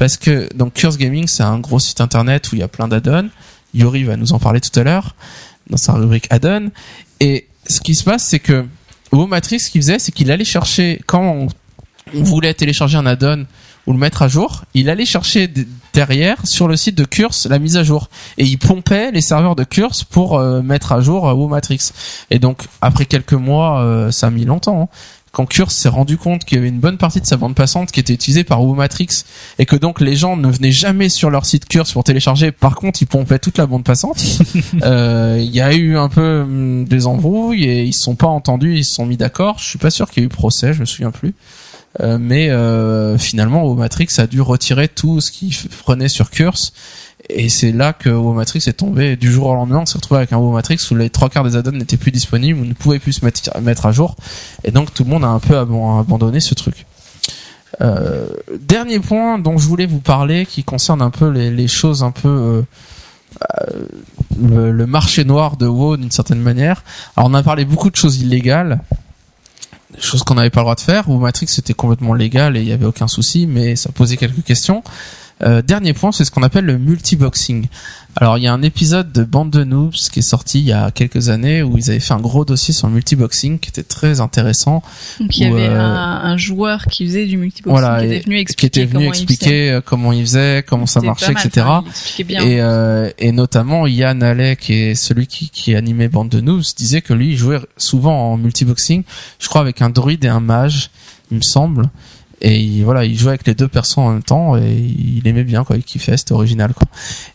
Parce 0.02 0.16
que, 0.16 0.52
donc, 0.56 0.72
Curse 0.72 0.98
Gaming, 0.98 1.28
c'est 1.28 1.44
un 1.44 1.60
gros 1.60 1.78
site 1.78 2.00
internet 2.00 2.50
où 2.50 2.56
il 2.56 2.58
y 2.58 2.64
a 2.64 2.66
plein 2.66 2.88
d'add-ons. 2.88 3.28
Yori 3.72 4.02
va 4.02 4.16
nous 4.16 4.32
en 4.32 4.40
parler 4.40 4.60
tout 4.60 4.76
à 4.80 4.82
l'heure 4.82 5.14
dans 5.70 5.76
sa 5.76 5.92
rubrique 5.92 6.26
add-on. 6.28 6.72
Et 7.20 7.46
ce 7.68 7.80
qui 7.80 7.94
se 7.94 8.02
passe, 8.02 8.24
c'est 8.24 8.40
que 8.40 8.66
Matrix, 9.12 9.60
ce 9.60 9.70
qu'il 9.70 9.80
faisait, 9.80 10.00
c'est 10.00 10.10
qu'il 10.10 10.32
allait 10.32 10.44
chercher 10.44 11.00
quand 11.06 11.22
on, 11.22 11.48
voulait 12.20 12.52
télécharger 12.52 12.98
un 12.98 13.06
add-on 13.06 13.46
ou 13.86 13.92
le 13.92 13.98
mettre 13.98 14.22
à 14.22 14.28
jour, 14.28 14.64
il 14.74 14.90
allait 14.90 15.06
chercher 15.06 15.48
derrière 15.92 16.44
sur 16.48 16.66
le 16.66 16.76
site 16.76 16.96
de 16.96 17.04
Curse 17.04 17.46
la 17.46 17.60
mise 17.60 17.76
à 17.76 17.84
jour 17.84 18.08
et 18.38 18.44
il 18.44 18.58
pompait 18.58 19.12
les 19.12 19.20
serveurs 19.20 19.54
de 19.54 19.62
Curse 19.62 20.02
pour 20.02 20.36
euh, 20.36 20.62
mettre 20.62 20.90
à 20.90 21.00
jour 21.00 21.28
euh, 21.28 21.48
Matrix. 21.48 21.92
Et 22.30 22.40
donc 22.40 22.64
après 22.80 23.06
quelques 23.06 23.34
mois, 23.34 23.82
euh, 23.82 24.10
ça 24.10 24.26
a 24.26 24.30
mis 24.30 24.44
longtemps. 24.44 24.82
hein. 24.82 24.96
Quand 25.32 25.46
Curse 25.46 25.74
s'est 25.74 25.88
rendu 25.88 26.18
compte 26.18 26.44
qu'il 26.44 26.56
y 26.56 26.58
avait 26.58 26.68
une 26.68 26.78
bonne 26.78 26.98
partie 26.98 27.20
de 27.20 27.26
sa 27.26 27.38
bande 27.38 27.54
passante 27.54 27.90
qui 27.90 28.00
était 28.00 28.12
utilisée 28.12 28.44
par 28.44 28.62
Matrix 28.62 29.24
et 29.58 29.64
que 29.64 29.76
donc 29.76 30.02
les 30.02 30.14
gens 30.14 30.36
ne 30.36 30.48
venaient 30.48 30.70
jamais 30.70 31.08
sur 31.08 31.30
leur 31.30 31.46
site 31.46 31.66
Curse 31.66 31.92
pour 31.92 32.04
télécharger, 32.04 32.52
par 32.52 32.76
contre 32.76 33.00
ils 33.00 33.06
pompaient 33.06 33.38
toute 33.38 33.56
la 33.56 33.66
bande 33.66 33.82
passante, 33.82 34.22
euh, 34.82 35.38
il 35.40 35.50
y 35.50 35.62
a 35.62 35.72
eu 35.74 35.96
un 35.96 36.10
peu 36.10 36.42
hum, 36.42 36.84
des 36.84 37.06
embrouilles 37.06 37.64
et 37.64 37.82
ils 37.82 37.94
se 37.94 38.02
sont 38.02 38.14
pas 38.14 38.26
entendus, 38.26 38.76
ils 38.76 38.84
se 38.84 38.94
sont 38.94 39.06
mis 39.06 39.16
d'accord. 39.16 39.58
Je 39.58 39.64
suis 39.64 39.78
pas 39.78 39.90
sûr 39.90 40.10
qu'il 40.10 40.22
y 40.22 40.24
ait 40.24 40.26
eu 40.26 40.28
procès, 40.28 40.74
je 40.74 40.80
me 40.80 40.84
souviens 40.84 41.10
plus. 41.10 41.34
Euh, 42.00 42.18
mais 42.18 42.50
euh, 42.50 43.18
finalement, 43.18 43.74
Matrix 43.74 44.08
a 44.18 44.26
dû 44.26 44.40
retirer 44.40 44.88
tout 44.88 45.20
ce 45.20 45.30
qu'il 45.30 45.54
prenait 45.82 46.08
sur 46.08 46.30
Curse. 46.30 46.72
Et 47.34 47.48
c'est 47.48 47.72
là 47.72 47.92
que 47.92 48.08
Matrix 48.08 48.64
est 48.66 48.74
tombé 48.74 49.16
du 49.16 49.30
jour 49.30 49.46
au 49.46 49.54
lendemain. 49.54 49.80
On 49.80 49.86
s'est 49.86 49.98
retrouvé 49.98 50.18
avec 50.18 50.32
un 50.32 50.40
Matrix 50.40 50.78
où 50.90 50.94
les 50.94 51.10
trois 51.10 51.28
quarts 51.28 51.44
des 51.44 51.56
add-ons 51.56 51.72
n'étaient 51.72 51.96
plus 51.96 52.10
disponibles, 52.10 52.60
ou 52.60 52.64
ne 52.64 52.74
pouvaient 52.74 52.98
plus 52.98 53.14
se 53.14 53.24
mettre, 53.60 53.86
à 53.86 53.92
jour. 53.92 54.16
Et 54.64 54.70
donc 54.70 54.92
tout 54.92 55.04
le 55.04 55.10
monde 55.10 55.24
a 55.24 55.28
un 55.28 55.38
peu 55.38 55.54
aban- 55.54 56.00
abandonné 56.00 56.40
ce 56.40 56.54
truc. 56.54 56.86
Euh, 57.80 58.26
dernier 58.60 58.98
point 59.00 59.38
dont 59.38 59.56
je 59.56 59.66
voulais 59.66 59.86
vous 59.86 60.00
parler, 60.00 60.46
qui 60.46 60.62
concerne 60.62 61.00
un 61.00 61.10
peu 61.10 61.28
les, 61.28 61.68
choses 61.68 62.02
un 62.02 62.10
peu 62.10 62.28
euh, 62.28 62.62
euh, 64.42 64.72
le, 64.72 64.86
marché 64.86 65.24
noir 65.24 65.56
de 65.56 65.66
WoW 65.66 65.96
d'une 65.96 66.10
certaine 66.10 66.40
manière. 66.40 66.84
Alors 67.16 67.30
on 67.30 67.34
a 67.34 67.42
parlé 67.42 67.64
beaucoup 67.64 67.90
de 67.90 67.96
choses 67.96 68.20
illégales, 68.20 68.80
des 69.94 70.00
choses 70.00 70.22
qu'on 70.22 70.34
n'avait 70.34 70.50
pas 70.50 70.60
le 70.60 70.64
droit 70.64 70.74
de 70.74 70.80
faire. 70.80 71.08
Ou 71.08 71.18
Matrix 71.18 71.48
c'était 71.48 71.74
complètement 71.74 72.14
légal 72.14 72.56
et 72.56 72.60
il 72.60 72.68
y 72.68 72.72
avait 72.72 72.86
aucun 72.86 73.08
souci, 73.08 73.46
mais 73.46 73.74
ça 73.76 73.90
posait 73.90 74.16
quelques 74.16 74.44
questions. 74.44 74.82
Euh, 75.44 75.62
dernier 75.62 75.92
point, 75.92 76.12
c'est 76.12 76.24
ce 76.24 76.30
qu'on 76.30 76.42
appelle 76.42 76.64
le 76.64 76.78
multiboxing. 76.78 77.66
Alors 78.16 78.36
il 78.36 78.44
y 78.44 78.46
a 78.46 78.52
un 78.52 78.60
épisode 78.60 79.10
de 79.10 79.24
Bande 79.24 79.50
de 79.50 79.64
Noobs 79.64 79.94
qui 79.94 80.18
est 80.18 80.22
sorti 80.22 80.60
il 80.60 80.66
y 80.66 80.72
a 80.72 80.90
quelques 80.90 81.30
années 81.30 81.62
où 81.62 81.78
ils 81.78 81.90
avaient 81.90 81.98
fait 81.98 82.12
un 82.12 82.20
gros 82.20 82.44
dossier 82.44 82.74
sur 82.74 82.86
le 82.86 82.92
multiboxing 82.92 83.58
qui 83.58 83.70
était 83.70 83.82
très 83.82 84.20
intéressant. 84.20 84.82
Donc 85.18 85.38
il 85.38 85.44
y 85.44 85.46
avait 85.46 85.68
euh, 85.68 85.80
un, 85.80 86.20
un 86.24 86.36
joueur 86.36 86.84
qui 86.86 87.06
faisait 87.06 87.24
du 87.24 87.38
multiboxing 87.38 87.72
Voilà, 87.80 88.00
qui 88.00 88.06
était 88.12 88.20
venu 88.20 88.36
qui 88.36 88.40
expliquer 88.42 88.82
était 88.82 88.84
venu 88.84 89.04
comment 89.06 89.06
il 89.06 89.12
faisait. 89.14 89.22
expliquer 89.22 89.70
euh, 89.70 89.80
comment 89.80 90.12
il 90.12 90.20
faisait, 90.20 90.64
comment 90.68 90.84
ça 90.84 91.00
marchait, 91.00 91.32
mal, 91.32 91.46
etc. 91.46 91.66
enfin, 91.66 91.84
il 91.86 91.90
expliquait 91.90 92.24
bien. 92.24 92.42
Et, 92.42 92.60
euh, 92.60 93.10
et 93.18 93.32
notamment 93.32 93.86
Yann 93.86 94.22
Allais, 94.22 94.56
qui 94.56 94.74
est 94.74 94.94
celui 94.94 95.26
qui, 95.26 95.48
qui 95.48 95.74
animait 95.74 96.08
Bande 96.08 96.28
de 96.28 96.42
Noobs, 96.42 96.64
disait 96.76 97.00
que 97.00 97.14
lui 97.14 97.30
il 97.30 97.36
jouait 97.38 97.60
souvent 97.78 98.32
en 98.32 98.36
multiboxing, 98.36 99.04
je 99.38 99.48
crois 99.48 99.62
avec 99.62 99.80
un 99.80 99.88
druide 99.88 100.22
et 100.26 100.28
un 100.28 100.40
mage, 100.40 100.90
il 101.30 101.38
me 101.38 101.42
semble. 101.42 101.88
Et 102.44 102.58
il, 102.58 102.84
voilà, 102.84 103.04
il 103.04 103.16
jouait 103.16 103.30
avec 103.30 103.46
les 103.46 103.54
deux 103.54 103.68
persos 103.68 103.98
en 103.98 104.10
même 104.10 104.22
temps 104.24 104.56
et 104.56 104.74
il 104.74 105.26
aimait 105.28 105.44
bien 105.44 105.62
quoi, 105.62 105.76
il 105.76 105.84
kiffait, 105.84 106.16
c'était 106.16 106.32
original 106.32 106.74
quoi. 106.74 106.88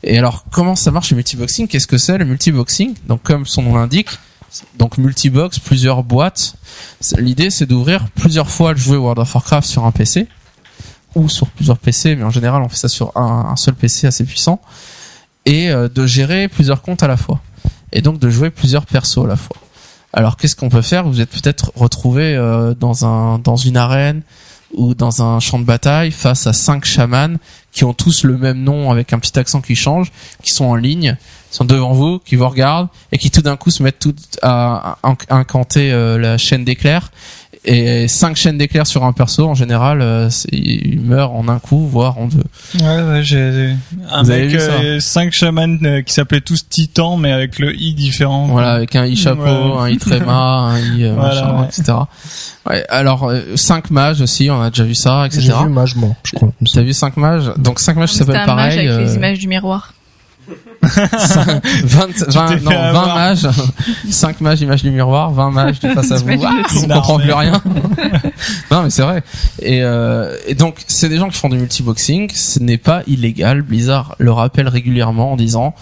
Et 0.03 0.17
alors 0.17 0.43
comment 0.51 0.75
ça 0.75 0.91
marche 0.91 1.11
le 1.11 1.15
multiboxing? 1.15 1.67
Qu'est-ce 1.67 1.87
que 1.87 1.97
c'est 1.97 2.17
le 2.17 2.25
multiboxing? 2.25 2.93
Donc 3.07 3.23
comme 3.23 3.45
son 3.45 3.61
nom 3.61 3.75
l'indique, 3.75 4.09
donc 4.77 4.97
multibox, 4.97 5.59
plusieurs 5.59 6.03
boîtes. 6.03 6.55
L'idée 7.17 7.49
c'est 7.49 7.65
d'ouvrir 7.65 8.09
plusieurs 8.15 8.49
fois 8.49 8.73
le 8.73 8.77
jouer 8.77 8.97
World 8.97 9.19
of 9.19 9.33
Warcraft 9.33 9.65
sur 9.65 9.85
un 9.85 9.91
PC 9.91 10.27
ou 11.15 11.29
sur 11.29 11.47
plusieurs 11.47 11.77
PC, 11.77 12.17
mais 12.17 12.23
en 12.23 12.29
général 12.29 12.61
on 12.61 12.67
fait 12.67 12.75
ça 12.75 12.89
sur 12.89 13.15
un, 13.15 13.47
un 13.49 13.55
seul 13.55 13.75
PC 13.75 14.07
assez 14.07 14.25
puissant. 14.25 14.61
Et 15.45 15.69
euh, 15.69 15.87
de 15.87 16.05
gérer 16.05 16.49
plusieurs 16.49 16.81
comptes 16.81 17.01
à 17.03 17.07
la 17.07 17.15
fois. 17.15 17.39
Et 17.93 18.01
donc 18.01 18.19
de 18.19 18.29
jouer 18.29 18.49
plusieurs 18.49 18.85
persos 18.85 19.23
à 19.23 19.27
la 19.27 19.37
fois. 19.37 19.55
Alors 20.11 20.35
qu'est-ce 20.35 20.57
qu'on 20.57 20.67
peut 20.67 20.81
faire? 20.81 21.07
Vous 21.07 21.21
êtes 21.21 21.29
peut-être 21.29 21.71
retrouvé 21.75 22.35
euh, 22.35 22.73
dans 22.73 23.05
un 23.05 23.39
dans 23.39 23.55
une 23.55 23.77
arène 23.77 24.23
ou 24.77 24.93
dans 24.93 25.21
un 25.21 25.39
champ 25.39 25.59
de 25.59 25.65
bataille 25.65 26.11
face 26.11 26.47
à 26.47 26.53
cinq 26.53 26.85
chamans 26.85 27.35
qui 27.71 27.83
ont 27.83 27.93
tous 27.93 28.23
le 28.23 28.37
même 28.37 28.63
nom 28.63 28.89
avec 28.91 29.11
un 29.11 29.19
petit 29.19 29.37
accent 29.37 29.61
qui 29.61 29.75
change, 29.75 30.11
qui 30.41 30.51
sont 30.51 30.65
en 30.65 30.75
ligne, 30.75 31.17
sont 31.51 31.65
devant 31.65 31.93
vous, 31.93 32.19
qui 32.19 32.35
vous 32.35 32.47
regardent 32.47 32.89
et 33.11 33.17
qui 33.17 33.31
tout 33.31 33.41
d'un 33.41 33.57
coup 33.57 33.71
se 33.71 33.83
mettent 33.83 33.99
tout 33.99 34.15
à, 34.41 34.97
à 35.03 35.15
incanter 35.29 35.91
euh, 35.91 36.17
la 36.17 36.37
chaîne 36.37 36.63
d'éclairs 36.63 37.11
et 37.69 38.07
cinq 38.07 38.35
chaînes 38.37 38.57
d'éclairs 38.57 38.87
sur 38.87 39.03
un 39.03 39.11
perso 39.13 39.45
en 39.47 39.53
général 39.53 39.99
euh, 40.01 40.29
il 40.51 41.01
meurt 41.01 41.33
en 41.35 41.47
un 41.49 41.59
coup 41.59 41.85
voire 41.87 42.17
en 42.17 42.27
deux. 42.27 42.41
Ouais, 42.79 43.01
ouais, 43.03 43.23
j'ai 43.23 43.75
un 44.11 44.23
Vous 44.23 44.31
avez 44.31 44.43
mec, 44.43 44.49
vu 44.51 44.59
ça 44.59 44.71
euh, 44.71 44.99
cinq 44.99 45.33
chamans 45.33 45.77
euh, 45.83 46.01
qui 46.01 46.13
s'appelaient 46.13 46.41
tous 46.41 46.67
titans, 46.69 47.17
mais 47.19 47.31
avec 47.31 47.59
le 47.59 47.75
i 47.75 47.93
différent. 47.93 48.47
Voilà, 48.47 48.71
avec 48.73 48.95
un 48.95 49.05
i 49.05 49.15
chapeau, 49.15 49.41
Ouais. 49.43 49.81
un 49.81 49.89
i 49.89 49.97
tréma, 49.97 50.33
un 50.33 50.79
i 50.79 51.03
euh, 51.03 51.13
Voilà, 51.15 51.41
machin, 51.43 51.59
ouais. 51.61 51.67
etc. 51.67 51.93
Ouais, 52.69 52.85
alors 52.89 53.25
euh, 53.29 53.41
cinq 53.55 53.91
mages 53.91 54.21
aussi, 54.21 54.49
on 54.49 54.61
a 54.61 54.69
déjà 54.69 54.83
vu 54.83 54.95
ça, 54.95 55.27
J'ai 55.31 55.39
etc. 55.39 55.57
vu 55.63 55.69
Mage, 55.69 55.95
moi, 55.95 56.09
je 56.23 56.31
crois. 56.33 56.49
T'as 56.73 56.81
vu 56.81 56.93
cinq 56.93 57.17
mages? 57.17 57.51
Donc 57.57 57.79
cinq 57.79 57.97
mages 57.97 58.11
C'était 58.13 58.25
s'appellent 58.31 58.49
un 58.49 58.55
mage 58.55 58.75
pareil. 58.75 58.87
avec 58.89 59.07
les 59.07 59.15
images 59.15 59.39
du 59.39 59.47
miroir. 59.47 59.93
20, 60.81 61.61
20 61.83 62.07
t'es 62.13 62.25
non, 62.35 62.47
fait 62.47 62.59
20 62.59 62.71
avoir. 62.71 63.15
mages, 63.15 63.47
5 64.09 64.41
mages 64.41 64.61
images 64.61 64.83
du 64.83 64.91
miroir, 64.91 65.31
20 65.31 65.51
mages 65.51 65.79
du 65.79 65.89
face 65.89 66.11
à 66.11 66.17
vous. 66.17 66.43
Ah, 66.45 66.53
on 66.75 66.87
comprend 66.87 67.19
plus 67.19 67.33
rien. 67.33 67.61
non 68.71 68.83
mais 68.83 68.89
c'est 68.89 69.01
vrai. 69.01 69.23
Et, 69.61 69.83
euh, 69.83 70.35
et 70.47 70.55
donc 70.55 70.75
c'est 70.87 71.09
des 71.09 71.17
gens 71.17 71.29
qui 71.29 71.37
font 71.37 71.49
du 71.49 71.57
multiboxing, 71.57 72.31
ce 72.33 72.59
n'est 72.59 72.77
pas 72.77 73.03
illégal. 73.07 73.61
Blizzard 73.61 74.15
le 74.19 74.31
rappelle 74.31 74.67
régulièrement 74.67 75.31
en 75.33 75.35
disant 75.35 75.73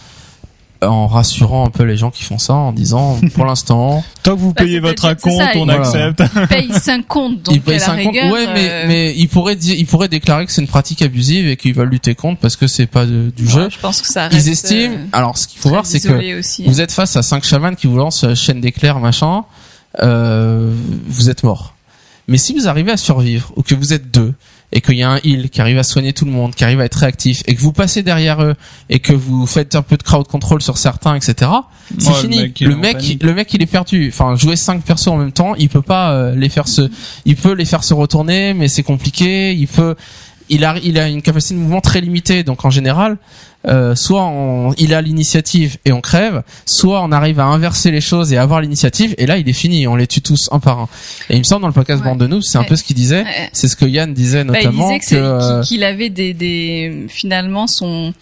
en 0.85 1.07
rassurant 1.07 1.65
un 1.65 1.69
peu 1.69 1.83
les 1.83 1.97
gens 1.97 2.11
qui 2.11 2.23
font 2.23 2.37
ça 2.37 2.53
en 2.53 2.71
disant 2.71 3.19
pour 3.33 3.45
l'instant 3.45 4.03
Tant 4.23 4.35
que 4.35 4.39
vous 4.39 4.53
Bah, 4.53 4.63
payez 4.63 4.79
votre 4.79 5.01
ça, 5.01 5.49
on 5.55 5.67
accepte. 5.69 6.23
Il 6.35 6.47
paye 6.47 6.69
5 6.73 7.07
comptes, 7.07 7.41
donc 7.43 7.55
ils 7.55 7.61
payent 7.61 7.75
à 7.75 7.79
la 7.79 7.85
5 7.85 8.03
comptes. 8.03 8.15
Ouais, 8.15 8.47
mais, 8.53 8.69
euh, 8.71 8.85
mais 8.87 9.13
il 9.17 9.27
pourrait 9.27 9.55
dire, 9.55 9.75
il 9.77 9.85
pourrait 9.85 10.07
déclarer 10.09 10.45
que 10.45 10.51
c'est 10.51 10.61
une 10.61 10.67
pratique 10.67 11.01
abusive 11.01 11.47
et 11.47 11.57
qu'ils 11.57 11.73
veulent 11.75 11.89
lutter 11.89 12.15
contre 12.15 12.39
parce 12.39 12.55
que 12.55 12.67
c'est 12.67 12.87
pas 12.87 13.05
de- 13.05 13.31
du 13.35 13.43
ouais, 13.45 13.49
jeu. 13.51 13.69
je 13.69 13.79
pense 13.79 14.01
que 14.01 14.07
ça 14.07 14.27
reste. 14.27 14.45
Ils 14.47 14.51
estiment. 14.51 14.95
euh, 14.95 15.05
alors, 15.11 15.37
ce 15.37 15.47
qu'il 15.47 15.59
faut 15.59 15.69
voir, 15.69 15.85
c'est 15.85 15.99
que 15.99 16.39
aussi. 16.39 16.63
vous 16.65 16.81
êtes 16.81 16.91
face 16.91 17.15
à 17.15 17.21
cinq 17.21 17.43
chamans 17.43 17.75
qui 17.75 17.87
vous 17.87 17.97
lancent 17.97 18.23
euh, 18.23 18.35
chaîne 18.35 18.61
d'éclairs, 18.61 18.99
machin. 18.99 19.43
Euh, 20.01 20.73
vous 21.07 21.29
êtes 21.29 21.43
mort. 21.43 21.73
Mais 22.27 22.37
si 22.37 22.53
vous 22.53 22.67
arrivez 22.67 22.91
à 22.91 22.97
survivre 22.97 23.51
ou 23.55 23.61
que 23.61 23.75
vous 23.75 23.93
êtes 23.93 24.09
deux 24.11 24.33
et 24.71 24.81
qu'il 24.81 24.95
y 24.95 25.03
a 25.03 25.09
un 25.11 25.19
heal 25.23 25.49
qui 25.49 25.61
arrive 25.61 25.77
à 25.77 25.83
soigner 25.83 26.11
tout 26.13 26.25
le 26.25 26.31
monde, 26.31 26.53
qui 26.55 26.63
arrive 26.63 26.81
à 26.81 26.85
être 26.85 26.95
réactif 26.95 27.43
et 27.47 27.55
que 27.55 27.61
vous 27.61 27.71
passez 27.71 28.03
derrière 28.03 28.41
eux 28.43 28.55
et 28.89 28.99
que 28.99 29.13
vous 29.13 29.45
faites 29.45 29.75
un 29.75 29.81
peu 29.81 29.95
de 29.95 30.03
crowd 30.03 30.27
control 30.27 30.61
sur 30.61 30.77
certains, 30.77 31.15
etc. 31.15 31.51
C'est 31.99 32.09
Ouais, 32.09 32.15
fini. 32.15 32.53
le 32.61 32.75
mec, 32.75 33.17
le 33.21 33.33
mec, 33.33 33.53
il 33.53 33.61
est 33.61 33.67
perdu. 33.67 34.09
Enfin, 34.11 34.35
jouer 34.35 34.55
cinq 34.55 34.81
persos 34.83 35.07
en 35.07 35.17
même 35.17 35.31
temps, 35.31 35.53
il 35.55 35.69
peut 35.69 35.81
pas 35.83 36.11
euh, 36.11 36.35
les 36.35 36.49
faire 36.49 36.67
se, 36.67 36.89
il 37.25 37.35
peut 37.35 37.53
les 37.53 37.65
faire 37.65 37.83
se 37.83 37.93
retourner, 37.93 38.53
mais 38.53 38.67
c'est 38.67 38.83
compliqué. 38.83 39.53
Il 39.53 39.67
peut, 39.67 39.95
il 40.49 40.63
a, 40.65 40.75
il 40.83 40.99
a 40.99 41.07
une 41.07 41.21
capacité 41.21 41.55
de 41.55 41.59
mouvement 41.59 41.81
très 41.81 42.01
limitée. 42.01 42.43
Donc 42.43 42.65
en 42.65 42.69
général, 42.69 43.17
euh, 43.67 43.95
soit 43.95 44.23
on- 44.25 44.73
il 44.77 44.93
a 44.93 45.01
l'initiative 45.01 45.77
et 45.85 45.91
on 45.91 46.01
crève, 46.01 46.43
soit 46.65 47.01
on 47.01 47.11
arrive 47.11 47.39
à 47.39 47.45
inverser 47.45 47.89
les 47.91 48.01
choses 48.01 48.31
et 48.31 48.37
avoir 48.37 48.61
l'initiative. 48.61 49.15
Et 49.17 49.25
là, 49.25 49.37
il 49.37 49.49
est 49.49 49.53
fini. 49.53 49.87
On 49.87 49.95
les 49.95 50.05
tue 50.07 50.21
tous 50.21 50.49
un 50.51 50.59
par 50.59 50.79
un. 50.79 50.89
Et 51.29 51.33
il 51.35 51.39
me 51.39 51.43
semble 51.43 51.61
dans 51.61 51.67
le 51.67 51.73
podcast 51.73 52.01
Ouais. 52.03 52.09
Bande 52.09 52.19
de 52.19 52.27
nous, 52.27 52.41
c'est 52.41 52.57
un 52.59 52.63
peu 52.63 52.75
ce 52.75 52.83
qu'il 52.83 52.95
disait. 52.95 53.23
Ouais. 53.23 53.49
C'est 53.53 53.67
ce 53.67 53.75
que 53.75 53.85
Yann 53.85 54.13
disait 54.13 54.43
Bah, 54.43 54.59
il 54.59 54.65
notamment 54.65 54.87
disait 54.89 54.99
que 54.99 55.05
c'est- 55.05 55.15
euh, 55.17 55.61
qu'il 55.61 55.67
qu'il 55.77 55.83
avait 55.83 56.09
des, 56.09 56.33
des 56.33 57.05
finalement 57.09 57.65
son 57.67 58.13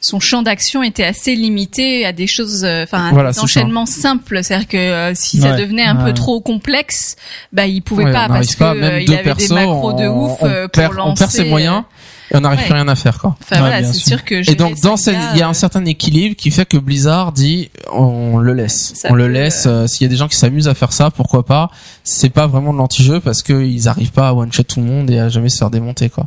son 0.00 0.20
champ 0.20 0.42
d'action 0.42 0.82
était 0.82 1.04
assez 1.04 1.34
limité 1.34 2.04
à 2.06 2.12
des 2.12 2.26
choses, 2.26 2.64
euh, 2.64 2.84
enfin 2.84 3.10
Voilà, 3.12 3.30
des 3.30 3.36
ça. 3.36 3.42
enchaînements 3.42 3.86
simples. 3.86 4.42
C'est-à-dire 4.44 4.68
que 4.68 4.76
euh, 4.76 5.12
si 5.14 5.38
ça 5.38 5.56
devenait 5.56 5.84
un 5.84 5.96
peu 5.96 6.12
trop 6.12 6.40
complexe, 6.40 7.16
bah 7.52 7.66
il 7.66 7.82
pouvait 7.82 8.04
ouais, 8.04 8.12
pas 8.12 8.26
on 8.26 8.28
parce 8.28 8.40
n'arrive 8.40 8.54
que 8.54 8.58
pas, 8.58 8.70
euh, 8.72 8.74
même 8.92 9.00
il 9.02 9.12
avait 9.14 9.22
persos, 9.22 9.48
des 9.48 9.54
macros 9.54 9.92
de 9.94 10.04
on- 10.06 10.24
ouf 10.32 10.38
on 10.40 10.46
euh, 10.46 10.62
pour 10.68 10.70
perd, 10.82 10.94
lancer. 10.94 11.10
on 11.10 11.14
perd 11.14 11.30
ses 11.30 11.44
moyens. 11.44 11.82
et 12.30 12.36
on 12.36 12.40
n'arrive 12.40 12.62
plus 12.64 12.72
rien 12.72 12.88
à 12.88 12.94
faire 12.96 13.18
quoi. 13.18 13.36
Enfin 13.42 13.58
voilà, 13.60 13.82
c'est 13.84 13.92
sûr. 13.94 14.06
sûr 14.18 14.24
que 14.24 14.50
Et 14.50 14.54
donc 14.54 14.80
dans 14.80 14.96
cette, 14.96 15.16
il 15.32 15.38
y 15.38 15.42
a 15.42 15.48
un 15.48 15.54
certain 15.54 15.84
équilibre 15.84 16.36
qui 16.36 16.50
fait 16.50 16.66
que 16.66 16.76
Blizzard 16.76 17.32
dit 17.32 17.70
on 17.92 18.38
le 18.38 18.52
laisse, 18.52 18.92
Ça 18.94 19.08
on 19.10 19.14
le 19.14 19.28
laisse. 19.28 19.64
euh, 19.66 19.86
S'il 19.86 20.02
y 20.02 20.06
a 20.06 20.08
des 20.08 20.16
gens 20.16 20.28
qui 20.28 20.36
s'amusent 20.36 20.68
à 20.68 20.74
faire 20.74 20.92
ça, 20.92 21.10
pourquoi 21.10 21.44
pas 21.46 21.70
C'est 22.04 22.30
pas 22.30 22.46
vraiment 22.46 22.72
de 22.72 22.78
l'anti-jeu 22.78 23.20
parce 23.20 23.42
que 23.42 23.64
ils 23.64 23.88
arrivent 23.88 24.12
pas 24.12 24.28
à 24.28 24.32
one 24.34 24.52
shot 24.52 24.64
tout 24.64 24.80
le 24.80 24.86
monde 24.86 25.10
et 25.10 25.18
à 25.20 25.28
jamais 25.28 25.48
se 25.48 25.58
faire 25.58 25.70
démonter 25.70 26.10
quoi. 26.10 26.26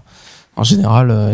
En 0.56 0.64
général, 0.64 1.10
euh, 1.12 1.34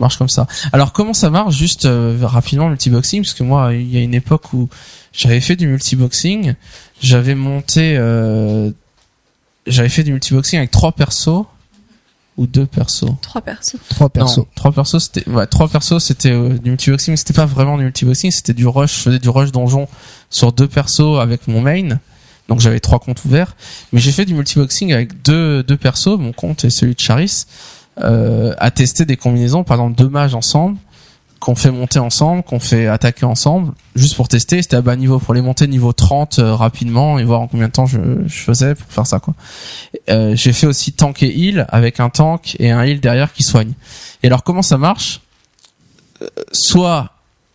marche 0.00 0.16
comme 0.18 0.28
ça. 0.28 0.46
Alors 0.72 0.92
comment 0.92 1.14
ça 1.14 1.30
marche 1.30 1.54
juste 1.56 1.84
euh, 1.84 2.18
rapidement 2.22 2.64
le 2.64 2.70
multiboxing? 2.70 3.22
Parce 3.22 3.34
que 3.34 3.42
moi 3.42 3.72
il 3.74 3.90
y 3.92 3.96
a 3.96 4.00
une 4.00 4.14
époque 4.14 4.52
où 4.52 4.68
j'avais 5.12 5.40
fait 5.40 5.56
du 5.56 5.66
multiboxing, 5.66 6.54
j'avais 7.00 7.34
monté, 7.34 7.96
euh, 7.96 8.70
j'avais 9.66 9.88
fait 9.88 10.02
du 10.02 10.12
multiboxing 10.12 10.58
avec 10.58 10.70
trois 10.70 10.92
persos 10.92 11.46
ou 12.36 12.46
deux 12.46 12.66
persos? 12.66 13.10
trois 13.20 13.42
persos. 13.42 13.76
Trois 13.90 14.08
persos. 14.08 14.38
Non, 14.38 14.46
trois 14.54 14.72
persos, 14.72 15.04
c'était 15.04 15.28
ouais, 15.28 15.46
trois 15.46 15.68
persos, 15.68 16.02
c'était 16.02 16.32
euh, 16.32 16.56
du 16.58 16.70
multiboxing, 16.70 17.12
mais 17.12 17.16
c'était 17.16 17.34
pas 17.34 17.46
vraiment 17.46 17.76
du 17.76 17.84
multiboxing, 17.84 18.30
c'était 18.30 18.54
du 18.54 18.66
rush, 18.66 18.96
je 18.96 19.02
faisais 19.02 19.18
du 19.18 19.28
rush 19.28 19.52
donjon 19.52 19.88
sur 20.30 20.52
deux 20.52 20.68
persos 20.68 21.20
avec 21.20 21.48
mon 21.48 21.60
main. 21.60 21.98
Donc 22.48 22.58
j'avais 22.58 22.80
trois 22.80 22.98
comptes 22.98 23.24
ouverts, 23.24 23.54
mais 23.92 24.00
j'ai 24.00 24.10
fait 24.10 24.24
du 24.24 24.34
multiboxing 24.34 24.92
avec 24.92 25.22
deux 25.22 25.62
deux 25.62 25.76
persos, 25.76 26.18
mon 26.18 26.32
compte 26.32 26.64
et 26.64 26.70
celui 26.70 26.94
de 26.94 27.00
Charis, 27.00 27.44
euh, 27.98 28.54
à 28.58 28.70
tester 28.70 29.04
des 29.04 29.16
combinaisons, 29.16 29.64
par 29.64 29.76
exemple 29.78 29.96
deux 29.96 30.08
mages 30.08 30.34
ensemble, 30.34 30.76
qu'on 31.40 31.54
fait 31.54 31.70
monter 31.70 31.98
ensemble, 31.98 32.42
qu'on 32.42 32.60
fait 32.60 32.86
attaquer 32.86 33.24
ensemble, 33.24 33.72
juste 33.96 34.14
pour 34.14 34.28
tester. 34.28 34.60
C'était 34.60 34.76
à 34.76 34.82
bas 34.82 34.94
niveau 34.94 35.18
pour 35.18 35.32
les 35.32 35.40
monter 35.40 35.66
niveau 35.66 35.92
30 35.92 36.38
euh, 36.38 36.54
rapidement 36.54 37.18
et 37.18 37.24
voir 37.24 37.40
en 37.40 37.48
combien 37.48 37.66
de 37.68 37.72
temps 37.72 37.86
je, 37.86 37.98
je 38.26 38.38
faisais 38.40 38.74
pour 38.74 38.92
faire 38.92 39.06
ça 39.06 39.20
quoi. 39.20 39.34
Euh, 40.10 40.36
j'ai 40.36 40.52
fait 40.52 40.66
aussi 40.66 40.92
tank 40.92 41.22
et 41.22 41.34
heal 41.34 41.66
avec 41.70 41.98
un 41.98 42.10
tank 42.10 42.56
et 42.58 42.70
un 42.70 42.82
heal 42.84 43.00
derrière 43.00 43.32
qui 43.32 43.42
soigne. 43.42 43.72
Et 44.22 44.26
alors 44.26 44.44
comment 44.44 44.62
ça 44.62 44.76
marche? 44.76 45.22
Euh, 46.22 46.28
Soit 46.52 47.10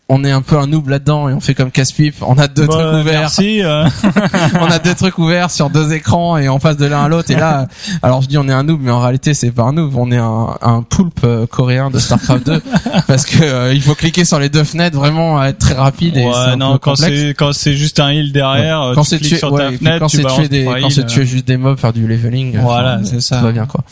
on 0.07 0.23
est 0.23 0.29
un 0.31 0.43
peu 0.43 0.55
un 0.57 0.67
noob 0.67 0.87
là-dedans 0.89 1.29
et 1.29 1.33
on 1.33 1.39
fait 1.39 1.55
comme 1.55 1.71
casse-pipe, 1.71 2.17
on 2.21 2.37
a 2.37 2.47
deux 2.47 2.67
Bon, 2.67 2.73
trucs 2.73 3.01
ouverts, 3.01 3.21
Merci. 3.21 3.63
euh, 3.63 3.87
on 4.61 4.65
a 4.69 4.77
deux 4.77 4.93
trucs 4.93 5.17
ouverts 5.17 5.49
sur 5.49 5.71
deux 5.71 5.93
écrans 5.93 6.37
et 6.37 6.47
on 6.47 6.59
passe 6.59 6.77
de 6.77 6.85
l'un 6.85 7.05
à 7.05 7.07
l'autre. 7.07 7.31
Et 7.31 7.35
là 7.35 7.67
alors 8.03 8.21
je 8.21 8.27
dis 8.27 8.37
on 8.37 8.47
est 8.47 8.53
un 8.53 8.61
noob 8.63 8.79
mais 8.83 8.91
en 8.91 8.99
réalité 9.01 9.33
c'est 9.33 9.49
pas 9.51 9.63
un 9.63 9.73
noob. 9.73 9.95
On 9.95 10.11
est 10.11 10.17
un, 10.17 10.57
un 10.61 10.83
poulpe 10.83 11.21
euh, 11.23 11.47
coréen 11.47 11.89
de 11.89 11.97
Starcraft 11.97 12.45
2 12.45 12.61
parce 13.07 13.25
que 13.25 13.41
euh, 13.43 13.73
il 13.73 13.81
faut 13.81 13.95
cliquer 13.95 14.25
sur 14.25 14.37
les 14.37 14.49
deux 14.49 14.63
fenêtres 14.63 14.95
vraiment 14.95 15.39
à 15.39 15.47
être 15.47 15.57
très 15.57 15.73
rapide 15.73 16.17
et 16.17 16.25
ouais, 16.27 16.55
non, 16.55 16.77
quand 16.77 16.95
c'est 16.95 17.29
quand 17.29 17.51
c'est 17.53 17.73
juste 17.73 17.99
un 17.99 18.11
heal 18.11 18.31
derrière, 18.31 18.81
euh, 18.81 18.93
quand 18.93 19.03
tu 19.03 19.17
cliques 19.17 19.29
tuer 19.29 19.37
sur 19.39 19.51
ouais, 19.53 19.63
ta 19.63 19.67
puis 19.69 19.77
fenêtre, 19.79 19.99
quand 20.01 20.07
c'est 20.09 20.23
tuer 20.23 20.47
des 20.49 20.65
quand 20.65 20.89
c'est 20.91 21.07
tuer 21.07 21.25
juste 21.25 21.47
des 21.47 21.57
mobs 21.57 21.79
faire 21.79 21.93
du 21.93 22.05
leveling 22.07 22.59
Voilà, 22.59 22.99
c'est 23.03 23.21
ça. 23.21 23.39
tout 23.39 23.45
va 23.45 23.51
bien 23.51 23.65
quoi. 23.65 23.83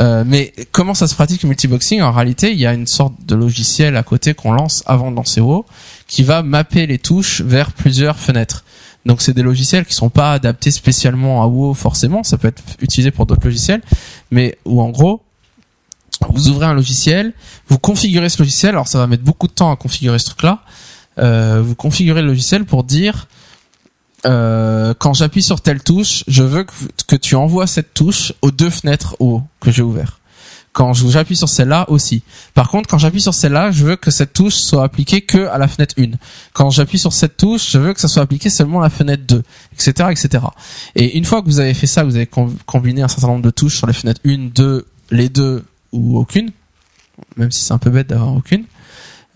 Euh, 0.00 0.24
mais 0.26 0.54
comment 0.72 0.94
ça 0.94 1.06
se 1.06 1.14
pratique 1.14 1.42
le 1.42 1.48
multiboxing? 1.50 2.00
En 2.00 2.12
réalité 2.12 2.52
il 2.52 2.58
y 2.58 2.64
a 2.66 2.72
une 2.72 2.86
sorte 2.86 3.12
de 3.26 3.34
logiciel 3.34 3.98
à 3.98 4.02
côté 4.02 4.32
qu'on 4.32 4.52
lance 4.52 4.82
avant 4.86 5.10
de 5.10 5.16
lancer 5.16 5.41
Qui 6.06 6.22
va 6.22 6.42
mapper 6.42 6.86
les 6.86 6.98
touches 6.98 7.40
vers 7.40 7.72
plusieurs 7.72 8.18
fenêtres 8.18 8.64
donc 9.04 9.20
c'est 9.20 9.32
des 9.32 9.42
logiciels 9.42 9.84
qui 9.84 9.94
sont 9.94 10.10
pas 10.10 10.32
adaptés 10.32 10.70
spécialement 10.70 11.42
à 11.42 11.48
WoW 11.48 11.74
forcément 11.74 12.22
ça 12.22 12.38
peut 12.38 12.46
être 12.46 12.62
utilisé 12.80 13.10
pour 13.10 13.26
d'autres 13.26 13.44
logiciels 13.44 13.80
mais 14.30 14.56
où 14.64 14.80
en 14.80 14.90
gros 14.90 15.22
vous 16.30 16.48
ouvrez 16.48 16.66
un 16.66 16.74
logiciel, 16.74 17.32
vous 17.68 17.78
configurez 17.78 18.28
ce 18.28 18.38
logiciel, 18.38 18.70
alors 18.70 18.88
ça 18.88 18.98
va 18.98 19.06
mettre 19.06 19.24
beaucoup 19.24 19.46
de 19.46 19.52
temps 19.52 19.70
à 19.72 19.76
configurer 19.76 20.18
ce 20.18 20.26
truc-là. 20.26 20.60
Euh, 21.18 21.62
vous 21.64 21.74
configurez 21.74 22.22
le 22.22 22.28
logiciel 22.28 22.64
pour 22.64 22.84
dire 22.84 23.28
euh, 24.24 24.94
quand 24.98 25.14
j'appuie 25.14 25.42
sur 25.42 25.60
telle 25.60 25.82
touche, 25.82 26.24
je 26.28 26.42
veux 26.42 26.64
que, 26.64 26.72
que 27.06 27.16
tu 27.16 27.34
envoies 27.34 27.66
cette 27.66 27.92
touche 27.92 28.32
aux 28.40 28.50
deux 28.50 28.70
fenêtres 28.70 29.16
haut 29.18 29.42
que 29.60 29.70
j'ai 29.70 29.82
ouvert. 29.82 30.20
Quand 30.72 30.94
j'appuie 30.94 31.36
sur 31.36 31.50
celle-là 31.50 31.84
aussi. 31.90 32.22
Par 32.54 32.70
contre, 32.70 32.88
quand 32.88 32.96
j'appuie 32.96 33.20
sur 33.20 33.34
celle-là, 33.34 33.70
je 33.72 33.84
veux 33.84 33.96
que 33.96 34.10
cette 34.10 34.32
touche 34.32 34.54
soit 34.54 34.82
appliquée 34.84 35.20
que 35.20 35.46
à 35.48 35.58
la 35.58 35.68
fenêtre 35.68 35.94
1. 35.98 36.12
Quand 36.54 36.70
j'appuie 36.70 36.98
sur 36.98 37.12
cette 37.12 37.36
touche, 37.36 37.70
je 37.72 37.78
veux 37.78 37.92
que 37.92 38.00
ça 38.00 38.08
soit 38.08 38.22
appliqué 38.22 38.48
seulement 38.48 38.80
à 38.80 38.84
la 38.84 38.90
fenêtre 38.90 39.22
2, 39.26 39.42
etc., 39.74 40.08
etc. 40.10 40.44
Et 40.96 41.18
une 41.18 41.26
fois 41.26 41.42
que 41.42 41.46
vous 41.46 41.60
avez 41.60 41.74
fait 41.74 41.86
ça, 41.86 42.04
vous 42.04 42.16
avez 42.16 42.26
com- 42.26 42.56
combiné 42.64 43.02
un 43.02 43.08
certain 43.08 43.26
nombre 43.26 43.42
de 43.42 43.50
touches 43.50 43.76
sur 43.76 43.86
les 43.86 43.92
fenêtres 43.92 44.22
1, 44.26 44.48
2, 44.54 44.86
les 45.10 45.28
deux 45.28 45.62
ou 45.92 46.16
aucune, 46.18 46.50
même 47.36 47.52
si 47.52 47.62
c'est 47.62 47.74
un 47.74 47.78
peu 47.78 47.90
bête 47.90 48.06
d'avoir 48.06 48.34
aucune. 48.34 48.64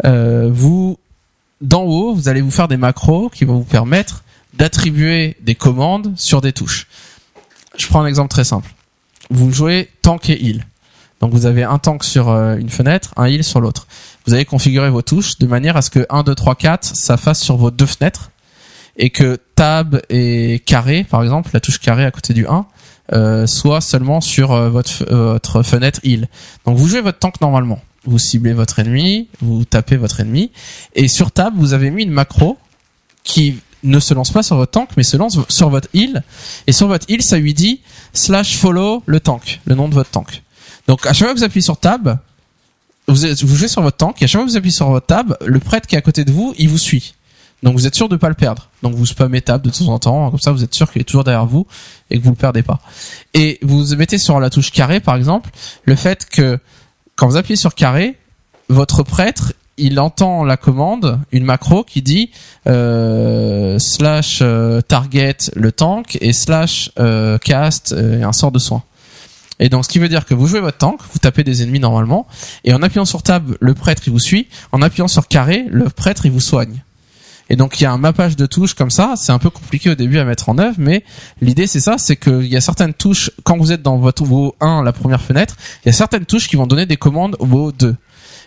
Euh, 0.07 0.49
vous, 0.51 0.99
d'en 1.61 1.83
haut, 1.83 2.15
vous 2.15 2.29
allez 2.29 2.41
vous 2.41 2.51
faire 2.51 2.69
des 2.69 2.79
macros 2.79 3.29
qui 3.29 3.45
vont 3.45 3.57
vous 3.59 3.65
permettre 3.65 4.25
d'attribuer 4.55 5.37
des 5.43 5.55
commandes 5.55 6.15
sur 6.17 6.41
des 6.41 6.55
touches. 6.55 6.87
Je 7.77 7.87
prends 7.89 8.01
un 8.01 8.07
exemple 8.07 8.31
très 8.31 8.45
simple. 8.45 8.73
Vous 9.29 9.53
jouez 9.53 9.91
tank 10.01 10.31
et 10.31 10.43
heal. 10.43 10.65
Donc 11.21 11.33
vous 11.33 11.47
avez 11.47 11.63
un 11.63 11.79
tank 11.79 12.05
sur 12.05 12.29
euh, 12.29 12.57
une 12.57 12.69
fenêtre, 12.69 13.13
un 13.17 13.27
heal 13.27 13.43
sur 13.43 13.61
l'autre. 13.61 13.87
Vous 14.27 14.35
allez 14.35 14.45
configurer 14.45 14.91
vos 14.91 15.03
touches 15.03 15.39
de 15.39 15.47
manière 15.47 15.77
à 15.77 15.83
ce 15.83 15.91
que 15.91 16.07
1, 16.11 16.23
2, 16.23 16.35
3, 16.35 16.55
4, 16.55 16.97
ça 16.97 17.17
fasse 17.17 17.41
sur 17.41 17.57
vos 17.57 17.71
deux 17.71 17.87
fenêtres 17.87 18.31
et 18.99 19.11
que 19.11 19.39
tab 19.55 20.01
et 20.09 20.63
carré, 20.65 21.05
par 21.05 21.23
exemple, 21.23 21.51
la 21.53 21.61
touche 21.61 21.79
carré 21.79 22.05
à 22.05 22.11
côté 22.11 22.35
du 22.35 22.47
1, 22.47 22.67
euh, 23.13 23.47
soit 23.47 23.81
seulement 23.81 24.21
sur 24.21 24.53
euh, 24.53 24.69
votre, 24.69 25.05
votre 25.11 25.63
fenêtre 25.63 26.01
heal. 26.03 26.29
Donc 26.65 26.77
vous 26.77 26.89
jouez 26.89 27.01
votre 27.01 27.19
tank 27.19 27.41
normalement. 27.41 27.81
Vous 28.05 28.19
ciblez 28.19 28.53
votre 28.53 28.79
ennemi, 28.79 29.29
vous 29.41 29.65
tapez 29.65 29.97
votre 29.97 30.21
ennemi, 30.21 30.53
et 30.95 31.09
sur 31.09 31.33
tab, 31.33 31.55
vous 31.57 31.73
avez 31.73 31.91
mis 31.91 32.05
une 32.05 32.13
macro 32.13 32.57
qui 33.25 33.59
ne 33.83 34.01
se 34.01 34.15
lance 34.15 34.31
pas 34.31 34.43
sur 34.43 34.57
votre 34.57 34.73
tank, 34.73 34.91
mais 34.97 35.03
se 35.03 35.17
lance 35.17 35.39
sur 35.49 35.71
votre 35.71 35.89
heal. 35.95 36.23
Et 36.67 36.73
sur 36.73 36.89
votre 36.89 37.11
heal, 37.11 37.23
ça 37.23 37.39
lui 37.39 37.55
dit 37.55 37.81
slash 38.13 38.57
follow 38.57 39.03
le 39.07 39.21
tank, 39.21 39.61
le 39.67 39.75
nom 39.75 39.89
de 39.89 39.95
votre 39.95 40.11
tank. 40.11 40.43
Donc 40.89 41.07
à 41.07 41.13
chaque 41.13 41.27
fois 41.27 41.35
que 41.35 41.39
vous 41.39 41.45
appuyez 41.45 41.63
sur 41.63 41.79
tab, 41.79 42.19
vous, 43.09 43.17
jouez 43.17 43.69
sur 43.69 43.83
votre 43.83 43.97
tank, 43.97 44.21
et 44.21 44.25
à 44.25 44.29
chaque 44.29 44.41
fois 44.41 44.47
que 44.47 44.51
vous 44.51 44.57
appuyez 44.57 44.75
sur 44.75 44.91
votre 44.91 45.07
tab, 45.07 45.37
le 45.45 45.59
prêtre 45.61 45.87
qui 45.87 45.95
est 45.95 45.99
à 45.99 46.03
côté 46.03 46.25
de 46.25 46.33
vous, 46.33 46.55
il 46.59 46.69
vous 46.69 46.79
suit. 46.79 47.15
Donc 47.63 47.75
vous 47.75 47.87
êtes 47.87 47.95
sûr 47.95 48.09
de 48.09 48.17
pas 48.17 48.29
le 48.29 48.35
perdre. 48.35 48.69
Donc 48.83 48.95
vous 48.95 49.07
spammez 49.07 49.41
tab 49.41 49.63
de 49.63 49.71
temps 49.71 49.89
en 49.89 49.99
temps, 49.99 50.31
comme 50.31 50.41
ça 50.41 50.53
vous 50.53 50.63
êtes 50.63 50.75
sûr 50.75 50.91
qu'il 50.91 51.01
est 51.01 51.05
toujours 51.05 51.25
derrière 51.25 51.47
vous 51.47 51.67
et 52.11 52.19
que 52.19 52.25
vous 52.25 52.31
le 52.31 52.37
perdez 52.37 52.63
pas. 52.63 52.81
Et 53.35 53.59
vous 53.63 53.95
mettez 53.97 54.19
sur 54.19 54.39
la 54.41 54.51
touche 54.51 54.71
carré 54.71 55.01
par 55.01 55.17
exemple 55.17 55.51
le 55.85 55.97
fait 55.97 56.29
que 56.29 56.59
quand 57.15 57.29
vous 57.29 57.37
appuyez 57.37 57.57
sur 57.57 57.75
carré, 57.75 58.19
votre 58.69 59.03
prêtre 59.03 59.53
il 59.79 60.01
entend 60.01 60.45
la 60.45 60.57
commande, 60.57 61.21
une 61.33 61.45
macro 61.45 61.85
qui 61.85 62.03
dit 62.03 62.31
euh, 62.67 63.79
slash 63.79 64.41
euh, 64.43 64.81
target 64.81 65.37
le 65.55 65.73
tank 65.73 66.17
et 66.21 66.33
slash 66.33 66.91
euh, 66.99 67.39
cast 67.39 67.93
euh, 67.93 68.23
un 68.23 68.33
sort 68.33 68.53
de 68.53 68.59
soin. 68.59 68.83
Et 69.59 69.69
donc 69.69 69.85
ce 69.85 69.89
qui 69.89 69.99
veut 69.99 70.09
dire 70.09 70.27
que 70.27 70.35
vous 70.35 70.47
jouez 70.47 70.61
votre 70.61 70.79
tank, 70.79 71.01
vous 71.13 71.19
tapez 71.19 71.45
des 71.45 71.63
ennemis 71.63 71.81
normalement, 71.81 72.27
et 72.65 72.75
en 72.75 72.83
appuyant 72.83 73.05
sur 73.05 73.23
tab, 73.23 73.57
le 73.61 73.75
prêtre 73.75 74.03
il 74.07 74.13
vous 74.13 74.19
suit, 74.19 74.49
en 74.73 74.83
appuyant 74.83 75.09
sur 75.09 75.29
carré, 75.29 75.67
le 75.71 75.89
prêtre 75.89 76.27
il 76.27 76.33
vous 76.33 76.41
soigne. 76.41 76.83
Et 77.49 77.57
donc 77.57 77.81
il 77.81 77.85
y 77.85 77.87
a 77.87 77.93
un 77.93 77.99
mappage 77.99 78.37
de 78.37 78.45
touches 78.47 78.75
comme 78.75 78.91
ça, 78.91 79.15
c'est 79.17 79.33
un 79.33 79.39
peu 79.39 79.51
compliqué 79.51 79.91
au 79.91 79.95
début 79.95 80.19
à 80.19 80.25
mettre 80.25 80.49
en 80.49 80.59
œuvre, 80.59 80.77
mais 80.79 81.05
l'idée 81.41 81.67
c'est 81.67 81.81
ça, 81.81 81.97
c'est 81.97 82.17
qu'il 82.17 82.47
y 82.47 82.57
a 82.57 82.61
certaines 82.61 82.95
touches, 82.95 83.31
quand 83.45 83.57
vous 83.57 83.73
êtes 83.73 83.83
dans 83.83 83.99
votre 83.99 84.25
WoW 84.25 84.57
1, 84.61 84.83
la 84.83 84.93
première 84.93 85.23
fenêtre, 85.23 85.57
il 85.85 85.87
y 85.87 85.91
a 85.91 85.93
certaines 85.93 86.27
touches 86.27 86.49
qui 86.49 86.57
vont 86.57 86.67
donner 86.67 86.87
des 86.87 86.97
commandes 86.97 87.37
au 87.39 87.47
WoW 87.47 87.73
2. 87.73 87.97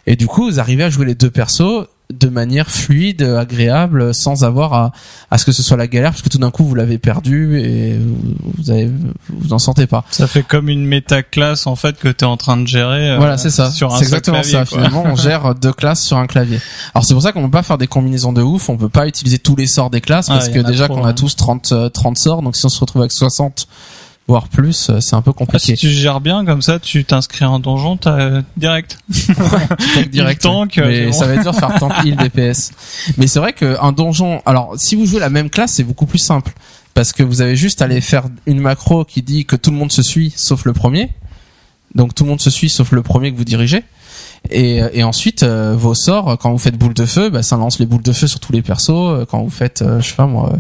Et 0.10 0.16
du 0.18 0.28
coup, 0.28 0.46
vous 0.50 0.60
arrivez 0.60 0.84
à 0.84 0.90
jouer 0.90 1.06
les 1.06 1.16
deux 1.16 1.30
persos 1.32 1.86
de 2.12 2.28
manière 2.28 2.72
fluide, 2.72 3.22
agréable, 3.22 4.16
sans 4.16 4.44
avoir 4.44 4.74
à, 4.74 4.92
à 5.30 5.38
ce 5.38 5.46
que 5.46 5.52
ce 5.52 5.62
soit 5.62 5.78
la 5.78 5.86
galère, 5.86 6.10
parce 6.10 6.24
que 6.24 6.30
tout 6.30 6.40
d'un 6.40 6.50
coup 6.50 6.66
vous 6.66 6.74
l'avez 6.74 6.98
perdu 6.98 7.60
et 7.60 8.00
vous, 8.00 8.18
vous 8.58 8.72
avez, 8.72 8.90
vous 9.30 9.54
en 9.54 9.60
sentez 9.60 9.86
pas. 9.86 10.04
Ça 10.10 10.26
fait 10.26 10.42
comme 10.42 10.70
une 10.70 10.84
méta-classe 10.88 11.68
en 11.68 11.76
fait 11.76 12.00
que 12.00 12.08
tu 12.08 12.26
es 12.26 12.28
en 12.28 12.36
train 12.36 12.58
de 12.58 12.66
gérer. 12.66 13.12
euh, 13.12 13.18
Voilà, 13.18 13.38
c'est 13.38 13.52
ça. 13.52 13.70
Sur 13.70 13.94
un 13.94 13.98
C'est 13.98 14.06
exactement 14.06 14.42
clavier, 14.42 14.54
ça. 14.58 14.66
quoi. 14.66 14.78
Finalement, 14.80 15.04
on 15.06 15.16
gère 15.16 15.54
deux 15.54 15.72
classes 15.72 16.02
sur 16.04 16.18
un 16.18 16.26
clavier. 16.26 16.60
Alors 16.96 17.06
c'est 17.06 17.14
pour 17.14 17.22
ça 17.22 17.32
qu'on 17.32 17.44
peut 17.44 17.52
pas 17.52 17.62
faire 17.62 17.78
des 17.78 17.86
combinaisons 17.86 18.34
de 18.34 18.42
ouf. 18.42 18.70
On 18.70 18.78
peut 18.78 18.90
pas 18.90 19.06
utiliser 19.08 19.38
tous 19.38 19.56
les 19.56 19.68
sorts 19.68 19.92
des 19.92 20.02
classes 20.02 20.30
Ah, 20.32 20.34
parce 20.34 20.50
que 20.50 20.58
déjà 20.62 20.88
qu'on 20.88 21.06
a 21.06 21.10
hein. 21.10 21.14
tous 21.14 21.36
30 21.36 21.72
euh, 21.74 21.90
30 21.90 22.18
sorts. 22.18 22.42
Donc 22.42 22.56
si 22.56 22.66
on 22.66 22.70
se 22.70 22.80
retrouve 22.80 23.04
avec 23.04 23.12
60 23.12 23.68
voire 24.30 24.48
plus, 24.48 24.90
euh, 24.90 25.00
c'est 25.02 25.16
un 25.16 25.22
peu 25.24 25.32
Ah, 25.32 25.40
si 25.40 25.46
compliqué. 25.46 25.74
tu 25.76 25.90
gères 25.90 26.22
bien 26.22 26.46
comme 26.46 26.62
ça, 26.62 26.80
tu 26.80 27.04
t'inscris 27.04 27.46
en 27.46 27.60
donjon, 27.60 27.98
t'as 27.98 28.20
euh, 28.20 28.42
direct. 28.58 29.00
Tank 29.96 30.10
direct. 30.12 30.42
tank, 30.44 30.78
mais 30.78 30.84
euh, 30.84 31.06
c'est 31.06 31.06
bon. 31.08 31.12
ça 31.14 31.26
va 31.28 31.34
être 31.34 31.42
dur 31.42 31.52
de 31.52 31.58
faire 31.58 31.80
tank 31.80 31.94
heal 32.06 32.16
DPS. 32.16 32.72
Mais 33.18 33.26
c'est 33.28 33.40
vrai 33.40 33.54
qu'un 33.54 33.92
donjon. 33.92 34.42
Alors 34.46 34.76
si 34.78 34.96
vous 34.96 35.06
jouez 35.08 35.20
la 35.20 35.30
même 35.32 35.50
classe, 35.50 35.74
c'est 35.74 35.84
beaucoup 35.84 36.06
plus 36.06 36.20
simple 36.20 36.54
parce 36.94 37.12
que 37.12 37.24
vous 37.24 37.42
avez 37.42 37.56
juste 37.56 37.82
à 37.82 37.86
aller 37.86 38.02
faire 38.02 38.26
une 38.46 38.60
macro 38.60 39.04
qui 39.04 39.22
dit 39.24 39.46
que 39.46 39.56
tout 39.56 39.72
le 39.72 39.78
monde 39.78 39.92
se 39.92 40.04
suit 40.04 40.32
sauf 40.36 40.64
le 40.66 40.74
premier. 40.74 41.10
Donc 41.96 42.14
tout 42.14 42.24
le 42.24 42.30
monde 42.30 42.42
se 42.42 42.52
suit 42.52 42.70
sauf 42.70 42.92
le 42.92 43.02
premier 43.02 43.32
que 43.32 43.38
vous 43.38 43.46
dirigez. 43.46 43.84
Et, 44.52 44.82
et 44.94 45.04
ensuite, 45.04 45.44
euh, 45.44 45.76
vos 45.78 45.94
sorts, 45.96 46.38
quand 46.38 46.52
vous 46.52 46.58
faites 46.58 46.78
boule 46.78 46.94
de 46.94 47.06
feu, 47.06 47.30
bah, 47.30 47.44
ça 47.44 47.58
lance 47.58 47.80
les 47.80 47.86
boules 47.86 48.02
de 48.04 48.14
feu 48.14 48.28
sur 48.28 48.40
tous 48.40 48.54
les 48.54 48.62
persos. 48.62 49.26
Quand 49.30 49.42
vous 49.44 49.50
faites, 49.50 49.82
euh, 49.82 50.00
je 50.00 50.08
sais 50.10 50.16
pas 50.16 50.28
moi, 50.28 50.54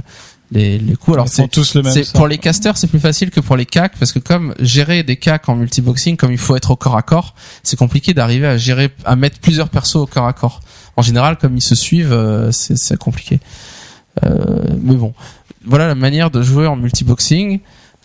les, 0.51 0.77
les 0.79 0.95
coups. 0.95 1.15
Alors 1.15 1.27
c'est 1.29 1.47
tous 1.47 1.75
le 1.75 1.83
même. 1.83 1.91
c'est- 1.93 2.03
sort. 2.03 2.13
pour 2.13 2.27
les 2.27 2.37
casters, 2.37 2.77
c'est 2.77 2.87
plus 2.87 2.99
facile 2.99 3.29
que 3.29 3.39
pour 3.39 3.55
les 3.55 3.65
cacs 3.65 3.93
parce 3.99 4.11
que 4.11 4.19
comme 4.19 4.55
gérer 4.59 5.03
des 5.03 5.15
cacs 5.17 5.47
en 5.49 5.55
multiboxing, 5.55 6.17
comme 6.17 6.31
il 6.31 6.37
faut 6.37 6.55
être 6.55 6.71
au 6.71 6.75
corps 6.75 6.97
à 6.97 7.01
corps, 7.01 7.35
c'est 7.63 7.77
compliqué 7.77 8.13
d'arriver 8.13 8.47
à 8.47 8.57
gérer, 8.57 8.89
à 9.05 9.15
mettre 9.15 9.39
plusieurs 9.39 9.69
persos 9.69 9.95
au 9.97 10.07
corps 10.07 10.27
à 10.27 10.33
corps. 10.33 10.61
En 10.95 11.01
général, 11.01 11.37
comme 11.37 11.55
ils 11.55 11.61
se 11.63 11.75
suivent, 11.75 12.11
euh, 12.13 12.51
c'est 12.51 12.97
compliqué. 12.97 13.39
Euh, 14.25 14.63
mais 14.81 14.95
bon, 14.95 15.13
voilà 15.65 15.87
la 15.87 15.95
manière 15.95 16.31
de 16.31 16.41
jouer 16.41 16.67
en 16.67 16.75
multiboxing. 16.75 17.59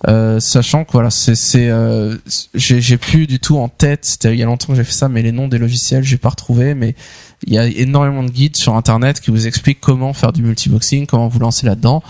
Euh, 0.09 0.39
sachant 0.39 0.85
que 0.85 0.93
voilà, 0.93 1.09
c'est 1.09 1.35
c'est 1.35 1.69
euh, 1.69 2.17
j'ai 2.53 2.81
j'ai 2.81 2.99
plus 2.99 3.27
du 3.27 3.39
tout 3.39 3.57
en 3.57 3.69
tête. 3.69 4.05
C'était 4.05 4.33
il 4.35 4.39
y 4.39 4.43
a 4.43 4.47
longtemps 4.47 4.67
que 4.69 4.75
j'ai 4.75 4.85
fait 4.85 4.93
ça, 4.93 5.09
mais 5.09 5.23
les 5.23 5.33
noms 5.33 5.49
des 5.49 5.57
logiciels 5.57 6.05
j'ai 6.05 6.19
pas 6.19 6.29
retrouvé. 6.29 6.75
Mais 6.75 6.95
il 7.47 7.55
y 7.55 7.59
a 7.59 7.65
énormément 7.67 8.23
de 8.23 8.31
guides 8.31 8.57
sur 8.57 8.75
internet 8.75 9.21
qui 9.21 9.31
vous 9.31 9.47
expliquent 9.47 9.81
comment 9.81 10.13
faire 10.13 10.33
du 10.33 10.43
multiboxing, 10.43 11.07
comment 11.07 11.29
vous 11.29 11.39
lancer 11.39 11.65
là-dedans. 11.65 12.03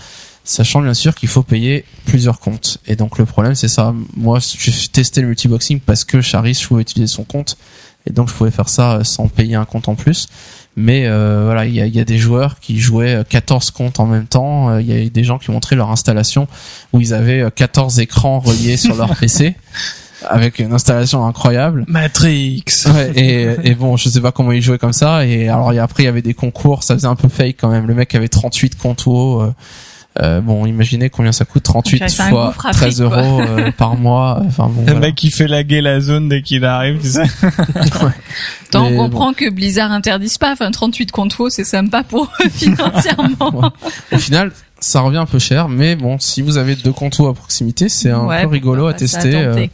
Sachant 0.47 0.81
bien 0.81 0.93
sûr 0.93 1.15
qu'il 1.15 1.27
faut 1.27 1.43
payer 1.43 1.85
plusieurs 2.05 2.39
comptes. 2.39 2.77
Et 2.85 2.95
donc 2.95 3.17
le 3.17 3.25
problème 3.25 3.55
c'est 3.55 3.67
ça. 3.67 3.93
Moi 4.15 4.39
j'ai 4.39 4.71
testé 4.89 5.21
le 5.21 5.27
multiboxing 5.27 5.79
parce 5.79 6.03
que 6.03 6.21
Charis 6.21 6.59
je 6.61 6.67
pouvais 6.67 6.83
utiliser 6.83 7.11
son 7.11 7.23
compte 7.23 7.57
et 8.05 8.13
donc 8.13 8.29
je 8.29 8.33
pouvais 8.33 8.51
faire 8.51 8.69
ça 8.69 9.03
sans 9.03 9.27
payer 9.27 9.55
un 9.55 9.65
compte 9.65 9.89
en 9.89 9.95
plus. 9.95 10.27
Mais 10.77 11.07
euh, 11.07 11.43
voilà, 11.45 11.65
il 11.65 11.73
y 11.73 11.81
a, 11.81 11.87
y 11.87 11.99
a, 11.99 12.03
des 12.03 12.17
joueurs 12.17 12.59
qui 12.59 12.79
jouaient 12.79 13.23
14 13.27 13.71
comptes 13.71 13.99
en 13.99 14.05
même 14.05 14.27
temps. 14.27 14.69
Euh, 14.69 14.81
Il 14.81 14.87
y 14.87 15.05
a 15.05 15.09
des 15.09 15.23
gens 15.23 15.39
qui 15.39 15.49
montraient 15.49 15.77
leur 15.77 15.89
installation 15.89 16.47
où 16.91 16.99
ils 16.99 17.13
avaient 17.13 17.49
14 17.55 17.99
écrans 17.99 18.39
reliés 18.39 18.77
sur 18.77 18.95
leur 18.95 19.15
PC 19.19 19.55
avec 20.29 20.59
une 20.59 20.73
installation 20.73 21.25
incroyable. 21.25 21.85
Matrix. 21.87 22.63
Ouais, 22.87 23.11
et, 23.15 23.47
et 23.63 23.75
bon, 23.75 23.97
je 23.97 24.09
sais 24.09 24.21
pas 24.21 24.31
comment 24.31 24.51
ils 24.51 24.61
jouaient 24.61 24.77
comme 24.77 24.93
ça. 24.93 25.25
Et 25.25 25.49
alors 25.49 25.71
et 25.73 25.79
après 25.79 26.03
il 26.03 26.05
y 26.05 26.09
avait 26.09 26.21
des 26.21 26.33
concours, 26.33 26.83
ça 26.83 26.95
faisait 26.95 27.07
un 27.07 27.15
peu 27.15 27.29
fake 27.29 27.57
quand 27.59 27.69
même. 27.69 27.87
Le 27.87 27.93
mec 27.93 28.13
avait 28.15 28.27
38 28.27 28.77
comptes 28.77 29.05
euh, 29.07 29.51
euh, 30.21 30.39
bon, 30.41 30.65
imaginez 30.65 31.09
combien 31.09 31.31
ça 31.31 31.43
coûte 31.45 31.63
38 31.63 32.01
Ouais, 32.01 32.07
c'est 32.09 32.21
un 32.23 32.29
fois 32.29 32.45
gouffre 32.47 32.65
à 32.67 32.71
13 32.71 32.95
fric, 33.01 33.09
quoi. 33.09 33.17
euros 33.21 33.41
euh, 33.41 33.71
par 33.77 33.95
mois. 33.95 34.41
Enfin 34.47 34.67
bon. 34.67 34.81
Le 34.81 34.91
voilà. 34.93 34.99
mec 34.99 35.15
qui 35.15 35.29
fait 35.31 35.47
laguer 35.47 35.81
la 35.81 35.99
zone 35.99 36.29
dès 36.29 36.41
qu'il 36.41 36.63
arrive, 36.65 37.01
tu 37.01 37.09
sais. 37.09 37.23
Tant 38.71 38.85
on 38.87 38.91
bon. 38.91 38.97
comprend 38.97 39.33
que 39.33 39.49
Blizzard 39.49 39.91
interdise 39.91 40.37
pas. 40.37 40.51
Enfin, 40.53 40.71
38 40.71 41.11
contre 41.11 41.39
WoW, 41.41 41.49
c'est 41.49 41.63
sympa 41.63 42.03
pour 42.03 42.31
eux 42.45 42.49
financièrement. 42.53 43.55
Ouais. 43.59 43.69
Au 44.13 44.17
final, 44.17 44.51
ça 44.79 45.01
revient 45.01 45.17
un 45.17 45.25
peu 45.25 45.39
cher, 45.39 45.69
mais 45.69 45.95
bon, 45.95 46.17
si 46.19 46.41
vous 46.41 46.57
avez 46.57 46.75
deux 46.75 46.93
contos 46.93 47.27
à 47.27 47.33
proximité, 47.33 47.89
c'est 47.89 48.11
un 48.11 48.25
Ouais, 48.25 48.41
peu 48.43 48.47
rigolo 48.49 48.87
à 48.87 48.93
tester. 48.93 49.31
tenter, 49.31 49.35
euh. 49.37 49.67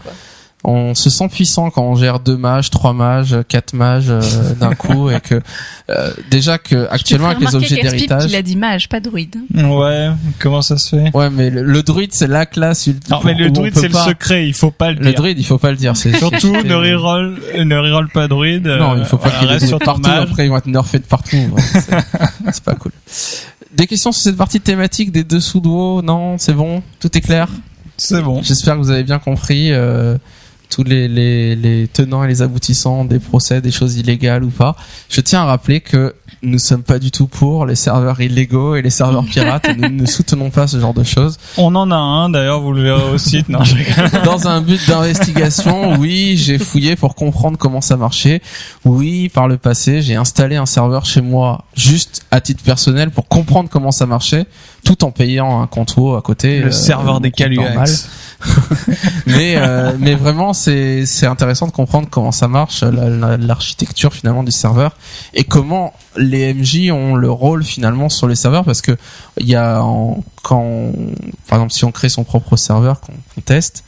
On 0.63 0.93
se 0.93 1.09
sent 1.09 1.27
puissant 1.29 1.69
quand 1.71 1.81
on 1.83 1.95
gère 1.95 2.19
deux 2.19 2.37
mages, 2.37 2.69
trois 2.69 2.93
mages, 2.93 3.35
quatre 3.47 3.73
mages 3.73 4.09
euh, 4.09 4.21
d'un 4.59 4.75
coup, 4.75 5.09
et 5.09 5.19
que 5.19 5.41
euh, 5.89 6.11
déjà 6.29 6.57
que 6.59 6.87
actuellement 6.91 7.29
avec 7.29 7.39
les 7.39 7.55
objets 7.55 7.77
Il 7.77 7.81
d'héritage. 7.81 8.33
a 8.33 8.41
dit 8.41 8.55
mage, 8.55 8.87
pas 8.87 8.99
druide. 8.99 9.37
Ouais, 9.55 10.09
comment 10.39 10.61
ça 10.61 10.77
se 10.77 10.89
fait? 10.95 11.15
Ouais, 11.15 11.29
mais 11.31 11.49
le, 11.49 11.63
le 11.63 11.83
druide 11.83 12.11
c'est 12.13 12.27
la 12.27 12.45
classe. 12.45 12.87
Non, 13.09 13.19
mais 13.23 13.33
le 13.33 13.49
druide 13.49 13.73
c'est 13.75 13.87
le 13.87 13.93
secret, 13.95 14.47
il 14.47 14.53
faut 14.53 14.71
pas 14.71 14.91
le 14.91 14.97
Le 14.99 15.05
dire. 15.05 15.15
druide, 15.15 15.39
il 15.39 15.45
faut 15.45 15.57
pas 15.57 15.71
le 15.71 15.77
dire. 15.77 15.95
C'est 15.97 16.15
Surtout 16.15 16.51
ne 16.51 16.75
reroll, 16.75 17.39
ne 17.57 17.75
reroll 17.77 18.09
pas 18.09 18.27
druide. 18.27 18.67
Non, 18.67 18.93
euh, 18.93 18.97
il 18.99 19.05
faut 19.05 19.17
pas 19.17 19.29
voilà, 19.29 19.39
qu'il 19.39 19.47
reste 19.49 19.67
sur 19.67 19.79
partout. 19.79 20.01
mage. 20.09 20.23
Après, 20.29 20.45
ils 20.45 20.49
vont 20.49 20.57
être 20.57 20.67
nerfés 20.67 20.99
de 20.99 21.05
partout. 21.05 21.37
Ouais, 21.37 21.61
c'est 22.51 22.63
pas 22.63 22.75
cool. 22.75 22.91
Des 23.75 23.87
questions 23.87 24.11
sur 24.11 24.21
cette 24.21 24.37
partie 24.37 24.59
thématique 24.59 25.11
des 25.11 25.23
dessous 25.23 25.59
de 25.61 25.67
WoW? 25.67 26.01
Non, 26.01 26.37
c'est 26.37 26.53
bon, 26.53 26.83
tout 26.99 27.17
est 27.17 27.21
clair? 27.21 27.47
C'est 27.97 28.21
bon. 28.21 28.41
J'espère 28.43 28.75
que 28.75 28.79
vous 28.79 28.89
avez 28.91 29.03
bien 29.03 29.19
compris 29.19 29.71
euh, 29.71 30.17
tous 30.71 30.83
les, 30.83 31.07
les, 31.07 31.55
les 31.55 31.87
tenants 31.87 32.23
et 32.23 32.27
les 32.27 32.41
aboutissants 32.41 33.05
des 33.05 33.19
procès, 33.19 33.61
des 33.61 33.71
choses 33.71 33.97
illégales 33.97 34.43
ou 34.43 34.49
pas. 34.49 34.75
Je 35.09 35.21
tiens 35.21 35.41
à 35.41 35.45
rappeler 35.45 35.81
que 35.81 36.15
nous 36.41 36.57
sommes 36.57 36.81
pas 36.81 36.97
du 36.97 37.11
tout 37.11 37.27
pour 37.27 37.67
les 37.67 37.75
serveurs 37.75 38.19
illégaux 38.19 38.75
et 38.75 38.81
les 38.81 38.89
serveurs 38.89 39.25
pirates. 39.29 39.67
et 39.67 39.75
nous 39.75 39.89
ne 39.89 40.05
soutenons 40.07 40.49
pas 40.49 40.65
ce 40.67 40.79
genre 40.79 40.95
de 40.95 41.03
choses. 41.03 41.37
On 41.57 41.75
en 41.75 41.91
a 41.91 41.95
un, 41.95 42.29
d'ailleurs, 42.29 42.61
vous 42.61 42.73
le 42.73 42.81
verrez 42.81 43.11
au 43.11 43.17
site. 43.19 43.49
Non, 43.49 43.63
je 43.63 43.75
rigole. 43.75 44.09
Dans 44.25 44.47
un 44.47 44.61
but 44.61 44.81
d'investigation, 44.87 45.99
oui, 45.99 46.35
j'ai 46.37 46.57
fouillé 46.57 46.95
pour 46.95 47.13
comprendre 47.13 47.59
comment 47.59 47.81
ça 47.81 47.97
marchait. 47.97 48.41
Oui, 48.85 49.29
par 49.29 49.47
le 49.47 49.57
passé, 49.57 50.01
j'ai 50.01 50.15
installé 50.15 50.55
un 50.55 50.65
serveur 50.65 51.05
chez 51.05 51.21
moi 51.21 51.65
juste 51.75 52.23
à 52.31 52.41
titre 52.41 52.63
personnel 52.63 53.11
pour 53.11 53.27
comprendre 53.27 53.69
comment 53.69 53.91
ça 53.91 54.05
marchait, 54.05 54.45
tout 54.83 55.03
en 55.03 55.11
payant 55.11 55.61
un 55.61 55.67
compte 55.67 55.91
à 56.17 56.21
côté. 56.21 56.59
Le 56.59 56.67
euh, 56.67 56.71
serveur 56.71 57.19
des. 57.19 57.31
Caluax. 57.31 58.09
mais 59.27 59.55
euh, 59.57 59.91
mais 59.99 60.15
vraiment 60.15 60.53
c'est 60.53 61.05
c'est 61.05 61.25
intéressant 61.25 61.67
de 61.67 61.71
comprendre 61.71 62.07
comment 62.09 62.31
ça 62.31 62.47
marche 62.47 62.81
la- 62.83 63.09
la- 63.09 63.37
l'architecture 63.37 64.13
finalement 64.13 64.43
du 64.43 64.51
serveur 64.51 64.95
et 65.33 65.43
comment 65.43 65.93
les 66.17 66.53
MJ 66.53 66.91
ont 66.91 67.15
le 67.15 67.29
rôle 67.31 67.63
finalement 67.63 68.09
sur 68.09 68.27
les 68.27 68.35
serveurs 68.35 68.63
parce 68.65 68.81
que 68.81 68.97
il 69.39 69.47
y 69.47 69.55
a 69.55 69.81
quand 70.43 70.91
par 71.47 71.59
exemple 71.59 71.73
si 71.73 71.85
on 71.85 71.91
crée 71.91 72.09
son 72.09 72.23
propre 72.23 72.57
serveur 72.57 72.99
qu'on 73.01 73.41
teste 73.45 73.83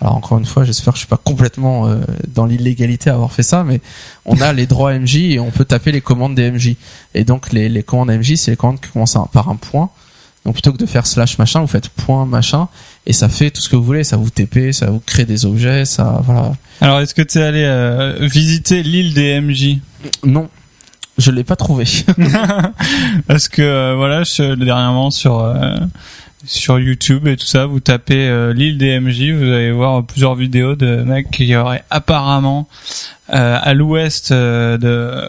alors 0.00 0.16
encore 0.16 0.38
une 0.38 0.46
fois 0.46 0.64
j'espère 0.64 0.92
que 0.94 0.98
je 0.98 1.02
suis 1.04 1.08
pas 1.08 1.16
complètement 1.22 1.86
euh, 1.86 1.96
dans 2.28 2.44
l'illégalité 2.46 3.08
à 3.10 3.14
avoir 3.14 3.32
fait 3.32 3.44
ça 3.44 3.62
mais 3.64 3.80
on 4.24 4.40
a 4.40 4.52
les 4.52 4.66
droits 4.66 4.92
MJ 4.98 5.16
et 5.16 5.38
on 5.40 5.50
peut 5.50 5.64
taper 5.64 5.92
les 5.92 6.00
commandes 6.00 6.34
des 6.34 6.50
MJ 6.50 6.76
et 7.14 7.24
donc 7.24 7.52
les, 7.52 7.68
les 7.68 7.82
commandes 7.82 8.10
MJ 8.10 8.34
c'est 8.36 8.50
les 8.50 8.56
commandes 8.56 8.80
qui 8.80 8.90
commencent 8.90 9.16
par 9.32 9.48
un 9.48 9.56
point. 9.56 9.90
Donc 10.44 10.54
plutôt 10.54 10.72
que 10.72 10.76
de 10.78 10.86
faire 10.86 11.06
slash 11.06 11.38
machin 11.38 11.60
vous 11.60 11.68
faites 11.68 11.88
point 11.88 12.26
machin 12.26 12.66
et 13.06 13.12
ça 13.12 13.28
fait 13.28 13.50
tout 13.50 13.60
ce 13.60 13.68
que 13.68 13.76
vous 13.76 13.84
voulez 13.84 14.04
ça 14.04 14.16
vous 14.16 14.30
TP 14.30 14.72
ça 14.72 14.90
vous 14.90 15.00
crée 15.00 15.24
des 15.24 15.44
objets 15.46 15.84
ça 15.84 16.20
voilà 16.24 16.52
Alors, 16.80 17.00
est-ce 17.00 17.14
que 17.14 17.22
tu 17.22 17.38
es 17.38 17.42
allé 17.42 17.64
euh, 17.64 18.16
visiter 18.20 18.82
l'île 18.82 19.14
des 19.14 19.40
MJ 19.40 19.78
non 20.24 20.48
je 21.18 21.30
l'ai 21.30 21.44
pas 21.44 21.56
trouvé 21.56 21.84
Parce 23.26 23.46
que 23.48 23.60
euh, 23.60 23.94
voilà, 23.96 24.22
je, 24.24 24.54
dernièrement 24.54 25.10
sur 25.10 25.40
euh, 25.40 25.74
sur 26.44 26.78
YouTube 26.78 27.26
et 27.28 27.36
tout 27.36 27.46
ça, 27.46 27.66
vous 27.66 27.80
tapez 27.80 28.28
euh, 28.28 28.52
l'île 28.52 28.78
des 28.78 28.98
MJ, 28.98 29.30
vous 29.30 29.44
allez 29.44 29.72
voir 29.72 30.04
plusieurs 30.04 30.34
vidéos 30.34 30.74
de 30.74 30.96
mecs 31.02 31.30
qui 31.30 31.54
auraient 31.54 31.84
apparemment 31.90 32.68
euh, 33.32 33.58
à 33.60 33.74
l'ouest 33.74 34.32
euh, 34.32 34.78
de 34.78 35.28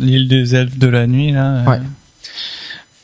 l'île 0.00 0.28
des 0.28 0.54
elfes 0.54 0.78
de 0.78 0.88
la 0.88 1.06
nuit 1.06 1.32
là. 1.32 1.62
Ouais. 1.66 1.80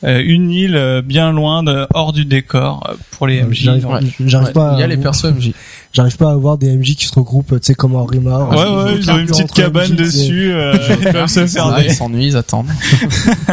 Euh, 0.04 0.22
une 0.24 0.50
île 0.50 0.76
euh, 0.76 1.00
bien 1.02 1.32
loin 1.32 1.62
de 1.62 1.86
hors 1.94 2.12
du 2.12 2.24
décor 2.24 2.86
euh, 2.88 2.94
pour 3.12 3.26
les 3.26 3.42
MJ. 3.42 3.62
J'arrive 3.62 3.86
ouais. 3.88 4.52
pas. 4.52 4.74
il 4.74 4.80
y 4.80 4.82
a 4.82 4.86
les 4.86 4.98
persos 4.98 5.24
MJ 5.24 5.52
J'arrive 5.94 6.16
pas 6.16 6.32
à 6.32 6.34
voir 6.34 6.58
des 6.58 6.76
MJ 6.76 6.96
qui 6.96 7.06
se 7.06 7.14
regroupent, 7.14 7.60
tu 7.60 7.66
sais, 7.66 7.74
comme 7.74 7.94
en 7.94 8.04
Rimar. 8.04 8.50
Ouais, 8.50 8.56
ouais, 8.56 8.96
ils 8.98 9.10
ont 9.10 9.18
une 9.18 9.26
petite 9.26 9.52
cabane 9.52 9.92
dessus, 9.92 10.52
euh, 10.52 10.76
ils 11.00 11.12
peuvent 11.12 11.28
se 11.28 11.46
faire 11.46 11.68
Ouais, 11.68 11.82
des... 11.82 11.88
ils 11.88 11.94
s'ennuient 11.94 12.26
ils 12.26 12.36
attendent 12.36 12.66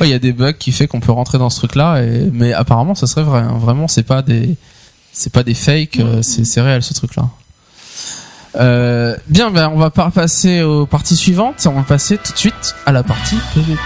ouais 0.00 0.08
il 0.08 0.08
y 0.08 0.14
a 0.14 0.18
des 0.18 0.32
bugs 0.32 0.52
qui 0.52 0.72
fait 0.72 0.86
qu'on 0.86 1.00
peut 1.00 1.12
rentrer 1.12 1.38
dans 1.38 1.50
ce 1.50 1.58
truc 1.58 1.74
là 1.74 2.00
et 2.00 2.30
mais 2.32 2.52
apparemment 2.52 2.94
ça 2.94 3.06
serait 3.06 3.22
vrai 3.22 3.40
hein. 3.40 3.56
vraiment 3.58 3.88
c'est 3.88 4.02
pas 4.02 4.22
des 4.22 4.56
c'est 5.12 5.32
pas 5.32 5.42
des 5.42 5.54
fakes 5.54 6.00
c'est 6.22 6.60
réel 6.60 6.82
ce 6.82 6.94
truc 6.94 7.16
là 7.16 7.28
euh, 8.58 9.16
bien 9.28 9.50
ben 9.50 9.70
on 9.74 9.78
va 9.78 9.90
pas 9.90 10.10
passer 10.10 10.62
aux 10.62 10.86
parties 10.86 11.16
suivantes 11.16 11.66
on 11.66 11.72
va 11.72 11.82
passer 11.82 12.18
tout 12.18 12.32
de 12.32 12.38
suite 12.38 12.74
à 12.86 12.92
la 12.92 13.02
partie 13.02 13.36
PVP 13.54 13.80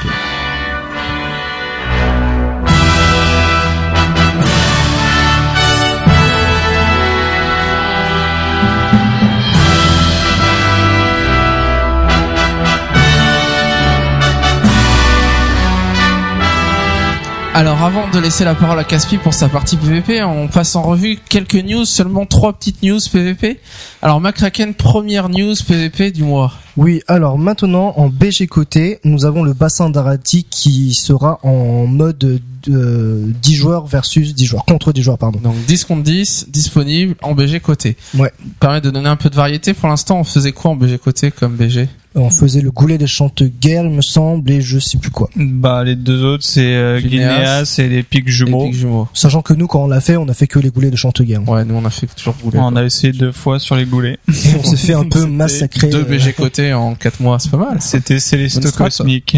Alors 17.52 17.82
avant 17.82 18.08
de 18.08 18.18
laisser 18.20 18.44
la 18.44 18.54
parole 18.54 18.78
à 18.78 18.84
Caspi 18.84 19.18
pour 19.18 19.34
sa 19.34 19.48
partie 19.48 19.76
PVP, 19.76 20.22
on 20.22 20.46
passe 20.46 20.76
en 20.76 20.82
revue 20.82 21.18
quelques 21.28 21.56
news, 21.56 21.84
seulement 21.84 22.24
trois 22.24 22.52
petites 22.52 22.80
news 22.84 23.00
PVP. 23.12 23.58
Alors 24.02 24.20
McCracken, 24.20 24.72
première 24.72 25.28
news 25.28 25.54
PVP 25.66 26.12
du 26.12 26.22
mois. 26.22 26.52
Oui, 26.76 27.02
alors 27.08 27.38
maintenant 27.38 27.92
en 27.96 28.08
BG 28.08 28.46
côté, 28.46 29.00
nous 29.02 29.24
avons 29.24 29.42
le 29.42 29.52
bassin 29.52 29.90
d'Arati 29.90 30.44
qui 30.44 30.94
sera 30.94 31.40
en 31.42 31.88
mode 31.88 32.40
euh, 32.68 33.32
10 33.42 33.54
joueurs 33.56 33.86
versus 33.86 34.32
10 34.32 34.44
joueurs, 34.46 34.64
contre 34.64 34.92
10 34.92 35.02
joueurs, 35.02 35.18
pardon. 35.18 35.40
Donc 35.40 35.56
10 35.66 35.84
contre 35.84 36.02
10, 36.04 36.46
disponible 36.50 37.16
en 37.20 37.34
BG 37.34 37.58
côté. 37.58 37.96
Ouais. 38.14 38.32
Permet 38.60 38.80
de 38.80 38.90
donner 38.90 39.08
un 39.08 39.16
peu 39.16 39.28
de 39.28 39.36
variété. 39.36 39.74
Pour 39.74 39.88
l'instant, 39.88 40.20
on 40.20 40.24
faisait 40.24 40.52
quoi 40.52 40.70
en 40.70 40.76
BG 40.76 40.98
côté 40.98 41.32
comme 41.32 41.56
BG 41.56 41.88
On 42.16 42.28
faisait 42.28 42.60
le 42.60 42.72
goulet 42.72 42.98
des 42.98 43.06
chantes 43.06 43.44
guerre, 43.44 43.84
il 43.84 43.90
me 43.92 44.02
semble, 44.02 44.50
et 44.50 44.60
je 44.60 44.80
sais 44.80 44.98
plus 44.98 45.10
quoi. 45.12 45.30
Bah, 45.36 45.84
les 45.84 45.94
deux 45.94 46.24
autres, 46.24 46.42
c'est 46.44 46.74
euh, 46.74 47.00
Guinéas 47.00 47.76
et 47.78 47.88
les 47.88 48.02
pics 48.02 48.26
Les 48.26 48.32
jumeaux. 48.32 48.64
pics 48.66 48.74
jumeaux. 48.74 49.08
Sachant 49.14 49.42
que 49.42 49.54
nous, 49.54 49.68
quand 49.68 49.84
on 49.84 49.86
l'a 49.86 50.00
fait, 50.00 50.16
on 50.16 50.28
a 50.28 50.34
fait 50.34 50.48
que 50.48 50.58
les 50.58 50.70
goulets 50.70 50.90
de 50.90 50.96
chantes 50.96 51.22
guerre. 51.22 51.48
Ouais, 51.48 51.64
nous 51.64 51.74
on 51.76 51.84
a 51.84 51.90
fait 51.90 52.08
toujours 52.08 52.34
rouler. 52.42 52.58
On 52.60 52.74
a 52.74 52.84
essayé 52.84 53.12
deux 53.12 53.30
fois 53.30 53.60
sur 53.60 53.76
les 53.76 53.84
goulets. 53.84 54.18
Et 54.28 54.32
on 54.58 54.64
s'est 54.64 54.76
fait 54.76 54.94
un 54.94 55.04
peu 55.08 55.24
massacrer. 55.26 55.88
Deux 55.88 56.00
euh, 56.00 56.04
BG 56.04 56.32
côté 56.32 56.72
en 56.72 56.96
4 56.96 57.20
mois, 57.20 57.38
c'est 57.38 57.50
pas 57.50 57.56
mal. 57.58 57.76
C'était 57.80 58.18
strat, 58.18 58.84
Cosmique. 58.90 59.36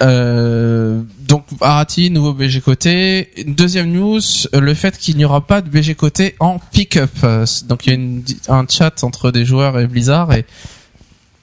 Euh, 0.00 1.02
donc 1.26 1.44
Arati, 1.60 2.10
nouveau 2.10 2.32
BG 2.32 2.60
côté. 2.60 3.28
Deuxième 3.46 3.92
news, 3.92 4.20
euh, 4.54 4.60
le 4.60 4.74
fait 4.74 4.96
qu'il 4.98 5.16
n'y 5.16 5.24
aura 5.24 5.46
pas 5.46 5.60
de 5.60 5.68
BG 5.68 5.94
côté 5.94 6.34
en 6.40 6.58
pick-up. 6.72 7.10
Euh, 7.24 7.44
Donc 7.66 7.86
il 7.86 7.88
y 7.90 7.92
a 7.92 7.94
une- 7.96 8.22
un 8.48 8.64
chat 8.68 9.02
entre 9.04 9.30
des 9.30 9.44
joueurs 9.44 9.78
et 9.78 9.86
Blizzard 9.86 10.32
et 10.34 10.44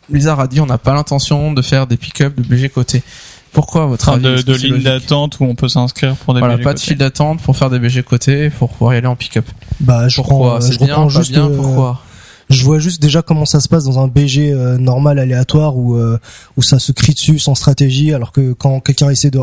Blizzard 0.10 0.40
a 0.40 0.48
dit 0.48 0.60
on 0.62 0.66
n'a 0.66 0.78
pas 0.78 0.94
l'intention 0.94 1.54
de 1.54 1.62
faire 1.62 1.88
des 1.88 1.98
pick-up 1.98 2.36
de 2.36 2.42
BG 2.48 2.70
côté. 2.70 3.04
Pourquoi 3.52 3.84
à 3.84 3.86
votre 3.86 4.10
Enfin, 4.10 4.22
avis 4.24 4.44
de, 4.44 4.52
de 4.52 4.58
ligne 4.58 4.82
d'attente 4.84 5.40
où 5.40 5.46
on 5.46 5.56
peut 5.56 5.70
s'inscrire 5.70 6.16
pour 6.18 6.34
des 6.34 6.40
Voilà, 6.42 6.56
BG 6.56 6.64
pas 6.64 6.74
de 6.74 6.80
file 6.80 6.98
d'attente 6.98 7.42
pour 7.42 7.56
faire 7.56 7.70
des 7.70 7.80
BG 7.80 8.04
côté 8.04 8.50
pour 8.50 8.70
pouvoir 8.70 8.94
y 8.96 8.98
aller 8.98 9.08
en 9.08 9.16
pick-up. 9.16 9.46
Bah, 9.80 10.08
je 10.10 10.18
Pourquoi 10.18 10.58
prends, 10.58 10.62
C'est 10.62 10.74
je 10.74 10.78
bien, 10.80 10.88
reprends 10.88 11.04
pas 11.08 11.10
juste, 11.10 11.32
bien, 11.32 11.46
euh, 11.50 11.56
pourquoi 11.56 12.02
Je 12.50 12.64
vois 12.64 12.80
juste 12.80 13.02
déjà 13.02 13.22
comment 13.22 13.46
ça 13.46 13.60
se 13.60 13.68
passe 13.68 13.86
dans 13.86 14.00
un 14.00 14.08
BG 14.08 14.52
euh, 14.52 14.78
normal 14.78 15.18
aléatoire 15.20 15.78
où 15.78 15.96
euh, 15.96 16.20
où 16.58 16.62
ça 16.62 16.78
se 16.78 16.92
crie 16.92 17.14
dessus 17.14 17.40
sans 17.40 17.56
stratégie 17.56 18.14
alors 18.14 18.32
que 18.32 18.54
quand 18.54 18.80
quelqu'un 18.82 19.10
essaie 19.10 19.32
de 19.32 19.40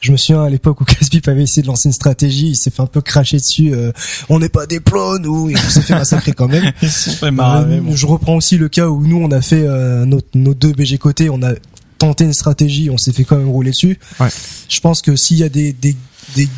je 0.00 0.12
me 0.12 0.16
souviens 0.16 0.44
à 0.44 0.48
l'époque 0.48 0.80
où 0.80 0.84
Caspip 0.86 1.28
avait 1.28 1.42
essayé 1.42 1.62
de 1.62 1.66
lancer 1.66 1.88
une 1.88 1.92
stratégie, 1.92 2.48
il 2.48 2.56
s'est 2.56 2.70
fait 2.70 2.82
un 2.82 2.86
peu 2.86 3.00
cracher 3.00 3.36
dessus 3.36 3.74
euh, 3.74 3.92
on 4.28 4.38
n'est 4.38 4.48
pas 4.48 4.66
des 4.66 4.80
plots 4.80 5.18
nous 5.18 5.50
et 5.50 5.54
on 5.56 5.70
s'est 5.70 5.82
fait 5.82 5.94
massacrer 5.94 6.32
quand 6.32 6.48
même. 6.48 6.72
Marrer, 7.32 7.74
Euh, 7.74 7.80
bon. 7.80 7.94
Je 7.94 8.06
reprends 8.06 8.36
aussi 8.36 8.56
le 8.56 8.68
cas 8.68 8.88
où 8.88 9.06
nous 9.06 9.18
on 9.18 9.30
a 9.30 9.42
fait 9.42 9.62
euh, 9.62 10.04
nos, 10.04 10.20
nos 10.34 10.54
deux 10.54 10.72
BG 10.72 10.98
côtés, 10.98 11.28
on 11.30 11.42
a 11.42 11.52
tenté 11.98 12.24
une 12.24 12.32
stratégie, 12.32 12.90
on 12.90 12.96
s'est 12.98 13.12
fait 13.12 13.24
quand 13.24 13.36
même 13.36 13.48
rouler 13.48 13.70
dessus. 13.72 13.98
Ouais. 14.20 14.28
Je 14.68 14.80
pense 14.80 15.02
que 15.02 15.16
s'il 15.16 15.36
y 15.36 15.42
a 15.44 15.48
des 15.48 15.72
des 15.72 15.96
des 16.34 16.48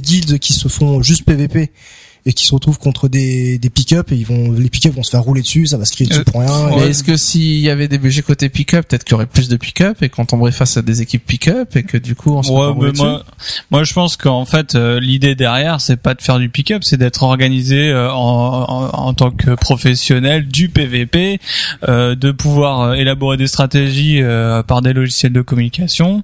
guildes 0.00 0.38
qui 0.38 0.52
se 0.52 0.68
font 0.68 1.02
juste 1.02 1.24
PVP 1.24 1.70
et 2.24 2.32
qui 2.32 2.46
se 2.46 2.54
retrouvent 2.54 2.78
contre 2.78 3.08
des 3.08 3.58
des 3.58 3.70
pick-up 3.70 4.12
et 4.12 4.16
ils 4.16 4.26
vont 4.26 4.52
les 4.52 4.68
pick-up 4.70 4.94
vont 4.94 5.02
se 5.02 5.10
faire 5.10 5.22
rouler 5.22 5.42
dessus, 5.42 5.66
ça 5.66 5.76
va 5.76 5.84
se 5.84 5.92
crier 5.92 6.08
dessus 6.08 6.20
Euh, 6.20 6.24
pour 6.24 6.40
rien. 6.40 6.76
Mais 6.76 6.88
est-ce 6.90 7.02
que 7.02 7.16
s'il 7.16 7.58
y 7.58 7.68
avait 7.70 7.88
des 7.88 7.98
BG 7.98 8.22
côté 8.22 8.48
pick-up, 8.48 8.86
peut-être 8.88 9.04
qu'il 9.04 9.12
y 9.12 9.14
aurait 9.14 9.26
plus 9.26 9.48
de 9.48 9.56
pick-up 9.56 10.02
et 10.02 10.08
qu'on 10.08 10.24
tomberait 10.24 10.52
face 10.52 10.76
à 10.76 10.82
des 10.82 11.02
équipes 11.02 11.24
pick-up 11.26 11.74
et 11.76 11.82
que 11.82 11.96
du 11.98 12.14
coup 12.14 12.32
on 12.34 12.42
se 12.42 12.50
Ouais, 12.52 12.72
mais 12.80 12.92
dessus 12.92 13.02
moi, 13.02 13.24
moi, 13.70 13.84
je 13.84 13.92
pense 13.92 14.16
qu'en 14.16 14.44
fait, 14.44 14.74
euh, 14.74 15.00
l'idée 15.00 15.34
derrière, 15.34 15.80
c'est 15.80 15.96
pas 15.96 16.14
de 16.14 16.22
faire 16.22 16.38
du 16.38 16.48
pick-up, 16.48 16.82
c'est 16.84 16.96
d'être 16.96 17.22
organisé 17.24 17.90
euh, 17.90 18.12
en, 18.12 18.64
en, 18.68 19.06
en 19.08 19.14
tant 19.14 19.30
que 19.30 19.54
professionnel 19.54 20.46
du 20.48 20.68
PVP, 20.68 21.40
euh, 21.88 22.14
de 22.14 22.30
pouvoir 22.30 22.94
élaborer 22.94 23.36
des 23.36 23.46
stratégies 23.46 24.20
euh, 24.22 24.62
par 24.62 24.80
des 24.82 24.92
logiciels 24.92 25.32
de 25.32 25.42
communication, 25.42 26.22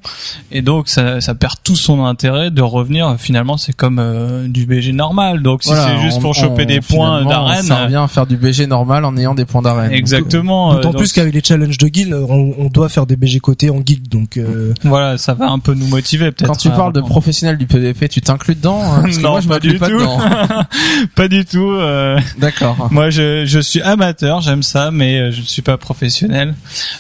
et 0.53 0.63
donc 0.63 0.89
ça, 0.89 1.21
ça 1.21 1.35
perd 1.35 1.57
tout 1.65 1.77
son 1.77 2.05
intérêt 2.05 2.51
de 2.51 2.63
revenir. 2.63 3.17
Finalement, 3.19 3.57
c'est 3.57 3.73
comme 3.75 3.99
euh, 3.99 4.47
du 4.49 4.67
BG 4.67 4.93
normal. 4.93 5.43
Donc 5.43 5.63
si 5.65 5.71
Voilà, 5.71 5.88
c'est 5.97 6.03
juste 6.03 6.19
on- 6.19 6.21
pour 6.23 6.35
choper 6.35 6.63
on- 6.63 6.67
des 6.67 6.81
points 6.81 7.25
d'arène, 7.25 7.63
Ça 7.63 7.85
revient 7.85 7.97
à 7.97 8.09
faire 8.09 8.27
du 8.27 8.37
BG 8.37 8.67
normal 8.67 9.05
en 9.05 9.17
ayant 9.17 9.35
des 9.35 9.45
points 9.45 9.63
d'arène. 9.63 9.93
exactement. 9.93 10.75
D'autant 10.75 10.79
euh, 10.89 10.93
donc, 10.93 10.97
plus 10.99 11.13
qu'avec 11.13 11.35
les 11.35 11.43
challenges 11.43 11.79
de 11.79 11.89
guild, 11.89 12.15
on, 12.15 12.55
on 12.59 12.67
doit 12.67 12.89
faire 12.89 13.07
des 13.07 13.17
BG 13.17 13.41
côtés 13.41 13.71
en 13.71 13.81
guild, 13.81 14.09
donc 14.09 14.37
euh, 14.37 14.73
voilà, 14.85 15.19
ça 15.19 15.35
va 15.35 15.49
un 15.51 15.59
peu 15.59 15.75
nous 15.75 15.87
motiver 15.89 16.31
peut-être. 16.33 16.49
Quand 16.49 16.57
tu 16.57 16.69
à 16.69 16.73
parles 16.73 16.93
de 16.93 17.01
professionnel 17.01 17.57
du 17.59 17.67
PVP, 17.67 18.09
tu 18.09 18.21
t'inclus 18.21 18.55
dedans 18.55 18.81
hein 18.85 19.03
Parce 19.03 19.17
que 19.19 19.23
Non, 19.29 19.31
moi, 19.31 19.41
je 19.41 19.49
pas 19.49 19.59
du 19.61 19.75
pas 19.79 19.89
tout. 19.89 19.99
dedans. 19.99 20.19
pas 21.15 21.29
du 21.29 21.45
tout. 21.45 21.71
euh, 21.73 22.19
D'accord. 22.39 22.89
Moi, 22.91 23.11
je, 23.11 23.45
je 23.47 23.59
suis 23.61 23.81
amateur, 23.83 24.41
j'aime 24.41 24.63
ça, 24.63 24.91
mais 24.91 25.19
euh, 25.19 25.31
je 25.33 25.41
ne 25.41 25.47
suis 25.47 25.63
pas 25.63 25.77
professionnel. 25.77 26.55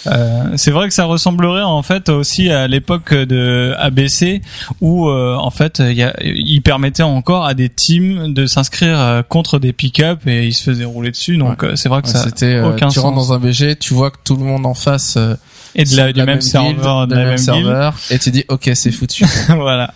Euh, 0.06 0.44
c'est 0.56 0.70
vrai 0.70 0.88
que 0.88 0.94
ça 0.94 1.04
ressemblerait 1.04 1.62
en 1.62 1.82
fait 1.82 2.08
aussi 2.08 2.50
à 2.50 2.66
l'époque 2.68 3.14
de 3.14 3.74
ABC 3.78 4.42
où 4.80 5.08
euh, 5.08 5.34
en 5.36 5.50
fait 5.50 5.80
il 5.80 5.92
y 5.96 6.02
a, 6.02 6.14
il 6.22 6.60
permettait 6.62 7.02
encore 7.02 7.44
à 7.46 7.54
des 7.54 7.68
teams 7.68 8.32
de 8.34 8.46
s'inscrire 8.46 8.77
euh, 8.86 9.22
contre 9.22 9.58
des 9.58 9.72
pick-up 9.72 10.26
et 10.26 10.46
ils 10.46 10.54
se 10.54 10.64
faisaient 10.64 10.84
rouler 10.84 11.10
dessus. 11.10 11.36
Donc 11.36 11.62
euh, 11.62 11.76
c'est 11.76 11.88
vrai 11.88 12.02
que 12.02 12.08
Ouais, 12.08 12.12
ça 12.12 12.24
C'était, 12.24 12.54
euh, 12.54 12.70
aucun 12.70 12.88
tu 12.88 12.98
rentres 12.98 13.16
dans 13.16 13.32
un 13.32 13.38
BG, 13.38 13.76
tu 13.76 13.94
vois 13.94 14.10
que 14.10 14.18
tout 14.24 14.36
le 14.36 14.44
monde 14.44 14.66
en 14.66 14.74
face 14.74 15.16
euh, 15.16 15.34
et 15.74 15.84
de 15.84 15.96
la, 15.96 16.12
du 16.12 16.22
même, 16.22 16.40
serveur, 16.40 17.06
de 17.06 17.14
la 17.14 17.24
même, 17.24 17.38
serveur, 17.38 17.94
et 18.10 18.18
tu 18.18 18.30
dis 18.30 18.44
ok 18.48 18.70
c'est 18.74 18.92
foutu. 18.92 19.24
voilà. 19.48 19.92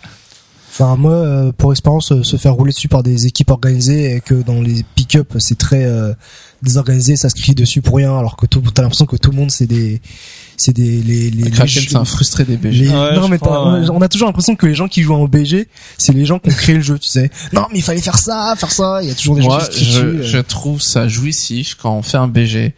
Enfin, 0.73 0.95
moi, 0.95 1.11
euh, 1.11 1.51
pour 1.51 1.71
expérience, 1.71 2.11
euh, 2.11 2.23
se 2.23 2.35
faire 2.35 2.55
rouler 2.55 2.71
dessus 2.71 2.87
par 2.87 3.03
des 3.03 3.27
équipes 3.27 3.51
organisées 3.51 4.15
et 4.15 4.21
que 4.21 4.33
dans 4.33 4.59
les 4.59 4.83
pick-up, 4.95 5.35
c'est 5.37 5.55
très 5.55 5.85
euh, 5.85 6.13
désorganisé, 6.63 7.15
ça 7.15 7.29
se 7.29 7.35
crie 7.35 7.53
dessus 7.53 7.83
pour 7.83 7.97
rien, 7.97 8.17
alors 8.17 8.35
que 8.35 8.47
tout, 8.47 8.59
t'as 8.73 8.81
l'impression 8.81 9.05
que 9.05 9.15
tout 9.15 9.29
le 9.29 9.37
monde, 9.37 9.51
c'est 9.51 9.67
des, 9.67 10.01
c'est 10.63 10.73
des, 10.73 11.01
les, 11.01 11.29
les, 11.29 11.49
Kraken 11.51 11.81
les- 11.83 11.89
c'est 11.89 11.95
un 11.95 12.05
frustré 12.05 12.43
des 12.45 12.57
BG. 12.57 12.85
les- 12.85 12.89
Ouais, 12.89 13.15
non 13.15 13.27
mais 13.27 13.37
crois, 13.37 13.57
t'as- 13.65 13.81
ouais. 13.81 13.89
on 13.91 14.01
a 14.01 14.07
toujours 14.07 14.27
l'impression 14.27 14.55
que 14.55 14.65
les 14.65 14.75
gens 14.75 14.87
qui 14.87 15.01
jouent 15.03 15.13
en 15.15 15.25
BG, 15.27 15.67
c'est 15.97 16.13
les 16.13 16.25
gens 16.25 16.39
qui 16.39 16.49
ont 16.49 16.53
créé 16.53 16.75
le 16.75 16.81
jeu, 16.81 16.97
tu 16.99 17.09
sais. 17.09 17.29
Non, 17.51 17.67
mais 17.71 17.79
il 17.79 17.83
fallait 17.83 18.01
faire 18.01 18.17
ça, 18.17 18.53
faire 18.57 18.71
ça. 18.71 18.99
Il 19.03 19.09
y 19.09 19.11
a 19.11 19.15
toujours 19.15 19.35
des 19.35 19.41
Moi, 19.41 19.59
gens 19.59 19.67
qui 19.67 19.83
je, 19.85 19.89
dessus. 19.89 19.99
euh. 20.05 20.23
je 20.23 20.37
trouve 20.39 20.81
ça 20.81 21.07
jouissif 21.07 21.75
quand 21.81 21.93
on 21.95 22.01
fait 22.01 22.17
un 22.17 22.27
BG 22.27 22.73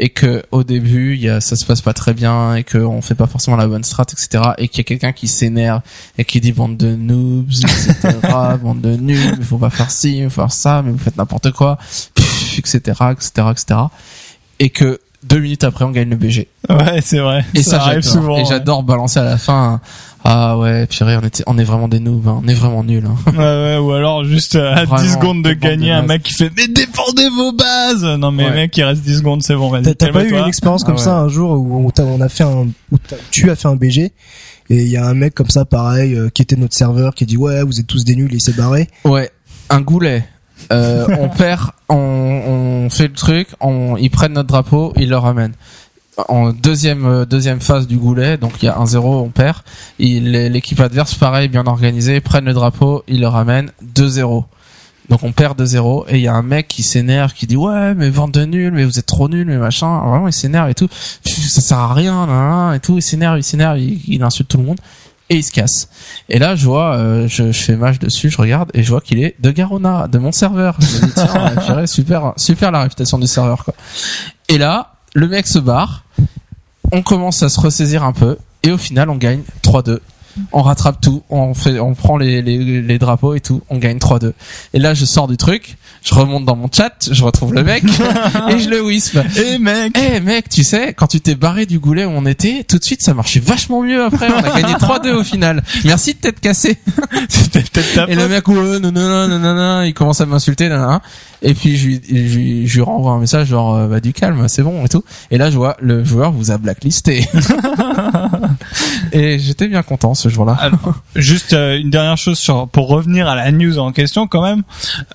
et 0.00 0.10
que 0.10 0.44
au 0.52 0.62
début, 0.62 1.14
il 1.16 1.22
y 1.22 1.28
a, 1.28 1.40
ça 1.40 1.56
se 1.56 1.64
passe 1.64 1.80
pas 1.80 1.92
très 1.92 2.14
bien 2.14 2.54
et 2.54 2.62
qu'on 2.62 3.02
fait 3.02 3.16
pas 3.16 3.26
forcément 3.26 3.56
la 3.56 3.66
bonne 3.66 3.82
strat, 3.82 4.04
etc. 4.12 4.50
Et 4.58 4.68
qu'il 4.68 4.78
y 4.78 4.80
a 4.82 4.84
quelqu'un 4.84 5.12
qui 5.12 5.26
s'énerve 5.26 5.80
et 6.18 6.24
qui 6.24 6.40
dit 6.40 6.52
bande 6.52 6.76
de 6.76 6.94
noobs, 6.94 7.50
etc. 7.50 8.18
bande 8.62 8.80
de 8.80 8.94
nuls, 8.96 9.34
il 9.38 9.44
faut 9.44 9.58
pas 9.58 9.70
faire 9.70 9.90
ci, 9.90 10.18
il 10.18 10.24
faut 10.30 10.42
faire 10.42 10.52
ça, 10.52 10.82
mais 10.84 10.92
vous 10.92 10.98
faites 10.98 11.16
n'importe 11.16 11.50
quoi, 11.50 11.78
pff, 12.14 12.58
etc., 12.60 12.78
etc., 13.12 13.30
etc. 13.50 13.80
Et 14.60 14.70
que 14.70 15.00
deux 15.22 15.38
minutes 15.38 15.64
après, 15.64 15.84
on 15.84 15.90
gagne 15.90 16.10
le 16.10 16.16
BG. 16.16 16.48
Ouais, 16.68 17.00
c'est 17.02 17.18
vrai. 17.18 17.44
Et 17.54 17.62
ça, 17.62 17.82
arrive 17.82 18.02
souvent. 18.02 18.36
Et 18.36 18.40
ouais. 18.40 18.46
j'adore 18.48 18.82
balancer 18.82 19.18
à 19.18 19.24
la 19.24 19.38
fin. 19.38 19.80
Ah 20.24 20.58
ouais, 20.58 20.86
purée, 20.86 21.16
on 21.16 21.24
était, 21.24 21.44
on 21.46 21.58
est 21.58 21.64
vraiment 21.64 21.88
des 21.88 22.00
noobs, 22.00 22.26
hein. 22.26 22.40
on 22.44 22.48
est 22.48 22.54
vraiment 22.54 22.82
nuls. 22.82 23.06
Hein. 23.06 23.16
Ouais, 23.32 23.36
ouais, 23.36 23.78
ou 23.78 23.92
alors 23.92 24.24
juste 24.24 24.56
euh, 24.56 24.72
à 24.72 24.84
Vraiment, 24.84 25.02
10 25.02 25.12
secondes 25.12 25.44
de 25.44 25.52
gagner 25.52 25.92
un 25.92 26.02
mec 26.02 26.22
qui 26.22 26.34
fait 26.34 26.50
mais 26.56 26.66
défendez 26.68 27.28
vos 27.30 27.52
bases. 27.52 28.04
Non 28.04 28.32
mais 28.32 28.44
Ouais. 28.46 28.54
mec, 28.54 28.76
il 28.76 28.82
reste 28.82 29.02
10 29.02 29.18
secondes, 29.18 29.42
c'est 29.42 29.54
bon, 29.54 29.70
vas-y. 29.70 29.94
T'as 29.94 30.12
pas 30.12 30.24
eu 30.24 30.30
une 30.30 30.46
expérience 30.46 30.82
comme 30.84 30.96
Ah 30.98 31.02
ça 31.02 31.16
un 31.18 31.28
jour 31.28 31.52
où 31.52 31.90
on, 31.98 32.20
a 32.20 32.28
fait 32.28 32.44
un, 32.44 32.66
où 32.90 32.98
tu 33.30 33.50
as 33.50 33.56
fait 33.56 33.68
un 33.68 33.76
BG 33.76 34.12
et 34.70 34.82
il 34.82 34.88
y 34.88 34.96
a 34.96 35.06
un 35.06 35.14
mec 35.14 35.34
comme 35.34 35.48
ça, 35.50 35.64
pareil, 35.64 36.14
euh, 36.14 36.28
qui 36.28 36.42
était 36.42 36.56
notre 36.56 36.76
serveur, 36.76 37.14
qui 37.14 37.24
dit 37.24 37.36
ouais, 37.36 37.62
vous 37.62 37.80
êtes 37.80 37.86
tous 37.86 38.04
des 38.04 38.16
nuls 38.16 38.32
et 38.32 38.36
il 38.36 38.40
s'est 38.40 38.52
barré. 38.52 38.88
Ouais, 39.04 39.30
un 39.70 39.80
goulet. 39.80 40.24
Euh, 40.72 41.06
on 41.18 41.28
perd, 41.28 41.70
on, 41.88 41.96
on 41.96 42.90
fait 42.90 43.08
le 43.08 43.14
truc, 43.14 43.48
on, 43.60 43.96
ils 43.96 44.10
prennent 44.10 44.34
notre 44.34 44.48
drapeau, 44.48 44.92
ils 44.96 45.08
le 45.08 45.16
ramènent. 45.16 45.54
En 46.26 46.50
deuxième 46.50 47.06
euh, 47.06 47.24
deuxième 47.24 47.60
phase 47.60 47.86
du 47.86 47.96
goulet, 47.96 48.38
donc 48.38 48.54
il 48.60 48.66
y 48.66 48.68
a 48.68 48.76
un 48.76 48.86
0 48.86 49.20
on 49.20 49.28
perd. 49.28 49.58
L'équipe 49.98 50.80
adverse, 50.80 51.14
pareil, 51.14 51.48
bien 51.48 51.66
organisée, 51.66 52.20
prennent 52.20 52.46
le 52.46 52.54
drapeau, 52.54 53.04
ils 53.06 53.20
le 53.20 53.28
ramènent 53.28 53.70
2-0. 53.94 54.44
Donc 55.08 55.22
on 55.22 55.32
perd 55.32 55.58
2-0 55.58 56.04
et 56.08 56.16
il 56.16 56.22
y 56.22 56.28
a 56.28 56.34
un 56.34 56.42
mec 56.42 56.68
qui 56.68 56.82
s'énerve, 56.82 57.32
qui 57.32 57.46
dit 57.46 57.56
ouais 57.56 57.94
mais 57.94 58.10
vente 58.10 58.32
de 58.32 58.44
nul, 58.44 58.72
mais 58.72 58.84
vous 58.84 58.98
êtes 58.98 59.06
trop 59.06 59.28
nul, 59.28 59.46
mais 59.46 59.56
machin. 59.56 60.00
Vraiment 60.00 60.26
il 60.26 60.32
s'énerve 60.32 60.68
et 60.68 60.74
tout. 60.74 60.88
Ça 61.24 61.60
sert 61.60 61.78
à 61.78 61.94
rien, 61.94 62.26
nan, 62.26 62.74
et 62.74 62.80
tout. 62.80 62.96
Il 62.98 63.02
s'énerve, 63.02 63.38
il 63.38 63.44
s'énerve, 63.44 63.78
il 63.78 64.22
insulte 64.22 64.48
tout 64.48 64.58
le 64.58 64.64
monde 64.64 64.80
et 65.30 65.36
il 65.36 65.42
se 65.44 65.52
casse. 65.52 65.88
Et 66.28 66.38
là, 66.38 66.56
je 66.56 66.64
vois, 66.64 66.96
euh, 66.96 67.28
je, 67.28 67.52
je 67.52 67.62
fais 67.62 67.76
match 67.76 67.98
dessus, 67.98 68.30
je 68.30 68.38
regarde 68.38 68.70
et 68.74 68.82
je 68.82 68.88
vois 68.90 69.00
qu'il 69.00 69.22
est 69.22 69.34
de 69.40 69.50
Garona, 69.50 70.08
de 70.08 70.18
mon 70.18 70.32
serveur. 70.32 70.76
Je 70.80 70.86
me 70.86 71.06
dis 71.06 71.12
tiens, 71.66 71.86
super, 71.86 72.32
super 72.36 72.70
la 72.70 72.82
réputation 72.82 73.18
du 73.18 73.26
serveur 73.26 73.64
quoi. 73.64 73.74
Et 74.48 74.58
là, 74.58 74.94
le 75.14 75.28
mec 75.28 75.46
se 75.46 75.58
barre, 75.58 76.04
on 76.92 77.02
commence 77.02 77.42
à 77.42 77.48
se 77.48 77.60
ressaisir 77.60 78.04
un 78.04 78.12
peu 78.12 78.38
et 78.62 78.70
au 78.70 78.78
final, 78.78 79.10
on 79.10 79.16
gagne 79.16 79.42
3-2. 79.62 79.98
On 80.52 80.62
rattrape 80.62 81.00
tout, 81.00 81.22
on 81.30 81.54
fait, 81.54 81.78
on 81.80 81.94
prend 81.94 82.16
les, 82.16 82.42
les, 82.42 82.82
les 82.82 82.98
drapeaux 82.98 83.34
et 83.34 83.40
tout, 83.40 83.62
on 83.68 83.78
gagne 83.78 83.98
3-2. 83.98 84.32
Et 84.74 84.78
là, 84.78 84.94
je 84.94 85.04
sors 85.04 85.28
du 85.28 85.36
truc, 85.36 85.76
je 86.04 86.14
remonte 86.14 86.44
dans 86.44 86.56
mon 86.56 86.68
chat, 86.72 87.08
je 87.10 87.24
retrouve 87.24 87.54
le 87.54 87.62
mec 87.62 87.84
et 88.50 88.58
je 88.58 88.68
le 88.68 88.82
wisp. 88.82 89.18
Eh 89.36 89.58
mec, 89.58 89.96
Eh 89.98 90.20
mec, 90.20 90.48
tu 90.48 90.64
sais, 90.64 90.92
quand 90.94 91.06
tu 91.06 91.20
t'es 91.20 91.34
barré 91.34 91.66
du 91.66 91.78
goulet 91.78 92.04
où 92.04 92.10
on 92.10 92.26
était, 92.26 92.64
tout 92.64 92.78
de 92.78 92.84
suite 92.84 93.02
ça 93.02 93.14
marchait 93.14 93.40
vachement 93.40 93.82
mieux 93.82 94.02
après. 94.04 94.28
On 94.30 94.38
a 94.38 94.60
gagné 94.60 94.74
3-2 94.78 95.12
au 95.12 95.24
final. 95.24 95.62
Merci 95.84 96.14
de 96.14 96.18
t'être 96.18 96.40
cassé. 96.40 96.78
c'était 97.28 97.60
peut-être 97.62 97.94
ta 97.94 98.08
Et 98.08 98.14
le 98.14 98.28
mec, 98.28 98.46
ouais, 98.48 98.54
non, 98.80 98.92
non, 98.92 99.28
non, 99.28 99.38
non, 99.38 99.54
non, 99.54 99.82
il 99.82 99.94
commence 99.94 100.20
à 100.20 100.26
m'insulter, 100.26 100.68
nan, 100.68 100.80
nan, 100.80 100.88
nan. 100.90 101.00
Et 101.40 101.54
puis 101.54 101.76
je 101.76 101.86
lui, 101.86 102.00
je 102.08 102.36
lui, 102.36 102.66
je 102.66 102.74
lui 102.74 102.82
renvoie 102.82 103.12
un 103.12 103.20
message 103.20 103.48
genre, 103.48 103.76
euh, 103.76 103.86
bah 103.86 104.00
du 104.00 104.12
calme, 104.12 104.48
c'est 104.48 104.62
bon 104.62 104.84
et 104.84 104.88
tout. 104.88 105.04
Et 105.30 105.38
là, 105.38 105.50
je 105.50 105.56
vois 105.56 105.76
le 105.80 106.04
joueur 106.04 106.32
vous 106.32 106.50
a 106.50 106.58
blacklisté. 106.58 107.28
Et 109.12 109.38
j'étais 109.38 109.68
bien 109.68 109.82
content 109.82 110.14
ce 110.14 110.28
jour-là. 110.28 110.70
Juste 111.16 111.52
euh, 111.52 111.78
une 111.78 111.90
dernière 111.90 112.16
chose 112.16 112.38
sur 112.38 112.68
pour 112.68 112.88
revenir 112.88 113.28
à 113.28 113.34
la 113.34 113.50
news 113.52 113.78
en 113.78 113.92
question 113.92 114.26
quand 114.26 114.42
même 114.42 114.62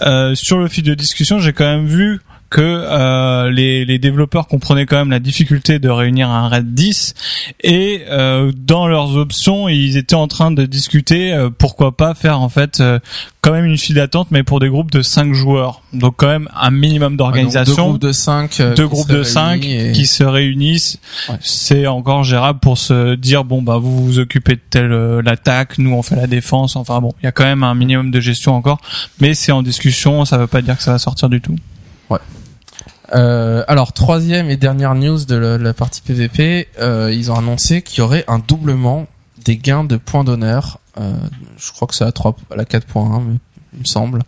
euh, 0.01 0.35
sur 0.35 0.57
le 0.57 0.67
fil 0.67 0.83
de 0.83 0.93
discussion 0.93 1.39
j'ai 1.39 1.53
quand 1.53 1.65
même 1.65 1.85
vu 1.85 2.21
que 2.53 2.61
euh, 2.61 3.49
les, 3.49 3.83
les 3.83 3.97
développeurs 3.97 4.47
comprenaient 4.47 4.85
quand 4.85 4.97
même 4.97 5.09
la 5.09 5.19
difficulté 5.19 5.79
de 5.79 5.89
réunir 5.89 6.29
un 6.29 6.47
RAID 6.49 6.75
10 6.75 7.15
et 7.63 8.03
euh, 8.09 8.51
dans 8.55 8.87
leurs 8.87 9.17
options 9.17 9.67
ils 9.67 9.97
étaient 9.97 10.13
en 10.13 10.27
train 10.27 10.51
de 10.51 10.67
discuter 10.67 11.33
euh, 11.33 11.49
pourquoi 11.49 11.97
pas 11.97 12.13
faire 12.13 12.39
en 12.41 12.49
fait 12.49 12.79
euh, 12.79 12.99
quand 13.41 13.53
même 13.53 13.65
une 13.65 13.79
file 13.79 13.95
d'attente 13.95 14.27
mais 14.29 14.43
pour 14.43 14.59
des 14.59 14.69
groupes 14.69 14.91
de 14.91 15.01
5 15.01 15.33
joueurs. 15.33 15.81
Donc 15.93 16.13
quand 16.17 16.27
même 16.27 16.47
un 16.55 16.69
minimum 16.69 17.13
Ah, 17.13 17.17
d'organisation 17.17 17.75
Deux 17.75 17.89
groupes 17.89 18.01
de 18.01 18.11
5 18.11 18.61
deux 18.77 18.87
groupes 18.87 19.09
de 19.09 19.23
5 19.23 19.59
qui 19.59 20.05
se 20.05 20.23
réunissent. 20.23 20.99
Ouais. 21.29 21.37
c'est 21.41 21.87
encore 21.87 22.23
gérable 22.23 22.59
pour 22.59 22.77
se 22.77 23.15
dire 23.15 23.45
bon 23.45 23.63
bah 23.63 23.79
vous 23.79 24.05
vous 24.05 24.19
occupez 24.19 24.53
de 24.57 24.61
telle 24.69 24.91
euh, 24.91 25.23
l'attaque 25.23 25.79
nous 25.79 25.93
on 25.93 26.03
fait 26.03 26.15
la 26.15 26.27
défense. 26.27 26.75
Enfin 26.75 27.01
bon 27.01 27.13
il 27.23 27.25
y 27.25 27.27
a 27.27 27.31
quand 27.31 27.45
même 27.45 27.63
un 27.63 27.73
minimum 27.73 28.11
de 28.11 28.19
gestion 28.19 28.53
encore. 28.53 28.77
Mais 29.19 29.33
c'est 29.33 29.51
en 29.51 29.63
discussion 29.63 30.23
ça 30.23 30.37
veut 30.37 30.45
pas 30.45 30.61
dire 30.61 30.77
que 30.77 30.83
ça 30.83 30.91
va 30.91 30.99
sortir 30.99 31.29
du 31.29 31.41
tout 31.41 31.55
Euh, 33.13 33.63
alors 33.67 33.93
troisième 33.93 34.49
et 34.49 34.57
dernière 34.57 34.95
news 34.95 35.25
de 35.25 35.35
la, 35.35 35.57
la 35.57 35.73
partie 35.73 36.01
PVP, 36.01 36.67
euh, 36.79 37.11
ils 37.13 37.31
ont 37.31 37.35
annoncé 37.35 37.81
qu'il 37.81 37.99
y 37.99 38.01
aurait 38.01 38.23
un 38.27 38.39
doublement 38.39 39.07
des 39.43 39.57
gains 39.57 39.83
de 39.83 39.97
points 39.97 40.23
d'honneur. 40.23 40.79
Euh, 40.99 41.11
je 41.57 41.71
crois 41.73 41.87
que 41.87 41.95
c'est 41.95 42.05
à 42.05 42.11
3, 42.11 42.35
à 42.51 42.55
la 42.55 42.63
4.1, 42.63 43.21
mais 43.25 43.35
il 43.73 43.79
me 43.81 43.85
semble. 43.85 44.19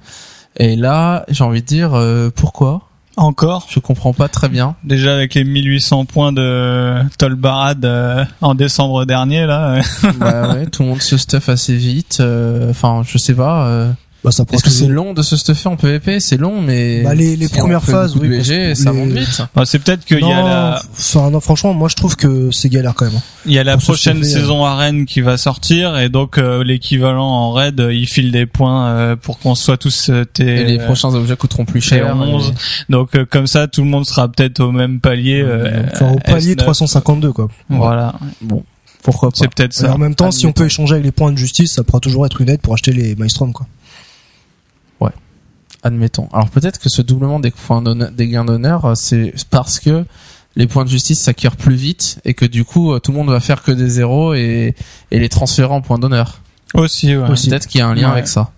Et 0.57 0.75
là, 0.75 1.25
j'ai 1.29 1.43
envie 1.43 1.61
de 1.61 1.67
dire 1.67 1.93
euh, 1.93 2.29
pourquoi? 2.35 2.81
encore? 3.17 3.65
Je 3.69 3.79
comprends 3.79 4.11
pas 4.11 4.27
très 4.27 4.49
bien. 4.49 4.75
déjà 4.83 5.13
avec 5.13 5.35
les 5.35 5.45
1800 5.45 6.03
points 6.03 6.33
de 6.33 7.01
Tolbarad 7.17 7.85
euh, 7.85 8.25
en 8.41 8.55
décembre 8.55 9.05
dernier 9.05 9.45
là 9.45 9.75
euh, 9.75 10.11
bah 10.19 10.53
ouais, 10.53 10.65
tout 10.65 10.83
le 10.83 10.89
monde 10.89 11.01
se 11.01 11.15
stuff 11.15 11.47
assez 11.47 11.77
vite. 11.77 12.17
euh, 12.19 12.69
Enfin, 12.71 13.03
je 13.07 13.17
sais 13.17 13.33
pas. 13.33 13.87
Euh, 14.25 14.29
Bah, 14.29 14.31
ça 14.31 14.45
prend 14.45 14.55
Est-ce 14.55 14.63
que 14.63 14.69
c'est 14.69 14.87
long 14.87 15.13
de 15.13 15.21
se 15.21 15.37
stuffer 15.37 15.69
en 15.69 15.75
PVP 15.75 16.19
C'est 16.19 16.37
long, 16.37 16.61
mais 16.61 17.03
Bah, 17.03 17.13
les- 17.15 17.35
les 17.35 17.47
si 17.47 17.53
premières 17.57 17.83
phases, 17.83 18.15
oui, 18.17 18.27
BG, 18.27 18.75
ça 18.75 18.91
les- 18.91 18.97
monte 18.97 19.09
vite. 19.11 19.41
Bah, 19.55 19.63
c'est 19.65 19.79
peut-être 19.79 20.03
qu'il 20.05 20.19
y 20.19 20.23
a 20.23 20.41
Non, 20.41 20.45
la, 20.47 20.81
enfin, 20.91 21.29
non, 21.29 21.39
franchement, 21.39 21.73
moi 21.73 21.87
je 21.89 21.95
trouve 21.95 22.15
que 22.15 22.49
c'est 22.51 22.69
galère 22.69 22.93
quand 22.95 23.05
même. 23.05 23.15
hein. 23.15 23.21
il 23.45 23.53
y 23.53 23.59
a 23.59 23.63
la 23.63 23.79
se 23.79 23.85
prochaine 23.85 24.23
saison 24.23 24.65
arène 24.65 25.05
qui 25.05 25.21
va 25.21 25.37
sortir 25.37 25.97
et 25.99 26.09
donc 26.09 26.37
euh, 26.37 26.63
l'équivalent 26.63 27.27
en 27.27 27.51
raid, 27.51 27.79
euh, 27.79 27.93
il 27.93 28.07
file 28.07 28.31
des 28.31 28.45
points 28.47 28.87
euh, 28.87 29.15
pour 29.15 29.37
qu'on 29.39 29.53
soit 29.55 29.77
tous 29.77 30.09
euh, 30.09 30.25
tes 30.25 30.43
Et 30.61 30.63
les 30.65 30.79
euh, 30.79 30.85
prochains 30.85 31.13
objets 31.13 31.35
coûteront 31.35 31.65
plus 31.65 31.81
cher. 31.81 32.15
11. 32.17 32.49
et- 32.49 32.91
Donc 32.91 33.15
euh, 33.15 33.25
comme 33.29 33.47
ça, 33.47 33.67
tout 33.67 33.81
le 33.83 33.87
monde 33.89 34.05
sera 34.05 34.27
peut-être 34.27 34.59
au 34.61 34.71
même 34.71 34.99
palier. 34.99 35.41
euh, 35.43 35.83
Enfin, 35.93 36.11
au 36.11 36.15
palier 36.19 36.53
S9. 36.55 36.57
352 36.57 37.31
quoi. 37.31 37.47
Voilà, 37.69 38.15
Pourquoi 39.03 39.29
pas 39.29 39.35
c'est 39.39 39.53
peut-être 39.53 39.73
Et 39.75 39.81
ça. 39.85 39.93
en 39.93 39.97
même 39.99 40.15
temps, 40.15 40.31
si 40.31 40.47
on 40.47 40.51
peut 40.51 40.65
échanger 40.65 40.93
avec 40.93 41.05
les 41.05 41.11
points 41.11 41.31
de 41.31 41.37
justice, 41.37 41.73
ça 41.75 41.83
pourra 41.83 41.99
toujours 41.99 42.25
être 42.25 42.41
une 42.41 42.49
aide 42.49 42.61
pour 42.61 42.73
acheter 42.73 42.91
les 42.91 43.15
Maelstrom 43.15 43.53
quoi. 43.53 43.67
Admettons. 45.85 46.27
Alors 46.33 46.49
peut-être 46.49 46.79
que 46.79 46.89
ce 46.89 47.01
doublement 47.03 47.39
des 47.39 47.51
points 47.51 47.81
des 48.11 48.27
gains 48.27 48.43
d'honneur, 48.43 48.85
euh, 48.85 48.95
c'est 48.95 49.33
parce 49.51 49.79
que 49.79 50.03
les 50.55 50.65
points 50.67 50.83
de 50.83 50.89
justice 50.89 51.19
s'acquièrent 51.19 51.57
plus 51.57 51.75
vite 51.75 52.19
et 52.25 52.33
que 52.33 52.45
du 52.45 52.65
coup 52.65 52.91
euh, 52.93 52.99
tout 52.99 53.11
le 53.11 53.17
monde 53.17 53.29
va 53.29 53.39
faire 53.39 53.61
que 53.61 53.71
des 53.71 53.87
zéros 53.87 54.33
et, 54.33 54.73
et 55.11 55.19
les 55.19 55.29
transférer 55.29 55.71
en 55.71 55.81
points 55.81 55.99
d'honneur. 55.99 56.39
Aussi, 56.73 57.15
ouais. 57.15 57.29
Aussi. 57.29 57.49
Peut-être 57.49 57.67
qu'il 57.67 57.79
y 57.79 57.81
a 57.81 57.87
un 57.87 57.93
lien 57.93 58.07
Ouais. 58.07 58.13
avec 58.13 58.27
ça. 58.27 58.51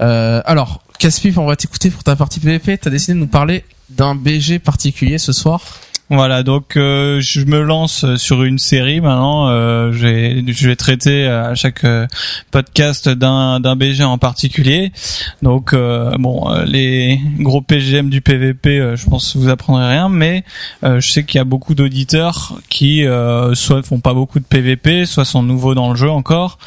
Euh, 0.00 0.40
alors, 0.46 0.80
Caspip, 0.98 1.36
on 1.38 1.46
va 1.46 1.54
t'écouter 1.56 1.90
pour 1.90 2.02
ta 2.02 2.16
partie 2.16 2.40
PVP. 2.40 2.78
T'as 2.78 2.90
décidé 2.90 3.12
de 3.12 3.18
nous 3.18 3.26
parler 3.26 3.64
d'un 3.90 4.14
BG 4.14 4.58
particulier 4.58 5.18
ce 5.18 5.32
soir. 5.32 5.60
Voilà, 6.10 6.42
donc 6.42 6.76
euh, 6.76 7.18
je 7.22 7.40
me 7.46 7.62
lance 7.62 8.04
sur 8.16 8.44
une 8.44 8.58
série 8.58 9.00
maintenant. 9.00 9.48
Euh, 9.48 9.90
je 9.90 10.68
vais 10.68 10.76
traiter 10.76 11.26
à 11.26 11.54
chaque 11.54 11.82
euh, 11.84 12.06
podcast 12.50 13.08
d'un 13.08 13.58
d'un 13.58 13.74
BG 13.74 14.04
en 14.04 14.18
particulier. 14.18 14.92
Donc 15.40 15.72
euh, 15.72 16.10
bon, 16.18 16.50
euh, 16.50 16.66
les 16.66 17.18
gros 17.38 17.62
PGM 17.62 18.10
du 18.10 18.20
PVP, 18.20 18.78
euh, 18.78 18.96
je 18.96 19.06
pense 19.06 19.32
que 19.32 19.38
vous 19.38 19.48
apprendrez 19.48 19.88
rien, 19.88 20.10
mais 20.10 20.44
euh, 20.84 21.00
je 21.00 21.10
sais 21.10 21.24
qu'il 21.24 21.38
y 21.38 21.40
a 21.40 21.44
beaucoup 21.44 21.74
d'auditeurs 21.74 22.60
qui 22.68 23.06
euh, 23.06 23.54
soit 23.54 23.82
font 23.82 24.00
pas 24.00 24.12
beaucoup 24.12 24.40
de 24.40 24.44
PVP, 24.44 25.06
soit 25.06 25.24
sont 25.24 25.42
nouveaux 25.42 25.74
dans 25.74 25.88
le 25.88 25.96
jeu 25.96 26.10
encore. 26.10 26.58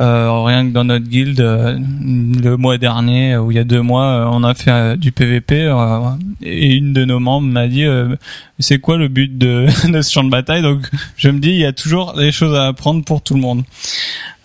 Euh, 0.00 0.42
rien 0.42 0.66
que 0.66 0.72
dans 0.72 0.84
notre 0.84 1.06
guilde, 1.06 1.40
euh, 1.40 1.78
le 2.02 2.56
mois 2.58 2.76
dernier 2.76 3.38
ou 3.38 3.50
il 3.50 3.56
y 3.56 3.60
a 3.60 3.64
deux 3.64 3.80
mois, 3.80 4.04
euh, 4.04 4.28
on 4.30 4.44
a 4.44 4.52
fait 4.52 4.70
euh, 4.70 4.96
du 4.96 5.12
PVP 5.12 5.62
euh, 5.62 5.98
et 6.42 6.74
une 6.74 6.92
de 6.92 7.06
nos 7.06 7.20
membres 7.20 7.48
m'a 7.48 7.68
dit 7.68 7.84
euh, 7.84 8.16
c'est 8.62 8.78
quoi 8.78 8.96
le 8.96 9.08
but 9.08 9.36
de, 9.36 9.66
de 9.92 10.00
ce 10.02 10.10
champ 10.12 10.24
de 10.24 10.30
bataille? 10.30 10.62
Donc 10.62 10.88
je 11.16 11.28
me 11.28 11.38
dis 11.38 11.50
il 11.50 11.58
y 11.58 11.66
a 11.66 11.72
toujours 11.72 12.14
des 12.14 12.32
choses 12.32 12.56
à 12.56 12.66
apprendre 12.68 13.04
pour 13.04 13.22
tout 13.22 13.34
le 13.34 13.40
monde. 13.40 13.64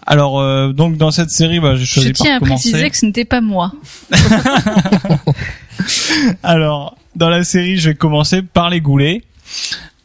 Alors 0.05 0.39
euh, 0.39 0.71
donc 0.73 0.97
dans 0.97 1.11
cette 1.11 1.29
série, 1.31 1.59
bah, 1.59 1.75
j'ai 1.75 1.85
choisi 1.85 2.09
Je 2.09 2.13
tiens 2.13 2.37
à 2.37 2.39
commencer. 2.39 2.69
préciser 2.71 2.89
que 2.89 2.97
ce 2.97 3.05
n'était 3.05 3.25
pas 3.25 3.41
moi. 3.41 3.71
Alors 6.43 6.97
dans 7.15 7.29
la 7.29 7.43
série, 7.43 7.77
je 7.77 7.89
vais 7.89 7.95
commencer 7.95 8.41
par 8.41 8.69
les 8.69 8.81
goulets. 8.81 9.23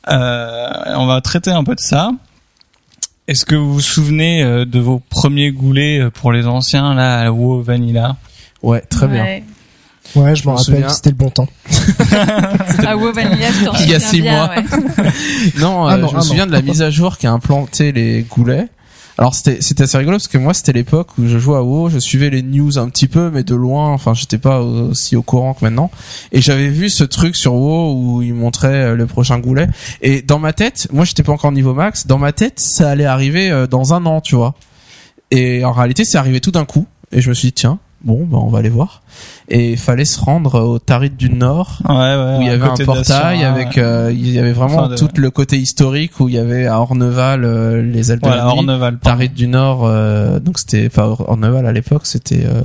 Euh, 0.09 0.69
on 0.97 1.07
va 1.07 1.21
traiter 1.21 1.51
un 1.51 1.65
peu 1.65 1.75
de 1.75 1.81
ça. 1.81 2.11
Est-ce 3.29 3.45
que 3.47 3.55
vous 3.55 3.75
vous 3.75 3.81
souvenez 3.81 4.43
euh, 4.43 4.65
de 4.65 4.81
vos 4.81 4.99
premiers 4.99 5.53
goulets 5.53 6.09
pour 6.15 6.33
les 6.33 6.47
anciens 6.47 6.95
là 6.95 7.21
à 7.21 7.31
WoW 7.31 7.63
Vanilla 7.63 8.17
Ouais, 8.63 8.81
très 8.81 9.07
bien. 9.09 9.41
Ouais. 10.15 10.23
Ouais, 10.23 10.35
je 10.37 10.43
Je 10.43 10.49
m'en 10.49 10.55
rappelle, 10.57 10.91
c'était 10.91 11.11
le 11.11 11.17
bon 11.17 11.31
temps. 11.31 11.47
À 12.87 12.97
WoW 12.97 13.13
Vanilla, 13.13 13.49
je 13.51 13.83
Il 13.85 13.91
y 13.91 13.95
a 13.95 14.01
six 14.01 14.21
bien, 14.21 14.47
mois. 14.47 14.55
ouais. 14.57 14.65
Non, 15.59 15.87
Ah 15.87 15.95
euh, 15.95 15.99
non, 15.99 16.09
je 16.09 16.15
me 16.15 16.19
ah 16.19 16.23
souviens 16.23 16.45
non. 16.45 16.51
de 16.53 16.57
la 16.57 16.63
mise 16.63 16.83
à 16.83 16.91
jour 16.91 17.19
qui 17.19 17.27
a 17.27 17.33
implanté 17.33 17.93
les 17.93 18.23
goulets. 18.23 18.69
Alors 19.19 19.35
c'était 19.35 19.61
c'était 19.61 19.83
assez 19.85 19.99
rigolo 19.99 20.17
parce 20.17 20.27
que 20.27 20.39
moi 20.39 20.55
c'était 20.55 20.73
l'époque 20.73 21.09
où 21.19 21.27
je 21.29 21.37
jouais 21.39 21.57
à 21.59 21.63
WoW, 21.63 21.91
je 21.91 21.99
suivais 21.99 22.31
les 22.31 22.43
news 22.43 22.79
un 22.79 22.89
petit 22.89 23.09
peu 23.09 23.31
mais 23.31 23.43
de 23.45 23.55
loin, 23.55 23.91
enfin 23.91 24.15
j'étais 24.15 24.39
pas 24.39 24.61
aussi 24.63 25.17
au 25.17 25.23
courant 25.23 25.53
que 25.53 25.63
maintenant 25.67 25.91
et 26.33 26.41
j'avais 26.41 26.69
vu 26.69 26.89
ce 26.89 27.05
truc 27.05 27.37
sur 27.37 27.53
WoW 27.55 27.93
où 27.95 28.23
il 28.23 28.33
montrait 28.33 28.69
euh, 28.75 28.95
le 28.97 29.07
prochain 29.07 29.39
goulet 29.39 29.69
et 30.01 30.23
dans 30.23 30.39
ma 30.39 30.55
tête, 30.55 30.89
moi 30.93 31.05
j'étais 31.05 31.23
pas 31.23 31.33
encore 31.33 31.53
niveau 31.53 31.75
max, 31.75 32.07
dans 32.07 32.17
ma 32.19 32.33
tête 32.33 32.59
ça 32.59 32.89
allait 32.89 33.05
arriver 33.05 33.51
euh, 33.51 33.67
dans 33.67 33.93
un 33.93 34.07
an, 34.07 34.23
tu 34.23 34.35
vois. 34.35 34.55
Et 35.31 35.63
en 35.65 35.73
réalité, 35.73 36.05
c'est 36.07 36.17
arrivé 36.19 36.41
tout 36.41 36.51
d'un 36.51 36.65
coup 36.65 36.87
et 37.13 37.21
je 37.21 37.29
me 37.29 37.35
suis 37.35 37.49
dit 37.49 37.53
tiens, 37.53 37.79
bon, 38.05 38.25
bah 38.25 38.39
on 38.41 38.49
va 38.49 38.59
aller 38.61 38.69
voir. 38.69 39.03
Et 39.49 39.73
il 39.73 39.79
fallait 39.79 40.05
se 40.05 40.21
rendre 40.21 40.61
au 40.61 40.79
Tarid 40.79 41.17
du 41.17 41.31
Nord 41.31 41.79
Ouais, 41.89 41.95
ouais. 41.95 42.37
où 42.39 42.43
il 42.43 42.47
y 42.47 42.51
avait 42.51 42.65
un 42.65 42.75
portail 42.85 43.45
avec 43.45 43.79
euh, 43.79 44.11
il 44.13 44.31
y 44.31 44.39
avait 44.39 44.53
vraiment 44.53 44.77
Enfin, 44.85 44.89
de- 44.89 44.97
tout 44.97 45.09
le 45.17 45.31
côté 45.31 45.59
historique 45.59 46.19
où 46.21 46.29
il 46.29 46.35
y 46.35 46.39
avait 46.39 46.67
à 46.67 46.81
Orneval 46.81 47.45
euh, 47.45 47.83
les 47.83 48.09
de 48.15 48.19
Voilà, 48.23 48.47
Orneval. 48.49 48.99
Tarid 48.99 49.35
du 49.35 49.49
Nord 49.49 49.83
euh, 49.85 50.39
donc 50.41 50.59
c'était 50.59 50.89
Or- 50.99 51.29
Orneval 51.29 51.67
à 51.67 51.73
l'époque 51.73 52.07
c'était 52.07 52.45
euh, 52.47 52.63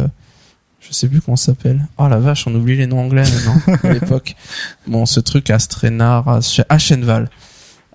je 0.79 0.93
sais 0.93 1.07
plus 1.09 1.19
comment 1.21 1.35
ça 1.35 1.47
s'appelle 1.47 1.81
oh 1.97 2.07
la 2.07 2.17
vache 2.19 2.47
on 2.47 2.55
oublie 2.55 2.77
les 2.77 2.87
noms 2.87 2.99
anglais 3.01 3.23
maintenant 3.23 3.75
à 3.83 3.93
l'époque 3.93 4.35
bon 4.87 5.05
ce 5.05 5.19
truc 5.19 5.49
à 5.49 5.59
Strénard 5.59 6.29
à 6.29 6.39
Sch- 6.39 6.63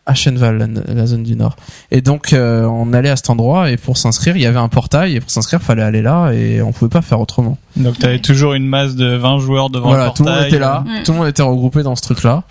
Aschenval 0.05 0.59
la, 0.59 0.95
la 0.95 1.07
zone 1.07 1.23
du 1.23 1.37
Nord 1.37 1.55
et 1.93 2.01
donc 2.01 2.33
euh, 2.33 2.65
on 2.65 2.93
allait 2.93 3.09
à 3.11 3.17
cet 3.17 3.31
endroit 3.31 3.71
et 3.71 3.77
pour 3.77 3.97
s'inscrire 3.99 4.37
il 4.37 4.43
y 4.43 4.47
avait 4.47 4.59
un 4.59 4.69
portail 4.69 5.15
et 5.15 5.21
pour 5.21 5.31
s'inscrire 5.31 5.63
fallait 5.63 5.83
aller 5.83 6.03
là 6.03 6.33
et 6.33 6.61
on 6.61 6.73
pouvait 6.73 6.89
pas 6.89 7.03
faire 7.03 7.21
autrement 7.21 7.57
Donc 7.77 7.99
t'avais 7.99 8.19
toujours 8.19 8.55
une 8.55 8.67
masse 8.67 8.97
de 8.97 9.15
20 9.15 9.39
joueurs 9.39 9.71
devant 9.71 9.89
voilà, 9.89 10.07
le 10.07 10.11
tout 10.13 10.25
le 10.25 10.27
portail. 10.27 10.43
monde 10.43 10.49
était 10.49 10.59
là, 10.59 10.85
Mm. 10.85 11.03
tout 11.05 11.13
le 11.13 11.19
monde 11.19 11.29
était 11.29 11.43
regroupé 11.43 11.83
dans 11.85 11.95
ce 11.95 12.03
truc-là. 12.03 12.43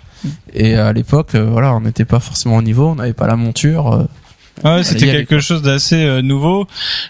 Et 0.54 0.76
à 0.76 0.92
l'époque, 0.92 1.34
euh, 1.34 1.44
voilà, 1.50 1.74
on 1.74 1.80
n'était 1.80 2.04
pas 2.04 2.20
forcément 2.20 2.56
au 2.56 2.62
niveau, 2.62 2.88
on 2.90 2.94
n'avait 2.94 3.12
pas 3.12 3.26
la 3.26 3.34
monture. 3.36 4.06
Ouais, 4.64 4.84
c'était 4.84 5.06
quelque 5.06 5.40
chose 5.40 5.62
d'assez 5.62 6.04
euh, 6.04 6.22
nouveau. 6.22 6.66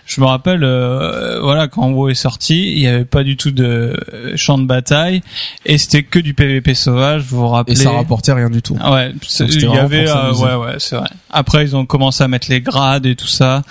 Je 0.06 0.20
me 0.20 0.26
rappelle, 0.26 0.64
euh, 0.64 1.40
voilà, 1.42 1.68
quand 1.68 1.90
WoW 1.90 2.10
est 2.10 2.14
sorti, 2.14 2.72
il 2.72 2.78
y 2.78 2.86
avait 2.86 3.04
pas 3.04 3.24
du 3.24 3.36
tout 3.36 3.50
de 3.50 3.64
euh, 4.12 4.36
champ 4.36 4.58
de 4.58 4.64
bataille 4.64 5.22
et 5.66 5.76
c'était 5.76 6.02
que 6.02 6.18
du 6.18 6.34
PVP 6.34 6.74
sauvage. 6.74 7.22
Vous 7.22 7.38
vous 7.38 7.48
rappelez 7.48 7.78
et 7.78 7.82
ça 7.82 7.90
rapportait 7.90 8.32
rien 8.32 8.48
du 8.48 8.62
tout. 8.62 8.74
Ouais, 8.74 9.12
il 9.40 9.62
y 9.62 9.78
avait, 9.78 10.08
euh, 10.08 10.32
ouais, 10.34 10.54
ouais, 10.54 10.74
c'est 10.78 10.96
vrai. 10.96 11.08
Après, 11.30 11.64
ils 11.64 11.76
ont 11.76 11.84
commencé 11.84 12.22
à 12.22 12.28
mettre 12.28 12.48
les 12.48 12.60
grades 12.60 13.06
et 13.06 13.16
tout 13.16 13.26
ça. 13.26 13.62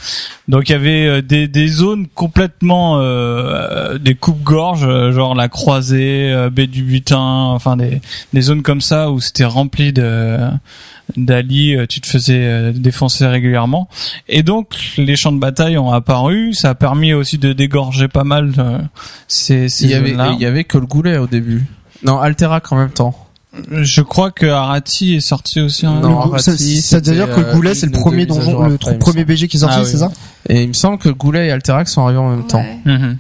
Donc, 0.48 0.70
il 0.70 0.74
y 0.74 0.76
avait 0.76 1.22
des, 1.22 1.48
des 1.48 1.68
zones 1.68 2.08
complètement 2.14 3.00
euh, 3.00 3.98
des 3.98 4.16
coupes-gorges, 4.16 5.12
genre 5.12 5.36
la 5.36 5.50
croisée, 5.50 6.32
euh, 6.32 6.50
baie 6.50 6.68
du 6.68 6.84
butin, 6.84 7.20
enfin 7.20 7.78
des, 7.78 8.02
des 8.34 8.42
zones 8.42 8.62
comme 8.62 8.82
ça 8.82 9.12
où 9.12 9.20
c'était 9.20 9.46
rempli 9.46 9.94
de 9.94 10.38
d'Ali, 11.18 11.76
euh, 11.76 11.86
tu 11.88 12.02
te 12.02 12.08
faisais 12.08 12.40
euh, 12.44 12.72
défoncer 12.74 13.26
régulièrement. 13.28 13.88
Et 14.28 14.44
donc, 14.44 14.76
les 14.98 15.16
champs 15.16 15.32
de 15.32 15.40
bataille 15.40 15.78
ont 15.78 15.92
apparu. 15.92 16.54
Ça 16.54 16.70
a 16.70 16.76
permis 16.76 17.14
aussi 17.14 17.38
de 17.38 17.54
dégorger 17.54 18.08
pas 18.08 18.24
mal 18.24 18.54
euh, 18.58 18.78
ces, 19.28 19.70
ces 19.70 19.86
Il 19.86 19.92
y 19.92 19.94
avait, 19.94 20.16
il 20.36 20.42
y 20.42 20.46
avait 20.46 20.64
que 20.64 20.78
le 20.78 20.86
goulet 20.86 21.18
au 21.18 21.28
début. 21.28 21.66
Non, 22.04 22.20
Alterac 22.20 22.72
en 22.72 22.78
même 22.78 22.90
temps. 22.92 23.16
Je 23.72 24.02
crois 24.02 24.32
que 24.32 24.46
Arati 24.46 25.16
est 25.16 25.20
sorti 25.20 25.60
aussi. 25.60 25.86
un- 25.86 26.00
Non, 26.00 26.22
gou- 26.28 26.38
ça- 26.38 26.52
Arati, 26.52 26.82
C'est-à-dire 26.82 27.28
c'était, 27.28 27.42
que 27.42 27.48
le 27.48 27.54
goulet, 27.54 27.76
c'est 27.76 27.86
le 27.86 27.92
premier 27.92 28.26
donjon, 28.26 28.64
le 28.66 28.76
après, 28.76 28.98
premier. 28.98 29.26
BG 29.26 29.50
qui 29.50 29.58
est 29.58 29.60
sorti, 29.60 29.76
Ah 29.78 29.84
oui. 29.84 29.90
c'est 29.92 29.98
ça? 29.98 30.10
Et 30.48 30.64
il 30.64 30.70
me 30.70 30.74
semble 30.74 30.98
que 30.98 31.10
Goulet 31.10 31.48
et 31.48 31.52
Alterac 31.52 31.88
sont 31.90 32.02
arrivés 32.04 32.20
en 32.20 32.30
même 32.30 32.48
temps. 32.48 32.64
Mhm. 32.86 33.18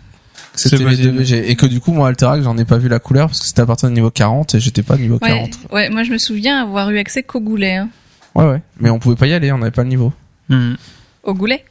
C'était 0.53 0.77
deux. 0.77 1.33
Et 1.33 1.55
que 1.55 1.65
du 1.65 1.79
coup, 1.79 1.93
moi, 1.93 2.09
Alterac, 2.09 2.41
j'en 2.43 2.57
ai 2.57 2.65
pas 2.65 2.77
vu 2.77 2.89
la 2.89 2.99
couleur 2.99 3.27
parce 3.27 3.39
que 3.39 3.47
c'était 3.47 3.61
à 3.61 3.65
partir 3.65 3.87
du 3.89 3.95
niveau 3.95 4.11
40 4.11 4.55
et 4.55 4.59
j'étais 4.59 4.83
pas 4.83 4.97
niveau 4.97 5.17
Ouais, 5.21 5.29
40. 5.29 5.49
ouais, 5.71 5.89
moi 5.89 6.03
je 6.03 6.11
me 6.11 6.17
souviens 6.17 6.61
avoir 6.61 6.89
eu 6.89 6.97
accès 6.99 7.23
qu'au 7.23 7.39
goulet. 7.39 7.75
Hein. 7.77 7.89
Ouais, 8.35 8.45
ouais. 8.45 8.61
Mais 8.79 8.89
on 8.89 8.99
pouvait 8.99 9.15
pas 9.15 9.27
y 9.27 9.33
aller, 9.33 9.51
on 9.51 9.57
n'avait 9.59 9.71
pas 9.71 9.83
le 9.83 9.89
niveau. 9.89 10.11
Mhm. 10.49 10.75
Au 11.23 11.33
goulet? 11.33 11.63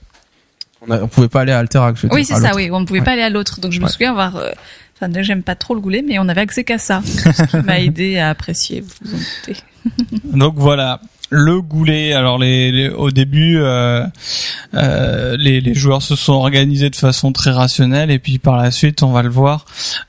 On, 0.86 0.90
a- 0.90 1.02
on 1.02 1.08
pouvait 1.08 1.28
pas 1.28 1.42
aller 1.42 1.52
à 1.52 1.58
Alterac, 1.58 1.96
je 1.96 2.06
veux 2.06 2.14
Oui, 2.14 2.24
c'est 2.24 2.36
ça, 2.36 2.52
oui. 2.54 2.70
On 2.72 2.80
ne 2.80 2.86
pouvait 2.86 3.00
Ouais. 3.00 3.04
pas 3.04 3.12
aller 3.12 3.22
à 3.22 3.28
l'autre. 3.30 3.60
Donc 3.60 3.72
je 3.72 3.80
me 3.80 3.84
Ouais. 3.84 3.90
souviens 3.90 4.10
avoir... 4.12 4.36
euh, 4.36 4.50
Enfin, 4.96 5.08
déjà, 5.08 5.22
j'aime 5.22 5.42
pas 5.42 5.54
trop 5.54 5.74
le 5.74 5.80
goulet, 5.80 6.04
mais 6.06 6.18
on 6.18 6.28
avait 6.28 6.42
accès 6.42 6.62
qu'à 6.62 6.76
ça. 6.76 7.00
Ce 7.04 7.56
qui 7.56 7.56
m'a 7.64 7.80
aidé 7.80 8.18
à 8.18 8.28
apprécier, 8.28 8.82
vous 8.82 8.90
vous 9.02 9.14
en 9.14 9.18
doutez. 9.18 9.60
Donc 10.24 10.54
voilà, 10.58 11.00
le 11.30 11.62
goulet. 11.62 12.12
Alors 12.12 12.38
les, 12.38 12.70
les- 12.72 12.88
au 12.90 13.10
début, 13.10 13.58
euh, 13.58 14.04
euh, 14.74 15.36
les, 15.38 15.60
les 15.60 15.74
joueurs 15.74 16.02
se 16.02 16.16
sont 16.16 16.32
organisés 16.34 16.90
de 16.90 16.96
façon 16.96 17.32
très 17.32 17.50
rationnelle 17.52 18.10
et 18.10 18.18
puis 18.18 18.38
par 18.38 18.56
la 18.56 18.70
suite, 18.70 19.02
on 19.02 19.12
va 19.12 19.22
le 19.22 19.28
voir, 19.30 19.64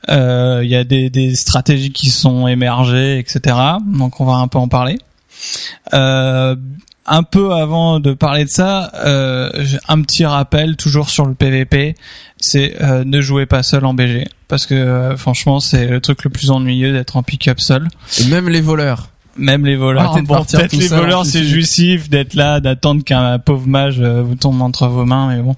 euh, 0.10 0.62
il 0.64 0.70
y 0.70 0.76
a 0.76 0.84
des, 0.84 1.10
des 1.10 1.36
stratégies 1.36 1.92
qui 1.92 2.10
sont 2.10 2.48
émergées, 2.48 3.20
etc. 3.20 3.56
Donc 3.86 4.20
on 4.20 4.26
va 4.26 4.34
un 4.34 4.48
peu 4.48 4.58
en 4.58 4.68
parler. 4.68 4.98
Euh, 5.94 6.56
un 7.08 7.24
peu 7.24 7.52
avant 7.54 8.00
de 8.00 8.14
parler 8.14 8.46
de 8.46 8.50
ça, 8.50 8.92
euh, 9.06 9.50
un 9.88 10.02
petit 10.02 10.24
rappel 10.26 10.76
toujours 10.78 11.10
sur 11.10 11.26
le 11.26 11.34
PVP, 11.34 11.96
c'est 12.40 12.76
ne 13.06 13.22
jouez 13.22 13.46
pas 13.48 13.64
seul 13.64 13.86
en 13.86 13.94
BG 13.94 14.26
parce 14.48 14.66
que 14.66 15.16
franchement 15.18 15.60
c'est 15.60 15.88
le 15.88 16.00
truc 16.00 16.24
le 16.24 16.30
plus 16.30 16.52
ennuyeux 16.52 16.94
d'être 16.94 17.18
en 17.18 17.24
pick-up 17.24 17.60
seul. 17.60 17.88
Et 18.22 18.26
même 18.30 18.50
les 18.50 18.62
voleurs. 18.62 19.10
Même 19.38 19.66
les 19.66 19.76
voleurs. 19.76 20.04
Arrêtez 20.04 20.22
de 20.24 20.28
bon, 20.28 20.36
partir 20.36 20.60
peut-être 20.60 20.74
les 20.74 20.88
seul 20.88 21.00
voleurs, 21.00 21.26
c'est 21.26 21.44
jouissif 21.44 22.10
d'être 22.10 22.34
là, 22.34 22.60
d'attendre 22.60 23.04
qu'un 23.04 23.40
pauvre 23.40 23.68
mage 23.68 24.00
euh, 24.00 24.22
vous 24.22 24.36
tombe 24.36 24.62
entre 24.62 24.88
vos 24.88 25.06
mains, 25.06 25.28
mais 25.34 25.42
bon. 25.42 25.56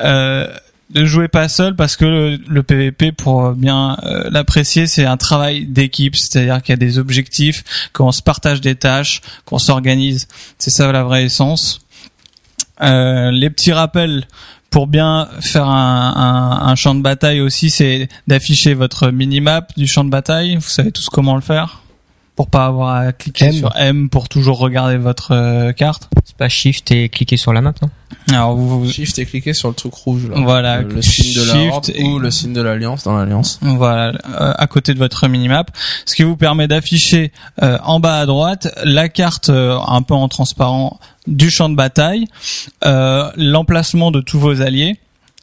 Euh, 0.00 0.46
ne 0.94 1.04
jouez 1.04 1.28
pas 1.28 1.48
seul 1.48 1.76
parce 1.76 1.96
que 1.96 2.04
le, 2.04 2.36
le 2.48 2.62
PVP, 2.62 3.12
pour 3.12 3.52
bien 3.52 3.96
euh, 4.02 4.28
l'apprécier, 4.30 4.86
c'est 4.86 5.04
un 5.04 5.16
travail 5.16 5.66
d'équipe, 5.66 6.16
c'est-à-dire 6.16 6.62
qu'il 6.62 6.72
y 6.72 6.74
a 6.74 6.76
des 6.76 6.98
objectifs, 6.98 7.90
qu'on 7.92 8.10
se 8.10 8.22
partage 8.22 8.60
des 8.60 8.74
tâches, 8.74 9.20
qu'on 9.44 9.58
s'organise. 9.58 10.26
C'est 10.58 10.70
ça 10.70 10.90
la 10.90 11.04
vraie 11.04 11.24
essence. 11.24 11.80
Euh, 12.82 13.30
les 13.30 13.50
petits 13.50 13.72
rappels 13.72 14.26
pour 14.70 14.86
bien 14.86 15.28
faire 15.40 15.68
un, 15.68 16.14
un, 16.16 16.68
un 16.68 16.74
champ 16.74 16.94
de 16.94 17.02
bataille 17.02 17.40
aussi, 17.40 17.70
c'est 17.70 18.08
d'afficher 18.26 18.74
votre 18.74 19.10
minimap 19.10 19.72
du 19.76 19.86
champ 19.86 20.04
de 20.04 20.10
bataille. 20.10 20.56
Vous 20.56 20.68
savez 20.68 20.92
tous 20.92 21.08
comment 21.08 21.34
le 21.34 21.40
faire 21.40 21.79
pour 22.40 22.48
pas 22.48 22.64
avoir 22.64 22.94
à 22.96 23.12
cliquer 23.12 23.44
M. 23.48 23.52
sur 23.52 23.76
M 23.76 24.08
pour 24.08 24.30
toujours 24.30 24.56
regarder 24.60 24.96
votre 24.96 25.32
euh, 25.32 25.72
carte. 25.74 26.08
C'est 26.24 26.34
pas 26.38 26.48
Shift 26.48 26.90
et 26.90 27.10
cliquer 27.10 27.36
sur 27.36 27.52
la 27.52 27.60
map, 27.60 27.74
non? 27.82 27.90
Alors 28.34 28.56
vous, 28.56 28.80
vous- 28.80 28.90
Shift 28.90 29.18
et 29.18 29.26
cliquer 29.26 29.52
sur 29.52 29.68
le 29.68 29.74
truc 29.74 29.92
rouge. 29.92 30.26
Là. 30.26 30.36
Voilà, 30.40 30.80
Le, 30.80 30.88
le 30.94 31.02
signe 31.02 31.34
de 31.34 31.46
la 31.46 31.52
Shift 31.52 31.70
horde 31.74 31.90
et- 31.94 32.02
ou 32.02 32.18
le 32.18 32.30
signe 32.30 32.54
de 32.54 32.62
l'alliance 32.62 33.04
dans 33.04 33.14
l'alliance. 33.14 33.58
Voilà, 33.60 34.12
euh, 34.40 34.54
à 34.56 34.66
côté 34.68 34.94
de 34.94 34.98
votre 34.98 35.28
minimap, 35.28 35.70
ce 36.06 36.14
qui 36.14 36.22
vous 36.22 36.38
permet 36.38 36.66
d'afficher 36.66 37.30
euh, 37.62 37.76
en 37.84 38.00
bas 38.00 38.18
à 38.20 38.24
droite 38.24 38.68
la 38.84 39.10
carte 39.10 39.50
euh, 39.50 39.76
un 39.86 40.00
peu 40.00 40.14
en 40.14 40.28
transparent 40.28 40.98
du 41.26 41.50
champ 41.50 41.68
de 41.68 41.74
bataille, 41.76 42.24
euh, 42.86 43.30
l'emplacement 43.36 44.10
de 44.10 44.22
tous 44.22 44.38
vos 44.38 44.62
alliés. 44.62 44.96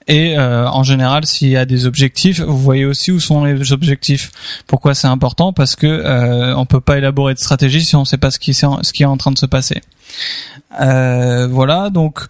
Et 0.07 0.37
euh, 0.37 0.69
en 0.69 0.83
général, 0.83 1.25
s'il 1.25 1.49
y 1.49 1.57
a 1.57 1.65
des 1.65 1.85
objectifs, 1.85 2.39
vous 2.39 2.57
voyez 2.57 2.85
aussi 2.85 3.11
où 3.11 3.19
sont 3.19 3.43
les 3.43 3.73
objectifs. 3.73 4.31
Pourquoi 4.65 4.95
c'est 4.95 5.07
important? 5.07 5.51
Parce 5.51 5.75
que 5.75 5.87
euh, 5.87 6.55
on 6.55 6.65
peut 6.65 6.79
pas 6.79 6.97
élaborer 6.97 7.33
de 7.33 7.39
stratégie 7.39 7.83
si 7.83 7.95
on 7.95 8.01
ne 8.01 8.05
sait 8.05 8.17
pas 8.17 8.31
ce 8.31 8.39
qui, 8.39 8.51
est 8.51 9.05
en 9.05 9.17
train 9.17 9.31
de 9.31 9.37
se 9.37 9.45
passer. 9.45 9.81
Euh, 10.79 11.47
voilà, 11.47 11.89
donc 11.89 12.21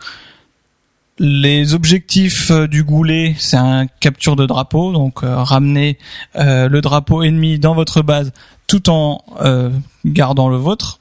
les 1.20 1.74
objectifs 1.74 2.52
euh, 2.52 2.68
du 2.68 2.84
goulet, 2.84 3.36
c'est 3.38 3.58
un 3.58 3.88
capture 3.88 4.36
de 4.36 4.45
drapeau, 4.45 4.91
donc 4.91 5.24
euh, 5.24 5.38
ramener 5.38 5.98
euh, 6.36 6.70
le 6.70 6.82
drapeau 6.82 7.24
ennemi 7.24 7.60
dans 7.60 7.74
votre 7.74 8.02
base 8.02 8.32
tout 8.68 8.90
en 8.90 9.24
euh, 9.41 9.72
gardant 10.06 10.49
le 10.49 10.58
vôtre. 10.58 10.99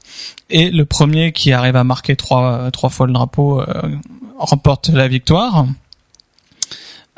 Et 0.49 0.71
le 0.71 0.85
premier 0.85 1.33
qui 1.33 1.51
arrive 1.51 1.75
à 1.75 1.83
marquer 1.83 2.15
trois, 2.15 2.71
trois 2.71 2.89
fois 2.89 3.07
le 3.07 3.13
drapeau 3.13 3.61
euh, 3.61 3.65
remporte 4.39 4.89
la 4.89 5.07
victoire. 5.07 5.67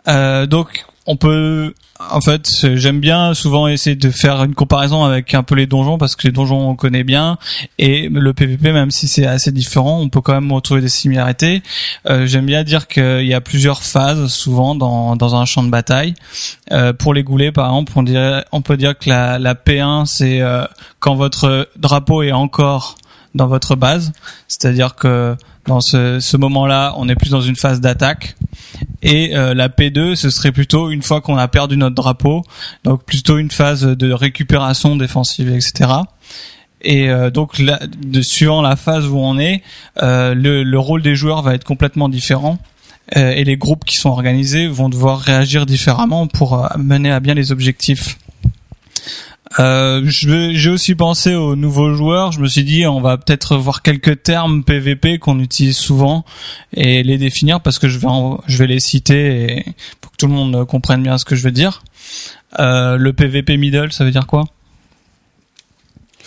Euh, 0.10 0.46
donc 0.46 0.86
on 1.06 1.16
peut, 1.16 1.74
en 2.12 2.22
fait, 2.22 2.48
j'aime 2.76 3.00
bien 3.00 3.34
souvent 3.34 3.68
essayer 3.68 3.96
de 3.96 4.12
faire 4.12 4.44
une 4.44 4.54
comparaison 4.54 5.06
avec 5.06 5.34
un 5.34 5.42
peu 5.42 5.56
les 5.56 5.66
donjons 5.66 5.98
parce 5.98 6.16
que 6.16 6.28
les 6.28 6.32
donjons 6.32 6.70
on 6.70 6.76
connaît 6.76 7.04
bien 7.04 7.38
et 7.80 8.10
le 8.10 8.34
PVP 8.34 8.72
même 8.72 8.92
si 8.92 9.08
c'est 9.08 9.26
assez 9.26 9.52
différent, 9.52 10.00
on 10.00 10.10
peut 10.10 10.22
quand 10.22 10.34
même 10.34 10.52
retrouver 10.52 10.82
des 10.82 10.90
similarités. 10.90 11.64
Euh, 12.06 12.28
j'aime 12.28 12.46
bien 12.46 12.64
dire 12.64 12.88
qu'il 12.88 13.26
y 13.26 13.34
a 13.34 13.42
plusieurs 13.42 13.82
phases 13.82 14.28
souvent 14.28 14.76
dans, 14.76 15.16
dans 15.16 15.36
un 15.36 15.46
champ 15.46 15.64
de 15.64 15.70
bataille. 15.70 16.14
Euh, 16.72 16.94
pour 16.94 17.14
les 17.14 17.24
goulets 17.24 17.52
par 17.52 17.66
exemple, 17.66 17.94
on, 18.52 18.62
peut 18.62 18.78
dire 18.78 18.98
que 18.98 19.10
la, 19.10 19.40
la 19.40 19.56
P1 19.56 20.06
c'est 20.06 20.42
quand 21.00 21.16
votre 21.16 21.70
drapeau 21.76 22.22
est 22.22 22.32
encore 22.32 22.98
dans 23.36 23.48
votre 23.48 23.76
base, 23.76 24.12
c'est-à-dire 24.48 24.96
que 24.96 25.36
dans 25.70 25.82
ce, 25.82 26.20
ce 26.20 26.36
moment-là, 26.36 26.94
on 26.98 27.08
est 27.08 27.16
plus 27.16 27.30
dans 27.30 27.42
une 27.42 27.56
phase 27.56 27.80
d'attaque. 27.80 28.36
Et 29.04 29.38
euh, 29.38 29.54
la 29.54 29.70
P2, 29.70 30.16
ce 30.16 30.30
serait 30.30 30.52
plutôt 30.52 30.90
une 30.90 31.04
fois 31.04 31.22
qu'on 31.22 31.38
a 31.38 31.48
perdu 31.48 31.78
notre 31.78 31.96
drapeau, 31.96 32.44
donc 32.84 33.04
plutôt 33.06 33.38
une 33.38 33.52
phase 33.52 33.84
de 33.84 34.12
récupération 34.12 34.96
défensive, 34.96 35.50
etc. 35.50 35.92
Et 36.82 37.10
euh, 37.10 37.30
donc, 37.30 37.62
de, 37.62 38.22
suivant 38.22 38.62
la 38.62 38.76
phase 38.76 39.06
où 39.08 39.18
on 39.18 39.38
est, 39.38 39.62
euh, 40.02 40.34
le, 40.34 40.64
le 40.64 40.80
rôle 40.80 41.04
des 41.04 41.16
joueurs 41.16 41.44
va 41.44 41.54
être 41.54 41.66
complètement 41.66 42.10
différent. 42.10 42.58
Euh, 43.18 43.32
et 43.32 43.44
les 43.44 43.58
groupes 43.58 43.86
qui 43.86 43.98
sont 43.98 44.10
organisés 44.10 44.68
vont 44.68 44.90
devoir 44.90 45.20
réagir 45.20 45.66
différemment 45.66 46.28
pour 46.28 46.64
euh, 46.64 46.68
mener 46.78 47.12
à 47.12 47.20
bien 47.20 47.34
les 47.34 47.52
objectifs. 47.52 48.18
Euh, 49.58 50.02
j'ai 50.06 50.70
aussi 50.70 50.94
pensé 50.94 51.34
aux 51.34 51.56
nouveaux 51.56 51.96
joueurs. 51.96 52.32
Je 52.32 52.40
me 52.40 52.48
suis 52.48 52.64
dit, 52.64 52.86
on 52.86 53.02
va 53.02 53.18
peut-être 53.18 53.58
voir 53.58 53.82
quelques 53.82 54.22
termes 54.22 54.64
PVP 54.64 55.18
qu'on 55.18 55.40
utilise 55.40 55.76
souvent 55.78 56.24
et 56.74 57.02
les 57.02 57.18
définir 57.18 57.60
parce 57.62 57.80
que 57.80 57.88
je 57.88 57.98
vais, 57.98 58.08
en- 58.08 58.42
je 58.48 58.58
vais 58.58 58.68
les 58.68 58.80
citer 58.80 59.66
pour 60.02 60.12
que 60.12 60.18
tout 60.18 60.28
le 60.28 60.34
monde 60.34 60.66
comprenne 60.68 61.02
bien 61.02 61.18
ce 61.18 61.26
que 61.26 61.36
je 61.36 61.44
veux 61.44 61.52
dire. 61.52 61.82
Euh, 62.60 62.98
le 62.98 63.12
PVP 63.14 63.58
middle, 63.58 63.92
ça 63.92 64.06
veut 64.06 64.12
dire 64.12 64.28
quoi? 64.28 64.46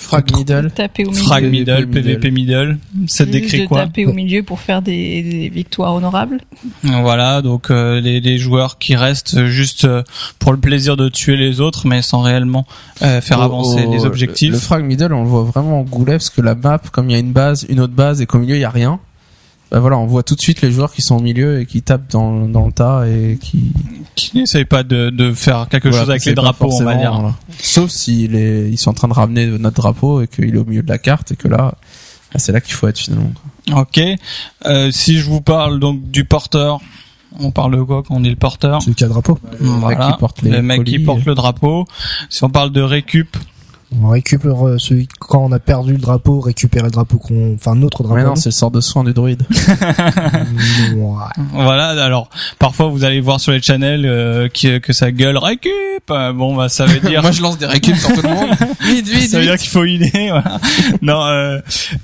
Frag 0.02 0.36
middle. 0.36 0.70
Taper 0.74 1.04
au 1.04 1.10
milieu. 1.10 1.22
Frag 1.22 1.42
PVP 1.44 1.58
middle, 1.58 1.86
PVP 1.88 2.30
middle. 2.30 2.78
Ça 3.06 3.24
décrit 3.24 3.66
quoi 3.66 3.80
taper 3.86 4.06
au 4.06 4.12
milieu 4.12 4.42
pour 4.42 4.60
faire 4.60 4.82
des, 4.82 5.22
des 5.22 5.48
victoires 5.48 5.94
honorables. 5.94 6.38
Voilà, 6.82 7.42
donc 7.42 7.70
euh, 7.70 8.00
les, 8.00 8.20
les 8.20 8.38
joueurs 8.38 8.78
qui 8.78 8.96
restent 8.96 9.44
juste 9.46 9.84
euh, 9.84 10.02
pour 10.38 10.52
le 10.52 10.58
plaisir 10.58 10.96
de 10.96 11.08
tuer 11.08 11.36
les 11.36 11.60
autres, 11.60 11.86
mais 11.86 12.02
sans 12.02 12.20
réellement 12.22 12.66
euh, 13.02 13.20
faire 13.20 13.38
Au- 13.40 13.42
avancer 13.44 13.86
les 13.90 14.04
objectifs. 14.04 14.48
Le, 14.50 14.54
le 14.54 14.60
frag 14.60 14.84
middle, 14.84 15.12
on 15.12 15.22
le 15.22 15.28
voit 15.28 15.44
vraiment 15.44 15.80
en 15.80 15.82
goulet 15.84 16.12
parce 16.12 16.30
que 16.30 16.40
la 16.42 16.54
map, 16.54 16.78
comme 16.90 17.08
il 17.08 17.12
y 17.12 17.16
a 17.16 17.20
une 17.20 17.32
base, 17.32 17.64
une 17.68 17.80
autre 17.80 17.94
base 17.94 18.20
et 18.20 18.26
qu'au 18.26 18.38
milieu 18.38 18.56
il 18.56 18.60
y 18.60 18.64
a 18.64 18.70
rien. 18.70 19.00
Bah 19.72 19.80
voilà, 19.80 19.96
on 19.96 20.06
voit 20.06 20.22
tout 20.22 20.34
de 20.36 20.40
suite 20.42 20.60
les 20.60 20.70
joueurs 20.70 20.92
qui 20.92 21.00
sont 21.00 21.16
au 21.16 21.20
milieu 21.22 21.60
et 21.60 21.66
qui 21.66 21.80
tapent 21.80 22.10
dans, 22.10 22.46
dans 22.46 22.66
le 22.66 22.72
tas 22.72 23.04
et 23.08 23.38
qui 23.40 23.72
qui 24.14 24.36
n'essayent 24.36 24.66
pas 24.66 24.82
de, 24.82 25.08
de 25.08 25.32
faire 25.32 25.66
quelque 25.70 25.88
voilà, 25.88 26.02
chose 26.02 26.10
avec 26.10 26.22
c'est 26.22 26.30
les 26.30 26.34
drapeaux, 26.36 26.70
on 26.70 26.84
va 26.84 26.94
dire. 26.94 27.14
voilà. 27.14 27.34
Sauf 27.58 27.90
s'ils 27.90 28.34
ils 28.34 28.78
sont 28.78 28.90
en 28.90 28.94
train 28.94 29.08
de 29.08 29.14
ramener 29.14 29.46
notre 29.46 29.76
drapeau 29.80 30.20
et 30.20 30.28
qu'il 30.28 30.54
est 30.54 30.58
au 30.58 30.66
milieu 30.66 30.82
de 30.82 30.88
la 30.90 30.98
carte 30.98 31.32
et 31.32 31.36
que 31.36 31.48
là, 31.48 31.74
ah, 32.34 32.38
c'est 32.38 32.52
là 32.52 32.60
qu'il 32.60 32.74
faut 32.74 32.86
être 32.86 32.98
finalement. 32.98 33.32
Ok. 33.74 33.98
Euh, 34.66 34.90
si 34.92 35.16
je 35.18 35.24
vous 35.24 35.40
parle 35.40 35.80
donc 35.80 36.10
du 36.10 36.26
porteur, 36.26 36.80
on 37.40 37.50
parle 37.50 37.74
de 37.78 37.82
quoi 37.82 38.02
quand 38.06 38.16
on 38.16 38.20
dit 38.20 38.28
le 38.28 38.36
porteur? 38.36 38.76
A 38.76 38.84
le 38.86 39.08
drapeau. 39.08 39.38
Le 39.58 39.66
mec 39.70 39.80
Voilà. 39.80 40.12
qui 40.12 40.18
porte 40.18 40.42
les 40.42 40.50
le 40.50 40.60
mec 40.62 40.84
qui 40.84 40.98
porte 40.98 41.24
le 41.24 41.34
drapeau. 41.34 41.86
Si 42.28 42.44
on 42.44 42.50
parle 42.50 42.72
de 42.72 42.82
récup, 42.82 43.38
On 44.00 44.08
récupère 44.08 44.66
euh, 44.66 44.78
celui 44.78 45.06
quand 45.18 45.44
on 45.44 45.52
a 45.52 45.58
perdu 45.58 45.92
le 45.92 45.98
drapeau, 45.98 46.40
récupérer 46.40 46.84
le 46.86 46.90
drapeau 46.90 47.18
qu'on, 47.18 47.54
enfin 47.54 47.74
notre 47.74 48.02
drapeau. 48.02 48.16
Mais 48.16 48.24
non, 48.24 48.36
c'est 48.36 48.48
le 48.48 48.54
sort 48.54 48.70
de 48.70 48.80
soin 48.80 49.04
du 49.04 49.12
druide. 49.12 49.42
Ouais. 50.94 51.44
voilà. 51.52 51.88
Alors 52.04 52.28
parfois 52.58 52.88
vous 52.88 53.04
allez 53.04 53.20
voir 53.20 53.40
sur 53.40 53.52
les 53.52 53.60
channels 53.62 54.04
euh, 54.06 54.48
qui- 54.48 54.80
que 54.80 54.92
ça 54.92 55.10
gueule 55.10 55.36
récup. 55.38 55.70
Bon 56.08 56.54
bah 56.54 56.68
ça 56.68 56.84
veut 56.86 57.00
dire. 57.08 57.22
Moi, 57.22 57.30
je 57.32 57.42
lance 57.42 57.58
des 57.58 57.66
récup 57.66 57.96
sur 57.96 58.12
tout 58.12 58.22
le 58.22 58.28
monde. 58.28 58.50
Vite, 58.82 59.06
vite, 59.08 59.30
ça 59.30 59.38
veut 59.38 59.44
dire 59.44 59.56
qu'il 59.56 59.70
faut 59.70 59.84
healer, 59.84 60.30
voilà. 60.30 60.58
non, 61.02 61.22
euh, 61.24 61.60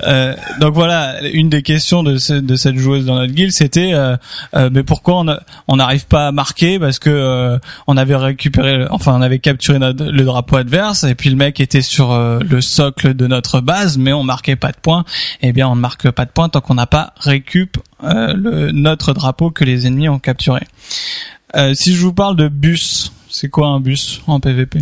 euh, 0.06 0.35
donc 0.60 0.74
voilà, 0.74 1.20
une 1.32 1.48
des 1.48 1.62
questions 1.62 2.02
de, 2.05 2.16
ce- 2.19 2.32
de 2.35 2.55
cette 2.56 2.77
joueuse 2.77 3.05
dans 3.05 3.16
notre 3.16 3.32
guild, 3.32 3.51
c'était 3.52 3.90
euh, 3.94 4.16
euh, 4.55 4.70
mais 4.73 4.85
pourquoi 4.85 5.24
on 5.66 5.77
n'arrive 5.77 6.06
pas 6.06 6.28
à 6.28 6.32
marquer 6.32 6.78
parce 6.78 6.98
que 7.01 7.10
euh, 7.10 7.59
on 7.89 7.97
avait 7.97 8.15
récupéré, 8.16 8.86
enfin 8.90 9.15
on 9.16 9.23
avait 9.23 9.40
capturé 9.40 9.78
notre- 9.81 10.05
le 10.05 10.24
drapeau 10.24 10.56
adverse 10.56 11.02
et 11.05 11.15
puis 11.16 11.31
le 11.31 11.36
mec 11.36 11.59
était 11.60 11.78
sur 11.83 12.13
euh, 12.13 12.41
le 12.41 12.61
socle 12.61 13.15
de 13.15 13.27
notre 13.27 13.61
base, 13.61 13.99
mais 13.99 14.13
on 14.13 14.23
marquait 14.23 14.57
pas 14.57 14.73
de 14.73 14.79
points. 14.81 15.05
Eh 15.41 15.53
bien, 15.53 15.69
on 15.69 15.77
ne 15.77 15.81
marque 15.81 16.11
pas 16.11 16.25
de 16.25 16.31
points 16.31 16.49
tant 16.49 16.61
qu'on 16.61 16.75
n'a 16.75 16.87
pas 16.87 17.15
récup 17.19 17.79
euh, 18.05 18.35
le, 18.35 18.73
notre 18.73 19.13
drapeau 19.13 19.51
que 19.51 19.65
les 19.65 19.87
ennemis 19.87 20.09
ont 20.09 20.19
capturé. 20.19 20.67
Euh, 21.57 21.75
si 21.75 21.95
je 21.95 22.01
vous 22.01 22.13
parle 22.13 22.37
de 22.37 22.49
bus, 22.49 23.13
c'est 23.31 23.49
quoi 23.49 23.69
un 23.69 23.81
bus 23.81 24.21
en 24.27 24.41
PVP 24.41 24.81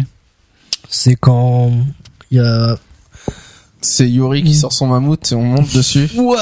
C'est 0.88 1.16
quand 1.16 1.72
il 2.30 2.38
y 2.38 2.40
a. 2.40 2.76
C'est 3.88 4.08
Yuri 4.10 4.42
qui 4.42 4.54
sort 4.54 4.72
son 4.72 4.88
mammouth 4.88 5.30
et 5.30 5.34
on 5.36 5.42
monte 5.42 5.72
dessus. 5.74 6.08
Et 6.14 6.18
Ouais. 6.18 6.36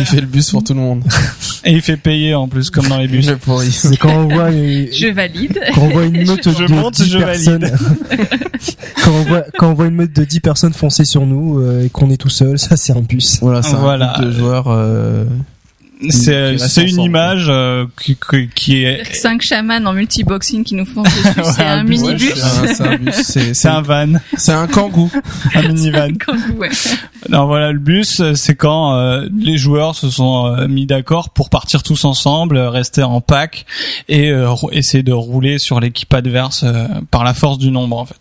il 0.00 0.06
fait 0.06 0.20
le 0.22 0.26
bus 0.26 0.50
pour 0.50 0.64
tout 0.64 0.72
le 0.74 0.80
monde. 0.80 1.02
Et 1.64 1.72
il 1.72 1.82
fait 1.82 1.96
payer 1.96 2.34
en 2.34 2.48
plus, 2.48 2.70
comme 2.70 2.88
dans 2.88 2.96
les 2.98 3.08
bus. 3.08 3.28
Pourri. 3.44 3.70
C'est 3.72 3.96
quand 3.96 4.08
on 4.14 4.28
voit. 4.28 4.48
les- 4.50 4.90
Je 4.92 5.08
valide. 5.08 5.60
Quand 5.74 5.82
on 5.82 5.88
voit 5.90 6.04
une 6.04 6.24
meute 6.26 6.48
Je 6.48 6.64
de 6.64 6.72
monte, 6.72 6.94
10 6.94 7.10
je 7.10 7.18
personnes, 7.18 7.70
quand 9.04 9.10
on 9.12 9.22
voit 9.24 9.42
quand 9.58 9.70
on 9.70 9.74
voit 9.74 9.86
une 9.86 9.94
meute 9.96 10.14
de 10.14 10.24
10 10.24 10.40
personnes 10.40 10.72
foncer 10.72 11.04
sur 11.04 11.26
nous 11.26 11.58
euh, 11.60 11.84
et 11.84 11.90
qu'on 11.90 12.10
est 12.10 12.16
tout 12.16 12.28
seul, 12.30 12.58
ça 12.58 12.76
c'est 12.76 12.92
un 12.96 13.00
bus. 13.02 13.38
Voilà, 13.42 13.62
c'est 13.62 13.74
Voilà. 13.76 14.10
un 14.10 14.12
groupe 14.14 14.26
de 14.26 14.30
joueurs. 14.32 14.66
Euh... 14.68 15.24
C'est 16.10 16.54
une 16.54 16.62
ensemble. 16.62 17.00
image 17.00 17.46
euh, 17.48 17.86
qui, 18.00 18.16
qui, 18.16 18.48
qui 18.54 18.84
est 18.84 19.02
Cinq 19.14 19.42
chamans 19.42 19.84
en 19.84 19.92
multiboxing 19.92 20.62
qui 20.64 20.74
nous 20.76 20.84
font 20.84 21.02
dessus. 21.02 21.16
C'est 21.56 21.62
un 21.62 21.78
un 21.78 21.84
bus, 21.84 22.00
ouais, 22.02 22.14
minibus. 22.14 22.34
c'est 22.34 22.42
un- 22.70 22.74
c'est 22.74 22.82
un 22.86 22.96
bus. 22.96 23.14
C'est 23.14 23.54
c'est 23.54 23.68
un 23.68 23.80
van, 23.82 24.12
c'est 24.36 24.52
un 24.52 24.66
kangou. 24.68 25.10
un 25.54 25.62
minivan. 25.62 26.12
Ouais. 26.56 26.70
Non 27.28 27.46
voilà 27.46 27.72
le 27.72 27.78
bus, 27.80 28.22
c'est 28.34 28.54
quand 28.54 28.94
euh, 28.94 29.28
les 29.36 29.56
joueurs 29.58 29.94
se 29.96 30.08
sont 30.10 30.46
euh, 30.46 30.68
mis 30.68 30.86
d'accord 30.86 31.30
pour 31.30 31.50
partir 31.50 31.82
tous 31.82 32.04
ensemble, 32.04 32.56
euh, 32.56 32.70
rester 32.70 33.02
en 33.02 33.20
pack 33.20 33.66
et 34.08 34.30
euh, 34.30 34.54
essayer 34.72 35.02
de 35.02 35.12
rouler 35.12 35.58
sur 35.58 35.80
l'équipe 35.80 36.12
adverse 36.14 36.62
euh, 36.64 36.86
par 37.10 37.24
la 37.24 37.34
force 37.34 37.58
du 37.58 37.70
nombre 37.70 37.98
en 37.98 38.06
fait. 38.06 38.14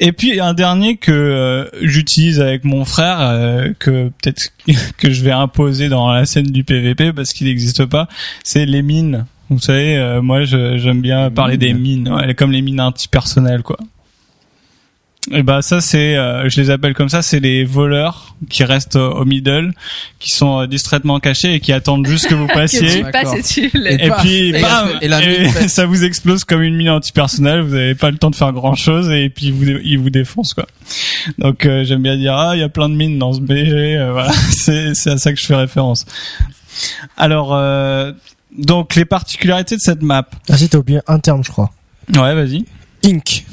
Et 0.00 0.12
puis 0.12 0.40
un 0.40 0.54
dernier 0.54 0.96
que 0.96 1.10
euh, 1.10 1.64
j'utilise 1.82 2.40
avec 2.40 2.64
mon 2.64 2.84
frère, 2.84 3.18
euh, 3.20 3.72
que 3.78 4.10
peut-être 4.20 4.52
que 4.98 5.10
je 5.10 5.24
vais 5.24 5.32
imposer 5.32 5.88
dans 5.88 6.12
la 6.12 6.24
scène 6.24 6.46
du 6.46 6.62
PVP 6.64 7.12
parce 7.12 7.32
qu'il 7.32 7.48
n'existe 7.48 7.84
pas, 7.84 8.08
c'est 8.44 8.64
les 8.64 8.82
mines. 8.82 9.26
Vous 9.50 9.58
savez, 9.58 9.96
euh, 9.96 10.22
moi 10.22 10.44
j'aime 10.44 11.00
bien 11.00 11.28
Les 11.28 11.34
parler 11.34 11.56
des 11.56 11.72
mines, 11.72 12.08
ouais, 12.08 12.34
comme 12.34 12.52
les 12.52 12.62
mines 12.62 12.80
antipersonnelles 12.80 13.62
quoi. 13.62 13.78
Et 15.32 15.42
bah 15.42 15.60
ça 15.62 15.80
c'est, 15.80 16.16
euh, 16.16 16.48
je 16.48 16.60
les 16.60 16.70
appelle 16.70 16.94
comme 16.94 17.08
ça, 17.08 17.22
c'est 17.22 17.40
les 17.40 17.64
voleurs 17.64 18.34
qui 18.48 18.64
restent 18.64 18.96
au 18.96 19.12
au 19.18 19.24
middle, 19.24 19.72
qui 20.18 20.30
sont 20.30 20.60
euh, 20.62 20.66
distraitement 20.66 21.18
cachés 21.20 21.54
et 21.54 21.60
qui 21.60 21.72
attendent 21.72 22.06
juste 22.06 22.28
que 22.28 22.34
vous 22.34 22.46
Que 22.48 22.54
passiez. 22.54 23.04
tu 23.04 23.10
passes 23.10 23.34
et 23.34 23.42
tu 23.42 23.70
le- 23.78 23.92
Et 23.92 24.04
Et 24.06 24.08
paf, 24.08 24.20
puis, 24.22 24.48
et 24.48 24.60
bam, 24.62 24.88
et 25.02 25.08
la 25.08 25.20
mine 25.20 25.50
ça 25.68 25.86
vous 25.86 26.04
explose 26.04 26.44
comme 26.44 26.62
une 26.62 26.76
mine 26.76 26.90
antipersonnelle. 26.90 27.60
Vous 27.60 27.74
n'avez 27.74 27.94
pas 27.94 28.10
le 28.10 28.16
temps 28.18 28.30
de 28.30 28.36
faire 28.36 28.52
grand 28.52 28.74
chose 28.74 29.10
et 29.10 29.28
puis 29.28 29.50
vous, 29.50 29.64
ils 29.84 29.98
vous 29.98 30.10
défoncent 30.10 30.54
quoi. 30.54 30.66
Donc 31.38 31.66
euh, 31.66 31.84
j'aime 31.84 32.02
bien 32.02 32.16
dire 32.16 32.34
ah 32.34 32.52
il 32.54 32.60
y 32.60 32.64
a 32.64 32.68
plein 32.68 32.88
de 32.88 32.94
mines 32.94 33.18
dans 33.18 33.32
ce 33.32 33.40
BG. 33.40 33.96
euh, 33.96 34.12
voilà, 34.12 34.32
c'est 34.32 34.94
c'est 34.94 35.10
à 35.10 35.18
ça 35.18 35.32
que 35.32 35.38
je 35.40 35.44
fais 35.46 35.54
référence. 35.56 36.04
Alors 37.16 37.54
euh, 37.54 38.12
Donc 38.56 38.94
les 38.94 39.04
particularités 39.04 39.76
de 39.76 39.80
cette 39.80 40.02
map. 40.02 40.26
Ah 40.48 40.56
si, 40.56 40.68
t'as 40.68 40.78
oublié 40.78 41.00
un 41.06 41.18
terme, 41.18 41.44
je 41.44 41.50
crois. 41.50 41.70
Ouais, 42.14 42.34
vas-y. 42.34 42.64
Ink. 43.04 43.44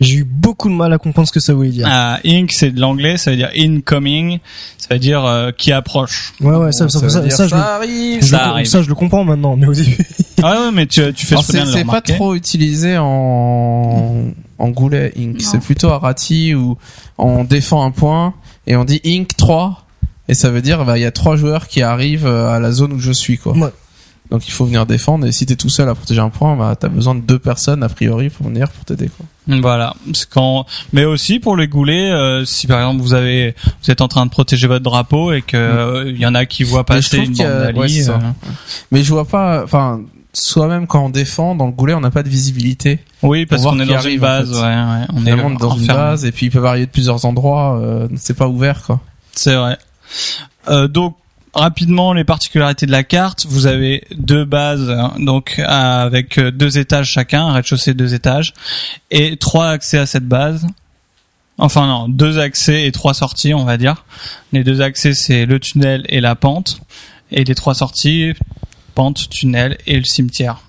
J'ai 0.00 0.18
eu 0.18 0.24
beaucoup 0.24 0.68
de 0.68 0.74
mal 0.74 0.92
à 0.92 0.98
comprendre 0.98 1.26
ce 1.26 1.32
que 1.32 1.40
ça 1.40 1.54
voulait 1.54 1.70
dire. 1.70 1.86
Ah, 1.88 2.20
ink, 2.24 2.52
c'est 2.52 2.70
de 2.70 2.80
l'anglais, 2.80 3.16
ça 3.16 3.32
veut 3.32 3.36
dire 3.36 3.50
incoming, 3.56 4.38
ça 4.76 4.94
veut 4.94 5.00
dire 5.00 5.24
euh, 5.24 5.50
qui 5.50 5.72
approche. 5.72 6.34
Ouais, 6.40 6.54
ouais, 6.54 6.72
ça, 6.72 6.88
ça, 6.88 7.00
veut 7.00 7.08
ça, 7.08 7.20
dire 7.20 7.32
ça, 7.32 7.48
je, 7.48 7.54
arrive. 7.54 8.22
je 8.22 8.26
Ça 8.26 8.48
arrive. 8.48 8.66
ça, 8.66 8.82
je 8.82 8.88
le 8.88 8.94
comprends 8.94 9.24
maintenant, 9.24 9.56
mais 9.56 9.66
au 9.66 9.74
début. 9.74 9.98
Ah 10.40 10.60
ouais, 10.60 10.70
mais 10.72 10.86
tu, 10.86 11.00
tu 11.14 11.26
fais 11.26 11.34
Alors, 11.34 11.44
très 11.44 11.54
bien 11.54 11.66
c'est 11.66 11.72
de 11.72 11.76
le 11.78 11.80
c'est 11.80 11.84
pas 11.84 12.00
trop 12.00 12.36
utilisé 12.36 12.96
en 12.96 14.26
en 14.58 14.68
goulet 14.70 15.12
ink. 15.16 15.40
C'est 15.40 15.60
plutôt 15.60 15.88
à 15.88 15.98
Rati 15.98 16.54
où 16.54 16.76
on 17.16 17.44
défend 17.44 17.84
un 17.84 17.90
point 17.90 18.34
et 18.66 18.76
on 18.76 18.84
dit 18.84 19.00
ink 19.04 19.36
3 19.36 19.84
et 20.28 20.34
ça 20.34 20.50
veut 20.50 20.62
dire 20.62 20.84
bah 20.84 20.98
il 20.98 21.02
y 21.02 21.06
a 21.06 21.10
trois 21.10 21.36
joueurs 21.36 21.68
qui 21.68 21.82
arrivent 21.82 22.26
euh, 22.26 22.50
à 22.50 22.60
la 22.60 22.70
zone 22.72 22.92
où 22.92 22.98
je 22.98 23.12
suis 23.12 23.38
quoi. 23.38 23.56
Ouais. 23.56 23.72
Donc 24.30 24.46
il 24.46 24.50
faut 24.50 24.66
venir 24.66 24.84
défendre 24.84 25.26
et 25.26 25.32
si 25.32 25.46
t'es 25.46 25.56
tout 25.56 25.70
seul 25.70 25.88
à 25.88 25.94
protéger 25.94 26.20
un 26.20 26.28
point, 26.28 26.54
bah 26.56 26.76
t'as 26.78 26.88
besoin 26.88 27.14
de 27.14 27.20
deux 27.20 27.38
personnes 27.38 27.82
a 27.82 27.88
priori 27.88 28.28
pour 28.28 28.46
venir 28.46 28.70
pour 28.70 28.84
t'aider 28.84 29.08
quoi. 29.08 29.26
Voilà, 29.48 29.94
quand. 30.30 30.66
Mais 30.92 31.04
aussi 31.04 31.38
pour 31.38 31.56
les 31.56 31.68
goulets, 31.68 32.10
euh, 32.10 32.44
si 32.44 32.66
par 32.66 32.80
exemple 32.80 33.00
vous 33.02 33.14
avez, 33.14 33.54
vous 33.82 33.90
êtes 33.90 34.02
en 34.02 34.08
train 34.08 34.26
de 34.26 34.30
protéger 34.30 34.66
votre 34.66 34.82
drapeau 34.84 35.32
et 35.32 35.40
que 35.42 35.56
euh, 35.56 36.10
il 36.10 36.18
y 36.20 36.26
en 36.26 36.34
a 36.34 36.44
qui 36.46 36.64
voient 36.64 36.82
Mm. 36.82 36.84
Passer 36.84 37.16
une 37.18 37.40
a- 37.40 37.72
bande 37.72 37.78
ouais, 37.78 38.08
euh, 38.10 38.18
Mais 38.90 39.02
je 39.02 39.10
vois 39.10 39.24
pas, 39.26 39.62
enfin 39.64 40.00
soi-même 40.34 40.86
quand 40.86 41.04
on 41.06 41.08
défend 41.08 41.54
dans 41.54 41.66
le 41.66 41.72
goulet 41.72 41.94
on 41.94 42.00
n'a 42.00 42.10
pas 42.10 42.22
de 42.22 42.28
visibilité. 42.28 42.98
Oui, 43.22 43.46
parce 43.46 43.62
qu'on 43.62 43.80
est 43.80 43.86
dans 43.86 43.94
arrive, 43.94 44.12
une 44.12 44.18
en 44.18 44.22
base, 44.22 44.50
fait. 44.52 44.56
ouais, 44.60 44.66
ouais. 44.66 45.06
On 45.14 45.26
est 45.26 45.58
dans 45.58 45.76
une 45.76 45.86
base 45.86 46.24
et 46.26 46.32
puis 46.32 46.46
il 46.46 46.50
peut 46.50 46.58
varier 46.60 46.86
de 46.86 46.90
plusieurs 46.90 47.24
endroits. 47.24 47.78
euh, 47.80 48.06
c'est 48.16 48.36
pas 48.36 48.46
ouvert 48.48 48.82
quoi. 48.82 49.00
C'est 49.32 49.54
vrai. 49.56 49.78
Euh, 50.68 50.86
donc 50.88 51.16
rapidement 51.58 52.12
les 52.12 52.24
particularités 52.24 52.86
de 52.86 52.92
la 52.92 53.04
carte. 53.04 53.46
Vous 53.48 53.66
avez 53.66 54.04
deux 54.14 54.44
bases, 54.44 54.90
hein, 54.90 55.14
donc 55.18 55.60
avec 55.64 56.38
euh, 56.38 56.50
deux 56.50 56.78
étages 56.78 57.10
chacun, 57.10 57.46
un 57.46 57.52
rez-de-chaussée, 57.52 57.94
deux 57.94 58.14
étages, 58.14 58.54
et 59.10 59.36
trois 59.36 59.68
accès 59.68 59.98
à 59.98 60.06
cette 60.06 60.26
base. 60.26 60.66
Enfin 61.58 61.86
non, 61.86 62.08
deux 62.08 62.38
accès 62.38 62.86
et 62.86 62.92
trois 62.92 63.14
sorties, 63.14 63.52
on 63.54 63.64
va 63.64 63.76
dire. 63.76 64.04
Les 64.52 64.64
deux 64.64 64.80
accès 64.80 65.14
c'est 65.14 65.44
le 65.44 65.58
tunnel 65.58 66.04
et 66.08 66.20
la 66.20 66.34
pente, 66.36 66.80
et 67.30 67.44
les 67.44 67.54
trois 67.54 67.74
sorties 67.74 68.32
pente, 68.94 69.28
tunnel 69.28 69.76
et 69.86 69.96
le 69.96 70.04
cimetière. 70.04 70.62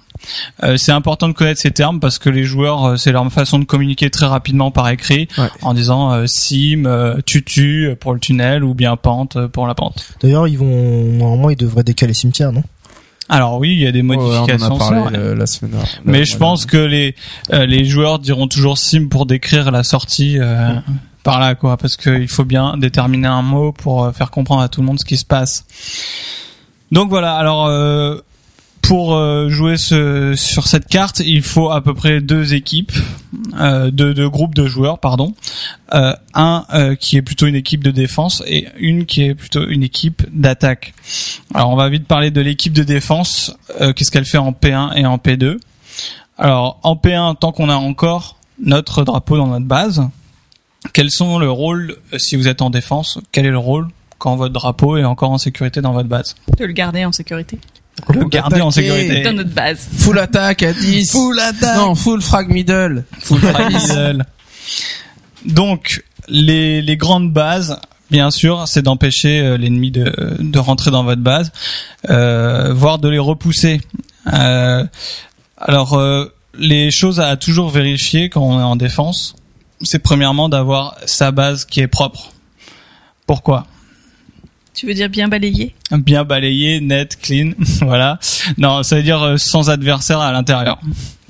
Euh, 0.63 0.77
c'est 0.77 0.91
important 0.91 1.27
de 1.27 1.33
connaître 1.33 1.59
ces 1.61 1.71
termes 1.71 1.99
parce 1.99 2.19
que 2.19 2.29
les 2.29 2.43
joueurs, 2.43 2.83
euh, 2.85 2.95
c'est 2.97 3.11
leur 3.11 3.29
façon 3.31 3.59
de 3.59 3.65
communiquer 3.65 4.09
très 4.09 4.25
rapidement 4.25 4.71
par 4.71 4.89
écrit 4.89 5.27
Ouais. 5.37 5.47
en 5.61 5.73
disant 5.73 6.11
euh, 6.13 6.25
sim, 6.27 6.83
euh, 6.85 7.21
tutu 7.25 7.89
pour 7.99 8.13
le 8.13 8.19
tunnel 8.19 8.63
ou 8.63 8.73
bien 8.73 8.95
pente 8.97 9.47
pour 9.47 9.67
la 9.67 9.75
pente. 9.75 10.05
D'ailleurs, 10.21 10.47
ils 10.47 10.57
vont, 10.57 11.03
normalement, 11.03 11.49
ils 11.49 11.57
devraient 11.57 11.83
décaler 11.83 12.13
cimetière, 12.13 12.51
non? 12.51 12.63
Alors 13.31 13.57
oui, 13.59 13.73
il 13.73 13.79
y 13.79 13.85
a 13.85 13.91
des 13.91 14.01
Ouais, 14.01 14.17
on 14.17 14.21
en 14.21 14.41
modifications. 14.47 14.75
a 14.75 14.77
parlé 14.79 15.17
euh, 15.17 15.35
la 15.35 15.45
semaine 15.45 15.71
dernière. 15.71 16.01
Mais 16.03 16.25
je 16.25 16.35
pense 16.35 16.65
que 16.65 16.77
les 16.77 17.13
euh, 17.53 17.67
les 17.67 17.85
joueurs 17.85 18.17
diront 18.17 18.47
toujours 18.47 18.79
sim 18.79 19.07
pour 19.07 19.27
décrire 19.27 19.69
la 19.69 19.83
sortie 19.83 20.39
euh, 20.39 20.73
par 21.23 21.39
là 21.39 21.53
quoi, 21.53 21.77
parce 21.77 21.95
qu'il 21.95 22.27
faut 22.27 22.43
bien 22.45 22.75
déterminer 22.77 23.27
un 23.27 23.43
mot 23.43 23.71
pour 23.71 24.11
faire 24.15 24.31
comprendre 24.31 24.63
à 24.63 24.67
tout 24.67 24.81
le 24.81 24.87
monde 24.87 24.99
ce 24.99 25.05
qui 25.05 25.15
se 25.17 25.25
passe. 25.25 25.63
Donc 26.91 27.09
voilà. 27.09 27.35
Alors 27.35 27.67
euh, 27.67 28.17
pour 28.81 29.13
euh, 29.15 29.49
jouer 29.49 29.77
ce, 29.77 30.33
sur 30.35 30.67
cette 30.67 30.87
carte, 30.87 31.19
il 31.19 31.41
faut 31.43 31.69
à 31.69 31.81
peu 31.81 31.93
près 31.93 32.21
deux 32.21 32.53
équipes, 32.53 32.91
euh, 33.59 33.91
deux, 33.91 34.13
deux 34.13 34.29
groupes 34.29 34.55
de 34.55 34.65
joueurs, 34.65 34.99
pardon. 34.99 35.33
Euh, 35.93 36.13
un 36.33 36.65
euh, 36.73 36.95
qui 36.95 37.17
est 37.17 37.21
plutôt 37.21 37.47
une 37.47 37.55
équipe 37.55 37.83
de 37.83 37.91
défense 37.91 38.43
et 38.47 38.67
une 38.77 39.05
qui 39.05 39.23
est 39.23 39.35
plutôt 39.35 39.67
une 39.67 39.83
équipe 39.83 40.23
d'attaque. 40.31 40.93
Alors 41.53 41.69
on 41.69 41.75
va 41.75 41.89
vite 41.89 42.07
parler 42.07 42.31
de 42.31 42.41
l'équipe 42.41 42.73
de 42.73 42.83
défense. 42.83 43.55
Euh, 43.81 43.93
Qu'est-ce 43.93 44.11
qu'elle 44.11 44.25
fait 44.25 44.37
en 44.37 44.51
P1 44.51 44.95
et 44.95 45.05
en 45.05 45.17
P2 45.17 45.57
Alors 46.37 46.79
en 46.83 46.95
P1, 46.95 47.37
tant 47.37 47.51
qu'on 47.51 47.69
a 47.69 47.75
encore 47.75 48.37
notre 48.63 49.03
drapeau 49.03 49.37
dans 49.37 49.47
notre 49.47 49.65
base, 49.65 50.07
quels 50.93 51.11
sont 51.11 51.39
le 51.39 51.49
rôle 51.49 51.97
euh, 52.13 52.17
si 52.17 52.35
vous 52.35 52.47
êtes 52.47 52.61
en 52.61 52.69
défense 52.69 53.19
Quel 53.31 53.45
est 53.45 53.51
le 53.51 53.57
rôle 53.57 53.87
quand 54.17 54.35
votre 54.35 54.53
drapeau 54.53 54.97
est 54.97 55.05
encore 55.05 55.31
en 55.31 55.37
sécurité 55.37 55.81
dans 55.81 55.93
votre 55.93 56.09
base? 56.09 56.35
De 56.57 56.65
le 56.65 56.73
garder 56.73 57.05
en 57.05 57.11
sécurité. 57.11 57.59
Le 58.09 58.25
garder 58.25 58.61
en 58.61 58.71
sécurité. 58.71 59.21
Dans 59.23 59.33
notre 59.33 59.49
base. 59.53 59.87
Full 59.97 60.19
attaque 60.19 60.63
à 60.63 60.73
10. 60.73 61.11
Full 61.11 61.39
attaque. 61.39 61.77
Non, 61.77 61.95
full 61.95 62.21
frag 62.21 62.49
middle. 62.49 63.03
Full 63.19 63.39
frag 63.39 63.73
middle. 63.73 64.25
Donc 65.45 66.03
les, 66.27 66.81
les 66.81 66.97
grandes 66.97 67.31
bases, 67.31 67.79
bien 68.11 68.31
sûr, 68.31 68.67
c'est 68.67 68.81
d'empêcher 68.81 69.39
euh, 69.39 69.57
l'ennemi 69.57 69.91
de, 69.91 70.13
de 70.39 70.59
rentrer 70.59 70.91
dans 70.91 71.03
votre 71.03 71.21
base, 71.21 71.51
euh, 72.09 72.73
voire 72.73 72.99
de 72.99 73.09
les 73.09 73.19
repousser. 73.19 73.81
Euh, 74.33 74.85
alors 75.57 75.93
euh, 75.93 76.25
les 76.57 76.91
choses 76.91 77.19
à 77.19 77.35
toujours 77.37 77.69
vérifier 77.69 78.29
quand 78.29 78.41
on 78.41 78.59
est 78.59 78.63
en 78.63 78.75
défense, 78.75 79.35
c'est 79.81 79.99
premièrement 79.99 80.49
d'avoir 80.49 80.97
sa 81.05 81.31
base 81.31 81.65
qui 81.65 81.79
est 81.79 81.87
propre. 81.87 82.31
Pourquoi? 83.25 83.65
Tu 84.79 84.85
veux 84.85 84.93
dire 84.93 85.09
bien 85.09 85.27
balayé? 85.27 85.75
Bien 85.91 86.23
balayé, 86.23 86.79
net, 86.79 87.17
clean, 87.21 87.51
voilà. 87.81 88.17
Non, 88.57 88.81
ça 88.81 88.95
veut 88.95 89.03
dire 89.03 89.21
euh, 89.21 89.35
sans 89.35 89.69
adversaire 89.69 90.21
à 90.21 90.31
l'intérieur. 90.31 90.79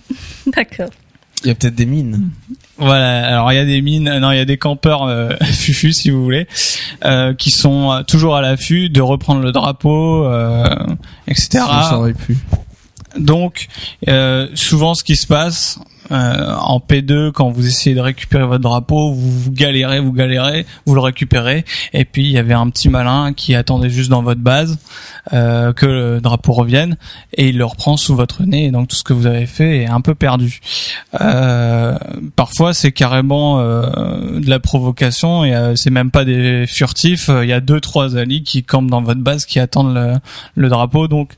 D'accord. 0.56 0.92
Il 1.44 1.48
y 1.48 1.50
a 1.50 1.56
peut-être 1.56 1.74
des 1.74 1.88
mines. 1.88 2.30
Voilà, 2.78 3.28
alors 3.28 3.52
il 3.52 3.56
y 3.56 3.58
a 3.58 3.66
des 3.66 3.82
mines, 3.82 4.20
non, 4.20 4.32
il 4.32 4.38
y 4.38 4.40
a 4.40 4.46
des 4.46 4.60
campeurs 4.60 5.02
euh, 5.02 5.32
fufu 5.42 5.94
si 5.94 6.12
vous 6.12 6.24
voulez, 6.24 6.48
euh, 7.06 7.34
qui 7.34 7.50
sont 7.50 7.92
euh, 7.92 8.04
toujours 8.04 8.36
à 8.36 8.44
l'affût 8.44 8.92
de 8.92 9.02
reprendre 9.02 9.42
le 9.42 9.52
drapeau, 9.52 10.26
euh, 10.26 10.70
etc. 11.28 11.50
Ça 11.90 11.98
aurait 11.98 12.14
pu. 12.14 12.38
Donc, 13.18 13.68
euh, 14.08 14.48
souvent, 14.54 14.94
ce 14.94 15.04
qui 15.04 15.16
se 15.16 15.26
passe 15.26 15.80
euh, 16.12 16.54
en 16.56 16.80
P2, 16.80 17.32
quand 17.32 17.50
vous 17.50 17.68
essayez 17.68 17.96
de 17.96 18.02
récupérer 18.02 18.46
votre 18.46 18.64
drapeau, 18.64 19.14
vous, 19.14 19.52
galérez, 19.52 20.00
vous 20.00 20.14
galérez, 20.14 20.66
vous 20.86 20.96
le 20.96 21.02
récupérez, 21.02 21.66
et 21.94 22.06
puis 22.06 22.24
il 22.24 22.32
y 22.32 22.38
avait 22.38 22.54
un 22.54 22.70
petit 22.70 22.90
malin 22.90 23.34
qui 23.34 23.56
attendait 23.56 23.90
juste 23.90 24.10
dans 24.10 24.24
votre 24.24 24.42
base 24.42 24.78
euh, 25.34 25.74
que 25.74 25.86
le 25.86 26.22
drapeau 26.22 26.54
revienne, 26.54 26.98
et 27.34 27.50
il 27.50 27.58
le 27.58 27.66
reprend 27.66 27.98
sous 27.98 28.16
votre 28.16 28.44
nez, 28.44 28.66
et 28.66 28.72
donc 28.72 28.88
tout 28.88 28.96
ce 28.96 29.04
que 29.04 29.14
vous 29.14 29.26
avez 29.26 29.46
fait 29.46 29.84
est 29.84 29.88
un 29.88 30.02
peu 30.02 30.16
perdu. 30.16 30.60
Euh, 31.22 31.98
parfois, 32.36 32.74
c'est 32.74 32.92
carrément 32.92 33.60
euh, 33.60 34.40
de 34.40 34.50
la 34.50 34.60
provocation, 34.60 35.44
et 35.44 35.56
euh, 35.56 35.76
c'est 35.76 35.92
même 35.92 36.12
pas 36.12 36.26
des 36.26 36.66
furtifs. 36.68 37.30
Il 37.30 37.48
y 37.48 37.54
a 37.54 37.60
deux, 37.60 37.80
trois 37.80 38.18
alliés 38.18 38.42
qui 38.42 38.64
campent 38.64 38.90
dans 38.90 39.02
votre 39.02 39.22
base, 39.22 39.46
qui 39.46 39.60
attendent 39.60 39.94
le, 39.94 40.14
le 40.56 40.70
drapeau, 40.70 41.08
donc 41.08 41.34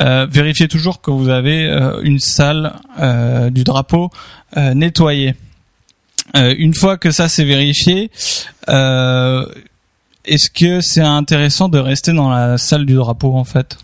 euh, 0.00 0.26
vérifiez 0.30 0.68
toujours 0.68 1.00
que 1.00 1.10
vous 1.10 1.28
avez 1.28 1.66
euh, 1.66 2.00
une 2.02 2.18
salle 2.18 2.74
euh, 2.98 3.50
du 3.50 3.64
drapeau 3.64 4.05
euh, 4.56 4.74
nettoyée. 4.74 5.34
Euh, 6.36 6.54
une 6.58 6.74
fois 6.74 6.96
que 6.96 7.10
ça 7.10 7.28
c'est 7.28 7.44
vérifié, 7.44 8.10
euh, 8.68 9.46
est-ce 10.24 10.50
que 10.50 10.80
c'est 10.80 11.00
intéressant 11.00 11.68
de 11.68 11.78
rester 11.78 12.12
dans 12.12 12.30
la 12.30 12.58
salle 12.58 12.84
du 12.84 12.94
drapeau 12.94 13.34
en 13.36 13.44
fait 13.44 13.78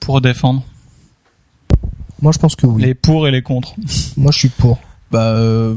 pour 0.00 0.20
défendre? 0.20 0.62
Moi, 2.22 2.32
je 2.32 2.38
pense 2.38 2.54
que 2.54 2.66
oui. 2.66 2.82
les 2.82 2.94
pour 2.94 3.26
et 3.26 3.30
les 3.30 3.42
contre 3.42 3.74
Moi, 4.16 4.30
je 4.32 4.38
suis 4.38 4.48
pour. 4.48 4.78
Bah, 5.10 5.32
euh, 5.32 5.74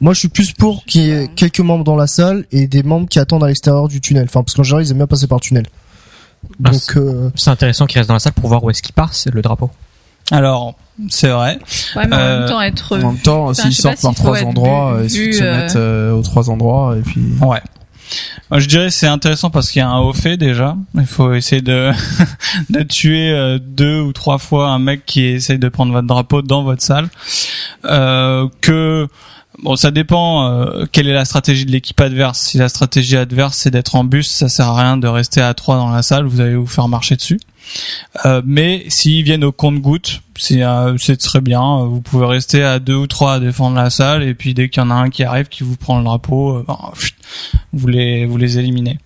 Moi, 0.00 0.14
je 0.14 0.20
suis 0.20 0.28
plus 0.28 0.52
pour 0.52 0.84
qu'il 0.84 1.02
y 1.02 1.10
ait 1.10 1.28
quelques 1.34 1.60
membres 1.60 1.84
dans 1.84 1.96
la 1.96 2.06
salle 2.06 2.46
et 2.52 2.66
des 2.66 2.82
membres 2.82 3.08
qui 3.08 3.18
attendent 3.18 3.44
à 3.44 3.48
l'extérieur 3.48 3.88
du 3.88 4.00
tunnel. 4.00 4.24
Enfin, 4.24 4.42
parce 4.42 4.54
qu'en 4.54 4.62
général, 4.62 4.84
ils 4.84 4.90
aiment 4.92 4.98
bien 4.98 5.06
passer 5.06 5.26
par 5.26 5.38
le 5.38 5.42
tunnel. 5.42 5.66
Bah, 6.60 6.70
Donc, 6.70 6.96
euh, 6.96 7.30
C'est 7.34 7.50
intéressant 7.50 7.86
qu'il 7.86 7.98
reste 7.98 8.08
dans 8.08 8.14
la 8.14 8.20
salle 8.20 8.32
pour 8.32 8.48
voir 8.48 8.62
où 8.62 8.70
est-ce 8.70 8.82
qu'il 8.82 8.94
part, 8.94 9.12
c'est 9.14 9.34
le 9.34 9.42
drapeau. 9.42 9.70
Alors 10.30 10.74
c'est 11.08 11.28
vrai. 11.28 11.58
Ouais, 11.96 12.06
mais 12.08 12.16
en 12.16 12.18
Euh, 12.18 12.40
même 12.40 12.48
temps, 12.48 12.60
être. 12.60 12.96
en 13.04 13.12
même 13.12 13.18
temps, 13.18 13.44
Enfin, 13.48 13.62
s'ils 13.62 13.74
sortent 13.74 14.02
par 14.02 14.14
trois 14.14 14.42
endroits, 14.42 14.94
euh, 14.94 15.04
il 15.04 15.10
suffit 15.10 15.28
de 15.28 15.32
se 15.34 15.42
euh, 15.44 15.56
mettre 15.56 15.74
euh, 15.76 16.12
aux 16.12 16.22
trois 16.22 16.50
endroits 16.50 16.96
et 16.98 17.02
puis. 17.02 17.20
Ouais. 17.40 17.60
Moi, 18.50 18.58
je 18.58 18.66
dirais 18.66 18.90
c'est 18.90 19.06
intéressant 19.06 19.50
parce 19.50 19.70
qu'il 19.70 19.80
y 19.80 19.82
a 19.82 19.88
un 19.88 20.00
haut 20.00 20.12
fait 20.14 20.36
déjà. 20.38 20.76
Il 20.94 21.06
faut 21.06 21.34
essayer 21.34 21.60
de 21.62 21.90
de 22.70 22.82
tuer 22.82 23.30
euh, 23.30 23.58
deux 23.62 24.00
ou 24.00 24.12
trois 24.12 24.38
fois 24.38 24.68
un 24.70 24.78
mec 24.78 25.04
qui 25.06 25.24
essaye 25.24 25.58
de 25.58 25.68
prendre 25.68 25.92
votre 25.92 26.06
drapeau 26.06 26.42
dans 26.42 26.62
votre 26.62 26.82
salle. 26.82 27.08
Euh, 27.84 28.48
que 28.62 29.06
bon, 29.62 29.76
ça 29.76 29.90
dépend. 29.90 30.50
euh, 30.50 30.86
quelle 30.90 31.06
est 31.08 31.12
la 31.14 31.26
stratégie 31.26 31.66
de 31.66 31.70
l'équipe 31.70 32.00
adverse 32.00 32.38
Si 32.40 32.56
la 32.58 32.68
stratégie 32.70 33.16
adverse 33.18 33.56
c'est 33.58 33.70
d'être 33.70 33.94
en 33.94 34.04
bus, 34.04 34.28
ça 34.30 34.48
sert 34.48 34.68
à 34.68 34.80
rien 34.82 34.96
de 34.96 35.06
rester 35.06 35.42
à 35.42 35.52
trois 35.54 35.76
dans 35.76 35.90
la 35.90 36.02
salle. 36.02 36.24
Vous 36.24 36.40
allez 36.40 36.56
vous 36.56 36.66
faire 36.66 36.88
marcher 36.88 37.14
dessus. 37.16 37.38
Euh, 38.24 38.42
mais 38.44 38.84
s'ils 38.88 39.24
viennent 39.24 39.44
au 39.44 39.52
compte-goutte, 39.52 40.22
c'est 40.36 40.62
euh, 40.62 40.96
c'est 40.98 41.16
très 41.16 41.40
bien. 41.40 41.84
Vous 41.84 42.00
pouvez 42.00 42.26
rester 42.26 42.62
à 42.62 42.78
deux 42.78 42.94
ou 42.94 43.06
trois 43.06 43.34
à 43.34 43.40
défendre 43.40 43.76
la 43.76 43.90
salle, 43.90 44.22
et 44.22 44.34
puis 44.34 44.54
dès 44.54 44.68
qu'il 44.68 44.82
y 44.82 44.86
en 44.86 44.90
a 44.90 44.94
un 44.94 45.10
qui 45.10 45.24
arrive, 45.24 45.46
qui 45.48 45.64
vous 45.64 45.76
prend 45.76 45.98
le 45.98 46.04
drapeau, 46.04 46.56
euh, 46.58 46.64
ben, 46.66 46.76
vous 47.72 47.86
les 48.36 48.58
éliminez. 48.58 48.98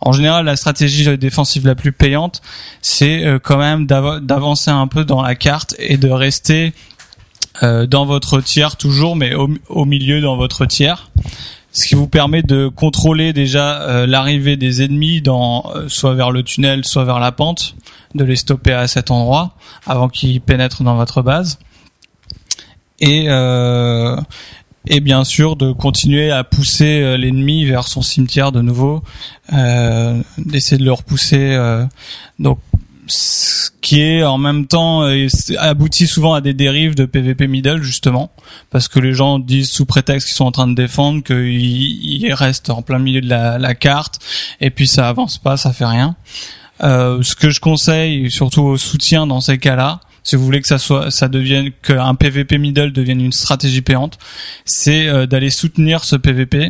En 0.00 0.12
général, 0.12 0.46
la 0.46 0.56
stratégie 0.56 1.18
défensive 1.18 1.66
la 1.66 1.74
plus 1.74 1.92
payante, 1.92 2.40
c'est 2.80 3.24
euh, 3.24 3.38
quand 3.38 3.58
même 3.58 3.86
d'av- 3.86 4.20
d'avancer 4.24 4.70
un 4.70 4.86
peu 4.86 5.04
dans 5.04 5.22
la 5.22 5.34
carte 5.34 5.74
et 5.78 5.98
de 5.98 6.08
rester 6.08 6.72
euh, 7.62 7.86
dans 7.86 8.06
votre 8.06 8.40
tiers 8.40 8.76
toujours, 8.76 9.14
mais 9.16 9.34
au, 9.34 9.50
au 9.68 9.84
milieu 9.84 10.22
dans 10.22 10.36
votre 10.36 10.64
tiers. 10.64 11.10
Ce 11.72 11.86
qui 11.86 11.94
vous 11.94 12.08
permet 12.08 12.42
de 12.42 12.68
contrôler 12.68 13.32
déjà 13.32 13.82
euh, 13.82 14.06
l'arrivée 14.06 14.56
des 14.56 14.82
ennemis 14.82 15.22
dans 15.22 15.72
euh, 15.74 15.88
soit 15.88 16.14
vers 16.14 16.30
le 16.30 16.42
tunnel, 16.42 16.84
soit 16.84 17.04
vers 17.04 17.20
la 17.20 17.32
pente, 17.32 17.76
de 18.14 18.24
les 18.24 18.36
stopper 18.36 18.72
à 18.72 18.88
cet 18.88 19.10
endroit 19.10 19.54
avant 19.86 20.08
qu'ils 20.08 20.40
pénètrent 20.40 20.82
dans 20.82 20.96
votre 20.96 21.22
base. 21.22 21.58
Et 23.00 23.26
euh, 23.28 24.16
et 24.86 25.00
bien 25.00 25.24
sûr 25.24 25.56
de 25.56 25.72
continuer 25.72 26.30
à 26.30 26.42
pousser 26.42 27.02
euh, 27.02 27.16
l'ennemi 27.16 27.64
vers 27.64 27.86
son 27.86 28.02
cimetière 28.02 28.50
de 28.50 28.62
nouveau, 28.62 29.02
euh, 29.52 30.22
d'essayer 30.38 30.78
de 30.78 30.84
le 30.84 30.92
repousser. 30.92 31.52
euh, 31.52 31.84
donc 32.38 32.58
ce 33.10 33.70
qui 33.80 34.00
est 34.00 34.22
en 34.22 34.38
même 34.38 34.66
temps 34.66 35.02
euh, 35.02 35.26
aboutit 35.58 36.06
souvent 36.06 36.34
à 36.34 36.40
des 36.40 36.54
dérives 36.54 36.94
de 36.94 37.04
PVP 37.04 37.48
middle 37.48 37.82
justement 37.82 38.30
parce 38.70 38.88
que 38.88 39.00
les 39.00 39.14
gens 39.14 39.38
disent 39.38 39.70
sous 39.70 39.86
prétexte 39.86 40.28
qu'ils 40.28 40.36
sont 40.36 40.44
en 40.44 40.52
train 40.52 40.68
de 40.68 40.74
défendre 40.74 41.22
qu'ils 41.22 42.22
ils 42.22 42.32
restent 42.32 42.70
en 42.70 42.82
plein 42.82 42.98
milieu 42.98 43.20
de 43.20 43.28
la, 43.28 43.58
la 43.58 43.74
carte 43.74 44.18
et 44.60 44.70
puis 44.70 44.86
ça 44.86 45.08
avance 45.08 45.38
pas, 45.38 45.56
ça 45.56 45.72
fait 45.72 45.86
rien. 45.86 46.16
Euh, 46.82 47.22
ce 47.22 47.34
que 47.34 47.50
je 47.50 47.60
conseille 47.60 48.30
surtout 48.30 48.62
au 48.62 48.76
soutien 48.76 49.26
dans 49.26 49.40
ces 49.40 49.58
cas-là, 49.58 50.00
si 50.22 50.36
vous 50.36 50.44
voulez 50.44 50.60
que 50.60 50.68
ça 50.68 50.78
soit, 50.78 51.10
ça 51.10 51.28
devienne 51.28 51.70
qu'un 51.82 52.14
PVP 52.14 52.58
middle 52.58 52.92
devienne 52.92 53.20
une 53.20 53.32
stratégie 53.32 53.82
payante, 53.82 54.18
c'est 54.64 55.08
euh, 55.08 55.26
d'aller 55.26 55.50
soutenir 55.50 56.04
ce 56.04 56.16
PVP 56.16 56.68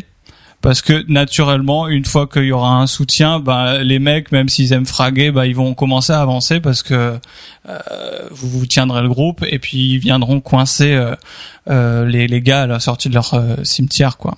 parce 0.63 0.83
que 0.83 1.05
naturellement, 1.11 1.89
une 1.89 2.05
fois 2.05 2.27
qu'il 2.27 2.45
y 2.45 2.53
aura 2.53 2.77
un 2.77 2.87
soutien, 2.87 3.41
bah, 3.41 3.83
les 3.83 3.99
mecs, 3.99 4.31
même 4.31 4.49
s'ils 4.51 4.73
aiment 4.75 4.85
fraguer, 4.87 5.31
bah, 5.31 5.47
ils 5.47 5.55
vont 5.57 5.73
commencer 5.75 6.13
à 6.13 6.21
avancer 6.21 6.61
parce 6.61 6.83
que 6.83 7.19
euh, 7.69 7.79
vous 8.31 8.49
vous 8.51 8.67
tiendrez 8.67 9.01
le 9.03 9.09
groupe 9.09 9.43
et 9.49 9.59
puis 9.59 9.93
ils 9.95 9.99
viendront 9.99 10.41
coincer 10.41 10.93
euh, 10.93 11.15
euh, 11.71 12.05
les, 12.05 12.27
les 12.27 12.41
gars 12.43 12.63
à 12.63 12.67
la 12.67 12.79
sortie 12.81 13.09
de 13.09 13.15
leur 13.15 13.33
euh, 13.35 13.57
cimetière, 13.65 14.19
quoi. 14.19 14.37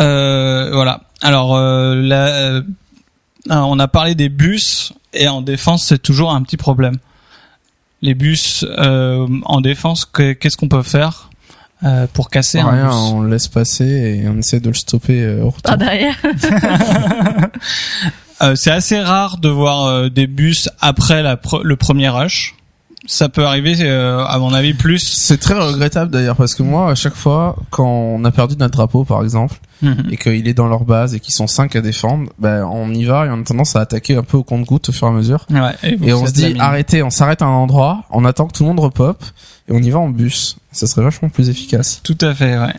Euh, 0.00 0.70
voilà. 0.72 1.02
Alors, 1.22 1.52
on 3.48 3.78
a 3.78 3.88
parlé 3.88 4.14
des 4.14 4.28
bus 4.28 4.92
et 5.14 5.28
en 5.28 5.40
défense, 5.42 5.84
c'est 5.84 6.00
toujours 6.02 6.32
un 6.32 6.42
petit 6.42 6.56
problème. 6.56 6.96
Les 8.00 8.14
bus 8.14 8.64
en 8.78 9.60
défense, 9.60 10.04
que- 10.04 10.32
qu'est-ce 10.32 10.56
qu'on 10.56 10.68
peut 10.68 10.82
faire? 10.82 11.30
Euh, 11.84 12.06
pour 12.12 12.30
casser 12.30 12.58
un 12.60 12.70
Rien, 12.70 12.86
bus 12.86 12.94
on 12.94 13.20
le 13.22 13.30
laisse 13.30 13.48
passer 13.48 13.84
et 13.84 14.28
on 14.28 14.38
essaie 14.38 14.60
de 14.60 14.68
le 14.68 14.74
stopper 14.74 15.22
euh, 15.22 15.42
au 15.42 15.46
retour. 15.50 15.62
Par 15.62 15.78
derrière. 15.78 16.16
Euh, 18.42 18.56
c'est 18.56 18.72
assez 18.72 18.98
rare 19.00 19.38
de 19.38 19.48
voir 19.48 19.86
euh, 19.86 20.08
des 20.08 20.26
bus 20.26 20.68
après 20.80 21.22
la 21.22 21.36
pre- 21.36 21.62
le 21.62 21.76
premier 21.76 22.08
rush. 22.08 22.56
Ça 23.06 23.28
peut 23.28 23.44
arriver, 23.44 23.74
euh, 23.80 24.24
à 24.24 24.38
mon 24.38 24.52
avis, 24.52 24.74
plus. 24.74 25.00
C'est 25.00 25.38
très 25.38 25.54
regrettable 25.54 26.10
d'ailleurs 26.10 26.36
parce 26.36 26.54
que 26.54 26.62
moi, 26.62 26.90
à 26.90 26.94
chaque 26.94 27.16
fois, 27.16 27.56
quand 27.70 27.84
on 27.86 28.24
a 28.24 28.30
perdu 28.30 28.56
notre 28.56 28.72
drapeau, 28.72 29.04
par 29.04 29.22
exemple, 29.22 29.56
et 30.10 30.16
qu'il 30.16 30.46
est 30.46 30.54
dans 30.54 30.68
leur 30.68 30.84
base 30.84 31.14
et 31.16 31.18
qu'ils 31.18 31.34
sont 31.34 31.48
cinq 31.48 31.74
à 31.74 31.80
défendre, 31.80 32.30
ben 32.38 32.64
on 32.64 32.94
y 32.94 33.04
va 33.04 33.26
et 33.26 33.30
on 33.30 33.40
a 33.40 33.44
tendance 33.44 33.74
à 33.74 33.80
attaquer 33.80 34.14
un 34.14 34.22
peu 34.22 34.36
au 34.36 34.44
compte-goutte 34.44 34.90
au 34.90 34.92
fur 34.92 35.08
et 35.08 35.10
à 35.10 35.12
mesure. 35.12 35.44
Ouais, 35.50 35.74
et 35.82 35.98
Et 36.00 36.12
on 36.12 36.24
se 36.24 36.30
dit 36.32 36.54
arrêtez, 36.60 37.02
on 37.02 37.10
s'arrête 37.10 37.42
à 37.42 37.46
un 37.46 37.48
endroit, 37.48 38.04
on 38.10 38.24
attend 38.24 38.46
que 38.46 38.52
tout 38.52 38.62
le 38.62 38.68
monde 38.68 38.78
repop 38.78 39.24
et 39.68 39.72
on 39.72 39.78
y 39.82 39.90
va 39.90 39.98
en 39.98 40.08
bus. 40.08 40.56
Ça 40.70 40.86
serait 40.86 41.02
vachement 41.02 41.28
plus 41.30 41.48
efficace. 41.48 42.00
Tout 42.04 42.18
à 42.20 42.32
fait, 42.32 42.56
ouais. 42.56 42.74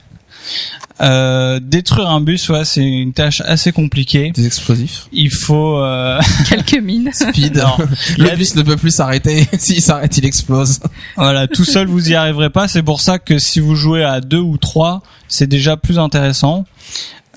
Euh, 1.02 1.60
détruire 1.62 2.10
un 2.10 2.22
bus, 2.22 2.50
ouais, 2.50 2.66
c'est 2.66 2.84
une 2.84 3.14
tâche 3.14 3.42
assez 3.46 3.72
compliquée. 3.72 4.32
Des 4.32 4.46
explosifs. 4.46 5.08
Il 5.12 5.32
faut. 5.32 5.78
Euh... 5.80 6.20
Quelques 6.50 6.82
mines. 6.82 7.10
Speed. 7.14 7.58
Non. 7.58 7.78
Le 8.18 8.36
bus 8.36 8.56
ne 8.56 8.62
peut 8.62 8.78
plus 8.78 8.92
s'arrêter. 8.92 9.48
S'il 9.58 9.82
s'arrête, 9.82 10.18
il 10.18 10.26
explose. 10.26 10.80
Voilà, 11.18 11.48
tout 11.48 11.66
seul 11.66 11.88
vous 11.88 12.10
y 12.10 12.16
arriverez 12.16 12.50
pas. 12.50 12.68
C'est 12.68 12.84
pour 12.84 13.02
ça 13.02 13.20
que 13.20 13.40
si 13.40 13.60
vous 13.60 13.76
jouez 13.76 14.04
à 14.04 14.22
deux 14.22 14.40
ou 14.40 14.58
trois, 14.58 15.02
c'est 15.28 15.48
déjà 15.48 15.78
plus 15.78 16.00
intéressant. 16.00 16.66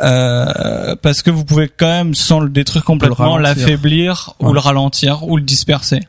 Euh, 0.03 0.95
parce 1.01 1.23
que 1.23 1.31
vous 1.31 1.45
pouvez 1.45 1.71
quand 1.75 1.87
même, 1.87 2.15
sans 2.15 2.41
le 2.41 2.51
détruire 2.51 2.85
complètement, 2.85 3.39
l'affaiblir 3.39 4.35
ou 4.41 4.53
le 4.53 4.61
ralentir 4.61 5.27
ou 5.27 5.39
le 5.39 5.43
disperser. 5.43 6.01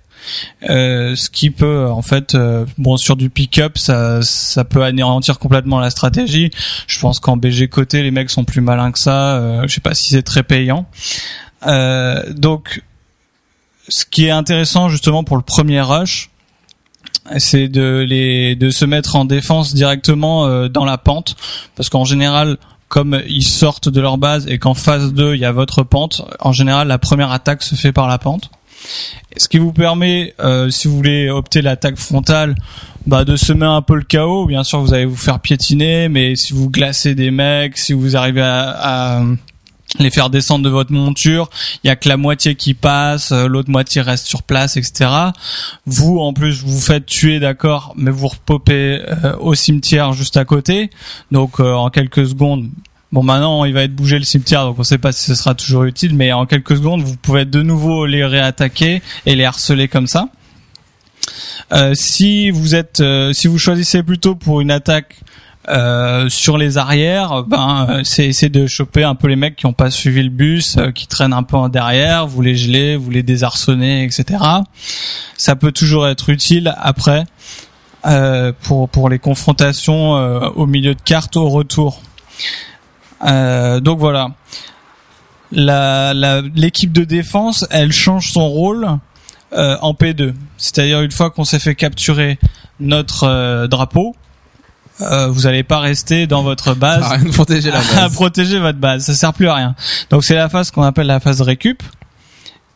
Euh, 0.70 1.16
ce 1.16 1.30
qui 1.30 1.50
peut, 1.52 1.88
en 1.90 2.02
fait, 2.02 2.36
euh, 2.36 2.66
bon, 2.78 2.98
sur 2.98 3.16
du 3.16 3.30
pick-up, 3.30 3.78
ça, 3.78 4.22
ça 4.22 4.64
peut 4.64 4.84
anéantir 4.84 5.40
complètement 5.40 5.80
la 5.80 5.90
stratégie. 5.90 6.52
Je 6.88 7.00
pense 7.00 7.20
qu'en 7.20 7.38
BG 7.38 7.68
côté, 7.68 8.04
les 8.04 8.12
mecs 8.12 8.30
sont 8.30 8.44
plus 8.44 8.62
malins 8.62 8.92
que 8.92 9.00
ça. 9.00 9.38
Euh, 9.38 9.68
je 9.68 9.74
sais 9.74 9.82
pas 9.82 9.94
si 9.94 10.10
c'est 10.10 10.24
très 10.24 10.44
payant. 10.44 10.86
Euh, 11.66 12.34
donc, 12.34 12.84
ce 13.90 14.06
qui 14.06 14.26
est 14.26 14.32
intéressant 14.32 14.90
justement 14.90 15.24
pour 15.24 15.38
le 15.38 15.44
premier 15.44 15.82
rush, 15.82 16.30
c'est 17.38 17.68
de 17.68 18.06
les 18.08 18.56
de 18.56 18.70
se 18.70 18.86
mettre 18.86 19.16
en 19.16 19.26
défense 19.26 19.74
directement 19.74 20.68
dans 20.70 20.86
la 20.86 20.98
pente 20.98 21.36
parce 21.76 21.90
qu'en 21.90 22.06
général 22.06 22.58
comme 22.88 23.22
ils 23.28 23.44
sortent 23.44 23.90
de 23.90 24.00
leur 24.00 24.18
base 24.18 24.48
et 24.48 24.60
qu'en 24.60 24.74
phase 24.74 25.14
2 25.14 25.36
il 25.36 25.42
y 25.42 25.46
a 25.46 25.52
votre 25.52 25.84
pente 25.84 26.22
en 26.40 26.54
général 26.54 26.88
la 26.88 26.98
première 26.98 27.32
attaque 27.32 27.64
se 27.64 27.76
fait 27.76 27.92
par 27.92 28.08
la 28.08 28.18
pente 28.18 28.50
ce 29.36 29.48
qui 29.48 29.58
vous 29.58 29.74
permet 29.74 30.34
euh, 30.40 30.70
si 30.70 30.88
vous 30.88 30.96
voulez 30.96 31.30
opter 31.30 31.62
l'attaque 31.62 31.98
frontale 31.98 32.56
bah, 33.06 33.24
de 33.24 33.36
semer 33.36 33.66
un 33.66 33.82
peu 33.82 33.96
le 33.96 34.04
chaos 34.04 34.46
bien 34.46 34.64
sûr 34.64 34.80
vous 34.82 34.94
allez 34.94 35.06
vous 35.06 35.16
faire 35.16 35.40
piétiner 35.40 36.10
mais 36.10 36.36
si 36.36 36.54
vous 36.54 36.70
glacez 36.70 37.16
des 37.16 37.32
mecs 37.32 37.78
si 37.78 37.94
vous 37.94 38.16
arrivez 38.16 38.42
à, 38.42 39.20
à 39.20 39.24
les 40.00 40.10
faire 40.10 40.30
descendre 40.30 40.66
de 40.66 40.70
votre 40.70 40.92
monture, 40.92 41.50
il 41.84 41.88
y 41.88 41.90
a 41.90 41.96
que 41.96 42.08
la 42.10 42.18
moitié 42.18 42.56
qui 42.56 42.74
passe, 42.74 43.32
euh, 43.32 43.48
l'autre 43.48 43.70
moitié 43.70 44.02
reste 44.02 44.28
sur 44.28 44.44
place, 44.44 44.78
etc. 44.78 45.10
Vous, 45.86 46.20
en 46.20 46.34
plus, 46.34 46.62
vous 46.62 46.74
vous 46.74 46.82
faites 46.82 47.06
tuer, 47.06 47.40
d'accord, 47.40 47.94
mais 47.98 48.12
vous 48.12 48.28
repopez 48.28 49.02
euh, 49.02 49.36
au 49.40 49.56
cimetière 49.56 50.14
juste 50.14 50.38
à 50.38 50.46
côté. 50.46 50.90
Donc, 51.32 51.60
euh, 51.60 51.74
en 51.74 51.90
quelques 51.90 52.28
secondes, 52.28 52.70
bon, 53.12 53.24
maintenant, 53.24 53.66
il 53.66 53.74
va 53.74 53.84
être 53.84 53.96
bougé 53.96 54.18
le 54.18 54.26
cimetière, 54.26 54.66
donc 54.66 54.80
on 54.80 54.84
sait 54.84 54.98
pas 54.98 55.12
si 55.12 55.26
ce 55.26 55.36
sera 55.36 55.56
toujours 55.56 55.84
utile, 55.84 56.16
mais 56.16 56.32
en 56.34 56.46
quelques 56.46 56.78
secondes, 56.78 57.02
vous 57.02 57.18
pouvez 57.18 57.46
de 57.46 57.62
nouveau 57.62 58.06
les 58.06 58.26
réattaquer 58.26 59.02
et 59.26 59.36
les 59.36 59.46
harceler 59.46 59.88
comme 59.88 60.08
ça. 60.08 60.30
Euh, 61.74 61.94
si 61.94 62.50
vous 62.50 62.76
êtes, 62.76 63.02
euh, 63.02 63.34
si 63.34 63.48
vous 63.48 63.60
choisissez 63.60 64.02
plutôt 64.04 64.36
pour 64.36 64.62
une 64.62 64.72
attaque 64.72 65.16
euh, 65.70 66.30
sur 66.30 66.58
les 66.58 66.78
arrières, 66.78 67.44
ben 67.44 67.88
euh, 67.90 68.02
c'est 68.06 68.26
essayer 68.26 68.50
de 68.50 68.68
choper 68.68 69.04
un 69.04 69.16
peu 69.16 69.28
les 69.28 69.36
mecs 69.36 69.58
qui 69.58 69.66
ont 69.66 69.74
pas 69.74 69.92
suivi 69.92 70.24
le 70.24 70.30
bus, 70.30 70.78
euh, 70.78 70.92
qui 70.92 71.08
traînent 71.08 71.34
un 71.34 71.44
peu 71.44 71.58
en 71.58 71.68
derrière, 71.68 72.26
vous 72.26 72.42
les 72.42 72.56
gelez, 72.56 72.96
vous 72.96 73.10
les 73.10 73.24
désarçonnez, 73.24 74.06
etc. 74.06 74.44
Ça 75.36 75.56
peut 75.58 75.74
toujours 75.74 76.08
être 76.08 76.30
utile 76.30 76.74
après 76.78 77.26
euh, 78.06 78.54
pour 78.62 78.88
pour 78.88 79.10
les 79.10 79.20
confrontations 79.20 80.12
au 80.56 80.66
milieu 80.68 80.96
de 80.96 81.02
carte 81.02 81.36
au 81.36 81.50
retour. 81.50 82.02
Euh, 83.26 83.80
donc 83.80 84.00
voilà. 84.00 84.30
La 85.52 86.14
la- 86.14 86.42
l'équipe 86.56 86.92
de 86.92 87.04
défense, 87.06 87.66
elle 87.72 87.94
change 87.94 88.32
son 88.32 88.48
rôle 88.50 88.88
euh, 89.54 89.78
en 89.82 89.94
P2. 89.94 90.34
C'est-à-dire 90.58 91.02
une 91.02 91.12
fois 91.12 91.30
qu'on 91.30 91.46
s'est 91.46 91.60
fait 91.60 91.76
capturer 91.76 92.38
notre 92.82 93.24
euh, 93.24 93.68
drapeau, 93.68 94.14
euh, 95.00 95.28
vous 95.30 95.42
n'allez 95.44 95.64
pas 95.64 95.80
rester 95.80 96.28
dans 96.28 96.44
votre 96.44 96.74
base 96.76 97.24
de 97.24 97.30
protéger 97.32 97.72
la 97.72 97.80
à 97.98 98.02
base. 98.02 98.14
protéger 98.14 98.60
votre 98.60 98.80
base. 98.80 99.06
Ça 99.06 99.14
sert 99.14 99.34
plus 99.34 99.48
à 99.48 99.56
rien. 99.56 99.76
Donc 100.10 100.24
c'est 100.26 100.36
la 100.36 100.50
phase 100.50 100.70
qu'on 100.72 100.84
appelle 100.84 101.08
la 101.08 101.20
phase 101.22 101.42
récup. 101.42 101.82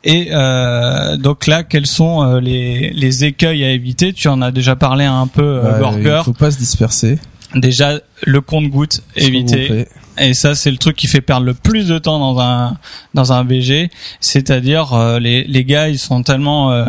Et 0.03 0.30
euh, 0.32 1.18
donc 1.18 1.45
là, 1.48 1.64
quels 1.64 1.86
sont 1.86 2.24
euh, 2.24 2.40
les, 2.40 2.90
les 2.92 3.26
écueils 3.26 3.64
à 3.66 3.70
éviter? 3.70 4.14
Tu 4.14 4.30
en 4.30 4.42
as 4.42 4.52
déjà 4.52 4.76
parlé 4.76 5.03
un 5.06 5.28
peu, 5.28 5.44
euh, 5.64 5.78
Burger. 5.78 6.18
il 6.22 6.24
faut 6.24 6.34
pas 6.34 6.50
se 6.52 6.58
disperser. 6.58 7.20
Déjà, 7.53 8.00
le 8.24 8.42
compte-goutte, 8.42 9.03
regrouper. 9.16 9.88
Et 10.17 10.33
ça, 10.33 10.56
c'est 10.56 10.72
le 10.72 10.77
truc 10.77 10.95
qui 10.98 11.07
fait 11.07 11.22
perdre 11.22 11.45
le 11.45 11.53
plus 11.53 11.88
de 11.88 11.98
temps 11.98 12.19
dans 12.19 12.40
un 12.41 12.77
dans 13.14 13.31
un 13.33 13.43
BG. 13.45 13.90
C'est-à-dire, 14.19 14.93
euh, 14.93 15.19
les 15.19 15.43
les 15.45 15.64
gars, 15.64 15.88
ils 15.90 15.98
sont 15.99 16.22
tellement 16.22 16.72
euh, 16.72 16.85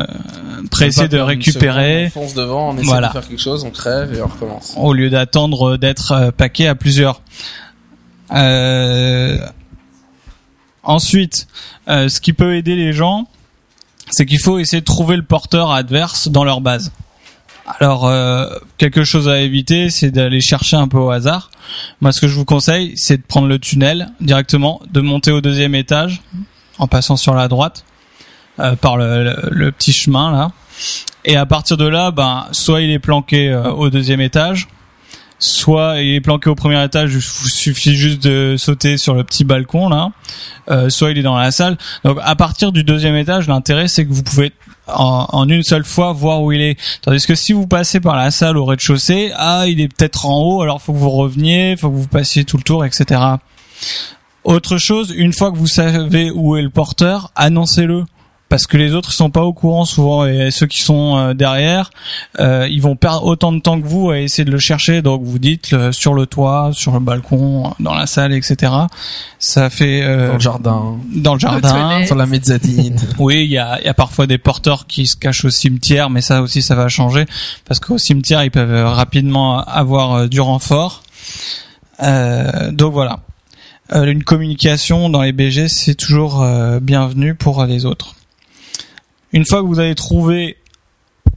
pressés 0.70 1.08
de 1.08 1.18
récupérer. 1.18 2.08
seconde, 2.08 2.24
On 2.24 2.26
fonce 2.28 2.34
devant, 2.34 2.70
on 2.70 2.74
essaie 2.76 2.84
Voilà. 2.86 3.08
de 3.08 3.12
faire 3.12 3.28
quelque 3.28 3.40
chose, 3.40 3.64
on 3.64 3.70
crève 3.70 4.12
et 4.14 4.20
on 4.22 4.26
recommence. 4.26 4.74
au 4.76 4.92
lieu 4.92 5.08
d'attendre 5.08 5.76
d'être 5.76 6.12
euh, 6.12 6.30
paqué 6.32 6.66
à 6.68 6.74
plusieurs. 6.74 7.22
Euh, 8.32 9.38
Ensuite, 10.84 11.46
euh, 11.88 12.08
ce 12.08 12.20
qui 12.20 12.32
peut 12.32 12.56
aider 12.56 12.74
les 12.74 12.92
gens, 12.92 13.28
c'est 14.10 14.26
qu'il 14.26 14.40
faut 14.40 14.58
essayer 14.58 14.80
de 14.80 14.84
trouver 14.84 15.14
le 15.16 15.22
porteur 15.22 15.70
adverse 15.70 16.26
dans 16.28 16.42
leur 16.42 16.60
base. 16.60 16.90
Alors, 17.66 18.06
euh, 18.06 18.46
quelque 18.76 19.04
chose 19.04 19.28
à 19.28 19.40
éviter, 19.40 19.88
c'est 19.90 20.10
d'aller 20.10 20.40
chercher 20.40 20.76
un 20.76 20.88
peu 20.88 20.98
au 20.98 21.10
hasard. 21.10 21.50
Moi, 22.00 22.12
ce 22.12 22.20
que 22.20 22.28
je 22.28 22.34
vous 22.34 22.44
conseille, 22.44 22.92
c'est 22.96 23.18
de 23.18 23.22
prendre 23.22 23.46
le 23.46 23.58
tunnel 23.58 24.08
directement, 24.20 24.80
de 24.90 25.00
monter 25.00 25.30
au 25.30 25.40
deuxième 25.40 25.74
étage 25.74 26.22
en 26.78 26.88
passant 26.88 27.16
sur 27.16 27.34
la 27.34 27.48
droite 27.48 27.84
euh, 28.58 28.74
par 28.74 28.96
le, 28.96 29.70
petit 29.70 29.92
chemin 29.92 30.32
là. 30.32 30.50
Et 31.24 31.36
à 31.36 31.46
partir 31.46 31.76
de 31.76 31.86
là, 31.86 32.10
ben, 32.10 32.46
soit 32.50 32.80
il 32.80 32.90
est 32.90 32.98
planqué 32.98 33.48
euh, 33.48 33.70
au 33.70 33.90
deuxième 33.90 34.20
étage, 34.20 34.66
soit 35.42 36.00
il 36.00 36.14
est 36.14 36.20
planqué 36.20 36.48
au 36.48 36.54
premier 36.54 36.82
étage, 36.82 37.14
il 37.14 37.22
suffit 37.22 37.94
juste 37.94 38.22
de 38.22 38.56
sauter 38.56 38.96
sur 38.96 39.14
le 39.14 39.24
petit 39.24 39.44
balcon 39.44 39.88
là, 39.88 40.10
euh, 40.70 40.88
soit 40.88 41.10
il 41.10 41.18
est 41.18 41.22
dans 41.22 41.36
la 41.36 41.50
salle. 41.50 41.76
Donc 42.04 42.18
à 42.22 42.34
partir 42.36 42.72
du 42.72 42.84
deuxième 42.84 43.16
étage, 43.16 43.48
l'intérêt 43.48 43.88
c'est 43.88 44.06
que 44.06 44.12
vous 44.12 44.22
pouvez 44.22 44.52
en, 44.86 45.26
en 45.30 45.48
une 45.48 45.62
seule 45.62 45.84
fois 45.84 46.12
voir 46.12 46.42
où 46.42 46.52
il 46.52 46.60
est. 46.60 46.78
Tandis 47.02 47.26
que 47.26 47.34
si 47.34 47.52
vous 47.52 47.66
passez 47.66 48.00
par 48.00 48.16
la 48.16 48.30
salle 48.30 48.56
au 48.56 48.64
rez-de-chaussée, 48.64 49.32
ah 49.36 49.64
il 49.66 49.80
est 49.80 49.88
peut-être 49.88 50.26
en 50.26 50.38
haut, 50.40 50.62
alors 50.62 50.80
faut 50.80 50.92
que 50.92 50.98
vous 50.98 51.10
reveniez, 51.10 51.76
faut 51.76 51.90
que 51.90 51.96
vous 51.96 52.08
passiez 52.08 52.44
tout 52.44 52.56
le 52.56 52.62
tour, 52.62 52.84
etc. 52.84 53.20
Autre 54.44 54.76
chose, 54.76 55.12
une 55.16 55.32
fois 55.32 55.52
que 55.52 55.56
vous 55.56 55.68
savez 55.68 56.30
où 56.32 56.56
est 56.56 56.62
le 56.62 56.70
porteur, 56.70 57.30
annoncez-le 57.36 58.04
parce 58.52 58.66
que 58.66 58.76
les 58.76 58.92
autres 58.92 59.08
ils 59.10 59.16
sont 59.16 59.30
pas 59.30 59.44
au 59.44 59.54
courant 59.54 59.86
souvent 59.86 60.26
et 60.26 60.50
ceux 60.50 60.66
qui 60.66 60.82
sont 60.82 61.16
euh, 61.16 61.32
derrière 61.32 61.90
euh, 62.38 62.68
ils 62.70 62.82
vont 62.82 62.96
perdre 62.96 63.24
autant 63.24 63.50
de 63.50 63.60
temps 63.60 63.80
que 63.80 63.86
vous 63.86 64.10
à 64.10 64.18
essayer 64.18 64.44
de 64.44 64.50
le 64.50 64.58
chercher. 64.58 65.00
Donc 65.00 65.22
vous 65.24 65.38
dites 65.38 65.72
euh, 65.72 65.90
sur 65.90 66.12
le 66.12 66.26
toit 66.26 66.68
sur 66.74 66.92
le 66.92 67.00
balcon 67.00 67.72
dans 67.80 67.94
la 67.94 68.04
salle 68.06 68.34
etc 68.34 68.70
ça 69.38 69.70
fait 69.70 70.02
euh, 70.02 70.26
Dans 70.26 70.34
le 70.34 70.40
jardin, 70.40 70.98
dans 71.14 71.32
le 71.32 71.40
jardin 71.40 71.88
toilette. 71.88 72.06
sur 72.06 72.14
la 72.14 72.26
mezzanine. 72.26 73.00
oui 73.18 73.42
il 73.42 73.50
y 73.50 73.56
a, 73.56 73.80
il 73.80 73.86
y 73.86 73.88
a 73.88 73.94
parfois 73.94 74.26
des 74.26 74.36
porteurs 74.36 74.86
qui 74.86 75.06
se 75.06 75.16
cachent 75.16 75.46
au 75.46 75.50
cimetière 75.50 76.10
mais 76.10 76.20
ça 76.20 76.42
aussi 76.42 76.60
ça 76.60 76.74
va 76.74 76.88
changer 76.88 77.24
parce 77.66 77.80
qu'au 77.80 77.96
cimetière 77.96 78.44
ils 78.44 78.50
peuvent 78.50 78.86
rapidement 78.86 79.64
avoir 79.64 80.12
euh, 80.12 80.26
du 80.26 80.42
renfort. 80.42 81.02
Euh, 82.02 82.70
donc 82.70 82.92
voilà. 82.92 83.20
Euh, 83.94 84.04
une 84.04 84.24
communication 84.24 85.08
dans 85.08 85.22
les 85.22 85.32
BG 85.32 85.68
c'est 85.68 85.94
toujours 85.94 86.42
euh, 86.42 86.80
bienvenu 86.80 87.34
pour 87.34 87.64
les 87.64 87.86
autres 87.86 88.16
une 89.32 89.44
fois 89.44 89.60
que 89.62 89.66
vous 89.66 89.78
avez 89.78 89.94
trouvé 89.94 90.56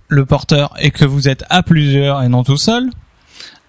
le 0.08 0.26
porteur 0.26 0.74
et 0.80 0.92
que 0.92 1.06
vous 1.06 1.28
êtes 1.28 1.44
à 1.50 1.64
plusieurs 1.64 2.24
et 2.24 2.30
non 2.30 2.44
tout 2.44 2.58
seul, 2.58 2.90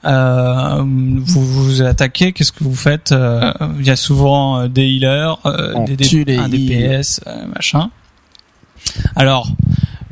euh, 0.05 0.83
vous 0.85 1.45
vous 1.45 1.83
attaquez, 1.83 2.33
qu'est-ce 2.33 2.53
que 2.53 2.63
vous 2.63 2.77
faites 2.77 3.13
Euh, 3.13 3.53
Il 3.81 3.87
y 3.87 3.91
a 3.91 3.97
souvent 3.97 4.61
euh, 4.61 4.69
des 4.69 4.85
healers, 4.85 5.39
euh, 5.47 5.85
des, 5.85 6.39
un. 6.39 6.49
DPS, 6.49 7.21
machin. 7.55 7.91
Alors, 9.17 9.49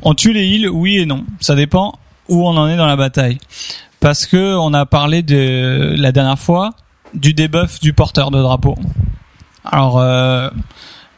on 0.01 0.13
tue 0.13 0.33
les 0.33 0.45
heals, 0.45 0.69
oui 0.69 0.97
et 0.97 1.05
non. 1.05 1.23
Ça 1.39 1.55
dépend 1.55 1.97
où 2.27 2.45
on 2.45 2.57
en 2.57 2.67
est 2.67 2.77
dans 2.77 2.87
la 2.87 2.97
bataille. 2.97 3.37
Parce 3.99 4.25
que 4.25 4.55
on 4.57 4.73
a 4.73 4.85
parlé 4.85 5.23
de 5.23 5.95
la 5.97 6.11
dernière 6.11 6.39
fois 6.39 6.71
du 7.13 7.33
debuff 7.33 7.79
du 7.79 7.93
porteur 7.93 8.29
de 8.31 8.41
drapeau. 8.41 8.75
Alors, 9.63 9.99
euh, 9.99 10.49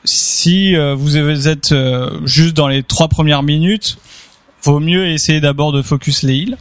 si 0.03 0.75
euh, 0.75 0.95
vous 0.95 1.17
êtes 1.47 1.71
euh, 1.71 2.25
juste 2.25 2.55
dans 2.55 2.67
les 2.67 2.83
trois 2.83 3.07
premières 3.07 3.43
minutes, 3.43 3.97
vaut 4.63 4.79
mieux 4.79 5.07
essayer 5.07 5.41
d'abord 5.41 5.71
de 5.71 5.81
focus 5.81 6.23
les 6.23 6.35
heals 6.35 6.57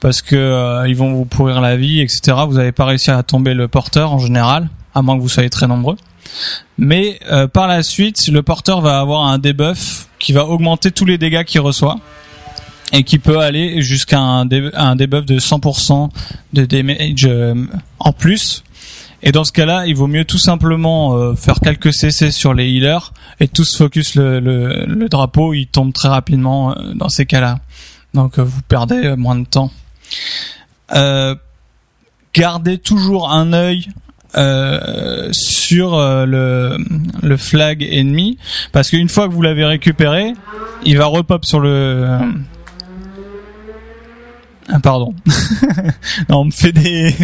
parce 0.00 0.22
que 0.22 0.36
euh, 0.36 0.88
ils 0.88 0.96
vont 0.96 1.12
vous 1.12 1.24
pourrir 1.24 1.60
la 1.60 1.76
vie, 1.76 2.00
etc. 2.00 2.38
Vous 2.46 2.54
n'avez 2.54 2.72
pas 2.72 2.84
réussi 2.84 3.10
à 3.10 3.22
tomber 3.22 3.54
le 3.54 3.68
porteur 3.68 4.12
en 4.12 4.18
général, 4.18 4.68
à 4.94 5.02
moins 5.02 5.16
que 5.16 5.22
vous 5.22 5.28
soyez 5.28 5.50
très 5.50 5.66
nombreux. 5.66 5.96
Mais 6.78 7.18
euh, 7.30 7.46
par 7.48 7.66
la 7.66 7.82
suite, 7.82 8.28
le 8.28 8.42
porteur 8.42 8.80
va 8.80 9.00
avoir 9.00 9.24
un 9.24 9.38
debuff 9.38 10.08
qui 10.18 10.32
va 10.32 10.46
augmenter 10.46 10.90
tous 10.90 11.04
les 11.04 11.18
dégâts 11.18 11.44
qu'il 11.44 11.60
reçoit 11.60 11.96
et 12.92 13.02
qui 13.02 13.18
peut 13.18 13.38
aller 13.38 13.82
jusqu'à 13.82 14.20
un, 14.20 14.48
un 14.74 14.96
debuff 14.96 15.24
de 15.24 15.38
100% 15.38 16.10
de 16.52 16.64
damage 16.64 17.24
euh, 17.24 17.54
en 17.98 18.12
plus. 18.12 18.62
Et 19.22 19.32
dans 19.32 19.44
ce 19.44 19.52
cas-là, 19.52 19.86
il 19.86 19.96
vaut 19.96 20.06
mieux 20.06 20.24
tout 20.24 20.38
simplement 20.38 21.16
euh, 21.16 21.34
faire 21.34 21.60
quelques 21.60 21.92
CC 21.92 22.30
sur 22.30 22.54
les 22.54 22.68
healers 22.68 23.12
et 23.40 23.48
tous 23.48 23.76
focus 23.76 24.14
le, 24.14 25.08
drapeau, 25.08 25.54
il 25.54 25.66
tombe 25.66 25.92
très 25.92 26.08
rapidement 26.08 26.72
euh, 26.72 26.92
dans 26.94 27.08
ces 27.08 27.26
cas-là. 27.26 27.58
Donc 28.14 28.38
euh, 28.38 28.42
vous 28.42 28.62
perdez 28.62 29.16
moins 29.16 29.36
de 29.36 29.46
temps. 29.46 29.70
Gardez 32.34 32.78
toujours 32.78 33.32
un 33.32 33.52
œil 33.54 33.88
sur 35.32 35.96
le, 35.98 37.36
flag 37.38 37.82
ennemi 37.82 38.38
parce 38.72 38.90
qu'une 38.90 39.08
fois 39.08 39.28
que 39.28 39.32
vous 39.32 39.42
l'avez 39.42 39.64
récupéré, 39.64 40.34
il 40.84 40.98
va 40.98 41.06
repop 41.06 41.44
sur 41.44 41.60
le. 41.60 42.18
Ah 44.68 44.80
pardon. 44.80 45.14
on 46.28 46.44
me 46.44 46.50
fait 46.50 46.72
des 46.72 47.14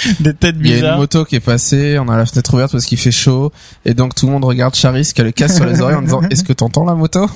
des 0.20 0.34
têtes 0.34 0.56
Il 0.60 0.66
y 0.70 0.84
a 0.84 0.92
une 0.92 0.98
moto 0.98 1.24
qui 1.24 1.36
est 1.36 1.40
passée, 1.40 1.98
on 1.98 2.08
a 2.08 2.16
la 2.16 2.26
fenêtre 2.26 2.52
ouverte 2.54 2.72
parce 2.72 2.84
qu'il 2.84 2.98
fait 2.98 3.10
chaud, 3.10 3.52
et 3.84 3.94
donc 3.94 4.14
tout 4.14 4.26
le 4.26 4.32
monde 4.32 4.44
regarde 4.44 4.74
Charis 4.74 5.10
qui 5.14 5.20
a 5.20 5.24
le 5.24 5.32
casque 5.32 5.56
sur 5.56 5.66
les 5.66 5.80
oreilles 5.80 5.96
en 5.96 6.02
disant 6.02 6.22
Est-ce 6.30 6.44
que 6.44 6.52
t'entends 6.52 6.84
la 6.84 6.94
moto? 6.94 7.26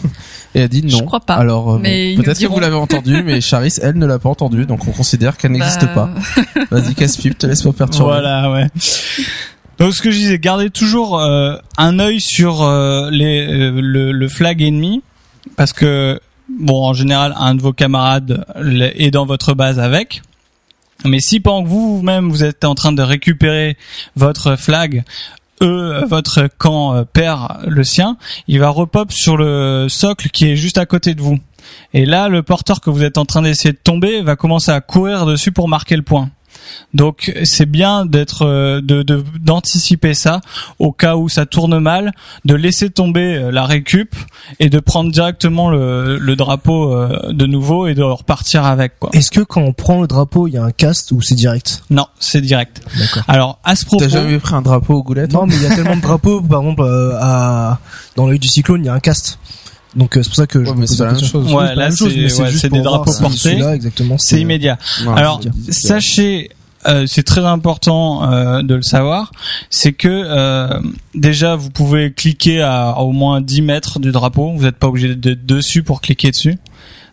Et 0.55 0.61
elle 0.61 0.69
dit 0.69 0.83
non. 0.83 0.99
Je 0.99 1.03
crois 1.05 1.21
pas. 1.21 1.35
Alors 1.35 1.75
euh, 1.75 1.79
peut-être 1.79 2.39
que 2.41 2.47
vous 2.47 2.61
l'avez 2.61 2.77
entendu, 2.77 3.23
mais 3.27 3.41
Charis 3.41 3.75
elle 3.83 3.99
ne 3.99 4.07
l'a 4.07 4.19
pas 4.19 4.29
entendu, 4.29 4.67
donc 4.67 4.87
on 4.87 4.93
considère 4.93 5.37
qu'elle 5.37 5.53
n'existe 5.53 5.85
Bah, 5.95 6.11
pas. 6.55 6.71
Vas-y 6.71 6.95
casse-pipe, 6.95 7.39
te 7.39 7.47
laisse 7.47 7.63
pas 7.63 7.73
perturber. 7.73 8.11
Voilà, 8.13 8.51
ouais. 8.51 8.67
Donc 9.79 9.93
ce 9.93 10.01
que 10.01 10.11
je 10.11 10.17
disais, 10.17 10.39
gardez 10.39 10.71
toujours 10.71 11.19
euh, 11.19 11.57
un 11.79 11.99
œil 11.99 12.21
sur 12.21 12.63
euh, 12.63 13.11
les, 13.11 13.47
euh, 13.47 13.81
le, 13.81 14.13
le 14.13 14.29
flag 14.29 14.63
ennemi, 14.63 15.03
parce 15.57 15.73
que 15.73 16.21
bon, 16.49 16.85
en 16.85 16.93
général, 16.95 17.35
un 17.37 17.55
de 17.57 17.61
vos 17.63 17.73
camarades 17.73 18.45
est 18.95 19.11
dans 19.11 19.27
votre 19.27 19.55
base 19.55 19.81
avec. 19.81 20.23
Mais 21.05 21.21
si 21.21 21.41
pendant 21.41 21.65
que 21.65 21.69
vous 21.69 21.99
vous-même 21.99 22.31
vous 22.31 22.45
êtes 22.45 22.65
en 22.65 22.75
train 22.75 22.93
de 22.93 23.03
récupérer 23.03 23.77
votre 24.17 24.57
flag, 24.57 25.05
eux, 25.63 26.05
votre 26.09 26.49
camp 26.59 26.95
euh, 26.95 27.05
perd 27.05 27.65
le 27.67 27.85
sien, 27.85 28.17
il 28.49 28.59
va 28.61 28.69
repop 28.71 29.13
sur 29.13 29.37
le 29.37 29.87
socle 29.89 30.29
qui 30.31 30.51
est 30.51 30.57
juste 30.57 30.79
à 30.79 30.87
côté 30.87 31.15
de 31.15 31.23
vous. 31.23 31.39
Et 31.93 32.07
là, 32.07 32.29
le 32.29 32.43
porteur 32.43 32.81
que 32.81 32.91
vous 32.91 33.03
êtes 33.03 33.19
en 33.19 33.25
train 33.25 33.43
d'essayer 33.43 33.73
de 33.73 33.79
tomber 33.83 34.23
va 34.23 34.37
commencer 34.37 34.71
à 34.71 34.81
courir 34.81 35.27
dessus 35.27 35.53
pour 35.53 35.69
marquer 35.69 35.97
le 35.97 36.03
point. 36.03 36.31
Donc 36.93 37.33
c'est 37.45 37.67
bien 37.67 38.07
d'être 38.07 38.43
euh, 38.47 38.81
de 38.81 39.03
de- 39.03 39.25
d'anticiper 39.41 40.15
ça 40.15 40.41
au 40.79 40.93
cas 40.93 41.17
où 41.17 41.29
ça 41.29 41.47
tourne 41.47 41.79
mal, 41.79 42.13
de 42.45 42.55
laisser 42.55 42.91
tomber 42.91 43.35
euh, 43.37 43.51
la 43.51 43.65
récup 43.65 44.15
et 44.61 44.69
de 44.71 44.79
prendre 44.81 45.11
directement 45.11 45.71
le, 45.71 46.19
le 46.19 46.37
drapeau 46.37 46.93
euh, 46.95 47.33
de 47.33 47.47
nouveau 47.47 47.87
et 47.87 47.95
de 47.95 48.03
repartir 48.03 48.65
avec 48.65 48.99
quoi. 48.99 49.11
Est-ce 49.13 49.31
que 49.31 49.41
quand 49.41 49.63
on 49.63 49.73
prend 49.73 50.01
le 50.01 50.07
drapeau, 50.07 50.47
il 50.49 50.55
y 50.55 50.59
a 50.59 50.65
un 50.65 50.71
cast 50.73 51.13
ou 51.13 51.21
c'est 51.23 51.35
direct? 51.35 51.83
Non, 51.91 52.07
c'est 52.21 52.41
direct. 52.41 52.81
D'accord. 52.99 53.23
Alors 53.29 53.59
à 53.65 53.77
ce 53.77 53.85
propos, 53.85 54.05
T'as 54.05 54.09
jamais 54.11 54.39
pris 54.39 54.55
un 54.55 54.63
drapeau 54.63 54.95
au 54.95 55.03
goulet 55.03 55.27
toi 55.29 55.41
Non, 55.41 55.47
mais 55.47 55.57
il 55.57 55.63
y 55.63 55.67
a 55.67 55.75
tellement 55.75 55.97
de 55.97 56.01
drapeaux, 56.09 56.41
par 56.41 56.61
exemple, 56.61 56.83
euh, 56.83 57.17
à, 57.21 57.79
dans 58.17 58.27
l'œil 58.27 58.39
du 58.39 58.49
cyclone, 58.49 58.83
il 58.83 58.87
y 58.87 58.89
a 58.89 58.95
un 58.95 59.01
cast. 59.01 59.39
Donc 59.97 60.17
euh, 60.17 60.23
c'est 60.25 60.29
pour 60.29 60.37
ça 60.37 60.47
que 60.49 60.65
je 60.65 60.71
Ouais, 60.71 60.75
me 60.77 60.81
pose 60.87 60.97
c'est 60.97 61.05
la 61.05 61.13
même 61.13 61.25
chose. 61.25 61.53
Ouais, 61.53 61.75
là, 61.75 61.89
même 61.89 61.97
chose, 61.97 62.13
c'est- 62.13 62.43
ouais, 62.43 62.69
des 62.71 62.81
drapeaux 62.83 63.13
portés. 63.21 63.61
c'est 64.19 64.41
immédiat. 64.41 64.77
Ouais, 65.07 65.13
Alors 65.17 65.41
sachez 65.71 66.51
euh, 66.87 67.05
c'est 67.07 67.23
très 67.23 67.45
important 67.45 68.31
euh, 68.31 68.63
de 68.63 68.75
le 68.75 68.83
savoir, 68.83 69.33
c'est 69.71 69.93
que 69.93 70.09
euh, 70.09 70.81
déjà 71.15 71.57
vous 71.57 71.71
pouvez 71.71 72.13
cliquer 72.13 72.61
à, 72.63 72.91
à 72.91 73.01
au 73.01 73.13
moins 73.13 73.41
10 73.41 73.63
mètres 73.63 73.99
du 74.01 74.13
drapeau, 74.13 74.53
vous 74.55 74.63
n'êtes 74.65 74.77
pas 74.77 74.89
obligé 74.89 75.15
d'être 75.15 75.47
dessus 75.47 75.83
pour 75.83 76.01
cliquer 76.01 76.31
dessus. 76.31 76.59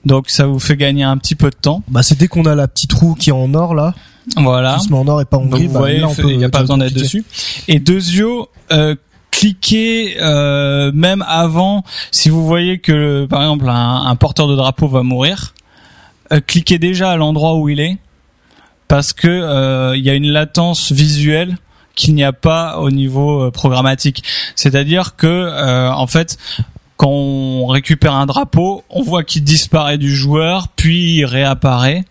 Donc 0.05 0.29
ça 0.29 0.47
vous 0.47 0.59
fait 0.59 0.77
gagner 0.77 1.03
un 1.03 1.17
petit 1.17 1.35
peu 1.35 1.49
de 1.49 1.55
temps. 1.55 1.83
Bah 1.87 2.01
c'est 2.03 2.17
dès 2.17 2.27
qu'on 2.27 2.45
a 2.45 2.55
la 2.55 2.67
petite 2.67 2.91
roue 2.93 3.13
qui 3.15 3.29
est 3.29 3.33
en 3.33 3.53
or 3.53 3.75
là, 3.75 3.93
Voilà. 4.35 4.77
qui 4.79 4.85
se 4.85 4.91
met 4.91 4.97
en 4.97 5.07
or 5.07 5.21
et 5.21 5.25
pas 5.25 5.37
en 5.37 5.41
Donc 5.45 5.51
gris, 5.51 5.67
vous 5.67 5.73
bah, 5.73 5.79
voyez, 5.79 6.01
il 6.29 6.37
n'y 6.37 6.43
a 6.43 6.49
pas 6.49 6.61
besoin 6.61 6.77
d'être 6.79 6.93
dessus. 6.93 7.23
Et 7.67 7.79
Dezio, 7.79 8.49
euh, 8.71 8.95
cliquez 9.29 10.17
euh, 10.19 10.91
même 10.93 11.23
avant, 11.27 11.83
si 12.11 12.29
vous 12.29 12.45
voyez 12.45 12.79
que 12.79 13.25
par 13.29 13.41
exemple 13.43 13.69
un, 13.69 14.03
un 14.05 14.15
porteur 14.15 14.47
de 14.47 14.55
drapeau 14.55 14.87
va 14.87 15.03
mourir, 15.03 15.53
euh, 16.33 16.39
cliquez 16.45 16.79
déjà 16.79 17.11
à 17.11 17.15
l'endroit 17.15 17.55
où 17.55 17.69
il 17.69 17.79
est, 17.79 17.97
parce 18.91 19.13
que 19.13 19.29
euh, 19.29 19.95
il 19.95 20.03
y 20.03 20.09
a 20.09 20.15
une 20.15 20.27
latence 20.27 20.91
visuelle 20.91 21.57
qu'il 21.95 22.13
n'y 22.13 22.25
a 22.25 22.33
pas 22.33 22.79
au 22.79 22.91
niveau 22.91 23.43
euh, 23.43 23.49
programmatique. 23.49 24.21
C'est-à-dire 24.57 25.15
que 25.15 25.27
euh, 25.27 25.89
en 25.89 26.07
fait 26.07 26.37
quand 26.97 27.07
on 27.07 27.67
récupère 27.67 28.13
un 28.13 28.25
drapeau, 28.25 28.83
on 28.89 29.01
voit 29.01 29.23
qu'il 29.23 29.45
disparaît 29.45 29.97
du 29.97 30.13
joueur, 30.13 30.67
puis 30.75 31.19
il 31.19 31.25
réapparaît. 31.25 32.03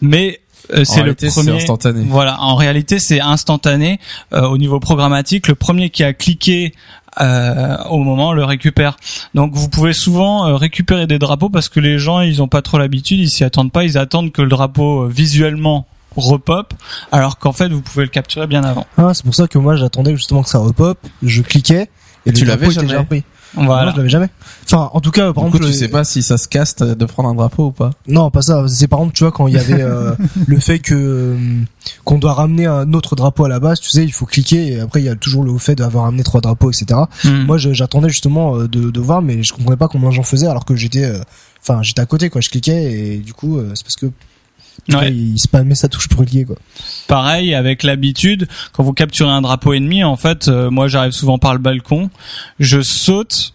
Mais 0.00 0.40
c'est 0.84 1.02
le 1.02 1.14
premier. 1.14 1.50
instantané. 1.52 2.04
Voilà, 2.08 2.40
en 2.40 2.54
réalité, 2.54 2.98
c'est 2.98 3.20
instantané 3.20 3.98
euh, 4.32 4.46
au 4.46 4.58
niveau 4.58 4.80
programmatique. 4.80 5.48
Le 5.48 5.54
premier 5.54 5.90
qui 5.90 6.04
a 6.04 6.12
cliqué 6.12 6.72
euh, 7.20 7.76
au 7.88 7.98
moment 7.98 8.32
le 8.32 8.44
récupère. 8.44 8.96
Donc, 9.34 9.52
vous 9.54 9.68
pouvez 9.68 9.92
souvent 9.92 10.46
euh, 10.46 10.56
récupérer 10.56 11.06
des 11.06 11.18
drapeaux 11.18 11.50
parce 11.50 11.68
que 11.68 11.80
les 11.80 11.98
gens, 11.98 12.20
ils 12.20 12.42
ont 12.42 12.48
pas 12.48 12.62
trop 12.62 12.78
l'habitude, 12.78 13.18
ils 13.18 13.30
s'y 13.30 13.44
attendent 13.44 13.72
pas, 13.72 13.84
ils 13.84 13.98
attendent 13.98 14.32
que 14.32 14.42
le 14.42 14.48
drapeau 14.48 15.02
euh, 15.02 15.08
visuellement 15.08 15.86
repop, 16.16 16.74
alors 17.12 17.38
qu'en 17.38 17.52
fait, 17.52 17.68
vous 17.68 17.82
pouvez 17.82 18.04
le 18.04 18.10
capturer 18.10 18.46
bien 18.46 18.64
avant. 18.64 18.86
Ah, 18.96 19.12
c'est 19.14 19.24
pour 19.24 19.34
ça 19.34 19.46
que 19.46 19.58
moi 19.58 19.76
j'attendais 19.76 20.14
justement 20.16 20.42
que 20.42 20.48
ça 20.48 20.58
repop, 20.58 20.98
je 21.22 21.42
cliquais 21.42 21.88
et 22.26 22.32
Tu 22.32 22.44
le 22.44 22.50
l'avais 22.50 22.66
déjà 22.66 22.98
repris. 22.98 23.24
Voilà. 23.54 23.86
Non, 23.86 23.90
je 23.92 23.96
l'avais 23.96 24.08
jamais. 24.08 24.28
Enfin, 24.64 24.90
en 24.92 25.00
tout 25.00 25.10
cas, 25.10 25.32
par 25.32 25.44
Du 25.44 25.50
coup, 25.50 25.56
exemple, 25.56 25.64
tu 25.64 25.70
le- 25.72 25.76
sais 25.86 25.88
pas 25.88 26.04
si 26.04 26.22
ça 26.22 26.38
se 26.38 26.46
caste 26.48 26.82
de 26.82 27.04
prendre 27.04 27.28
un 27.28 27.34
drapeau 27.34 27.66
ou 27.66 27.70
pas. 27.72 27.90
Non, 28.06 28.30
pas 28.30 28.42
ça. 28.42 28.64
C'est 28.68 28.86
par 28.88 29.00
exemple, 29.00 29.14
tu 29.16 29.24
vois, 29.24 29.32
quand 29.32 29.46
il 29.48 29.54
y 29.54 29.58
avait 29.58 29.82
euh, 29.82 30.12
le 30.46 30.58
fait 30.60 30.78
que 30.78 30.94
euh, 30.94 31.36
qu'on 32.04 32.18
doit 32.18 32.34
ramener 32.34 32.66
un 32.66 32.92
autre 32.92 33.16
drapeau 33.16 33.44
à 33.44 33.48
la 33.48 33.58
base, 33.60 33.80
tu 33.80 33.90
sais, 33.90 34.04
il 34.04 34.12
faut 34.12 34.26
cliquer 34.26 34.74
et 34.74 34.80
après 34.80 35.00
il 35.00 35.06
y 35.06 35.08
a 35.08 35.16
toujours 35.16 35.42
le 35.44 35.56
fait 35.58 35.74
d'avoir 35.74 36.06
amené 36.06 36.22
trois 36.22 36.40
drapeaux, 36.40 36.70
etc. 36.70 37.00
Hmm. 37.24 37.44
Moi, 37.46 37.58
j'attendais 37.58 38.08
justement 38.08 38.56
euh, 38.56 38.68
de, 38.68 38.90
de 38.90 39.00
voir, 39.00 39.22
mais 39.22 39.42
je 39.42 39.52
comprenais 39.52 39.76
pas 39.76 39.88
combien 39.88 40.10
j'en 40.10 40.22
faisais 40.22 40.46
alors 40.46 40.64
que 40.64 40.76
j'étais, 40.76 41.04
euh, 41.04 41.20
enfin, 41.62 41.82
j'étais 41.82 42.00
à 42.00 42.06
côté, 42.06 42.30
quoi. 42.30 42.40
Je 42.40 42.50
cliquais 42.50 42.92
et 42.92 43.18
du 43.18 43.32
coup, 43.34 43.58
c'est 43.74 43.82
parce 43.82 43.96
que 43.96 44.06
Ouais. 44.88 45.12
Il 45.12 45.38
spammait 45.38 45.74
sa 45.74 45.88
touche 45.88 46.08
brûlier 46.08 46.44
quoi. 46.44 46.56
Pareil, 47.06 47.54
avec 47.54 47.82
l'habitude, 47.82 48.48
quand 48.72 48.82
vous 48.82 48.92
capturez 48.92 49.30
un 49.30 49.42
drapeau 49.42 49.72
ennemi, 49.72 50.04
en 50.04 50.16
fait, 50.16 50.48
euh, 50.48 50.70
moi 50.70 50.88
j'arrive 50.88 51.12
souvent 51.12 51.38
par 51.38 51.52
le 51.52 51.58
balcon, 51.58 52.10
je 52.58 52.80
saute, 52.80 53.54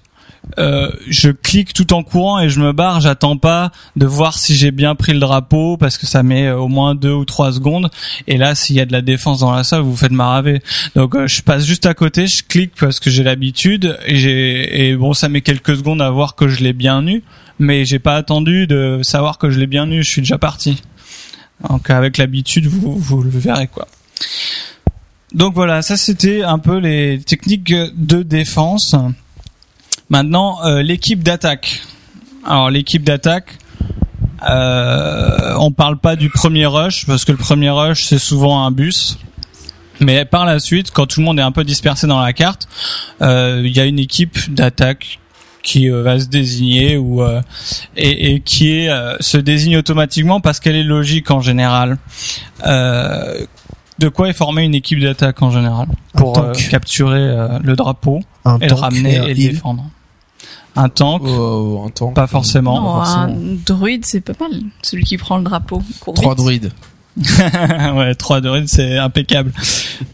euh, 0.57 0.91
je 1.07 1.29
clique 1.29 1.73
tout 1.73 1.93
en 1.93 2.03
courant 2.03 2.39
et 2.39 2.49
je 2.49 2.59
me 2.59 2.71
barre. 2.71 3.01
J'attends 3.01 3.37
pas 3.37 3.71
de 3.95 4.05
voir 4.05 4.37
si 4.37 4.55
j'ai 4.55 4.71
bien 4.71 4.95
pris 4.95 5.13
le 5.13 5.19
drapeau 5.19 5.77
parce 5.77 5.97
que 5.97 6.05
ça 6.05 6.23
met 6.23 6.47
euh, 6.47 6.57
au 6.57 6.67
moins 6.67 6.95
deux 6.95 7.11
ou 7.11 7.25
trois 7.25 7.51
secondes. 7.51 7.89
Et 8.27 8.37
là, 8.37 8.55
s'il 8.55 8.75
y 8.75 8.79
a 8.79 8.85
de 8.85 8.91
la 8.91 9.01
défense 9.01 9.39
dans 9.39 9.51
la 9.51 9.63
salle, 9.63 9.81
vous 9.81 9.95
faites 9.95 10.11
maraver. 10.11 10.61
Donc 10.95 11.15
euh, 11.15 11.27
je 11.27 11.41
passe 11.41 11.65
juste 11.65 11.85
à 11.85 11.93
côté, 11.93 12.27
je 12.27 12.43
clique 12.43 12.73
parce 12.79 12.99
que 12.99 13.09
j'ai 13.09 13.23
l'habitude 13.23 13.97
et 14.05 14.15
et 14.89 14.95
bon, 14.95 15.13
ça 15.13 15.29
met 15.29 15.41
quelques 15.41 15.75
secondes 15.77 16.01
à 16.01 16.09
voir 16.09 16.35
que 16.35 16.47
je 16.47 16.63
l'ai 16.63 16.73
bien 16.73 17.05
eu, 17.07 17.23
mais 17.59 17.85
j'ai 17.85 17.99
pas 17.99 18.15
attendu 18.15 18.67
de 18.67 18.99
savoir 19.03 19.37
que 19.37 19.49
je 19.49 19.59
l'ai 19.59 19.67
bien 19.67 19.89
eu. 19.89 20.03
Je 20.03 20.09
suis 20.09 20.21
déjà 20.21 20.37
parti. 20.37 20.81
Donc 21.69 21.89
avec 21.89 22.17
l'habitude, 22.17 22.67
vous 22.67 22.97
vous 22.97 23.21
le 23.21 23.29
verrez 23.29 23.67
quoi. 23.67 23.87
Donc 25.33 25.53
voilà, 25.53 25.81
ça 25.81 25.97
c'était 25.97 26.43
un 26.43 26.59
peu 26.59 26.77
les 26.77 27.21
techniques 27.21 27.73
de 27.73 28.23
défense. 28.23 28.95
Maintenant, 30.09 30.63
euh, 30.63 30.81
l'équipe 30.81 31.23
d'attaque. 31.23 31.81
Alors 32.45 32.69
l'équipe 32.69 33.03
d'attaque, 33.03 33.57
euh, 34.47 35.55
on 35.59 35.71
parle 35.71 35.97
pas 35.97 36.15
du 36.15 36.29
premier 36.29 36.65
rush 36.65 37.05
parce 37.05 37.25
que 37.25 37.31
le 37.31 37.37
premier 37.37 37.69
rush 37.69 38.03
c'est 38.03 38.19
souvent 38.19 38.65
un 38.65 38.71
bus. 38.71 39.17
Mais 39.99 40.25
par 40.25 40.45
la 40.45 40.59
suite, 40.59 40.91
quand 40.91 41.07
tout 41.07 41.21
le 41.21 41.25
monde 41.25 41.39
est 41.39 41.43
un 41.43 41.51
peu 41.51 41.63
dispersé 41.63 42.05
dans 42.05 42.19
la 42.19 42.33
carte, 42.33 42.67
euh, 43.21 43.61
il 43.65 43.75
y 43.75 43.79
a 43.79 43.85
une 43.85 43.99
équipe 43.99 44.53
d'attaque 44.53 45.19
qui 45.65 45.89
euh, 45.91 46.01
va 46.03 46.17
se 46.19 46.27
désigner 46.27 46.95
ou 46.95 47.21
euh, 47.21 47.41
et, 47.97 48.33
et 48.35 48.39
qui 48.39 48.71
est 48.79 48.89
euh, 48.89 49.17
se 49.19 49.37
désigne 49.37 49.75
automatiquement 49.77 50.39
parce 50.39 50.59
qu'elle 50.61 50.75
est 50.77 50.83
logique 50.83 51.31
en 51.31 51.41
général. 51.41 51.97
Euh, 52.65 53.45
de 53.99 54.09
quoi 54.09 54.29
est 54.29 54.33
formée 54.33 54.63
une 54.63 54.75
équipe 54.75 54.99
d'attaque 54.99 55.41
en 55.41 55.51
général 55.51 55.87
Un 56.13 56.17
pour 56.19 56.37
euh, 56.37 56.51
tank. 56.53 56.69
capturer 56.69 57.19
euh, 57.19 57.59
le 57.63 57.75
drapeau 57.75 58.19
Un 58.45 58.59
et 58.59 58.67
le 58.67 58.73
ramener 58.73 59.17
un 59.17 59.23
et 59.25 59.33
le 59.33 59.35
défendre. 59.35 59.85
Un 60.77 60.89
tank, 60.89 61.21
Oh, 61.25 61.89
un 62.01 62.11
pas 62.13 62.27
forcément. 62.27 62.75
Non, 62.81 62.95
forcément. 62.97 63.23
un 63.23 63.55
druide, 63.65 64.05
c'est 64.05 64.19
pas 64.19 64.33
mal. 64.39 64.59
Celui 64.81 65.03
qui 65.05 65.17
prend 65.17 65.37
le 65.37 65.43
drapeau. 65.43 65.81
Court 66.01 66.13
Trois 66.13 66.33
vite. 66.33 66.43
druides. 66.43 66.71
ouais, 67.95 68.15
3 68.15 68.41
druides, 68.41 68.67
c'est 68.67 68.97
impeccable. 68.97 69.51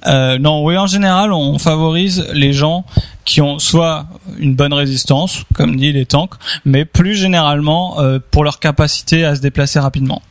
Euh, 0.08 0.38
non, 0.38 0.64
oui, 0.64 0.78
en 0.78 0.88
général, 0.88 1.34
on 1.34 1.58
favorise 1.58 2.28
les 2.34 2.54
gens 2.54 2.86
qui 3.26 3.42
ont 3.42 3.60
soit 3.60 4.06
une 4.40 4.56
bonne 4.56 4.74
résistance, 4.74 5.44
comme 5.54 5.76
dit 5.76 5.92
les 5.92 6.06
tanks, 6.06 6.36
mais 6.66 6.86
plus 6.86 7.16
généralement 7.16 8.00
euh, 8.00 8.20
pour 8.32 8.44
leur 8.44 8.60
capacité 8.60 9.26
à 9.26 9.36
se 9.36 9.42
déplacer 9.42 9.80
rapidement, 9.80 10.22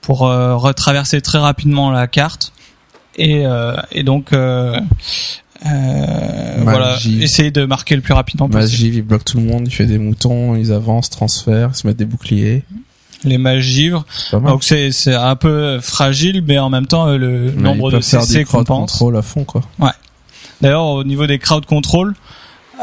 pour 0.00 0.26
euh, 0.26 0.56
retraverser 0.56 1.20
très 1.20 1.38
rapidement 1.38 1.90
la 1.90 2.06
carte 2.06 2.52
et, 3.16 3.46
euh, 3.46 3.76
et 3.92 4.02
donc 4.02 4.32
euh, 4.32 4.78
euh, 5.66 6.56
voilà, 6.62 6.96
essayer 7.20 7.50
de 7.50 7.64
marquer 7.64 7.96
le 7.96 8.02
plus 8.02 8.14
rapidement 8.14 8.48
possible. 8.48 8.84
Magie, 8.84 8.98
il 8.98 9.02
bloque 9.02 9.24
tout 9.24 9.38
le 9.38 9.44
monde, 9.44 9.66
il 9.66 9.70
fait 9.70 9.86
des 9.86 9.98
moutons, 9.98 10.56
ils 10.56 10.72
avancent, 10.72 11.10
transfèrent, 11.10 11.70
ils 11.72 11.76
se 11.76 11.86
mettent 11.86 11.96
des 11.96 12.04
boucliers. 12.04 12.64
Les 13.24 13.38
mages 13.38 13.64
givres, 13.64 14.04
donc 14.32 14.64
c'est 14.64 14.92
c'est 14.92 15.14
un 15.14 15.36
peu 15.36 15.80
fragile, 15.80 16.44
mais 16.46 16.58
en 16.58 16.68
même 16.70 16.86
temps 16.86 17.08
euh, 17.08 17.16
le 17.16 17.52
Mais 17.56 17.62
nombre 17.62 17.90
de 17.90 18.00
CC 18.00 18.38
du 18.40 18.44
crowd 18.44 18.66
compense. 18.66 18.92
control 18.92 19.16
à 19.16 19.22
fond, 19.22 19.44
quoi. 19.44 19.62
D'ailleurs, 20.60 20.84
au 20.84 21.04
niveau 21.04 21.26
des 21.26 21.38
crowd 21.38 21.66
control, 21.66 22.14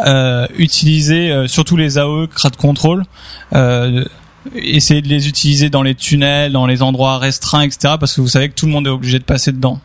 euh, 0.05 0.47
utiliser 0.57 1.31
euh, 1.31 1.47
surtout 1.47 1.77
les 1.77 1.97
AOE 1.97 2.27
crowd 2.27 2.55
control, 2.55 3.03
euh, 3.53 4.03
essayez 4.55 5.01
de 5.01 5.07
les 5.07 5.27
utiliser 5.27 5.69
dans 5.69 5.83
les 5.83 5.95
tunnels, 5.95 6.51
dans 6.51 6.65
les 6.65 6.81
endroits 6.81 7.17
restreints, 7.17 7.61
etc. 7.61 7.95
Parce 7.99 8.13
que 8.15 8.21
vous 8.21 8.27
savez 8.27 8.49
que 8.49 8.55
tout 8.55 8.65
le 8.65 8.71
monde 8.71 8.87
est 8.87 8.91
obligé 8.91 9.19
de 9.19 9.23
passer 9.23 9.51
dedans. 9.51 9.79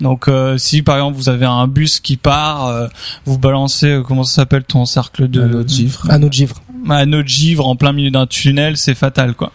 Donc, 0.00 0.28
euh, 0.28 0.58
si 0.58 0.82
par 0.82 0.96
exemple 0.96 1.16
vous 1.16 1.28
avez 1.28 1.46
un 1.46 1.66
bus 1.68 2.00
qui 2.00 2.16
part, 2.16 2.66
euh, 2.66 2.86
vous 3.24 3.38
balancez 3.38 3.86
euh, 3.86 4.02
comment 4.02 4.24
ça 4.24 4.34
s'appelle 4.34 4.64
ton 4.64 4.84
cercle 4.84 5.28
de 5.28 5.40
Un 5.42 5.52
autre 5.54 5.70
givre. 5.70 6.06
Anneau 6.10 6.28
de 6.28 6.32
givre. 6.34 6.60
un 6.90 7.12
autre 7.14 7.28
givre 7.28 7.66
en 7.66 7.76
plein 7.76 7.92
milieu 7.92 8.10
d'un 8.10 8.26
tunnel, 8.26 8.76
c'est 8.76 8.94
fatal, 8.94 9.34
quoi. 9.34 9.52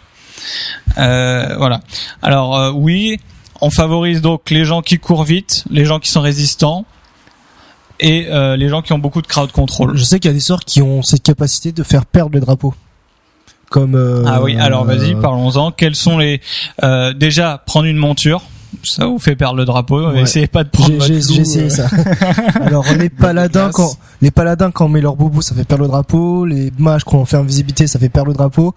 Euh, 0.98 1.56
voilà. 1.56 1.80
Alors 2.22 2.56
euh, 2.56 2.72
oui, 2.72 3.18
on 3.60 3.70
favorise 3.70 4.20
donc 4.20 4.50
les 4.50 4.64
gens 4.64 4.82
qui 4.82 4.98
courent 4.98 5.24
vite, 5.24 5.64
les 5.70 5.84
gens 5.84 5.98
qui 5.98 6.10
sont 6.10 6.20
résistants 6.20 6.84
et 8.00 8.26
euh, 8.30 8.56
les 8.56 8.68
gens 8.68 8.82
qui 8.82 8.92
ont 8.92 8.98
beaucoup 8.98 9.22
de 9.22 9.26
crowd 9.26 9.52
control. 9.52 9.96
Je 9.96 10.04
sais 10.04 10.18
qu'il 10.18 10.30
y 10.30 10.34
a 10.34 10.34
des 10.34 10.40
sorts 10.40 10.64
qui 10.64 10.82
ont 10.82 11.02
cette 11.02 11.22
capacité 11.22 11.72
de 11.72 11.82
faire 11.82 12.06
perdre 12.06 12.34
le 12.34 12.40
drapeau. 12.40 12.74
Comme 13.70 14.24
Ah 14.26 14.42
oui, 14.42 14.54
alors 14.58 14.84
vas-y, 14.84 15.14
parlons-en. 15.14 15.72
Quels 15.72 15.96
sont 15.96 16.18
les 16.18 16.42
déjà 17.16 17.62
prendre 17.64 17.86
une 17.86 17.96
monture, 17.96 18.42
ça 18.84 19.06
vous 19.06 19.18
fait 19.18 19.36
perdre 19.36 19.56
le 19.56 19.64
drapeau. 19.64 20.10
Ouais. 20.10 20.22
Essayez 20.22 20.46
pas 20.46 20.64
de 20.64 20.70
prendre 20.70 20.90
J'ai 21.02 21.18
votre 21.20 21.40
essayé 21.40 21.64
euh, 21.64 21.68
ça. 21.68 21.88
Alors 22.60 22.84
les 22.98 23.08
paladins 23.10 23.70
quand 23.72 23.96
les 24.20 24.30
paladins 24.30 24.70
quand 24.70 24.86
on 24.86 24.88
met 24.88 25.00
leur 25.00 25.16
boubou 25.16 25.42
ça 25.42 25.54
fait 25.54 25.64
perdre 25.64 25.84
le 25.84 25.88
drapeau, 25.90 26.44
les 26.46 26.72
mages 26.78 27.04
quand 27.04 27.18
on 27.18 27.24
fait 27.24 27.36
invisibilité 27.36 27.86
ça 27.86 27.98
fait 27.98 28.08
perdre 28.08 28.28
le 28.30 28.34
drapeau. 28.34 28.74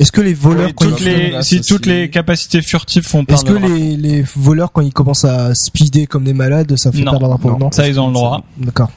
Est-ce 0.00 0.12
que 0.12 0.20
les 0.20 0.34
voleurs 0.34 0.66
oui, 0.68 0.74
quand 0.74 0.86
toutes 0.86 1.00
les, 1.00 1.42
si 1.42 1.60
toutes 1.60 1.86
les 1.86 2.10
capacités 2.10 2.62
furtives 2.62 3.04
font 3.04 3.24
est-ce 3.28 3.44
perdre 3.44 3.46
que 3.46 3.52
le 3.54 3.68
drapeau. 3.68 3.74
les, 3.74 3.96
les 3.96 4.24
voleurs 4.36 4.72
quand 4.72 4.82
ils 4.82 4.92
commencent 4.92 5.24
à 5.24 5.54
speeder 5.54 6.06
comme 6.06 6.24
des 6.24 6.34
malades 6.34 6.76
ça 6.76 6.92
fait 6.92 6.98
Non, 7.02 7.12
perdre 7.12 7.26
le 7.26 7.30
drapeau? 7.30 7.50
Non. 7.50 7.58
non, 7.58 7.70
Ça, 7.72 7.88
ils 7.88 7.98
ont 8.00 8.08
le 8.08 8.14
droit. 8.14 8.42
D'accord. 8.58 8.90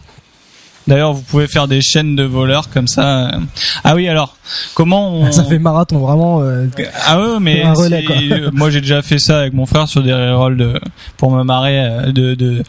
D'ailleurs, 0.88 1.14
vous 1.14 1.22
pouvez 1.22 1.48
faire 1.48 1.68
des 1.68 1.80
chaînes 1.82 2.16
de 2.16 2.24
voleurs 2.24 2.70
comme 2.70 2.88
ça. 2.88 3.32
Ah 3.84 3.96
oui, 3.96 4.08
alors 4.08 4.36
comment 4.74 5.14
on... 5.14 5.32
Ça 5.32 5.44
fait 5.44 5.60
marathon 5.60 6.00
vraiment. 6.00 6.42
euh, 6.42 6.68
Ah 7.06 7.20
ouais, 7.20 7.40
mais 7.40 7.62
Un 7.64 7.74
relais, 7.74 8.04
quoi. 8.04 8.16
moi 8.54 8.70
j'ai 8.72 8.82
déjà 8.82 9.02
fait 9.02 9.20
ça 9.20 9.40
avec 9.40 9.54
mon 9.54 9.66
frère 9.66 9.88
sur 9.88 10.02
des 10.04 10.14
rerolls 10.14 10.58
de 10.58 10.80
pour 11.18 11.32
me 11.32 11.44
marrer 11.44 11.80
euh, 11.80 12.12
de, 12.12 12.34
de 12.34 12.64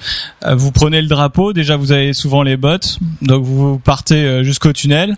euh, 0.44 0.54
vous 0.54 0.72
prenez 0.72 1.00
le 1.00 1.08
drapeau, 1.08 1.52
déjà 1.52 1.76
vous 1.76 1.90
avez 1.90 2.12
souvent 2.12 2.42
les 2.42 2.56
bottes, 2.56 2.98
donc 3.22 3.44
vous 3.44 3.78
partez 3.78 4.44
jusqu'au 4.44 4.72
tunnel, 4.72 5.16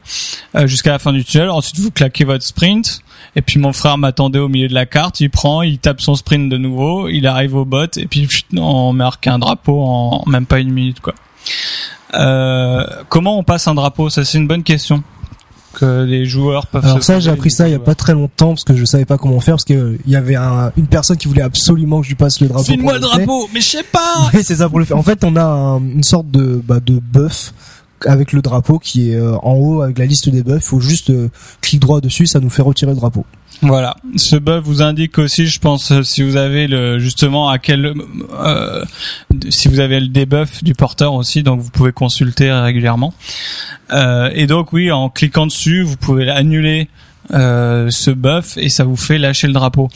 jusqu'à 0.64 0.92
la 0.92 0.98
fin 0.98 1.12
du 1.12 1.24
tunnel, 1.24 1.50
ensuite 1.50 1.78
vous 1.80 1.90
claquez 1.90 2.24
votre 2.24 2.44
sprint. 2.44 3.00
Et 3.36 3.42
puis 3.42 3.58
mon 3.58 3.72
frère 3.72 3.98
m'attendait 3.98 4.38
au 4.38 4.48
milieu 4.48 4.68
de 4.68 4.74
la 4.74 4.86
carte, 4.86 5.20
il 5.20 5.28
prend, 5.30 5.62
il 5.62 5.78
tape 5.78 6.00
son 6.00 6.14
sprint 6.14 6.48
de 6.48 6.56
nouveau, 6.56 7.08
il 7.08 7.26
arrive 7.26 7.56
au 7.56 7.64
bot 7.64 7.86
et 7.96 8.06
puis 8.06 8.28
on 8.56 8.92
marque 8.92 9.26
un 9.26 9.38
drapeau 9.40 9.82
en 9.82 10.22
même 10.28 10.46
pas 10.46 10.60
une 10.60 10.70
minute 10.70 11.00
quoi. 11.00 11.14
Euh, 12.14 12.84
comment 13.08 13.38
on 13.38 13.42
passe 13.42 13.66
un 13.68 13.74
drapeau? 13.74 14.08
Ça 14.10 14.24
c'est 14.24 14.38
une 14.38 14.46
bonne 14.46 14.62
question 14.62 15.02
que 15.72 16.04
les 16.04 16.24
joueurs 16.26 16.68
peuvent. 16.68 16.84
Alors 16.84 17.02
ça 17.02 17.18
j'ai 17.18 17.30
appris 17.30 17.50
ça 17.50 17.68
il 17.68 17.72
y 17.72 17.74
a 17.74 17.80
pas 17.80 17.96
très 17.96 18.12
longtemps 18.12 18.50
parce 18.50 18.62
que 18.62 18.74
je 18.76 18.84
savais 18.84 19.04
pas 19.04 19.18
comment 19.18 19.40
faire 19.40 19.54
parce 19.54 19.64
que 19.64 19.74
euh, 19.74 19.98
il 20.06 20.12
y 20.12 20.16
avait 20.16 20.36
un- 20.36 20.70
une 20.76 20.86
personne 20.86 21.16
qui 21.16 21.26
voulait 21.26 21.42
absolument 21.42 21.98
que 22.00 22.04
je 22.04 22.10
lui 22.10 22.16
passe 22.16 22.40
le 22.40 22.46
drapeau. 22.46 22.64
File-moi 22.64 22.94
le 22.94 23.00
drapeau, 23.00 23.48
mais 23.52 23.60
je 23.60 23.66
sais 23.66 23.82
pas. 23.82 24.30
Oui, 24.34 24.40
c'est 24.44 24.56
ça 24.56 24.68
pour 24.68 24.78
le 24.78 24.84
faire. 24.84 24.96
En 24.96 25.02
fait, 25.02 25.24
on 25.24 25.34
a 25.34 25.42
un- 25.44 25.80
une 25.80 26.04
sorte 26.04 26.30
de 26.30 26.62
bah, 26.64 26.78
de 26.78 27.00
buff 27.00 27.52
avec 28.06 28.32
le 28.32 28.42
drapeau 28.42 28.78
qui 28.78 29.10
est 29.10 29.16
euh, 29.16 29.34
en 29.42 29.54
haut 29.54 29.82
avec 29.82 29.98
la 29.98 30.06
liste 30.06 30.28
des 30.28 30.44
buffs. 30.44 30.56
Il 30.64 30.68
faut 30.68 30.80
juste 30.80 31.10
euh, 31.10 31.28
clic 31.60 31.80
droit 31.80 32.00
dessus, 32.00 32.26
ça 32.26 32.38
nous 32.38 32.50
fait 32.50 32.62
retirer 32.62 32.92
le 32.92 32.96
drapeau. 32.98 33.24
Voilà, 33.62 33.96
ce 34.16 34.36
buff 34.36 34.62
vous 34.64 34.82
indique 34.82 35.18
aussi, 35.18 35.46
je 35.46 35.58
pense, 35.58 35.90
euh, 35.90 36.02
si 36.02 36.22
vous 36.22 36.36
avez 36.36 36.66
le 36.66 36.98
justement 36.98 37.48
à 37.48 37.58
quel, 37.58 37.94
euh, 38.32 38.84
si 39.48 39.68
vous 39.68 39.80
avez 39.80 40.00
le 40.00 40.08
debuff 40.08 40.62
du 40.62 40.74
porteur 40.74 41.14
aussi, 41.14 41.42
donc 41.42 41.60
vous 41.60 41.70
pouvez 41.70 41.92
consulter 41.92 42.52
régulièrement. 42.52 43.14
Euh, 43.92 44.30
et 44.34 44.46
donc 44.46 44.72
oui, 44.72 44.90
en 44.90 45.08
cliquant 45.08 45.46
dessus, 45.46 45.82
vous 45.82 45.96
pouvez 45.96 46.28
annuler 46.28 46.88
ce 47.30 48.10
buff 48.10 48.58
et 48.58 48.68
ça 48.68 48.84
vous 48.84 48.96
fait 48.96 49.16
lâcher 49.16 49.46
le 49.46 49.54
drapeau. 49.54 49.88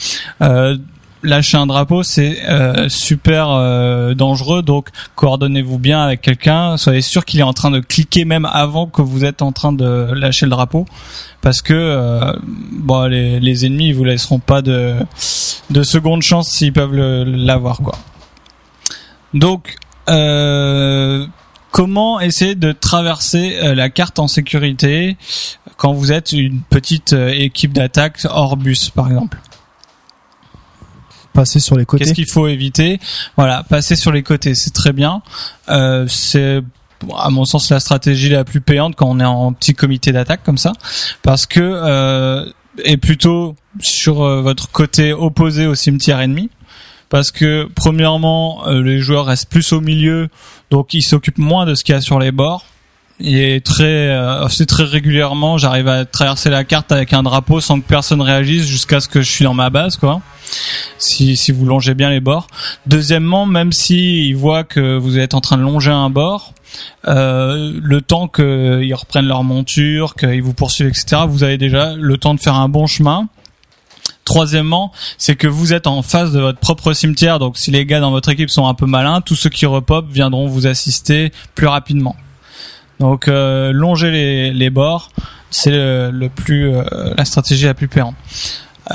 Lâcher 1.23 1.57
un 1.57 1.67
drapeau, 1.67 2.03
c'est 2.03 2.39
euh, 2.49 2.89
super 2.89 3.51
euh, 3.51 4.15
dangereux, 4.15 4.63
donc 4.63 4.89
coordonnez-vous 5.15 5.79
bien 5.79 6.03
avec 6.03 6.21
quelqu'un, 6.21 6.77
soyez 6.77 7.01
sûr 7.01 7.25
qu'il 7.25 7.41
est 7.41 7.45
en 7.45 7.53
train 7.53 7.71
de 7.71 7.81
cliquer 7.81 8.25
même 8.25 8.45
avant 8.45 8.87
que 8.87 9.03
vous 9.03 9.25
êtes 9.25 9.43
en 9.43 9.53
train 9.53 9.73
de 9.73 10.13
lâcher 10.13 10.47
le 10.47 10.51
drapeau, 10.51 10.87
parce 11.41 11.63
que 11.63 11.75
euh, 11.75 12.33
bon, 12.73 13.05
les, 13.09 13.67
ennemis 13.67 13.89
ils 13.89 13.95
vous 13.95 14.05
laisseront 14.05 14.39
pas 14.39 14.63
de, 14.63 14.95
de 15.71 15.83
seconde 15.83 16.23
chance 16.23 16.49
s'ils 16.49 16.73
peuvent 16.73 16.95
l'avoir 16.95 17.79
quoi. 17.79 17.97
Donc 19.35 19.77
euh, 20.09 21.27
comment 21.71 22.21
essayer 22.21 22.55
de 22.55 22.73
traverser 22.73 23.75
la 23.75 23.91
carte 23.91 24.19
en 24.19 24.29
sécurité 24.29 25.17
quand 25.77 25.93
vous 25.93 26.13
êtes 26.13 26.33
une 26.33 26.61
petite 26.61 27.13
équipe 27.13 27.73
d'attaque 27.73 28.19
hors 28.31 28.57
bus 28.57 28.91
par 28.91 29.09
exemple? 29.09 29.39
Passer 31.39 31.61
sur 31.61 31.77
les 31.77 31.85
côtés. 31.85 32.03
Qu'est-ce 32.03 32.15
qu'il 32.15 32.29
faut 32.29 32.49
éviter? 32.49 32.99
Voilà, 33.37 33.63
passer 33.63 33.95
sur 33.95 34.11
les 34.11 34.25
côtés, 34.25 34.57
c'est 34.57 34.73
très 34.73 34.93
bien. 34.93 35.23
Euh, 35.69 36.05
c'est 36.09 36.63
à 37.17 37.31
mon 37.31 37.45
sens 37.45 37.71
la 37.71 37.79
stratégie 37.79 38.29
la 38.29 38.43
plus 38.43 38.61
payante 38.61 38.97
quand 38.97 39.09
on 39.09 39.21
est 39.21 39.25
en 39.25 39.53
petit 39.53 39.73
comité 39.73 40.11
d'attaque 40.11 40.43
comme 40.43 40.59
ça, 40.59 40.73
parce 41.23 41.47
que 41.47 41.61
euh, 41.63 42.45
et 42.85 42.97
plutôt 42.97 43.55
sur 43.81 44.23
euh, 44.23 44.43
votre 44.43 44.69
côté 44.73 45.13
opposé 45.13 45.69
au 45.69 45.77
cimetière 45.77 46.21
ennemi. 46.21 46.51
Parce 47.09 47.31
que 47.31 47.69
premièrement, 47.73 48.67
euh, 48.67 48.83
les 48.83 48.99
joueurs 48.99 49.27
restent 49.27 49.49
plus 49.49 49.73
au 49.73 49.81
milieu, 49.81 50.29
donc 50.73 50.93
ils 50.93 51.03
s'occupent 51.03 51.39
moins 51.39 51.67
de 51.67 51.75
ce 51.75 51.85
qu'il 51.85 51.95
y 51.95 51.99
a 51.99 52.01
sur 52.01 52.19
les 52.19 52.33
bords. 52.33 52.67
Il 53.21 53.37
est 53.37 53.65
très, 53.65 53.85
euh, 53.85 54.49
c'est 54.49 54.67
très 54.67 54.85
régulièrement. 54.85 55.59
J'arrive 55.59 55.89
à 55.89 56.05
traverser 56.05 56.51
la 56.51 56.65
carte 56.65 56.93
avec 56.93 57.13
un 57.13 57.23
drapeau 57.23 57.61
sans 57.61 57.81
que 57.81 57.87
personne 57.87 58.21
réagisse 58.21 58.67
jusqu'à 58.67 59.01
ce 59.01 59.09
que 59.09 59.23
je 59.23 59.31
suis 59.31 59.45
dans 59.45 59.55
ma 59.55 59.71
base, 59.71 59.97
quoi. 59.97 60.21
Si, 60.99 61.37
vous 61.53 61.67
longez 61.67 61.95
bien 61.95 62.11
les 62.11 62.21
bords. 62.21 62.47
Deuxièmement, 62.87 63.45
même 63.45 63.73
si 63.73 64.33
voient 64.33 64.65
que 64.65 64.97
vous 64.97 65.19
êtes 65.19 65.35
en 65.35 65.41
train 65.41 65.57
de 65.57 65.63
longer 65.63 65.91
un 65.91 66.11
bord, 66.11 66.55
euh, 67.07 67.79
le 67.83 68.01
temps 68.01 68.29
qu'ils 68.29 68.95
reprennent 68.95 69.27
leur 69.27 69.43
monture, 69.43 70.15
qu'ils 70.15 70.43
vous 70.43 70.55
poursuivent, 70.55 70.89
etc., 70.89 71.23
vous 71.29 71.43
avez 71.43 71.59
déjà 71.59 71.95
le 71.95 72.17
temps 72.19 72.35
de 72.35 72.41
faire 72.41 72.55
un 72.55 72.69
bon 72.69 72.87
chemin. 72.87 73.29
Troisièmement, 74.25 74.93
c'est 75.17 75.37
que 75.37 75.49
vous 75.49 75.73
êtes 75.73 75.87
en 75.87 76.03
face 76.03 76.33
de 76.33 76.41
votre 76.41 76.59
propre 76.59 76.93
cimetière, 76.93 77.39
donc 77.39 77.59
si 77.59 77.71
les 77.71 77.85
gars 77.85 78.01
dans 78.01 78.11
votre 78.11 78.29
équipe 78.29 78.51
sont 78.51 78.67
un 78.67 78.75
peu 78.75 78.87
malins, 78.87 79.23
tous 79.23 79.35
ceux 79.35 79.51
qui 79.51 79.67
repopent 79.67 80.11
viendront 80.11 80.47
vous 80.47 80.67
assister 80.67 81.33
plus 81.55 81.67
rapidement. 81.67 82.15
Donc 83.01 83.29
euh, 83.29 83.73
longer 83.73 84.53
les, 84.53 84.71
bords, 84.71 85.11
c'est 85.51 85.71
le, 85.71 86.29
plus 86.29 86.75
euh, 86.75 86.83
la 87.17 87.25
stratégie 87.25 87.67
la 87.67 87.75
plus 87.75 87.89
payante. 87.89 88.15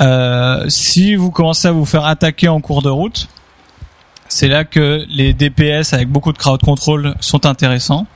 Euh, 0.00 0.64
si 0.68 1.14
vous 1.14 1.30
commencez 1.30 1.68
à 1.68 1.72
vous 1.72 1.84
faire 1.84 2.04
attaquer 2.04 2.48
en 2.48 2.60
cours 2.60 2.82
de 2.82 2.90
route, 2.90 3.28
c'est 4.28 4.48
là 4.48 4.64
que 4.64 5.04
les 5.08 5.32
DPS 5.32 5.92
avec 5.92 6.08
beaucoup 6.08 6.32
de 6.32 6.38
crowd 6.38 6.60
control 6.60 7.14
sont 7.20 7.46
intéressants. 7.46 8.06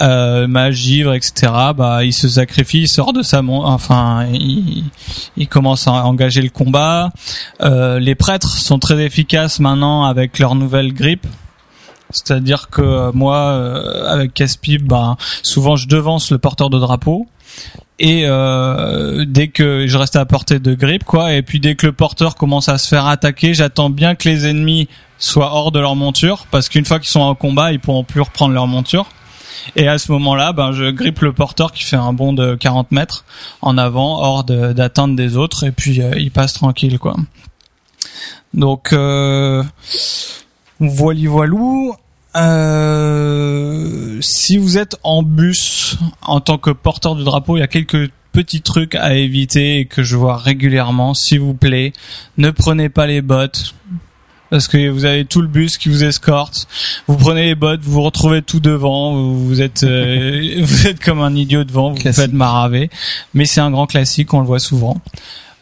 Euh, 0.00 0.46
Magivre, 0.46 1.12
etc. 1.12 1.52
Bah, 1.76 2.04
il 2.04 2.14
se 2.14 2.26
sacrifie, 2.28 2.82
il 2.82 2.88
sort 2.88 3.12
de 3.12 3.22
sa, 3.22 3.42
mon- 3.42 3.62
enfin, 3.64 4.26
il, 4.32 4.84
il 5.36 5.46
commence 5.48 5.86
à 5.86 5.92
engager 6.06 6.40
le 6.40 6.48
combat. 6.48 7.10
Les 7.60 8.14
prêtres 8.14 8.56
sont 8.56 8.78
très 8.78 9.04
efficaces 9.04 9.60
maintenant 9.60 10.04
avec 10.04 10.38
leur 10.38 10.54
nouvelle 10.54 10.94
grippe. 10.94 11.26
C'est-à-dire 12.12 12.68
que 12.70 12.82
euh, 12.82 13.12
moi, 13.12 13.36
euh, 13.36 14.06
avec 14.06 14.34
Caspib, 14.34 14.86
bah, 14.86 15.16
souvent 15.42 15.76
je 15.76 15.88
devance 15.88 16.30
le 16.30 16.38
porteur 16.38 16.70
de 16.70 16.78
drapeau. 16.78 17.26
Et 17.98 18.22
euh, 18.24 19.24
dès 19.28 19.48
que 19.48 19.86
je 19.86 19.96
reste 19.96 20.16
à 20.16 20.24
portée 20.24 20.58
de 20.58 20.74
grippe, 20.74 21.04
quoi, 21.04 21.34
et 21.34 21.42
puis 21.42 21.60
dès 21.60 21.76
que 21.76 21.86
le 21.86 21.92
porteur 21.92 22.34
commence 22.34 22.68
à 22.68 22.78
se 22.78 22.88
faire 22.88 23.06
attaquer, 23.06 23.54
j'attends 23.54 23.90
bien 23.90 24.14
que 24.14 24.28
les 24.28 24.46
ennemis 24.46 24.88
soient 25.18 25.54
hors 25.54 25.70
de 25.70 25.78
leur 25.78 25.94
monture, 25.94 26.46
parce 26.50 26.68
qu'une 26.68 26.84
fois 26.84 26.98
qu'ils 26.98 27.10
sont 27.10 27.20
en 27.20 27.34
combat, 27.34 27.72
ils 27.72 27.78
pourront 27.78 28.02
plus 28.02 28.20
reprendre 28.20 28.54
leur 28.54 28.66
monture. 28.66 29.06
Et 29.76 29.86
à 29.86 29.98
ce 29.98 30.10
moment-là, 30.12 30.52
ben, 30.52 30.72
je 30.72 30.90
grippe 30.90 31.20
le 31.20 31.32
porteur 31.32 31.72
qui 31.72 31.84
fait 31.84 31.96
un 31.96 32.12
bond 32.12 32.32
de 32.32 32.54
40 32.56 32.90
mètres 32.90 33.24
en 33.60 33.78
avant, 33.78 34.20
hors 34.20 34.44
d'atteinte 34.44 35.14
des 35.14 35.36
autres, 35.36 35.64
et 35.64 35.72
puis 35.72 36.02
euh, 36.02 36.12
il 36.16 36.30
passe 36.30 36.54
tranquille, 36.54 36.98
quoi. 36.98 37.14
Donc, 38.54 38.92
euh, 38.92 39.62
voili 40.88 41.26
voilou. 41.26 41.94
Euh, 42.34 44.18
si 44.20 44.56
vous 44.56 44.78
êtes 44.78 44.96
en 45.02 45.22
bus 45.22 45.98
en 46.22 46.40
tant 46.40 46.58
que 46.58 46.70
porteur 46.70 47.14
du 47.14 47.24
drapeau, 47.24 47.56
il 47.56 47.60
y 47.60 47.64
a 47.64 47.68
quelques 47.68 48.10
petits 48.32 48.62
trucs 48.62 48.94
à 48.94 49.14
éviter 49.14 49.80
et 49.80 49.84
que 49.84 50.02
je 50.02 50.16
vois 50.16 50.36
régulièrement. 50.36 51.14
S'il 51.14 51.40
vous 51.40 51.54
plaît, 51.54 51.92
ne 52.38 52.50
prenez 52.50 52.88
pas 52.88 53.06
les 53.06 53.20
bottes 53.20 53.74
parce 54.52 54.68
que 54.68 54.90
vous 54.90 55.06
avez 55.06 55.24
tout 55.24 55.40
le 55.40 55.48
bus 55.48 55.78
qui 55.78 55.88
vous 55.88 56.04
escorte. 56.04 56.68
Vous 57.06 57.16
prenez 57.16 57.46
les 57.46 57.54
bottes, 57.54 57.80
vous 57.82 57.92
vous 57.92 58.02
retrouvez 58.02 58.42
tout 58.42 58.60
devant, 58.60 59.14
vous, 59.14 59.46
vous 59.46 59.62
êtes 59.62 59.82
euh, 59.82 60.56
vous 60.62 60.86
êtes 60.86 61.02
comme 61.02 61.22
un 61.22 61.34
idiot 61.34 61.64
devant, 61.64 61.92
vous 61.92 62.12
faites 62.12 62.34
maraver. 62.34 62.90
Mais 63.32 63.46
c'est 63.46 63.60
un 63.60 63.70
grand 63.70 63.86
classique, 63.86 64.32
on 64.34 64.40
le 64.40 64.46
voit 64.46 64.58
souvent. 64.58 65.00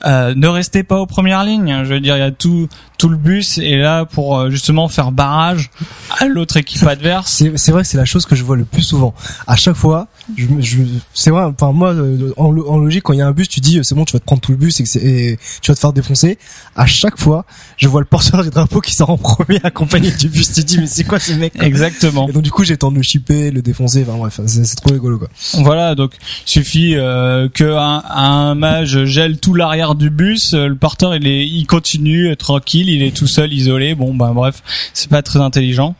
Euh, 0.07 0.34
ne 0.34 0.49
restez 0.49 0.82
pas 0.82 0.99
aux 0.99 1.07
premières 1.07 1.44
lignes. 1.44 1.84
Je 1.84 1.94
veux 1.94 2.00
dire, 2.00 2.16
il 2.16 2.20
y 2.20 2.23
a 2.23 2.32
tout 2.32 2.68
tout 3.00 3.08
le 3.08 3.16
bus 3.16 3.56
est 3.56 3.78
là 3.78 4.04
pour 4.04 4.36
euh, 4.38 4.50
justement 4.50 4.86
faire 4.88 5.10
barrage 5.10 5.70
à 6.18 6.26
l'autre 6.26 6.58
équipe 6.58 6.82
adverse. 6.86 7.32
C'est 7.32 7.56
c'est 7.56 7.72
vrai 7.72 7.80
que 7.80 7.88
c'est 7.88 7.96
la 7.96 8.04
chose 8.04 8.26
que 8.26 8.36
je 8.36 8.44
vois 8.44 8.56
le 8.56 8.66
plus 8.66 8.82
souvent. 8.82 9.14
À 9.46 9.56
chaque 9.56 9.74
fois, 9.76 10.08
je, 10.36 10.44
je 10.60 10.82
c'est 11.14 11.30
vrai. 11.30 11.44
Enfin 11.44 11.72
moi, 11.72 11.94
euh, 11.94 12.34
en, 12.36 12.54
en 12.54 12.76
logique, 12.76 13.04
quand 13.04 13.14
il 13.14 13.20
y 13.20 13.22
a 13.22 13.26
un 13.26 13.32
bus, 13.32 13.48
tu 13.48 13.60
dis 13.60 13.78
euh, 13.78 13.82
c'est 13.82 13.94
bon, 13.94 14.04
tu 14.04 14.12
vas 14.12 14.18
te 14.18 14.26
prendre 14.26 14.42
tout 14.42 14.52
le 14.52 14.58
bus 14.58 14.78
et, 14.80 14.82
que 14.82 14.88
c'est- 14.90 15.02
et 15.02 15.38
tu 15.62 15.70
vas 15.70 15.74
te 15.74 15.80
faire 15.80 15.94
défoncer. 15.94 16.36
À 16.76 16.84
chaque 16.84 17.18
fois, 17.18 17.46
je 17.78 17.88
vois 17.88 18.02
le 18.02 18.06
porteur 18.06 18.42
du 18.44 18.50
drapeau 18.50 18.82
qui 18.82 18.92
sort 18.94 19.08
en 19.08 19.16
premier 19.16 19.60
accompagné 19.64 20.10
du 20.10 20.28
bus. 20.28 20.52
Tu 20.52 20.62
dis 20.62 20.76
mais 20.78 20.86
c'est 20.86 21.04
quoi 21.04 21.18
ce 21.18 21.32
mec 21.32 21.54
Exactement. 21.58 22.28
Et 22.28 22.32
donc 22.32 22.42
du 22.42 22.50
coup, 22.50 22.64
j'ai 22.64 22.76
temps 22.76 22.90
de 22.90 22.96
le 22.96 23.02
chipper, 23.02 23.50
le 23.50 23.62
défoncer. 23.62 24.04
Enfin 24.06 24.18
bref, 24.18 24.40
c'est 24.46 24.64
c'est 24.66 24.76
trop 24.76 24.92
rigolo 24.92 25.18
quoi. 25.18 25.28
Voilà, 25.54 25.94
donc 25.94 26.12
suffit 26.44 26.96
euh, 26.96 27.48
que 27.48 27.64
un, 27.64 28.02
un 28.10 28.54
mage 28.54 29.06
gèle 29.06 29.38
tout 29.38 29.54
l'arrière 29.54 29.94
du 29.94 30.10
bus, 30.10 30.52
le 30.52 30.74
porteur 30.76 31.14
il 31.16 31.26
est, 31.26 31.46
il 31.46 31.66
continue 31.66 32.36
tranquille, 32.36 32.90
il 32.94 33.02
est 33.02 33.17
tout 33.17 33.27
seul 33.27 33.52
isolé. 33.52 33.94
Bon, 33.94 34.15
ben 34.15 34.33
bref, 34.33 34.62
c'est 34.93 35.10
pas 35.10 35.23
très 35.23 35.41
intelligent. 35.41 35.94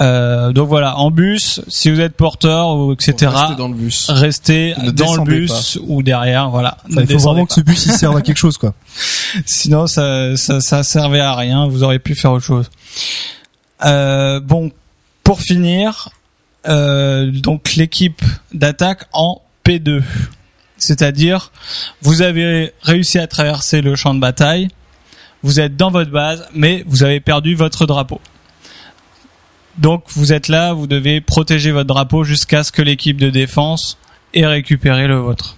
Euh, 0.00 0.52
donc 0.52 0.68
voilà, 0.68 0.98
en 0.98 1.10
bus, 1.10 1.60
si 1.68 1.90
vous 1.90 2.00
êtes 2.00 2.14
porteur 2.14 2.76
ou 2.76 2.92
etc. 2.92 3.30
Restez 3.32 3.56
dans 3.56 3.68
le 3.68 3.74
bus. 3.74 4.10
Restez 4.10 4.74
Ne 4.82 4.90
dans 4.90 5.16
le 5.16 5.24
bus 5.24 5.78
ou 5.86 6.02
derrière, 6.02 6.50
voilà. 6.50 6.78
Enfin, 6.90 7.02
il 7.02 7.12
faut 7.12 7.18
vraiment 7.18 7.42
pas. 7.42 7.46
que 7.48 7.54
ce 7.54 7.60
bus 7.60 7.86
il 7.86 7.92
serve 7.92 8.16
à 8.16 8.22
quelque 8.22 8.38
chose 8.38 8.58
quoi. 8.58 8.74
Sinon, 9.46 9.86
ça, 9.86 10.36
ça, 10.36 10.60
ça 10.60 10.82
servait 10.82 11.20
à 11.20 11.34
rien. 11.34 11.66
Vous 11.68 11.82
auriez 11.82 11.98
pu 11.98 12.14
faire 12.14 12.32
autre 12.32 12.44
chose. 12.44 12.70
Euh, 13.84 14.40
bon, 14.40 14.70
pour 15.22 15.40
finir, 15.40 16.10
euh, 16.68 17.30
donc 17.30 17.74
l'équipe 17.74 18.22
d'attaque 18.52 19.04
en 19.12 19.40
P2, 19.64 20.02
c'est-à-dire 20.76 21.52
vous 22.02 22.22
avez 22.22 22.72
réussi 22.82 23.18
à 23.18 23.26
traverser 23.26 23.80
le 23.80 23.96
champ 23.96 24.14
de 24.14 24.20
bataille, 24.20 24.68
vous 25.42 25.60
êtes 25.60 25.76
dans 25.76 25.90
votre 25.90 26.10
base, 26.10 26.48
mais 26.54 26.84
vous 26.86 27.02
avez 27.02 27.20
perdu 27.20 27.54
votre 27.54 27.86
drapeau. 27.86 28.20
Donc 29.78 30.04
vous 30.08 30.32
êtes 30.32 30.48
là, 30.48 30.72
vous 30.72 30.86
devez 30.86 31.20
protéger 31.20 31.70
votre 31.70 31.86
drapeau 31.86 32.24
jusqu'à 32.24 32.64
ce 32.64 32.72
que 32.72 32.82
l'équipe 32.82 33.16
de 33.16 33.30
défense 33.30 33.98
ait 34.34 34.46
récupéré 34.46 35.06
le 35.06 35.16
vôtre. 35.16 35.56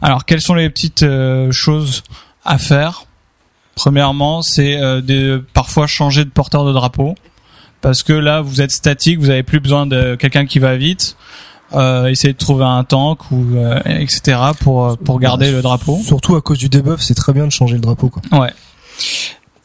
Alors 0.00 0.24
quelles 0.24 0.40
sont 0.40 0.54
les 0.54 0.70
petites 0.70 1.02
euh, 1.02 1.52
choses 1.52 2.02
à 2.44 2.58
faire? 2.58 3.04
Premièrement, 3.74 4.42
c'est 4.42 4.76
euh, 4.76 5.00
de 5.00 5.44
parfois 5.52 5.86
changer 5.86 6.24
de 6.24 6.30
porteur 6.30 6.64
de 6.64 6.72
drapeau 6.72 7.14
parce 7.82 8.02
que 8.02 8.12
là 8.14 8.40
vous 8.40 8.62
êtes 8.62 8.70
statique, 8.70 9.18
vous 9.18 9.28
avez 9.28 9.42
plus 9.42 9.60
besoin 9.60 9.86
de 9.86 10.14
quelqu'un 10.14 10.46
qui 10.46 10.58
va 10.58 10.76
vite. 10.76 11.16
Euh, 11.74 12.06
essayez 12.06 12.34
de 12.34 12.38
trouver 12.38 12.64
un 12.64 12.84
tank 12.84 13.30
ou 13.30 13.56
euh, 13.56 13.80
etc 13.86 14.38
pour 14.60 14.88
euh, 14.88 14.94
pour 14.96 15.18
garder 15.20 15.50
le 15.50 15.62
drapeau. 15.62 15.98
Surtout 16.04 16.36
à 16.36 16.42
cause 16.42 16.58
du 16.58 16.68
debuff, 16.68 17.00
c'est 17.00 17.14
très 17.14 17.32
bien 17.32 17.46
de 17.46 17.52
changer 17.52 17.74
le 17.74 17.80
drapeau 17.80 18.08
quoi. 18.08 18.22
Ouais. 18.38 18.52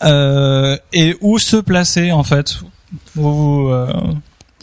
Euh, 0.04 0.78
et 0.94 1.16
où 1.22 1.40
se 1.40 1.58
placer 1.58 2.12
en 2.12 2.22
fait 2.22 2.60
où, 3.16 3.70
euh, 3.70 3.92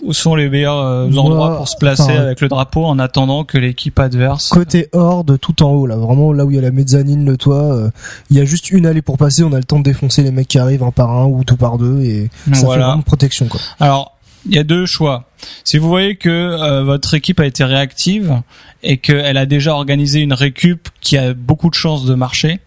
où 0.05 0.13
sont 0.13 0.37
les 0.37 0.49
meilleurs 0.49 0.79
euh, 0.79 1.09
Moi, 1.09 1.25
endroits 1.25 1.57
pour 1.57 1.69
se 1.69 1.77
placer 1.77 2.03
enfin, 2.05 2.15
avec 2.15 2.41
le 2.41 2.47
drapeau 2.47 2.85
en 2.85 3.01
attendant 3.01 3.43
que 3.43 3.59
l'équipe 3.59 3.99
adverse 3.99 4.51
Côté 4.51 4.89
horde, 4.93 5.41
tout 5.41 5.65
en 5.65 5.71
haut 5.73 5.87
là, 5.87 5.97
vraiment 5.97 6.33
là 6.33 6.45
où 6.45 6.53
il 6.53 6.57
y 6.57 6.59
a 6.59 6.63
la 6.63 6.71
mezzanine, 6.71 7.25
le 7.25 7.37
toit, 7.37 7.91
il 8.31 8.37
y 8.37 8.41
a 8.41 8.45
juste 8.45 8.71
une 8.71 8.87
allée 8.87 9.03
pour 9.03 9.19
passer. 9.19 9.43
On 9.43 9.53
a 9.53 9.59
le 9.59 9.65
temps 9.65 9.79
de 9.79 9.85
défoncer 9.85 10.23
les 10.23 10.31
mecs 10.31 10.47
qui 10.47 10.59
arrivent 10.59 10.85
un 10.85 10.93
par 10.93 11.11
un 11.11 11.25
ou 11.25 11.43
tout 11.43 11.57
par 11.57 11.79
deux 11.79 12.03
et 12.03 12.31
ça 12.47 12.55
fait 12.55 12.67
voilà 12.67 12.87
vraiment 12.87 13.03
protection 13.03 13.47
quoi. 13.47 13.61
Alors, 13.81 14.15
il 14.47 14.55
y 14.55 14.59
a 14.59 14.65
deux 14.65 14.87
choix. 14.87 15.25
Si 15.65 15.79
vous 15.79 15.89
voyez 15.89 16.17
que 16.17 16.29
euh, 16.29 16.85
votre 16.85 17.15
équipe 17.15 17.41
a 17.41 17.47
été 17.47 17.65
réactive 17.65 18.43
et 18.83 18.99
qu'elle 18.99 19.37
a 19.37 19.47
déjà 19.47 19.75
organisé 19.75 20.21
une 20.21 20.33
récup 20.33 20.89
qui 21.01 21.17
a 21.17 21.35
beaucoup 21.35 21.71
de 21.71 21.75
chances 21.75 22.05
de 22.05 22.15
marcher, 22.15 22.61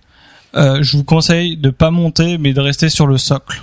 euh, 0.58 0.80
je 0.82 0.98
vous 0.98 1.04
conseille 1.04 1.56
de 1.58 1.70
pas 1.70 1.92
monter 1.92 2.38
mais 2.38 2.54
de 2.54 2.60
rester 2.62 2.90
sur 2.90 3.08
le 3.08 3.18
socle. 3.18 3.62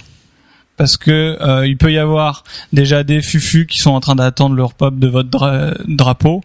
Parce 0.76 0.96
que 0.96 1.36
euh, 1.40 1.66
il 1.68 1.76
peut 1.76 1.92
y 1.92 1.98
avoir 1.98 2.42
déjà 2.72 3.04
des 3.04 3.22
fufus 3.22 3.66
qui 3.66 3.78
sont 3.78 3.92
en 3.92 4.00
train 4.00 4.16
d'attendre 4.16 4.56
leur 4.56 4.74
pop 4.74 4.98
de 4.98 5.06
votre 5.06 5.28
dra- 5.30 5.72
drapeau. 5.86 6.42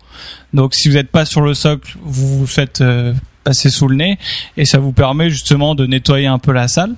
Donc 0.53 0.76
si 0.76 0.88
vous 0.88 0.95
n'êtes 0.95 1.10
pas 1.10 1.26
sur 1.26 1.42
le 1.42 1.56
socle, 1.56 1.98
vous 2.03 2.38
vous 2.40 2.45
faites 2.48 2.82
euh, 2.82 3.14
passer 3.44 3.72
sous 3.72 3.88
le 3.88 3.95
nez 3.95 4.19
et 4.56 4.66
ça 4.66 4.78
vous 4.78 4.92
permet 4.92 5.32
justement 5.32 5.74
de 5.74 5.88
nettoyer 5.88 6.28
un 6.28 6.38
peu 6.38 6.52
la 6.52 6.68
salle. 6.68 6.94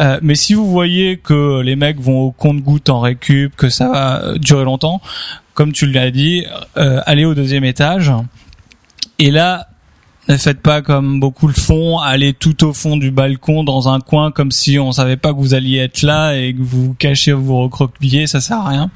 Euh, 0.00 0.20
mais 0.22 0.36
si 0.36 0.54
vous 0.54 0.70
voyez 0.70 1.16
que 1.16 1.60
les 1.60 1.74
mecs 1.74 2.00
vont 2.00 2.20
au 2.20 2.30
compte-goutte 2.30 2.88
en 2.88 3.00
récup, 3.00 3.56
que 3.56 3.68
ça 3.68 3.88
va 3.88 4.22
euh, 4.22 4.38
durer 4.38 4.64
longtemps, 4.64 5.00
comme 5.54 5.72
tu 5.72 5.86
l'as 5.86 6.10
dit, 6.12 6.44
euh, 6.76 7.00
allez 7.06 7.24
au 7.24 7.34
deuxième 7.34 7.64
étage. 7.64 8.12
Et 9.18 9.30
là, 9.32 9.68
ne 10.28 10.36
faites 10.36 10.60
pas 10.60 10.82
comme 10.82 11.20
beaucoup 11.20 11.46
le 11.46 11.52
font, 11.52 11.98
allez 11.98 12.32
tout 12.32 12.64
au 12.64 12.72
fond 12.72 12.96
du 12.96 13.10
balcon 13.10 13.64
dans 13.64 13.88
un 13.88 14.00
coin 14.00 14.30
comme 14.30 14.50
si 14.50 14.78
on 14.78 14.92
savait 14.92 15.16
pas 15.16 15.32
que 15.32 15.38
vous 15.38 15.54
alliez 15.54 15.78
être 15.78 16.02
là 16.02 16.34
et 16.34 16.54
que 16.54 16.62
vous 16.62 16.86
vous 16.86 16.94
cachez, 16.94 17.32
vous 17.32 17.44
vous 17.44 17.58
recroquevillez, 17.58 18.26
ça 18.26 18.40
sert 18.40 18.58
à 18.58 18.68
rien. 18.68 18.90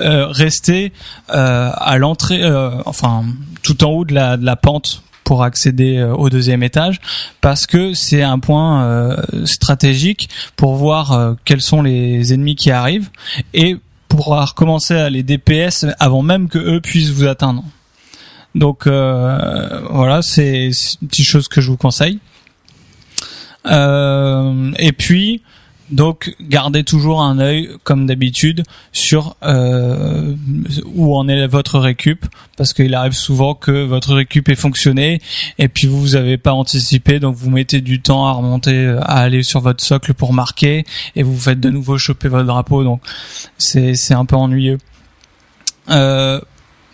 Euh, 0.00 0.26
restez 0.26 0.92
euh, 1.34 1.70
à 1.74 1.98
l'entrée, 1.98 2.42
euh, 2.42 2.70
enfin 2.86 3.24
tout 3.62 3.82
en 3.84 3.90
haut 3.90 4.04
de 4.04 4.14
la, 4.14 4.56
pente 4.56 5.02
pour 5.24 5.42
accéder 5.42 5.98
euh, 5.98 6.14
au 6.14 6.30
deuxième 6.30 6.62
étage 6.62 7.00
parce 7.40 7.66
que 7.66 7.94
c'est 7.94 8.22
un 8.22 8.38
point 8.38 8.84
euh, 8.84 9.16
stratégique 9.46 10.28
pour 10.56 10.76
voir 10.76 11.34
quels 11.44 11.60
sont 11.60 11.82
les 11.82 12.32
ennemis 12.32 12.56
qui 12.56 12.70
arrivent 12.70 13.10
et 13.54 13.76
pouvoir 14.08 14.54
commencer 14.54 14.94
à 14.94 15.10
les 15.10 15.22
DPS 15.22 15.86
avant 15.98 16.22
même 16.22 16.48
que 16.48 16.58
eux 16.58 16.80
puissent 16.80 17.10
vous 17.10 17.26
atteindre. 17.26 17.64
Donc 18.54 18.86
euh, 18.86 19.80
voilà, 19.90 20.22
c'est 20.22 20.70
une 21.02 21.08
petite 21.08 21.26
chose 21.26 21.48
que 21.48 21.60
je 21.60 21.70
vous 21.70 21.76
conseille. 21.76 22.18
Euh, 23.66 24.72
et 24.78 24.92
puis 24.92 25.42
Donc 25.90 26.34
gardez 26.40 26.84
toujours 26.84 27.20
un 27.20 27.38
œil, 27.40 27.68
comme 27.82 28.06
d'habitude, 28.06 28.62
sur 28.92 29.36
euh, 29.42 30.34
où 30.94 31.16
en 31.16 31.28
est 31.28 31.46
votre 31.48 31.78
récup, 31.80 32.26
parce 32.56 32.72
qu'il 32.72 32.94
arrive 32.94 33.12
souvent 33.12 33.54
que 33.54 33.84
votre 33.84 34.14
récup 34.14 34.48
ait 34.48 34.54
fonctionné 34.54 35.20
et 35.58 35.68
puis 35.68 35.88
vous 35.88 36.00
vous 36.00 36.14
avez 36.14 36.38
pas 36.38 36.52
anticipé, 36.52 37.18
donc 37.18 37.34
vous 37.34 37.50
mettez 37.50 37.80
du 37.80 38.00
temps 38.00 38.26
à 38.26 38.32
remonter, 38.32 38.96
à 39.00 39.18
aller 39.18 39.42
sur 39.42 39.60
votre 39.60 39.82
socle 39.82 40.14
pour 40.14 40.32
marquer 40.32 40.84
et 41.16 41.22
vous 41.24 41.36
faites 41.36 41.58
de 41.58 41.70
nouveau 41.70 41.98
choper 41.98 42.28
votre 42.28 42.46
drapeau, 42.46 42.84
donc 42.84 43.02
c'est 43.58 43.94
c'est 43.94 44.14
un 44.14 44.24
peu 44.24 44.36
ennuyeux. 44.36 44.78
Euh, 45.88 46.40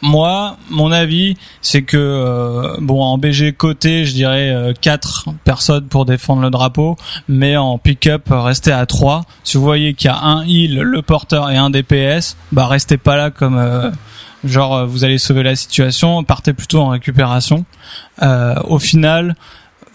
moi, 0.03 0.57
mon 0.71 0.93
avis, 0.93 1.37
c'est 1.63 1.83
que 1.83 1.97
euh, 1.97 2.77
bon 2.81 3.03
en 3.03 3.19
BG 3.19 3.53
côté, 3.53 4.05
je 4.05 4.13
dirais 4.13 4.51
euh, 4.51 4.73
personnes 5.45 5.87
pour 5.89 6.05
défendre 6.05 6.43
le 6.43 6.51
drapeau, 6.51 6.97
mais 7.29 7.57
en 7.57 7.79
pick-up 7.79 8.25
restez 8.31 8.73
à 8.73 8.87
trois. 8.87 9.25
Si 9.43 9.57
vous 9.57 9.63
voyez 9.63 9.95
qu'il 9.95 10.11
y 10.11 10.13
a 10.13 10.21
un 10.23 10.45
heal, 10.45 10.81
le 10.81 11.03
porteur 11.03 11.51
et 11.51 11.57
un 11.57 11.71
DPS, 11.71 12.37
bah 12.53 12.67
restez 12.67 12.99
pas 12.99 13.17
là 13.17 13.31
comme 13.31 13.57
euh, 13.57 13.91
genre 14.45 14.75
euh, 14.75 14.87
vous 14.87 15.05
allez 15.05 15.19
sauver 15.19 15.43
la 15.43 15.57
situation, 15.57 16.23
partez 16.25 16.53
plutôt 16.53 16.81
en 16.81 16.89
récupération. 16.89 17.65
Euh, 18.23 18.55
au 18.65 18.79
final, 18.79 19.35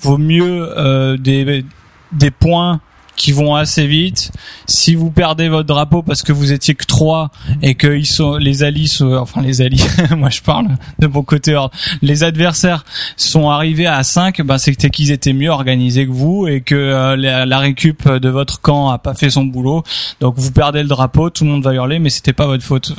vaut 0.01 0.17
mieux 0.17 0.69
euh, 0.77 1.17
des 1.17 1.65
des 2.11 2.31
points 2.31 2.81
qui 3.15 3.31
vont 3.31 3.56
assez 3.56 3.85
vite. 3.88 4.31
Si 4.65 4.95
vous 4.95 5.11
perdez 5.11 5.49
votre 5.49 5.67
drapeau 5.67 6.01
parce 6.01 6.22
que 6.22 6.31
vous 6.31 6.51
étiez 6.51 6.75
que 6.75 6.85
trois 6.85 7.30
et 7.61 7.75
que 7.75 7.88
ils 7.88 8.06
sont 8.06 8.35
les 8.38 8.64
alliés, 8.64 8.88
enfin 9.01 9.41
les 9.41 9.61
alliés, 9.61 9.83
moi 10.17 10.30
je 10.30 10.41
parle 10.41 10.67
de 10.99 11.07
mon 11.07 11.23
côté 11.23 11.56
ordre, 11.56 11.73
les 12.01 12.23
adversaires 12.23 12.83
sont 13.17 13.49
arrivés 13.49 13.88
à 13.88 14.03
5, 14.03 14.41
ben 14.41 14.57
c'était 14.57 14.90
qu'ils 14.90 15.11
étaient 15.11 15.33
mieux 15.33 15.49
organisés 15.49 16.07
que 16.07 16.11
vous 16.11 16.48
et 16.48 16.61
que 16.61 16.75
euh, 16.75 17.15
la, 17.15 17.45
la 17.45 17.59
récup 17.59 18.07
de 18.09 18.30
votre 18.30 18.61
camp 18.61 18.90
a 18.90 18.98
pas 18.98 19.14
fait 19.14 19.30
son 19.30 19.43
boulot. 19.45 19.83
Donc 20.19 20.35
vous 20.38 20.51
perdez 20.51 20.81
le 20.81 20.88
drapeau, 20.90 21.30
tout 21.30 21.43
le 21.43 21.51
monde 21.51 21.64
va 21.64 21.73
hurler, 21.73 21.99
mais 21.99 22.09
c'était 22.09 22.33
pas 22.33 22.48
votre 22.48 22.64
faute. 22.64 22.93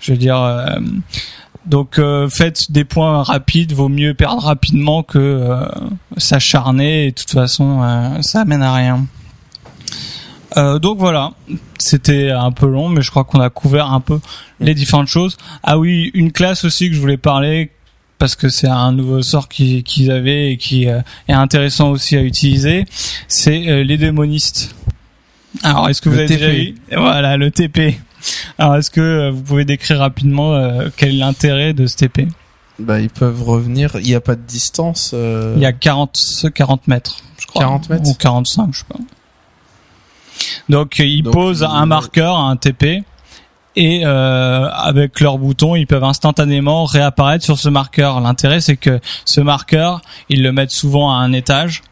Je 0.00 0.12
veux 0.12 0.18
dire. 0.18 0.38
euh, 0.40 0.66
donc 1.66 1.98
euh, 1.98 2.28
faites 2.28 2.70
des 2.70 2.84
points 2.84 3.22
rapides, 3.22 3.72
vaut 3.72 3.88
mieux 3.88 4.12
perdre 4.12 4.42
rapidement 4.42 5.02
que 5.02 5.18
euh, 5.18 5.64
s'acharner 6.18 7.06
et 7.06 7.10
de 7.10 7.14
toute 7.14 7.30
façon 7.30 7.80
euh, 7.82 8.20
ça 8.20 8.42
amène 8.42 8.62
à 8.62 8.74
rien. 8.74 9.06
Euh, 10.56 10.78
donc 10.78 10.98
voilà, 10.98 11.32
c'était 11.78 12.30
un 12.30 12.52
peu 12.52 12.66
long, 12.66 12.88
mais 12.88 13.02
je 13.02 13.10
crois 13.10 13.24
qu'on 13.24 13.40
a 13.40 13.50
couvert 13.50 13.92
un 13.92 14.00
peu 14.00 14.20
les 14.60 14.74
différentes 14.74 15.08
choses. 15.08 15.36
Ah 15.62 15.78
oui, 15.78 16.10
une 16.14 16.30
classe 16.32 16.64
aussi 16.64 16.88
que 16.88 16.94
je 16.94 17.00
voulais 17.00 17.16
parler 17.16 17.70
parce 18.18 18.36
que 18.36 18.48
c'est 18.48 18.68
un 18.68 18.92
nouveau 18.92 19.22
sort 19.22 19.48
qui- 19.48 19.82
qu'ils 19.82 20.10
avaient 20.12 20.52
et 20.52 20.56
qui 20.56 20.88
euh, 20.88 21.00
est 21.28 21.32
intéressant 21.32 21.90
aussi 21.90 22.16
à 22.16 22.22
utiliser, 22.22 22.84
c'est 23.26 23.68
euh, 23.68 23.82
les 23.82 23.96
démonistes. 23.98 24.74
Alors 25.62 25.88
est-ce 25.88 26.00
que 26.00 26.08
vous 26.08 26.14
Le 26.16 26.22
avez 26.22 26.28
déjà 26.28 26.46
TP. 26.46 26.58
eu? 26.58 26.74
Voilà, 26.96 27.36
le 27.36 27.50
TP. 27.50 27.98
Alors 28.58 28.76
est-ce 28.76 28.90
que 28.90 29.30
vous 29.30 29.42
pouvez 29.42 29.64
décrire 29.64 29.98
rapidement 29.98 30.56
quel 30.96 31.10
est 31.10 31.18
l'intérêt 31.18 31.74
de 31.74 31.86
ce 31.86 31.96
TP 31.96 32.28
Bah, 32.78 33.00
ils 33.00 33.10
peuvent 33.10 33.42
revenir. 33.42 33.90
Il 33.96 34.06
n'y 34.06 34.14
a 34.14 34.20
pas 34.20 34.34
de 34.36 34.40
distance. 34.42 35.10
euh, 35.14 35.52
Il 35.56 35.62
y 35.62 35.66
a 35.66 35.72
40, 35.72 36.46
40 36.54 36.88
mètres, 36.88 37.18
je 37.40 37.46
crois. 37.46 37.62
40 37.62 37.90
mètres 37.90 38.08
Ou 38.08 38.14
45, 38.14 38.68
je 38.72 38.78
sais 38.78 38.84
pas. 38.88 38.98
Donc, 40.68 41.00
euh, 41.00 41.04
ils 41.04 41.22
Donc, 41.22 41.34
posent 41.34 41.60
ils- 41.68 41.76
un 41.76 41.86
marqueur, 41.86 42.36
un 42.36 42.56
TP, 42.56 43.02
et 43.76 44.02
euh, 44.04 44.68
avec 44.70 45.20
leur 45.20 45.38
bouton, 45.38 45.74
ils 45.74 45.86
peuvent 45.86 46.04
instantanément 46.04 46.84
réapparaître 46.84 47.44
sur 47.44 47.58
ce 47.58 47.68
marqueur. 47.68 48.20
L'intérêt, 48.20 48.60
c'est 48.60 48.76
que 48.76 49.00
ce 49.24 49.40
marqueur, 49.40 50.00
ils 50.28 50.42
le 50.42 50.52
mettent 50.52 50.70
souvent 50.70 51.12
à 51.12 51.16
un 51.16 51.32
étage. 51.32 51.82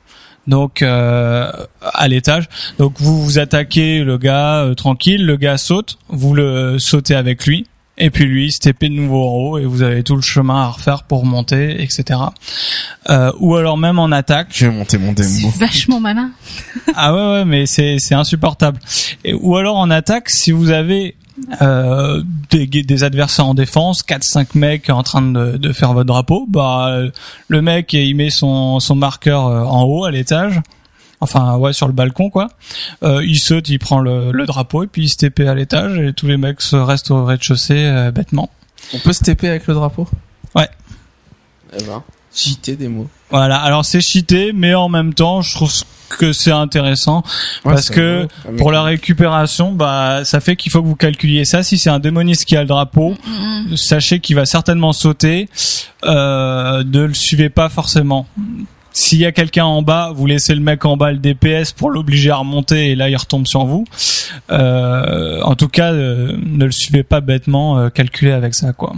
Donc 0.49 0.83
euh, 0.83 1.53
à 1.83 2.09
l'étage. 2.09 2.49
Donc 2.81 2.95
vous 2.99 3.23
vous 3.23 3.39
attaquez 3.39 4.03
le 4.03 4.19
gars 4.19 4.63
euh, 4.65 4.75
tranquille, 4.75 5.25
le 5.25 5.37
gars 5.37 5.57
saute, 5.57 5.99
vous 6.09 6.35
le 6.35 6.81
sautez 6.81 7.15
avec 7.15 7.47
lui, 7.47 7.67
et 7.99 8.11
puis 8.11 8.25
lui 8.25 8.47
il 8.47 8.53
se 8.53 8.59
TP 8.59 8.85
de 8.85 8.95
nouveau 8.95 9.23
en 9.29 9.35
haut 9.35 9.59
et 9.59 9.65
vous 9.65 9.83
avez 9.83 10.03
tout 10.03 10.17
le 10.17 10.23
chemin 10.23 10.63
à 10.63 10.69
refaire 10.69 11.03
pour 11.03 11.25
monter, 11.25 11.83
etc. 11.83 12.21
Euh, 13.11 13.33
ou 13.39 13.57
alors 13.57 13.77
même 13.77 13.99
en 13.99 14.11
attaque. 14.11 14.49
Je 14.53 14.67
vais 14.67 14.73
monter 14.73 14.99
mon 14.99 15.13
démo. 15.13 15.29
C'est 15.29 15.59
vachement 15.59 16.01
malin. 16.01 16.31
Ah 16.95 17.15
ouais 17.15 17.33
ouais 17.33 17.45
mais 17.45 17.67
c'est 17.67 17.97
c'est 17.99 18.15
insupportable. 18.15 18.79
Et, 19.25 19.35
ou 19.35 19.57
alors 19.57 19.77
en 19.77 19.91
attaque 19.91 20.31
si 20.31 20.53
vous 20.53 20.71
avez 20.71 21.17
euh, 21.63 22.23
des, 22.51 22.67
des 22.67 23.05
adversaires 23.05 23.47
en 23.47 23.55
défense, 23.55 24.03
4-5 24.03 24.49
mecs 24.55 24.91
en 24.91 25.03
train 25.03 25.23
de, 25.23 25.57
de 25.57 25.73
faire 25.73 25.93
votre 25.93 26.07
drapeau, 26.07 26.47
bah 26.49 26.99
le 27.49 27.63
mec 27.63 27.93
il 27.95 28.15
met 28.15 28.31
son, 28.31 28.81
son 28.81 28.95
marqueur 28.95 29.47
euh, 29.47 29.65
en 29.65 29.85
haut 29.85 30.05
à 30.05 30.11
l'étage, 30.11 30.61
enfin 31.23 31.57
ouais 31.57 31.73
sur 31.73 31.87
le 31.87 31.93
balcon 31.93 32.29
quoi. 32.29 32.49
Euh, 33.03 33.25
il 33.25 33.39
saute, 33.39 33.69
il 33.69 33.79
prend 33.79 34.01
le, 34.01 34.33
le 34.33 34.45
drapeau 34.45 34.83
et 34.83 34.87
puis 34.89 35.05
il 35.05 35.09
se 35.09 35.17
TP 35.17 35.41
à 35.41 35.55
l'étage 35.55 35.99
et 35.99 36.13
tous 36.13 36.27
les 36.27 36.37
mecs 36.37 36.61
se 36.61 36.77
restent 36.77 37.11
au 37.11 37.25
rez-de-chaussée 37.25 37.87
euh, 37.87 38.11
bêtement. 38.11 38.51
On 38.93 38.99
peut 38.99 39.13
se 39.13 39.23
TP 39.23 39.45
avec 39.45 39.67
le 39.67 39.75
drapeau? 39.75 40.09
Ouais. 40.55 40.69
Eh 41.79 41.85
ben, 41.85 42.03
JT 42.35 42.77
des 42.77 42.89
mots. 42.89 43.09
Voilà, 43.31 43.57
alors 43.57 43.85
c'est 43.85 44.01
cheaté 44.01 44.53
mais 44.53 44.75
en 44.75 44.89
même 44.89 45.15
temps 45.15 45.43
je 45.43 45.55
trouve 45.55 45.73
que 46.19 46.33
c'est 46.33 46.53
intéressant 46.53 47.23
Parce 47.65 47.89
que 47.89 48.29
pour 48.59 48.71
la 48.71 48.83
récupération, 48.83 49.73
bah, 49.73 50.25
ça 50.25 50.41
fait 50.41 50.57
qu'il 50.57 50.71
faut 50.71 50.83
que 50.83 50.87
vous 50.87 50.95
calculiez 50.95 51.47
ça. 51.47 51.63
Si 51.63 51.79
c'est 51.79 51.89
un 51.89 52.01
démoniste 52.01 52.45
qui 52.45 52.55
a 52.55 52.61
le 52.61 52.67
drapeau, 52.67 53.15
sachez 53.77 54.21
qu'il 54.21 54.37
va 54.37 54.45
certainement 54.45 54.93
sauter. 54.93 55.49
Euh, 56.05 56.85
ne 56.85 57.05
le 57.05 57.15
suivez 57.15 57.49
pas 57.49 57.71
forcément. 57.71 58.27
S'il 58.93 59.19
y 59.19 59.27
a 59.27 59.33
quelqu'un 59.33 59.65
en 59.65 59.83
bas, 59.83 60.13
vous 60.15 60.27
laissez 60.27 60.55
le 60.55 60.61
mec 60.61 60.85
en 60.85 60.97
bas 60.97 61.13
le 61.13 61.19
DPS 61.19 61.73
pour 61.73 61.91
l'obliger 61.91 62.31
à 62.31 62.37
remonter 62.37 62.91
et 62.91 62.95
là 62.95 63.09
il 63.09 63.17
retombe 63.17 63.47
sur 63.47 63.65
vous. 63.65 63.85
Euh, 64.51 65.41
en 65.43 65.55
tout 65.55 65.69
cas, 65.69 65.93
euh, 65.93 66.37
ne 66.43 66.65
le 66.65 66.73
suivez 66.73 67.03
pas 67.03 67.21
bêtement, 67.21 67.79
euh, 67.79 67.89
calculez 67.89 68.33
avec 68.33 68.55
ça 68.55 68.73
quoi. 68.73 68.93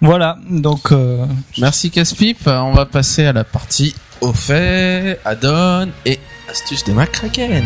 Voilà, 0.00 0.38
donc 0.50 0.90
euh, 0.90 1.24
Merci 1.58 1.90
Caspip. 1.92 2.46
On 2.46 2.72
va 2.72 2.86
passer 2.86 3.24
à 3.24 3.32
la 3.32 3.44
partie 3.44 3.94
au 4.20 4.32
fait, 4.32 5.20
add-on 5.24 5.88
et 6.04 6.18
astuces 6.48 6.84
des 6.84 6.92
McCracken. 6.92 7.64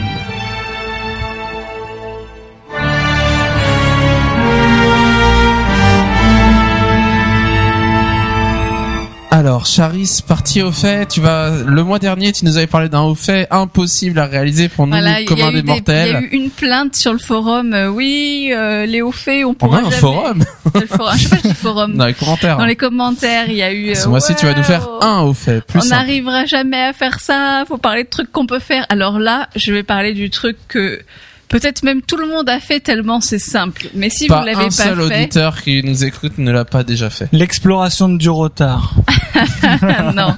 Alors, 9.66 9.74
Charis, 9.90 10.20
partie 10.28 10.62
au 10.62 10.70
fait, 10.70 11.06
tu 11.08 11.20
vas, 11.20 11.50
le 11.66 11.82
mois 11.82 11.98
dernier, 11.98 12.30
tu 12.30 12.44
nous 12.44 12.56
avais 12.56 12.68
parlé 12.68 12.88
d'un 12.88 13.00
au 13.02 13.16
fait 13.16 13.48
impossible 13.50 14.16
à 14.20 14.26
réaliser 14.26 14.68
pour 14.68 14.86
nous, 14.86 14.92
Voilà, 14.92 15.24
communs 15.24 15.48
a 15.48 15.50
des 15.50 15.62
des- 15.62 15.62
il 15.62 15.66
y 15.66 15.70
a 15.70 15.74
mortels. 15.74 16.22
eu 16.22 16.36
une 16.36 16.50
plainte 16.50 16.94
sur 16.94 17.12
le 17.12 17.18
forum. 17.18 17.74
euh, 17.74 17.88
oui, 17.88 18.52
euh, 18.54 18.86
les 18.86 19.02
hauts 19.02 19.10
faits, 19.10 19.44
on 19.44 19.50
On 19.50 19.54
pourra 19.54 19.78
a 19.78 19.80
un 19.80 19.84
jamais- 19.84 19.96
forum 19.96 20.44
Le 20.72 20.86
forum. 20.86 21.14
Je 21.16 21.22
sais 21.24 21.28
pas 21.28 21.36
si 21.38 21.48
c'est 21.48 21.54
forum. 21.56 21.94
dans 21.96 22.06
les 22.06 22.14
commentaires. 22.14 22.58
Dans 22.58 22.64
les 22.64 22.76
commentaires, 22.76 23.46
il 23.48 23.56
y 23.56 23.62
a 23.62 23.72
eu. 23.72 23.92
Ce 23.96 24.06
euh, 24.06 24.10
mois-ci, 24.10 24.36
tu 24.36 24.46
vas 24.46 24.54
nous 24.54 24.62
faire 24.62 24.88
un 25.00 25.22
au 25.22 25.34
fait, 25.34 25.60
plus 25.62 25.80
On 25.82 25.86
n'arrivera 25.86 26.44
jamais 26.46 26.80
à 26.82 26.92
faire 26.92 27.18
ça. 27.18 27.64
Faut 27.66 27.76
parler 27.78 28.04
de 28.04 28.08
trucs 28.08 28.30
qu'on 28.30 28.46
peut 28.46 28.60
faire. 28.60 28.86
Alors 28.88 29.18
là, 29.18 29.48
je 29.56 29.72
vais 29.72 29.82
parler 29.82 30.14
du 30.14 30.30
truc 30.30 30.56
que 30.68 31.00
peut-être 31.48 31.82
même 31.82 32.02
tout 32.02 32.16
le 32.16 32.26
monde 32.26 32.48
a 32.48 32.60
fait 32.60 32.80
tellement 32.80 33.20
c'est 33.20 33.38
simple. 33.38 33.88
Mais 33.94 34.10
si 34.10 34.26
Pas 34.26 34.40
vous 34.40 34.46
l'avez 34.46 34.64
un 34.64 34.66
pas 34.66 34.70
seul 34.70 34.96
fait, 34.96 35.02
auditeur 35.02 35.62
qui 35.62 35.82
nous 35.82 36.04
écoute 36.04 36.38
ne 36.38 36.50
l'a 36.50 36.64
pas 36.64 36.84
déjà 36.84 37.10
fait. 37.10 37.28
l'exploration 37.32 38.08
de 38.08 38.18
du 38.18 38.30
retard. 38.30 38.94
non, 40.14 40.34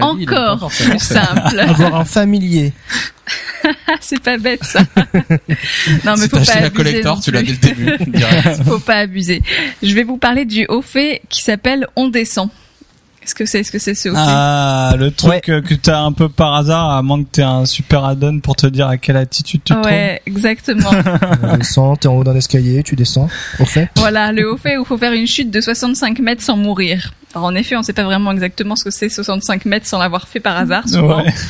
encore 0.00 0.70
plus 0.70 0.98
simple. 0.98 1.58
Avoir 1.60 1.94
un 1.96 2.04
familier. 2.04 2.72
C'est 4.00 4.22
pas 4.22 4.38
bête 4.38 4.62
ça. 4.64 4.80
non 6.04 6.14
mais 6.16 6.28
faut 6.28 6.36
t'as 6.36 6.42
acheté 6.42 6.52
pas 6.52 6.60
la 6.60 6.66
abuser 6.66 6.70
collector, 6.70 7.16
non 7.16 7.20
tu 7.20 7.30
l'as 7.32 7.42
dès 7.42 7.52
le 7.52 7.58
début. 7.58 7.98
Faut 8.64 8.78
pas 8.78 8.96
abuser. 8.98 9.42
Je 9.82 9.94
vais 9.94 10.04
vous 10.04 10.16
parler 10.18 10.44
du 10.44 10.66
haut 10.68 10.82
fait 10.82 11.22
qui 11.28 11.42
s'appelle 11.42 11.86
On 11.96 12.08
descend. 12.08 12.50
Est-ce 13.26 13.34
que 13.34 13.44
c'est 13.44 13.64
ce 13.64 13.72
que 13.72 13.80
c'est 13.80 13.96
ce 13.96 14.08
haut 14.08 14.14
fait 14.14 14.20
Ah, 14.24 14.94
le 14.96 15.10
truc 15.10 15.48
euh, 15.48 15.60
que 15.60 15.74
t'as 15.74 15.98
un 15.98 16.12
peu 16.12 16.28
par 16.28 16.54
hasard, 16.54 16.92
à 16.92 17.02
moins 17.02 17.24
que 17.24 17.28
t'aies 17.28 17.42
un 17.42 17.66
super 17.66 18.04
add-on 18.04 18.38
pour 18.38 18.54
te 18.54 18.68
dire 18.68 18.86
à 18.86 18.98
quelle 18.98 19.16
attitude 19.16 19.62
tu 19.64 19.74
te 19.74 19.80
trouves. 19.80 19.84
Ouais, 19.84 20.22
exactement. 20.26 20.90
Tu 21.50 21.58
descends, 21.58 21.96
t'es 21.96 22.06
en 22.06 22.14
haut 22.14 22.22
d'un 22.22 22.36
escalier, 22.36 22.84
tu 22.84 22.94
descends. 22.94 23.28
Au 23.58 23.64
fait. 23.64 23.88
voilà, 23.96 24.30
le 24.30 24.52
haut 24.52 24.56
fait 24.56 24.76
où 24.76 24.82
il 24.82 24.86
faut 24.86 24.96
faire 24.96 25.12
une 25.12 25.26
chute 25.26 25.50
de 25.50 25.60
65 25.60 26.20
mètres 26.20 26.42
sans 26.42 26.56
mourir. 26.56 27.14
Alors 27.34 27.46
en 27.46 27.54
effet, 27.56 27.76
on 27.76 27.82
sait 27.82 27.92
pas 27.92 28.04
vraiment 28.04 28.30
exactement 28.30 28.76
ce 28.76 28.84
que 28.84 28.90
c'est 28.90 29.08
65 29.08 29.64
mètres 29.64 29.86
sans 29.86 29.98
l'avoir 29.98 30.28
fait 30.28 30.40
par 30.40 30.56
hasard 30.56 30.88
souvent. 30.88 31.22
Ouais. 31.22 31.34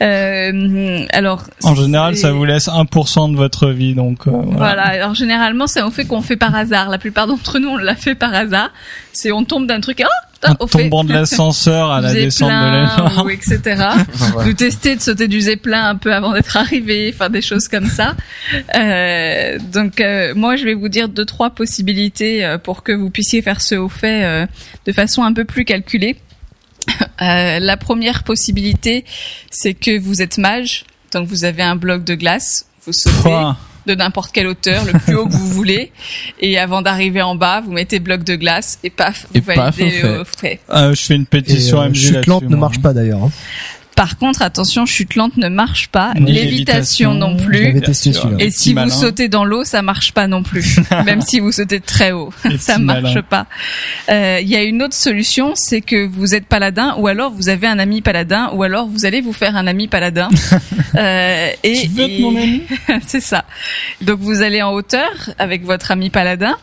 Euh, 0.00 1.06
alors 1.12 1.44
En 1.62 1.76
général, 1.76 2.16
ça 2.16 2.32
vous 2.32 2.44
laisse 2.44 2.66
1% 2.66 3.30
de 3.30 3.36
votre 3.36 3.68
vie, 3.68 3.94
donc 3.94 4.26
euh, 4.26 4.30
voilà. 4.32 4.56
Voilà. 4.56 4.82
Alors 4.82 5.14
généralement, 5.14 5.68
c'est 5.68 5.78
un 5.78 5.92
fait 5.92 6.04
qu'on 6.06 6.22
fait 6.22 6.36
par 6.36 6.56
hasard. 6.56 6.88
La 6.88 6.98
plupart 6.98 7.28
d'entre 7.28 7.60
nous, 7.60 7.68
on 7.68 7.76
l'a 7.76 7.94
fait 7.94 8.16
par 8.16 8.34
hasard. 8.34 8.70
C'est 9.12 9.30
on 9.30 9.44
tombe 9.44 9.68
d'un 9.68 9.80
truc. 9.80 10.02
Oh, 10.44 10.64
En 10.64 10.66
fait. 10.66 10.82
tombant 10.82 11.04
de 11.04 11.12
l'ascenseur 11.12 11.90
à 11.90 12.00
la 12.00 12.12
descente 12.12 12.50
de 12.50 13.22
ou 13.24 13.30
etc. 13.30 13.60
Ouais. 14.36 14.44
Nous 14.46 14.54
tester 14.54 14.96
de 14.96 15.00
sauter 15.00 15.28
du 15.28 15.40
zeppelin 15.40 15.90
un 15.90 15.96
peu 15.96 16.12
avant 16.12 16.32
d'être 16.32 16.56
arrivé, 16.56 17.12
enfin 17.14 17.30
des 17.30 17.42
choses 17.42 17.68
comme 17.68 17.86
ça. 17.86 18.16
Euh, 18.74 19.58
donc 19.72 20.00
euh, 20.00 20.34
moi 20.34 20.56
je 20.56 20.64
vais 20.64 20.74
vous 20.74 20.88
dire 20.88 21.08
deux 21.08 21.24
trois 21.24 21.50
possibilités 21.50 22.44
euh, 22.44 22.58
pour 22.58 22.82
que 22.82 22.92
vous 22.92 23.10
puissiez 23.10 23.40
faire 23.42 23.60
ce 23.60 23.76
haut 23.76 23.88
fait 23.88 24.24
euh, 24.24 24.46
de 24.86 24.92
façon 24.92 25.22
un 25.22 25.32
peu 25.32 25.44
plus 25.44 25.64
calculée. 25.64 26.16
Euh, 27.20 27.60
la 27.60 27.76
première 27.76 28.24
possibilité, 28.24 29.04
c'est 29.50 29.74
que 29.74 30.00
vous 30.00 30.22
êtes 30.22 30.38
mage 30.38 30.84
Donc 31.12 31.28
vous 31.28 31.44
avez 31.44 31.62
un 31.62 31.76
bloc 31.76 32.02
de 32.02 32.14
glace, 32.16 32.66
vous 32.84 32.92
sautez 32.92 33.22
Pouah. 33.22 33.56
De 33.86 33.94
n'importe 33.94 34.32
quelle 34.32 34.46
hauteur, 34.46 34.84
le 34.84 34.92
plus 34.98 35.14
haut 35.16 35.26
que 35.26 35.32
vous 35.32 35.48
voulez, 35.48 35.92
et 36.40 36.58
avant 36.58 36.82
d'arriver 36.82 37.22
en 37.22 37.34
bas, 37.34 37.60
vous 37.60 37.72
mettez 37.72 37.98
bloc 37.98 38.24
de 38.24 38.36
glace 38.36 38.78
et 38.82 38.90
paf, 38.90 39.26
vous 39.32 39.38
Et 39.38 39.40
paf, 39.40 39.76
validez 39.76 40.02
au 40.20 40.24
fait. 40.24 40.60
Euh, 40.70 40.94
je 40.94 41.00
fais 41.02 41.14
une 41.14 41.22
Et 41.22 41.26
pétition 41.26 41.80
euh, 41.80 41.88
MJ 41.88 41.96
chute 41.96 42.26
lente 42.26 42.44
ne 42.44 42.56
marche 42.56 42.80
pas 42.80 42.92
d'ailleurs. 42.92 43.24
hein. 43.24 43.30
Par 43.94 44.16
contre, 44.18 44.42
attention, 44.42 44.86
chute 44.86 45.14
lente 45.16 45.36
ne 45.36 45.48
marche 45.48 45.88
pas, 45.88 46.12
Ni 46.14 46.32
lévitation 46.32 47.12
lévitation. 47.12 47.14
non 47.14 47.36
plus. 47.36 47.80
testé. 47.82 48.12
Et 48.38 48.50
si 48.50 48.72
vous 48.74 48.88
sautez 48.90 49.28
dans 49.28 49.44
l'eau, 49.44 49.64
ça 49.64 49.82
marche 49.82 50.12
pas 50.12 50.26
non 50.26 50.42
plus, 50.42 50.78
même 51.04 51.20
si 51.20 51.40
vous 51.40 51.52
sautez 51.52 51.80
très 51.80 52.10
haut, 52.12 52.32
ça 52.58 52.78
marche 52.78 53.20
pas. 53.22 53.46
Euh, 54.08 54.38
Il 54.42 54.48
y 54.48 54.56
a 54.56 54.62
une 54.62 54.82
autre 54.82 54.94
solution, 54.94 55.52
c'est 55.54 55.80
que 55.82 56.06
vous 56.06 56.34
êtes 56.34 56.46
paladin, 56.46 56.94
ou 56.98 57.06
alors 57.06 57.30
vous 57.32 57.48
avez 57.48 57.66
un 57.66 57.78
ami 57.78 58.00
paladin, 58.00 58.50
ou 58.54 58.62
alors 58.62 58.86
vous 58.88 59.04
allez 59.04 59.20
vous 59.20 59.32
faire 59.32 59.56
un 59.56 59.66
ami 59.66 59.88
paladin. 59.88 60.28
Euh, 60.94 61.48
et 61.64 61.72
Tu 61.72 61.88
veux 61.88 62.02
être 62.04 62.10
et- 62.10 62.20
mon 62.20 62.36
ami? 62.36 62.62
C'est 63.06 63.20
ça. 63.22 63.46
Donc 64.02 64.20
vous 64.20 64.42
allez 64.42 64.60
en 64.60 64.72
hauteur 64.74 65.08
avec 65.38 65.64
votre 65.64 65.90
ami 65.90 66.10
paladin, 66.10 66.54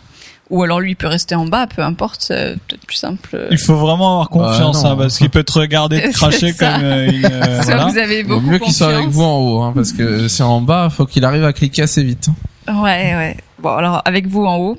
ou 0.49 0.63
alors 0.63 0.79
lui 0.79 0.91
il 0.91 0.95
peut 0.95 1.07
rester 1.07 1.35
en 1.35 1.45
bas, 1.45 1.67
peu 1.67 1.81
importe, 1.81 2.27
euh, 2.31 2.55
peut-être 2.67 2.85
plus 2.85 2.95
simple. 2.95 3.47
Il 3.51 3.57
faut 3.57 3.75
vraiment 3.75 4.13
avoir 4.13 4.29
confiance, 4.29 4.83
hein, 4.83 4.95
parce 4.97 5.17
qu'il 5.17 5.29
peut 5.29 5.43
te 5.43 5.57
regarder 5.59 6.01
te 6.01 6.05
C'est 6.07 6.13
cracher 6.13 6.53
ça. 6.53 6.73
comme 6.73 6.83
euh, 6.83 7.11
une, 7.11 7.25
euh, 7.25 7.61
voilà. 7.63 7.85
vous 7.87 7.97
avez 7.97 8.19
Il 8.19 8.25
vaut 8.25 8.35
beaucoup 8.39 8.49
mieux 8.51 8.59
qu'il 8.59 8.73
soit 8.73 8.87
avec 8.95 9.07
vous 9.09 9.23
en 9.23 9.37
haut, 9.37 9.61
hein, 9.61 9.71
parce 9.75 9.91
que 9.91 10.27
si 10.27 10.41
en 10.41 10.61
bas, 10.61 10.89
faut 10.89 11.05
qu'il 11.05 11.23
arrive 11.25 11.43
à 11.43 11.53
cliquer 11.53 11.83
assez 11.83 12.03
vite. 12.03 12.29
Ouais, 12.67 12.73
ouais. 13.15 13.37
Bon, 13.59 13.69
alors 13.75 14.01
avec 14.05 14.27
vous 14.27 14.45
en 14.45 14.57
haut. 14.57 14.77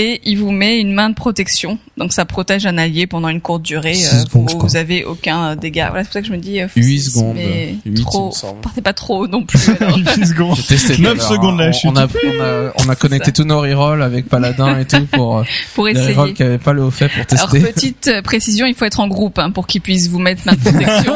Et 0.00 0.20
il 0.24 0.38
vous 0.38 0.52
met 0.52 0.78
une 0.78 0.92
main 0.92 1.10
de 1.10 1.14
protection, 1.16 1.76
donc 1.96 2.12
ça 2.12 2.24
protège 2.24 2.66
un 2.66 2.78
allié 2.78 3.08
pendant 3.08 3.28
une 3.28 3.40
courte 3.40 3.62
durée. 3.62 3.94
Six 3.94 4.06
euh, 4.14 4.18
secondes, 4.20 4.48
vous, 4.52 4.58
vous 4.60 4.76
avez 4.76 5.04
aucun 5.04 5.50
euh, 5.50 5.54
dégât. 5.56 5.88
Voilà, 5.88 6.04
c'est 6.04 6.08
pour 6.08 6.12
ça 6.14 6.20
que 6.20 6.28
je 6.28 6.32
me 6.32 6.38
dis. 6.38 6.60
Euh, 6.60 6.68
8 6.76 7.00
six, 7.00 7.10
secondes. 7.10 7.34
Mais 7.34 7.74
8, 7.84 7.98
il 7.98 8.04
trop. 8.04 8.32
Partez 8.62 8.80
pas 8.80 8.92
trop 8.92 9.26
non 9.26 9.42
plus. 9.44 9.58
alors. 9.80 9.98
10 9.98 10.26
secondes. 10.28 10.56
J'ai 10.56 10.62
testé 10.76 10.94
tout 10.94 11.00
à 11.00 11.04
9 11.04 11.16
l'heure, 11.16 11.28
secondes, 11.28 11.60
hein. 11.60 11.64
la 11.66 11.72
chute. 11.72 11.90
On 11.92 11.96
a, 11.96 12.06
on 12.06 12.40
a, 12.40 12.72
on 12.86 12.88
a 12.88 12.94
connecté 12.94 13.32
tous 13.32 13.42
nos 13.44 13.60
rerolls 13.60 14.02
avec 14.02 14.28
Paladin 14.28 14.78
et 14.78 14.84
tout 14.84 15.04
pour 15.10 15.38
euh, 15.38 15.42
pour 15.74 15.86
les 15.88 15.92
essayer. 15.98 16.14
rerolls 16.14 16.34
qui 16.34 16.44
avaient 16.44 16.58
pas 16.58 16.72
le 16.72 16.84
haut 16.84 16.90
fait 16.92 17.08
pour 17.08 17.24
Alors 17.36 17.50
tester. 17.50 17.60
petite 17.72 18.06
euh, 18.08 18.22
précision, 18.22 18.66
il 18.66 18.74
faut 18.76 18.84
être 18.84 19.00
en 19.00 19.08
groupe 19.08 19.40
hein, 19.40 19.50
pour 19.50 19.66
qu'il 19.66 19.80
puisse 19.80 20.08
vous 20.08 20.20
mettre 20.20 20.42
main 20.46 20.52
de 20.52 20.60
protection. 20.60 21.14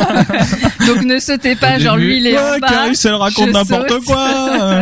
donc 0.88 1.04
ne 1.04 1.20
sautez 1.20 1.54
pas, 1.54 1.76
Au 1.76 1.80
genre 1.80 1.94
début- 1.96 2.06
lui 2.08 2.18
il 2.18 2.26
est 2.26 2.36
en 2.38 2.42
Ouais, 2.52 2.58
bas. 2.60 2.68
Caris, 2.68 2.98
elle 3.04 3.14
raconte 3.14 3.52
n'importe 3.52 4.04
quoi. 4.04 4.80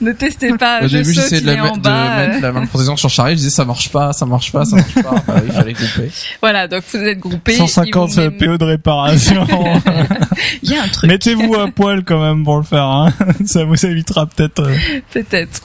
Ne 0.00 0.12
testez 0.12 0.52
pas. 0.54 0.80
Au 0.82 0.88
je 0.88 0.96
début, 0.98 1.12
j'essayais 1.12 1.40
de, 1.40 1.46
la 1.46 1.72
en 1.72 1.76
bas. 1.76 2.18
euh. 2.18 2.26
mettre 2.28 2.42
la 2.42 2.52
main 2.52 2.62
de 2.62 2.66
protection 2.66 2.96
sur 2.96 3.10
Charlie. 3.20 3.32
Je 3.34 3.38
disais 3.38 3.50
ça 3.50 3.64
marche 3.64 3.88
pas, 3.90 4.12
ça 4.12 4.26
marche 4.26 4.52
pas, 4.52 4.64
ça 4.64 4.76
marche 4.76 4.94
pas. 4.94 5.14
Bah, 5.26 5.40
il 5.44 5.52
fallait 5.52 5.74
couper. 5.74 6.10
Voilà, 6.40 6.66
donc 6.68 6.82
vous 6.92 6.98
êtes 6.98 7.18
groupés. 7.18 7.52
150 7.54 8.10
il 8.10 8.14
vous 8.14 8.20
met- 8.30 8.30
PO 8.46 8.58
de 8.58 8.64
réparation. 8.64 9.46
Il 10.62 10.70
y 10.70 10.76
a 10.76 10.82
un 10.82 10.88
truc. 10.88 11.10
Mettez-vous 11.10 11.54
à 11.56 11.68
poil 11.70 12.02
quand 12.04 12.20
même 12.20 12.44
pour 12.44 12.56
le 12.56 12.62
faire. 12.62 12.84
Hein. 12.84 13.12
Ça 13.44 13.64
vous 13.64 13.84
évitera 13.86 14.26
peut-être. 14.26 14.60
euh, 14.62 14.74
Peut-être. 15.12 15.60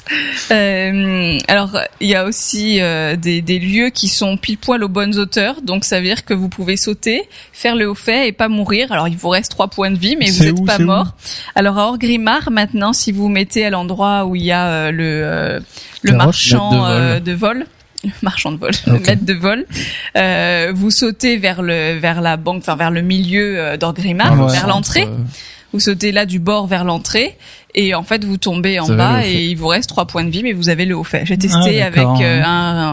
Euh, 0.51 1.37
alors, 1.47 1.77
il 2.01 2.07
y 2.09 2.15
a 2.15 2.25
aussi 2.25 2.81
euh, 2.81 3.15
des, 3.15 3.41
des 3.41 3.59
lieux 3.59 3.89
qui 3.89 4.07
sont 4.07 4.37
pile 4.37 4.57
poil 4.57 4.83
aux 4.83 4.89
bonnes 4.89 5.17
hauteurs, 5.17 5.61
donc 5.61 5.85
ça 5.85 5.97
veut 5.99 6.05
dire 6.05 6.25
que 6.25 6.33
vous 6.33 6.49
pouvez 6.49 6.77
sauter, 6.77 7.23
faire 7.53 7.75
le 7.75 7.89
haut 7.89 7.95
fait 7.95 8.27
et 8.27 8.31
pas 8.31 8.47
mourir. 8.47 8.91
Alors, 8.91 9.07
il 9.07 9.17
vous 9.17 9.29
reste 9.29 9.51
trois 9.51 9.67
points 9.67 9.91
de 9.91 9.97
vie, 9.97 10.15
mais 10.19 10.29
vous 10.29 10.43
n'êtes 10.43 10.65
pas 10.65 10.79
mort. 10.79 11.15
Alors, 11.55 11.77
à 11.77 11.87
Orgrimmar, 11.87 12.51
maintenant, 12.51 12.93
si 12.93 13.11
vous 13.11 13.29
mettez 13.29 13.65
à 13.65 13.69
l'endroit 13.69 14.25
où 14.25 14.35
il 14.35 14.43
y 14.43 14.51
a 14.51 14.65
euh, 14.67 14.91
le 14.91 15.03
euh, 15.25 15.59
le 16.03 16.11
La 16.11 16.17
marchand 16.17 16.71
de 16.71 16.75
vol. 16.77 16.85
euh, 16.91 17.19
de 17.19 17.31
vol. 17.33 17.44
Le 17.53 17.65
marchand 18.21 18.51
de 18.51 18.57
vol, 18.57 18.71
le 18.87 18.93
Ok. 18.93 19.07
maître 19.07 19.25
de 19.25 19.33
vol. 19.33 19.65
Euh, 20.17 20.71
vous 20.75 20.91
sautez 20.91 21.37
vers 21.37 21.61
le 21.61 21.97
vers 21.97 22.21
la 22.21 22.37
banque, 22.37 22.57
enfin 22.61 22.75
vers 22.75 22.91
le 22.91 23.01
milieu 23.01 23.59
euh, 23.59 23.77
d'Orgrimmar, 23.77 24.33
Ah 24.33 24.43
ouais. 24.45 24.51
vers 24.51 24.67
l'entrée. 24.67 25.03
Euh, 25.03 25.17
Vous 25.73 25.79
sautez 25.79 26.11
là 26.11 26.25
du 26.25 26.39
bord 26.39 26.67
vers 26.67 26.83
l'entrée 26.83 27.37
et 27.75 27.93
en 27.93 28.03
fait 28.03 28.23
vous 28.23 28.37
tombez 28.37 28.79
en 28.79 28.85
Vous 28.85 28.95
bas 28.95 29.25
et 29.27 29.43
il 29.45 29.55
vous 29.55 29.67
reste 29.67 29.89
trois 29.89 30.05
points 30.07 30.23
de 30.23 30.29
vie 30.31 30.41
mais 30.43 30.53
vous 30.53 30.69
avez 30.69 30.85
le 30.85 30.95
haut 30.97 31.03
fait. 31.03 31.25
J'ai 31.25 31.37
testé 31.37 31.81
Ah, 31.81 31.85
avec 31.87 32.03
euh, 32.21 32.41
un, 32.43 32.47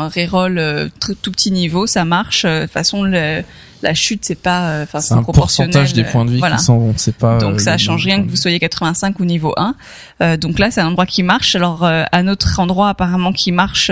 un 0.05 0.09
reroll 0.09 0.59
euh, 0.59 0.89
tout 1.01 1.31
petit 1.33 1.51
niveau, 1.53 1.87
ça 1.87 2.05
marche. 2.05 2.45
Euh, 2.45 2.61
De 2.61 2.65
toute 2.65 2.73
façon 2.73 3.03
le- 3.05 3.43
la 3.83 3.95
chute 3.95 4.25
c'est 4.25 4.41
pas 4.41 4.83
enfin 4.83 5.01
c'est 5.01 5.15
un 5.15 5.25
pourcentage 5.25 5.93
des 5.93 6.05
points 6.05 6.25
de 6.25 6.31
vie 6.31 6.39
Voilà. 6.39 6.55
qui 6.57 6.63
sont. 6.65 6.95
C'est 6.97 7.17
pas. 7.17 7.39
Donc 7.39 7.61
ça 7.61 7.79
change 7.79 8.05
rien 8.05 8.23
que 8.23 8.29
vous 8.29 8.37
soyez 8.37 8.61
85 8.61 9.19
ou 9.19 9.25
niveau 9.25 9.55
1. 9.57 9.75
Euh, 10.21 10.37
donc 10.37 10.61
là 10.61 10.71
c'est 10.71 10.81
un 10.81 10.87
endroit 10.87 11.05
qui 11.07 11.25
marche. 11.25 11.57
Alors 11.57 11.83
un 11.85 12.29
autre 12.29 12.61
endroit 12.61 12.91
apparemment 12.91 13.33
qui 13.33 13.51
marche 13.51 13.91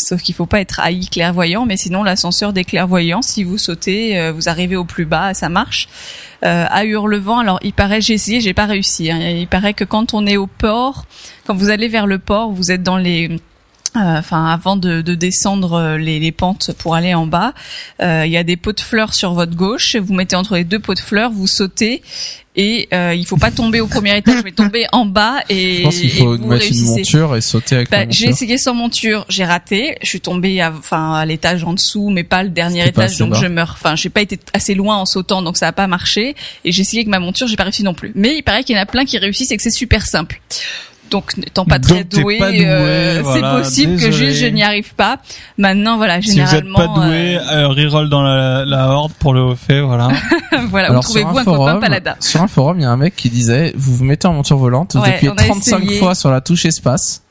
Sauf 0.00 0.22
qu'il 0.22 0.34
faut 0.34 0.46
pas 0.46 0.60
être 0.60 0.80
haï 0.80 1.06
clairvoyant, 1.06 1.66
mais 1.66 1.76
sinon 1.76 2.02
l'ascenseur 2.02 2.52
des 2.52 2.64
clairvoyants, 2.64 3.22
si 3.22 3.44
vous 3.44 3.58
sautez, 3.58 4.18
euh, 4.18 4.32
vous 4.32 4.48
arrivez 4.48 4.76
au 4.76 4.84
plus 4.84 5.04
bas, 5.04 5.34
ça 5.34 5.48
marche. 5.48 5.88
Euh, 6.44 6.64
à 6.68 6.84
Hurlevent, 6.84 7.38
alors 7.38 7.58
il 7.62 7.72
paraît, 7.72 8.00
j'ai 8.00 8.14
essayé, 8.14 8.40
j'ai 8.40 8.54
pas 8.54 8.66
réussi. 8.66 9.10
hein. 9.10 9.18
Il 9.20 9.46
paraît 9.46 9.74
que 9.74 9.84
quand 9.84 10.14
on 10.14 10.26
est 10.26 10.38
au 10.38 10.46
port, 10.46 11.04
quand 11.46 11.54
vous 11.54 11.68
allez 11.70 11.88
vers 11.88 12.06
le 12.06 12.18
port, 12.18 12.50
vous 12.50 12.70
êtes 12.72 12.82
dans 12.82 12.96
les 12.96 13.38
euh, 13.96 14.18
enfin 14.18 14.46
avant 14.46 14.76
de, 14.76 15.02
de 15.02 15.14
descendre 15.14 15.72
euh, 15.72 15.98
les, 15.98 16.20
les 16.20 16.32
pentes 16.32 16.72
pour 16.78 16.94
aller 16.94 17.14
en 17.14 17.26
bas, 17.26 17.54
euh, 18.00 18.24
il 18.24 18.32
y 18.32 18.36
a 18.36 18.44
des 18.44 18.56
pots 18.56 18.72
de 18.72 18.80
fleurs 18.80 19.14
sur 19.14 19.34
votre 19.34 19.54
gauche. 19.56 19.96
Vous 19.96 20.14
mettez 20.14 20.36
entre 20.36 20.56
les 20.56 20.64
deux 20.64 20.78
pots 20.78 20.94
de 20.94 21.00
fleurs, 21.00 21.30
vous 21.30 21.46
sautez 21.46 22.02
et 22.56 22.88
euh, 22.92 23.14
il 23.14 23.24
faut 23.26 23.36
pas 23.36 23.52
tomber 23.52 23.80
au 23.80 23.86
premier 23.86 24.16
étage, 24.16 24.42
mais 24.42 24.50
tomber 24.50 24.86
en 24.90 25.06
bas 25.06 25.36
et, 25.48 25.76
Je 25.76 25.82
pense 25.82 25.98
qu'il 25.98 26.10
faut 26.10 26.36
vous 26.36 26.46
mettre 26.46 26.66
une 26.66 26.84
monture 26.84 27.36
et 27.36 27.40
sauter 27.40 27.76
avec 27.76 27.90
Bah, 27.90 28.06
j'ai 28.08 28.28
essayé 28.28 28.58
sans 28.58 28.74
monture, 28.74 29.24
j'ai 29.28 29.44
raté. 29.44 29.96
Je 30.02 30.08
suis 30.08 30.20
tombée, 30.20 30.60
à, 30.60 30.72
enfin 30.76 31.14
à 31.14 31.24
l'étage 31.24 31.62
en 31.62 31.74
dessous, 31.74 32.10
mais 32.10 32.24
pas 32.24 32.42
le 32.42 32.48
dernier 32.48 32.86
étage, 32.86 33.18
donc 33.18 33.30
bas. 33.30 33.38
je 33.40 33.46
meurs. 33.46 33.76
Enfin, 33.78 33.94
j'ai 33.94 34.10
pas 34.10 34.20
été 34.20 34.38
assez 34.52 34.74
loin 34.74 34.96
en 34.96 35.06
sautant, 35.06 35.42
donc 35.42 35.56
ça 35.56 35.68
a 35.68 35.72
pas 35.72 35.86
marché. 35.86 36.34
Et 36.64 36.72
j'ai 36.72 36.82
essayé 36.82 37.00
avec 37.00 37.08
ma 37.08 37.20
monture, 37.20 37.46
j'ai 37.46 37.56
pas 37.56 37.62
réussi 37.64 37.84
non 37.84 37.94
plus. 37.94 38.10
Mais 38.16 38.36
il 38.36 38.42
paraît 38.42 38.64
qu'il 38.64 38.74
y 38.74 38.78
en 38.78 38.82
a 38.82 38.86
plein 38.86 39.04
qui 39.04 39.16
réussissent 39.18 39.52
et 39.52 39.56
que 39.56 39.62
c'est 39.62 39.70
super 39.70 40.04
simple. 40.04 40.40
Donc, 41.10 41.36
n'étant 41.36 41.64
pas 41.64 41.78
très 41.78 42.04
Donc, 42.04 42.22
doué, 42.22 42.38
euh, 42.40 43.20
voilà, 43.22 43.56
c'est 43.56 43.62
possible 43.62 43.96
que 43.96 44.10
juste 44.12 44.40
je 44.40 44.46
n'y 44.46 44.62
arrive 44.62 44.94
pas. 44.94 45.18
Maintenant, 45.58 45.96
voilà, 45.96 46.22
Si 46.22 46.30
vous 46.32 46.40
êtes 46.40 46.64
généralement, 46.64 46.76
pas 46.76 46.86
doué, 47.06 47.36
euh, 47.36 47.40
euh, 47.52 47.68
reroll 47.68 48.08
dans 48.08 48.22
la, 48.22 48.64
la 48.64 48.88
horde 48.90 49.12
pour 49.18 49.34
le 49.34 49.40
haut 49.42 49.56
fait, 49.56 49.80
voilà. 49.80 50.08
voilà, 50.70 50.88
vous 50.88 50.92
Alors, 50.92 51.04
sur 51.04 51.14
trouvez-vous 51.20 51.38
un, 51.38 51.44
forum, 51.44 51.66
copain 51.74 51.80
paladin. 51.80 52.14
Sur 52.20 52.42
un 52.42 52.46
forum, 52.48 52.78
il 52.78 52.82
y 52.82 52.86
a 52.86 52.90
un 52.90 52.96
mec 52.96 53.16
qui 53.16 53.28
disait, 53.28 53.72
vous 53.76 53.96
vous 53.96 54.04
mettez 54.04 54.28
en 54.28 54.34
monture 54.34 54.56
volante, 54.56 54.94
vous 54.94 55.02
Ouais, 55.02 55.14
appuyez 55.14 55.30
on 55.32 55.36
a 55.36 55.44
35 55.44 55.82
essayé. 55.82 55.98
fois 55.98 56.14
sur 56.14 56.30
la 56.30 56.40
touche 56.40 56.64
espace, 56.64 57.22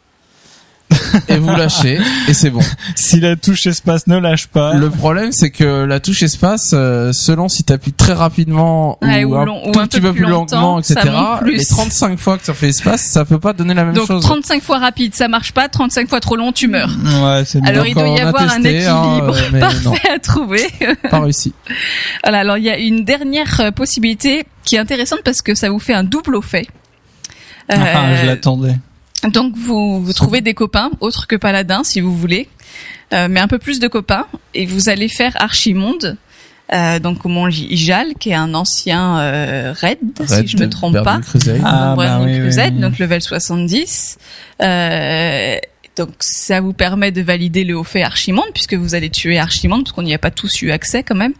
et 1.27 1.37
vous 1.37 1.49
lâchez, 1.55 1.99
et 2.27 2.33
c'est 2.33 2.49
bon. 2.49 2.61
si 2.95 3.19
la 3.19 3.35
touche 3.35 3.67
espace 3.67 4.07
ne 4.07 4.17
lâche 4.17 4.47
pas, 4.47 4.73
Le 4.73 4.89
problème, 4.89 5.31
c'est 5.31 5.49
que 5.51 5.83
la 5.85 5.99
touche 5.99 6.23
espace, 6.23 6.71
euh, 6.73 7.11
selon 7.13 7.47
si 7.47 7.63
t'appuies 7.63 7.93
très 7.93 8.13
rapidement 8.13 8.97
Ouais, 9.01 9.23
ou, 9.23 9.33
ou 9.33 9.35
un 9.37 9.45
long- 9.45 9.67
ou 9.67 9.71
tout 9.71 9.79
un 9.79 9.87
petit 9.87 10.01
peu 10.01 10.07
peu 10.09 10.13
plus 10.15 10.25
plus 10.25 10.79
etc., 10.79 11.09
les 11.45 11.63
35 11.65 12.17
fois 12.19 12.37
que 12.37 12.45
ça 12.45 12.53
fait 12.53 12.69
espace, 12.69 13.01
ça 13.01 13.23
peut 13.25 13.39
pas 13.39 13.53
donner 13.53 13.73
la 13.73 13.85
même 13.85 13.93
Donc, 13.93 14.07
chose. 14.07 14.23
35 14.23 14.63
fois 14.63 14.79
rapide, 14.79 15.13
ça 15.15 15.27
marche 15.27 15.51
pas. 15.51 15.69
35 15.69 16.09
fois 16.09 16.19
trop 16.19 16.35
long, 16.35 16.51
tu 16.51 16.67
meurs. 16.67 16.89
ouais, 16.89 17.43
c'est 17.45 17.59
Alors, 17.65 17.83
Donc, 17.83 17.89
il 17.89 17.93
doit 17.95 18.07
y 18.07 18.19
avoir 18.19 18.43
un 18.43 18.61
testé, 18.61 18.85
hein, 18.87 19.03
équilibre 19.03 19.35
euh, 19.37 19.51
non, 19.83 19.91
parfait 19.91 20.09
à 20.09 20.19
trouver. 20.19 20.63
pas 21.09 21.19
réussi. 21.19 21.53
Voilà, 22.23 22.39
alors 22.39 22.57
il 22.57 22.63
y 22.65 22.69
a 22.69 22.77
une 22.77 23.05
dernière 23.05 23.59
euh, 23.61 23.71
possibilité 23.71 24.45
qui 24.63 24.75
est 24.75 24.79
intéressante 24.79 25.19
parce 25.23 25.41
que 25.41 25.55
ça 25.55 25.69
vous 25.69 25.79
fait 25.79 25.93
un 25.93 26.03
double 26.03 26.35
au 26.35 26.41
fait. 26.41 26.67
Euh, 27.71 27.75
Ah, 27.77 28.15
je 28.21 28.25
l'attendais. 28.25 28.75
Donc 29.27 29.55
vous, 29.55 30.03
vous 30.03 30.13
trouvez 30.13 30.41
des 30.41 30.53
copains 30.53 30.91
autres 31.01 31.27
que 31.27 31.35
paladins 31.35 31.83
si 31.83 32.01
vous 32.01 32.15
voulez, 32.15 32.47
euh, 33.13 33.27
mais 33.29 33.39
un 33.39 33.47
peu 33.47 33.59
plus 33.59 33.79
de 33.79 33.87
copains 33.87 34.27
et 34.53 34.65
vous 34.65 34.89
allez 34.89 35.09
faire 35.09 35.33
Archimonde. 35.41 36.17
Euh, 36.71 36.99
donc 36.99 37.25
au 37.25 37.29
mont 37.29 37.47
Ijal, 37.47 38.13
qui 38.19 38.29
est 38.29 38.35
un 38.35 38.53
ancien 38.53 39.19
euh, 39.19 39.73
raid, 39.75 39.97
si 40.27 40.47
je 40.47 40.55
me 40.55 40.61
Dead 40.61 40.69
trompe 40.69 41.03
pas, 41.03 41.19
Crusade. 41.19 41.61
Ah, 41.65 41.87
donc, 41.87 41.97
bah 41.97 42.05
Brand 42.05 42.25
oui, 42.25 42.33
oui, 42.33 42.39
Crusade, 42.41 42.75
oui. 42.75 42.81
donc 42.81 42.99
level 42.99 43.21
70. 43.21 44.19
Euh, 44.61 45.57
donc 45.99 46.09
ça 46.19 46.61
vous 46.61 46.73
permet 46.73 47.11
de 47.11 47.21
valider 47.21 47.63
le 47.63 47.77
haut 47.77 47.83
fait 47.83 48.01
Archimonde 48.03 48.47
puisque 48.53 48.73
vous 48.73 48.95
allez 48.95 49.09
tuer 49.09 49.37
Archimonde 49.37 49.83
parce 49.83 49.91
qu'on 49.93 50.01
n'y 50.03 50.13
a 50.13 50.17
pas 50.17 50.31
tous 50.31 50.61
eu 50.63 50.71
accès 50.71 51.03
quand 51.03 51.15
même. 51.15 51.33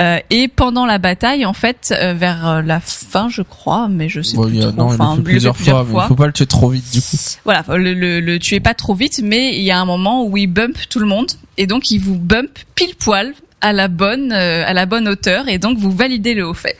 Euh, 0.00 0.18
et 0.30 0.48
pendant 0.48 0.86
la 0.86 0.98
bataille, 0.98 1.44
en 1.44 1.52
fait, 1.52 1.92
euh, 1.96 2.14
vers 2.14 2.46
euh, 2.48 2.62
la 2.62 2.80
fin, 2.80 3.28
je 3.28 3.42
crois, 3.42 3.88
mais 3.88 4.08
je 4.08 4.22
sais 4.22 4.36
Bon, 4.36 4.44
plus 4.44 4.54
il 4.54 4.60
y 4.60 4.64
a- 4.64 4.68
trop. 4.72 4.76
non, 4.76 4.90
il 4.90 4.94
enfin, 4.94 5.04
le 5.10 5.10
fait 5.10 5.16
le 5.18 5.22
plusieurs 5.24 5.56
fois, 5.56 5.84
mais 5.88 5.94
il 6.02 6.08
faut 6.08 6.14
pas 6.14 6.26
le 6.26 6.32
tuer 6.32 6.46
trop 6.46 6.68
vite, 6.70 6.90
du 6.92 7.00
coup. 7.00 7.16
Voilà, 7.44 7.64
le, 7.68 7.92
le, 7.94 8.20
le 8.20 8.38
tuez 8.38 8.60
pas 8.60 8.74
trop 8.74 8.94
vite, 8.94 9.20
mais 9.22 9.56
il 9.56 9.62
y 9.64 9.70
a 9.70 9.78
un 9.78 9.84
moment 9.84 10.24
où 10.24 10.36
il 10.36 10.46
bump 10.46 10.76
tout 10.88 10.98
le 11.00 11.06
monde 11.06 11.26
et 11.58 11.66
donc 11.66 11.90
il 11.90 11.98
vous 11.98 12.16
bump 12.18 12.50
pile 12.74 12.94
poil 12.96 13.34
à 13.66 13.72
la 13.72 13.88
bonne 13.88 14.32
euh, 14.32 14.64
à 14.66 14.72
la 14.72 14.86
bonne 14.86 15.08
hauteur 15.08 15.48
et 15.48 15.58
donc 15.58 15.78
vous 15.78 15.90
validez 15.90 16.34
le 16.34 16.46
haut 16.46 16.54
fait. 16.54 16.76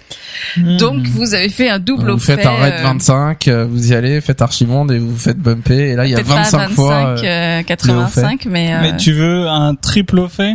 Donc 0.56 1.02
vous 1.06 1.34
avez 1.34 1.48
fait 1.48 1.68
un 1.68 1.78
double 1.78 2.10
Vous 2.10 2.16
au 2.16 2.18
fait. 2.18 2.36
faites 2.36 2.46
un 2.46 2.54
raid 2.56 2.74
euh, 2.78 2.82
25, 2.82 3.48
euh, 3.48 3.64
vous 3.64 3.90
y 3.90 3.94
allez, 3.94 4.20
faites 4.20 4.40
Archimonde 4.42 4.92
et 4.92 4.98
vous 4.98 5.10
vous 5.10 5.18
faites 5.18 5.38
bumper, 5.38 5.90
et 5.90 5.94
là, 5.96 6.04
il 6.06 6.10
y 6.10 6.14
a 6.14 6.18
peut-être 6.18 6.28
pas 6.28 6.42
25 6.42 6.68
fois, 6.70 6.94
euh, 6.94 7.60
euh, 7.60 7.62
85, 7.62 8.46
mais, 8.46 8.72
euh, 8.72 8.78
Mais 8.82 8.96
tu 8.96 9.12
veux 9.12 9.48
un 9.48 9.74
triple 9.74 10.18
au 10.20 10.28
fait? 10.28 10.54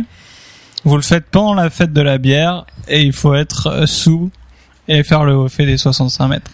Vous 0.84 0.96
le 0.96 1.02
faites 1.02 1.26
pendant 1.30 1.54
la 1.54 1.68
fête 1.70 1.92
de 1.92 2.00
la 2.00 2.18
bière 2.18 2.64
et 2.88 3.02
il 3.02 3.12
faut 3.12 3.34
être 3.34 3.66
euh, 3.68 3.86
sous 3.86 4.30
et 4.88 5.02
faire 5.04 5.24
le 5.24 5.34
haut 5.36 5.48
fait 5.48 5.66
des 5.66 5.76
65 5.76 6.28
mètres. 6.28 6.50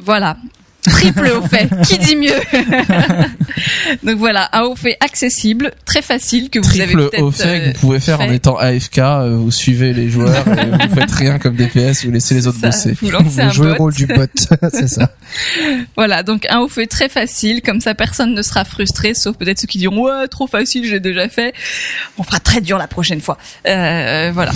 voilà. 0.00 0.36
Triple 0.82 1.30
haut 1.36 1.46
fait. 1.46 1.68
Qui 1.86 1.98
dit 1.98 2.16
mieux 2.16 2.30
Donc 4.02 4.18
voilà, 4.18 4.48
un 4.52 4.62
haut 4.62 4.76
fait 4.76 4.96
accessible, 5.00 5.72
très 5.84 6.02
facile 6.02 6.50
que 6.50 6.58
vous 6.58 6.80
avez 6.80 6.92
Triple 6.92 7.10
peut-être 7.10 7.22
au 7.22 7.30
fait 7.30 7.60
que 7.60 7.66
vous 7.74 7.80
pouvez 7.80 8.00
faire 8.00 8.20
en 8.20 8.30
étant 8.30 8.56
AFK, 8.56 8.98
euh, 8.98 9.36
vous 9.36 9.50
suivez 9.50 9.92
les 9.92 10.08
joueurs, 10.08 10.46
et 10.48 10.86
vous 10.88 10.94
faites 10.94 11.10
rien 11.10 11.38
comme 11.38 11.54
DPS, 11.54 12.04
vous 12.04 12.10
laissez 12.10 12.34
les 12.34 12.46
autres 12.46 12.58
Ça, 12.58 12.68
bosser. 12.68 12.96
Vous 13.00 13.50
jouez 13.50 13.66
le 13.68 13.72
rôle 13.74 13.94
du 13.94 14.06
bot, 14.06 14.26
c'est 14.72 14.88
ça. 14.88 15.14
Voilà, 15.96 16.22
donc 16.22 16.46
un 16.50 16.58
haut 16.58 16.68
fait 16.68 16.86
très 16.86 17.08
facile, 17.08 17.62
comme 17.62 17.80
ça 17.80 17.94
personne 17.94 18.34
ne 18.34 18.42
sera 18.42 18.64
frustré, 18.64 19.14
sauf 19.14 19.36
peut-être 19.36 19.60
ceux 19.60 19.66
qui 19.66 19.78
diront 19.78 20.06
ouais 20.06 20.28
trop 20.28 20.46
facile, 20.46 20.86
j'ai 20.86 21.00
déjà 21.00 21.28
fait. 21.28 21.54
On 22.18 22.22
fera 22.22 22.40
très 22.40 22.60
dur 22.60 22.78
la 22.78 22.88
prochaine 22.88 23.20
fois. 23.20 23.38
Euh, 23.68 24.30
voilà, 24.34 24.52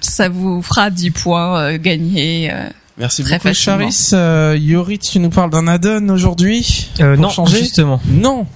ça 0.00 0.28
vous 0.28 0.62
fera 0.62 0.90
10 0.90 1.10
points 1.10 1.60
euh, 1.60 1.78
gagnés. 1.78 2.50
euh. 2.52 2.68
Merci 2.98 3.22
Très 3.24 3.38
beaucoup. 3.38 3.54
Charis. 3.54 4.10
Euh, 4.12 4.56
Yori, 4.58 4.98
tu 4.98 5.18
nous 5.18 5.30
parles 5.30 5.50
d'un 5.50 5.66
add-on 5.68 6.08
aujourd'hui 6.08 6.88
Euh, 7.00 7.16
non, 7.16 7.28
changer 7.28 7.58
justement. 7.58 8.00
Non 8.06 8.46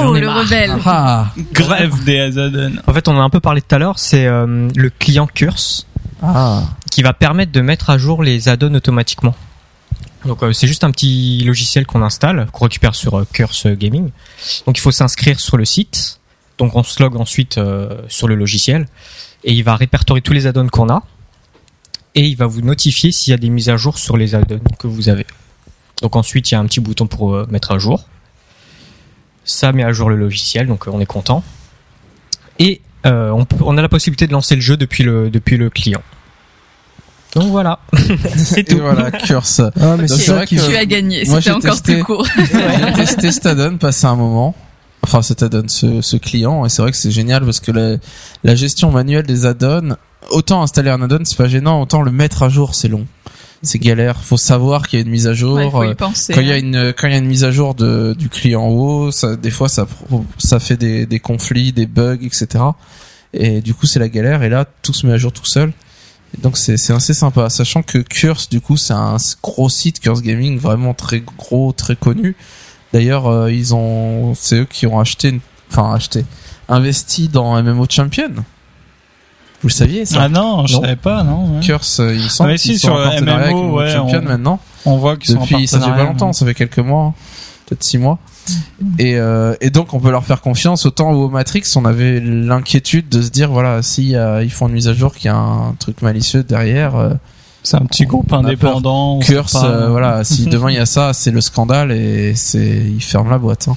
Oh 0.00 0.14
ai 0.16 0.20
le 0.20 0.26
marre. 0.26 0.44
rebelle. 0.44 0.76
Ah 0.86 1.26
Grève 1.52 2.02
des 2.04 2.18
Azaden. 2.18 2.80
En 2.86 2.94
fait, 2.94 3.08
on 3.08 3.16
en 3.16 3.20
a 3.20 3.24
un 3.24 3.30
peu 3.30 3.40
parlé 3.40 3.60
tout 3.60 3.74
à 3.74 3.78
l'heure, 3.78 3.98
c'est 3.98 4.26
euh, 4.26 4.68
le 4.74 4.90
client 4.90 5.26
Curse 5.26 5.86
Ah 6.22 6.62
qui 6.90 7.02
va 7.02 7.12
permettre 7.14 7.52
de 7.52 7.60
mettre 7.62 7.88
à 7.90 7.98
jour 7.98 8.22
les 8.22 8.48
add-ons 8.48 8.74
automatiquement. 8.74 9.34
Donc 10.26 10.42
euh, 10.42 10.52
c'est 10.52 10.66
juste 10.66 10.84
un 10.84 10.90
petit 10.90 11.42
logiciel 11.44 11.86
qu'on 11.86 12.02
installe, 12.02 12.46
qu'on 12.52 12.64
récupère 12.64 12.94
sur 12.94 13.18
euh, 13.18 13.26
Curse 13.32 13.66
Gaming. 13.66 14.10
Donc 14.66 14.78
il 14.78 14.80
faut 14.80 14.92
s'inscrire 14.92 15.40
sur 15.40 15.56
le 15.56 15.64
site. 15.64 16.20
Donc 16.58 16.76
on 16.76 16.82
se 16.82 17.02
log 17.02 17.16
ensuite 17.16 17.58
euh, 17.58 17.88
sur 18.08 18.28
le 18.28 18.34
logiciel 18.34 18.86
et 19.44 19.52
il 19.52 19.64
va 19.64 19.74
répertorier 19.76 20.22
tous 20.22 20.32
les 20.32 20.46
add-ons 20.46 20.68
qu'on 20.68 20.88
a 20.90 21.02
et 22.14 22.26
il 22.26 22.36
va 22.36 22.46
vous 22.46 22.60
notifier 22.62 23.12
s'il 23.12 23.30
y 23.30 23.34
a 23.34 23.38
des 23.38 23.48
mises 23.50 23.68
à 23.68 23.76
jour 23.76 23.98
sur 23.98 24.16
les 24.16 24.34
add-ons 24.34 24.60
que 24.78 24.86
vous 24.86 25.08
avez. 25.08 25.26
Donc 26.02 26.16
ensuite 26.16 26.50
il 26.50 26.54
y 26.54 26.56
a 26.56 26.60
un 26.60 26.66
petit 26.66 26.80
bouton 26.80 27.06
pour 27.06 27.34
euh, 27.34 27.46
mettre 27.50 27.72
à 27.72 27.78
jour. 27.78 28.06
Ça 29.44 29.72
met 29.72 29.82
à 29.82 29.92
jour 29.92 30.08
le 30.08 30.16
logiciel, 30.16 30.66
donc 30.66 30.86
euh, 30.86 30.90
on 30.92 31.00
est 31.00 31.06
content. 31.06 31.42
Et 32.58 32.80
euh, 33.06 33.30
on, 33.30 33.44
peut- 33.44 33.56
on 33.64 33.76
a 33.76 33.82
la 33.82 33.88
possibilité 33.88 34.26
de 34.26 34.32
lancer 34.32 34.54
le 34.54 34.60
jeu 34.60 34.76
depuis 34.76 35.02
le 35.02 35.30
depuis 35.30 35.56
le 35.56 35.68
client. 35.70 36.02
Donc 37.34 37.44
voilà, 37.50 37.78
c'est 38.36 38.60
Et 38.60 38.64
tout. 38.64 38.78
voilà, 38.78 39.10
Curse. 39.10 39.62
Ah, 39.80 39.96
mais 39.98 40.06
c'est 40.06 40.30
vrai 40.32 40.46
que- 40.46 40.54
Tu 40.54 40.76
as 40.76 40.84
gagné, 40.84 41.24
moi, 41.24 41.36
c'était 41.40 41.42
j'ai 41.42 41.50
encore 41.52 41.70
testé. 41.82 41.94
plus 41.94 42.04
court. 42.04 42.26
J'ai 42.36 42.92
testé 42.92 43.32
cet 43.32 43.46
add-on 43.46 43.78
passé 43.78 44.04
un 44.06 44.16
moment. 44.16 44.54
Enfin, 45.02 45.22
cet 45.22 45.42
add-on, 45.42 45.66
ce, 45.66 46.02
ce 46.02 46.16
client, 46.18 46.64
et 46.66 46.68
c'est 46.68 46.82
vrai 46.82 46.90
que 46.92 46.96
c'est 46.98 47.10
génial 47.10 47.42
parce 47.44 47.58
que 47.58 47.72
la, 47.72 47.96
la 48.44 48.54
gestion 48.54 48.90
manuelle 48.92 49.26
des 49.26 49.46
add-ons, 49.46 49.96
autant 50.30 50.62
installer 50.62 50.90
un 50.90 51.02
add-on, 51.02 51.24
c'est 51.24 51.36
pas 51.36 51.48
gênant, 51.48 51.80
autant 51.80 52.02
le 52.02 52.10
mettre 52.10 52.42
à 52.42 52.48
jour, 52.48 52.74
c'est 52.74 52.88
long. 52.88 53.06
C'est 53.62 53.78
galère. 53.78 54.22
Faut 54.22 54.36
savoir 54.36 54.88
qu'il 54.88 54.98
y 54.98 55.02
a 55.02 55.04
une 55.04 55.10
mise 55.10 55.28
à 55.28 55.34
jour. 55.34 55.54
Ouais, 55.54 55.70
faut 55.70 55.82
euh, 55.82 55.92
y 55.92 55.94
penser. 55.94 56.32
quand 56.32 56.40
il 56.40 56.48
y 56.48 56.52
a 56.52 56.54
hein. 56.54 56.58
une 56.58 56.92
quand 56.96 57.06
il 57.06 57.12
y 57.12 57.14
a 57.14 57.18
une 57.18 57.26
mise 57.26 57.44
à 57.44 57.52
jour 57.52 57.74
de 57.74 58.14
du 58.18 58.28
client 58.28 58.66
haut, 58.66 59.12
ça 59.12 59.36
des 59.36 59.52
fois 59.52 59.68
ça 59.68 59.86
ça 60.38 60.58
fait 60.58 60.76
des 60.76 61.06
des 61.06 61.20
conflits, 61.20 61.72
des 61.72 61.86
bugs, 61.86 62.18
etc. 62.22 62.64
Et 63.32 63.60
du 63.60 63.72
coup 63.72 63.86
c'est 63.86 64.00
la 64.00 64.08
galère. 64.08 64.42
Et 64.42 64.48
là 64.48 64.66
tout 64.82 64.92
se 64.92 65.06
met 65.06 65.12
à 65.12 65.16
jour 65.16 65.32
tout 65.32 65.46
seul. 65.46 65.72
Et 66.36 66.40
donc 66.40 66.58
c'est 66.58 66.76
c'est 66.76 66.92
assez 66.92 67.14
sympa, 67.14 67.50
sachant 67.50 67.84
que 67.84 67.98
Curse 67.98 68.48
du 68.48 68.60
coup 68.60 68.76
c'est 68.76 68.94
un 68.94 69.16
gros 69.44 69.68
site 69.68 70.00
Curse 70.00 70.22
Gaming 70.22 70.58
vraiment 70.58 70.92
très 70.92 71.20
gros, 71.20 71.72
très 71.72 71.94
connu. 71.94 72.34
D'ailleurs 72.92 73.28
euh, 73.28 73.52
ils 73.52 73.76
ont 73.76 74.34
c'est 74.34 74.56
eux 74.56 74.66
qui 74.68 74.88
ont 74.88 74.98
acheté 74.98 75.40
enfin 75.70 75.94
acheté 75.94 76.24
investi 76.68 77.28
dans 77.28 77.62
MMO 77.62 77.86
Champion. 77.88 78.32
Vous 79.62 79.68
le 79.68 79.72
saviez 79.72 80.04
ça 80.04 80.22
Ah 80.22 80.28
non, 80.28 80.66
je 80.66 80.74
Non. 80.74 80.80
savais 80.82 80.96
pas, 80.96 81.22
non. 81.22 81.54
ouais. 81.56 81.60
Curse, 81.60 82.00
il 82.00 82.22
me 82.24 82.28
semble 82.28 82.50
Ouais, 82.50 82.56
qu'ils 82.56 82.72
si, 82.74 82.78
sont 82.80 82.88
sur 82.88 82.94
en 82.96 83.02
partenariat 83.04 83.52
MMO, 83.52 83.78
ouais, 83.78 83.92
Champion 83.92 84.20
on- 84.24 84.28
maintenant 84.28 84.60
On 84.86 84.96
voit 84.98 85.16
qu'ils 85.16 85.34
sont 85.34 85.40
en 85.40 85.42
depuis 85.44 85.68
ça 85.68 85.76
fait 85.78 85.80
pas 85.82 85.86
partenariat, 85.90 86.12
longtemps, 86.12 86.32
ça 86.32 86.44
fait 86.46 86.54
quelques 86.54 86.78
mois, 86.80 87.14
peut-être 87.66 87.84
six 87.84 87.98
mois. 87.98 88.18
Et, 88.98 89.16
euh, 89.18 89.54
et 89.60 89.70
donc 89.70 89.94
on 89.94 90.00
peut 90.00 90.10
leur 90.10 90.24
faire 90.24 90.40
confiance. 90.40 90.84
Autant 90.84 91.10
au 91.12 91.28
Matrix, 91.28 91.62
on 91.76 91.84
avait 91.84 92.18
l'inquiétude 92.18 93.08
de 93.08 93.22
se 93.22 93.30
dire 93.30 93.52
voilà 93.52 93.82
si 93.82 94.16
euh, 94.16 94.42
ils 94.42 94.50
font 94.50 94.66
une 94.66 94.74
mise 94.74 94.88
à 94.88 94.94
jour 94.94 95.14
qu'il 95.14 95.26
y 95.26 95.28
a 95.28 95.36
un 95.36 95.74
truc 95.78 96.02
malicieux 96.02 96.42
derrière. 96.42 96.96
euh, 96.96 97.10
C'est 97.62 97.76
un 97.76 97.86
petit 97.86 98.04
groupe 98.04 98.32
indépendant. 98.32 99.20
Curse, 99.20 99.52
pas. 99.52 99.64
euh, 99.66 99.88
voilà, 99.90 100.24
si 100.24 100.46
demain 100.50 100.70
il 100.70 100.76
y 100.76 100.80
a 100.80 100.86
ça, 100.86 101.12
c'est 101.12 101.30
le 101.30 101.40
scandale 101.40 101.92
et 101.92 102.34
c'est 102.34 102.82
ils 102.84 103.00
ferment 103.00 103.30
la 103.30 103.38
boîte. 103.38 103.68
hein. 103.68 103.76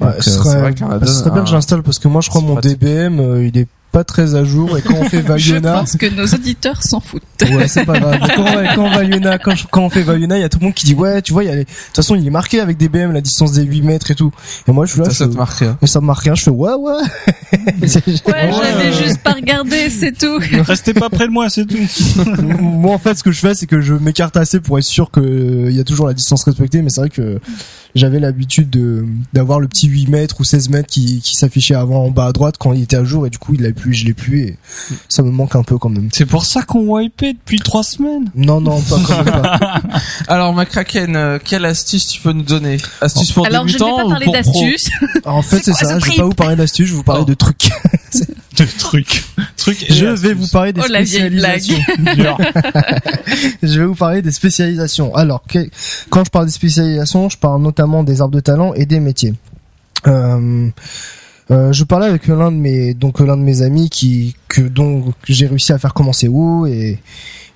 Ouais, 0.00 0.06
Donc, 0.14 0.22
ce 0.22 0.30
euh, 0.30 0.32
serait, 0.32 0.60
vrai 0.60 0.72
bah, 0.80 1.06
ce 1.06 1.22
bien 1.24 1.34
un- 1.34 1.44
que 1.44 1.50
j'installe 1.50 1.82
parce 1.82 1.98
que 1.98 2.08
moi 2.08 2.22
je 2.22 2.30
crois 2.30 2.40
mon 2.40 2.54
pratique. 2.54 2.78
DBM 2.80 3.20
euh, 3.20 3.46
il 3.46 3.56
est 3.58 3.68
pas 3.96 4.04
très 4.04 4.34
à 4.34 4.44
jour 4.44 4.76
et 4.76 4.82
quand 4.82 4.94
on 4.94 5.04
fait 5.04 5.22
Je 5.22 5.26
Valiona 5.54 5.72
pense 5.78 5.96
que 5.96 6.06
nos 6.14 6.26
auditeurs 6.26 6.82
s'en 6.82 7.00
foutent. 7.00 7.22
ouais 7.40 7.66
c'est 7.66 7.86
pas 7.86 7.98
grave 7.98 8.18
Mais 8.20 8.34
quand, 8.36 8.44
on- 8.44 8.74
quand 8.74 8.90
Valiona 8.90 9.38
quand, 9.38 9.54
je- 9.54 9.64
quand 9.70 9.82
on 9.84 9.88
fait 9.90 10.02
Valiona 10.02 10.36
il 10.36 10.42
y 10.42 10.44
a 10.44 10.50
tout 10.50 10.58
le 10.60 10.64
monde 10.66 10.74
qui 10.74 10.84
dit 10.84 10.94
ouais 10.94 11.22
tu 11.22 11.32
vois 11.32 11.44
il 11.44 11.46
y 11.46 11.50
a 11.50 11.54
les... 11.54 11.64
de 11.64 11.68
toute 11.70 11.96
façon 11.96 12.14
il 12.14 12.26
est 12.26 12.30
marqué 12.30 12.60
avec 12.60 12.76
DBM 12.76 13.12
la 13.12 13.22
distance 13.22 13.52
des 13.52 13.62
8 13.64 13.80
mètres 13.82 14.10
et 14.10 14.14
tout 14.14 14.30
et 14.68 14.72
moi 14.72 14.84
je 14.84 14.90
suis 14.92 15.00
là 15.00 15.06
Ça, 15.06 15.12
je 15.12 15.16
ça 15.18 15.28
te 15.28 15.34
marque. 15.36 15.62
hein. 15.62 15.78
et 15.80 15.86
ça 15.86 16.00
me 16.02 16.06
marque 16.06 16.24
rien 16.24 16.34
je 16.34 16.42
fais 16.42 16.50
ouais 16.50 16.74
ouais 16.74 16.92
Ouais, 17.82 17.88
j'avais 18.52 18.92
juste 18.92 19.18
pas 19.22 19.32
regardé, 19.32 19.88
c'est 19.90 20.12
tout. 20.16 20.38
Restez 20.66 20.92
pas 20.94 21.08
près 21.08 21.26
de 21.26 21.32
moi, 21.32 21.48
c'est 21.48 21.64
tout. 21.64 21.76
moi 22.60 22.94
en 22.94 22.98
fait 22.98 23.14
ce 23.16 23.22
que 23.22 23.30
je 23.32 23.40
fais 23.40 23.54
c'est 23.54 23.66
que 23.66 23.80
je 23.80 23.94
m'écarte 23.94 24.36
assez 24.36 24.60
pour 24.60 24.78
être 24.78 24.84
sûr 24.84 25.10
que 25.10 25.20
euh, 25.20 25.70
il 25.70 25.76
y 25.76 25.80
a 25.80 25.84
toujours 25.84 26.06
la 26.06 26.14
distance 26.14 26.44
respectée 26.44 26.82
mais 26.82 26.90
c'est 26.90 27.00
vrai 27.00 27.10
que 27.10 27.38
j'avais 27.96 28.20
l'habitude 28.20 28.70
de 28.70 29.04
d'avoir 29.32 29.58
le 29.58 29.66
petit 29.68 29.88
8 29.88 30.08
mètres 30.08 30.36
ou 30.40 30.44
16 30.44 30.68
mètres 30.68 30.88
qui, 30.88 31.20
qui 31.20 31.34
s'affichait 31.34 31.74
avant 31.74 32.04
en 32.04 32.10
bas 32.10 32.26
à 32.26 32.32
droite 32.32 32.56
quand 32.58 32.72
il 32.72 32.82
était 32.82 32.96
à 32.96 33.04
jour 33.04 33.26
et 33.26 33.30
du 33.30 33.38
coup 33.38 33.54
il 33.54 33.62
l'a 33.62 33.72
plus 33.72 33.92
je 33.94 34.04
l'ai 34.04 34.14
plus 34.14 34.40
et 34.42 34.58
ça 35.08 35.22
me 35.22 35.30
manque 35.30 35.56
un 35.56 35.62
peu 35.62 35.78
quand 35.78 35.88
même 35.88 36.08
C'est 36.12 36.26
pour 36.26 36.44
ça 36.44 36.62
qu'on 36.62 36.86
wipait 36.96 37.32
depuis 37.32 37.58
trois 37.58 37.82
semaines. 37.82 38.30
non 38.36 38.60
non 38.60 38.80
pas 38.82 38.96
quand 39.06 39.24
même 39.24 39.32
pas 39.32 39.80
Alors 40.28 40.54
McCracken, 40.54 41.16
euh, 41.16 41.38
quelle 41.42 41.64
astuce 41.64 42.06
tu 42.06 42.20
peux 42.20 42.32
nous 42.32 42.42
donner? 42.42 42.76
Astuce 43.00 43.32
pour 43.32 43.46
Alors, 43.46 43.66
je 43.66 43.74
ne 43.74 43.78
vais 43.78 43.84
débutants 43.84 43.96
pas 44.04 44.08
parler 44.10 44.24
pour 44.26 44.34
pro? 44.34 44.52
d'astuces. 44.52 44.90
en 45.24 45.42
fait 45.42 45.60
c'est 45.64 45.72
ça 45.72 45.98
je 45.98 46.04
vais 46.10 46.16
pas 46.16 46.24
vous 46.24 46.30
parler 46.30 46.56
d'astuces 46.56 46.86
je 46.86 46.92
vais 46.92 46.96
vous 46.98 47.02
parler 47.02 47.22
Oh. 47.22 47.24
de 47.24 47.34
trucs 47.34 47.70
De 48.64 48.78
trucs. 48.78 49.24
Trucs 49.56 49.90
et 49.90 49.92
je 49.92 50.06
vais 50.06 50.32
vous 50.32 50.46
parler 50.48 50.72
des 50.72 50.80
Oh, 50.82 50.86
spécialisations 50.88 51.76
je 53.62 53.80
vais 53.80 53.84
vous 53.86 53.94
parler 53.94 54.22
des 54.22 54.32
spécialisations. 54.32 55.14
Alors, 55.14 55.42
que- 55.48 55.68
quand 56.10 56.24
je 56.24 56.30
parle 56.30 56.46
des 56.46 56.52
spécialisations, 56.52 57.28
je 57.28 57.36
parle 57.38 57.60
notamment 57.62 58.02
des 58.02 58.20
arbres 58.20 58.34
de 58.34 58.40
talent 58.40 58.72
et 58.74 58.86
des 58.86 59.00
métiers. 59.00 59.34
Euh, 60.06 60.68
euh, 61.50 61.72
je 61.72 61.84
parlais 61.84 62.06
avec 62.06 62.26
l'un 62.28 62.50
de 62.50 62.56
mes 62.56 62.92
donc 62.94 63.20
l'un 63.20 63.36
de 63.36 63.42
mes 63.42 63.62
amis 63.62 63.88
qui 63.90 64.34
que 64.48 64.60
donc 64.62 65.14
j'ai 65.28 65.46
réussi 65.46 65.72
à 65.72 65.78
faire 65.78 65.94
commencer 65.94 66.26
WoW 66.28 66.66
et 66.66 66.98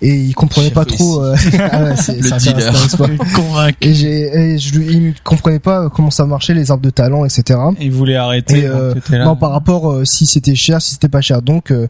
et 0.03 0.15
il 0.15 0.35
comprenait 0.35 0.71
pas 0.71 0.85
trop 0.85 1.23
euh, 1.23 1.37
ah 1.59 1.85
ouais, 1.85 1.97
c'est 1.97 2.17
Le 2.17 2.29
ça 2.29 2.39
dealer. 2.39 2.57
intéresse 2.69 2.97
pas. 2.97 3.07
Convaincu. 3.37 3.77
et 3.81 3.95
j'ai 3.95 4.21
et 4.55 4.59
je 4.59 4.79
lui 4.79 4.87
il 4.95 5.15
comprenait 5.23 5.59
pas 5.59 5.89
comment 5.91 6.11
ça 6.11 6.25
marchait 6.27 6.55
les 6.55 6.71
arbres 6.71 6.83
de 6.83 6.91
talent 6.91 7.25
etc 7.25 7.59
Il 7.81 7.93
voulait 7.93 8.17
arrêter. 8.17 8.61
Et, 8.61 8.67
euh, 8.67 8.95
là. 9.11 9.25
non, 9.25 9.37
par 9.37 9.51
rapport 9.53 9.91
euh, 9.93 10.05
si 10.05 10.27
c'était 10.27 10.55
cher, 10.55 10.81
si 10.81 10.93
c'était 10.93 11.09
pas 11.09 11.21
cher. 11.21 11.43
Donc, 11.43 11.71
euh, 11.71 11.87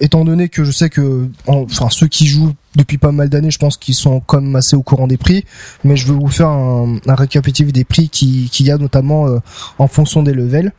étant 0.00 0.24
donné 0.24 0.48
que 0.48 0.64
je 0.64 0.72
sais 0.72 0.88
que, 0.88 1.28
en- 1.46 1.62
enfin, 1.64 1.88
ceux 1.90 2.06
qui 2.08 2.26
jouent 2.26 2.54
depuis 2.74 2.96
pas 2.98 3.12
mal 3.12 3.28
d'années, 3.28 3.50
je 3.50 3.58
pense 3.58 3.76
qu'ils 3.76 3.94
sont 3.94 4.20
quand 4.20 4.40
même 4.40 4.56
assez 4.56 4.74
au 4.74 4.82
courant 4.82 5.06
des 5.06 5.16
prix. 5.18 5.44
Mais 5.84 5.96
je 5.96 6.06
vais 6.06 6.18
vous 6.18 6.28
faire 6.28 6.48
un, 6.48 6.96
un 7.06 7.14
récapitulatif 7.14 7.72
des 7.72 7.84
prix 7.84 8.08
qui- 8.08 8.48
qu'il 8.50 8.66
y 8.66 8.70
a 8.70 8.78
notamment 8.78 9.26
euh, 9.28 9.38
en 9.78 9.86
fonction 9.88 10.22
des 10.22 10.32
levels. 10.32 10.72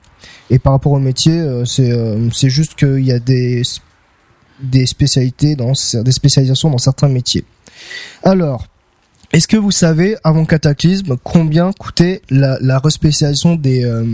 Et 0.49 0.59
par 0.59 0.73
rapport 0.73 0.91
au 0.93 0.99
métier, 0.99 1.39
euh, 1.39 1.63
c'est 1.65 1.91
euh, 1.91 2.29
c'est 2.33 2.49
juste 2.49 2.75
qu'il 2.75 3.05
y 3.05 3.11
a 3.11 3.19
des 3.19 3.61
des 4.61 4.85
spécialités 4.85 5.55
dans 5.55 5.73
des 5.93 6.11
spécialisations 6.11 6.69
dans 6.69 6.77
certains 6.77 7.09
métiers. 7.09 7.45
Alors. 8.23 8.65
Est-ce 9.33 9.47
que 9.47 9.55
vous 9.55 9.71
savez, 9.71 10.17
avant 10.25 10.43
Cataclysme, 10.43 11.15
combien 11.23 11.71
coûtait 11.71 12.21
la, 12.29 12.57
la 12.59 12.79
respécialisation 12.79 13.55
des, 13.55 13.85
euh, 13.85 14.05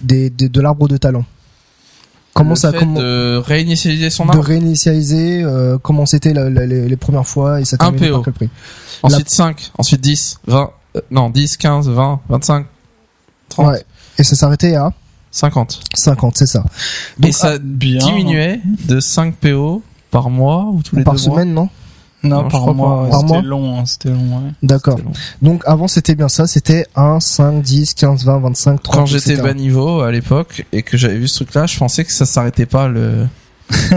des, 0.00 0.30
des- 0.30 0.48
de 0.48 0.60
l'arbre 0.62 0.88
de 0.88 0.96
talent? 0.96 1.26
Comment 2.32 2.50
Le 2.52 2.56
ça 2.56 2.72
fait 2.72 2.78
comment, 2.78 2.98
de 2.98 3.36
réinitialiser 3.44 4.08
son 4.08 4.24
de 4.24 4.30
arbre? 4.30 4.42
réinitialiser 4.42 5.42
euh, 5.42 5.76
Comment 5.76 6.06
c'était 6.06 6.32
la- 6.32 6.48
la- 6.48 6.64
les, 6.64 6.88
les 6.88 6.96
premières 6.96 7.26
fois 7.26 7.60
et 7.60 7.66
ça 7.66 7.76
Un 7.80 7.92
PO. 7.92 8.22
par 8.22 8.32
prix? 8.32 8.48
Ensuite 9.02 9.28
5, 9.28 9.70
ensuite 9.76 10.00
10, 10.00 10.38
20, 10.46 10.70
euh, 10.96 11.00
non 11.10 11.28
10, 11.28 11.58
15, 11.58 11.90
20, 11.90 12.20
25, 12.30 12.66
30, 13.50 13.66
Ouais. 13.68 13.84
Et 14.18 14.24
ça 14.24 14.34
s'arrêtait 14.34 14.76
à 14.76 14.94
50. 15.32 15.80
50, 15.94 16.36
c'est 16.38 16.46
ça. 16.46 16.62
Et 17.18 17.22
Donc, 17.22 17.32
ça 17.32 17.58
bien. 17.58 17.98
diminuait 17.98 18.60
de 18.86 19.00
5 19.00 19.34
PO 19.36 19.82
par 20.10 20.30
mois 20.30 20.66
ou 20.72 20.82
tous 20.82 20.94
les 20.96 21.04
par 21.04 21.14
deux 21.14 21.26
mois 21.26 21.38
semaine, 21.40 21.54
non? 21.54 21.68
Non, 22.22 22.42
Non, 22.42 22.44
je 22.44 22.52
par 22.52 22.74
mois. 22.74 23.08
C'était 23.10 23.26
mois 23.26 23.42
long, 23.42 23.78
hein, 23.80 23.86
c'était 23.86 24.10
long, 24.10 24.36
ouais. 24.36 24.52
D'accord. 24.62 25.00
Donc 25.40 25.62
avant 25.66 25.88
c'était 25.88 26.14
bien 26.14 26.28
ça, 26.28 26.46
c'était 26.46 26.86
1, 26.94 27.18
5, 27.18 27.62
10, 27.62 27.94
15, 27.94 28.24
20, 28.24 28.38
25, 28.38 28.82
30, 28.82 28.94
Quand 28.94 29.06
j'étais 29.06 29.36
bas 29.36 29.54
niveau 29.54 30.02
à 30.02 30.12
l'époque 30.12 30.64
et 30.72 30.82
que 30.82 30.96
j'avais 30.96 31.16
vu 31.18 31.26
ce 31.26 31.36
truc-là, 31.36 31.66
je 31.66 31.76
pensais 31.78 32.04
que 32.04 32.12
ça 32.12 32.24
s'arrêtait 32.26 32.66
pas 32.66 32.86
le 32.86 33.26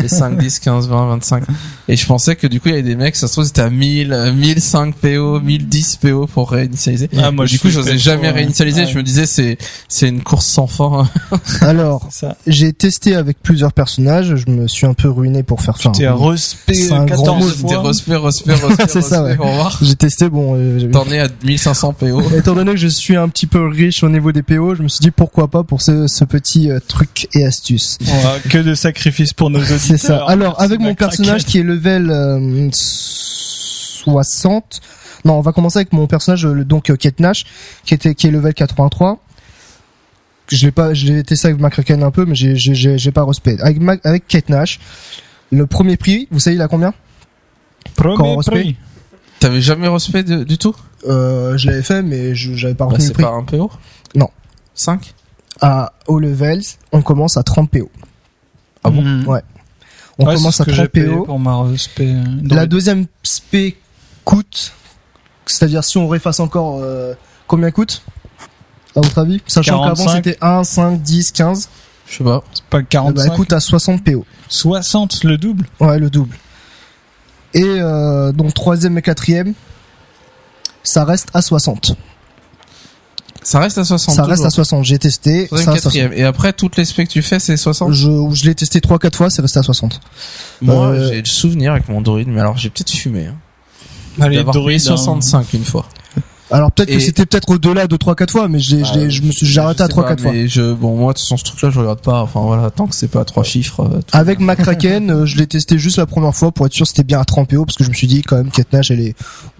les 0.01 0.07
5, 0.07 0.37
10, 0.37 0.59
15, 0.59 0.87
20, 0.89 1.07
25. 1.07 1.43
Et 1.87 1.95
je 1.95 2.05
pensais 2.05 2.35
que 2.35 2.47
du 2.47 2.59
coup, 2.59 2.69
il 2.69 2.71
y 2.71 2.73
avait 2.75 2.83
des 2.83 2.95
mecs, 2.95 3.15
ça 3.15 3.27
se 3.27 3.33
trouve, 3.33 3.45
c'était 3.45 3.61
à 3.61 3.69
1000, 3.69 4.11
euh, 4.13 4.33
1005 4.33 4.95
PO, 4.95 5.39
1010 5.41 5.97
PO 6.01 6.27
pour 6.27 6.51
réinitialiser. 6.51 7.09
Ah, 7.17 7.31
moi, 7.31 7.45
du 7.45 7.59
coup, 7.59 7.69
j'osais 7.69 7.97
jamais 7.97 8.23
ouais. 8.23 8.31
réinitialiser. 8.31 8.81
Ouais. 8.81 8.87
Je 8.91 8.97
me 8.97 9.03
disais, 9.03 9.25
c'est, 9.25 9.57
c'est 9.87 10.07
une 10.09 10.21
course 10.23 10.45
sans 10.45 10.67
fin. 10.67 11.07
Alors, 11.61 12.09
j'ai 12.47 12.73
testé 12.73 13.15
avec 13.15 13.41
plusieurs 13.41 13.73
personnages. 13.73 14.35
Je 14.35 14.51
me 14.51 14.67
suis 14.67 14.85
un 14.85 14.93
peu 14.93 15.09
ruiné 15.09 15.43
pour 15.43 15.61
faire 15.61 15.77
ça. 15.77 15.91
T'es 15.91 16.05
à 16.05 16.15
respect 16.15 16.73
C'est 16.73 16.91
un 16.93 17.05
grand 17.05 17.35
mot, 17.35 17.45
14 17.45 17.61
T'es 17.61 17.67
fois. 17.73 17.81
respect, 17.87 18.15
respect, 18.15 18.53
respect, 18.67 18.83
C'est 18.87 19.01
ça, 19.01 19.23
respect 19.23 19.43
ouais. 19.43 19.63
J'ai 19.81 19.95
testé, 19.95 20.29
bon. 20.29 20.55
euh, 20.57 20.89
T'en 20.91 21.05
es 21.11 21.19
à 21.19 21.27
1500 21.43 21.93
PO. 21.93 22.21
Étant 22.37 22.53
donné 22.55 22.71
que 22.71 22.77
je 22.77 22.87
suis 22.87 23.15
un 23.15 23.29
petit 23.29 23.47
peu 23.47 23.67
riche 23.67 24.03
au 24.03 24.09
niveau 24.09 24.31
des 24.31 24.43
PO, 24.43 24.75
je 24.75 24.83
me 24.83 24.87
suis 24.87 25.01
dit 25.01 25.11
pourquoi 25.11 25.47
pas 25.47 25.63
pour 25.63 25.81
ce, 25.81 26.07
ce 26.07 26.23
petit 26.25 26.69
euh, 26.71 26.79
truc 26.87 27.27
et 27.33 27.45
astuce. 27.45 27.97
Voilà, 28.01 28.39
que 28.49 28.57
de 28.57 28.73
sacrifices 28.75 29.33
pour 29.33 29.49
nos 29.49 29.59
auditeurs. 29.71 29.79
C'est 29.79 29.97
ça. 29.97 30.25
Alors, 30.27 30.61
avec 30.61 30.79
mon 30.79 30.95
personnage 30.95 31.45
qui 31.45 31.59
est 31.59 31.63
level 31.63 32.09
euh, 32.09 32.69
60, 32.73 34.81
non, 35.25 35.33
on 35.35 35.41
va 35.41 35.51
commencer 35.51 35.79
avec 35.79 35.93
mon 35.93 36.07
personnage, 36.07 36.45
euh, 36.45 36.63
donc 36.63 36.89
euh, 36.89 36.95
Kate 36.95 37.19
Nash, 37.19 37.45
qui 37.83 37.93
était 37.93 38.15
qui 38.15 38.27
est 38.27 38.31
level 38.31 38.53
83. 38.53 39.19
Je 40.47 40.65
l'ai 40.65 40.71
pas, 40.71 40.93
je 40.93 41.07
l'ai 41.07 41.23
testé 41.23 41.47
avec 41.47 41.59
McCracken 41.59 42.03
un 42.03 42.11
peu, 42.11 42.25
mais 42.25 42.35
j'ai 42.35 42.55
j'ai 42.55 43.11
pas 43.11 43.25
respect. 43.25 43.57
Avec 43.61 43.81
Mac- 43.81 44.05
avec 44.05 44.27
Kate 44.27 44.49
Nash, 44.49 44.79
le 45.51 45.65
premier 45.65 45.97
prix, 45.97 46.27
vous 46.29 46.39
savez 46.39 46.55
il 46.55 46.61
a 46.61 46.67
combien? 46.67 46.93
Premier 47.95 48.35
prix. 48.45 48.75
T'avais 49.39 49.61
jamais 49.61 49.87
respect 49.87 50.23
de- 50.23 50.43
du 50.43 50.57
tout? 50.57 50.75
euh, 51.07 51.57
Je 51.57 51.67
l'avais 51.69 51.81
fait, 51.83 52.01
mais 52.03 52.35
je 52.35 52.53
j'avais 52.53 52.75
pas 52.75 52.85
Bah, 52.85 52.91
retenu 52.91 53.03
le 53.03 53.07
c'est 53.07 53.13
prix. 53.13 53.23
pas 53.23 53.31
un 53.31 53.43
PO? 53.43 53.71
Non. 54.15 54.29
5? 54.75 55.13
À 55.61 55.93
haut 56.07 56.19
level, 56.19 56.61
on 56.91 57.01
commence 57.01 57.37
à 57.37 57.43
30 57.43 57.69
PO. 57.71 57.89
Ah 58.83 58.89
bon? 58.91 59.01
Mhm. 59.01 59.27
Ouais. 59.27 59.41
On 60.17 60.25
Ouais, 60.25 60.35
commence 60.35 60.61
à 60.61 60.63
ce 60.63 60.69
que 60.69 60.71
j'ai 60.75 60.83
30 60.83 60.91
payé 60.91 61.07
PO. 61.07 61.23
pour 61.25 61.39
ma 61.39 61.65
La 62.49 62.61
les- 62.61 62.67
deuxième 62.67 63.05
spé 63.23 63.77
coûte, 64.23 64.71
c'est-à-dire 65.45 65.83
si 65.83 65.97
on 65.97 66.07
réfasse 66.07 66.39
encore, 66.39 66.79
euh, 66.81 67.13
combien 67.47 67.69
coûte 67.71 68.01
À 68.95 69.01
votre 69.01 69.17
avis? 69.19 69.41
Sachant 69.45 69.81
qu'avant 69.83 69.95
45. 70.05 70.15
c'était 70.23 70.37
1, 70.41 70.63
5, 70.63 71.01
10, 71.01 71.31
15. 71.33 71.69
Je 72.07 72.17
sais 72.17 72.23
pas. 72.23 72.43
C'est 72.53 72.63
pas 72.65 72.77
Eh 72.79 72.81
ben, 72.81 72.87
45. 72.89 73.25
elle 73.25 73.35
coûte 73.35 73.53
à 73.53 73.59
60 73.59 74.03
PO. 74.03 74.25
60, 74.47 75.23
le 75.25 75.37
double? 75.37 75.65
Ouais, 75.81 75.99
le 75.99 76.09
double. 76.09 76.37
Et 77.53 77.63
euh, 77.63 78.31
donc 78.31 78.53
troisième 78.53 78.97
et 78.97 79.01
quatrième, 79.01 79.53
ça 80.83 81.03
reste 81.03 81.27
à 81.33 81.41
60. 81.41 81.95
Ça 83.45 83.59
reste 83.59 83.77
à 83.77 83.85
60. 83.85 84.15
Ça 84.15 84.23
reste 84.23 84.43
à 84.43 84.49
60. 84.49 84.83
J'ai 84.83 84.97
testé. 84.97 85.47
Ça, 85.47 85.55
à 85.55 85.59
60. 85.59 85.75
quatrième. 85.75 86.13
Et 86.13 86.23
après, 86.23 86.51
toutes 86.51 86.77
les 86.77 86.83
specs 86.85 87.07
que 87.07 87.13
tu 87.13 87.21
fais, 87.21 87.39
c'est 87.39 87.55
60? 87.57 87.91
Je, 87.93 88.09
je 88.33 88.45
l'ai 88.45 88.55
testé 88.55 88.79
3-4 88.79 89.15
fois, 89.15 89.29
c'est 89.29 89.41
resté 89.41 89.59
à 89.59 89.63
60. 89.63 90.01
Moi, 90.61 90.87
Euh, 90.87 91.09
j'ai 91.09 91.19
le 91.19 91.25
souvenir 91.25 91.71
avec 91.73 91.87
mon 91.87 92.01
druide, 92.01 92.27
mais 92.27 92.41
alors 92.41 92.57
j'ai 92.57 92.69
peut-être 92.71 92.89
fumé. 92.91 93.27
Hein, 93.27 93.35
Allez, 94.19 94.37
D'avoir 94.37 94.53
payé 94.53 94.63
druide, 94.63 94.81
hein. 94.81 94.97
65 94.97 95.53
une 95.53 95.63
fois. 95.63 95.85
Alors 96.51 96.71
peut-être 96.71 96.89
que 96.91 96.99
c'était 96.99 97.25
peut-être 97.25 97.49
au-delà 97.55 97.87
de 97.87 97.97
3-4 97.97 98.29
fois, 98.31 98.47
mais 98.47 98.59
j'ai, 98.59 98.83
je, 98.85 98.93
l'ai- 98.93 99.09
je 99.09 99.23
me 99.23 99.31
suis 99.31 99.47
j'ai 99.47 99.59
arrêté 99.59 99.81
à 99.81 99.87
sais 99.87 99.93
3-4 99.93 100.07
pas, 100.15 100.17
fois. 100.17 100.31
Mais 100.31 100.47
je, 100.47 100.73
bon, 100.73 100.95
moi, 100.95 101.11
de 101.13 101.17
toute 101.17 101.23
façon, 101.23 101.37
ce 101.37 101.43
truc-là, 101.43 101.69
je 101.71 101.79
regarde 101.79 102.01
pas. 102.01 102.21
Enfin, 102.21 102.41
voilà, 102.41 102.69
tant 102.69 102.85
que 102.87 102.95
c'est 102.95 103.07
pas 103.07 103.25
trois 103.25 103.43
chiffres. 103.43 103.81
euh, 103.81 103.97
tout- 103.99 104.15
Avec 104.17 104.39
McCracken, 104.39 105.09
euh, 105.11 105.25
je 105.25 105.37
l'ai 105.37 105.47
testé 105.47 105.77
juste 105.79 105.97
la 105.97 106.05
première 106.05 106.35
fois 106.35 106.51
pour 106.51 106.65
être 106.67 106.73
sûr 106.73 106.83
que 106.85 106.89
c'était 106.89 107.03
bien 107.03 107.19
à 107.19 107.25
30 107.25 107.49
PO 107.49 107.65
parce 107.65 107.75
que 107.77 107.83
je 107.83 107.89
me 107.89 107.95
suis 107.95 108.05
dit 108.07 108.21
quand 108.21 108.37
même 108.37 108.51
Kate 108.51 108.71
Nash 108.73 108.91
elle 108.91 108.99
est 109.01 109.15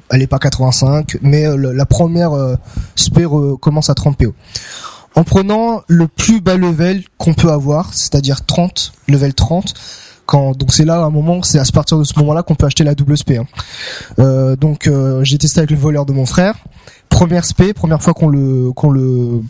elle 0.10 0.22
est 0.22 0.28
pas 0.28 0.40
85 0.40 1.18
mais 1.22 1.46
euh, 1.46 1.74
la 1.74 1.86
première 1.86 2.34
euh, 2.34 2.56
spé 2.96 3.24
euh, 3.24 3.56
commence 3.58 3.90
à 3.90 3.96
30 3.96 4.18
PO. 4.18 4.34
En 5.16 5.24
prenant 5.24 5.82
le 5.88 6.08
plus 6.08 6.42
bas 6.42 6.58
level 6.58 7.04
qu'on 7.18 7.34
peut 7.34 7.50
avoir, 7.50 7.94
c'est-à-dire 7.94 8.46
30, 8.46 8.92
level 9.08 9.34
30 9.34 9.74
quand 10.26 10.58
donc 10.58 10.74
c'est 10.74 10.86
là 10.86 10.96
à 10.96 11.06
un 11.06 11.10
moment 11.12 11.44
c'est 11.44 11.60
à 11.60 11.64
partir 11.72 11.98
de 12.00 12.04
ce 12.04 12.18
moment-là 12.20 12.44
qu'on 12.44 12.56
peut 12.56 12.66
acheter 12.66 12.84
la 12.84 12.96
double 12.96 13.18
spé. 13.18 13.38
hein. 13.38 14.56
Donc 14.60 14.90
j'ai 15.22 15.38
testé 15.38 15.60
avec 15.60 15.70
le 15.72 15.78
voleur 15.78 16.06
de 16.06 16.14
mon 16.14 16.26
frère. 16.26 16.56
Première 17.10 17.46
spé, 17.46 17.74
première 17.74 18.02
fois 18.02 18.14
qu'on 18.14 18.28
le 18.28 18.72
qu'on 18.72 18.90
le 18.90 19.42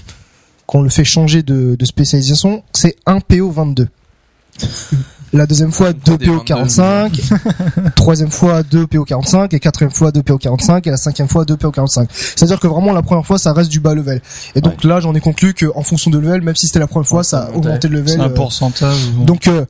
qu'on 0.67 0.81
le 0.81 0.89
fait 0.89 1.05
changer 1.05 1.43
de, 1.43 1.75
de 1.75 1.85
spécialisation, 1.85 2.63
c'est 2.73 2.95
1 3.05 3.21
PO 3.21 3.51
22. 3.51 3.87
La 5.35 5.45
deuxième 5.45 5.71
fois 5.73 5.91
2 5.91 6.17
Des 6.17 6.25
PO 6.25 6.31
22, 6.37 6.43
45, 6.45 7.21
troisième 7.95 8.31
fois 8.31 8.63
2 8.63 8.87
PO 8.87 9.03
45 9.03 9.53
et 9.53 9.59
quatrième 9.59 9.91
fois 9.91 10.11
2 10.11 10.23
PO 10.23 10.37
45 10.37 10.87
et 10.87 10.91
la 10.91 10.97
cinquième 10.97 11.27
fois 11.27 11.43
2 11.43 11.57
PO 11.57 11.71
45. 11.71 12.09
C'est-à-dire 12.11 12.57
que 12.59 12.67
vraiment 12.67 12.93
la 12.93 13.01
première 13.01 13.25
fois 13.25 13.37
ça 13.37 13.51
reste 13.51 13.69
du 13.69 13.81
bas 13.81 13.93
level. 13.93 14.21
Et 14.55 14.61
donc 14.61 14.83
là 14.85 15.01
j'en 15.01 15.13
ai 15.13 15.19
conclu 15.19 15.53
que 15.53 15.65
en 15.75 15.83
fonction 15.83 16.09
de 16.09 16.17
level, 16.19 16.41
même 16.41 16.55
si 16.55 16.67
c'était 16.67 16.79
la 16.79 16.87
première 16.87 17.07
fois, 17.07 17.17
Ouais, 17.19 17.23
ça 17.25 17.43
a 17.43 17.51
augmenté 17.51 17.87
le 17.89 17.97
level. 17.97 18.13
C'est 18.13 18.19
un 18.19 18.29
euh, 18.29 18.33
pourcentage. 18.33 18.97
ou- 19.19 19.25
donc 19.25 19.47
euh, 19.49 19.65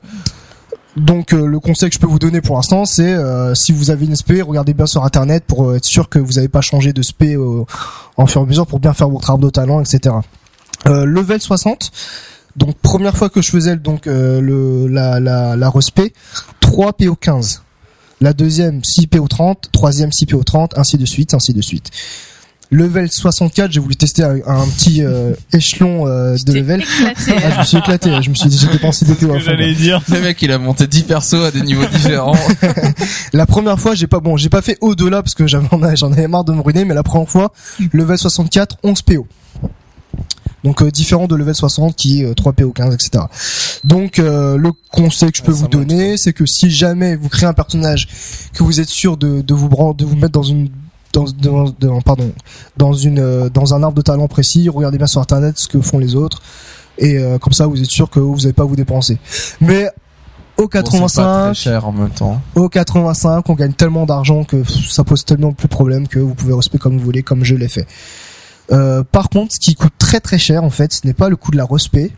donc 0.96 1.32
euh, 1.34 1.44
le 1.46 1.58
conseil 1.60 1.88
que 1.90 1.94
je 1.94 2.00
peux 2.00 2.06
vous 2.06 2.18
donner 2.20 2.40
pour 2.40 2.54
l'instant, 2.56 2.84
c'est 2.84 3.12
euh, 3.14 3.54
si 3.56 3.72
vous 3.72 3.90
avez 3.90 4.06
une 4.06 4.14
SP, 4.16 4.40
regardez 4.46 4.72
bien 4.72 4.86
sur 4.86 5.04
internet 5.04 5.44
pour 5.46 5.68
euh, 5.68 5.76
être 5.76 5.84
sûr 5.84 6.08
que 6.08 6.18
vous 6.20 6.34
n'avez 6.34 6.48
pas 6.48 6.60
changé 6.60 6.92
de 6.92 7.02
SP 7.02 7.34
euh, 7.36 7.64
en 8.16 8.26
fur 8.26 8.40
et 8.40 8.44
à 8.44 8.46
mesure 8.46 8.66
pour 8.68 8.78
bien 8.78 8.94
faire 8.94 9.08
votre 9.08 9.28
arbre 9.30 9.44
de 9.44 9.50
talent, 9.50 9.80
etc. 9.80 10.14
Level 10.84 11.40
60. 11.40 11.90
Donc 12.56 12.76
première 12.78 13.16
fois 13.16 13.28
que 13.28 13.42
je 13.42 13.50
faisais 13.50 13.76
donc 13.76 14.06
euh, 14.06 14.40
le 14.40 14.88
la 14.88 15.20
la 15.20 15.56
la 15.56 15.70
respect 15.70 16.12
3 16.60 16.94
PO 16.94 17.14
15. 17.16 17.62
La 18.22 18.32
deuxième 18.32 18.82
6 18.82 19.08
PO 19.08 19.28
30, 19.28 19.68
troisième 19.72 20.10
6 20.10 20.26
PO 20.26 20.42
30, 20.42 20.78
ainsi 20.78 20.96
de 20.96 21.04
suite, 21.04 21.34
ainsi 21.34 21.52
de 21.52 21.60
suite. 21.60 21.90
Level 22.70 23.12
64, 23.12 23.70
j'ai 23.70 23.78
voulu 23.78 23.94
tester 23.94 24.24
un, 24.24 24.38
un 24.46 24.66
petit 24.66 25.04
euh, 25.04 25.34
échelon 25.52 26.06
euh, 26.08 26.34
de 26.44 26.52
level. 26.52 26.80
éclaté. 26.80 27.32
Ah, 27.44 27.50
je 27.52 27.58
me 27.60 27.64
suis 27.64 27.76
éclaté, 27.78 28.22
je 28.22 28.30
me 28.30 28.34
suis 28.34 28.50
j'ai 28.50 28.66
dépensé 28.68 29.04
des 29.04 29.14
PO 29.14 29.30
à 29.30 29.34
fond. 29.34 29.38
j'allais 29.38 29.72
dire. 29.74 30.02
Le 30.08 30.20
mec, 30.20 30.42
il 30.42 30.50
a 30.50 30.58
monté 30.58 30.86
10 30.86 31.02
persos 31.04 31.34
à 31.34 31.50
des 31.52 31.62
niveaux 31.62 31.86
différents. 31.86 32.34
La 33.32 33.46
première 33.46 33.78
fois, 33.78 33.94
j'ai 33.94 34.08
pas 34.08 34.18
bon, 34.18 34.36
j'ai 34.36 34.48
pas 34.48 34.62
fait 34.62 34.78
au-delà 34.80 35.22
parce 35.22 35.34
que 35.34 35.46
j'avais 35.46 35.68
j'en 35.94 36.10
avais 36.10 36.26
marre 36.26 36.44
de 36.44 36.52
me 36.52 36.60
ruiner, 36.60 36.84
mais 36.84 36.94
la 36.94 37.04
première 37.04 37.28
fois, 37.28 37.52
level 37.92 38.18
64, 38.18 38.78
11 38.82 39.02
PO. 39.02 39.26
Donc 40.66 40.82
euh, 40.82 40.90
différent 40.90 41.26
de 41.28 41.36
level 41.36 41.54
60 41.54 41.94
qui 41.94 42.22
est 42.22 42.24
euh, 42.26 42.34
3 42.34 42.52
PO 42.52 42.72
15 42.72 42.92
etc. 42.94 43.24
Donc 43.84 44.18
euh, 44.18 44.56
le 44.56 44.72
conseil 44.90 45.30
que 45.30 45.38
je 45.38 45.42
peux 45.42 45.52
Ouais, 45.52 45.58
vous 45.58 45.68
donner, 45.68 46.16
c'est 46.16 46.32
que 46.32 46.44
si 46.44 46.70
jamais 46.70 47.14
vous 47.16 47.28
créez 47.28 47.46
un 47.48 47.52
personnage 47.54 48.08
que 48.52 48.62
vous 48.64 48.80
êtes 48.80 48.88
sûr 48.88 49.16
de, 49.16 49.40
de 49.42 49.54
vous 49.54 49.68
de 49.94 50.04
vous 50.04 50.16
mettre 50.16 50.32
dans 50.32 50.42
une 50.42 50.68
dans, 51.12 51.24
dans, 51.40 51.64
dans- 51.80 52.00
pardon 52.00 52.32
dans 52.76 52.92
une 52.92 53.20
euh, 53.20 53.48
dans 53.48 53.74
un 53.74 53.82
arbre 53.82 53.96
de 53.96 54.02
talent 54.02 54.26
précis, 54.28 54.68
regardez 54.68 54.98
bien 54.98 55.06
sur 55.06 55.20
internet 55.20 55.56
ce 55.58 55.68
que 55.68 55.80
font 55.80 55.98
les 55.98 56.14
autres 56.16 56.42
et 56.98 57.16
euh, 57.18 57.38
comme 57.38 57.52
ça 57.52 57.66
vous 57.66 57.80
êtes 57.80 57.88
sûr 57.90 58.10
que 58.10 58.18
vous 58.20 58.36
n'allez 58.38 58.52
pas 58.52 58.64
vous 58.64 58.76
dépenser. 58.76 59.18
Mais 59.60 59.88
au 60.58 60.62
Bon, 60.62 60.68
c'est 60.72 60.80
pas 60.80 60.82
85, 60.82 61.44
très 61.44 61.54
cher 61.54 61.86
en 61.86 61.92
même 61.92 62.10
temps. 62.10 62.40
au 62.54 62.68
85, 62.68 63.48
on 63.50 63.54
gagne 63.54 63.72
tellement 63.74 64.06
d'argent 64.06 64.42
que 64.44 64.64
ça 64.64 65.04
pose 65.04 65.24
tellement 65.24 65.52
plus 65.52 65.66
de 65.68 65.70
problème 65.74 66.08
que 66.08 66.18
vous 66.18 66.34
pouvez 66.34 66.54
respecter 66.54 66.78
comme 66.82 66.96
vous 66.98 67.04
voulez, 67.04 67.22
comme 67.22 67.44
je 67.44 67.54
l'ai 67.54 67.68
fait. 67.68 67.86
Euh, 68.72 69.02
par 69.04 69.28
contre, 69.28 69.54
ce 69.54 69.60
qui 69.60 69.74
coûte 69.74 69.92
très 69.98 70.20
très 70.20 70.38
cher, 70.38 70.64
en 70.64 70.70
fait, 70.70 70.92
ce 70.92 71.06
n'est 71.06 71.14
pas 71.14 71.28
le 71.28 71.36
coût 71.36 71.50
de 71.50 71.56
la 71.56 71.64
respect, 71.66 72.10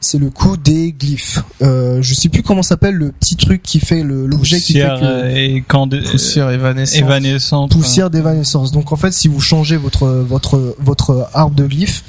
c'est 0.00 0.18
le 0.18 0.30
coût 0.30 0.56
des 0.56 0.92
glyphes. 0.92 1.42
Euh, 1.62 2.00
je 2.02 2.14
sais 2.14 2.28
plus 2.28 2.42
comment 2.42 2.62
s'appelle 2.62 2.94
le 2.94 3.10
petit 3.12 3.36
truc 3.36 3.62
qui 3.62 3.80
fait 3.80 4.02
le- 4.02 4.26
l'objet 4.26 4.60
qui 4.60 4.74
fait 4.74 4.80
Poussière 4.88 5.00
que 5.00 5.04
euh, 5.04 5.34
et 5.34 5.64
candé- 5.66 6.02
Poussière 6.02 6.50
évanescente. 6.50 7.00
évanescente. 7.00 7.70
poussière 7.72 8.10
d'évanescence. 8.10 8.70
Donc 8.72 8.92
en 8.92 8.96
fait, 8.96 9.12
si 9.12 9.28
vous 9.28 9.40
changez 9.40 9.76
votre 9.76 10.06
votre 10.08 10.76
votre 10.78 11.28
arbre 11.32 11.54
de 11.56 11.66
glyphes, 11.66 12.02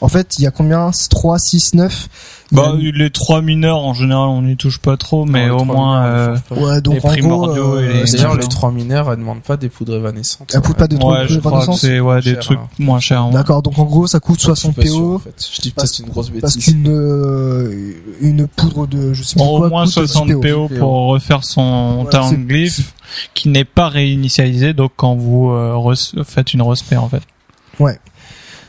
en 0.00 0.08
fait, 0.08 0.34
il 0.38 0.44
y 0.44 0.46
a 0.46 0.50
combien? 0.50 0.90
3, 1.10 1.38
6, 1.38 1.74
9 1.74 2.08
Bah, 2.52 2.74
les 2.78 3.10
trois 3.10 3.40
mineurs, 3.40 3.78
en 3.78 3.94
général, 3.94 4.28
on 4.28 4.42
n'y 4.42 4.56
touche 4.56 4.78
pas 4.78 4.96
trop, 4.98 5.24
mais 5.24 5.48
Non, 5.48 5.56
les 5.56 5.62
au 5.62 5.64
moins, 5.64 6.04
euh. 6.04 6.36
Ouais, 6.50 6.80
donc 6.82 6.94
Les 6.94 7.00
en 7.00 7.02
gros, 7.02 7.08
primordiaux 7.08 7.78
et 7.78 7.82
les- 7.82 7.88
euh, 7.88 8.04
D'ailleurs, 8.04 8.32
genre- 8.32 8.40
les 8.40 8.48
trois 8.48 8.70
mineurs, 8.70 9.10
elles 9.10 9.18
demandent 9.18 9.40
pas 9.42 9.56
des 9.56 9.68
poudres 9.70 9.94
évanescentes. 9.96 10.50
elles 10.54 10.60
coûtent 10.60 10.76
pas 10.76 10.86
de 10.86 10.96
ouais, 10.96 11.40
crois 11.40 11.66
que 11.66 11.72
c'est, 11.74 11.98
ouais, 12.00 12.20
des 12.20 12.32
Cher, 12.34 12.38
trucs 12.40 12.58
hein. 12.58 12.68
moins 12.78 13.00
chers. 13.00 13.26
ouais. 13.26 13.32
D'accord, 13.32 13.62
donc 13.62 13.78
en 13.78 13.84
gros, 13.84 14.06
ça 14.06 14.20
coûte 14.20 14.40
60 14.40 14.74
Je 14.76 14.80
suis 14.82 14.90
pas 14.90 14.94
sûr, 14.94 15.00
PO. 15.02 15.14
en 15.14 15.18
fait. 15.18 15.48
Je 15.56 15.60
dis 15.62 15.70
Parce- 15.70 15.90
peut-être 15.92 16.06
une 16.06 16.12
grosse 16.12 16.30
Parce 16.40 16.54
bêtise. 16.56 16.72
qu'une 16.74 16.88
euh, 16.88 17.92
une 18.20 18.46
poudre 18.46 18.86
de 18.86 19.14
je 19.14 19.22
sais 19.22 19.36
pas 19.36 19.44
Bon, 19.44 19.56
quoi 19.58 19.66
au 19.66 19.70
moins 19.70 19.84
coûte 19.84 19.92
60 19.94 20.26
10 20.26 20.34
PO 20.34 20.68
pour 20.78 20.90
refaire 21.08 21.44
son 21.44 22.02
Ouais, 22.04 22.10
talent 22.10 22.28
c'est- 22.28 22.36
de 22.36 22.42
glyph 22.44 22.94
qui 23.34 23.48
n'est 23.48 23.64
pas 23.64 23.88
réinitialisé 23.88 24.74
donc 24.74 24.92
quand 24.96 25.14
vous 25.14 25.50
euh, 25.50 25.94
faites 26.24 26.52
une 26.52 26.62
respect 26.62 26.96
en 26.96 27.08
fait. 27.08 27.22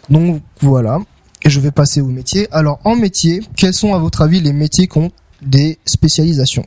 Donc 0.09 0.41
voilà. 0.61 0.99
Et 1.45 1.49
je 1.49 1.59
vais 1.59 1.71
passer 1.71 2.01
au 2.01 2.07
métier. 2.07 2.47
Alors 2.51 2.79
en 2.83 2.95
métier, 2.95 3.41
quels 3.55 3.73
sont 3.73 3.93
à 3.93 3.97
votre 3.97 4.21
avis 4.21 4.39
les 4.39 4.53
métiers 4.53 4.87
qui 4.87 4.97
ont 4.97 5.11
des 5.41 5.77
spécialisations? 5.85 6.65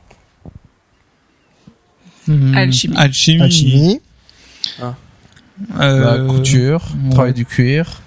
Alchimie. 2.27 2.95
Alchimie. 2.97 3.41
Alchimie, 3.41 4.01
euh, 4.81 4.91
Bah, 6.03 6.17
couture, 6.27 6.83
ouais. 7.05 7.09
travail 7.11 7.33
du 7.33 7.45
cuir. 7.45 8.01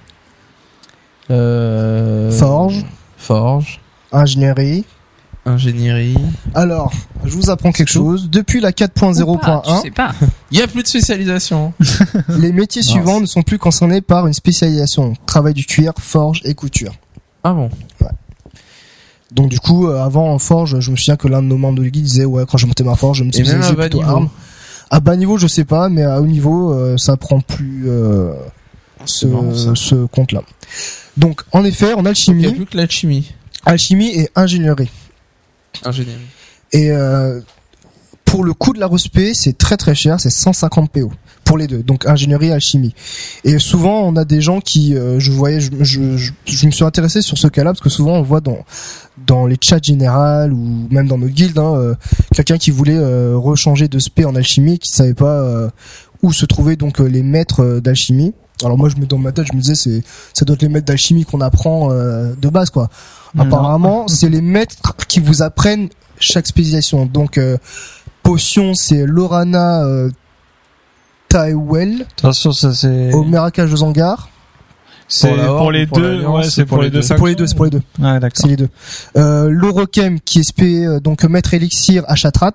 Euh... 1.30 2.30
Forge. 2.30 2.84
Forge. 3.16 3.80
ingénierie. 4.12 4.84
Ingénierie. 5.46 6.16
Alors, 6.54 6.92
je 7.24 7.30
vous 7.34 7.50
apprends 7.50 7.72
quelque 7.72 7.88
chose. 7.88 8.28
Depuis 8.30 8.60
la 8.60 8.68
Ou 8.68 8.72
pas, 8.72 8.78
tu 8.78 8.84
4.0.1, 8.84 9.82
sais 9.82 9.90
pas. 9.90 10.12
Il 10.50 10.58
y 10.58 10.62
a 10.62 10.66
plus 10.66 10.82
de 10.82 10.88
spécialisation. 10.88 11.72
les 12.38 12.52
métiers 12.52 12.82
suivants 12.82 13.20
ne 13.20 13.26
sont 13.26 13.42
plus 13.42 13.58
concernés 13.58 14.00
par 14.00 14.26
une 14.26 14.34
spécialisation. 14.34 15.14
Travail 15.26 15.54
du 15.54 15.64
cuir, 15.64 15.92
forge 15.98 16.42
et 16.44 16.54
couture. 16.54 16.92
Ah 17.42 17.52
bon. 17.54 17.70
Donc 19.32 19.48
du 19.48 19.60
coup, 19.60 19.86
euh, 19.86 20.02
avant 20.02 20.32
en 20.32 20.38
forge, 20.38 20.80
je 20.80 20.90
me 20.90 20.96
souviens 20.96 21.16
que 21.16 21.28
l'un 21.28 21.40
de 21.40 21.46
nos 21.46 21.56
membres 21.56 21.78
de 21.78 21.84
l'équipe 21.84 22.02
disait 22.02 22.24
ouais 22.24 22.44
quand 22.50 22.58
je 22.58 22.66
montais 22.66 22.82
ma 22.82 22.96
forge, 22.96 23.18
je 23.18 23.24
me 23.24 23.30
même 23.30 23.38
à 23.38 23.44
spécialisais 23.44 23.74
bas 23.74 23.82
plutôt 23.88 23.98
niveau. 23.98 24.30
À 24.90 25.00
bas 25.00 25.16
niveau, 25.16 25.38
je 25.38 25.46
sais 25.46 25.64
pas, 25.64 25.88
mais 25.88 26.02
à 26.02 26.20
haut 26.20 26.26
niveau, 26.26 26.74
euh, 26.74 26.96
ça 26.98 27.16
prend 27.16 27.40
plus 27.40 27.84
euh, 27.86 28.32
ce, 29.04 29.20
C'est 29.20 29.26
marrant, 29.28 29.54
ça. 29.54 29.70
ce 29.76 29.94
compte-là. 30.06 30.42
Donc 31.16 31.42
en 31.52 31.64
effet, 31.64 31.94
en 31.94 31.98
Il 31.98 32.02
n'y 32.02 32.06
a 32.06 32.10
alchimie, 32.10 32.52
plus 32.52 32.66
que 32.66 32.76
l'alchimie. 32.76 33.32
alchimie 33.64 34.10
et 34.10 34.30
ingénierie. 34.34 34.90
Ingénierie. 35.84 36.18
Et 36.72 36.90
euh, 36.90 37.40
pour 38.24 38.44
le 38.44 38.54
coût 38.54 38.72
de 38.72 38.80
la 38.80 38.86
respect, 38.86 39.32
c'est 39.34 39.56
très 39.58 39.76
très 39.76 39.94
cher, 39.94 40.20
c'est 40.20 40.30
150 40.30 40.90
PO 40.90 41.10
pour 41.44 41.58
les 41.58 41.66
deux, 41.66 41.82
donc 41.82 42.06
ingénierie 42.06 42.48
et 42.48 42.52
alchimie. 42.52 42.94
Et 43.42 43.58
souvent, 43.58 44.02
on 44.02 44.14
a 44.14 44.24
des 44.24 44.40
gens 44.40 44.60
qui, 44.60 44.94
euh, 44.94 45.18
je 45.18 45.32
voyais, 45.32 45.60
je, 45.60 45.70
je, 45.80 46.30
je, 46.44 46.66
me 46.66 46.70
suis 46.70 46.84
intéressé 46.84 47.22
sur 47.22 47.36
ce 47.38 47.48
cas-là 47.48 47.72
parce 47.72 47.80
que 47.80 47.88
souvent 47.88 48.12
on 48.12 48.22
voit 48.22 48.40
dans 48.40 48.64
dans 49.26 49.46
les 49.46 49.56
chats 49.60 49.80
générales 49.82 50.52
ou 50.52 50.86
même 50.90 51.08
dans 51.08 51.18
nos 51.18 51.28
guildes, 51.28 51.58
hein, 51.58 51.74
euh, 51.76 51.94
quelqu'un 52.34 52.58
qui 52.58 52.70
voulait 52.70 52.96
euh, 52.96 53.36
rechanger 53.36 53.88
de 53.88 53.98
spé 53.98 54.24
en 54.24 54.34
alchimie, 54.34 54.78
qui 54.78 54.90
savait 54.90 55.14
pas 55.14 55.40
euh, 55.40 55.68
où 56.22 56.32
se 56.32 56.46
trouvaient 56.46 56.76
donc 56.76 56.98
les 56.98 57.22
maîtres 57.22 57.80
d'alchimie. 57.80 58.34
Alors 58.64 58.78
moi, 58.78 58.88
je 58.88 58.96
me 58.96 59.06
dans 59.06 59.18
ma 59.18 59.32
tête, 59.32 59.46
je 59.50 59.56
me 59.56 59.60
disais, 59.60 59.74
c'est 59.74 60.02
ça 60.32 60.44
doit 60.44 60.54
être 60.54 60.62
les 60.62 60.68
maîtres 60.68 60.86
d'alchimie 60.86 61.24
qu'on 61.24 61.40
apprend 61.40 61.90
euh, 61.90 62.34
de 62.40 62.48
base, 62.48 62.70
quoi. 62.70 62.88
Non. 63.34 63.44
Apparemment, 63.44 64.08
c'est 64.08 64.28
les 64.28 64.40
maîtres 64.40 64.76
qui 65.08 65.20
vous 65.20 65.42
apprennent 65.42 65.88
chaque 66.18 66.46
spécialisation. 66.46 67.06
Donc, 67.06 67.38
euh, 67.38 67.56
potion, 68.22 68.74
c'est 68.74 69.06
Lorana 69.06 69.84
euh, 69.84 70.10
Taiwell, 71.28 72.06
Attention, 72.18 72.52
ça 72.52 72.74
c'est. 72.74 73.12
au 73.14 73.24
de 73.24 73.76
Zangar. 73.76 74.28
C'est 75.10 75.34
Pour 75.34 75.72
les 75.72 75.86
deux. 75.86 76.24
Ouais, 76.24 76.44
c'est 76.48 76.64
pour, 76.64 76.80
les 76.80 76.88
deux. 76.88 77.02
C'est 77.02 77.16
pour 77.16 77.26
les 77.26 77.34
deux, 77.34 77.46
c'est 77.46 77.56
pour 77.56 77.64
les 77.64 77.70
deux. 77.72 77.82
Ouais, 77.98 78.14
C'est 78.14 78.20
d'accord. 78.20 78.46
les 78.46 78.56
deux. 78.56 78.68
Euh, 79.16 79.48
Lorokem, 79.50 80.20
qui 80.20 80.38
est 80.38 80.44
spé, 80.44 80.86
euh, 80.86 81.00
donc 81.00 81.24
maître 81.24 81.52
élixir 81.52 82.04
à 82.06 82.14
Chatrat. 82.14 82.54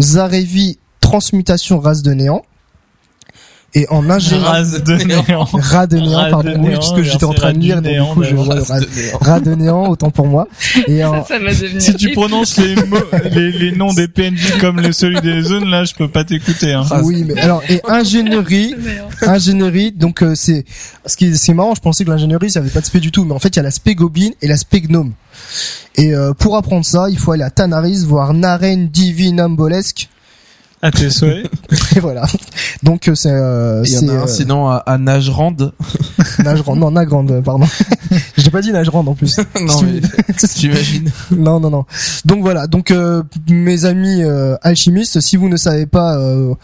Zarevi, 0.00 0.78
transmutation 1.00 1.78
race 1.78 2.02
de 2.02 2.12
néant. 2.12 2.42
Et 3.74 3.86
en 3.90 4.08
ingénieur, 4.08 4.46
Race 4.46 4.82
de 4.82 4.94
néant. 4.94 5.44
ras 5.52 5.86
de 5.86 5.98
néant, 5.98 6.24
de 6.24 6.30
pardon, 6.30 6.52
oui, 6.56 6.68
néant, 6.68 6.78
puisque 6.78 7.02
j'étais 7.02 7.24
en 7.24 7.34
train 7.34 7.52
de 7.52 7.58
ras 7.58 7.62
lire, 7.62 7.76
donc 7.76 7.92
néant, 7.92 8.08
du 8.08 8.14
coup, 8.14 8.24
je 8.24 8.34
vois 8.34 8.54
le 8.54 8.62
ras, 8.62 8.80
ras 9.20 9.40
de 9.40 9.54
néant, 9.54 9.88
autant 9.88 10.10
pour 10.10 10.26
moi. 10.26 10.48
Et 10.86 11.04
en, 11.04 11.22
Ça, 11.24 11.38
ça. 11.38 11.80
Si 11.80 11.94
tu 11.96 12.12
prononces 12.12 12.56
les 12.56 12.76
mots, 12.76 12.96
les, 13.30 13.52
les 13.52 13.72
noms 13.72 13.92
des 13.92 14.08
PNJ 14.08 14.58
comme 14.58 14.80
le 14.80 14.92
celui 14.92 15.20
des 15.20 15.42
zones, 15.42 15.68
là, 15.68 15.84
je 15.84 15.92
peux 15.94 16.08
pas 16.08 16.24
t'écouter. 16.24 16.72
Hein. 16.72 16.86
oui, 17.02 17.24
mais 17.26 17.38
alors, 17.40 17.62
et 17.68 17.82
ingénierie, 17.86 18.74
ingénierie, 19.20 19.92
donc 19.92 20.22
euh, 20.22 20.34
c'est 20.34 20.64
ce 21.04 21.16
qui 21.16 21.26
est, 21.26 21.34
c'est 21.34 21.52
marrant, 21.52 21.74
je 21.74 21.80
pensais 21.80 22.04
que 22.04 22.10
l'ingénierie 22.10 22.50
ça 22.50 22.60
avait 22.60 22.70
pas 22.70 22.80
de 22.80 22.86
spé 22.86 23.00
du 23.00 23.12
tout, 23.12 23.24
mais 23.24 23.34
en 23.34 23.38
fait 23.38 23.48
il 23.48 23.56
y 23.56 23.60
a 23.60 23.62
l'aspect 23.62 23.94
goblin 23.94 24.30
et 24.40 24.48
l'aspect 24.48 24.80
gnome. 24.80 25.12
Et 25.96 26.14
euh, 26.14 26.32
pour 26.32 26.56
apprendre 26.56 26.84
ça, 26.84 27.08
il 27.10 27.18
faut 27.18 27.32
aller 27.32 27.44
à 27.44 27.50
Tanaris 27.50 28.04
voir 28.06 28.32
Naren 28.32 28.88
Divinambolesque. 28.88 30.08
À 30.80 30.90
tes 30.92 31.10
souhaits. 31.10 31.50
Et 31.96 32.00
voilà. 32.00 32.24
Donc 32.84 33.08
euh, 33.08 33.14
c'est 33.16 33.30
euh, 33.32 33.82
Il 33.84 33.92
y 33.92 33.98
en 33.98 34.08
a 34.08 34.12
un 34.12 34.22
euh, 34.22 34.26
sinon 34.28 34.68
à, 34.68 34.76
à 34.76 34.96
Nagerand. 34.98 35.56
Nagerand, 36.44 36.76
non 36.76 36.90
Nagrand, 36.92 37.26
pardon. 37.42 37.66
J'ai 38.36 38.50
pas 38.50 38.60
dit 38.60 38.70
Nagerand 38.72 39.04
en 39.06 39.14
plus. 39.14 39.38
non, 39.60 39.82
mais 39.82 40.00
j'imagine. 40.56 41.10
non 41.36 41.58
non 41.58 41.70
non. 41.70 41.84
Donc 42.24 42.42
voilà, 42.42 42.66
donc 42.68 42.90
euh, 42.92 43.22
mes 43.48 43.84
amis 43.86 44.22
euh, 44.22 44.54
alchimistes, 44.62 45.20
si 45.20 45.36
vous 45.36 45.48
ne 45.48 45.56
savez 45.56 45.86
pas 45.86 46.16
euh, 46.16 46.54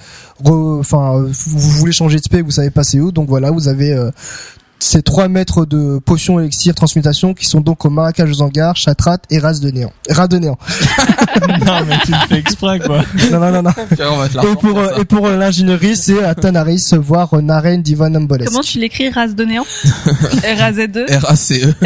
re- 0.44 0.78
enfin 0.78 1.16
euh, 1.18 1.28
vous 1.32 1.58
voulez 1.70 1.92
changer 1.92 2.18
de 2.18 2.22
spé, 2.22 2.40
vous 2.42 2.52
savez 2.52 2.70
pas 2.70 2.84
c'est 2.84 3.00
où, 3.00 3.10
donc 3.10 3.28
voilà, 3.28 3.50
vous 3.50 3.66
avez 3.68 3.92
euh, 3.92 4.10
ces 4.78 5.02
trois 5.02 5.28
mètres 5.28 5.64
de 5.64 5.98
potions 5.98 6.40
élixir 6.40 6.74
transmutation 6.74 7.34
qui 7.34 7.46
sont 7.46 7.60
donc 7.60 7.84
au 7.84 7.90
Marrakech 7.90 8.28
aux 8.30 8.42
Angars, 8.42 8.76
Chatrat 8.76 9.18
et 9.30 9.38
Ras 9.38 9.60
de 9.60 9.70
néant. 9.70 9.92
Ras 10.10 10.28
de 10.28 10.38
néant. 10.38 10.58
non, 11.66 11.84
mais 11.86 11.98
tu 12.04 12.12
le 12.12 12.28
fais 12.28 12.38
exprès, 12.38 12.78
quoi. 12.80 13.02
Non 13.30 13.40
non 13.40 13.50
non 13.50 13.62
non. 13.62 13.72
Et 14.42 14.56
pour 14.56 14.78
euh, 14.78 14.98
et 14.98 15.04
pour 15.04 15.28
l'ingénierie, 15.28 15.96
c'est 15.96 16.22
à 16.22 16.34
Tanaris 16.34 16.92
voir 16.98 17.34
euh, 17.34 17.40
Naren 17.40 17.82
Divanambolesque. 17.82 18.50
Comment 18.50 18.62
tu 18.62 18.78
l'écris 18.78 19.08
Race 19.10 19.34
de 19.34 19.44
néant 19.44 19.64
R-A-Z-2 19.84 21.18
R-A-C-E. 21.18 21.74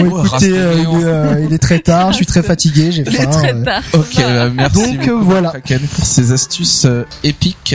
Écoutez, 0.00 0.48
de 0.48 0.56
euh, 0.56 0.74
il, 0.74 1.00
est, 1.00 1.04
euh, 1.04 1.46
il 1.46 1.54
est 1.54 1.58
très 1.58 1.78
tard, 1.80 2.12
je 2.12 2.16
suis 2.16 2.26
très 2.26 2.42
fatigué, 2.42 2.92
j'ai 2.92 3.04
faim. 3.04 3.26
très 3.26 3.54
euh. 3.54 3.64
tard. 3.64 3.82
Ok, 3.94 4.16
bah, 4.16 4.50
merci 4.50 4.96
Donc, 4.96 5.06
beaucoup, 5.06 5.24
voilà. 5.24 5.50
Kraken, 5.50 5.80
pour 5.80 6.04
ces 6.04 6.32
astuces 6.32 6.84
euh, 6.84 7.04
épiques. 7.24 7.74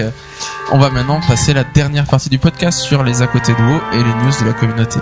On 0.72 0.78
va 0.78 0.90
maintenant 0.90 1.22
passer 1.22 1.54
la 1.54 1.64
dernière 1.64 2.06
partie 2.06 2.30
du 2.30 2.40
podcast 2.40 2.80
sur 2.80 3.04
les 3.04 3.22
à 3.22 3.28
côté 3.28 3.54
de 3.54 3.62
WoW 3.62 3.82
et 3.94 3.98
les 3.98 4.04
news 4.04 4.34
de 4.42 4.46
la 4.46 4.54
communauté. 4.54 5.00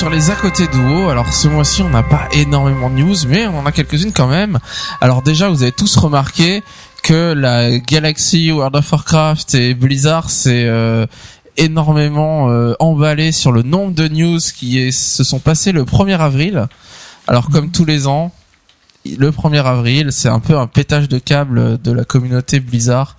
Sur 0.00 0.08
les 0.08 0.30
à 0.30 0.34
côté 0.34 0.66
de 0.66 0.78
WoW. 0.78 1.10
Alors 1.10 1.30
ce 1.30 1.46
mois-ci, 1.46 1.82
on 1.82 1.90
n'a 1.90 2.02
pas 2.02 2.26
énormément 2.32 2.88
de 2.88 2.94
news, 2.94 3.14
mais 3.28 3.46
on 3.46 3.58
en 3.58 3.66
a 3.66 3.70
quelques-unes 3.70 4.14
quand 4.14 4.28
même. 4.28 4.58
Alors 5.02 5.20
déjà, 5.20 5.50
vous 5.50 5.60
avez 5.62 5.72
tous 5.72 5.94
remarqué 5.98 6.62
que 7.02 7.34
la 7.34 7.78
Galaxy 7.78 8.50
World 8.50 8.76
of 8.76 8.90
Warcraft 8.90 9.54
et 9.56 9.74
Blizzard 9.74 10.30
s'est 10.30 10.64
euh, 10.64 11.04
énormément 11.58 12.48
euh, 12.48 12.72
emballé 12.78 13.30
sur 13.30 13.52
le 13.52 13.60
nombre 13.60 13.92
de 13.92 14.08
news 14.08 14.38
qui 14.56 14.78
est- 14.78 14.90
se 14.90 15.22
sont 15.22 15.38
passées 15.38 15.70
le 15.70 15.84
1er 15.84 16.16
avril. 16.18 16.66
Alors 17.28 17.50
comme 17.50 17.70
tous 17.70 17.84
les 17.84 18.06
ans, 18.06 18.32
le 19.04 19.30
1er 19.30 19.62
avril, 19.66 20.12
c'est 20.12 20.30
un 20.30 20.40
peu 20.40 20.56
un 20.56 20.66
pétage 20.66 21.08
de 21.10 21.18
câble 21.18 21.78
de 21.82 21.92
la 21.92 22.04
communauté 22.04 22.58
Blizzard, 22.60 23.18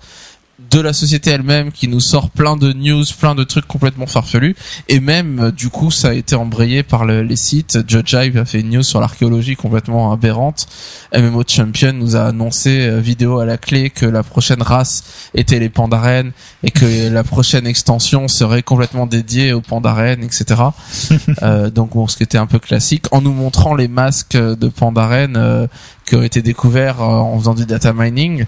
de 0.69 0.80
la 0.80 0.93
société 0.93 1.31
elle-même 1.31 1.72
qui 1.72 1.88
nous 1.88 1.99
sort 1.99 2.30
plein 2.30 2.56
de 2.56 2.72
news, 2.73 3.03
plein 3.19 3.35
de 3.35 3.43
trucs 3.43 3.67
complètement 3.67 4.06
farfelus. 4.07 4.56
Et 4.88 4.99
même, 4.99 5.40
euh, 5.40 5.51
du 5.51 5.69
coup, 5.69 5.91
ça 5.91 6.09
a 6.09 6.14
été 6.14 6.35
embrayé 6.35 6.83
par 6.83 7.06
le- 7.06 7.23
les 7.23 7.35
sites. 7.35 7.80
Judge 7.88 8.14
Hype 8.14 8.38
a 8.38 8.45
fait 8.45 8.59
une 8.61 8.69
news 8.69 8.83
sur 8.83 8.99
l'archéologie 9.01 9.56
complètement 9.56 10.11
aberrante. 10.14 10.67
MMO 11.14 11.43
Champion 11.48 11.93
nous 11.93 12.15
a 12.15 12.23
annoncé, 12.27 12.81
euh, 12.88 12.99
vidéo 12.99 13.40
à 13.40 13.45
la 13.45 13.57
clé, 13.57 13.90
que 13.90 14.06
la 14.06 14.23
prochaine 14.23 14.61
race 14.61 15.03
était 15.33 15.59
les 15.59 15.69
pandarènes 15.69 16.31
et 16.64 16.72
que 16.72 17.09
la 17.09 17.23
prochaine 17.23 17.67
extension 17.67 18.27
serait 18.27 18.64
complètement 18.64 19.07
dédiée 19.07 19.53
aux 19.53 19.61
pandarènes, 19.61 20.23
etc. 20.23 20.61
Euh, 21.43 21.69
donc 21.69 21.91
bon, 21.93 22.07
ce 22.07 22.17
qui 22.17 22.23
était 22.23 22.38
un 22.38 22.45
peu 22.45 22.59
classique, 22.59 23.06
en 23.11 23.22
nous 23.22 23.33
montrant 23.33 23.73
les 23.73 23.88
masques 23.88 24.35
de 24.38 24.67
pandarènes 24.67 25.38
euh, 25.38 25.65
qui 26.11 26.17
ont 26.17 26.23
été 26.23 26.41
découverts 26.41 27.01
euh, 27.01 27.06
en 27.06 27.40
faisant 27.40 27.53
du 27.53 27.65
data 27.65 27.93
mining. 27.95 28.43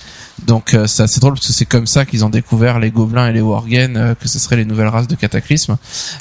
Donc 0.45 0.73
euh, 0.73 0.85
c'est 0.85 1.03
assez 1.03 1.21
drôle 1.21 1.35
parce 1.35 1.47
que 1.47 1.53
c'est 1.53 1.63
comme 1.65 1.87
ça 1.87 2.03
qu'ils 2.05 2.25
ont 2.25 2.29
découvert 2.29 2.77
les 2.77 2.91
gobelins 2.91 3.29
et 3.29 3.31
les 3.31 3.39
worgen, 3.39 3.95
euh, 3.95 4.15
que 4.15 4.27
ce 4.27 4.37
seraient 4.37 4.57
les 4.57 4.65
nouvelles 4.65 4.89
races 4.89 5.07
de 5.07 5.15
cataclysme. 5.15 5.77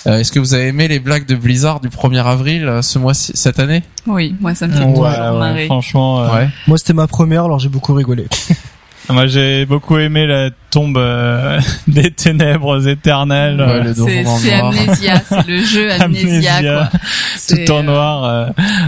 Euh, 0.06 0.18
Est-ce 0.20 0.30
que 0.30 0.38
vous 0.38 0.54
avez 0.54 0.68
aimé 0.68 0.86
les 0.86 1.00
blagues 1.00 1.26
de 1.26 1.34
Blizzard 1.34 1.80
du 1.80 1.88
1er 1.88 2.22
avril 2.24 2.68
euh, 2.68 2.80
ce 2.80 3.00
mois 3.00 3.14
cette 3.14 3.58
année? 3.58 3.82
Oui, 4.06 4.36
moi 4.40 4.54
ça 4.54 4.68
me 4.68 4.72
fait 4.72 4.84
Ouais, 4.84 4.90
toujours 4.90 5.02
ouais, 5.04 5.38
marrer. 5.38 5.66
franchement. 5.66 6.20
euh, 6.22 6.32
Ouais. 6.32 6.48
Moi, 6.68 6.78
c'était 6.78 6.92
ma 6.92 7.08
première, 7.08 7.44
alors 7.46 7.58
j'ai 7.58 7.68
beaucoup 7.68 7.92
rigolé. 7.94 8.26
Moi, 9.08 9.26
j'ai 9.26 9.66
beaucoup 9.66 9.98
aimé 9.98 10.26
la 10.26 10.50
tombe 10.70 10.96
euh, 10.96 11.60
des 11.86 12.10
ténèbres 12.12 12.86
éternelles. 12.88 13.60
Ouais, 13.60 13.86
euh, 13.88 13.92
C'est 13.94 14.24
c'est. 14.24 14.52
Amnésia, 14.54 15.22
c'est 15.28 15.46
le 15.46 15.62
jeu 15.62 15.90
Amnésia, 16.00 16.54
Amnésia, 16.54 16.88
quoi. 16.90 17.00
C'est, 17.36 17.64
tout 17.64 17.72
en 17.72 17.80
euh, 17.80 17.82
noir 17.82 18.24
euh, 18.24 18.46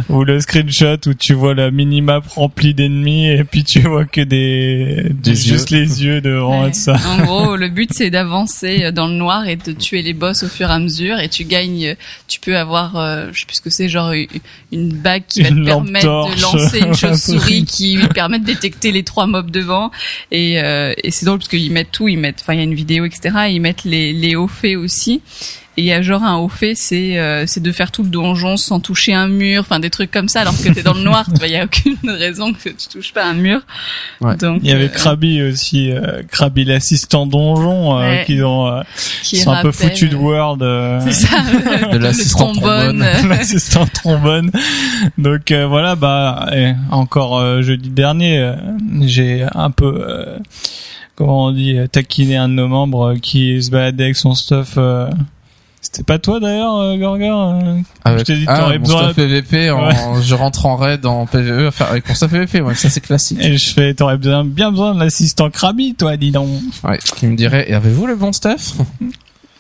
ou 0.09 0.25
le 0.25 0.41
screenshot 0.41 0.97
où 1.07 1.13
tu 1.15 1.35
vois 1.35 1.55
la 1.55 1.71
minimap 1.71 2.27
remplie 2.29 2.73
d'ennemis 2.73 3.29
et 3.29 3.45
puis 3.45 3.65
tu 3.65 3.81
vois 3.81 4.07
que 4.07 4.23
des, 4.23 5.09
Des 5.11 5.35
juste 5.35 5.69
les 5.71 6.03
yeux 6.05 6.21
devant 6.23 6.63
Ouais. 6.63 6.69
et 6.69 6.73
tout 6.73 6.79
ça 6.79 6.97
En 7.07 7.23
gros, 7.25 7.57
le 7.57 7.69
but 7.69 7.91
c'est 7.93 8.09
d'avancer 8.11 8.93
dans 8.93 9.09
le 9.09 9.15
noir 9.15 9.47
et 9.47 9.57
de 9.57 9.73
tuer 9.73 10.01
les 10.03 10.15
boss 10.15 10.43
au 10.45 10.49
fur 10.49 10.71
et 10.71 10.73
à 10.73 10.79
mesure 10.79 11.19
et 11.19 11.29
tu 11.29 11.45
gagnes, 11.45 11.97
tu 12.29 12.41
peux 12.41 12.57
avoir, 12.57 12.97
euh, 12.97 13.27
je 13.33 13.41
sais 13.41 13.47
plus 13.47 13.57
ce 13.57 13.61
que 13.61 13.71
c'est, 13.71 13.89
genre 13.91 14.13
une- 14.73 14.93
bague 14.95 15.25
qui 15.29 15.43
va 15.43 15.49
Une 15.51 15.61
te 15.63 15.67
permettre 15.67 16.07
torche. 16.07 16.37
de 16.37 16.41
lancer 16.43 16.79
une 16.79 16.85
Un 16.91 16.93
chauve-souris 16.95 17.65
qui 17.65 17.97
lui 17.97 18.09
permet 18.09 18.39
de 18.39 18.45
détecter 18.45 18.91
les 18.93 19.03
trois 19.03 19.27
mobs 19.27 19.51
devant 19.51 19.91
et, 20.31 20.61
euh, 20.61 20.93
et 21.03 21.11
c'est 21.11 21.27
drôle 21.27 21.39
parce 21.39 21.49
qu'ils 21.49 21.73
mettent 21.73 21.93
tout, 21.93 22.09
ils 22.09 22.19
mettent, 22.19 22.41
enfin 22.41 22.55
il 22.55 22.59
y 22.59 22.61
a 22.61 22.65
une 22.65 22.75
vidéo 22.75 23.05
etc, 23.05 23.35
ils 23.49 23.61
mettent 23.61 23.85
les, 23.85 24.13
les 24.13 24.37
hauts 24.37 24.49
faits 24.49 24.77
aussi. 24.77 25.23
Et 25.77 25.83
il 25.83 25.87
y 25.87 25.93
a 25.93 26.03
genre 26.03 26.23
un 26.23 26.37
haut 26.37 26.49
fait, 26.49 26.75
c'est 26.77 27.19
euh, 27.19 27.45
c'est 27.49 27.61
de 27.63 27.73
faire 27.73 27.91
tout 27.91 28.05
le 28.05 28.09
donjon 28.09 28.57
sans 28.57 28.79
toucher 28.79 29.13
un 29.13 29.27
mur, 29.27 29.63
enfin 29.63 29.81
des 29.81 29.91
trucs 29.91 30.11
comme 30.13 30.29
ça, 30.29 30.43
alors 30.43 30.55
que 30.57 30.69
t'es 30.73 30.83
dans 30.85 30.95
le 30.95 31.03
noir, 31.03 31.27
tu 31.27 31.37
vois, 31.39 31.49
il 31.49 31.53
y 31.53 31.57
a 31.57 31.65
aucune 31.65 31.97
raison 32.05 32.53
que 32.53 32.69
tu 32.69 32.89
touches 32.93 33.13
pas 33.13 33.25
un 33.27 33.35
mur. 33.35 33.61
Ouais. 34.21 34.37
Donc 34.37 34.61
il 34.63 34.71
y 34.71 34.73
avait 34.73 34.85
euh, 34.85 34.89
Krabi 34.89 35.43
aussi 35.43 35.91
euh, 35.91 36.23
Krabi 36.31 36.65
l'assistant 36.65 37.27
donjon 37.27 37.99
euh, 37.99 38.03
Ouais. 38.05 38.23
qui 38.25 38.41
ont 38.43 38.69
euh, 38.69 38.83
qui 39.25 39.37
sont 39.39 39.51
un 39.51 39.63
peu 39.63 39.73
foutus 39.73 40.09
de 40.11 40.15
Word 40.17 40.59
euh, 40.63 41.01
C'est 41.07 41.13
ça, 41.27 41.39
De 41.93 41.99
l'assistant 41.99 42.53
trombone. 42.53 42.99
l'assistant 43.29 43.87
trombone. 43.87 44.53
Donc 45.19 45.51
euh, 45.51 45.67
voilà, 45.67 45.97
bah 45.97 46.51
et 46.55 46.73
encore 46.93 47.39
euh, 47.41 47.63
jeudi 47.63 47.89
dernier, 47.91 48.39
euh, 48.39 48.55
j'ai 49.03 49.45
un 49.55 49.71
peu 49.73 50.05
euh, 50.09 50.39
comment 51.17 51.47
on 51.47 51.51
dit, 51.53 51.77
taquiner 51.91 52.37
un 52.37 52.49
de 52.49 52.55
nos 52.55 52.69
membres 52.69 53.15
qui 53.21 53.61
se 53.63 53.71
baladait 53.71 54.05
avec 54.05 54.17
son 54.17 54.35
stuff. 54.35 54.75
euh, 54.79 55.09
C'était 55.85 56.03
pas 56.03 56.19
toi 56.19 56.41
d'ailleurs, 56.41 56.77
euh, 56.79 56.97
Gorgor 56.97 57.61
euh, 57.63 57.77
Avec, 58.05 58.21
Je 58.21 58.25
t'ai 58.25 58.37
dit, 58.39 58.45
ah, 58.49 58.59
t'aurais 58.59 58.79
mon 58.79 58.85
besoin- 58.87 59.03
stuff 59.03 59.17
PVP, 59.17 59.71
en, 59.71 60.21
je 60.21 60.35
rentre 60.35 60.65
en 60.65 60.77
raid 60.77 61.05
en 61.05 61.27
PVE, 61.27 61.71
faire 61.71 61.91
avec 61.91 62.09
mon 62.09 62.15
stuff 62.15 62.31
PVP, 62.31 62.63
ouais, 62.63 62.75
ça 62.75 62.89
c'est 62.89 63.01
classique. 63.03 63.39
Et 63.41 63.59
je 63.59 63.73
fais, 63.73 63.93
t'aurais 63.93 64.17
bien, 64.17 64.45
bien 64.45 64.71
besoin 64.71 64.95
de 64.95 65.01
l'assistant 65.01 65.51
Krabi, 65.51 65.95
toi, 65.95 66.17
dis 66.17 66.31
donc. 66.31 66.49
Ouais, 66.85 66.99
qui 67.17 67.27
me 67.27 67.37
dirait, 67.37 67.71
et 67.71 67.75
avez-vous 67.75 68.07
le 68.07 68.17
bon 68.17 68.33
stuff? 68.33 68.73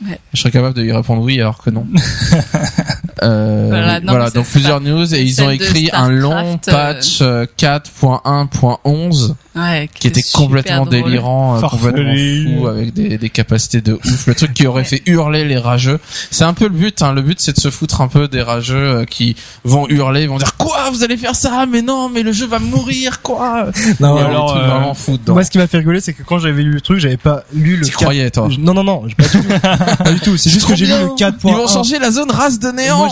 Ouais. 0.05 0.19
Je 0.33 0.41
serais 0.41 0.51
capable 0.51 0.75
de 0.75 0.83
lui 0.83 0.93
répondre 0.93 1.23
oui 1.23 1.41
alors 1.41 1.63
que 1.63 1.71
non. 1.71 1.87
euh, 3.23 3.67
Voilà, 3.69 4.01
non, 4.01 4.15
donc 4.35 4.47
plusieurs 4.47 4.81
news 4.81 5.15
et 5.15 5.23
ils 5.23 5.43
ont 5.43 5.51
écrit 5.51 5.89
un 5.93 6.09
long 6.11 6.35
euh, 6.35 6.57
patch 6.71 7.21
euh, 7.23 7.45
4.1.11 7.59 9.35
Ouais, 9.57 9.89
qui 9.95 10.09
était 10.09 10.23
complètement 10.33 10.85
drôle. 10.85 11.05
délirant, 11.05 11.57
euh, 11.59 11.61
complètement 11.61 12.15
fou 12.61 12.67
avec 12.67 12.93
des, 12.93 13.19
des 13.19 13.31
capacités 13.31 13.81
de 13.81 13.93
ouf. 13.95 14.27
Le 14.27 14.35
truc 14.35 14.53
qui 14.53 14.67
aurait 14.67 14.85
fait 14.85 15.03
hurler 15.07 15.45
les 15.45 15.59
rageux. 15.59 16.01
C'est 16.31 16.45
un 16.45 16.55
peu 16.55 16.65
le 16.65 16.71
but. 16.75 17.03
Hein. 17.03 17.13
Le 17.13 17.23
but 17.23 17.39
c'est 17.41 17.55
de 17.55 17.61
se 17.61 17.71
foutre 17.71 18.01
un 18.01 18.09
peu 18.09 18.27
des 18.27 18.43
rageux 18.43 18.77
euh, 18.77 19.05
qui 19.05 19.37
vont 19.65 19.87
hurler, 19.89 20.23
ils 20.23 20.29
vont 20.29 20.39
dire 20.39 20.57
quoi 20.57 20.91
Vous 20.91 21.05
allez 21.05 21.17
faire 21.17 21.37
ça? 21.37 21.67
Mais 21.71 21.83
non, 21.83 22.09
mais 22.09 22.23
le 22.23 22.33
jeu 22.33 22.47
va 22.47 22.59
mourir 22.59 23.23
quoi 23.23 23.67
Non, 24.01 24.17
Il 24.17 24.21
y 24.21 24.25
a 24.25 24.27
alors, 24.29 24.57
euh, 24.57 24.67
vraiment 24.67 24.95
fous 24.95 25.19
dedans. 25.19 25.35
Moi, 25.35 25.45
ce 25.45 25.51
qui 25.51 25.59
m'a 25.59 25.67
fait 25.69 25.79
rigoler, 25.79 26.01
c'est 26.01 26.15
que 26.15 26.23
quand 26.25 26.39
j'avais 26.41 26.63
lu 26.63 26.71
le 26.73 26.81
truc, 26.81 26.99
j'avais 26.99 27.17
pas 27.17 27.45
lu 27.55 27.77
le 27.77 27.85
Tu 27.85 27.93
4... 27.93 28.01
croyais 28.01 28.31
toi 28.31 28.49
Non, 28.59 28.75
non, 28.75 28.83
non, 28.85 29.03
pas 29.17 29.25
du 29.25 29.31
tout. 29.31 29.45
pas 30.05 30.13
du 30.13 30.21
tout. 30.21 30.37
C'est 30.37 30.51
juste 30.51 30.67
que 30.67 30.75
j'ai 30.75 30.87
lu 30.87 30.93
le 30.93 31.09
4.1. 31.17 31.35
Ils 31.45 31.55
vont 31.55 31.69
changer 31.69 31.99
la 32.01 32.11
zone 32.11 32.31
race 32.31 32.59
de 32.59 32.69
néant. 32.73 32.99
Moi, 32.99 33.09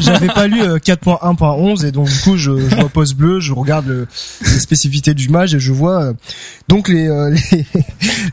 j'avais 0.00 0.26
pas, 0.26 0.34
pas 0.34 0.46
lu 0.48 0.62
euh, 0.62 0.78
4.1.11 0.78 1.86
et 1.86 1.92
donc 1.92 2.08
du 2.08 2.18
coup, 2.20 2.36
je, 2.36 2.50
je 2.68 2.82
poste 2.86 3.14
bleu, 3.14 3.40
je 3.40 3.52
regarde 3.52 3.86
le- 3.86 4.08
les 4.42 4.58
spécificités 4.60 5.14
du 5.14 5.28
mage 5.28 5.54
et 5.54 5.60
je 5.60 5.72
vois 5.76 6.02
euh, 6.02 6.12
donc 6.68 6.88
les, 6.88 7.06
euh, 7.08 7.30
les 7.52 7.66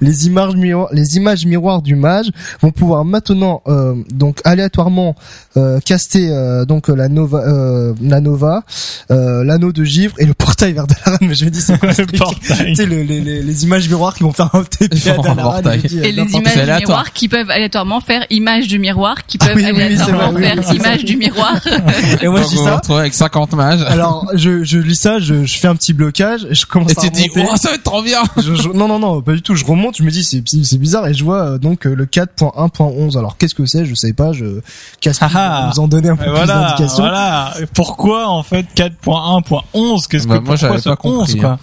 les 0.01 0.27
images 0.27 0.55
miroirs, 0.55 0.89
les 0.91 1.17
images 1.17 1.45
miroirs 1.45 1.81
du 1.81 1.95
mage 1.95 2.27
vont 2.61 2.71
pouvoir 2.71 3.05
maintenant 3.05 3.61
euh, 3.67 3.95
donc 4.11 4.39
aléatoirement 4.43 5.15
euh, 5.57 5.79
caster 5.81 6.29
euh, 6.29 6.65
donc 6.65 6.87
la 6.87 7.09
nova, 7.09 7.39
euh, 7.45 7.93
la 8.01 8.21
nova, 8.21 8.63
euh, 9.11 9.43
l'anneau 9.43 9.71
de 9.71 9.83
givre 9.83 10.15
et 10.19 10.25
le 10.25 10.33
portail 10.33 10.73
vers 10.73 10.87
Dalaran. 10.87 11.17
Mais 11.21 11.35
je 11.35 11.45
me 11.45 11.49
dis 11.49 11.61
c'est 11.61 11.77
quoi 11.79 11.93
ce 11.93 12.01
Le 12.01 12.07
truc 12.07 12.19
portail. 12.19 12.67
Tu 12.69 12.75
sais 12.75 12.85
le- 12.85 13.01
les, 13.03 13.19
les, 13.21 13.41
les 13.41 13.63
images 13.63 13.87
miroirs 13.89 14.15
qui 14.15 14.23
vont 14.23 14.31
faire 14.33 14.49
un 14.53 14.63
TP 14.63 14.93
à 15.07 15.17
Dalaran. 15.17 15.61
dis, 15.61 15.99
euh, 15.99 16.03
Et 16.03 16.11
les 16.11 16.21
images 16.23 16.41
c'est 16.45 16.53
du 16.55 16.59
aléatoire. 16.61 16.79
miroir 16.79 17.13
qui 17.13 17.27
peuvent 17.27 17.49
aléatoirement 17.49 18.01
faire 18.01 18.25
image 18.29 18.67
du 18.67 18.79
miroir, 18.79 19.25
qui 19.25 19.37
Ah 19.41 19.47
peuvent 19.47 19.55
oui, 19.57 19.63
oui, 19.73 19.81
aléatoirement 19.81 20.31
oui, 20.35 20.43
faire 20.43 20.73
image 20.73 21.05
du 21.05 21.17
miroir. 21.17 21.59
Et 22.21 22.27
moi 22.27 22.39
Donc, 22.41 22.49
je 22.51 22.55
dis 22.57 22.63
ça. 22.63 22.81
avec 22.97 23.13
50 23.13 23.53
mages. 23.53 23.81
Alors 23.83 24.27
je, 24.33 24.63
je 24.63 24.79
lis 24.79 24.95
ça, 24.95 25.19
je, 25.19 25.43
je 25.43 25.57
fais 25.57 25.67
un 25.67 25.75
petit 25.75 25.93
blocage, 25.93 26.45
et 26.49 26.55
je 26.55 26.65
commence 26.65 26.91
Et 26.91 26.97
à 26.97 27.01
tu 27.01 27.09
dis, 27.09 27.29
oh, 27.37 27.55
ça 27.55 27.69
va 27.69 27.75
être 27.75 27.83
trop 27.83 28.01
bien. 28.01 28.21
Je- 28.37 28.53
je- 28.55 28.69
non 28.69 28.87
non 28.87 28.99
non 28.99 29.21
pas 29.21 29.33
du 29.33 29.41
tout 29.41 29.55
je 29.55 29.65
remonte 29.65 29.97
je 29.97 30.03
me 30.03 30.11
dis 30.11 30.23
c'est 30.23 30.43
c'est 30.63 30.77
bizarre 30.77 31.07
et 31.07 31.13
je 31.13 31.23
vois 31.23 31.43
euh, 31.53 31.57
donc 31.57 31.85
euh, 31.87 31.93
le 31.95 32.05
4.1.11 32.05 33.17
alors 33.17 33.37
qu'est-ce 33.37 33.55
que 33.55 33.65
c'est? 33.65 33.85
Je 33.85 33.95
sais 33.95 34.13
pas 34.13 34.33
je 34.33 34.61
casse 35.01 35.17
Ah 35.21 35.29
ah. 35.33 35.71
vous 35.73 35.79
en 35.81 35.87
donner 35.87 36.09
un 36.09 36.15
peu 36.15 36.23
Et 36.23 36.27
plus 36.27 36.35
voilà, 36.35 36.53
d'indications 36.75 37.03
voilà. 37.03 37.53
Pourquoi 37.73 38.27
en 38.27 38.43
fait 38.43 38.65
4.1.11 38.75 40.07
Qu'est-ce 40.07 40.27
Bah, 40.27 40.39
que 40.39 40.43
moi, 40.43 40.53
pourquoi 40.53 40.55
j'avais 40.55 40.79
ce 40.79 40.89
pas 40.89 40.95
compris, 40.95 41.33
11 41.33 41.35
quoi? 41.39 41.49
hein. 41.51 41.59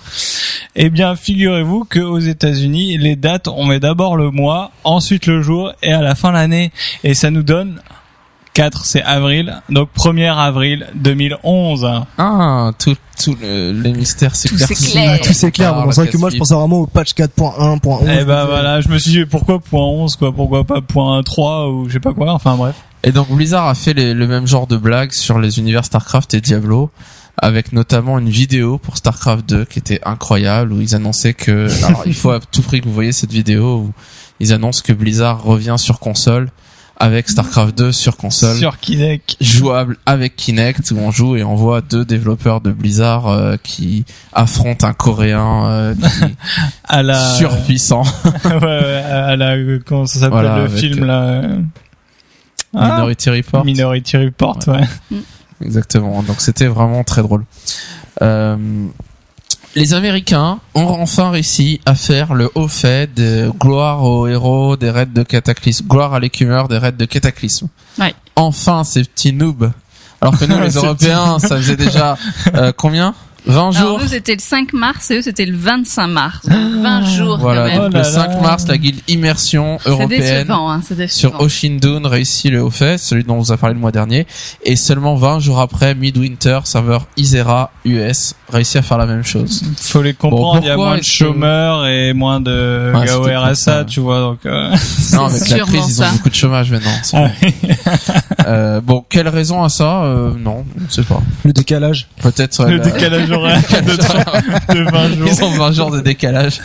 Eh 0.77 0.91
bien, 0.91 1.17
figurez-vous 1.17 1.85
que 1.85 1.99
aux 2.01 2.19
États-Unis, 2.21 2.97
les 2.99 3.17
dates, 3.17 3.49
on 3.49 3.67
met 3.67 3.81
d'abord 3.81 4.17
le 4.17 4.31
mois, 4.31 4.71
ensuite 4.85 5.27
le 5.27 5.43
jour 5.43 5.73
et 5.83 5.93
à 5.93 6.01
la 6.01 6.15
fin 6.15 6.31
l'année, 6.31 6.71
et 7.05 7.15
ça 7.15 7.31
nous 7.31 7.43
donne 7.43 7.81
4, 8.55 8.85
c'est 8.85 9.03
avril, 9.03 9.61
donc 9.69 9.91
1er 9.97 10.35
avril 10.37 10.87
2011. 10.97 11.87
Ah, 12.19 12.73
tout, 12.79 12.97
tout 13.23 13.37
le, 13.41 13.73
les 13.73 13.93
mystères 13.93 14.35
s'éclaircissent. 14.35 14.79
s'éclaire. 14.89 15.21
tout 15.21 15.33
c'est 15.33 15.51
clair 15.53 15.73
Par 15.75 15.85
bon 15.85 15.93
c'est 15.93 16.03
vrai 16.03 16.11
que 16.11 16.17
moi 16.17 16.31
je 16.31 16.37
pensais 16.39 16.55
vraiment 16.55 16.79
au 16.81 16.87
patch 16.87 17.13
4.1.11 17.15 18.21
Et 18.21 18.25
ben 18.25 18.45
voilà, 18.47 18.81
je 18.81 18.89
me 18.89 18.99
suis 18.99 19.11
dit 19.13 19.25
pourquoi 19.25 19.61
point 19.61 19.85
11 19.85 20.17
quoi, 20.17 20.33
pourquoi 20.35 20.65
pas 20.65 20.81
point 20.81 21.23
3 21.23 21.69
ou 21.71 21.89
je 21.89 21.95
sais 21.95 22.01
pas 22.01 22.13
quoi, 22.13 22.33
enfin 22.33 22.57
bref. 22.57 22.75
Et 23.03 23.13
donc 23.13 23.31
Blizzard 23.31 23.67
a 23.69 23.75
fait 23.75 23.95
les- 23.95 24.15
le 24.15 24.27
même 24.27 24.47
genre 24.47 24.67
de 24.67 24.77
blagues 24.77 25.13
sur 25.13 25.39
les 25.39 25.59
univers 25.59 25.85
StarCraft 25.85 26.35
et 26.35 26.41
Diablo, 26.41 26.91
avec 27.39 27.73
notamment 27.73 28.19
une 28.19 28.29
vidéo 28.29 28.79
pour 28.79 28.97
StarCraft 28.97 29.49
2 29.49 29.65
qui 29.65 29.79
était 29.79 30.01
incroyable 30.05 30.73
où 30.73 30.81
ils 30.81 30.95
annonçaient 30.95 31.35
que, 31.35 31.69
alors 31.87 32.03
il 32.05 32.15
faut 32.15 32.31
à 32.31 32.41
tout 32.41 32.63
prix 32.63 32.81
que 32.81 32.87
vous 32.87 32.93
voyez 32.95 33.13
cette 33.13 33.33
vidéo 33.33 33.77
où 33.77 33.93
ils 34.41 34.53
annoncent 34.53 34.83
que 34.85 34.93
Blizzard 34.93 35.43
revient 35.43 35.77
sur 35.79 35.99
console 36.01 36.51
avec 37.01 37.31
StarCraft 37.31 37.77
2 37.79 37.93
sur 37.93 38.19
console. 38.19 38.57
Sur 38.57 38.79
Kinect. 38.79 39.37
jouable 39.41 39.97
avec 40.05 40.37
Kinect 40.37 40.91
où 40.91 40.99
on 40.99 41.11
joue 41.11 41.35
et 41.35 41.43
on 41.43 41.55
voit 41.55 41.81
deux 41.81 42.05
développeurs 42.05 42.61
de 42.61 42.71
Blizzard 42.71 43.27
euh, 43.27 43.57
qui 43.63 44.05
affrontent 44.35 44.87
un 44.87 44.93
coréen 44.93 45.65
euh, 45.71 45.95
qui 45.95 46.37
À 46.85 47.03
la 47.03 47.15
est 47.15 47.39
surpuissant 47.39 48.03
ouais, 48.45 48.63
ouais, 48.63 49.03
à 49.03 49.35
la 49.35 49.57
comment 49.85 50.05
ça 50.05 50.21
s'appelle 50.21 50.31
Voilà, 50.31 50.59
le 50.59 50.69
film 50.69 51.07
là 51.07 51.23
euh, 51.23 51.61
ah, 52.77 52.93
Minority 52.93 53.31
Report 53.31 53.65
Minority 53.65 54.17
Report, 54.19 54.59
ouais. 54.69 55.19
exactement 55.65 56.23
donc 56.23 56.41
c'était 56.43 56.67
vraiment 56.67 57.03
très 57.03 57.23
drôle 57.23 57.45
euh, 58.21 58.57
les 59.75 59.95
Américains 59.95 60.59
ont 60.75 60.87
enfin 61.01 61.31
réussi 61.31 61.81
à 61.87 61.95
faire 61.95 62.35
le 62.35 62.51
haut 62.55 62.69
fait 62.69 63.13
de 63.15 63.51
gloire 63.59 64.03
aux 64.03 64.27
héros 64.27 64.77
des 64.77 64.91
raids 64.91 65.07
de 65.07 65.23
Cataclysme, 65.23 65.87
gloire 65.87 66.15
à 66.15 66.21
l'écumeur 66.21 66.69
des 66.69 66.79
raids 66.79 66.93
de 66.93 67.05
Cataclysme. 67.05 67.69
Ouais. 67.99 68.15
Enfin, 68.37 68.85
ces 68.85 69.05
petits 69.05 69.33
noobs. 69.33 69.71
Alors 70.21 70.39
que 70.39 70.45
nous, 70.45 70.59
les 70.61 70.73
Européens, 70.75 71.39
ça 71.39 71.57
faisait 71.57 71.77
déjà 71.77 72.19
euh, 72.55 72.73
combien? 72.77 73.15
20 73.47 73.71
jours 73.73 73.81
Alors 73.81 74.01
nous 74.03 74.09
c'était 74.09 74.35
le 74.35 74.41
5 74.41 74.73
mars 74.73 75.11
et 75.11 75.17
eux 75.19 75.23
c'était 75.23 75.47
le 75.47 75.57
25 75.57 76.07
mars. 76.09 76.47
Donc 76.47 76.83
20 76.83 77.03
jours 77.07 77.39
Voilà, 77.39 77.63
quand 77.63 77.67
même. 77.69 77.81
Oh 77.81 77.85
donc 77.89 77.95
le 77.95 78.05
5 78.05 78.29
là. 78.29 78.41
mars, 78.41 78.67
la 78.69 78.79
guilde 78.79 79.01
Immersion 79.09 79.79
C'est 79.83 79.89
européenne 79.91 80.21
décevant, 80.21 80.71
hein, 80.71 80.81
c'est 80.87 81.09
sur. 81.09 81.41
Oshindun 81.41 82.03
réussit 82.09 82.51
le 82.53 82.63
haut 82.63 82.71
fait, 82.71 82.99
celui 82.99 83.25
dont 83.25 83.35
on 83.35 83.39
vous 83.39 83.53
a 83.53 83.57
parlé 83.57 83.75
le 83.75 83.81
mois 83.81 83.93
dernier, 83.93 84.27
et 84.65 84.77
seulement 84.77 85.15
20 85.17 85.39
jours 85.41 85.61
après, 85.61 85.95
Midwinter, 85.95 86.61
serveur 86.65 87.07
Isera 87.17 87.71
US, 87.85 88.35
réussit 88.53 88.77
à 88.77 88.83
faire 88.83 88.99
la 88.99 89.07
même 89.07 89.25
chose. 89.25 89.63
Faut 89.81 90.03
les 90.03 90.15
comprendre, 90.15 90.55
Bon, 90.55 90.61
il 90.61 90.67
y 90.67 90.71
a 90.71 90.75
pourquoi 90.75 90.91
moins 90.91 90.99
de 90.99 91.05
chômeurs 91.05 91.87
et 91.87 92.13
moins 92.13 92.41
de 92.41 92.93
Ouais, 92.95 93.07
gars 93.07 93.19
au. 93.19 93.51
RSA, 93.53 93.85
tu 93.85 94.01
vois, 94.01 94.21
donc 94.21 94.41
euh, 94.47 94.75
Non, 95.15 95.27
avec 95.27 95.49
la 95.49 95.59
crise, 95.61 95.99
ils 95.99 96.03
ont 96.03 96.11
beaucoup 96.13 96.29
de 96.31 96.35
chômage 96.35 96.71
maintenant. 96.71 96.91
ah 97.15 97.27
oui. 97.43 97.55
Euh, 98.47 98.81
bon, 98.81 99.05
quelle 99.09 99.29
raison 99.29 99.63
à 99.63 99.69
ça? 99.69 100.03
Euh, 100.05 100.33
Non, 100.37 100.65
on 100.77 100.91
sait 100.91 101.03
pas. 101.03 101.21
le 101.45 101.53
décalage 101.53 102.09
Peut-être 102.23 102.65
le 102.67 102.77
la- 102.79 102.85
décalage 102.85 103.30
horaire 103.33 103.61
de, 103.83 104.75
de 104.75 104.91
20 104.91 105.09
jours. 105.17 105.29
Ils 105.29 105.45
ont 105.45 105.51
20 105.51 105.73
jours 105.73 105.91
de 105.91 106.01
décalage. 106.01 106.61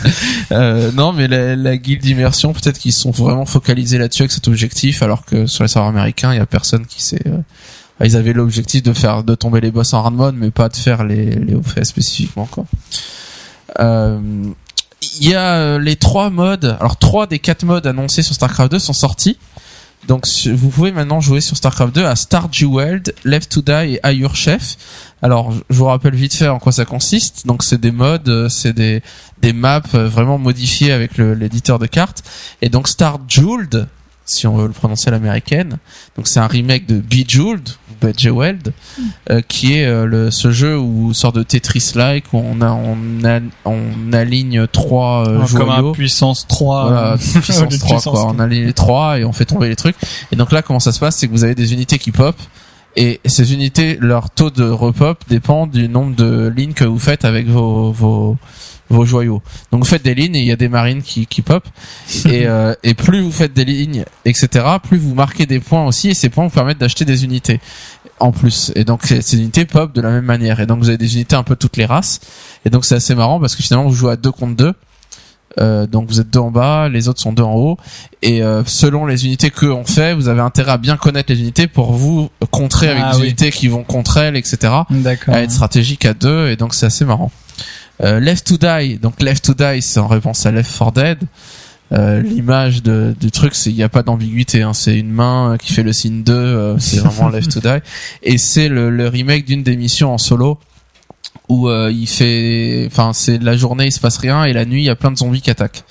Euh, 0.52 0.90
non, 0.92 1.12
mais 1.12 1.28
la, 1.28 1.56
la 1.56 1.76
guilde 1.76 2.02
d'immersion, 2.02 2.52
peut-être 2.52 2.78
qu'ils 2.78 2.92
sont 2.92 3.10
vraiment 3.10 3.46
focalisés 3.46 3.98
là-dessus 3.98 4.22
avec 4.22 4.32
cet 4.32 4.48
objectif, 4.48 5.02
alors 5.02 5.24
que 5.24 5.46
sur 5.46 5.64
les 5.64 5.68
serveurs 5.68 5.90
américains, 5.90 6.32
il 6.32 6.36
y 6.36 6.40
a 6.40 6.46
personne 6.46 6.86
qui 6.86 7.02
sait. 7.02 7.22
euh, 7.26 7.38
Ils 8.04 8.16
avaient 8.16 8.32
l'objectif 8.32 8.82
de 8.82 8.92
faire 8.92 9.24
de 9.24 9.34
tomber 9.34 9.60
les 9.60 9.70
boss 9.70 9.92
en 9.94 10.02
run 10.02 10.10
mode, 10.10 10.34
mais 10.36 10.50
pas 10.50 10.68
de 10.68 10.76
faire 10.76 11.04
les 11.04 11.26
les 11.34 11.56
faits 11.62 11.86
spécifiquement 11.86 12.46
quoi. 12.46 12.64
Euh, 13.80 14.18
Il 15.20 15.28
y 15.28 15.34
a 15.34 15.54
euh, 15.56 15.78
les 15.78 15.96
trois 15.96 16.30
modes. 16.30 16.76
Alors 16.80 16.96
trois 16.98 17.26
des 17.26 17.38
quatre 17.38 17.64
modes 17.64 17.86
annoncés 17.86 18.22
sur 18.22 18.34
Starcraft 18.34 18.72
2 18.72 18.78
sont 18.78 18.92
sortis. 18.92 19.38
Donc 20.06 20.26
vous 20.46 20.68
pouvez 20.68 20.92
maintenant 20.92 21.20
jouer 21.20 21.40
sur 21.40 21.56
Starcraft 21.56 21.94
2 21.94 22.04
à 22.04 22.14
Star 22.14 22.52
Jeweled, 22.52 23.14
Left 23.24 23.50
to 23.50 23.62
Die 23.62 23.94
et 23.94 24.00
Ayur 24.04 24.36
Chef. 24.36 24.76
Alors 25.20 25.52
je 25.52 25.76
vous 25.76 25.86
rappelle 25.86 26.14
vite 26.14 26.34
fait 26.34 26.48
en 26.48 26.58
quoi 26.58 26.70
ça 26.72 26.84
consiste. 26.84 27.46
Donc 27.46 27.64
c'est 27.64 27.80
des 27.80 27.90
modes, 27.90 28.28
euh, 28.28 28.48
c'est 28.48 28.72
des 28.72 29.02
des 29.42 29.52
maps 29.52 29.82
euh, 29.94 30.08
vraiment 30.08 30.38
modifiées 30.38 30.92
avec 30.92 31.18
l'éditeur 31.18 31.78
de 31.78 31.86
cartes. 31.86 32.22
Et 32.62 32.68
donc 32.68 32.86
Star 32.86 33.18
Jeweled, 33.26 33.88
si 34.24 34.46
on 34.46 34.56
veut 34.56 34.66
le 34.66 34.72
prononcer 34.72 35.08
à 35.08 35.10
l'américaine. 35.10 35.78
Donc 36.16 36.28
c'est 36.28 36.40
un 36.40 36.46
remake 36.46 36.86
de 36.86 37.00
Bejeweled, 37.00 37.68
ou 38.02 38.06
Bejeweled, 38.06 38.72
euh, 39.30 39.40
qui 39.46 39.74
est 39.74 39.86
euh, 39.86 40.06
le, 40.06 40.30
ce 40.30 40.50
jeu 40.50 40.78
où 40.78 41.12
sort 41.14 41.32
de 41.32 41.42
Tetris-like 41.42 42.32
où 42.32 42.38
on 42.38 42.60
a 42.60 42.70
on, 42.70 43.24
a, 43.24 43.40
on 43.64 44.12
aligne 44.12 44.66
trois 44.66 45.28
euh, 45.28 45.46
Comme 45.54 45.70
un 45.70 45.92
puissance 45.92 46.46
3. 46.46 46.82
Voilà, 46.82 47.12
euh, 47.12 47.16
puissance 47.40 47.68
de 47.68 47.76
3 47.76 47.96
puissance 47.96 48.20
quoi. 48.20 48.32
On 48.34 48.38
a 48.38 48.46
les 48.46 48.72
3 48.72 49.20
et 49.20 49.24
on 49.24 49.32
fait 49.32 49.44
tomber 49.44 49.68
les 49.68 49.76
trucs. 49.76 49.96
Et 50.32 50.36
donc 50.36 50.52
là 50.52 50.62
comment 50.62 50.80
ça 50.80 50.92
se 50.92 51.00
passe 51.00 51.16
c'est 51.16 51.26
que 51.26 51.32
vous 51.32 51.44
avez 51.44 51.54
des 51.54 51.72
unités 51.72 51.98
qui 51.98 52.12
pop 52.12 52.36
et 52.96 53.20
ces 53.26 53.52
unités 53.52 53.98
leur 54.00 54.30
taux 54.30 54.50
de 54.50 54.64
repop 54.64 55.22
dépend 55.28 55.66
du 55.66 55.88
nombre 55.88 56.16
de 56.16 56.52
lignes 56.54 56.72
que 56.72 56.84
vous 56.84 56.98
faites 56.98 57.24
avec 57.24 57.46
vos 57.46 57.92
vos 57.92 58.36
vos 58.88 59.04
joyaux. 59.04 59.42
Donc 59.72 59.82
vous 59.82 59.88
faites 59.88 60.04
des 60.04 60.14
lignes 60.14 60.36
et 60.36 60.40
il 60.40 60.46
y 60.46 60.52
a 60.52 60.56
des 60.56 60.68
marines 60.68 61.02
qui 61.02 61.26
qui 61.26 61.42
pop 61.42 61.66
et 62.26 62.46
euh, 62.46 62.74
et 62.82 62.94
plus 62.94 63.20
vous 63.20 63.32
faites 63.32 63.52
des 63.52 63.64
lignes 63.64 64.04
etc. 64.24 64.64
plus 64.82 64.98
vous 64.98 65.14
marquez 65.14 65.46
des 65.46 65.60
points 65.60 65.86
aussi 65.86 66.10
et 66.10 66.14
ces 66.14 66.28
points 66.28 66.44
vous 66.44 66.54
permettent 66.54 66.78
d'acheter 66.78 67.04
des 67.04 67.24
unités 67.24 67.60
en 68.20 68.32
plus. 68.32 68.72
Et 68.74 68.84
donc 68.84 69.04
ces 69.04 69.22
ces 69.22 69.38
unités 69.38 69.64
pop 69.64 69.92
de 69.92 70.00
la 70.00 70.10
même 70.10 70.24
manière. 70.24 70.60
Et 70.60 70.66
donc 70.66 70.78
vous 70.78 70.88
avez 70.88 70.98
des 70.98 71.14
unités 71.14 71.36
un 71.36 71.42
peu 71.42 71.56
toutes 71.56 71.76
les 71.76 71.86
races. 71.86 72.20
Et 72.64 72.70
donc 72.70 72.84
c'est 72.84 72.94
assez 72.94 73.14
marrant 73.14 73.40
parce 73.40 73.56
que 73.56 73.62
finalement 73.62 73.88
vous 73.88 73.94
jouez 73.94 74.12
à 74.12 74.16
deux 74.16 74.32
contre 74.32 74.56
deux. 74.56 74.72
Euh, 75.58 75.86
donc 75.86 76.08
vous 76.08 76.20
êtes 76.20 76.30
deux 76.30 76.40
en 76.40 76.50
bas, 76.50 76.88
les 76.88 77.08
autres 77.08 77.20
sont 77.20 77.32
deux 77.32 77.42
en 77.42 77.54
haut, 77.54 77.78
et 78.20 78.42
euh, 78.42 78.62
selon 78.66 79.06
les 79.06 79.24
unités 79.24 79.50
que 79.50 79.64
on 79.64 79.84
fait, 79.84 80.14
vous 80.14 80.28
avez 80.28 80.42
intérêt 80.42 80.72
à 80.72 80.76
bien 80.76 80.98
connaître 80.98 81.32
les 81.32 81.40
unités 81.40 81.66
pour 81.66 81.92
vous 81.92 82.28
contrer 82.50 82.90
avec 82.90 83.02
Ah 83.06 83.12
des 83.12 83.20
oui. 83.20 83.24
unités 83.28 83.50
qui 83.50 83.68
vont 83.68 83.82
contre 83.82 84.18
elles, 84.18 84.36
etc. 84.36 84.72
D'accord. 84.90 85.34
À 85.34 85.40
être 85.42 85.50
stratégique 85.50 86.04
à 86.04 86.12
deux, 86.12 86.48
et 86.48 86.56
donc 86.56 86.74
c'est 86.74 86.84
assez 86.84 87.06
marrant. 87.06 87.30
Euh, 88.02 88.20
Left 88.20 88.46
to 88.46 88.56
Die, 88.58 88.98
donc 88.98 89.20
Left 89.22 89.44
to 89.44 89.54
Die, 89.54 89.80
c'est 89.82 90.00
en 90.00 90.06
réponse 90.06 90.44
à 90.46 90.50
Left 90.52 90.70
4 90.78 90.92
Dead. 90.92 91.18
Euh, 91.92 92.20
L'image 92.20 92.82
de, 92.82 93.14
du 93.18 93.30
truc, 93.30 93.54
c'est 93.54 93.70
il 93.70 93.76
n'y 93.76 93.82
a 93.84 93.88
pas 93.88 94.02
d'ambiguïté. 94.02 94.62
Hein, 94.62 94.74
c'est 94.74 94.98
une 94.98 95.10
main 95.12 95.56
qui 95.60 95.72
fait 95.72 95.82
le 95.84 95.92
signe 95.92 96.22
2, 96.24 96.32
euh, 96.32 96.78
c'est 96.78 96.96
vraiment 96.98 97.28
Left 97.28 97.52
to 97.52 97.60
Die. 97.60 97.78
Et 98.22 98.38
c'est 98.38 98.68
le, 98.68 98.90
le 98.90 99.08
remake 99.08 99.44
d'une 99.46 99.62
des 99.62 99.76
missions 99.76 100.12
en 100.12 100.18
solo 100.18 100.58
où 101.48 101.68
euh, 101.68 101.92
il 101.94 102.08
fait, 102.08 102.88
enfin 102.90 103.12
c'est 103.12 103.40
la 103.40 103.56
journée 103.56 103.86
il 103.86 103.92
se 103.92 104.00
passe 104.00 104.16
rien 104.18 104.42
et 104.46 104.52
la 104.52 104.64
nuit 104.64 104.82
il 104.82 104.86
y 104.86 104.90
a 104.90 104.96
plein 104.96 105.12
de 105.12 105.16
zombies 105.16 105.40
qui 105.40 105.50
attaquent. 105.50 105.84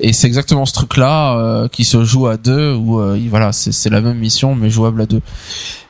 Et 0.00 0.12
c'est 0.12 0.26
exactement 0.26 0.66
ce 0.66 0.72
truc-là 0.72 1.38
euh, 1.38 1.68
qui 1.68 1.84
se 1.84 2.02
joue 2.02 2.26
à 2.26 2.36
deux 2.36 2.74
où 2.74 2.98
euh, 3.00 3.16
il- 3.16 3.28
voilà 3.30 3.52
c'est 3.52 3.70
c'est 3.70 3.88
la 3.90 4.00
même 4.00 4.18
mission 4.18 4.56
mais 4.56 4.68
jouable 4.68 5.00
à 5.02 5.06
deux. 5.06 5.20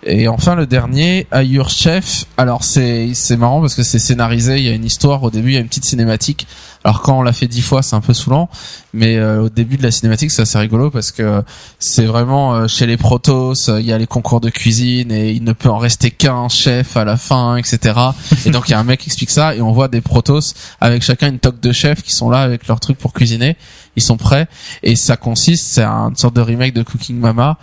Et 0.09 0.29
enfin 0.29 0.55
le 0.55 0.67
dernier, 0.69 1.27
Your 1.35 1.69
Chef? 1.69 2.27
Alors 2.37 2.63
c'est 2.63 3.11
c'est 3.15 3.37
marrant 3.37 3.61
parce 3.61 3.75
que 3.75 3.83
c'est 3.83 3.99
scénarisé. 3.99 4.59
Il 4.59 4.65
y 4.65 4.69
a 4.69 4.73
une 4.73 4.85
histoire 4.85 5.21
au 5.25 5.33
début, 5.33 5.51
il 5.51 5.55
y 5.55 5.57
a 5.57 5.61
une 5.61 5.67
petite 5.67 5.85
cinématique. 5.85 6.47
Alors 6.85 7.03
quand 7.03 7.19
on 7.19 7.23
l'a 7.23 7.33
fait 7.33 7.49
dix 7.49 7.61
fois, 7.61 7.83
c'est 7.83 7.97
un 7.97 8.01
peu 8.01 8.15
saoulant, 8.15 8.49
mais 8.95 9.17
euh, 9.17 9.43
au 9.43 9.49
début 9.49 9.77
de 9.77 9.83
la 9.83 9.91
cinématique, 9.91 10.31
c'est 10.31 10.43
assez 10.43 10.59
rigolo 10.59 10.93
parce 10.93 11.11
que 11.11 11.43
c'est 11.81 12.05
vraiment 12.05 12.55
euh, 12.55 12.69
chez 12.69 12.87
les 12.87 12.97
Protoss, 12.97 13.69
euh, 13.69 13.81
il 13.81 13.87
y 13.87 13.93
a 13.93 13.99
les 13.99 14.07
concours 14.07 14.41
de 14.41 14.49
cuisine 14.49 15.11
et 15.11 15.33
il 15.33 15.43
ne 15.43 15.53
peut 15.53 15.69
en 15.69 15.79
rester 15.79 16.13
qu'un 16.13 16.49
chef 16.49 16.97
à 16.97 17.05
la 17.05 17.17
fin, 17.17 17.57
etc. 17.57 17.99
Et 18.47 18.51
donc 18.51 18.69
il 18.69 18.71
y 18.71 18.75
a 18.75 18.79
un 18.79 18.85
mec 18.85 19.01
qui 19.01 19.09
explique 19.09 19.31
ça 19.31 19.57
et 19.57 19.61
on 19.61 19.73
voit 19.73 19.89
des 19.89 20.01
Protoss 20.01 20.55
avec 20.81 21.03
chacun 21.03 21.31
une 21.31 21.41
toque 21.41 21.59
de 21.59 21.73
chef 21.73 22.05
qui 22.05 22.15
sont 22.15 22.31
là 22.31 22.43
avec 22.43 22.69
leur 22.69 22.79
truc 22.79 22.97
pour 22.97 23.13
cuisiner. 23.13 23.57
Ils 23.97 24.03
sont 24.03 24.17
prêts 24.17 24.47
et 24.85 24.95
ça 24.95 25.17
consiste, 25.17 25.67
c'est 25.67 25.85
une 25.85 26.15
sorte 26.15 26.37
de 26.37 26.43
remake 26.43 26.75
de 26.75 26.85
Cooking 26.85 27.19
Mama 27.19 27.59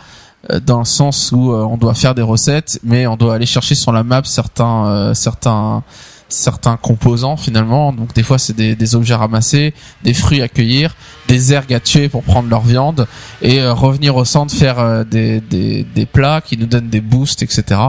dans 0.66 0.80
le 0.80 0.86
sens 0.86 1.32
où 1.32 1.52
euh, 1.54 1.64
on 1.64 1.78
doit 1.78 1.94
faire 1.94 2.16
des 2.16 2.22
recettes, 2.22 2.80
mais 2.84 3.08
on 3.08 3.16
doit 3.16 3.36
aller 3.36 3.46
chercher 3.46 3.76
sur 3.76 3.92
la 3.92 4.04
map 4.04 4.22
certains 4.26 4.88
euh, 4.88 5.14
certains 5.14 5.84
certains 6.30 6.78
composants 6.78 7.38
finalement. 7.38 7.94
Donc 7.94 8.14
des 8.14 8.24
fois 8.24 8.38
c'est 8.38 8.56
des, 8.56 8.76
des 8.76 8.96
objets 8.96 9.14
ramassés, 9.16 9.74
des 10.04 10.14
fruits 10.14 10.42
à 10.42 10.48
cueillir, 10.48 10.96
des 11.28 11.54
ergs 11.54 11.74
à 11.74 11.80
tuer 11.80 12.10
pour 12.10 12.24
prendre 12.24 12.50
leur 12.50 12.62
viande 12.62 13.08
et 13.42 13.62
euh, 13.62 13.74
revenir 13.74 14.16
au 14.16 14.26
centre 14.26 14.54
faire 14.54 14.80
euh, 14.80 15.04
des, 15.04 15.40
des, 15.42 15.84
des 15.84 16.06
plats 16.06 16.42
qui 16.42 16.58
nous 16.58 16.66
donnent 16.66 16.90
des 16.90 17.02
boosts, 17.02 17.44
etc. 17.44 17.80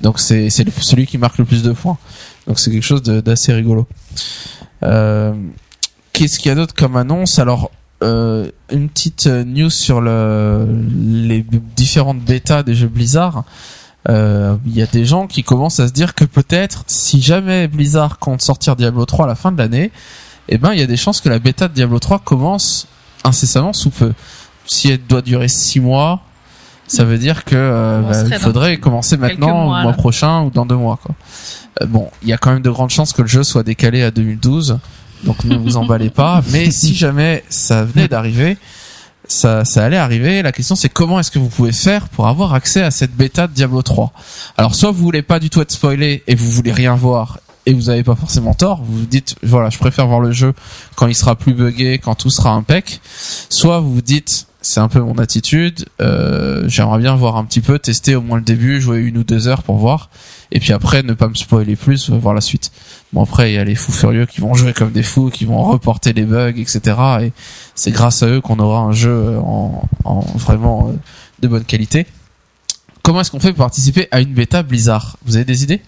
Donc 0.00 0.20
c'est 0.20 0.48
celui 0.50 1.06
qui 1.06 1.18
marque 1.18 1.38
le 1.38 1.44
plus 1.44 1.62
de 1.62 1.72
points. 1.72 1.98
Donc 2.46 2.58
c'est 2.58 2.70
quelque 2.70 2.82
chose 2.86 3.02
d'assez 3.02 3.52
rigolo. 3.52 3.86
Euh, 4.82 5.34
Qu'est-ce 6.12 6.38
qu'il 6.40 6.48
y 6.48 6.52
a 6.52 6.56
d'autre 6.56 6.74
comme 6.74 6.96
annonce? 6.96 7.38
Alors 7.38 7.70
euh, 8.02 8.50
une 8.70 8.88
petite 8.88 9.26
euh, 9.26 9.44
news 9.44 9.70
sur 9.70 10.00
le, 10.00 10.66
les 11.00 11.44
différentes 11.76 12.20
bêtas 12.20 12.62
des 12.62 12.74
jeux 12.74 12.88
Blizzard. 12.88 13.44
Euh, 14.08 14.56
Il 14.66 14.76
y 14.76 14.82
a 14.82 14.86
des 14.86 15.04
gens 15.04 15.26
qui 15.26 15.42
commencent 15.42 15.80
à 15.80 15.88
se 15.88 15.92
dire 15.92 16.14
que 16.14 16.24
peut-être, 16.24 16.84
si 16.86 17.20
jamais 17.20 17.66
Blizzard 17.68 18.18
compte 18.18 18.40
sortir 18.40 18.76
Diablo 18.76 19.04
3 19.04 19.24
à 19.24 19.28
la 19.28 19.34
fin 19.34 19.52
de 19.52 19.58
l'année, 19.58 19.90
eh 20.48 20.58
ben 20.58 20.72
il 20.72 20.78
y 20.78 20.82
a 20.82 20.86
des 20.86 20.96
chances 20.96 21.20
que 21.20 21.28
la 21.28 21.38
bêta 21.38 21.68
de 21.68 21.74
Diablo 21.74 21.98
3 21.98 22.20
commence 22.20 22.86
incessamment 23.24 23.72
sous 23.72 23.90
peu. 23.90 24.12
Si 24.66 24.90
elle 24.90 25.04
doit 25.06 25.22
durer 25.22 25.48
6 25.48 25.80
mois, 25.80 26.22
ça 26.86 27.04
veut 27.04 27.18
dire 27.18 27.44
que 27.44 27.54
euh, 27.54 28.00
bah, 28.00 28.22
il 28.26 28.38
faudrait 28.38 28.78
commencer 28.78 29.16
maintenant, 29.16 29.66
mois, 29.66 29.80
au 29.80 29.82
mois 29.82 29.92
prochain 29.92 30.42
ou 30.42 30.50
dans 30.50 30.64
deux 30.64 30.76
mois. 30.76 30.98
Quoi. 31.02 31.14
Euh, 31.82 31.86
bon, 31.86 32.10
il 32.22 32.28
y 32.28 32.32
a 32.32 32.38
quand 32.38 32.52
même 32.52 32.62
de 32.62 32.70
grandes 32.70 32.90
chances 32.90 33.12
que 33.12 33.22
le 33.22 33.28
jeu 33.28 33.42
soit 33.42 33.62
décalé 33.62 34.02
à 34.02 34.10
2012. 34.10 34.78
Donc 35.24 35.44
ne 35.44 35.56
vous 35.56 35.76
emballez 35.76 36.10
pas. 36.10 36.42
Mais 36.50 36.70
si 36.70 36.94
jamais 36.94 37.44
ça 37.48 37.84
venait 37.84 38.08
d'arriver, 38.08 38.56
ça, 39.26 39.64
ça 39.64 39.84
allait 39.84 39.96
arriver. 39.96 40.42
La 40.42 40.52
question 40.52 40.74
c'est 40.74 40.88
comment 40.88 41.20
est-ce 41.20 41.30
que 41.30 41.38
vous 41.38 41.48
pouvez 41.48 41.72
faire 41.72 42.08
pour 42.08 42.26
avoir 42.28 42.54
accès 42.54 42.82
à 42.82 42.90
cette 42.90 43.14
bêta 43.14 43.46
de 43.46 43.52
Diablo 43.52 43.82
3 43.82 44.12
Alors 44.56 44.74
soit 44.74 44.90
vous 44.90 45.02
voulez 45.02 45.22
pas 45.22 45.38
du 45.38 45.50
tout 45.50 45.60
être 45.60 45.72
spoilé 45.72 46.22
et 46.26 46.34
vous 46.34 46.50
voulez 46.50 46.72
rien 46.72 46.94
voir 46.94 47.38
et 47.66 47.74
vous 47.74 47.90
avez 47.90 48.02
pas 48.02 48.16
forcément 48.16 48.54
tort. 48.54 48.82
Vous 48.82 49.00
vous 49.00 49.06
dites 49.06 49.36
voilà, 49.42 49.68
je 49.68 49.78
préfère 49.78 50.06
voir 50.06 50.20
le 50.20 50.32
jeu 50.32 50.54
quand 50.96 51.06
il 51.06 51.14
sera 51.14 51.36
plus 51.36 51.52
buggé, 51.52 51.98
quand 51.98 52.14
tout 52.14 52.30
sera 52.30 52.50
impec. 52.50 53.00
Soit 53.50 53.80
vous 53.80 53.94
vous 53.94 54.02
dites 54.02 54.47
c'est 54.60 54.80
un 54.80 54.88
peu 54.88 55.00
mon 55.00 55.18
attitude. 55.18 55.86
euh, 56.00 56.68
J'aimerais 56.68 56.98
bien 56.98 57.14
voir 57.14 57.36
un 57.36 57.44
petit 57.44 57.60
peu, 57.60 57.78
tester 57.78 58.16
au 58.16 58.22
moins 58.22 58.38
le 58.38 58.44
début, 58.44 58.80
jouer 58.80 58.98
une 58.98 59.18
ou 59.18 59.24
deux 59.24 59.46
heures 59.48 59.62
pour 59.62 59.76
voir, 59.76 60.10
et 60.50 60.60
puis 60.60 60.72
après 60.72 61.02
ne 61.02 61.12
pas 61.14 61.28
me 61.28 61.34
spoiler 61.34 61.76
plus, 61.76 62.10
voir 62.10 62.34
la 62.34 62.40
suite. 62.40 62.70
Bon 63.12 63.22
après 63.22 63.52
il 63.52 63.54
y 63.54 63.58
a 63.58 63.64
les 63.64 63.74
fous 63.74 63.92
furieux 63.92 64.26
qui 64.26 64.40
vont 64.40 64.54
jouer 64.54 64.72
comme 64.72 64.90
des 64.92 65.02
fous, 65.02 65.30
qui 65.30 65.44
vont 65.44 65.62
reporter 65.62 66.12
les 66.12 66.24
bugs, 66.24 66.48
etc. 66.56 66.80
Et 67.22 67.32
c'est 67.74 67.90
grâce 67.92 68.22
à 68.22 68.26
eux 68.26 68.40
qu'on 68.40 68.58
aura 68.58 68.80
un 68.80 68.92
jeu 68.92 69.38
en, 69.38 69.82
en 70.04 70.20
vraiment 70.36 70.88
euh, 70.88 70.92
de 71.40 71.48
bonne 71.48 71.64
qualité. 71.64 72.06
Comment 73.02 73.20
est-ce 73.22 73.30
qu'on 73.30 73.40
fait 73.40 73.52
pour 73.52 73.64
participer 73.64 74.08
à 74.10 74.20
une 74.20 74.34
bêta 74.34 74.62
Blizzard? 74.62 75.16
Vous 75.24 75.36
avez 75.36 75.44
des 75.46 75.62
idées? 75.62 75.80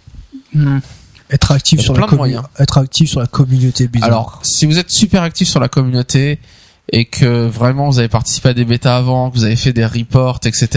Être 1.31 1.53
actif 1.53 1.81
sur 1.81 1.93
plein 1.95 2.03
la 2.03 2.07
de 2.07 2.13
commu- 2.13 2.17
moyens. 2.19 2.43
être 2.59 2.79
actif 2.79 3.11
sur 3.11 3.21
la 3.21 3.27
communauté 3.27 3.87
Blizzard. 3.89 4.09
Alors, 4.09 4.41
si 4.43 4.67
vous 4.67 4.79
êtes 4.79 4.91
super 4.91 5.23
actif 5.23 5.49
sur 5.49 5.61
la 5.61 5.69
communauté 5.69 6.39
et 6.93 7.05
que 7.05 7.47
vraiment 7.47 7.89
vous 7.89 7.99
avez 7.99 8.09
participé 8.09 8.51
à 8.51 8.55
des 8.55 8.65
bêtas 8.65 8.97
avant, 8.97 9.31
que 9.31 9.37
vous 9.37 9.45
avez 9.45 9.57
fait 9.57 9.73
des 9.73 9.87
reports, 9.87 10.41
etc., 10.45 10.69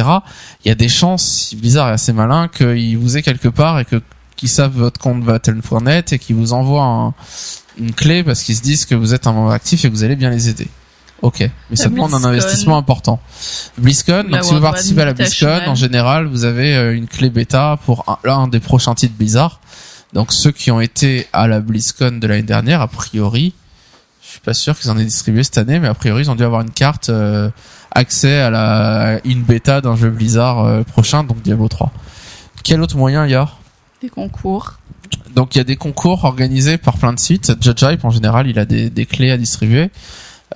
il 0.64 0.67
y 0.69 0.72
a 0.72 0.75
des 0.75 0.90
chances, 0.90 1.24
si 1.50 1.56
Blizzard 1.56 1.90
est 1.90 1.93
assez 1.93 2.14
malin, 2.14 2.48
qu'il 2.48 2.98
vous 2.98 3.17
ait 3.17 3.22
quelque 3.22 3.48
part 3.50 3.80
et 3.80 3.85
que 3.85 4.01
qu'ils 4.35 4.50
savent 4.50 4.74
votre 4.75 5.00
compte 5.00 5.24
Battle.net 5.24 6.14
et 6.14 6.19
qu'ils 6.19 6.35
vous 6.35 6.53
envoient 6.53 6.83
un- 6.83 7.14
une 7.77 7.93
clé 7.93 8.24
parce 8.24 8.43
qu'ils 8.43 8.56
se 8.56 8.61
disent 8.61 8.85
que 8.85 8.93
vous 8.95 9.14
êtes 9.14 9.25
un 9.27 9.32
membre 9.33 9.51
actif 9.51 9.85
et 9.85 9.90
que 9.90 9.93
vous 9.93 10.03
allez 10.03 10.16
bien 10.16 10.30
les 10.30 10.50
aider. 10.50 10.67
Ok, 11.22 11.40
mais 11.69 11.75
ça 11.77 11.88
demande 11.95 12.14
un 12.14 12.17
investissement 12.27 12.77
important. 12.77 13.19
BlizzCon, 13.77 14.24
donc 14.24 14.43
si 14.43 14.50
vous 14.53 14.59
participez 14.61 15.01
à 15.01 15.06
la 15.06 15.14
BlizzCon, 15.14 15.72
en 15.72 15.75
général, 15.75 16.27
vous 16.27 16.43
avez 16.43 16.75
euh, 16.75 16.93
une 16.95 17.08
clé 17.08 17.30
bêta 17.30 17.80
pour 17.85 18.03
un, 18.09 18.17
l'un 18.25 18.48
des 18.50 18.59
prochains 18.59 18.93
titres 18.93 19.16
Blizzard. 19.17 19.61
Donc 20.11 20.33
ceux 20.33 20.51
qui 20.51 20.69
ont 20.69 20.82
été 20.82 21.27
à 21.32 21.48
la 21.48 21.59
BlizzCon 21.61 22.19
de 22.19 22.27
l'année 22.27 22.43
dernière, 22.43 22.82
a 22.82 22.88
priori, 22.90 23.53
pas 24.44 24.54
sûr 24.54 24.78
qu'ils 24.78 24.92
en 24.92 24.98
aient 24.98 25.06
distribué 25.06 25.44
cette 25.44 25.58
année, 25.58 25.80
mais 25.80 25.88
a 25.88 25.94
priori 25.94 26.24
ils 26.24 26.32
ont 26.32 26.36
dû 26.36 26.44
avoir 26.44 26.62
une 26.62 26.72
carte 26.72 27.10
euh, 27.10 27.50
accès 27.92 28.40
à 28.40 28.50
la 28.50 29.16
à 29.16 29.20
une 29.26 29.44
bêta 29.44 29.82
d'un 29.82 29.96
jeu 29.96 30.10
Blizzard 30.10 30.60
euh, 30.60 30.84
prochain, 30.84 31.24
donc 31.24 31.42
Diablo 31.42 31.68
3. 31.68 31.92
Quel 32.64 32.82
autre 32.82 32.98
moyen 32.98 33.26
il 33.26 33.32
y 33.32 33.36
a 33.36 33.50
Des 34.02 34.10
concours. 34.10 34.74
donc 35.36 35.56
il 35.56 35.60
y 35.60 35.62
a 35.62 35.66
des 35.66 35.76
concours 35.76 36.26
organisés 36.26 36.78
par 36.78 36.98
plein 36.98 37.14
de 37.14 37.20
sites. 37.20 37.54
Judge 37.62 37.84
Hype 37.84 38.04
en 38.06 38.10
général, 38.10 38.48
il 38.48 38.60
a 38.60 38.66
des, 38.66 38.90
des 38.90 39.06
clés 39.06 39.32
à 39.32 39.38
distribuer. 39.38 39.90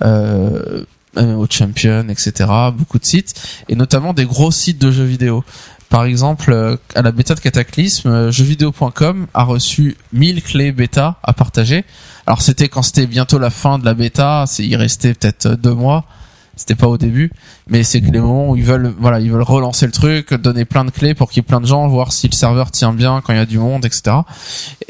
Euh, 0.02 0.84
euh, 1.16 1.34
au 1.34 1.46
Champion, 1.50 2.06
etc. 2.10 2.48
Beaucoup 2.72 2.98
de 2.98 3.04
sites 3.04 3.34
et 3.68 3.74
notamment 3.74 4.12
des 4.12 4.26
gros 4.26 4.50
sites 4.50 4.78
de 4.78 4.90
jeux 4.92 5.04
vidéo. 5.04 5.42
Par 5.88 6.04
exemple, 6.04 6.78
à 6.94 7.02
la 7.02 7.12
bêta 7.12 7.34
de 7.34 7.40
Cataclysme, 7.40 8.30
jeuxvideo.com 8.30 9.26
a 9.32 9.42
reçu 9.42 9.96
1000 10.12 10.42
clés 10.42 10.70
bêta 10.70 11.16
à 11.22 11.32
partager. 11.32 11.86
Alors 12.28 12.42
c'était 12.42 12.68
quand 12.68 12.82
c'était 12.82 13.06
bientôt 13.06 13.38
la 13.38 13.48
fin 13.48 13.78
de 13.78 13.86
la 13.86 13.94
bêta, 13.94 14.44
c'est 14.46 14.62
il 14.62 14.76
restait 14.76 15.14
peut-être 15.14 15.46
euh, 15.46 15.56
deux 15.56 15.72
mois. 15.72 16.04
C'était 16.56 16.74
pas 16.74 16.86
au 16.86 16.98
début, 16.98 17.32
mais 17.68 17.82
c'est 17.84 18.02
que 18.02 18.10
les 18.10 18.20
moments 18.20 18.50
où 18.50 18.56
ils 18.56 18.64
veulent, 18.64 18.92
voilà, 19.00 19.18
ils 19.18 19.30
veulent 19.30 19.40
relancer 19.40 19.86
le 19.86 19.92
truc, 19.92 20.34
donner 20.34 20.66
plein 20.66 20.84
de 20.84 20.90
clés 20.90 21.14
pour 21.14 21.30
qu'il 21.30 21.38
y 21.38 21.40
ait 21.40 21.48
plein 21.48 21.62
de 21.62 21.66
gens, 21.66 21.88
voir 21.88 22.12
si 22.12 22.28
le 22.28 22.34
serveur 22.34 22.70
tient 22.70 22.92
bien 22.92 23.22
quand 23.24 23.32
il 23.32 23.36
y 23.36 23.40
a 23.40 23.46
du 23.46 23.58
monde, 23.58 23.86
etc. 23.86 24.16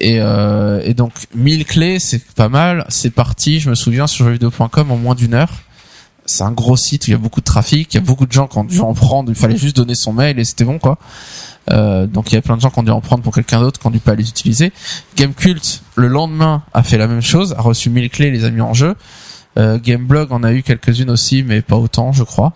Et, 0.00 0.16
euh, 0.18 0.80
et 0.82 0.94
donc 0.94 1.12
1000 1.36 1.64
clés, 1.64 2.00
c'est 2.00 2.24
pas 2.32 2.48
mal. 2.48 2.84
C'est 2.88 3.10
parti, 3.10 3.60
je 3.60 3.70
me 3.70 3.76
souviens 3.76 4.08
sur 4.08 4.24
jeuxvideo.com 4.24 4.90
en 4.90 4.96
moins 4.96 5.14
d'une 5.14 5.34
heure. 5.34 5.52
C'est 6.26 6.42
un 6.42 6.50
gros 6.50 6.76
site 6.76 7.04
où 7.04 7.10
il 7.10 7.12
y 7.12 7.14
a 7.14 7.18
beaucoup 7.18 7.40
de 7.40 7.46
trafic, 7.46 7.94
il 7.94 7.98
y 7.98 8.00
a 8.00 8.04
beaucoup 8.04 8.26
de 8.26 8.32
gens 8.32 8.48
qui 8.48 8.58
ont 8.58 8.64
dû 8.64 8.80
en 8.80 8.94
prendre. 8.94 9.30
Il 9.30 9.36
fallait 9.36 9.56
juste 9.56 9.76
donner 9.76 9.94
son 9.94 10.12
mail 10.12 10.40
et 10.40 10.44
c'était 10.44 10.64
bon 10.64 10.80
quoi. 10.80 10.98
Euh, 11.70 12.06
donc 12.06 12.32
il 12.32 12.34
y 12.34 12.38
a 12.38 12.42
plein 12.42 12.56
de 12.56 12.60
gens 12.60 12.70
qui 12.70 12.78
ont 12.78 12.82
dû 12.82 12.90
en 12.90 13.00
prendre 13.00 13.22
pour 13.22 13.34
quelqu'un 13.34 13.60
d'autre, 13.60 13.80
qui 13.80 13.86
ont 13.86 13.90
dû 13.90 14.00
pas 14.00 14.14
les 14.14 14.28
utiliser. 14.28 14.72
Gamecult 15.16 15.82
le 15.96 16.08
lendemain 16.08 16.62
a 16.72 16.82
fait 16.82 16.98
la 16.98 17.06
même 17.06 17.22
chose, 17.22 17.54
a 17.58 17.62
reçu 17.62 17.90
1000 17.90 18.10
clés, 18.10 18.30
les 18.30 18.44
a 18.44 18.50
mis 18.50 18.60
en 18.60 18.74
jeu. 18.74 18.94
Euh, 19.58 19.78
Gameblog 19.82 20.32
en 20.32 20.44
a 20.44 20.52
eu 20.52 20.62
quelques-unes 20.62 21.10
aussi, 21.10 21.42
mais 21.42 21.62
pas 21.62 21.76
autant, 21.76 22.12
je 22.12 22.22
crois. 22.22 22.52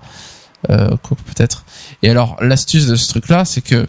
Euh, 0.71 0.91
peut-être. 1.07 1.65
Et 2.03 2.11
alors 2.11 2.37
l'astuce 2.41 2.87
de 2.87 2.95
ce 2.95 3.09
truc-là, 3.09 3.45
c'est 3.45 3.63
que 3.63 3.89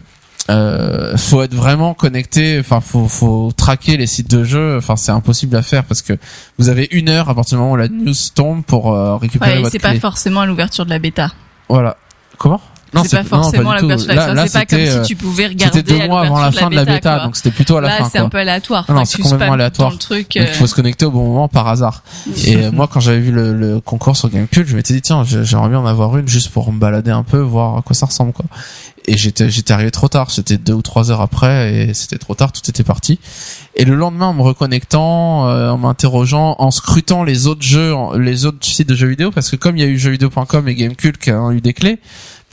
euh, 0.50 1.16
faut 1.16 1.42
être 1.42 1.54
vraiment 1.54 1.94
connecté. 1.94 2.58
Enfin, 2.60 2.80
faut 2.80 3.08
faut 3.08 3.52
traquer 3.56 3.96
les 3.96 4.06
sites 4.06 4.30
de 4.30 4.44
jeux. 4.44 4.76
Enfin, 4.76 4.96
c'est 4.96 5.12
impossible 5.12 5.56
à 5.56 5.62
faire 5.62 5.84
parce 5.84 6.02
que 6.02 6.18
vous 6.58 6.68
avez 6.68 6.88
une 6.90 7.08
heure 7.08 7.28
à 7.28 7.34
partir 7.34 7.56
du 7.56 7.62
moment 7.62 7.72
où 7.72 7.76
la 7.76 7.88
news 7.88 8.14
tombe 8.34 8.62
pour 8.64 8.92
euh, 8.92 9.16
récupérer 9.16 9.52
Ouais, 9.52 9.58
votre 9.60 9.72
c'est 9.72 9.78
pas 9.78 9.94
forcément 9.94 10.40
à 10.40 10.46
l'ouverture 10.46 10.84
de 10.84 10.90
la 10.90 10.98
bêta. 10.98 11.32
Voilà. 11.68 11.96
Comment? 12.36 12.60
C'est 13.02 13.16
pas 13.16 13.24
forcément 13.24 13.74
tout. 13.74 13.82
l'ouverture 13.82 14.06
de 14.08 14.12
la 14.12 14.14
Là, 14.14 14.26
bêta. 14.28 14.34
là, 14.34 14.46
C'est 14.46 14.58
pas 14.58 14.66
comme 14.66 14.78
c'était, 14.78 14.90
euh, 14.98 15.02
si 15.02 15.08
tu 15.08 15.16
pouvais 15.16 15.46
regarder 15.48 15.78
C'était 15.78 15.98
deux 15.98 16.06
mois 16.06 16.20
avant 16.22 16.38
la 16.40 16.52
fin 16.52 16.70
de 16.70 16.74
la 16.76 16.84
bêta, 16.84 17.24
donc 17.24 17.36
c'était 17.36 17.50
plutôt 17.50 17.76
à 17.76 17.80
la 17.80 17.88
Là, 17.88 17.96
fin. 17.98 18.04
c'est 18.04 18.18
quoi. 18.18 18.26
un 18.26 18.28
peu 18.28 18.38
aléatoire. 18.38 18.84
Non, 18.88 19.04
c'est 19.04 19.20
complètement 19.22 19.54
aléatoire. 19.54 19.90
Donc, 19.90 20.34
il 20.34 20.42
euh, 20.42 20.46
faut 20.52 20.66
se 20.66 20.74
connecter 20.74 21.04
au 21.06 21.10
bon 21.10 21.24
moment 21.26 21.48
par 21.48 21.66
hasard. 21.68 22.02
Et 22.46 22.56
euh, 22.56 22.70
moi, 22.70 22.88
quand 22.90 23.00
j'avais 23.00 23.20
vu 23.20 23.32
le, 23.32 23.80
concours 23.80 24.16
sur 24.16 24.28
Gamecube, 24.30 24.66
je 24.66 24.76
m'étais 24.76 24.94
dit 24.94 25.02
tiens, 25.02 25.24
j'ai- 25.24 25.44
j'aimerais 25.44 25.68
bien 25.70 25.80
en 25.80 25.86
avoir 25.86 26.16
une 26.16 26.28
juste 26.28 26.50
pour 26.50 26.72
me 26.72 26.78
balader 26.78 27.10
un 27.10 27.22
peu, 27.24 27.38
voir 27.38 27.76
à 27.78 27.82
quoi 27.82 27.94
ça 27.94 28.06
ressemble 28.06 28.32
quoi. 28.32 28.44
Et 29.06 29.18
j'étais 29.18 29.50
j'étais 29.50 29.72
arrivé 29.74 29.90
trop 29.90 30.08
tard, 30.08 30.30
c'était 30.30 30.56
deux 30.56 30.72
ou 30.72 30.80
trois 30.80 31.10
heures 31.10 31.20
après 31.20 31.74
et 31.74 31.94
c'était 31.94 32.16
trop 32.16 32.34
tard, 32.34 32.52
tout 32.52 32.62
était 32.70 32.84
parti. 32.84 33.18
Et 33.76 33.84
le 33.84 33.96
lendemain, 33.96 34.28
en 34.28 34.34
me 34.34 34.40
reconnectant, 34.40 35.46
euh, 35.48 35.70
en 35.70 35.76
m'interrogeant, 35.78 36.56
en 36.58 36.70
scrutant 36.70 37.22
les 37.22 37.46
autres 37.46 37.62
jeux, 37.62 37.92
les 38.18 38.46
autres 38.46 38.58
sites 38.66 38.88
de 38.88 38.94
jeux 38.94 39.08
vidéo, 39.08 39.30
parce 39.30 39.50
que 39.50 39.56
comme 39.56 39.76
il 39.76 39.80
y 39.82 39.86
a 39.86 39.88
eu 39.88 39.98
jeuxvideo.com 39.98 40.68
et 40.68 40.74
Gamecube 40.74 41.18
qui 41.18 41.30
ont 41.32 41.52
eu 41.52 41.60
des 41.60 41.74
clés, 41.74 41.98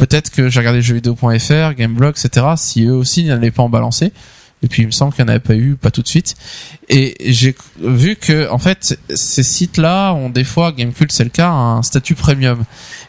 peut-être 0.01 0.31
que 0.31 0.49
j'ai 0.49 0.59
regardé 0.59 0.81
jeuxvideo.fr, 0.81 1.75
Gameblog, 1.75 2.15
etc. 2.17 2.47
Si 2.57 2.85
eux 2.85 2.93
aussi 2.93 3.23
n'allaient 3.23 3.51
pas 3.51 3.61
en 3.61 3.69
balancer. 3.69 4.11
Et 4.63 4.67
puis 4.67 4.81
il 4.81 4.87
me 4.87 4.91
semble 4.91 5.13
qu'il 5.13 5.23
n'y 5.23 5.29
en 5.29 5.33
avait 5.33 5.39
pas 5.39 5.53
eu, 5.53 5.75
pas 5.75 5.91
tout 5.91 6.01
de 6.01 6.07
suite. 6.07 6.35
Et 6.89 7.15
j'ai 7.31 7.55
vu 7.79 8.15
que 8.15 8.49
en 8.49 8.57
fait 8.57 8.99
ces 9.13 9.43
sites-là 9.43 10.13
ont 10.13 10.29
des 10.29 10.43
fois, 10.43 10.71
Gamecult 10.71 11.11
c'est 11.11 11.23
le 11.23 11.29
cas, 11.29 11.49
un 11.49 11.83
statut 11.83 12.15
premium. 12.15 12.63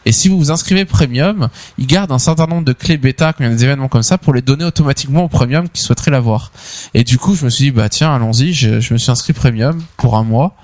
Et 0.05 0.11
si 0.11 0.29
vous 0.29 0.37
vous 0.37 0.51
inscrivez 0.51 0.85
premium, 0.85 1.49
ils 1.79 1.87
gardent 1.87 2.11
un 2.11 2.19
certain 2.19 2.45
nombre 2.45 2.63
de 2.63 2.73
clés 2.73 2.97
bêta 2.97 3.33
quand 3.33 3.43
il 3.43 3.49
y 3.49 3.51
a 3.51 3.55
des 3.55 3.63
événements 3.63 3.87
comme 3.87 4.03
ça 4.03 4.19
pour 4.19 4.35
les 4.35 4.43
donner 4.43 4.65
automatiquement 4.65 5.23
au 5.23 5.29
premium 5.29 5.69
qui 5.69 5.81
souhaiteraient 5.81 6.11
l'avoir. 6.11 6.51
Et 6.93 7.03
du 7.03 7.17
coup 7.17 7.33
je 7.35 7.43
me 7.45 7.49
suis 7.49 7.65
dit 7.65 7.71
bah 7.71 7.89
tiens 7.89 8.13
allons-y, 8.13 8.53
je, 8.53 8.79
je 8.79 8.93
me 8.93 8.99
suis 8.99 9.11
inscrit 9.11 9.33
premium 9.33 9.81
pour 9.97 10.15
un 10.15 10.23
mois. 10.23 10.55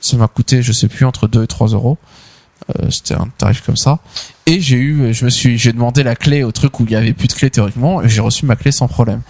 Ça 0.00 0.16
m'a 0.16 0.28
coûté 0.28 0.62
je 0.62 0.72
sais 0.72 0.88
plus 0.88 1.04
entre 1.04 1.28
2 1.28 1.44
et 1.44 1.46
3 1.46 1.68
euros. 1.68 1.98
Euh, 2.80 2.90
c'était 2.90 3.14
un 3.14 3.28
tarif 3.38 3.60
comme 3.60 3.76
ça 3.76 4.00
et 4.48 4.60
j'ai 4.60 4.76
eu 4.76 5.12
je 5.12 5.24
me 5.24 5.30
suis 5.30 5.58
j'ai 5.58 5.72
demandé 5.72 6.04
la 6.04 6.14
clé 6.14 6.44
au 6.44 6.52
truc 6.52 6.78
où 6.78 6.84
il 6.84 6.92
y 6.92 6.96
avait 6.96 7.12
plus 7.12 7.26
de 7.26 7.32
clé 7.32 7.50
théoriquement 7.50 8.00
et 8.02 8.08
j'ai 8.08 8.20
reçu 8.20 8.46
ma 8.46 8.54
clé 8.54 8.70
sans 8.70 8.86
problème. 8.86 9.22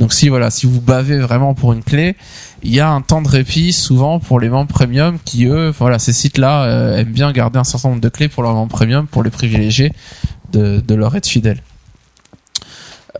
Donc 0.00 0.12
si 0.12 0.28
voilà 0.28 0.50
si 0.50 0.66
vous 0.66 0.80
bavez 0.80 1.18
vraiment 1.18 1.54
pour 1.54 1.72
une 1.72 1.82
clé 1.82 2.16
il 2.64 2.74
y 2.74 2.80
a 2.80 2.90
un 2.90 3.00
temps 3.00 3.22
de 3.22 3.28
répit 3.28 3.72
souvent 3.72 4.18
pour 4.18 4.40
les 4.40 4.48
membres 4.48 4.72
premium 4.72 5.18
qui 5.24 5.46
eux 5.46 5.72
voilà 5.78 6.00
ces 6.00 6.12
sites 6.12 6.38
là 6.38 6.96
aiment 6.98 7.12
bien 7.12 7.30
garder 7.32 7.58
un 7.58 7.64
certain 7.64 7.90
nombre 7.90 8.00
de 8.00 8.08
clés 8.08 8.28
pour 8.28 8.42
leurs 8.42 8.54
membres 8.54 8.72
premium 8.72 9.06
pour 9.06 9.22
les 9.22 9.30
privilégier 9.30 9.92
de, 10.52 10.80
de 10.80 10.94
leur 10.94 11.14
être 11.14 11.28
fidèle 11.28 11.62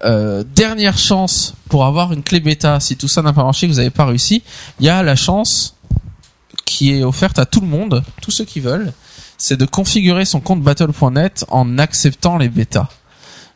euh, 0.04 0.42
dernière 0.54 0.98
chance 0.98 1.54
pour 1.68 1.84
avoir 1.86 2.12
une 2.12 2.22
clé 2.22 2.40
bêta. 2.40 2.80
Si 2.80 2.96
tout 2.96 3.08
ça 3.08 3.22
n'a 3.22 3.32
pas 3.32 3.44
marché 3.44 3.66
que 3.66 3.72
vous 3.72 3.78
n'avez 3.78 3.90
pas 3.90 4.04
réussi 4.04 4.42
il 4.80 4.86
y 4.86 4.88
a 4.88 5.04
la 5.04 5.14
chance 5.14 5.76
qui 6.64 6.92
est 6.92 7.04
offerte 7.04 7.38
à 7.38 7.46
tout 7.46 7.60
le 7.60 7.68
monde 7.68 8.02
tous 8.20 8.32
ceux 8.32 8.44
qui 8.44 8.58
veulent 8.58 8.92
c'est 9.38 9.56
de 9.56 9.66
configurer 9.66 10.24
son 10.24 10.40
compte 10.40 10.62
battle.net 10.62 11.44
en 11.48 11.78
acceptant 11.78 12.38
les 12.38 12.48
bêtas. 12.48 12.88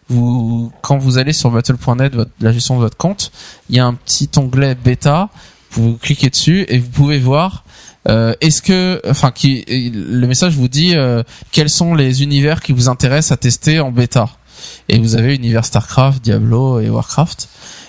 Vous, 0.09 0.73
quand 0.81 0.97
vous 0.97 1.19
allez 1.19 1.33
sur 1.33 1.51
battle.net, 1.51 2.15
la 2.41 2.53
gestion 2.53 2.77
de 2.77 2.81
votre 2.81 2.97
compte, 2.97 3.31
il 3.69 3.77
y 3.77 3.79
a 3.79 3.85
un 3.85 3.95
petit 3.95 4.31
onglet 4.37 4.75
bêta. 4.75 5.29
Vous 5.71 5.99
cliquez 5.99 6.31
dessus 6.31 6.65
et 6.69 6.79
vous 6.79 6.89
pouvez 6.89 7.19
voir 7.19 7.65
euh, 8.09 8.35
est-ce 8.41 8.63
que, 8.63 9.03
enfin, 9.07 9.33
le 9.43 10.27
message 10.27 10.55
vous 10.55 10.69
dit 10.69 10.95
euh, 10.95 11.23
quels 11.53 11.69
sont 11.69 11.95
les 11.95 12.23
univers 12.23 12.63
qui 12.63 12.73
vous 12.73 12.89
intéressent 12.89 13.33
à 13.33 13.37
tester 13.37 13.81
en 13.81 13.91
bêta. 13.91 14.31
Et 14.89 14.99
vous 14.99 15.15
avez 15.15 15.35
univers 15.35 15.65
Starcraft, 15.65 16.23
Diablo 16.23 16.81
et 16.81 16.89
Warcraft. 16.89 17.49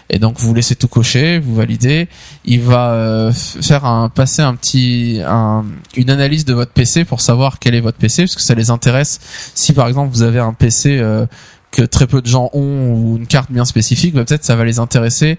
Et 0.09 0.17
donc 0.17 0.39
vous 0.39 0.53
laissez 0.53 0.75
tout 0.75 0.88
cocher, 0.88 1.39
vous 1.39 1.55
validez. 1.55 2.07
Il 2.45 2.61
va 2.61 2.91
euh, 2.91 3.31
faire 3.31 3.85
un 3.85 4.09
passer 4.09 4.41
un 4.41 4.55
petit 4.55 5.21
un, 5.25 5.65
une 5.95 6.09
analyse 6.09 6.45
de 6.45 6.53
votre 6.53 6.71
PC 6.71 7.05
pour 7.05 7.21
savoir 7.21 7.59
quel 7.59 7.75
est 7.75 7.79
votre 7.79 7.97
PC 7.97 8.23
parce 8.23 8.35
que 8.35 8.41
ça 8.41 8.55
les 8.55 8.71
intéresse. 8.71 9.19
Si 9.53 9.73
par 9.73 9.88
exemple 9.88 10.11
vous 10.11 10.23
avez 10.23 10.39
un 10.39 10.53
PC 10.53 10.97
euh, 10.97 11.25
que 11.71 11.83
très 11.83 12.07
peu 12.07 12.21
de 12.21 12.27
gens 12.27 12.49
ont 12.53 12.93
ou 12.93 13.17
une 13.17 13.27
carte 13.27 13.51
bien 13.51 13.65
spécifique, 13.65 14.15
bah, 14.15 14.25
peut-être 14.25 14.43
ça 14.43 14.55
va 14.55 14.65
les 14.65 14.79
intéresser 14.79 15.38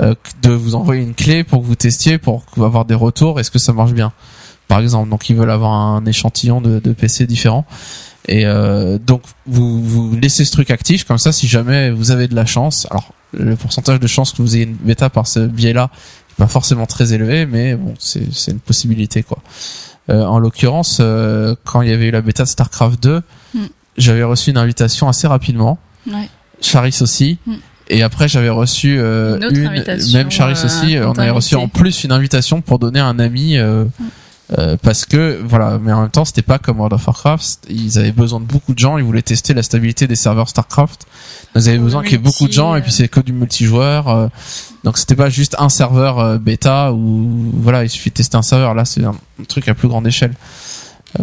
euh, 0.00 0.14
de 0.42 0.50
vous 0.50 0.74
envoyer 0.74 1.02
une 1.02 1.14
clé 1.14 1.44
pour 1.44 1.60
que 1.60 1.66
vous 1.66 1.74
testiez 1.74 2.16
pour 2.18 2.44
avoir 2.56 2.86
des 2.86 2.94
retours. 2.94 3.38
Est-ce 3.38 3.50
que 3.50 3.58
ça 3.58 3.74
marche 3.74 3.92
bien? 3.92 4.12
Par 4.68 4.80
exemple, 4.80 5.10
donc 5.10 5.28
ils 5.30 5.36
veulent 5.36 5.50
avoir 5.50 5.72
un 5.72 6.04
échantillon 6.06 6.60
de, 6.60 6.80
de 6.80 6.92
PC 6.92 7.26
différents. 7.26 7.66
Et 8.28 8.44
euh, 8.44 8.98
donc 8.98 9.22
vous, 9.46 9.82
vous 9.82 10.16
laissez 10.16 10.44
ce 10.44 10.52
truc 10.52 10.70
actif 10.70 11.04
comme 11.04 11.18
ça 11.18 11.32
si 11.32 11.46
jamais 11.46 11.90
vous 11.90 12.10
avez 12.10 12.28
de 12.28 12.34
la 12.34 12.46
chance. 12.46 12.86
Alors 12.90 13.12
le 13.32 13.56
pourcentage 13.56 14.00
de 14.00 14.06
chance 14.06 14.32
que 14.32 14.42
vous 14.42 14.56
ayez 14.56 14.64
une 14.64 14.74
bêta 14.74 15.10
par 15.10 15.26
ce 15.26 15.40
biais-là 15.40 15.90
est 16.30 16.34
pas 16.36 16.46
forcément 16.46 16.86
très 16.86 17.12
élevé, 17.12 17.46
mais 17.46 17.74
bon 17.76 17.94
c'est 17.98 18.20
une 18.50 18.60
possibilité 18.60 19.22
quoi. 19.22 19.38
Euh, 20.08 20.24
en 20.24 20.38
l'occurrence, 20.38 20.98
euh, 21.00 21.56
quand 21.64 21.82
il 21.82 21.88
y 21.88 21.92
avait 21.92 22.06
eu 22.06 22.10
la 22.12 22.20
bêta 22.20 22.44
de 22.44 22.48
Starcraft 22.48 23.02
2, 23.02 23.22
Mm. 23.54 23.58
j'avais 23.96 24.22
reçu 24.22 24.50
une 24.50 24.58
invitation 24.58 25.08
assez 25.08 25.26
rapidement. 25.26 25.78
Ouais. 26.06 26.28
Charis 26.60 26.96
aussi. 27.00 27.38
Et 27.88 28.02
après, 28.02 28.28
j'avais 28.28 28.48
reçu 28.50 28.96
euh, 28.98 29.38
Une 29.50 30.12
même 30.12 30.30
Charis 30.30 30.54
euh, 30.58 30.64
aussi. 30.64 30.96
On 30.98 31.12
avait 31.12 31.30
reçu 31.30 31.54
en 31.56 31.68
plus 31.68 32.04
une 32.04 32.12
invitation 32.12 32.60
pour 32.60 32.78
donner 32.78 33.00
à 33.00 33.06
un 33.06 33.18
ami. 33.18 33.56
euh, 33.58 33.84
euh, 34.58 34.76
parce 34.80 35.04
que 35.06 35.40
voilà, 35.44 35.78
mais 35.82 35.92
en 35.92 36.02
même 36.02 36.10
temps, 36.10 36.24
c'était 36.24 36.42
pas 36.42 36.58
comme 36.58 36.76
World 36.78 36.92
of 36.94 37.04
Warcraft. 37.06 37.66
Ils 37.68 37.98
avaient 37.98 38.12
besoin 38.12 38.38
de 38.40 38.44
beaucoup 38.44 38.74
de 38.74 38.78
gens. 38.78 38.96
Ils 38.96 39.02
voulaient 39.04 39.22
tester 39.22 39.54
la 39.54 39.62
stabilité 39.64 40.06
des 40.06 40.14
serveurs 40.16 40.48
Starcraft. 40.48 41.06
Avaient 41.56 41.76
Pour 41.76 41.84
besoin 41.84 42.02
qu'il 42.02 42.12
y 42.12 42.14
ait 42.14 42.18
beaucoup 42.18 42.46
de 42.46 42.52
gens. 42.52 42.74
Et 42.76 42.82
puis 42.82 42.92
c'est 42.92 43.08
que 43.08 43.20
du 43.20 43.32
multijoueur. 43.32 44.08
euh, 44.08 44.28
donc 44.84 44.98
c'était 44.98 45.16
pas 45.16 45.28
juste 45.28 45.56
un 45.58 45.68
serveur 45.68 46.18
euh, 46.18 46.38
bêta 46.38 46.92
où 46.92 47.28
voilà, 47.54 47.84
il 47.84 47.90
suffit 47.90 48.10
de 48.10 48.14
tester 48.14 48.36
un 48.36 48.42
serveur. 48.42 48.74
Là, 48.74 48.84
c'est 48.84 49.04
un, 49.04 49.14
truc 49.48 49.68
à 49.68 49.74
plus 49.74 49.88
grande 49.88 50.06
échelle. 50.06 50.34
Euh, 51.20 51.22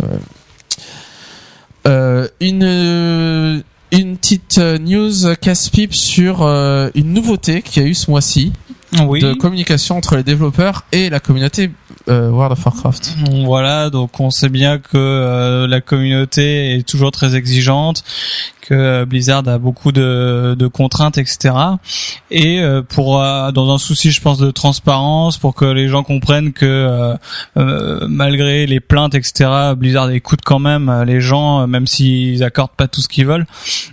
euh, 1.87 2.27
une 2.39 3.63
une 3.91 4.17
petite 4.17 4.57
euh, 4.57 4.79
news 4.79 5.35
casse-pipe 5.39 5.93
sur 5.93 6.41
euh, 6.41 6.89
une 6.95 7.13
nouveauté 7.13 7.61
qu'il 7.61 7.83
y 7.83 7.85
a 7.85 7.89
eu 7.89 7.93
ce 7.93 8.09
mois-ci 8.09 8.51
Oui. 9.05 9.19
de 9.19 9.33
communication 9.33 9.97
entre 9.97 10.15
les 10.15 10.23
développeurs 10.23 10.83
et 10.91 11.11
la 11.11 11.19
communauté 11.19 11.69
euh, 12.09 12.29
World 12.29 12.53
of 12.53 12.65
Warcraft. 12.65 13.15
Voilà, 13.45 13.89
donc 13.89 14.19
on 14.19 14.29
sait 14.29 14.49
bien 14.49 14.77
que 14.77 14.97
euh, 14.97 15.67
la 15.67 15.81
communauté 15.81 16.75
est 16.75 16.87
toujours 16.87 17.11
très 17.11 17.35
exigeante, 17.35 18.03
que 18.61 18.73
euh, 18.73 19.05
Blizzard 19.05 19.47
a 19.47 19.57
beaucoup 19.57 19.91
de, 19.91 20.55
de 20.57 20.67
contraintes, 20.67 21.17
etc. 21.17 21.55
Et 22.31 22.59
euh, 22.59 22.81
pour 22.81 23.21
euh, 23.21 23.51
dans 23.51 23.73
un 23.73 23.77
souci, 23.77 24.11
je 24.11 24.21
pense, 24.21 24.37
de 24.37 24.51
transparence, 24.51 25.37
pour 25.37 25.55
que 25.55 25.65
les 25.65 25.87
gens 25.87 26.03
comprennent 26.03 26.53
que 26.53 27.15
euh, 27.57 28.07
malgré 28.07 28.65
les 28.65 28.79
plaintes, 28.79 29.15
etc., 29.15 29.49
Blizzard 29.77 30.11
écoute 30.11 30.41
quand 30.43 30.59
même 30.59 31.03
les 31.05 31.21
gens, 31.21 31.67
même 31.67 31.87
s'ils 31.87 32.43
accordent 32.43 32.71
pas 32.71 32.87
tout 32.87 33.01
ce 33.01 33.07
qu'ils 33.07 33.25
veulent. 33.25 33.45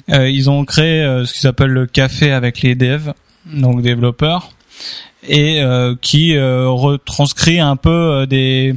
Ils 0.09 0.51
ont 0.51 0.65
créé 0.65 1.03
ce 1.25 1.33
qu'ils 1.33 1.49
appellent 1.49 1.71
le 1.71 1.87
café 1.87 2.33
avec 2.33 2.63
les 2.63 2.75
devs, 2.75 3.13
donc 3.47 3.83
développeurs 3.83 4.51
et 5.27 5.61
euh, 5.63 5.95
qui 6.01 6.37
euh, 6.37 6.69
retranscrit 6.69 7.61
un 7.61 7.77
peu 7.77 7.91
euh, 7.91 8.27
des 8.27 8.75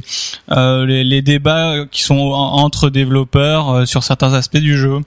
les, 0.50 1.22
débats 1.22 1.84
qui 1.90 2.02
sont 2.02 2.16
en- 2.18 2.56
entre 2.62 2.90
développeurs 2.90 3.86
sur 3.88 4.02
certains 4.02 4.32
aspects 4.34 4.58
du 4.58 4.76
jeu. 4.76 5.00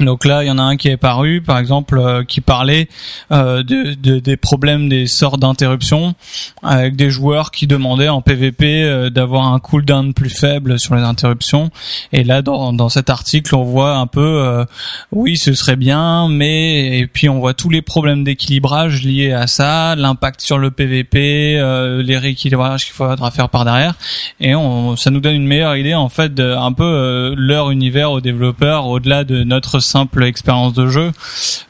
Donc 0.00 0.24
là, 0.24 0.42
il 0.42 0.46
y 0.46 0.50
en 0.50 0.56
a 0.58 0.62
un 0.62 0.76
qui 0.76 0.88
est 0.88 0.96
paru, 0.96 1.42
par 1.42 1.58
exemple, 1.58 1.98
euh, 1.98 2.24
qui 2.24 2.40
parlait 2.40 2.88
euh, 3.30 3.62
de, 3.62 3.92
de- 3.94 4.20
des 4.20 4.38
problèmes 4.38 4.88
des 4.88 5.06
sorts 5.06 5.36
d'interruption, 5.36 6.14
avec 6.62 6.96
des 6.96 7.10
joueurs 7.10 7.50
qui 7.50 7.66
demandaient 7.66 8.08
en 8.08 8.22
PvP 8.22 8.82
euh, 8.84 9.10
d'avoir 9.10 9.52
un 9.52 9.58
cooldown 9.58 10.14
plus 10.14 10.30
faible 10.30 10.78
sur 10.78 10.94
les 10.94 11.02
interruptions. 11.02 11.70
Et 12.12 12.24
là, 12.24 12.40
dans, 12.40 12.72
dans 12.72 12.88
cet 12.88 13.10
article, 13.10 13.54
on 13.54 13.64
voit 13.64 13.96
un 13.96 14.06
peu, 14.06 14.64
oui, 15.10 15.36
ce 15.36 15.52
serait 15.52 15.76
bien, 15.76 16.28
mais 16.28 16.98
et 16.98 17.06
puis 17.06 17.28
on 17.28 17.38
voit 17.38 17.52
tous 17.52 17.68
les 17.68 17.82
problèmes 17.82 18.24
d'équilibrage 18.24 19.02
liés 19.02 19.32
à 19.32 19.46
ça, 19.46 19.94
l'impact 19.94 20.40
sur 20.40 20.56
le 20.56 20.70
PvP, 20.70 21.54
les 22.02 22.18
rééquilibrages 22.18 22.84
qu'il 22.86 22.94
faudra 22.94 23.30
faire 23.30 23.48
par 23.50 23.64
derrière, 23.64 23.94
et 24.40 24.54
on, 24.54 24.96
ça 24.96 25.10
nous 25.10 25.20
donne 25.20 25.34
une 25.34 25.46
meilleure 25.46 25.76
idée 25.76 25.94
en 25.94 26.08
fait 26.08 26.32
de 26.34 26.54
un 26.54 26.72
peu 26.72 27.34
leur 27.36 27.70
univers 27.70 28.10
aux 28.12 28.20
développeurs 28.20 28.86
au-delà 28.86 29.24
de 29.24 29.42
notre 29.44 29.80
simple 29.82 30.24
expérience 30.24 30.72
de 30.72 30.88
jeu, 30.88 31.12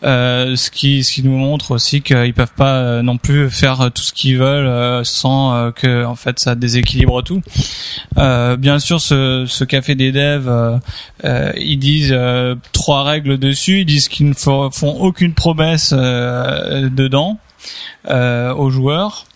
euh, 0.04 0.54
ce 0.56 0.70
qui 0.70 1.02
ce 1.02 1.12
qui 1.12 1.22
nous 1.22 1.36
montre 1.36 1.72
aussi 1.72 2.02
qu'ils 2.02 2.34
peuvent 2.34 2.54
pas 2.56 2.76
euh, 2.76 3.02
non 3.02 3.16
plus 3.16 3.50
faire 3.50 3.90
tout 3.92 4.02
ce 4.02 4.12
qu'ils 4.12 4.38
veulent 4.38 4.66
euh, 4.66 5.02
sans 5.04 5.72
que 5.72 6.04
en 6.04 6.14
fait 6.14 6.38
ça 6.38 6.54
déséquilibre 6.54 7.22
tout. 7.22 7.42
Bien 8.16 8.78
sûr, 8.78 9.00
ce, 9.00 9.44
ce 9.48 9.64
café 9.64 9.94
des 9.94 10.12
devs, 10.12 10.80
ils 11.56 11.78
disent 11.78 12.16
trois 12.72 13.02
règles 13.02 13.38
dessus. 13.38 13.80
Ils 13.80 13.86
disent 13.86 14.08
qu'ils 14.08 14.28
ne 14.28 14.34
font, 14.34 14.70
aucune 14.82 15.34
promesse 15.34 15.92
dedans 15.92 17.38
aux 18.08 18.70
joueurs. 18.70 19.26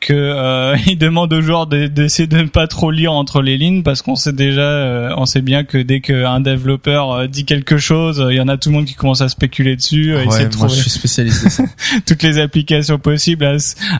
Que 0.00 0.12
euh, 0.14 0.76
ils 0.86 0.96
demandent 0.96 1.32
aux 1.32 1.40
joueurs 1.40 1.66
de- 1.66 1.88
d'essayer 1.88 2.28
de, 2.28 2.36
ne 2.38 2.44
pas 2.48 2.66
trop 2.68 2.90
lire 2.92 3.12
entre 3.12 3.42
les 3.42 3.56
lignes 3.56 3.82
parce 3.82 4.00
qu'on 4.02 4.14
sait 4.14 4.32
déjà, 4.32 4.60
euh, 4.60 5.12
on 5.16 5.26
sait 5.26 5.40
bien 5.42 5.64
que 5.64 5.76
dès 5.78 6.00
qu'un 6.00 6.38
développeur 6.40 7.10
euh, 7.12 7.26
dit 7.26 7.44
quelque 7.44 7.78
chose, 7.78 8.20
euh, 8.20 8.32
il 8.32 8.36
y 8.36 8.40
en 8.40 8.46
a 8.48 8.56
tout 8.56 8.68
le 8.68 8.76
monde 8.76 8.84
qui 8.84 8.94
commence 8.94 9.20
à 9.22 9.28
spéculer 9.28 9.74
dessus, 9.74 10.14
euh, 10.14 10.24
essayer 10.24 10.44
Ouais, 10.44 10.50
de 10.50 10.56
moi 10.56 10.66
trouver 10.68 10.76
je 10.82 10.88
suis 10.88 10.90
spécialiste 10.98 11.44
de 11.44 11.48
ça. 11.50 11.64
toutes 12.06 12.22
les 12.22 12.38
applications 12.38 12.98
possibles 12.98 13.44
à 13.44 13.56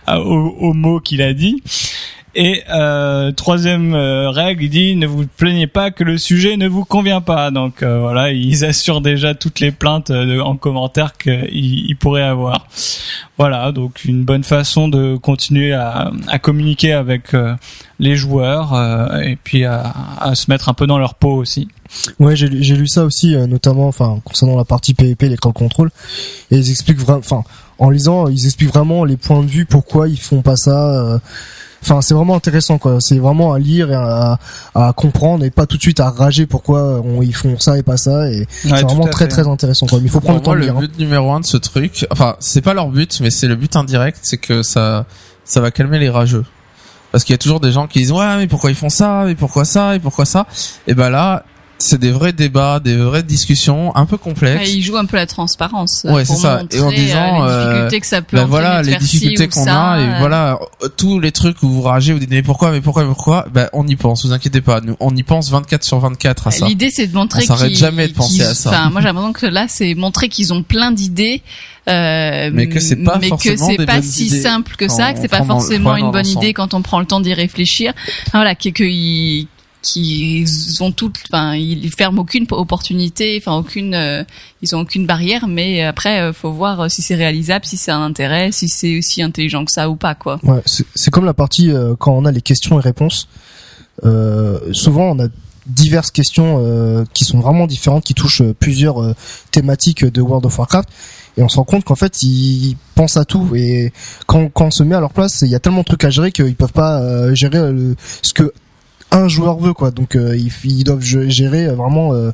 à- 0.07 0.20
au, 0.20 0.51
au 0.60 0.73
mot 0.73 1.01
qu'il 1.01 1.20
a 1.20 1.35
dit. 1.35 1.62
Et 2.34 2.62
euh, 2.70 3.32
troisième 3.32 3.94
euh, 3.94 4.31
règle, 4.31 4.65
il 4.65 4.70
dit 4.70 4.94
ne 4.97 5.07
vous 5.07 5.26
plaignez 5.26 5.66
pas 5.66 5.90
que 5.90 6.05
le 6.05 6.18
sujet 6.18 6.57
ne 6.57 6.68
vous 6.68 6.84
convient 6.84 7.20
pas. 7.20 7.50
Donc 7.50 7.82
euh, 7.82 7.98
voilà, 8.00 8.31
ils 8.32 8.65
assurent 8.65 9.00
déjà 9.00 9.34
toutes 9.34 9.60
les 9.60 9.73
plaintes 9.73 10.10
euh, 10.10 10.36
de- 10.36 10.40
en 10.40 10.57
commentaire 10.57 11.16
qu'ils 11.16 11.48
ils 11.52 11.97
pourraient 11.97 12.23
avoir. 12.23 12.66
Voilà, 13.39 13.73
donc 13.73 14.05
une 14.05 14.24
bonne 14.24 14.44
façon 14.44 14.89
de 14.89 15.16
continuer 15.16 15.73
à, 15.73 16.10
à 16.28 16.39
communiquer 16.39 16.92
avec 16.92 17.34
euh, 17.34 17.55
les 17.98 18.15
joueurs 18.15 18.74
euh, 18.74 19.20
et 19.20 19.36
puis 19.36 19.65
à, 19.65 19.92
à 20.20 20.34
se 20.34 20.50
mettre 20.50 20.68
un 20.68 20.74
peu 20.74 20.86
dans 20.86 20.98
leur 20.98 21.15
peau 21.15 21.32
aussi. 21.34 21.68
Ouais, 22.20 22.36
j'ai 22.36 22.48
lu- 22.48 22.86
ça 22.89 23.05
aussi, 23.05 23.34
notamment, 23.48 23.89
enfin, 23.89 24.20
concernant 24.23 24.57
la 24.57 24.65
partie 24.66 24.92
PvP, 24.92 25.28
les 25.31 25.36
crowd 25.39 25.55
control, 25.55 25.90
et 26.50 26.57
ils 26.58 26.70
expliquent 26.70 26.98
vraiment, 27.00 27.20
enfin, 27.20 27.42
en 27.78 27.89
lisant, 27.89 28.28
ils 28.28 28.44
expliquent 28.44 28.68
vraiment 28.74 29.05
les 29.05 29.16
points 29.16 29.42
de 29.42 29.48
vue, 29.48 29.65
pourquoi 29.65 30.07
ils 30.08 30.18
font 30.20 30.42
pas 30.42 30.57
ça. 30.57 31.18
Enfin, 31.82 32.00
c'est 32.02 32.12
vraiment 32.15 32.34
intéressant, 32.34 32.78
quoi. 32.78 32.98
C'est 33.00 33.18
vraiment 33.18 33.52
à 33.52 33.58
lire 33.58 33.90
et 33.90 33.94
à, 33.94 34.39
à 34.74 34.92
comprendre 34.92 35.44
et 35.44 35.50
pas 35.50 35.65
tout 35.66 35.76
de 35.76 35.82
suite 35.82 36.00
à 36.00 36.10
rager 36.10 36.47
pourquoi 36.47 37.00
on, 37.05 37.23
ils 37.23 37.34
font 37.34 37.58
ça 37.58 37.78
et 37.78 37.82
pas 37.82 37.97
ça. 37.97 38.28
Et 38.31 38.47
c'est 38.62 38.68
vraiment 38.82 39.07
très 39.07 39.28
très 39.28 39.47
intéressant, 39.47 39.86
quoi. 39.86 39.98
Mais 40.00 40.07
il 40.07 40.10
faut 40.10 40.20
prendre 40.20 40.42
Pour 40.42 40.55
le 40.55 40.60
temps 40.60 40.70
moi, 40.73 40.81
de 40.81 40.82
le 40.82 40.89
lire. 40.89 40.90
hein. 40.90 40.98
but 40.98 40.98
numéro 40.98 41.32
un 41.32 41.40
de 41.40 41.47
ce 41.47 41.57
truc, 41.57 42.07
enfin, 42.10 42.36
c'est 42.40 42.62
pas 42.62 42.74
leur 42.74 42.89
but, 42.89 43.20
mais 43.20 43.31
c'est 43.31 43.47
le 43.47 43.57
but 43.57 43.74
indirect, 43.76 44.18
c'est 44.23 44.39
que 44.39 44.62
ça, 44.62 45.07
ça 45.44 45.60
va 45.60 45.70
calmer 45.70 45.98
les 45.98 46.10
rageux. 46.10 46.44
Parce 47.12 47.24
qu'il 47.24 47.32
y 47.32 47.36
a 47.36 47.39
toujours 47.39 47.60
des 47.60 47.73
gens 47.73 47.86
qui 47.86 48.00
disent 48.00 48.12
ouais 48.12 48.36
mais 48.36 48.47
pourquoi 48.48 48.70
ils 48.70 48.76
font 48.76 48.90
ça, 48.90 49.23
mais 49.24 49.34
pourquoi 49.34 49.65
ça, 49.65 49.94
et 49.97 49.98
pourquoi 49.98 50.26
ça? 50.26 50.47
Et 50.86 50.94
ben 50.94 51.08
là, 51.08 51.44
c'est 51.78 51.98
des 51.98 52.10
vrais 52.10 52.32
débats, 52.32 52.81
des 52.81 52.97
vraies 52.97 53.23
discussions 53.23 53.94
un 53.97 54.05
peu 54.05 54.16
Ouais, 54.16 54.20
complexes. 54.23 54.73
il 54.73 54.82
joue 54.82 54.97
un 54.97 55.05
peu 55.05 55.16
la 55.16 55.26
transparence. 55.26 56.02
Ouais, 56.05 56.24
pour 56.24 56.36
c'est 56.36 56.42
ça. 56.42 56.62
Et 56.73 56.81
en 56.81 56.90
disant, 56.90 57.44
euh, 57.44 57.47
les 57.47 57.50
euh, 57.52 57.73
difficultés 57.73 58.00
que 58.00 58.07
ça 58.07 58.23
peut 58.23 58.36
Ben 58.36 58.44
voilà 58.47 58.82
les 58.82 58.97
difficultés 58.97 59.48
qu'on 59.48 59.66
a 59.66 60.00
et 60.00 60.02
euh, 60.05 60.18
voilà 60.18 60.58
euh, 60.82 60.89
tous 60.89 61.20
les 61.20 61.32
trucs 61.32 61.62
où 61.62 61.68
vous 61.68 61.82
ragez 61.82 62.12
vous 62.12 62.18
dites 62.18 62.31
mais 62.31 62.42
pourquoi 62.42 62.73
mais 62.73 62.81
pourquoi 62.81 63.02
mais 63.05 63.08
pourquoi? 63.08 63.47
Ben 63.52 63.68
on 63.73 63.86
y 63.86 63.97
pense 63.97 64.26
vous 64.26 64.32
inquiétez 64.32 64.60
pas 64.60 64.81
nous 64.81 64.97
on 65.00 65.15
y 65.16 65.23
pense 65.23 65.50
24 65.50 65.84
sur 65.84 65.98
24 66.00 66.48
à 66.48 66.50
ça 66.50 66.66
L'idée, 66.66 66.90
c'est 66.90 67.07
de 67.07 67.15
montrer 67.15 67.42
On 67.44 67.47
s'arrête 67.47 67.74
jamais 67.76 68.08
de 68.08 68.12
penser 68.15 68.42
à 68.42 68.55
ça. 68.55 68.70
Enfin, 68.70 68.90
moi, 68.90 69.00
j'ai 69.00 69.07
l'impression 69.08 69.32
que 69.32 69.47
là, 69.47 69.66
c'est 69.68 69.94
montrer 69.94 70.28
qu'ils 70.28 70.52
ont 70.52 70.62
plein 70.62 70.92
d'idées, 70.92 71.42
euh, 71.89 72.50
Mais 72.52 72.68
que 72.68 72.81
c'est 72.81 72.97
pas 72.97 73.18
mais 73.20 73.31
que 73.31 73.57
c'est 73.57 73.86
pas 73.86 74.02
si 74.02 74.28
simple 74.28 74.76
que 74.76 74.89
ça, 74.89 75.12
que 75.12 75.20
c'est 75.20 75.28
pas 75.28 75.44
forcément 75.44 75.97
une 75.97 76.10
bonne 76.10 76.26
idée 76.26 76.52
quand 76.52 76.74
on 76.74 76.82
prend 76.82 77.00
le 77.00 77.07
temps 77.07 77.20
d'y 77.20 77.34
réfléchir. 77.34 77.92
Voilà, 78.32 78.55
que 78.55 78.68
qu'ils 78.68 79.47
qu'ils 79.82 80.82
ont 80.82 80.90
toutes, 80.90 81.18
enfin, 81.31 81.55
ils 81.55 81.90
ferment 81.90 82.23
aucune 82.23 82.47
opportunité, 82.50 83.40
enfin, 83.40 83.57
aucune, 83.57 83.94
euh, 83.94 84.24
ils 84.60 84.74
ont 84.74 84.81
aucune 84.81 85.07
barrière, 85.07 85.47
mais 85.47 85.84
après, 85.84 86.20
euh, 86.20 86.32
faut 86.32 86.52
voir 86.52 86.81
euh, 86.81 86.89
si 86.89 87.00
c'est 87.00 87.15
réalisable, 87.15 87.65
si 87.65 87.76
c'est 87.76 87.92
un 87.92 88.02
intérêt, 88.02 88.50
si 88.50 88.68
c'est 88.68 88.98
aussi 88.98 89.23
intelligent 89.23 89.65
que 89.65 89.73
ça 89.73 89.89
ou 89.89 89.97
pas, 89.97 90.15
quoi. 90.15 90.40
Ouais, 90.42 90.62
c'est 90.66 91.10
comme 91.10 91.24
la 91.24 91.34
partie 91.34 91.70
euh, 91.70 91.94
quand 91.97 92.12
on 92.12 92.24
a 92.24 92.32
les 92.32 92.42
questions 92.42 92.78
et 92.78 92.82
réponses. 92.82 93.28
Souvent, 94.73 95.10
on 95.10 95.18
a 95.24 95.28
diverses 95.66 96.12
questions 96.12 97.05
qui 97.12 97.24
sont 97.24 97.40
vraiment 97.40 97.66
différentes, 97.66 98.05
qui 98.05 98.15
touchent 98.15 98.42
plusieurs 98.60 99.15
thématiques 99.50 100.05
de 100.05 100.20
World 100.20 100.47
of 100.47 100.57
Warcraft, 100.57 100.89
et 101.36 101.42
on 101.42 101.48
se 101.48 101.57
rend 101.57 101.65
compte 101.65 101.84
qu'en 101.84 101.97
fait, 101.97 102.23
ils 102.23 102.76
pensent 102.94 103.16
à 103.16 103.24
tout. 103.24 103.57
Et 103.57 103.92
quand, 104.26 104.50
quand 104.50 104.66
on 104.66 104.70
se 104.70 104.84
met 104.84 104.94
à 104.94 105.00
leur 105.00 105.12
place, 105.12 105.42
il 105.42 105.48
y 105.48 105.57
a 105.57 105.58
tellement 105.58 105.81
de 105.81 105.86
trucs 105.86 106.05
à 106.05 106.10
gérer 106.10 106.31
qu'ils 106.31 106.55
peuvent 106.55 106.73
pas 106.73 107.34
gérer 107.34 107.58
ce 108.23 108.32
que 108.32 108.52
un 109.11 109.28
joueur 109.28 109.59
veut, 109.59 109.73
quoi. 109.73 109.91
Donc, 109.91 110.17
euh, 110.17 110.37
ils, 110.37 110.53
ils 110.65 110.85
doivent 110.85 111.03
gérer 111.03 111.67
euh, 111.67 111.75
vraiment 111.75 112.12
euh, 112.12 112.31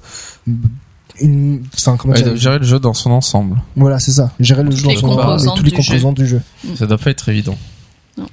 une, 1.20 1.62
enfin, 1.76 1.96
comment 1.96 2.14
Ouais, 2.14 2.20
ils 2.20 2.24
doivent 2.24 2.36
gérer 2.36 2.58
le 2.58 2.64
jeu 2.64 2.78
dans 2.78 2.94
son 2.94 3.10
ensemble 3.10 3.60
voilà, 3.76 3.98
c'est 4.00 4.12
ça, 4.12 4.32
gérer 4.40 4.62
le 4.62 4.70
Toutes 4.70 4.78
jeu 4.78 4.84
dans 4.86 4.96
son 4.96 5.08
ensemble, 5.18 5.52
et 5.52 5.60
tous 5.60 5.64
les 5.64 5.70
composants 5.70 6.12
du 6.12 6.26
jeu. 6.26 6.40
ça 6.76 6.86
doit 6.86 6.98
pas 6.98 7.10
être 7.10 7.28
évident 7.28 7.56
Non. 8.18 8.26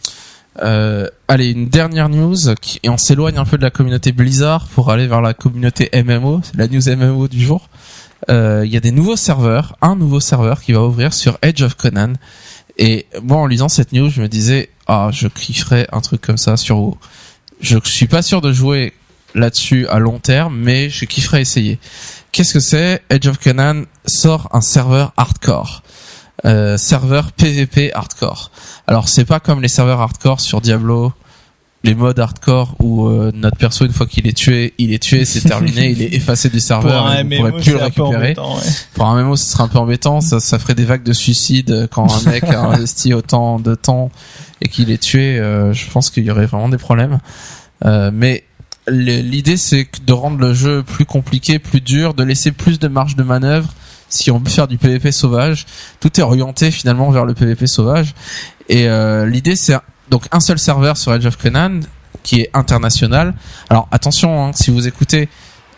Euh, 0.61 1.07
allez, 1.27 1.51
une 1.51 1.69
dernière 1.69 2.09
news 2.09 2.35
qui, 2.59 2.79
et 2.83 2.89
on 2.89 2.97
s'éloigne 2.97 3.37
un 3.37 3.45
peu 3.45 3.57
de 3.57 3.63
la 3.63 3.69
communauté 3.69 4.11
Blizzard 4.11 4.67
pour 4.67 4.91
aller 4.91 5.07
vers 5.07 5.21
la 5.21 5.33
communauté 5.33 5.89
MMO, 5.93 6.41
c'est 6.43 6.57
la 6.57 6.67
news 6.67 6.81
MMO 6.95 7.27
du 7.27 7.41
jour. 7.41 7.69
Euh, 8.29 8.63
Il 8.65 8.71
y 8.71 8.77
a 8.77 8.81
des 8.81 8.91
nouveaux 8.91 9.15
serveurs, 9.15 9.75
un 9.81 9.95
nouveau 9.95 10.19
serveur 10.19 10.61
qui 10.61 10.73
va 10.73 10.81
ouvrir 10.81 11.13
sur 11.13 11.37
Edge 11.41 11.61
of 11.61 11.75
Conan. 11.75 12.13
Et 12.77 13.05
moi, 13.23 13.37
en 13.37 13.45
lisant 13.47 13.69
cette 13.69 13.93
news, 13.93 14.09
je 14.09 14.21
me 14.21 14.27
disais, 14.27 14.69
ah, 14.87 15.09
je 15.11 15.27
kifferais 15.27 15.87
un 15.91 16.01
truc 16.01 16.21
comme 16.21 16.37
ça 16.37 16.57
sur 16.57 16.77
WoW. 16.79 16.97
Je 17.61 17.77
suis 17.83 18.07
pas 18.07 18.21
sûr 18.21 18.41
de 18.41 18.51
jouer 18.51 18.93
là-dessus 19.35 19.87
à 19.87 19.99
long 19.99 20.19
terme, 20.19 20.57
mais 20.57 20.89
je 20.89 21.05
kifferais 21.05 21.41
essayer. 21.41 21.79
Qu'est-ce 22.31 22.53
que 22.53 22.59
c'est 22.59 23.01
Edge 23.09 23.27
of 23.27 23.37
Conan 23.37 23.83
sort 24.05 24.49
un 24.51 24.61
serveur 24.61 25.13
hardcore. 25.17 25.83
Euh, 26.45 26.77
serveur 26.77 27.31
PVP 27.33 27.93
hardcore. 27.93 28.51
Alors 28.87 29.09
c'est 29.09 29.25
pas 29.25 29.39
comme 29.39 29.61
les 29.61 29.67
serveurs 29.67 30.01
hardcore 30.01 30.39
sur 30.41 30.59
Diablo, 30.59 31.13
les 31.83 31.93
modes 31.93 32.19
hardcore 32.19 32.75
où 32.79 33.07
euh, 33.07 33.31
notre 33.35 33.57
perso 33.57 33.85
une 33.85 33.93
fois 33.93 34.07
qu'il 34.07 34.25
est 34.27 34.35
tué, 34.35 34.73
il 34.79 34.91
est 34.91 35.01
tué, 35.01 35.23
c'est 35.25 35.41
terminé, 35.41 35.91
il 35.91 36.01
est 36.01 36.13
effacé 36.15 36.49
du 36.49 36.59
serveur, 36.71 37.05
vous 37.05 37.23
MMO, 37.23 37.37
pourrez 37.37 37.61
plus 37.61 37.71
le 37.73 37.77
récupérer. 37.77 38.15
embêtant, 38.15 38.55
ouais. 38.55 38.61
Pour 38.95 39.05
un 39.05 39.21
MMO, 39.21 39.35
ce 39.35 39.51
serait 39.51 39.63
un 39.63 39.67
peu 39.67 39.77
embêtant, 39.77 40.19
ça, 40.19 40.39
ça 40.39 40.57
ferait 40.57 40.73
des 40.73 40.85
vagues 40.85 41.03
de 41.03 41.13
suicide 41.13 41.87
quand 41.91 42.11
un 42.11 42.29
mec 42.31 42.43
a 42.45 42.61
investi 42.61 43.13
autant 43.13 43.59
de 43.59 43.75
temps 43.75 44.09
et 44.61 44.69
qu'il 44.69 44.91
est 44.91 45.01
tué. 45.01 45.39
euh, 45.39 45.73
je 45.73 45.89
pense 45.89 46.09
qu'il 46.09 46.23
y 46.23 46.31
aurait 46.31 46.45
vraiment 46.45 46.69
des 46.69 46.77
problèmes. 46.77 47.19
Euh, 47.85 48.11
mais 48.13 48.43
l'idée, 48.87 49.57
c'est 49.57 49.87
de 50.05 50.13
rendre 50.13 50.39
le 50.39 50.53
jeu 50.53 50.83
plus 50.83 51.05
compliqué, 51.05 51.59
plus 51.59 51.81
dur, 51.81 52.13
de 52.13 52.23
laisser 52.23 52.51
plus 52.51 52.79
de 52.79 52.87
marge 52.87 53.15
de 53.15 53.23
manœuvre. 53.23 53.69
Si 54.09 54.29
on 54.29 54.39
veut 54.39 54.49
faire 54.49 54.67
du 54.67 54.77
PVP 54.77 55.11
sauvage, 55.11 55.65
tout 55.99 56.19
est 56.19 56.23
orienté 56.23 56.69
finalement 56.69 57.09
vers 57.11 57.25
le 57.25 57.33
PVP 57.33 57.65
sauvage. 57.65 58.13
Et 58.67 58.87
euh, 58.87 59.25
l'idée, 59.25 59.55
c'est 59.55 59.75
donc 60.09 60.23
un 60.31 60.41
seul 60.41 60.59
serveur 60.59 60.97
sur 60.97 61.13
Edge 61.13 61.25
of 61.25 61.37
Conan 61.37 61.79
qui 62.23 62.41
est 62.41 62.49
international. 62.53 63.33
Alors 63.69 63.87
attention, 63.91 64.47
hein, 64.47 64.51
si 64.53 64.69
vous 64.69 64.87
écoutez, 64.87 65.29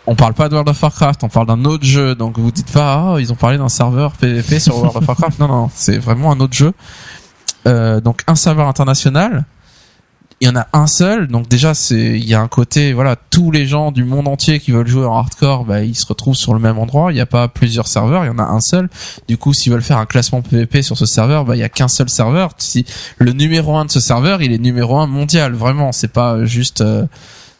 on 0.06 0.16
parle 0.16 0.34
pas 0.34 0.48
de 0.48 0.54
World 0.54 0.68
of 0.68 0.82
Warcraft, 0.82 1.24
on 1.24 1.28
parle 1.28 1.46
d'un 1.46 1.64
autre 1.64 1.84
jeu. 1.84 2.14
Donc 2.14 2.38
vous 2.38 2.50
dites 2.50 2.70
pas, 2.70 3.14
ah, 3.14 3.20
ils 3.20 3.32
ont 3.32 3.36
parlé 3.36 3.56
d'un 3.56 3.68
serveur 3.68 4.12
PVP 4.12 4.58
sur 4.58 4.76
World 4.76 4.96
of 4.96 5.06
Warcraft. 5.08 5.38
Non, 5.40 5.48
non, 5.48 5.70
c'est 5.74 5.98
vraiment 5.98 6.32
un 6.32 6.40
autre 6.40 6.54
jeu. 6.54 6.72
Euh, 7.66 8.00
donc 8.00 8.22
un 8.26 8.34
serveur 8.34 8.68
international. 8.68 9.44
Il 10.40 10.48
y 10.48 10.50
en 10.50 10.56
a 10.56 10.66
un 10.72 10.86
seul, 10.86 11.28
donc 11.28 11.48
déjà 11.48 11.74
c'est 11.74 12.18
il 12.18 12.28
y 12.28 12.34
a 12.34 12.40
un 12.40 12.48
côté 12.48 12.92
voilà 12.92 13.14
tous 13.16 13.50
les 13.52 13.66
gens 13.66 13.92
du 13.92 14.04
monde 14.04 14.26
entier 14.26 14.58
qui 14.58 14.72
veulent 14.72 14.86
jouer 14.86 15.06
en 15.06 15.14
hardcore, 15.16 15.64
bah 15.64 15.82
ils 15.82 15.94
se 15.94 16.04
retrouvent 16.04 16.34
sur 16.34 16.52
le 16.54 16.60
même 16.60 16.76
endroit. 16.76 17.12
Il 17.12 17.14
n'y 17.14 17.20
a 17.20 17.26
pas 17.26 17.46
plusieurs 17.48 17.86
serveurs, 17.86 18.24
il 18.24 18.26
y 18.26 18.30
en 18.30 18.38
a 18.38 18.42
un 18.44 18.60
seul. 18.60 18.90
Du 19.28 19.38
coup, 19.38 19.54
s'ils 19.54 19.72
veulent 19.72 19.82
faire 19.82 19.98
un 19.98 20.06
classement 20.06 20.42
PVP 20.42 20.82
sur 20.82 20.98
ce 20.98 21.06
serveur, 21.06 21.44
bah 21.44 21.56
il 21.56 21.60
y 21.60 21.62
a 21.62 21.68
qu'un 21.68 21.88
seul 21.88 22.10
serveur. 22.10 22.50
Si 22.58 22.84
le 23.16 23.32
numéro 23.32 23.76
un 23.76 23.84
de 23.84 23.90
ce 23.90 24.00
serveur, 24.00 24.42
il 24.42 24.52
est 24.52 24.58
numéro 24.58 24.98
un 24.98 25.06
mondial, 25.06 25.54
vraiment. 25.54 25.92
C'est 25.92 26.12
pas 26.12 26.44
juste 26.44 26.80
euh, 26.80 27.06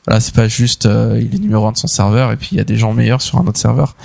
voilà, 0.07 0.20
c'est 0.20 0.34
pas 0.34 0.49
juste 0.49 0.84
euh, 0.86 1.18
il 1.23 1.34
est 1.34 1.39
numéro 1.39 1.66
un 1.66 1.73
de 1.73 1.78
son 1.78 1.86
serveur 1.86 2.33
et 2.33 2.36
puis 2.36 2.50
il 2.52 2.58
y 2.58 2.60
a 2.60 2.65
des 2.65 2.76
gens 2.76 2.92
meilleurs 2.92 3.23
sur 3.23 3.39
un 3.39 3.47
autre 3.47 3.60
serveur. 3.60 3.97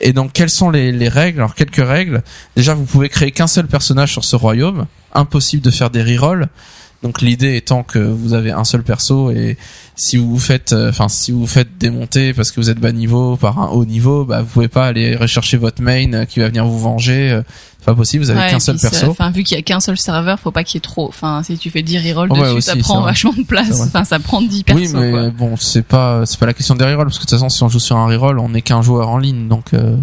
Et 0.00 0.12
donc 0.12 0.32
quelles 0.32 0.50
sont 0.50 0.70
les, 0.70 0.92
les 0.92 1.08
règles? 1.08 1.38
Alors 1.38 1.54
quelques 1.54 1.84
règles. 1.84 2.22
Déjà, 2.56 2.74
vous 2.74 2.84
pouvez 2.84 3.08
créer 3.08 3.32
qu'un 3.32 3.48
seul 3.48 3.66
personnage 3.66 4.12
sur 4.12 4.24
ce 4.24 4.36
royaume. 4.36 4.86
Impossible 5.14 5.62
de 5.62 5.70
faire 5.70 5.90
des 5.90 6.02
rerolls. 6.02 6.48
Donc 7.02 7.20
l'idée 7.20 7.56
étant 7.56 7.82
que 7.82 7.98
vous 7.98 8.32
avez 8.32 8.52
un 8.52 8.62
seul 8.62 8.84
perso 8.84 9.32
et 9.32 9.58
si 9.96 10.16
vous 10.18 10.30
vous 10.30 10.38
faites, 10.38 10.72
euh, 10.72 10.90
enfin 10.90 11.08
si 11.08 11.32
vous 11.32 11.40
vous 11.40 11.46
faites 11.48 11.76
démonter 11.76 12.32
parce 12.32 12.52
que 12.52 12.60
vous 12.60 12.70
êtes 12.70 12.78
bas 12.78 12.92
niveau 12.92 13.36
par 13.36 13.58
un 13.58 13.66
haut 13.70 13.84
niveau, 13.84 14.24
bah 14.24 14.42
vous 14.42 14.46
pouvez 14.46 14.68
pas 14.68 14.86
aller 14.86 15.16
rechercher 15.16 15.56
votre 15.56 15.82
main 15.82 16.12
euh, 16.12 16.24
qui 16.26 16.38
va 16.38 16.46
venir 16.46 16.64
vous 16.64 16.78
venger. 16.78 17.32
euh, 17.32 17.42
C'est 17.80 17.86
pas 17.86 17.96
possible. 17.96 18.22
Vous 18.24 18.30
avez 18.30 18.38
Ouais, 18.38 18.50
qu'un 18.50 18.60
seul 18.60 18.76
perso. 18.78 19.10
Enfin, 19.10 19.32
vu 19.32 19.42
qu'il 19.42 19.56
y 19.56 19.58
a 19.60 19.64
qu'un 19.64 19.80
seul 19.80 19.98
serveur, 19.98 20.38
faut 20.38 20.52
pas 20.52 20.62
qu'il 20.62 20.76
y 20.76 20.78
ait 20.78 20.80
trop. 20.80 21.08
Enfin, 21.08 21.42
si 21.42 21.58
tu 21.58 21.70
fais 21.70 21.82
10 21.82 21.98
rerolls 22.12 22.30
Ouais, 22.30 22.38
dessus, 22.40 22.52
aussi, 22.58 22.66
ça 22.68 22.76
prend 22.76 23.00
vachement 23.02 23.32
de 23.36 23.42
place. 23.42 23.80
Enfin, 23.80 24.04
ça 24.04 24.20
prend 24.20 24.40
10 24.40 24.62
persos. 24.62 24.80
oui, 24.80 24.92
mais 24.94 25.10
quoi. 25.10 25.30
bon, 25.30 25.56
c'est 25.56 25.82
pas 25.82 26.24
c'est 26.24 26.38
pas 26.38 26.46
la 26.46 26.54
question 26.54 26.76
des 26.76 26.84
rerolls 26.84 27.06
parce 27.06 27.18
que 27.18 27.24
de 27.24 27.28
toute 27.30 27.36
façon, 27.36 27.48
si 27.48 27.64
on 27.64 27.68
joue 27.68 27.80
sur 27.80 27.96
un 27.96 28.06
reroll, 28.06 28.38
on 28.38 28.50
n'est 28.50 28.62
qu'un 28.62 28.80
joueur 28.80 29.08
en 29.08 29.18
ligne, 29.18 29.48
donc 29.48 29.74
euh, 29.74 29.96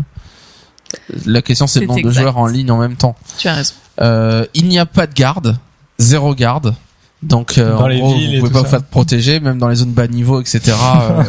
la 1.25 1.41
question 1.41 1.65
c'est 1.67 1.79
le 1.79 1.87
nombre 1.87 2.01
de 2.03 2.11
joueurs 2.11 2.37
en 2.37 2.47
ligne 2.47 2.71
en 2.71 2.77
même 2.77 2.95
temps. 2.97 3.15
Tu 3.37 3.47
as 3.47 3.53
raison. 3.53 3.73
Euh, 4.01 4.45
il 4.53 4.67
n'y 4.67 4.79
a 4.79 4.85
pas 4.85 5.07
de 5.07 5.13
garde, 5.13 5.57
zéro 5.97 6.33
garde. 6.33 6.75
Donc 7.21 7.57
euh, 7.57 7.75
en 7.75 7.89
gros, 7.89 8.13
vous 8.13 8.39
pouvez 8.39 8.51
pas 8.51 8.61
vous 8.61 8.69
faire 8.69 8.83
protéger, 8.83 9.41
même 9.41 9.57
dans 9.57 9.67
les 9.67 9.75
zones 9.75 9.91
bas 9.91 10.07
niveau, 10.07 10.39
etc. 10.39 10.71
euh, 10.71 11.23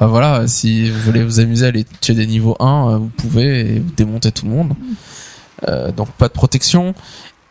voilà, 0.06 0.48
si 0.48 0.88
vous 0.88 1.00
voulez 1.00 1.22
vous 1.22 1.38
amuser 1.40 1.66
à 1.66 1.68
aller 1.68 1.84
tuer 2.00 2.14
des 2.14 2.26
niveaux 2.26 2.56
1, 2.60 2.64
euh, 2.66 2.96
vous 2.96 3.08
pouvez 3.08 3.60
et 3.60 3.78
vous 3.80 3.90
démontez 3.94 4.32
tout 4.32 4.46
le 4.46 4.52
monde. 4.52 4.72
Euh, 5.68 5.92
donc 5.92 6.08
pas 6.12 6.28
de 6.28 6.32
protection. 6.32 6.94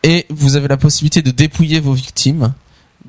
Et 0.02 0.26
vous 0.30 0.56
avez 0.56 0.68
la 0.68 0.76
possibilité 0.76 1.22
de 1.22 1.30
dépouiller 1.30 1.80
vos 1.80 1.92
victimes. 1.92 2.52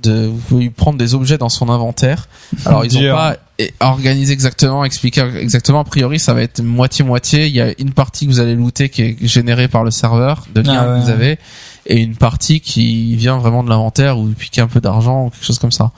De, 0.03 0.27
vous 0.27 0.37
pouvez 0.47 0.63
lui 0.63 0.69
prendre 0.69 0.97
des 0.97 1.13
objets 1.13 1.37
dans 1.37 1.49
son 1.49 1.69
inventaire. 1.69 2.27
Alors 2.65 2.85
ils 2.85 2.95
ont 2.97 3.01
Dur. 3.01 3.15
pas 3.15 3.35
organisé 3.81 4.31
exactement, 4.31 4.85
expliqué 4.85 5.21
exactement. 5.39 5.79
A 5.81 5.83
priori, 5.83 6.19
ça 6.19 6.33
va 6.33 6.41
être 6.41 6.61
moitié 6.61 7.03
moitié. 7.03 7.47
Il 7.47 7.53
y 7.55 7.61
a 7.61 7.73
une 7.79 7.91
partie 7.91 8.25
que 8.25 8.31
vous 8.31 8.39
allez 8.39 8.55
looter 8.55 8.89
qui 8.89 9.01
est 9.01 9.17
générée 9.27 9.67
par 9.67 9.83
le 9.83 9.91
serveur 9.91 10.45
de 10.55 10.61
biens 10.61 10.81
Ah 10.85 10.93
ouais. 10.93 10.99
que 10.99 11.03
vous 11.05 11.09
avez, 11.09 11.37
et 11.85 11.97
une 11.99 12.15
partie 12.15 12.61
qui 12.61 13.15
vient 13.15 13.37
vraiment 13.37 13.63
de 13.63 13.69
l'inventaire 13.69 14.17
ou 14.17 14.27
piquer 14.27 14.61
un 14.61 14.67
peu 14.67 14.79
d'argent 14.79 15.25
ou 15.25 15.29
quelque 15.31 15.45
chose 15.45 15.59
comme 15.59 15.71
ça. 15.73 15.91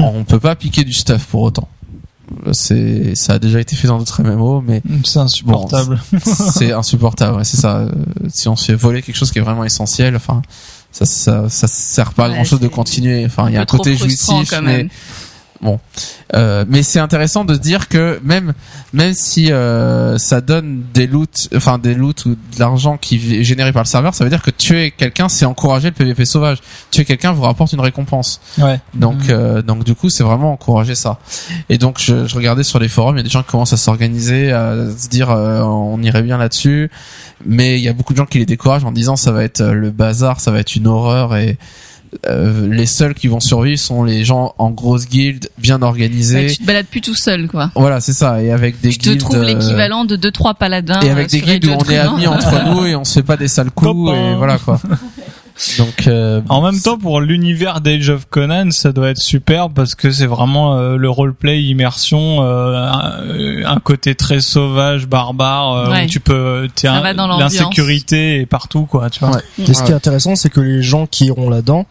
On 0.00 0.24
peut 0.24 0.40
pas 0.40 0.56
piquer 0.56 0.82
du 0.84 0.92
stuff 0.92 1.24
pour 1.26 1.42
autant. 1.42 1.68
C'est, 2.50 3.14
ça 3.14 3.34
a 3.34 3.38
déjà 3.38 3.60
été 3.60 3.76
fait 3.76 3.86
dans 3.86 3.98
d'autres 3.98 4.20
MMO, 4.24 4.60
mais 4.60 4.82
C'est 5.04 5.20
insupportable. 5.20 6.00
c'est 6.26 6.72
insupportable. 6.72 7.36
ouais, 7.36 7.44
c'est 7.44 7.56
ça. 7.56 7.76
Euh, 7.76 7.92
Si 8.28 8.48
on 8.48 8.56
se 8.56 8.64
fait 8.64 8.74
voler 8.74 9.00
quelque 9.02 9.14
chose 9.14 9.30
qui 9.30 9.38
est 9.38 9.42
vraiment 9.42 9.62
essentiel, 9.64 10.16
enfin, 10.16 10.42
ça, 10.96 11.04
ça, 11.04 11.48
ça 11.50 11.66
sert 11.66 12.12
pas 12.14 12.24
à 12.24 12.28
Ouais, 12.28 12.34
grand 12.36 12.44
chose 12.44 12.60
de 12.60 12.68
continuer. 12.68 13.24
Enfin, 13.26 13.48
il 13.48 13.54
y 13.54 13.56
a 13.58 13.60
un 13.60 13.66
côté 13.66 13.94
jouissif, 13.96 14.52
mais 14.62 14.88
même. 15.60 15.78
euh, 16.34 16.64
mais 16.68 16.82
c'est 16.82 16.98
intéressant 17.00 17.44
de 17.44 17.54
se 17.54 17.58
dire 17.60 17.88
que 17.88 18.20
même 18.24 18.52
même 18.92 19.14
si 19.14 19.52
euh, 19.52 20.16
ça 20.18 20.40
donne 20.40 20.82
des 20.94 21.06
loots, 21.06 21.48
enfin 21.54 21.78
des 21.78 21.94
loots 21.94 22.24
ou 22.26 22.30
de 22.30 22.58
l'argent 22.58 22.96
qui 22.96 23.16
est 23.40 23.44
généré 23.44 23.72
par 23.72 23.82
le 23.82 23.88
serveur, 23.88 24.14
ça 24.14 24.24
veut 24.24 24.30
dire 24.30 24.42
que 24.42 24.50
tuer 24.50 24.90
quelqu'un, 24.90 25.28
c'est 25.28 25.44
encourager 25.44 25.88
le 25.88 25.94
PVP 25.94 26.24
sauvage. 26.24 26.58
Tuer 26.90 27.04
quelqu'un 27.04 27.32
vous 27.32 27.42
rapporte 27.42 27.72
une 27.72 27.80
récompense. 27.80 28.40
Ouais. 28.58 28.80
Donc 28.94 29.16
Mhm. 29.24 29.30
euh, 29.30 29.62
donc 29.62 29.84
du 29.84 29.94
coup 29.94 30.08
c'est 30.10 30.24
vraiment 30.24 30.52
encourager 30.52 30.94
ça. 30.94 31.18
Et 31.68 31.78
donc 31.78 31.98
je, 32.00 32.26
je 32.26 32.34
regardais 32.36 32.62
sur 32.64 32.78
les 32.78 32.88
forums, 32.88 33.16
il 33.16 33.18
y 33.18 33.20
a 33.20 33.24
des 33.24 33.30
gens 33.30 33.42
qui 33.42 33.50
commencent 33.50 33.72
à 33.72 33.76
s'organiser, 33.76 34.52
à 34.52 34.74
se 34.96 35.08
dire 35.08 35.30
euh, 35.30 35.60
on 35.62 36.02
irait 36.02 36.22
bien 36.22 36.38
là-dessus, 36.38 36.90
mais 37.44 37.78
il 37.78 37.82
y 37.84 37.88
a 37.88 37.92
beaucoup 37.92 38.12
de 38.12 38.18
gens 38.18 38.26
qui 38.26 38.38
les 38.38 38.46
découragent 38.46 38.84
en 38.84 38.92
disant 38.92 39.16
ça 39.16 39.32
va 39.32 39.42
être 39.44 39.60
euh, 39.60 39.72
le 39.72 39.90
bazar, 39.90 40.40
ça 40.40 40.50
va 40.50 40.60
être 40.60 40.74
une 40.76 40.86
horreur 40.86 41.36
et 41.36 41.58
euh, 42.26 42.68
les 42.70 42.86
seuls 42.86 43.14
qui 43.14 43.28
vont 43.28 43.40
survivre 43.40 43.78
sont 43.78 44.04
les 44.04 44.24
gens 44.24 44.54
en 44.58 44.70
grosse 44.70 45.06
guilde, 45.08 45.48
bien 45.58 45.82
organisés. 45.82 46.46
Ouais, 46.46 46.50
tu 46.50 46.58
te 46.58 46.64
balades 46.66 46.86
plus 46.86 47.00
tout 47.00 47.14
seul, 47.14 47.48
quoi. 47.48 47.70
Voilà, 47.74 48.00
c'est 48.00 48.12
ça. 48.12 48.42
Et 48.42 48.50
avec 48.52 48.80
des 48.80 48.90
Tu 48.90 48.98
te 48.98 49.04
guildes. 49.10 49.20
trouves 49.20 49.36
euh, 49.38 49.44
l'équivalent 49.44 50.04
de 50.04 50.16
deux 50.16 50.30
trois 50.30 50.54
paladins. 50.54 51.00
et 51.00 51.10
avec 51.10 51.26
euh, 51.26 51.30
des 51.30 51.40
guildes 51.40 51.64
où 51.66 51.70
on 51.70 51.78
Age 51.78 51.82
of 51.86 51.90
est 51.92 51.98
amis 51.98 52.26
entre 52.26 52.64
nous 52.74 52.86
et 52.86 52.96
on 52.96 53.04
se 53.04 53.14
fait 53.14 53.22
pas 53.22 53.36
des 53.36 53.48
sales 53.48 53.70
coups 53.70 54.12
et 54.12 54.34
voilà 54.36 54.58
quoi. 54.58 54.80
Donc 55.78 56.06
euh, 56.06 56.42
En 56.50 56.60
même 56.60 56.78
temps, 56.78 56.98
pour 56.98 57.18
l'univers 57.22 57.80
d'Age 57.80 58.10
of 58.10 58.26
Conan, 58.28 58.70
ça 58.72 58.92
doit 58.92 59.08
être 59.08 59.16
super 59.16 59.70
parce 59.70 59.94
que 59.94 60.10
c'est 60.10 60.26
vraiment 60.26 60.76
euh, 60.76 60.96
le 60.98 61.08
roleplay 61.08 61.62
immersion, 61.62 62.42
euh, 62.42 62.76
un, 62.76 63.64
un 63.64 63.80
côté 63.80 64.14
très 64.14 64.40
sauvage, 64.42 65.06
barbare, 65.06 65.72
euh, 65.72 65.90
Ouais. 65.90 66.04
où 66.04 66.08
tu 66.08 66.20
peux, 66.20 66.68
l'insécurité 67.38 68.40
est 68.40 68.46
partout, 68.46 68.84
quoi, 68.84 69.10
tu 69.10 69.20
vois. 69.20 69.30
Ouais. 69.36 69.42
Et 69.66 69.72
ce 69.74 69.82
qui 69.82 69.92
est 69.92 69.94
intéressant, 69.94 70.34
c'est 70.36 70.50
que 70.50 70.60
les 70.60 70.82
gens 70.82 71.06
qui 71.06 71.26
iront 71.26 71.48
là-dedans, 71.48 71.86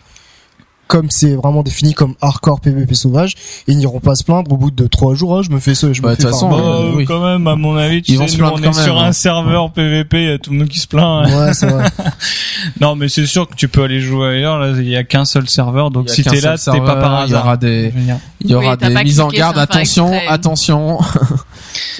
comme 0.87 1.07
c'est 1.09 1.33
vraiment 1.35 1.63
défini 1.63 1.93
comme 1.93 2.15
hardcore 2.21 2.61
PVP 2.61 2.93
sauvage, 2.95 3.33
ils 3.67 3.77
n'iront 3.77 3.99
pas 3.99 4.15
se 4.15 4.23
plaindre 4.23 4.51
au 4.51 4.57
bout 4.57 4.71
de 4.71 4.87
trois 4.87 5.15
jours. 5.15 5.37
Ah, 5.37 5.41
je 5.41 5.49
me 5.49 5.59
fais 5.59 5.73
ça, 5.75 5.91
je 5.91 6.01
Bah, 6.01 6.11
me 6.11 6.15
de 6.15 6.21
fais 6.21 6.29
toute 6.29 6.39
farmer. 6.39 6.55
façon, 6.57 6.63
Bah, 6.69 6.75
euh, 6.85 6.91
oui. 6.95 7.05
quand 7.05 7.23
même, 7.23 7.47
à 7.47 7.55
mon 7.55 7.75
avis, 7.75 8.01
tu 8.01 8.11
Ils 8.13 8.17
vont 8.17 8.27
sais, 8.27 8.35
se 8.35 8.41
nous, 8.41 8.47
plaindre 8.47 8.67
on 8.67 8.69
est 8.69 8.73
sur 8.83 8.95
même, 8.95 9.03
hein. 9.03 9.07
un 9.07 9.13
serveur 9.13 9.71
PVP, 9.71 10.17
il 10.23 10.29
y 10.29 10.31
a 10.31 10.37
tout 10.37 10.51
le 10.51 10.57
monde 10.59 10.67
qui 10.69 10.79
se 10.79 10.87
plaint. 10.87 11.27
Ouais, 11.27 11.53
c'est 11.53 11.67
vrai. 11.67 11.85
Non, 12.81 12.95
mais 12.95 13.09
c'est 13.09 13.25
sûr 13.25 13.47
que 13.47 13.55
tu 13.55 13.67
peux 13.67 13.83
aller 13.83 13.99
jouer 13.99 14.27
ailleurs. 14.37 14.59
Là, 14.59 14.71
il 14.77 14.87
y 14.87 14.95
a 14.95 15.03
qu'un 15.03 15.25
seul 15.25 15.47
serveur, 15.49 15.91
donc 15.91 16.09
si 16.09 16.23
t'es 16.23 16.39
là, 16.41 16.57
t'es 16.57 16.79
pas 16.79 16.95
par 16.95 17.25
Il 17.25 17.31
y 17.31 17.35
aura 17.35 17.57
des, 17.57 17.93
il 18.41 18.49
y 18.51 18.55
aura 18.55 18.75
Oui, 18.81 18.87
des 18.93 19.03
mises 19.03 19.19
en 19.19 19.27
garde. 19.29 19.57
Attention, 19.57 20.11
attention, 20.27 20.99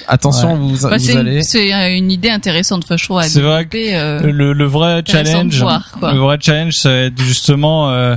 attention, 0.08 0.52
Ouais. 0.54 0.58
vous, 0.58 0.88
Bah, 0.88 0.96
vous 0.96 1.04
c'est 1.04 1.12
une, 1.12 1.18
allez. 1.18 1.42
c'est, 1.42 1.96
une 1.96 2.10
idée 2.10 2.30
intéressante, 2.30 2.82
enfin, 2.84 2.96
je 2.96 3.04
trouve, 3.04 3.18
à 3.18 3.22
C'est 3.24 3.40
vrai 3.40 3.64
développer, 3.64 3.96
euh, 3.96 4.20
le, 4.20 4.52
le 4.52 4.64
vrai 4.64 5.02
challenge, 5.06 5.58
voir, 5.60 5.96
le 6.02 6.18
vrai 6.18 6.38
challenge, 6.40 6.74
ça 6.74 6.88
va 6.90 6.96
être 6.96 7.20
justement 7.20 7.90
euh, 7.90 8.16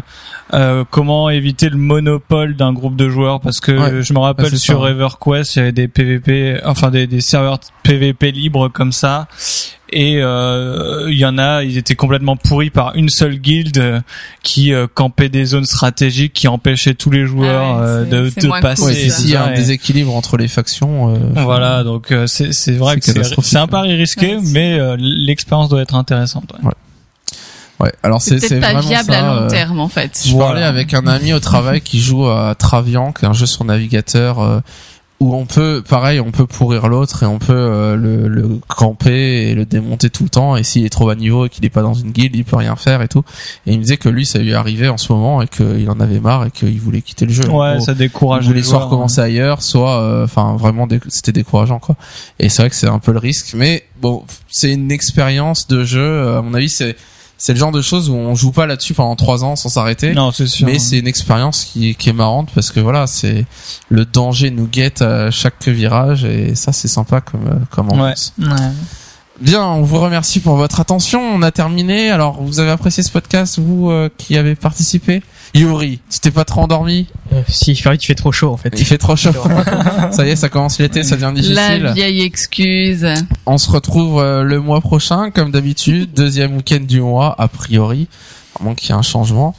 euh, 0.54 0.84
comment 0.90 1.30
éviter 1.30 1.70
le 1.70 1.78
monopole 1.78 2.56
d'un 2.56 2.74
groupe 2.74 2.96
de 2.96 3.10
joueurs 3.10 3.40
parce 3.40 3.60
que 3.60 3.72
Ouais. 3.72 4.02
je 4.04 4.14
me 4.14 4.20
rappelle 4.20 4.46
Ah, 4.48 4.52
c'est 4.52 4.58
sur 4.58 4.84
ça. 4.84 4.90
EverQuest, 4.90 5.56
il 5.56 5.60
y 5.60 5.62
avait 5.62 5.72
des 5.72 5.88
PVP, 5.88 6.60
enfin 6.66 6.90
des, 6.92 7.08
des 7.08 7.22
serveurs 7.22 7.60
PVP 7.84 8.32
libres 8.32 8.68
comme 8.70 8.92
ça. 8.92 9.28
Et 9.92 10.18
euh, 10.22 11.08
il 11.10 11.18
y 11.18 11.26
en 11.26 11.38
a, 11.38 11.64
ils 11.64 11.78
étaient 11.78 11.96
complètement 11.96 12.38
pourris 12.38 12.70
par 12.70 12.96
une 12.96 13.10
seule 13.10 13.38
guilde 13.38 13.78
euh, 13.80 14.00
qui 14.44 14.74
euh, 14.74 14.88
campait 14.94 15.30
des 15.30 15.46
zones 15.46 15.66
stratégiques, 15.66 16.34
qui 16.34 16.48
empêchait 16.48 16.94
tous 16.94 17.10
les 17.10 17.26
joueurs 17.26 17.78
Ah 17.78 17.82
ouais, 17.82 17.88
euh, 17.88 18.06
de, 18.06 18.30
de 18.42 18.62
passer. 18.62 18.82
cool, 18.84 18.92
Ouais, 18.92 19.10
s'il 19.10 19.30
y 19.32 19.36
a 19.36 19.46
un 19.46 19.52
et- 19.52 19.56
déséquilibre 19.56 20.14
entre 20.16 20.38
les 20.38 20.48
factions. 20.48 21.14
euh, 21.16 21.18
Voilà, 21.44 21.84
donc 21.84 22.12
euh, 22.12 22.28
c'est 22.28 22.54
c'est 22.54 22.74
vrai 22.74 23.00
que 23.00 23.06
c'est 23.42 23.58
un 23.58 23.68
pari 23.68 23.96
risqué, 23.96 24.36
Ouais, 24.36 24.42
mais 24.44 24.80
euh, 24.80 24.96
l'expérience 25.00 25.70
doit 25.70 25.82
être 25.82 25.96
intéressante. 25.96 26.52
ouais. 26.64 26.72
Ouais. 27.80 27.94
Alors 28.04 28.22
c'est 28.22 28.40
c'est 28.40 28.60
pas 28.60 28.74
vraiment 28.74 28.90
viable 28.90 29.10
ça, 29.14 29.20
à 29.20 29.22
long 29.22 29.42
euh, 29.44 29.48
terme, 29.48 29.80
en 29.80 29.88
fait. 29.88 30.22
Je 30.26 30.32
Voilà. 30.34 30.48
parlais 30.48 30.64
avec 30.66 30.94
un 30.94 31.08
ami 31.08 31.32
au 31.32 31.40
travail 31.40 31.80
qui 31.80 32.02
joue 32.02 32.28
à 32.28 32.54
Travian, 32.54 33.14
qui 33.14 33.24
est 33.24 33.28
un 33.30 33.34
jeu 33.34 33.46
sur 33.46 33.64
navigateur 33.64 34.40
euh, 34.42 34.60
où 35.22 35.36
on 35.36 35.46
peut, 35.46 35.84
pareil, 35.88 36.22
on 36.22 36.32
peut 36.32 36.46
pourrir 36.46 36.88
l'autre 36.88 37.24
et 37.24 37.26
on 37.26 37.40
peut 37.40 37.52
euh, 37.54 37.96
le, 37.98 38.30
le 38.30 38.60
camper 38.70 39.50
et 39.50 39.54
le 39.56 39.66
démonter 39.66 40.10
tout 40.10 40.24
le 40.24 40.30
temps. 40.30 40.56
Et 40.56 40.64
s'il 40.64 40.86
est 40.86 40.90
trop 40.90 41.08
bas 41.08 41.16
niveau 41.16 41.46
et 41.46 41.50
qu'il 41.50 41.66
est 41.66 41.70
pas 41.70 41.82
dans 41.82 41.94
une 41.94 42.12
guilde, 42.12 42.36
il 42.38 42.46
peut 42.46 42.56
rien 42.56 42.78
faire 42.78 43.02
et 43.02 43.10
tout. 43.10 43.24
Et 43.68 43.74
il 43.74 43.78
me 43.80 43.84
disait 43.84 43.98
que 43.98 44.08
lui, 44.08 44.26
ça 44.26 44.40
lui 44.40 44.54
arrivait 44.54 44.88
en 44.88 44.96
ce 44.98 45.12
moment 45.12 45.42
et 45.42 45.48
qu'il 45.48 45.90
en 45.90 46.00
avait 46.00 46.22
marre 46.22 46.46
et 46.46 46.52
qu'il 46.52 46.80
voulait 46.80 47.02
quitter 47.02 47.26
le 47.26 47.34
jeu. 47.34 47.44
Ouais, 47.50 47.76
gros, 47.76 47.80
ça 47.86 47.92
il 47.92 47.98
décourage. 47.98 48.46
voulait 48.46 48.58
les 48.60 48.64
soit 48.64 48.78
joueurs, 48.80 48.86
recommencer 48.90 49.20
ailleurs, 49.20 49.62
soit, 49.62 50.00
euh, 50.02 50.24
enfin, 50.24 50.56
vraiment, 50.58 50.88
c'était 51.10 51.34
décourageant, 51.34 51.80
quoi. 51.80 51.96
Et 52.40 52.48
c'est 52.48 52.62
vrai 52.62 52.70
que 52.70 52.76
c'est 52.78 52.88
un 52.88 53.00
peu 53.00 53.12
le 53.12 53.20
risque, 53.20 53.54
mais 53.56 53.84
bon, 54.02 54.24
c'est 54.48 54.72
une 54.72 54.90
expérience 54.92 55.68
de 55.68 55.84
jeu. 55.84 56.00
euh, 56.02 56.40
À 56.40 56.42
mon 56.42 56.54
avis, 56.54 56.70
c'est 56.70 56.96
c'est 57.40 57.54
le 57.54 57.58
genre 57.60 57.72
de 57.72 57.82
choses 57.82 58.10
où 58.10 58.14
on 58.16 58.36
joue 58.36 58.52
pas 58.52 58.68
là-dessus 58.68 58.94
pendant 58.94 59.16
trois 59.16 59.44
ans 59.44 59.56
sans 59.56 59.70
s'arrêter. 59.70 60.14
Non, 60.14 60.32
c'est 60.32 60.46
sûr. 60.46 60.68
Mais 60.68 60.78
c'est 60.78 61.00
une 61.00 61.08
expérience 61.08 61.64
qui, 61.66 61.96
qui 61.96 62.10
est 62.10 62.14
marrante 62.14 62.50
parce 62.54 62.70
que 62.70 62.80
voilà, 62.80 63.08
c'est 63.08 63.46
le 63.90 64.06
danger 64.06 64.52
nous 64.52 64.68
guette 64.68 65.02
à 65.02 65.32
chaque 65.32 65.68
virage 65.68 66.26
et 66.26 66.54
ça 66.54 66.72
c'est 66.74 66.88
sympa 66.90 67.22
comme 67.22 67.48
euh, 67.48 67.56
comme 67.72 67.88
Ouais. 67.88 67.94
ambiance. 67.94 68.34
Ouais. 68.38 68.48
Bien, 69.42 69.64
on 69.66 69.84
vous 69.84 70.00
remercie 70.00 70.42
pour 70.42 70.58
votre 70.58 70.82
attention. 70.82 71.22
On 71.22 71.42
a 71.42 71.52
terminé. 71.52 72.10
Alors, 72.12 72.44
vous 72.44 72.60
avez 72.60 72.72
apprécié 72.72 73.04
ce 73.04 73.10
podcast, 73.10 73.58
vous 73.58 73.90
euh, 73.90 74.10
qui 74.18 74.36
avez 74.36 74.54
participé? 74.56 75.24
Yuri, 75.56 76.00
tu 76.12 76.20
t'es 76.20 76.32
pas 76.32 76.46
trop 76.46 76.62
endormi 76.62 77.08
Euh, 77.34 77.42
si, 77.48 77.76
Farid, 77.76 78.00
tu 78.00 78.08
fais 78.08 78.16
trop 78.16 78.32
chaud 78.32 78.52
en 78.54 78.58
fait. 78.58 78.74
Il 78.78 78.86
fait 78.86 78.98
trop 78.98 79.16
chaud. 79.16 79.32
ça 80.12 80.26
y 80.26 80.30
est, 80.30 80.36
ça 80.36 80.50
commence 80.50 80.80
l'été, 80.80 81.04
ça 81.04 81.16
devient 81.16 81.32
difficile. 81.34 81.56
La 81.56 81.94
vieille 81.94 82.22
excuse. 82.22 83.08
On 83.46 83.58
se 83.58 83.70
retrouve 83.72 84.20
euh, 84.22 84.44
le 84.44 84.60
mois 84.60 84.82
prochain, 84.82 85.32
comme 85.32 85.52
d'habitude, 85.52 86.14
deuxième 86.14 86.56
week-end 86.58 86.82
du 86.82 87.02
mois, 87.02 87.36
a 87.38 87.48
priori, 87.48 88.08
à 88.60 88.64
moins 88.64 88.76
qu'il 88.76 88.90
y 88.90 88.92
ait 88.94 88.96
un 88.96 89.02
changement. 89.02 89.56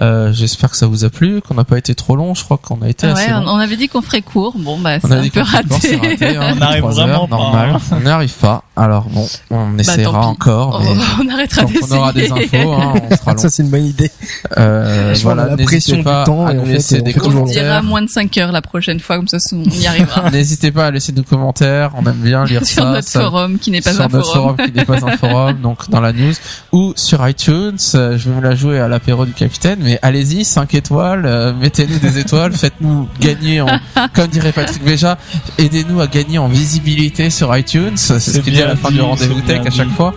Euh, 0.00 0.32
J'espère 0.32 0.70
que 0.70 0.76
ça 0.76 0.86
vous 0.86 1.04
a 1.04 1.10
plu, 1.10 1.42
qu'on 1.42 1.54
n'a 1.54 1.64
pas 1.64 1.76
été 1.76 1.94
trop 1.94 2.16
long. 2.16 2.34
Je 2.34 2.42
crois 2.44 2.56
qu'on 2.56 2.80
a 2.82 2.88
été 2.88 3.06
assez 3.06 3.28
long. 3.30 3.42
on 3.46 3.48
on 3.52 3.56
avait 3.58 3.76
dit 3.76 3.88
qu'on 3.88 4.00
ferait 4.00 4.22
court. 4.22 4.54
Bon, 4.58 4.78
bah, 4.78 4.98
c'est 5.00 5.12
a 5.12 5.16
un 5.18 5.20
dit 5.22 5.30
peu 5.30 5.42
raté. 5.42 5.96
raté, 5.96 6.36
hein, 6.36 6.52
On 6.52 6.56
n'arrive 6.56 6.84
vraiment 6.84 7.12
heures, 7.12 7.28
pas, 7.28 7.36
normal. 7.36 7.70
hein. 7.76 7.80
On 7.92 8.00
n'y 8.00 8.08
arrive 8.08 8.32
pas. 8.32 8.64
Alors 8.74 9.04
bon, 9.10 9.28
on 9.50 9.76
essaiera 9.78 10.12
tant 10.12 10.20
pis. 10.20 10.26
encore, 10.28 10.80
mais 10.82 10.88
on 11.22 11.28
arrêtera 11.34 11.62
tant 11.62 11.68
qu'on 11.68 11.94
aura 11.96 12.12
des 12.14 12.22
d'essayer. 12.28 12.60
infos, 12.62 12.72
hein, 12.72 12.94
on 13.10 13.16
sera 13.16 13.32
long. 13.34 13.38
Ça, 13.38 13.50
c'est 13.50 13.62
une 13.64 13.68
bonne 13.68 13.84
idée. 13.84 14.10
Euh, 14.56 15.12
Je 15.14 15.22
vois, 15.22 15.32
on 15.32 15.38
a 15.38 15.42
voilà, 15.42 15.56
la 15.56 15.64
pression 15.64 15.96
n'hésitez 15.96 15.96
du 15.98 16.02
pas 16.04 16.24
temps 16.24 16.46
à 16.46 16.52
et 16.52 16.54
nous 16.54 16.62
en 16.62 16.64
fait, 16.64 16.72
laisser 16.72 17.00
on 17.00 17.04
des 17.04 17.12
fait 17.12 17.20
On 17.20 17.22
commentaires. 17.24 17.82
moins 17.82 18.00
de 18.00 18.08
5 18.08 18.38
heures 18.38 18.50
la 18.52 18.62
prochaine 18.62 18.98
fois, 18.98 19.16
comme 19.16 19.28
ça 19.28 19.36
on 19.52 19.62
y 19.64 19.86
arrivera. 19.86 20.30
N'hésitez 20.30 20.70
pas 20.70 20.86
à 20.86 20.90
laisser 20.90 21.12
des 21.12 21.22
commentaires. 21.22 21.90
On 21.96 22.06
aime 22.06 22.16
bien 22.22 22.44
lire 22.46 22.60
Sur 22.64 22.84
ça. 22.84 22.90
notre 22.92 23.08
ça- 23.08 23.20
forum, 23.20 23.58
qui 23.58 23.70
n'est 23.70 23.82
pas 23.82 23.92
sur 23.92 24.04
un 24.04 24.08
notre 24.08 24.24
forum. 24.32 24.56
forum 24.56 24.66
qui 24.70 24.72
n'est 24.78 24.84
pas 24.86 25.04
un 25.06 25.16
forum, 25.18 25.60
donc 25.60 25.90
dans 25.90 26.00
la 26.00 26.14
news 26.14 26.32
ou 26.72 26.94
sur 26.96 27.28
iTunes. 27.28 27.76
Euh, 27.94 28.16
Je 28.16 28.30
vais 28.30 28.36
me 28.36 28.40
la 28.40 28.54
jouer 28.54 28.80
à 28.80 28.88
l'apéro 28.88 29.26
du 29.26 29.32
capitaine, 29.32 29.80
mais 29.82 29.98
allez-y, 30.00 30.46
5 30.46 30.74
étoiles, 30.74 31.26
euh, 31.26 31.52
mettez-nous 31.52 31.98
des 31.98 32.18
étoiles, 32.18 32.54
faites-nous 32.54 33.06
gagner 33.20 33.60
en, 33.60 33.66
comme 34.14 34.28
dirait 34.28 34.52
Patrick 34.52 34.82
Béja, 34.82 35.18
aidez-nous 35.58 36.00
à 36.00 36.06
gagner 36.06 36.38
en 36.38 36.48
visibilité 36.48 37.28
sur 37.28 37.54
iTunes. 37.54 37.96
C'est 37.96 38.18
ce 38.18 38.38
dit 38.66 38.70
à 38.70 38.74
la 38.74 38.76
fin 38.76 38.90
du 38.90 39.00
rendez-vous 39.00 39.40
tech 39.42 39.60
à 39.66 39.70
chaque 39.70 39.90
fois. 39.90 40.14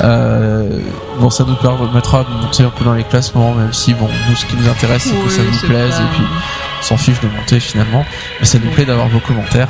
Euh, 0.00 0.68
bon, 1.20 1.30
ça 1.30 1.44
nous 1.46 1.54
permettra 1.56 2.24
de 2.24 2.30
monter 2.44 2.62
un 2.64 2.70
peu 2.70 2.84
dans 2.84 2.94
les 2.94 3.04
classements, 3.04 3.52
même 3.54 3.72
si 3.72 3.94
bon, 3.94 4.08
nous 4.28 4.36
ce 4.36 4.46
qui 4.46 4.56
nous 4.56 4.68
intéresse, 4.68 5.02
c'est 5.04 5.16
que 5.24 5.30
ça 5.30 5.42
nous 5.42 5.68
plaise 5.68 5.90
pas- 5.94 6.02
et 6.02 6.06
puis 6.14 6.22
on 6.80 6.82
s'en 6.82 6.96
fiche 6.96 7.20
de 7.20 7.28
monter 7.28 7.60
finalement, 7.60 8.04
mais 8.40 8.46
ça 8.46 8.58
nous 8.58 8.70
plaît 8.70 8.84
d'avoir 8.84 9.08
vos 9.08 9.20
commentaires. 9.20 9.68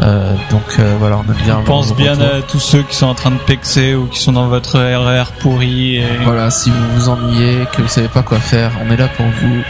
Euh, 0.00 0.34
donc 0.52 0.62
euh, 0.78 0.94
voilà, 1.00 1.16
on 1.18 1.22
aime 1.22 1.38
bien. 1.44 1.58
On 1.58 1.64
pense 1.64 1.94
bien 1.96 2.12
à 2.20 2.42
tous 2.42 2.60
ceux 2.60 2.82
qui 2.84 2.94
sont 2.94 3.06
en 3.06 3.14
train 3.16 3.32
de 3.32 3.38
pexer 3.38 3.96
ou 3.96 4.06
qui 4.06 4.20
sont 4.20 4.30
dans 4.32 4.46
votre 4.46 4.78
RR 4.78 5.32
pourri. 5.40 5.96
Et... 5.96 6.04
Voilà, 6.22 6.50
si 6.50 6.70
vous 6.70 6.76
vous 6.94 7.08
ennuyez, 7.08 7.66
que 7.72 7.82
vous 7.82 7.88
savez 7.88 8.06
pas 8.08 8.22
quoi 8.22 8.38
faire, 8.38 8.70
on 8.86 8.92
est 8.92 8.96
là 8.96 9.08
pour 9.08 9.26
vous 9.26 9.62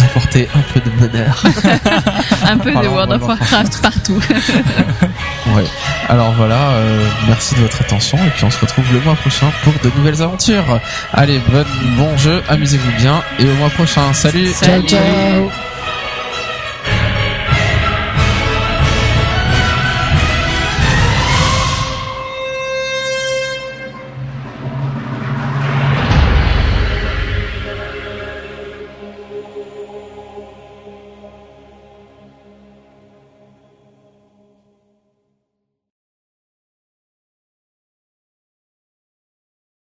apporter 0.00 0.48
un 0.54 0.60
peu 0.72 0.80
de 0.80 0.90
bonheur. 0.96 1.42
Un 2.46 2.58
peu 2.58 2.70
de 2.70 2.74
Pardon, 2.74 2.90
World 2.90 3.12
of 3.12 3.22
World 3.22 3.22
of 3.22 3.28
Warcraft 3.28 3.82
partout. 3.82 4.20
ouais. 5.56 5.64
Alors 6.08 6.32
voilà, 6.32 6.70
euh, 6.70 7.06
merci 7.26 7.54
de 7.54 7.60
votre 7.60 7.80
attention 7.80 8.18
et 8.18 8.30
puis 8.30 8.44
on 8.44 8.50
se 8.50 8.58
retrouve 8.60 8.84
le 8.92 9.00
mois 9.00 9.14
prochain 9.14 9.50
pour 9.64 9.72
de 9.82 9.96
nouvelles 9.96 10.22
aventures. 10.22 10.80
Allez, 11.12 11.40
bon, 11.48 11.64
bon 11.96 12.16
jeu, 12.18 12.42
amusez-vous 12.48 12.92
bien 12.98 13.22
et 13.38 13.44
au 13.44 13.54
mois 13.54 13.70
prochain. 13.70 14.12
Salut. 14.12 14.48
Salut. 14.52 14.88
Ciao, 14.88 15.00
ciao. 15.00 15.71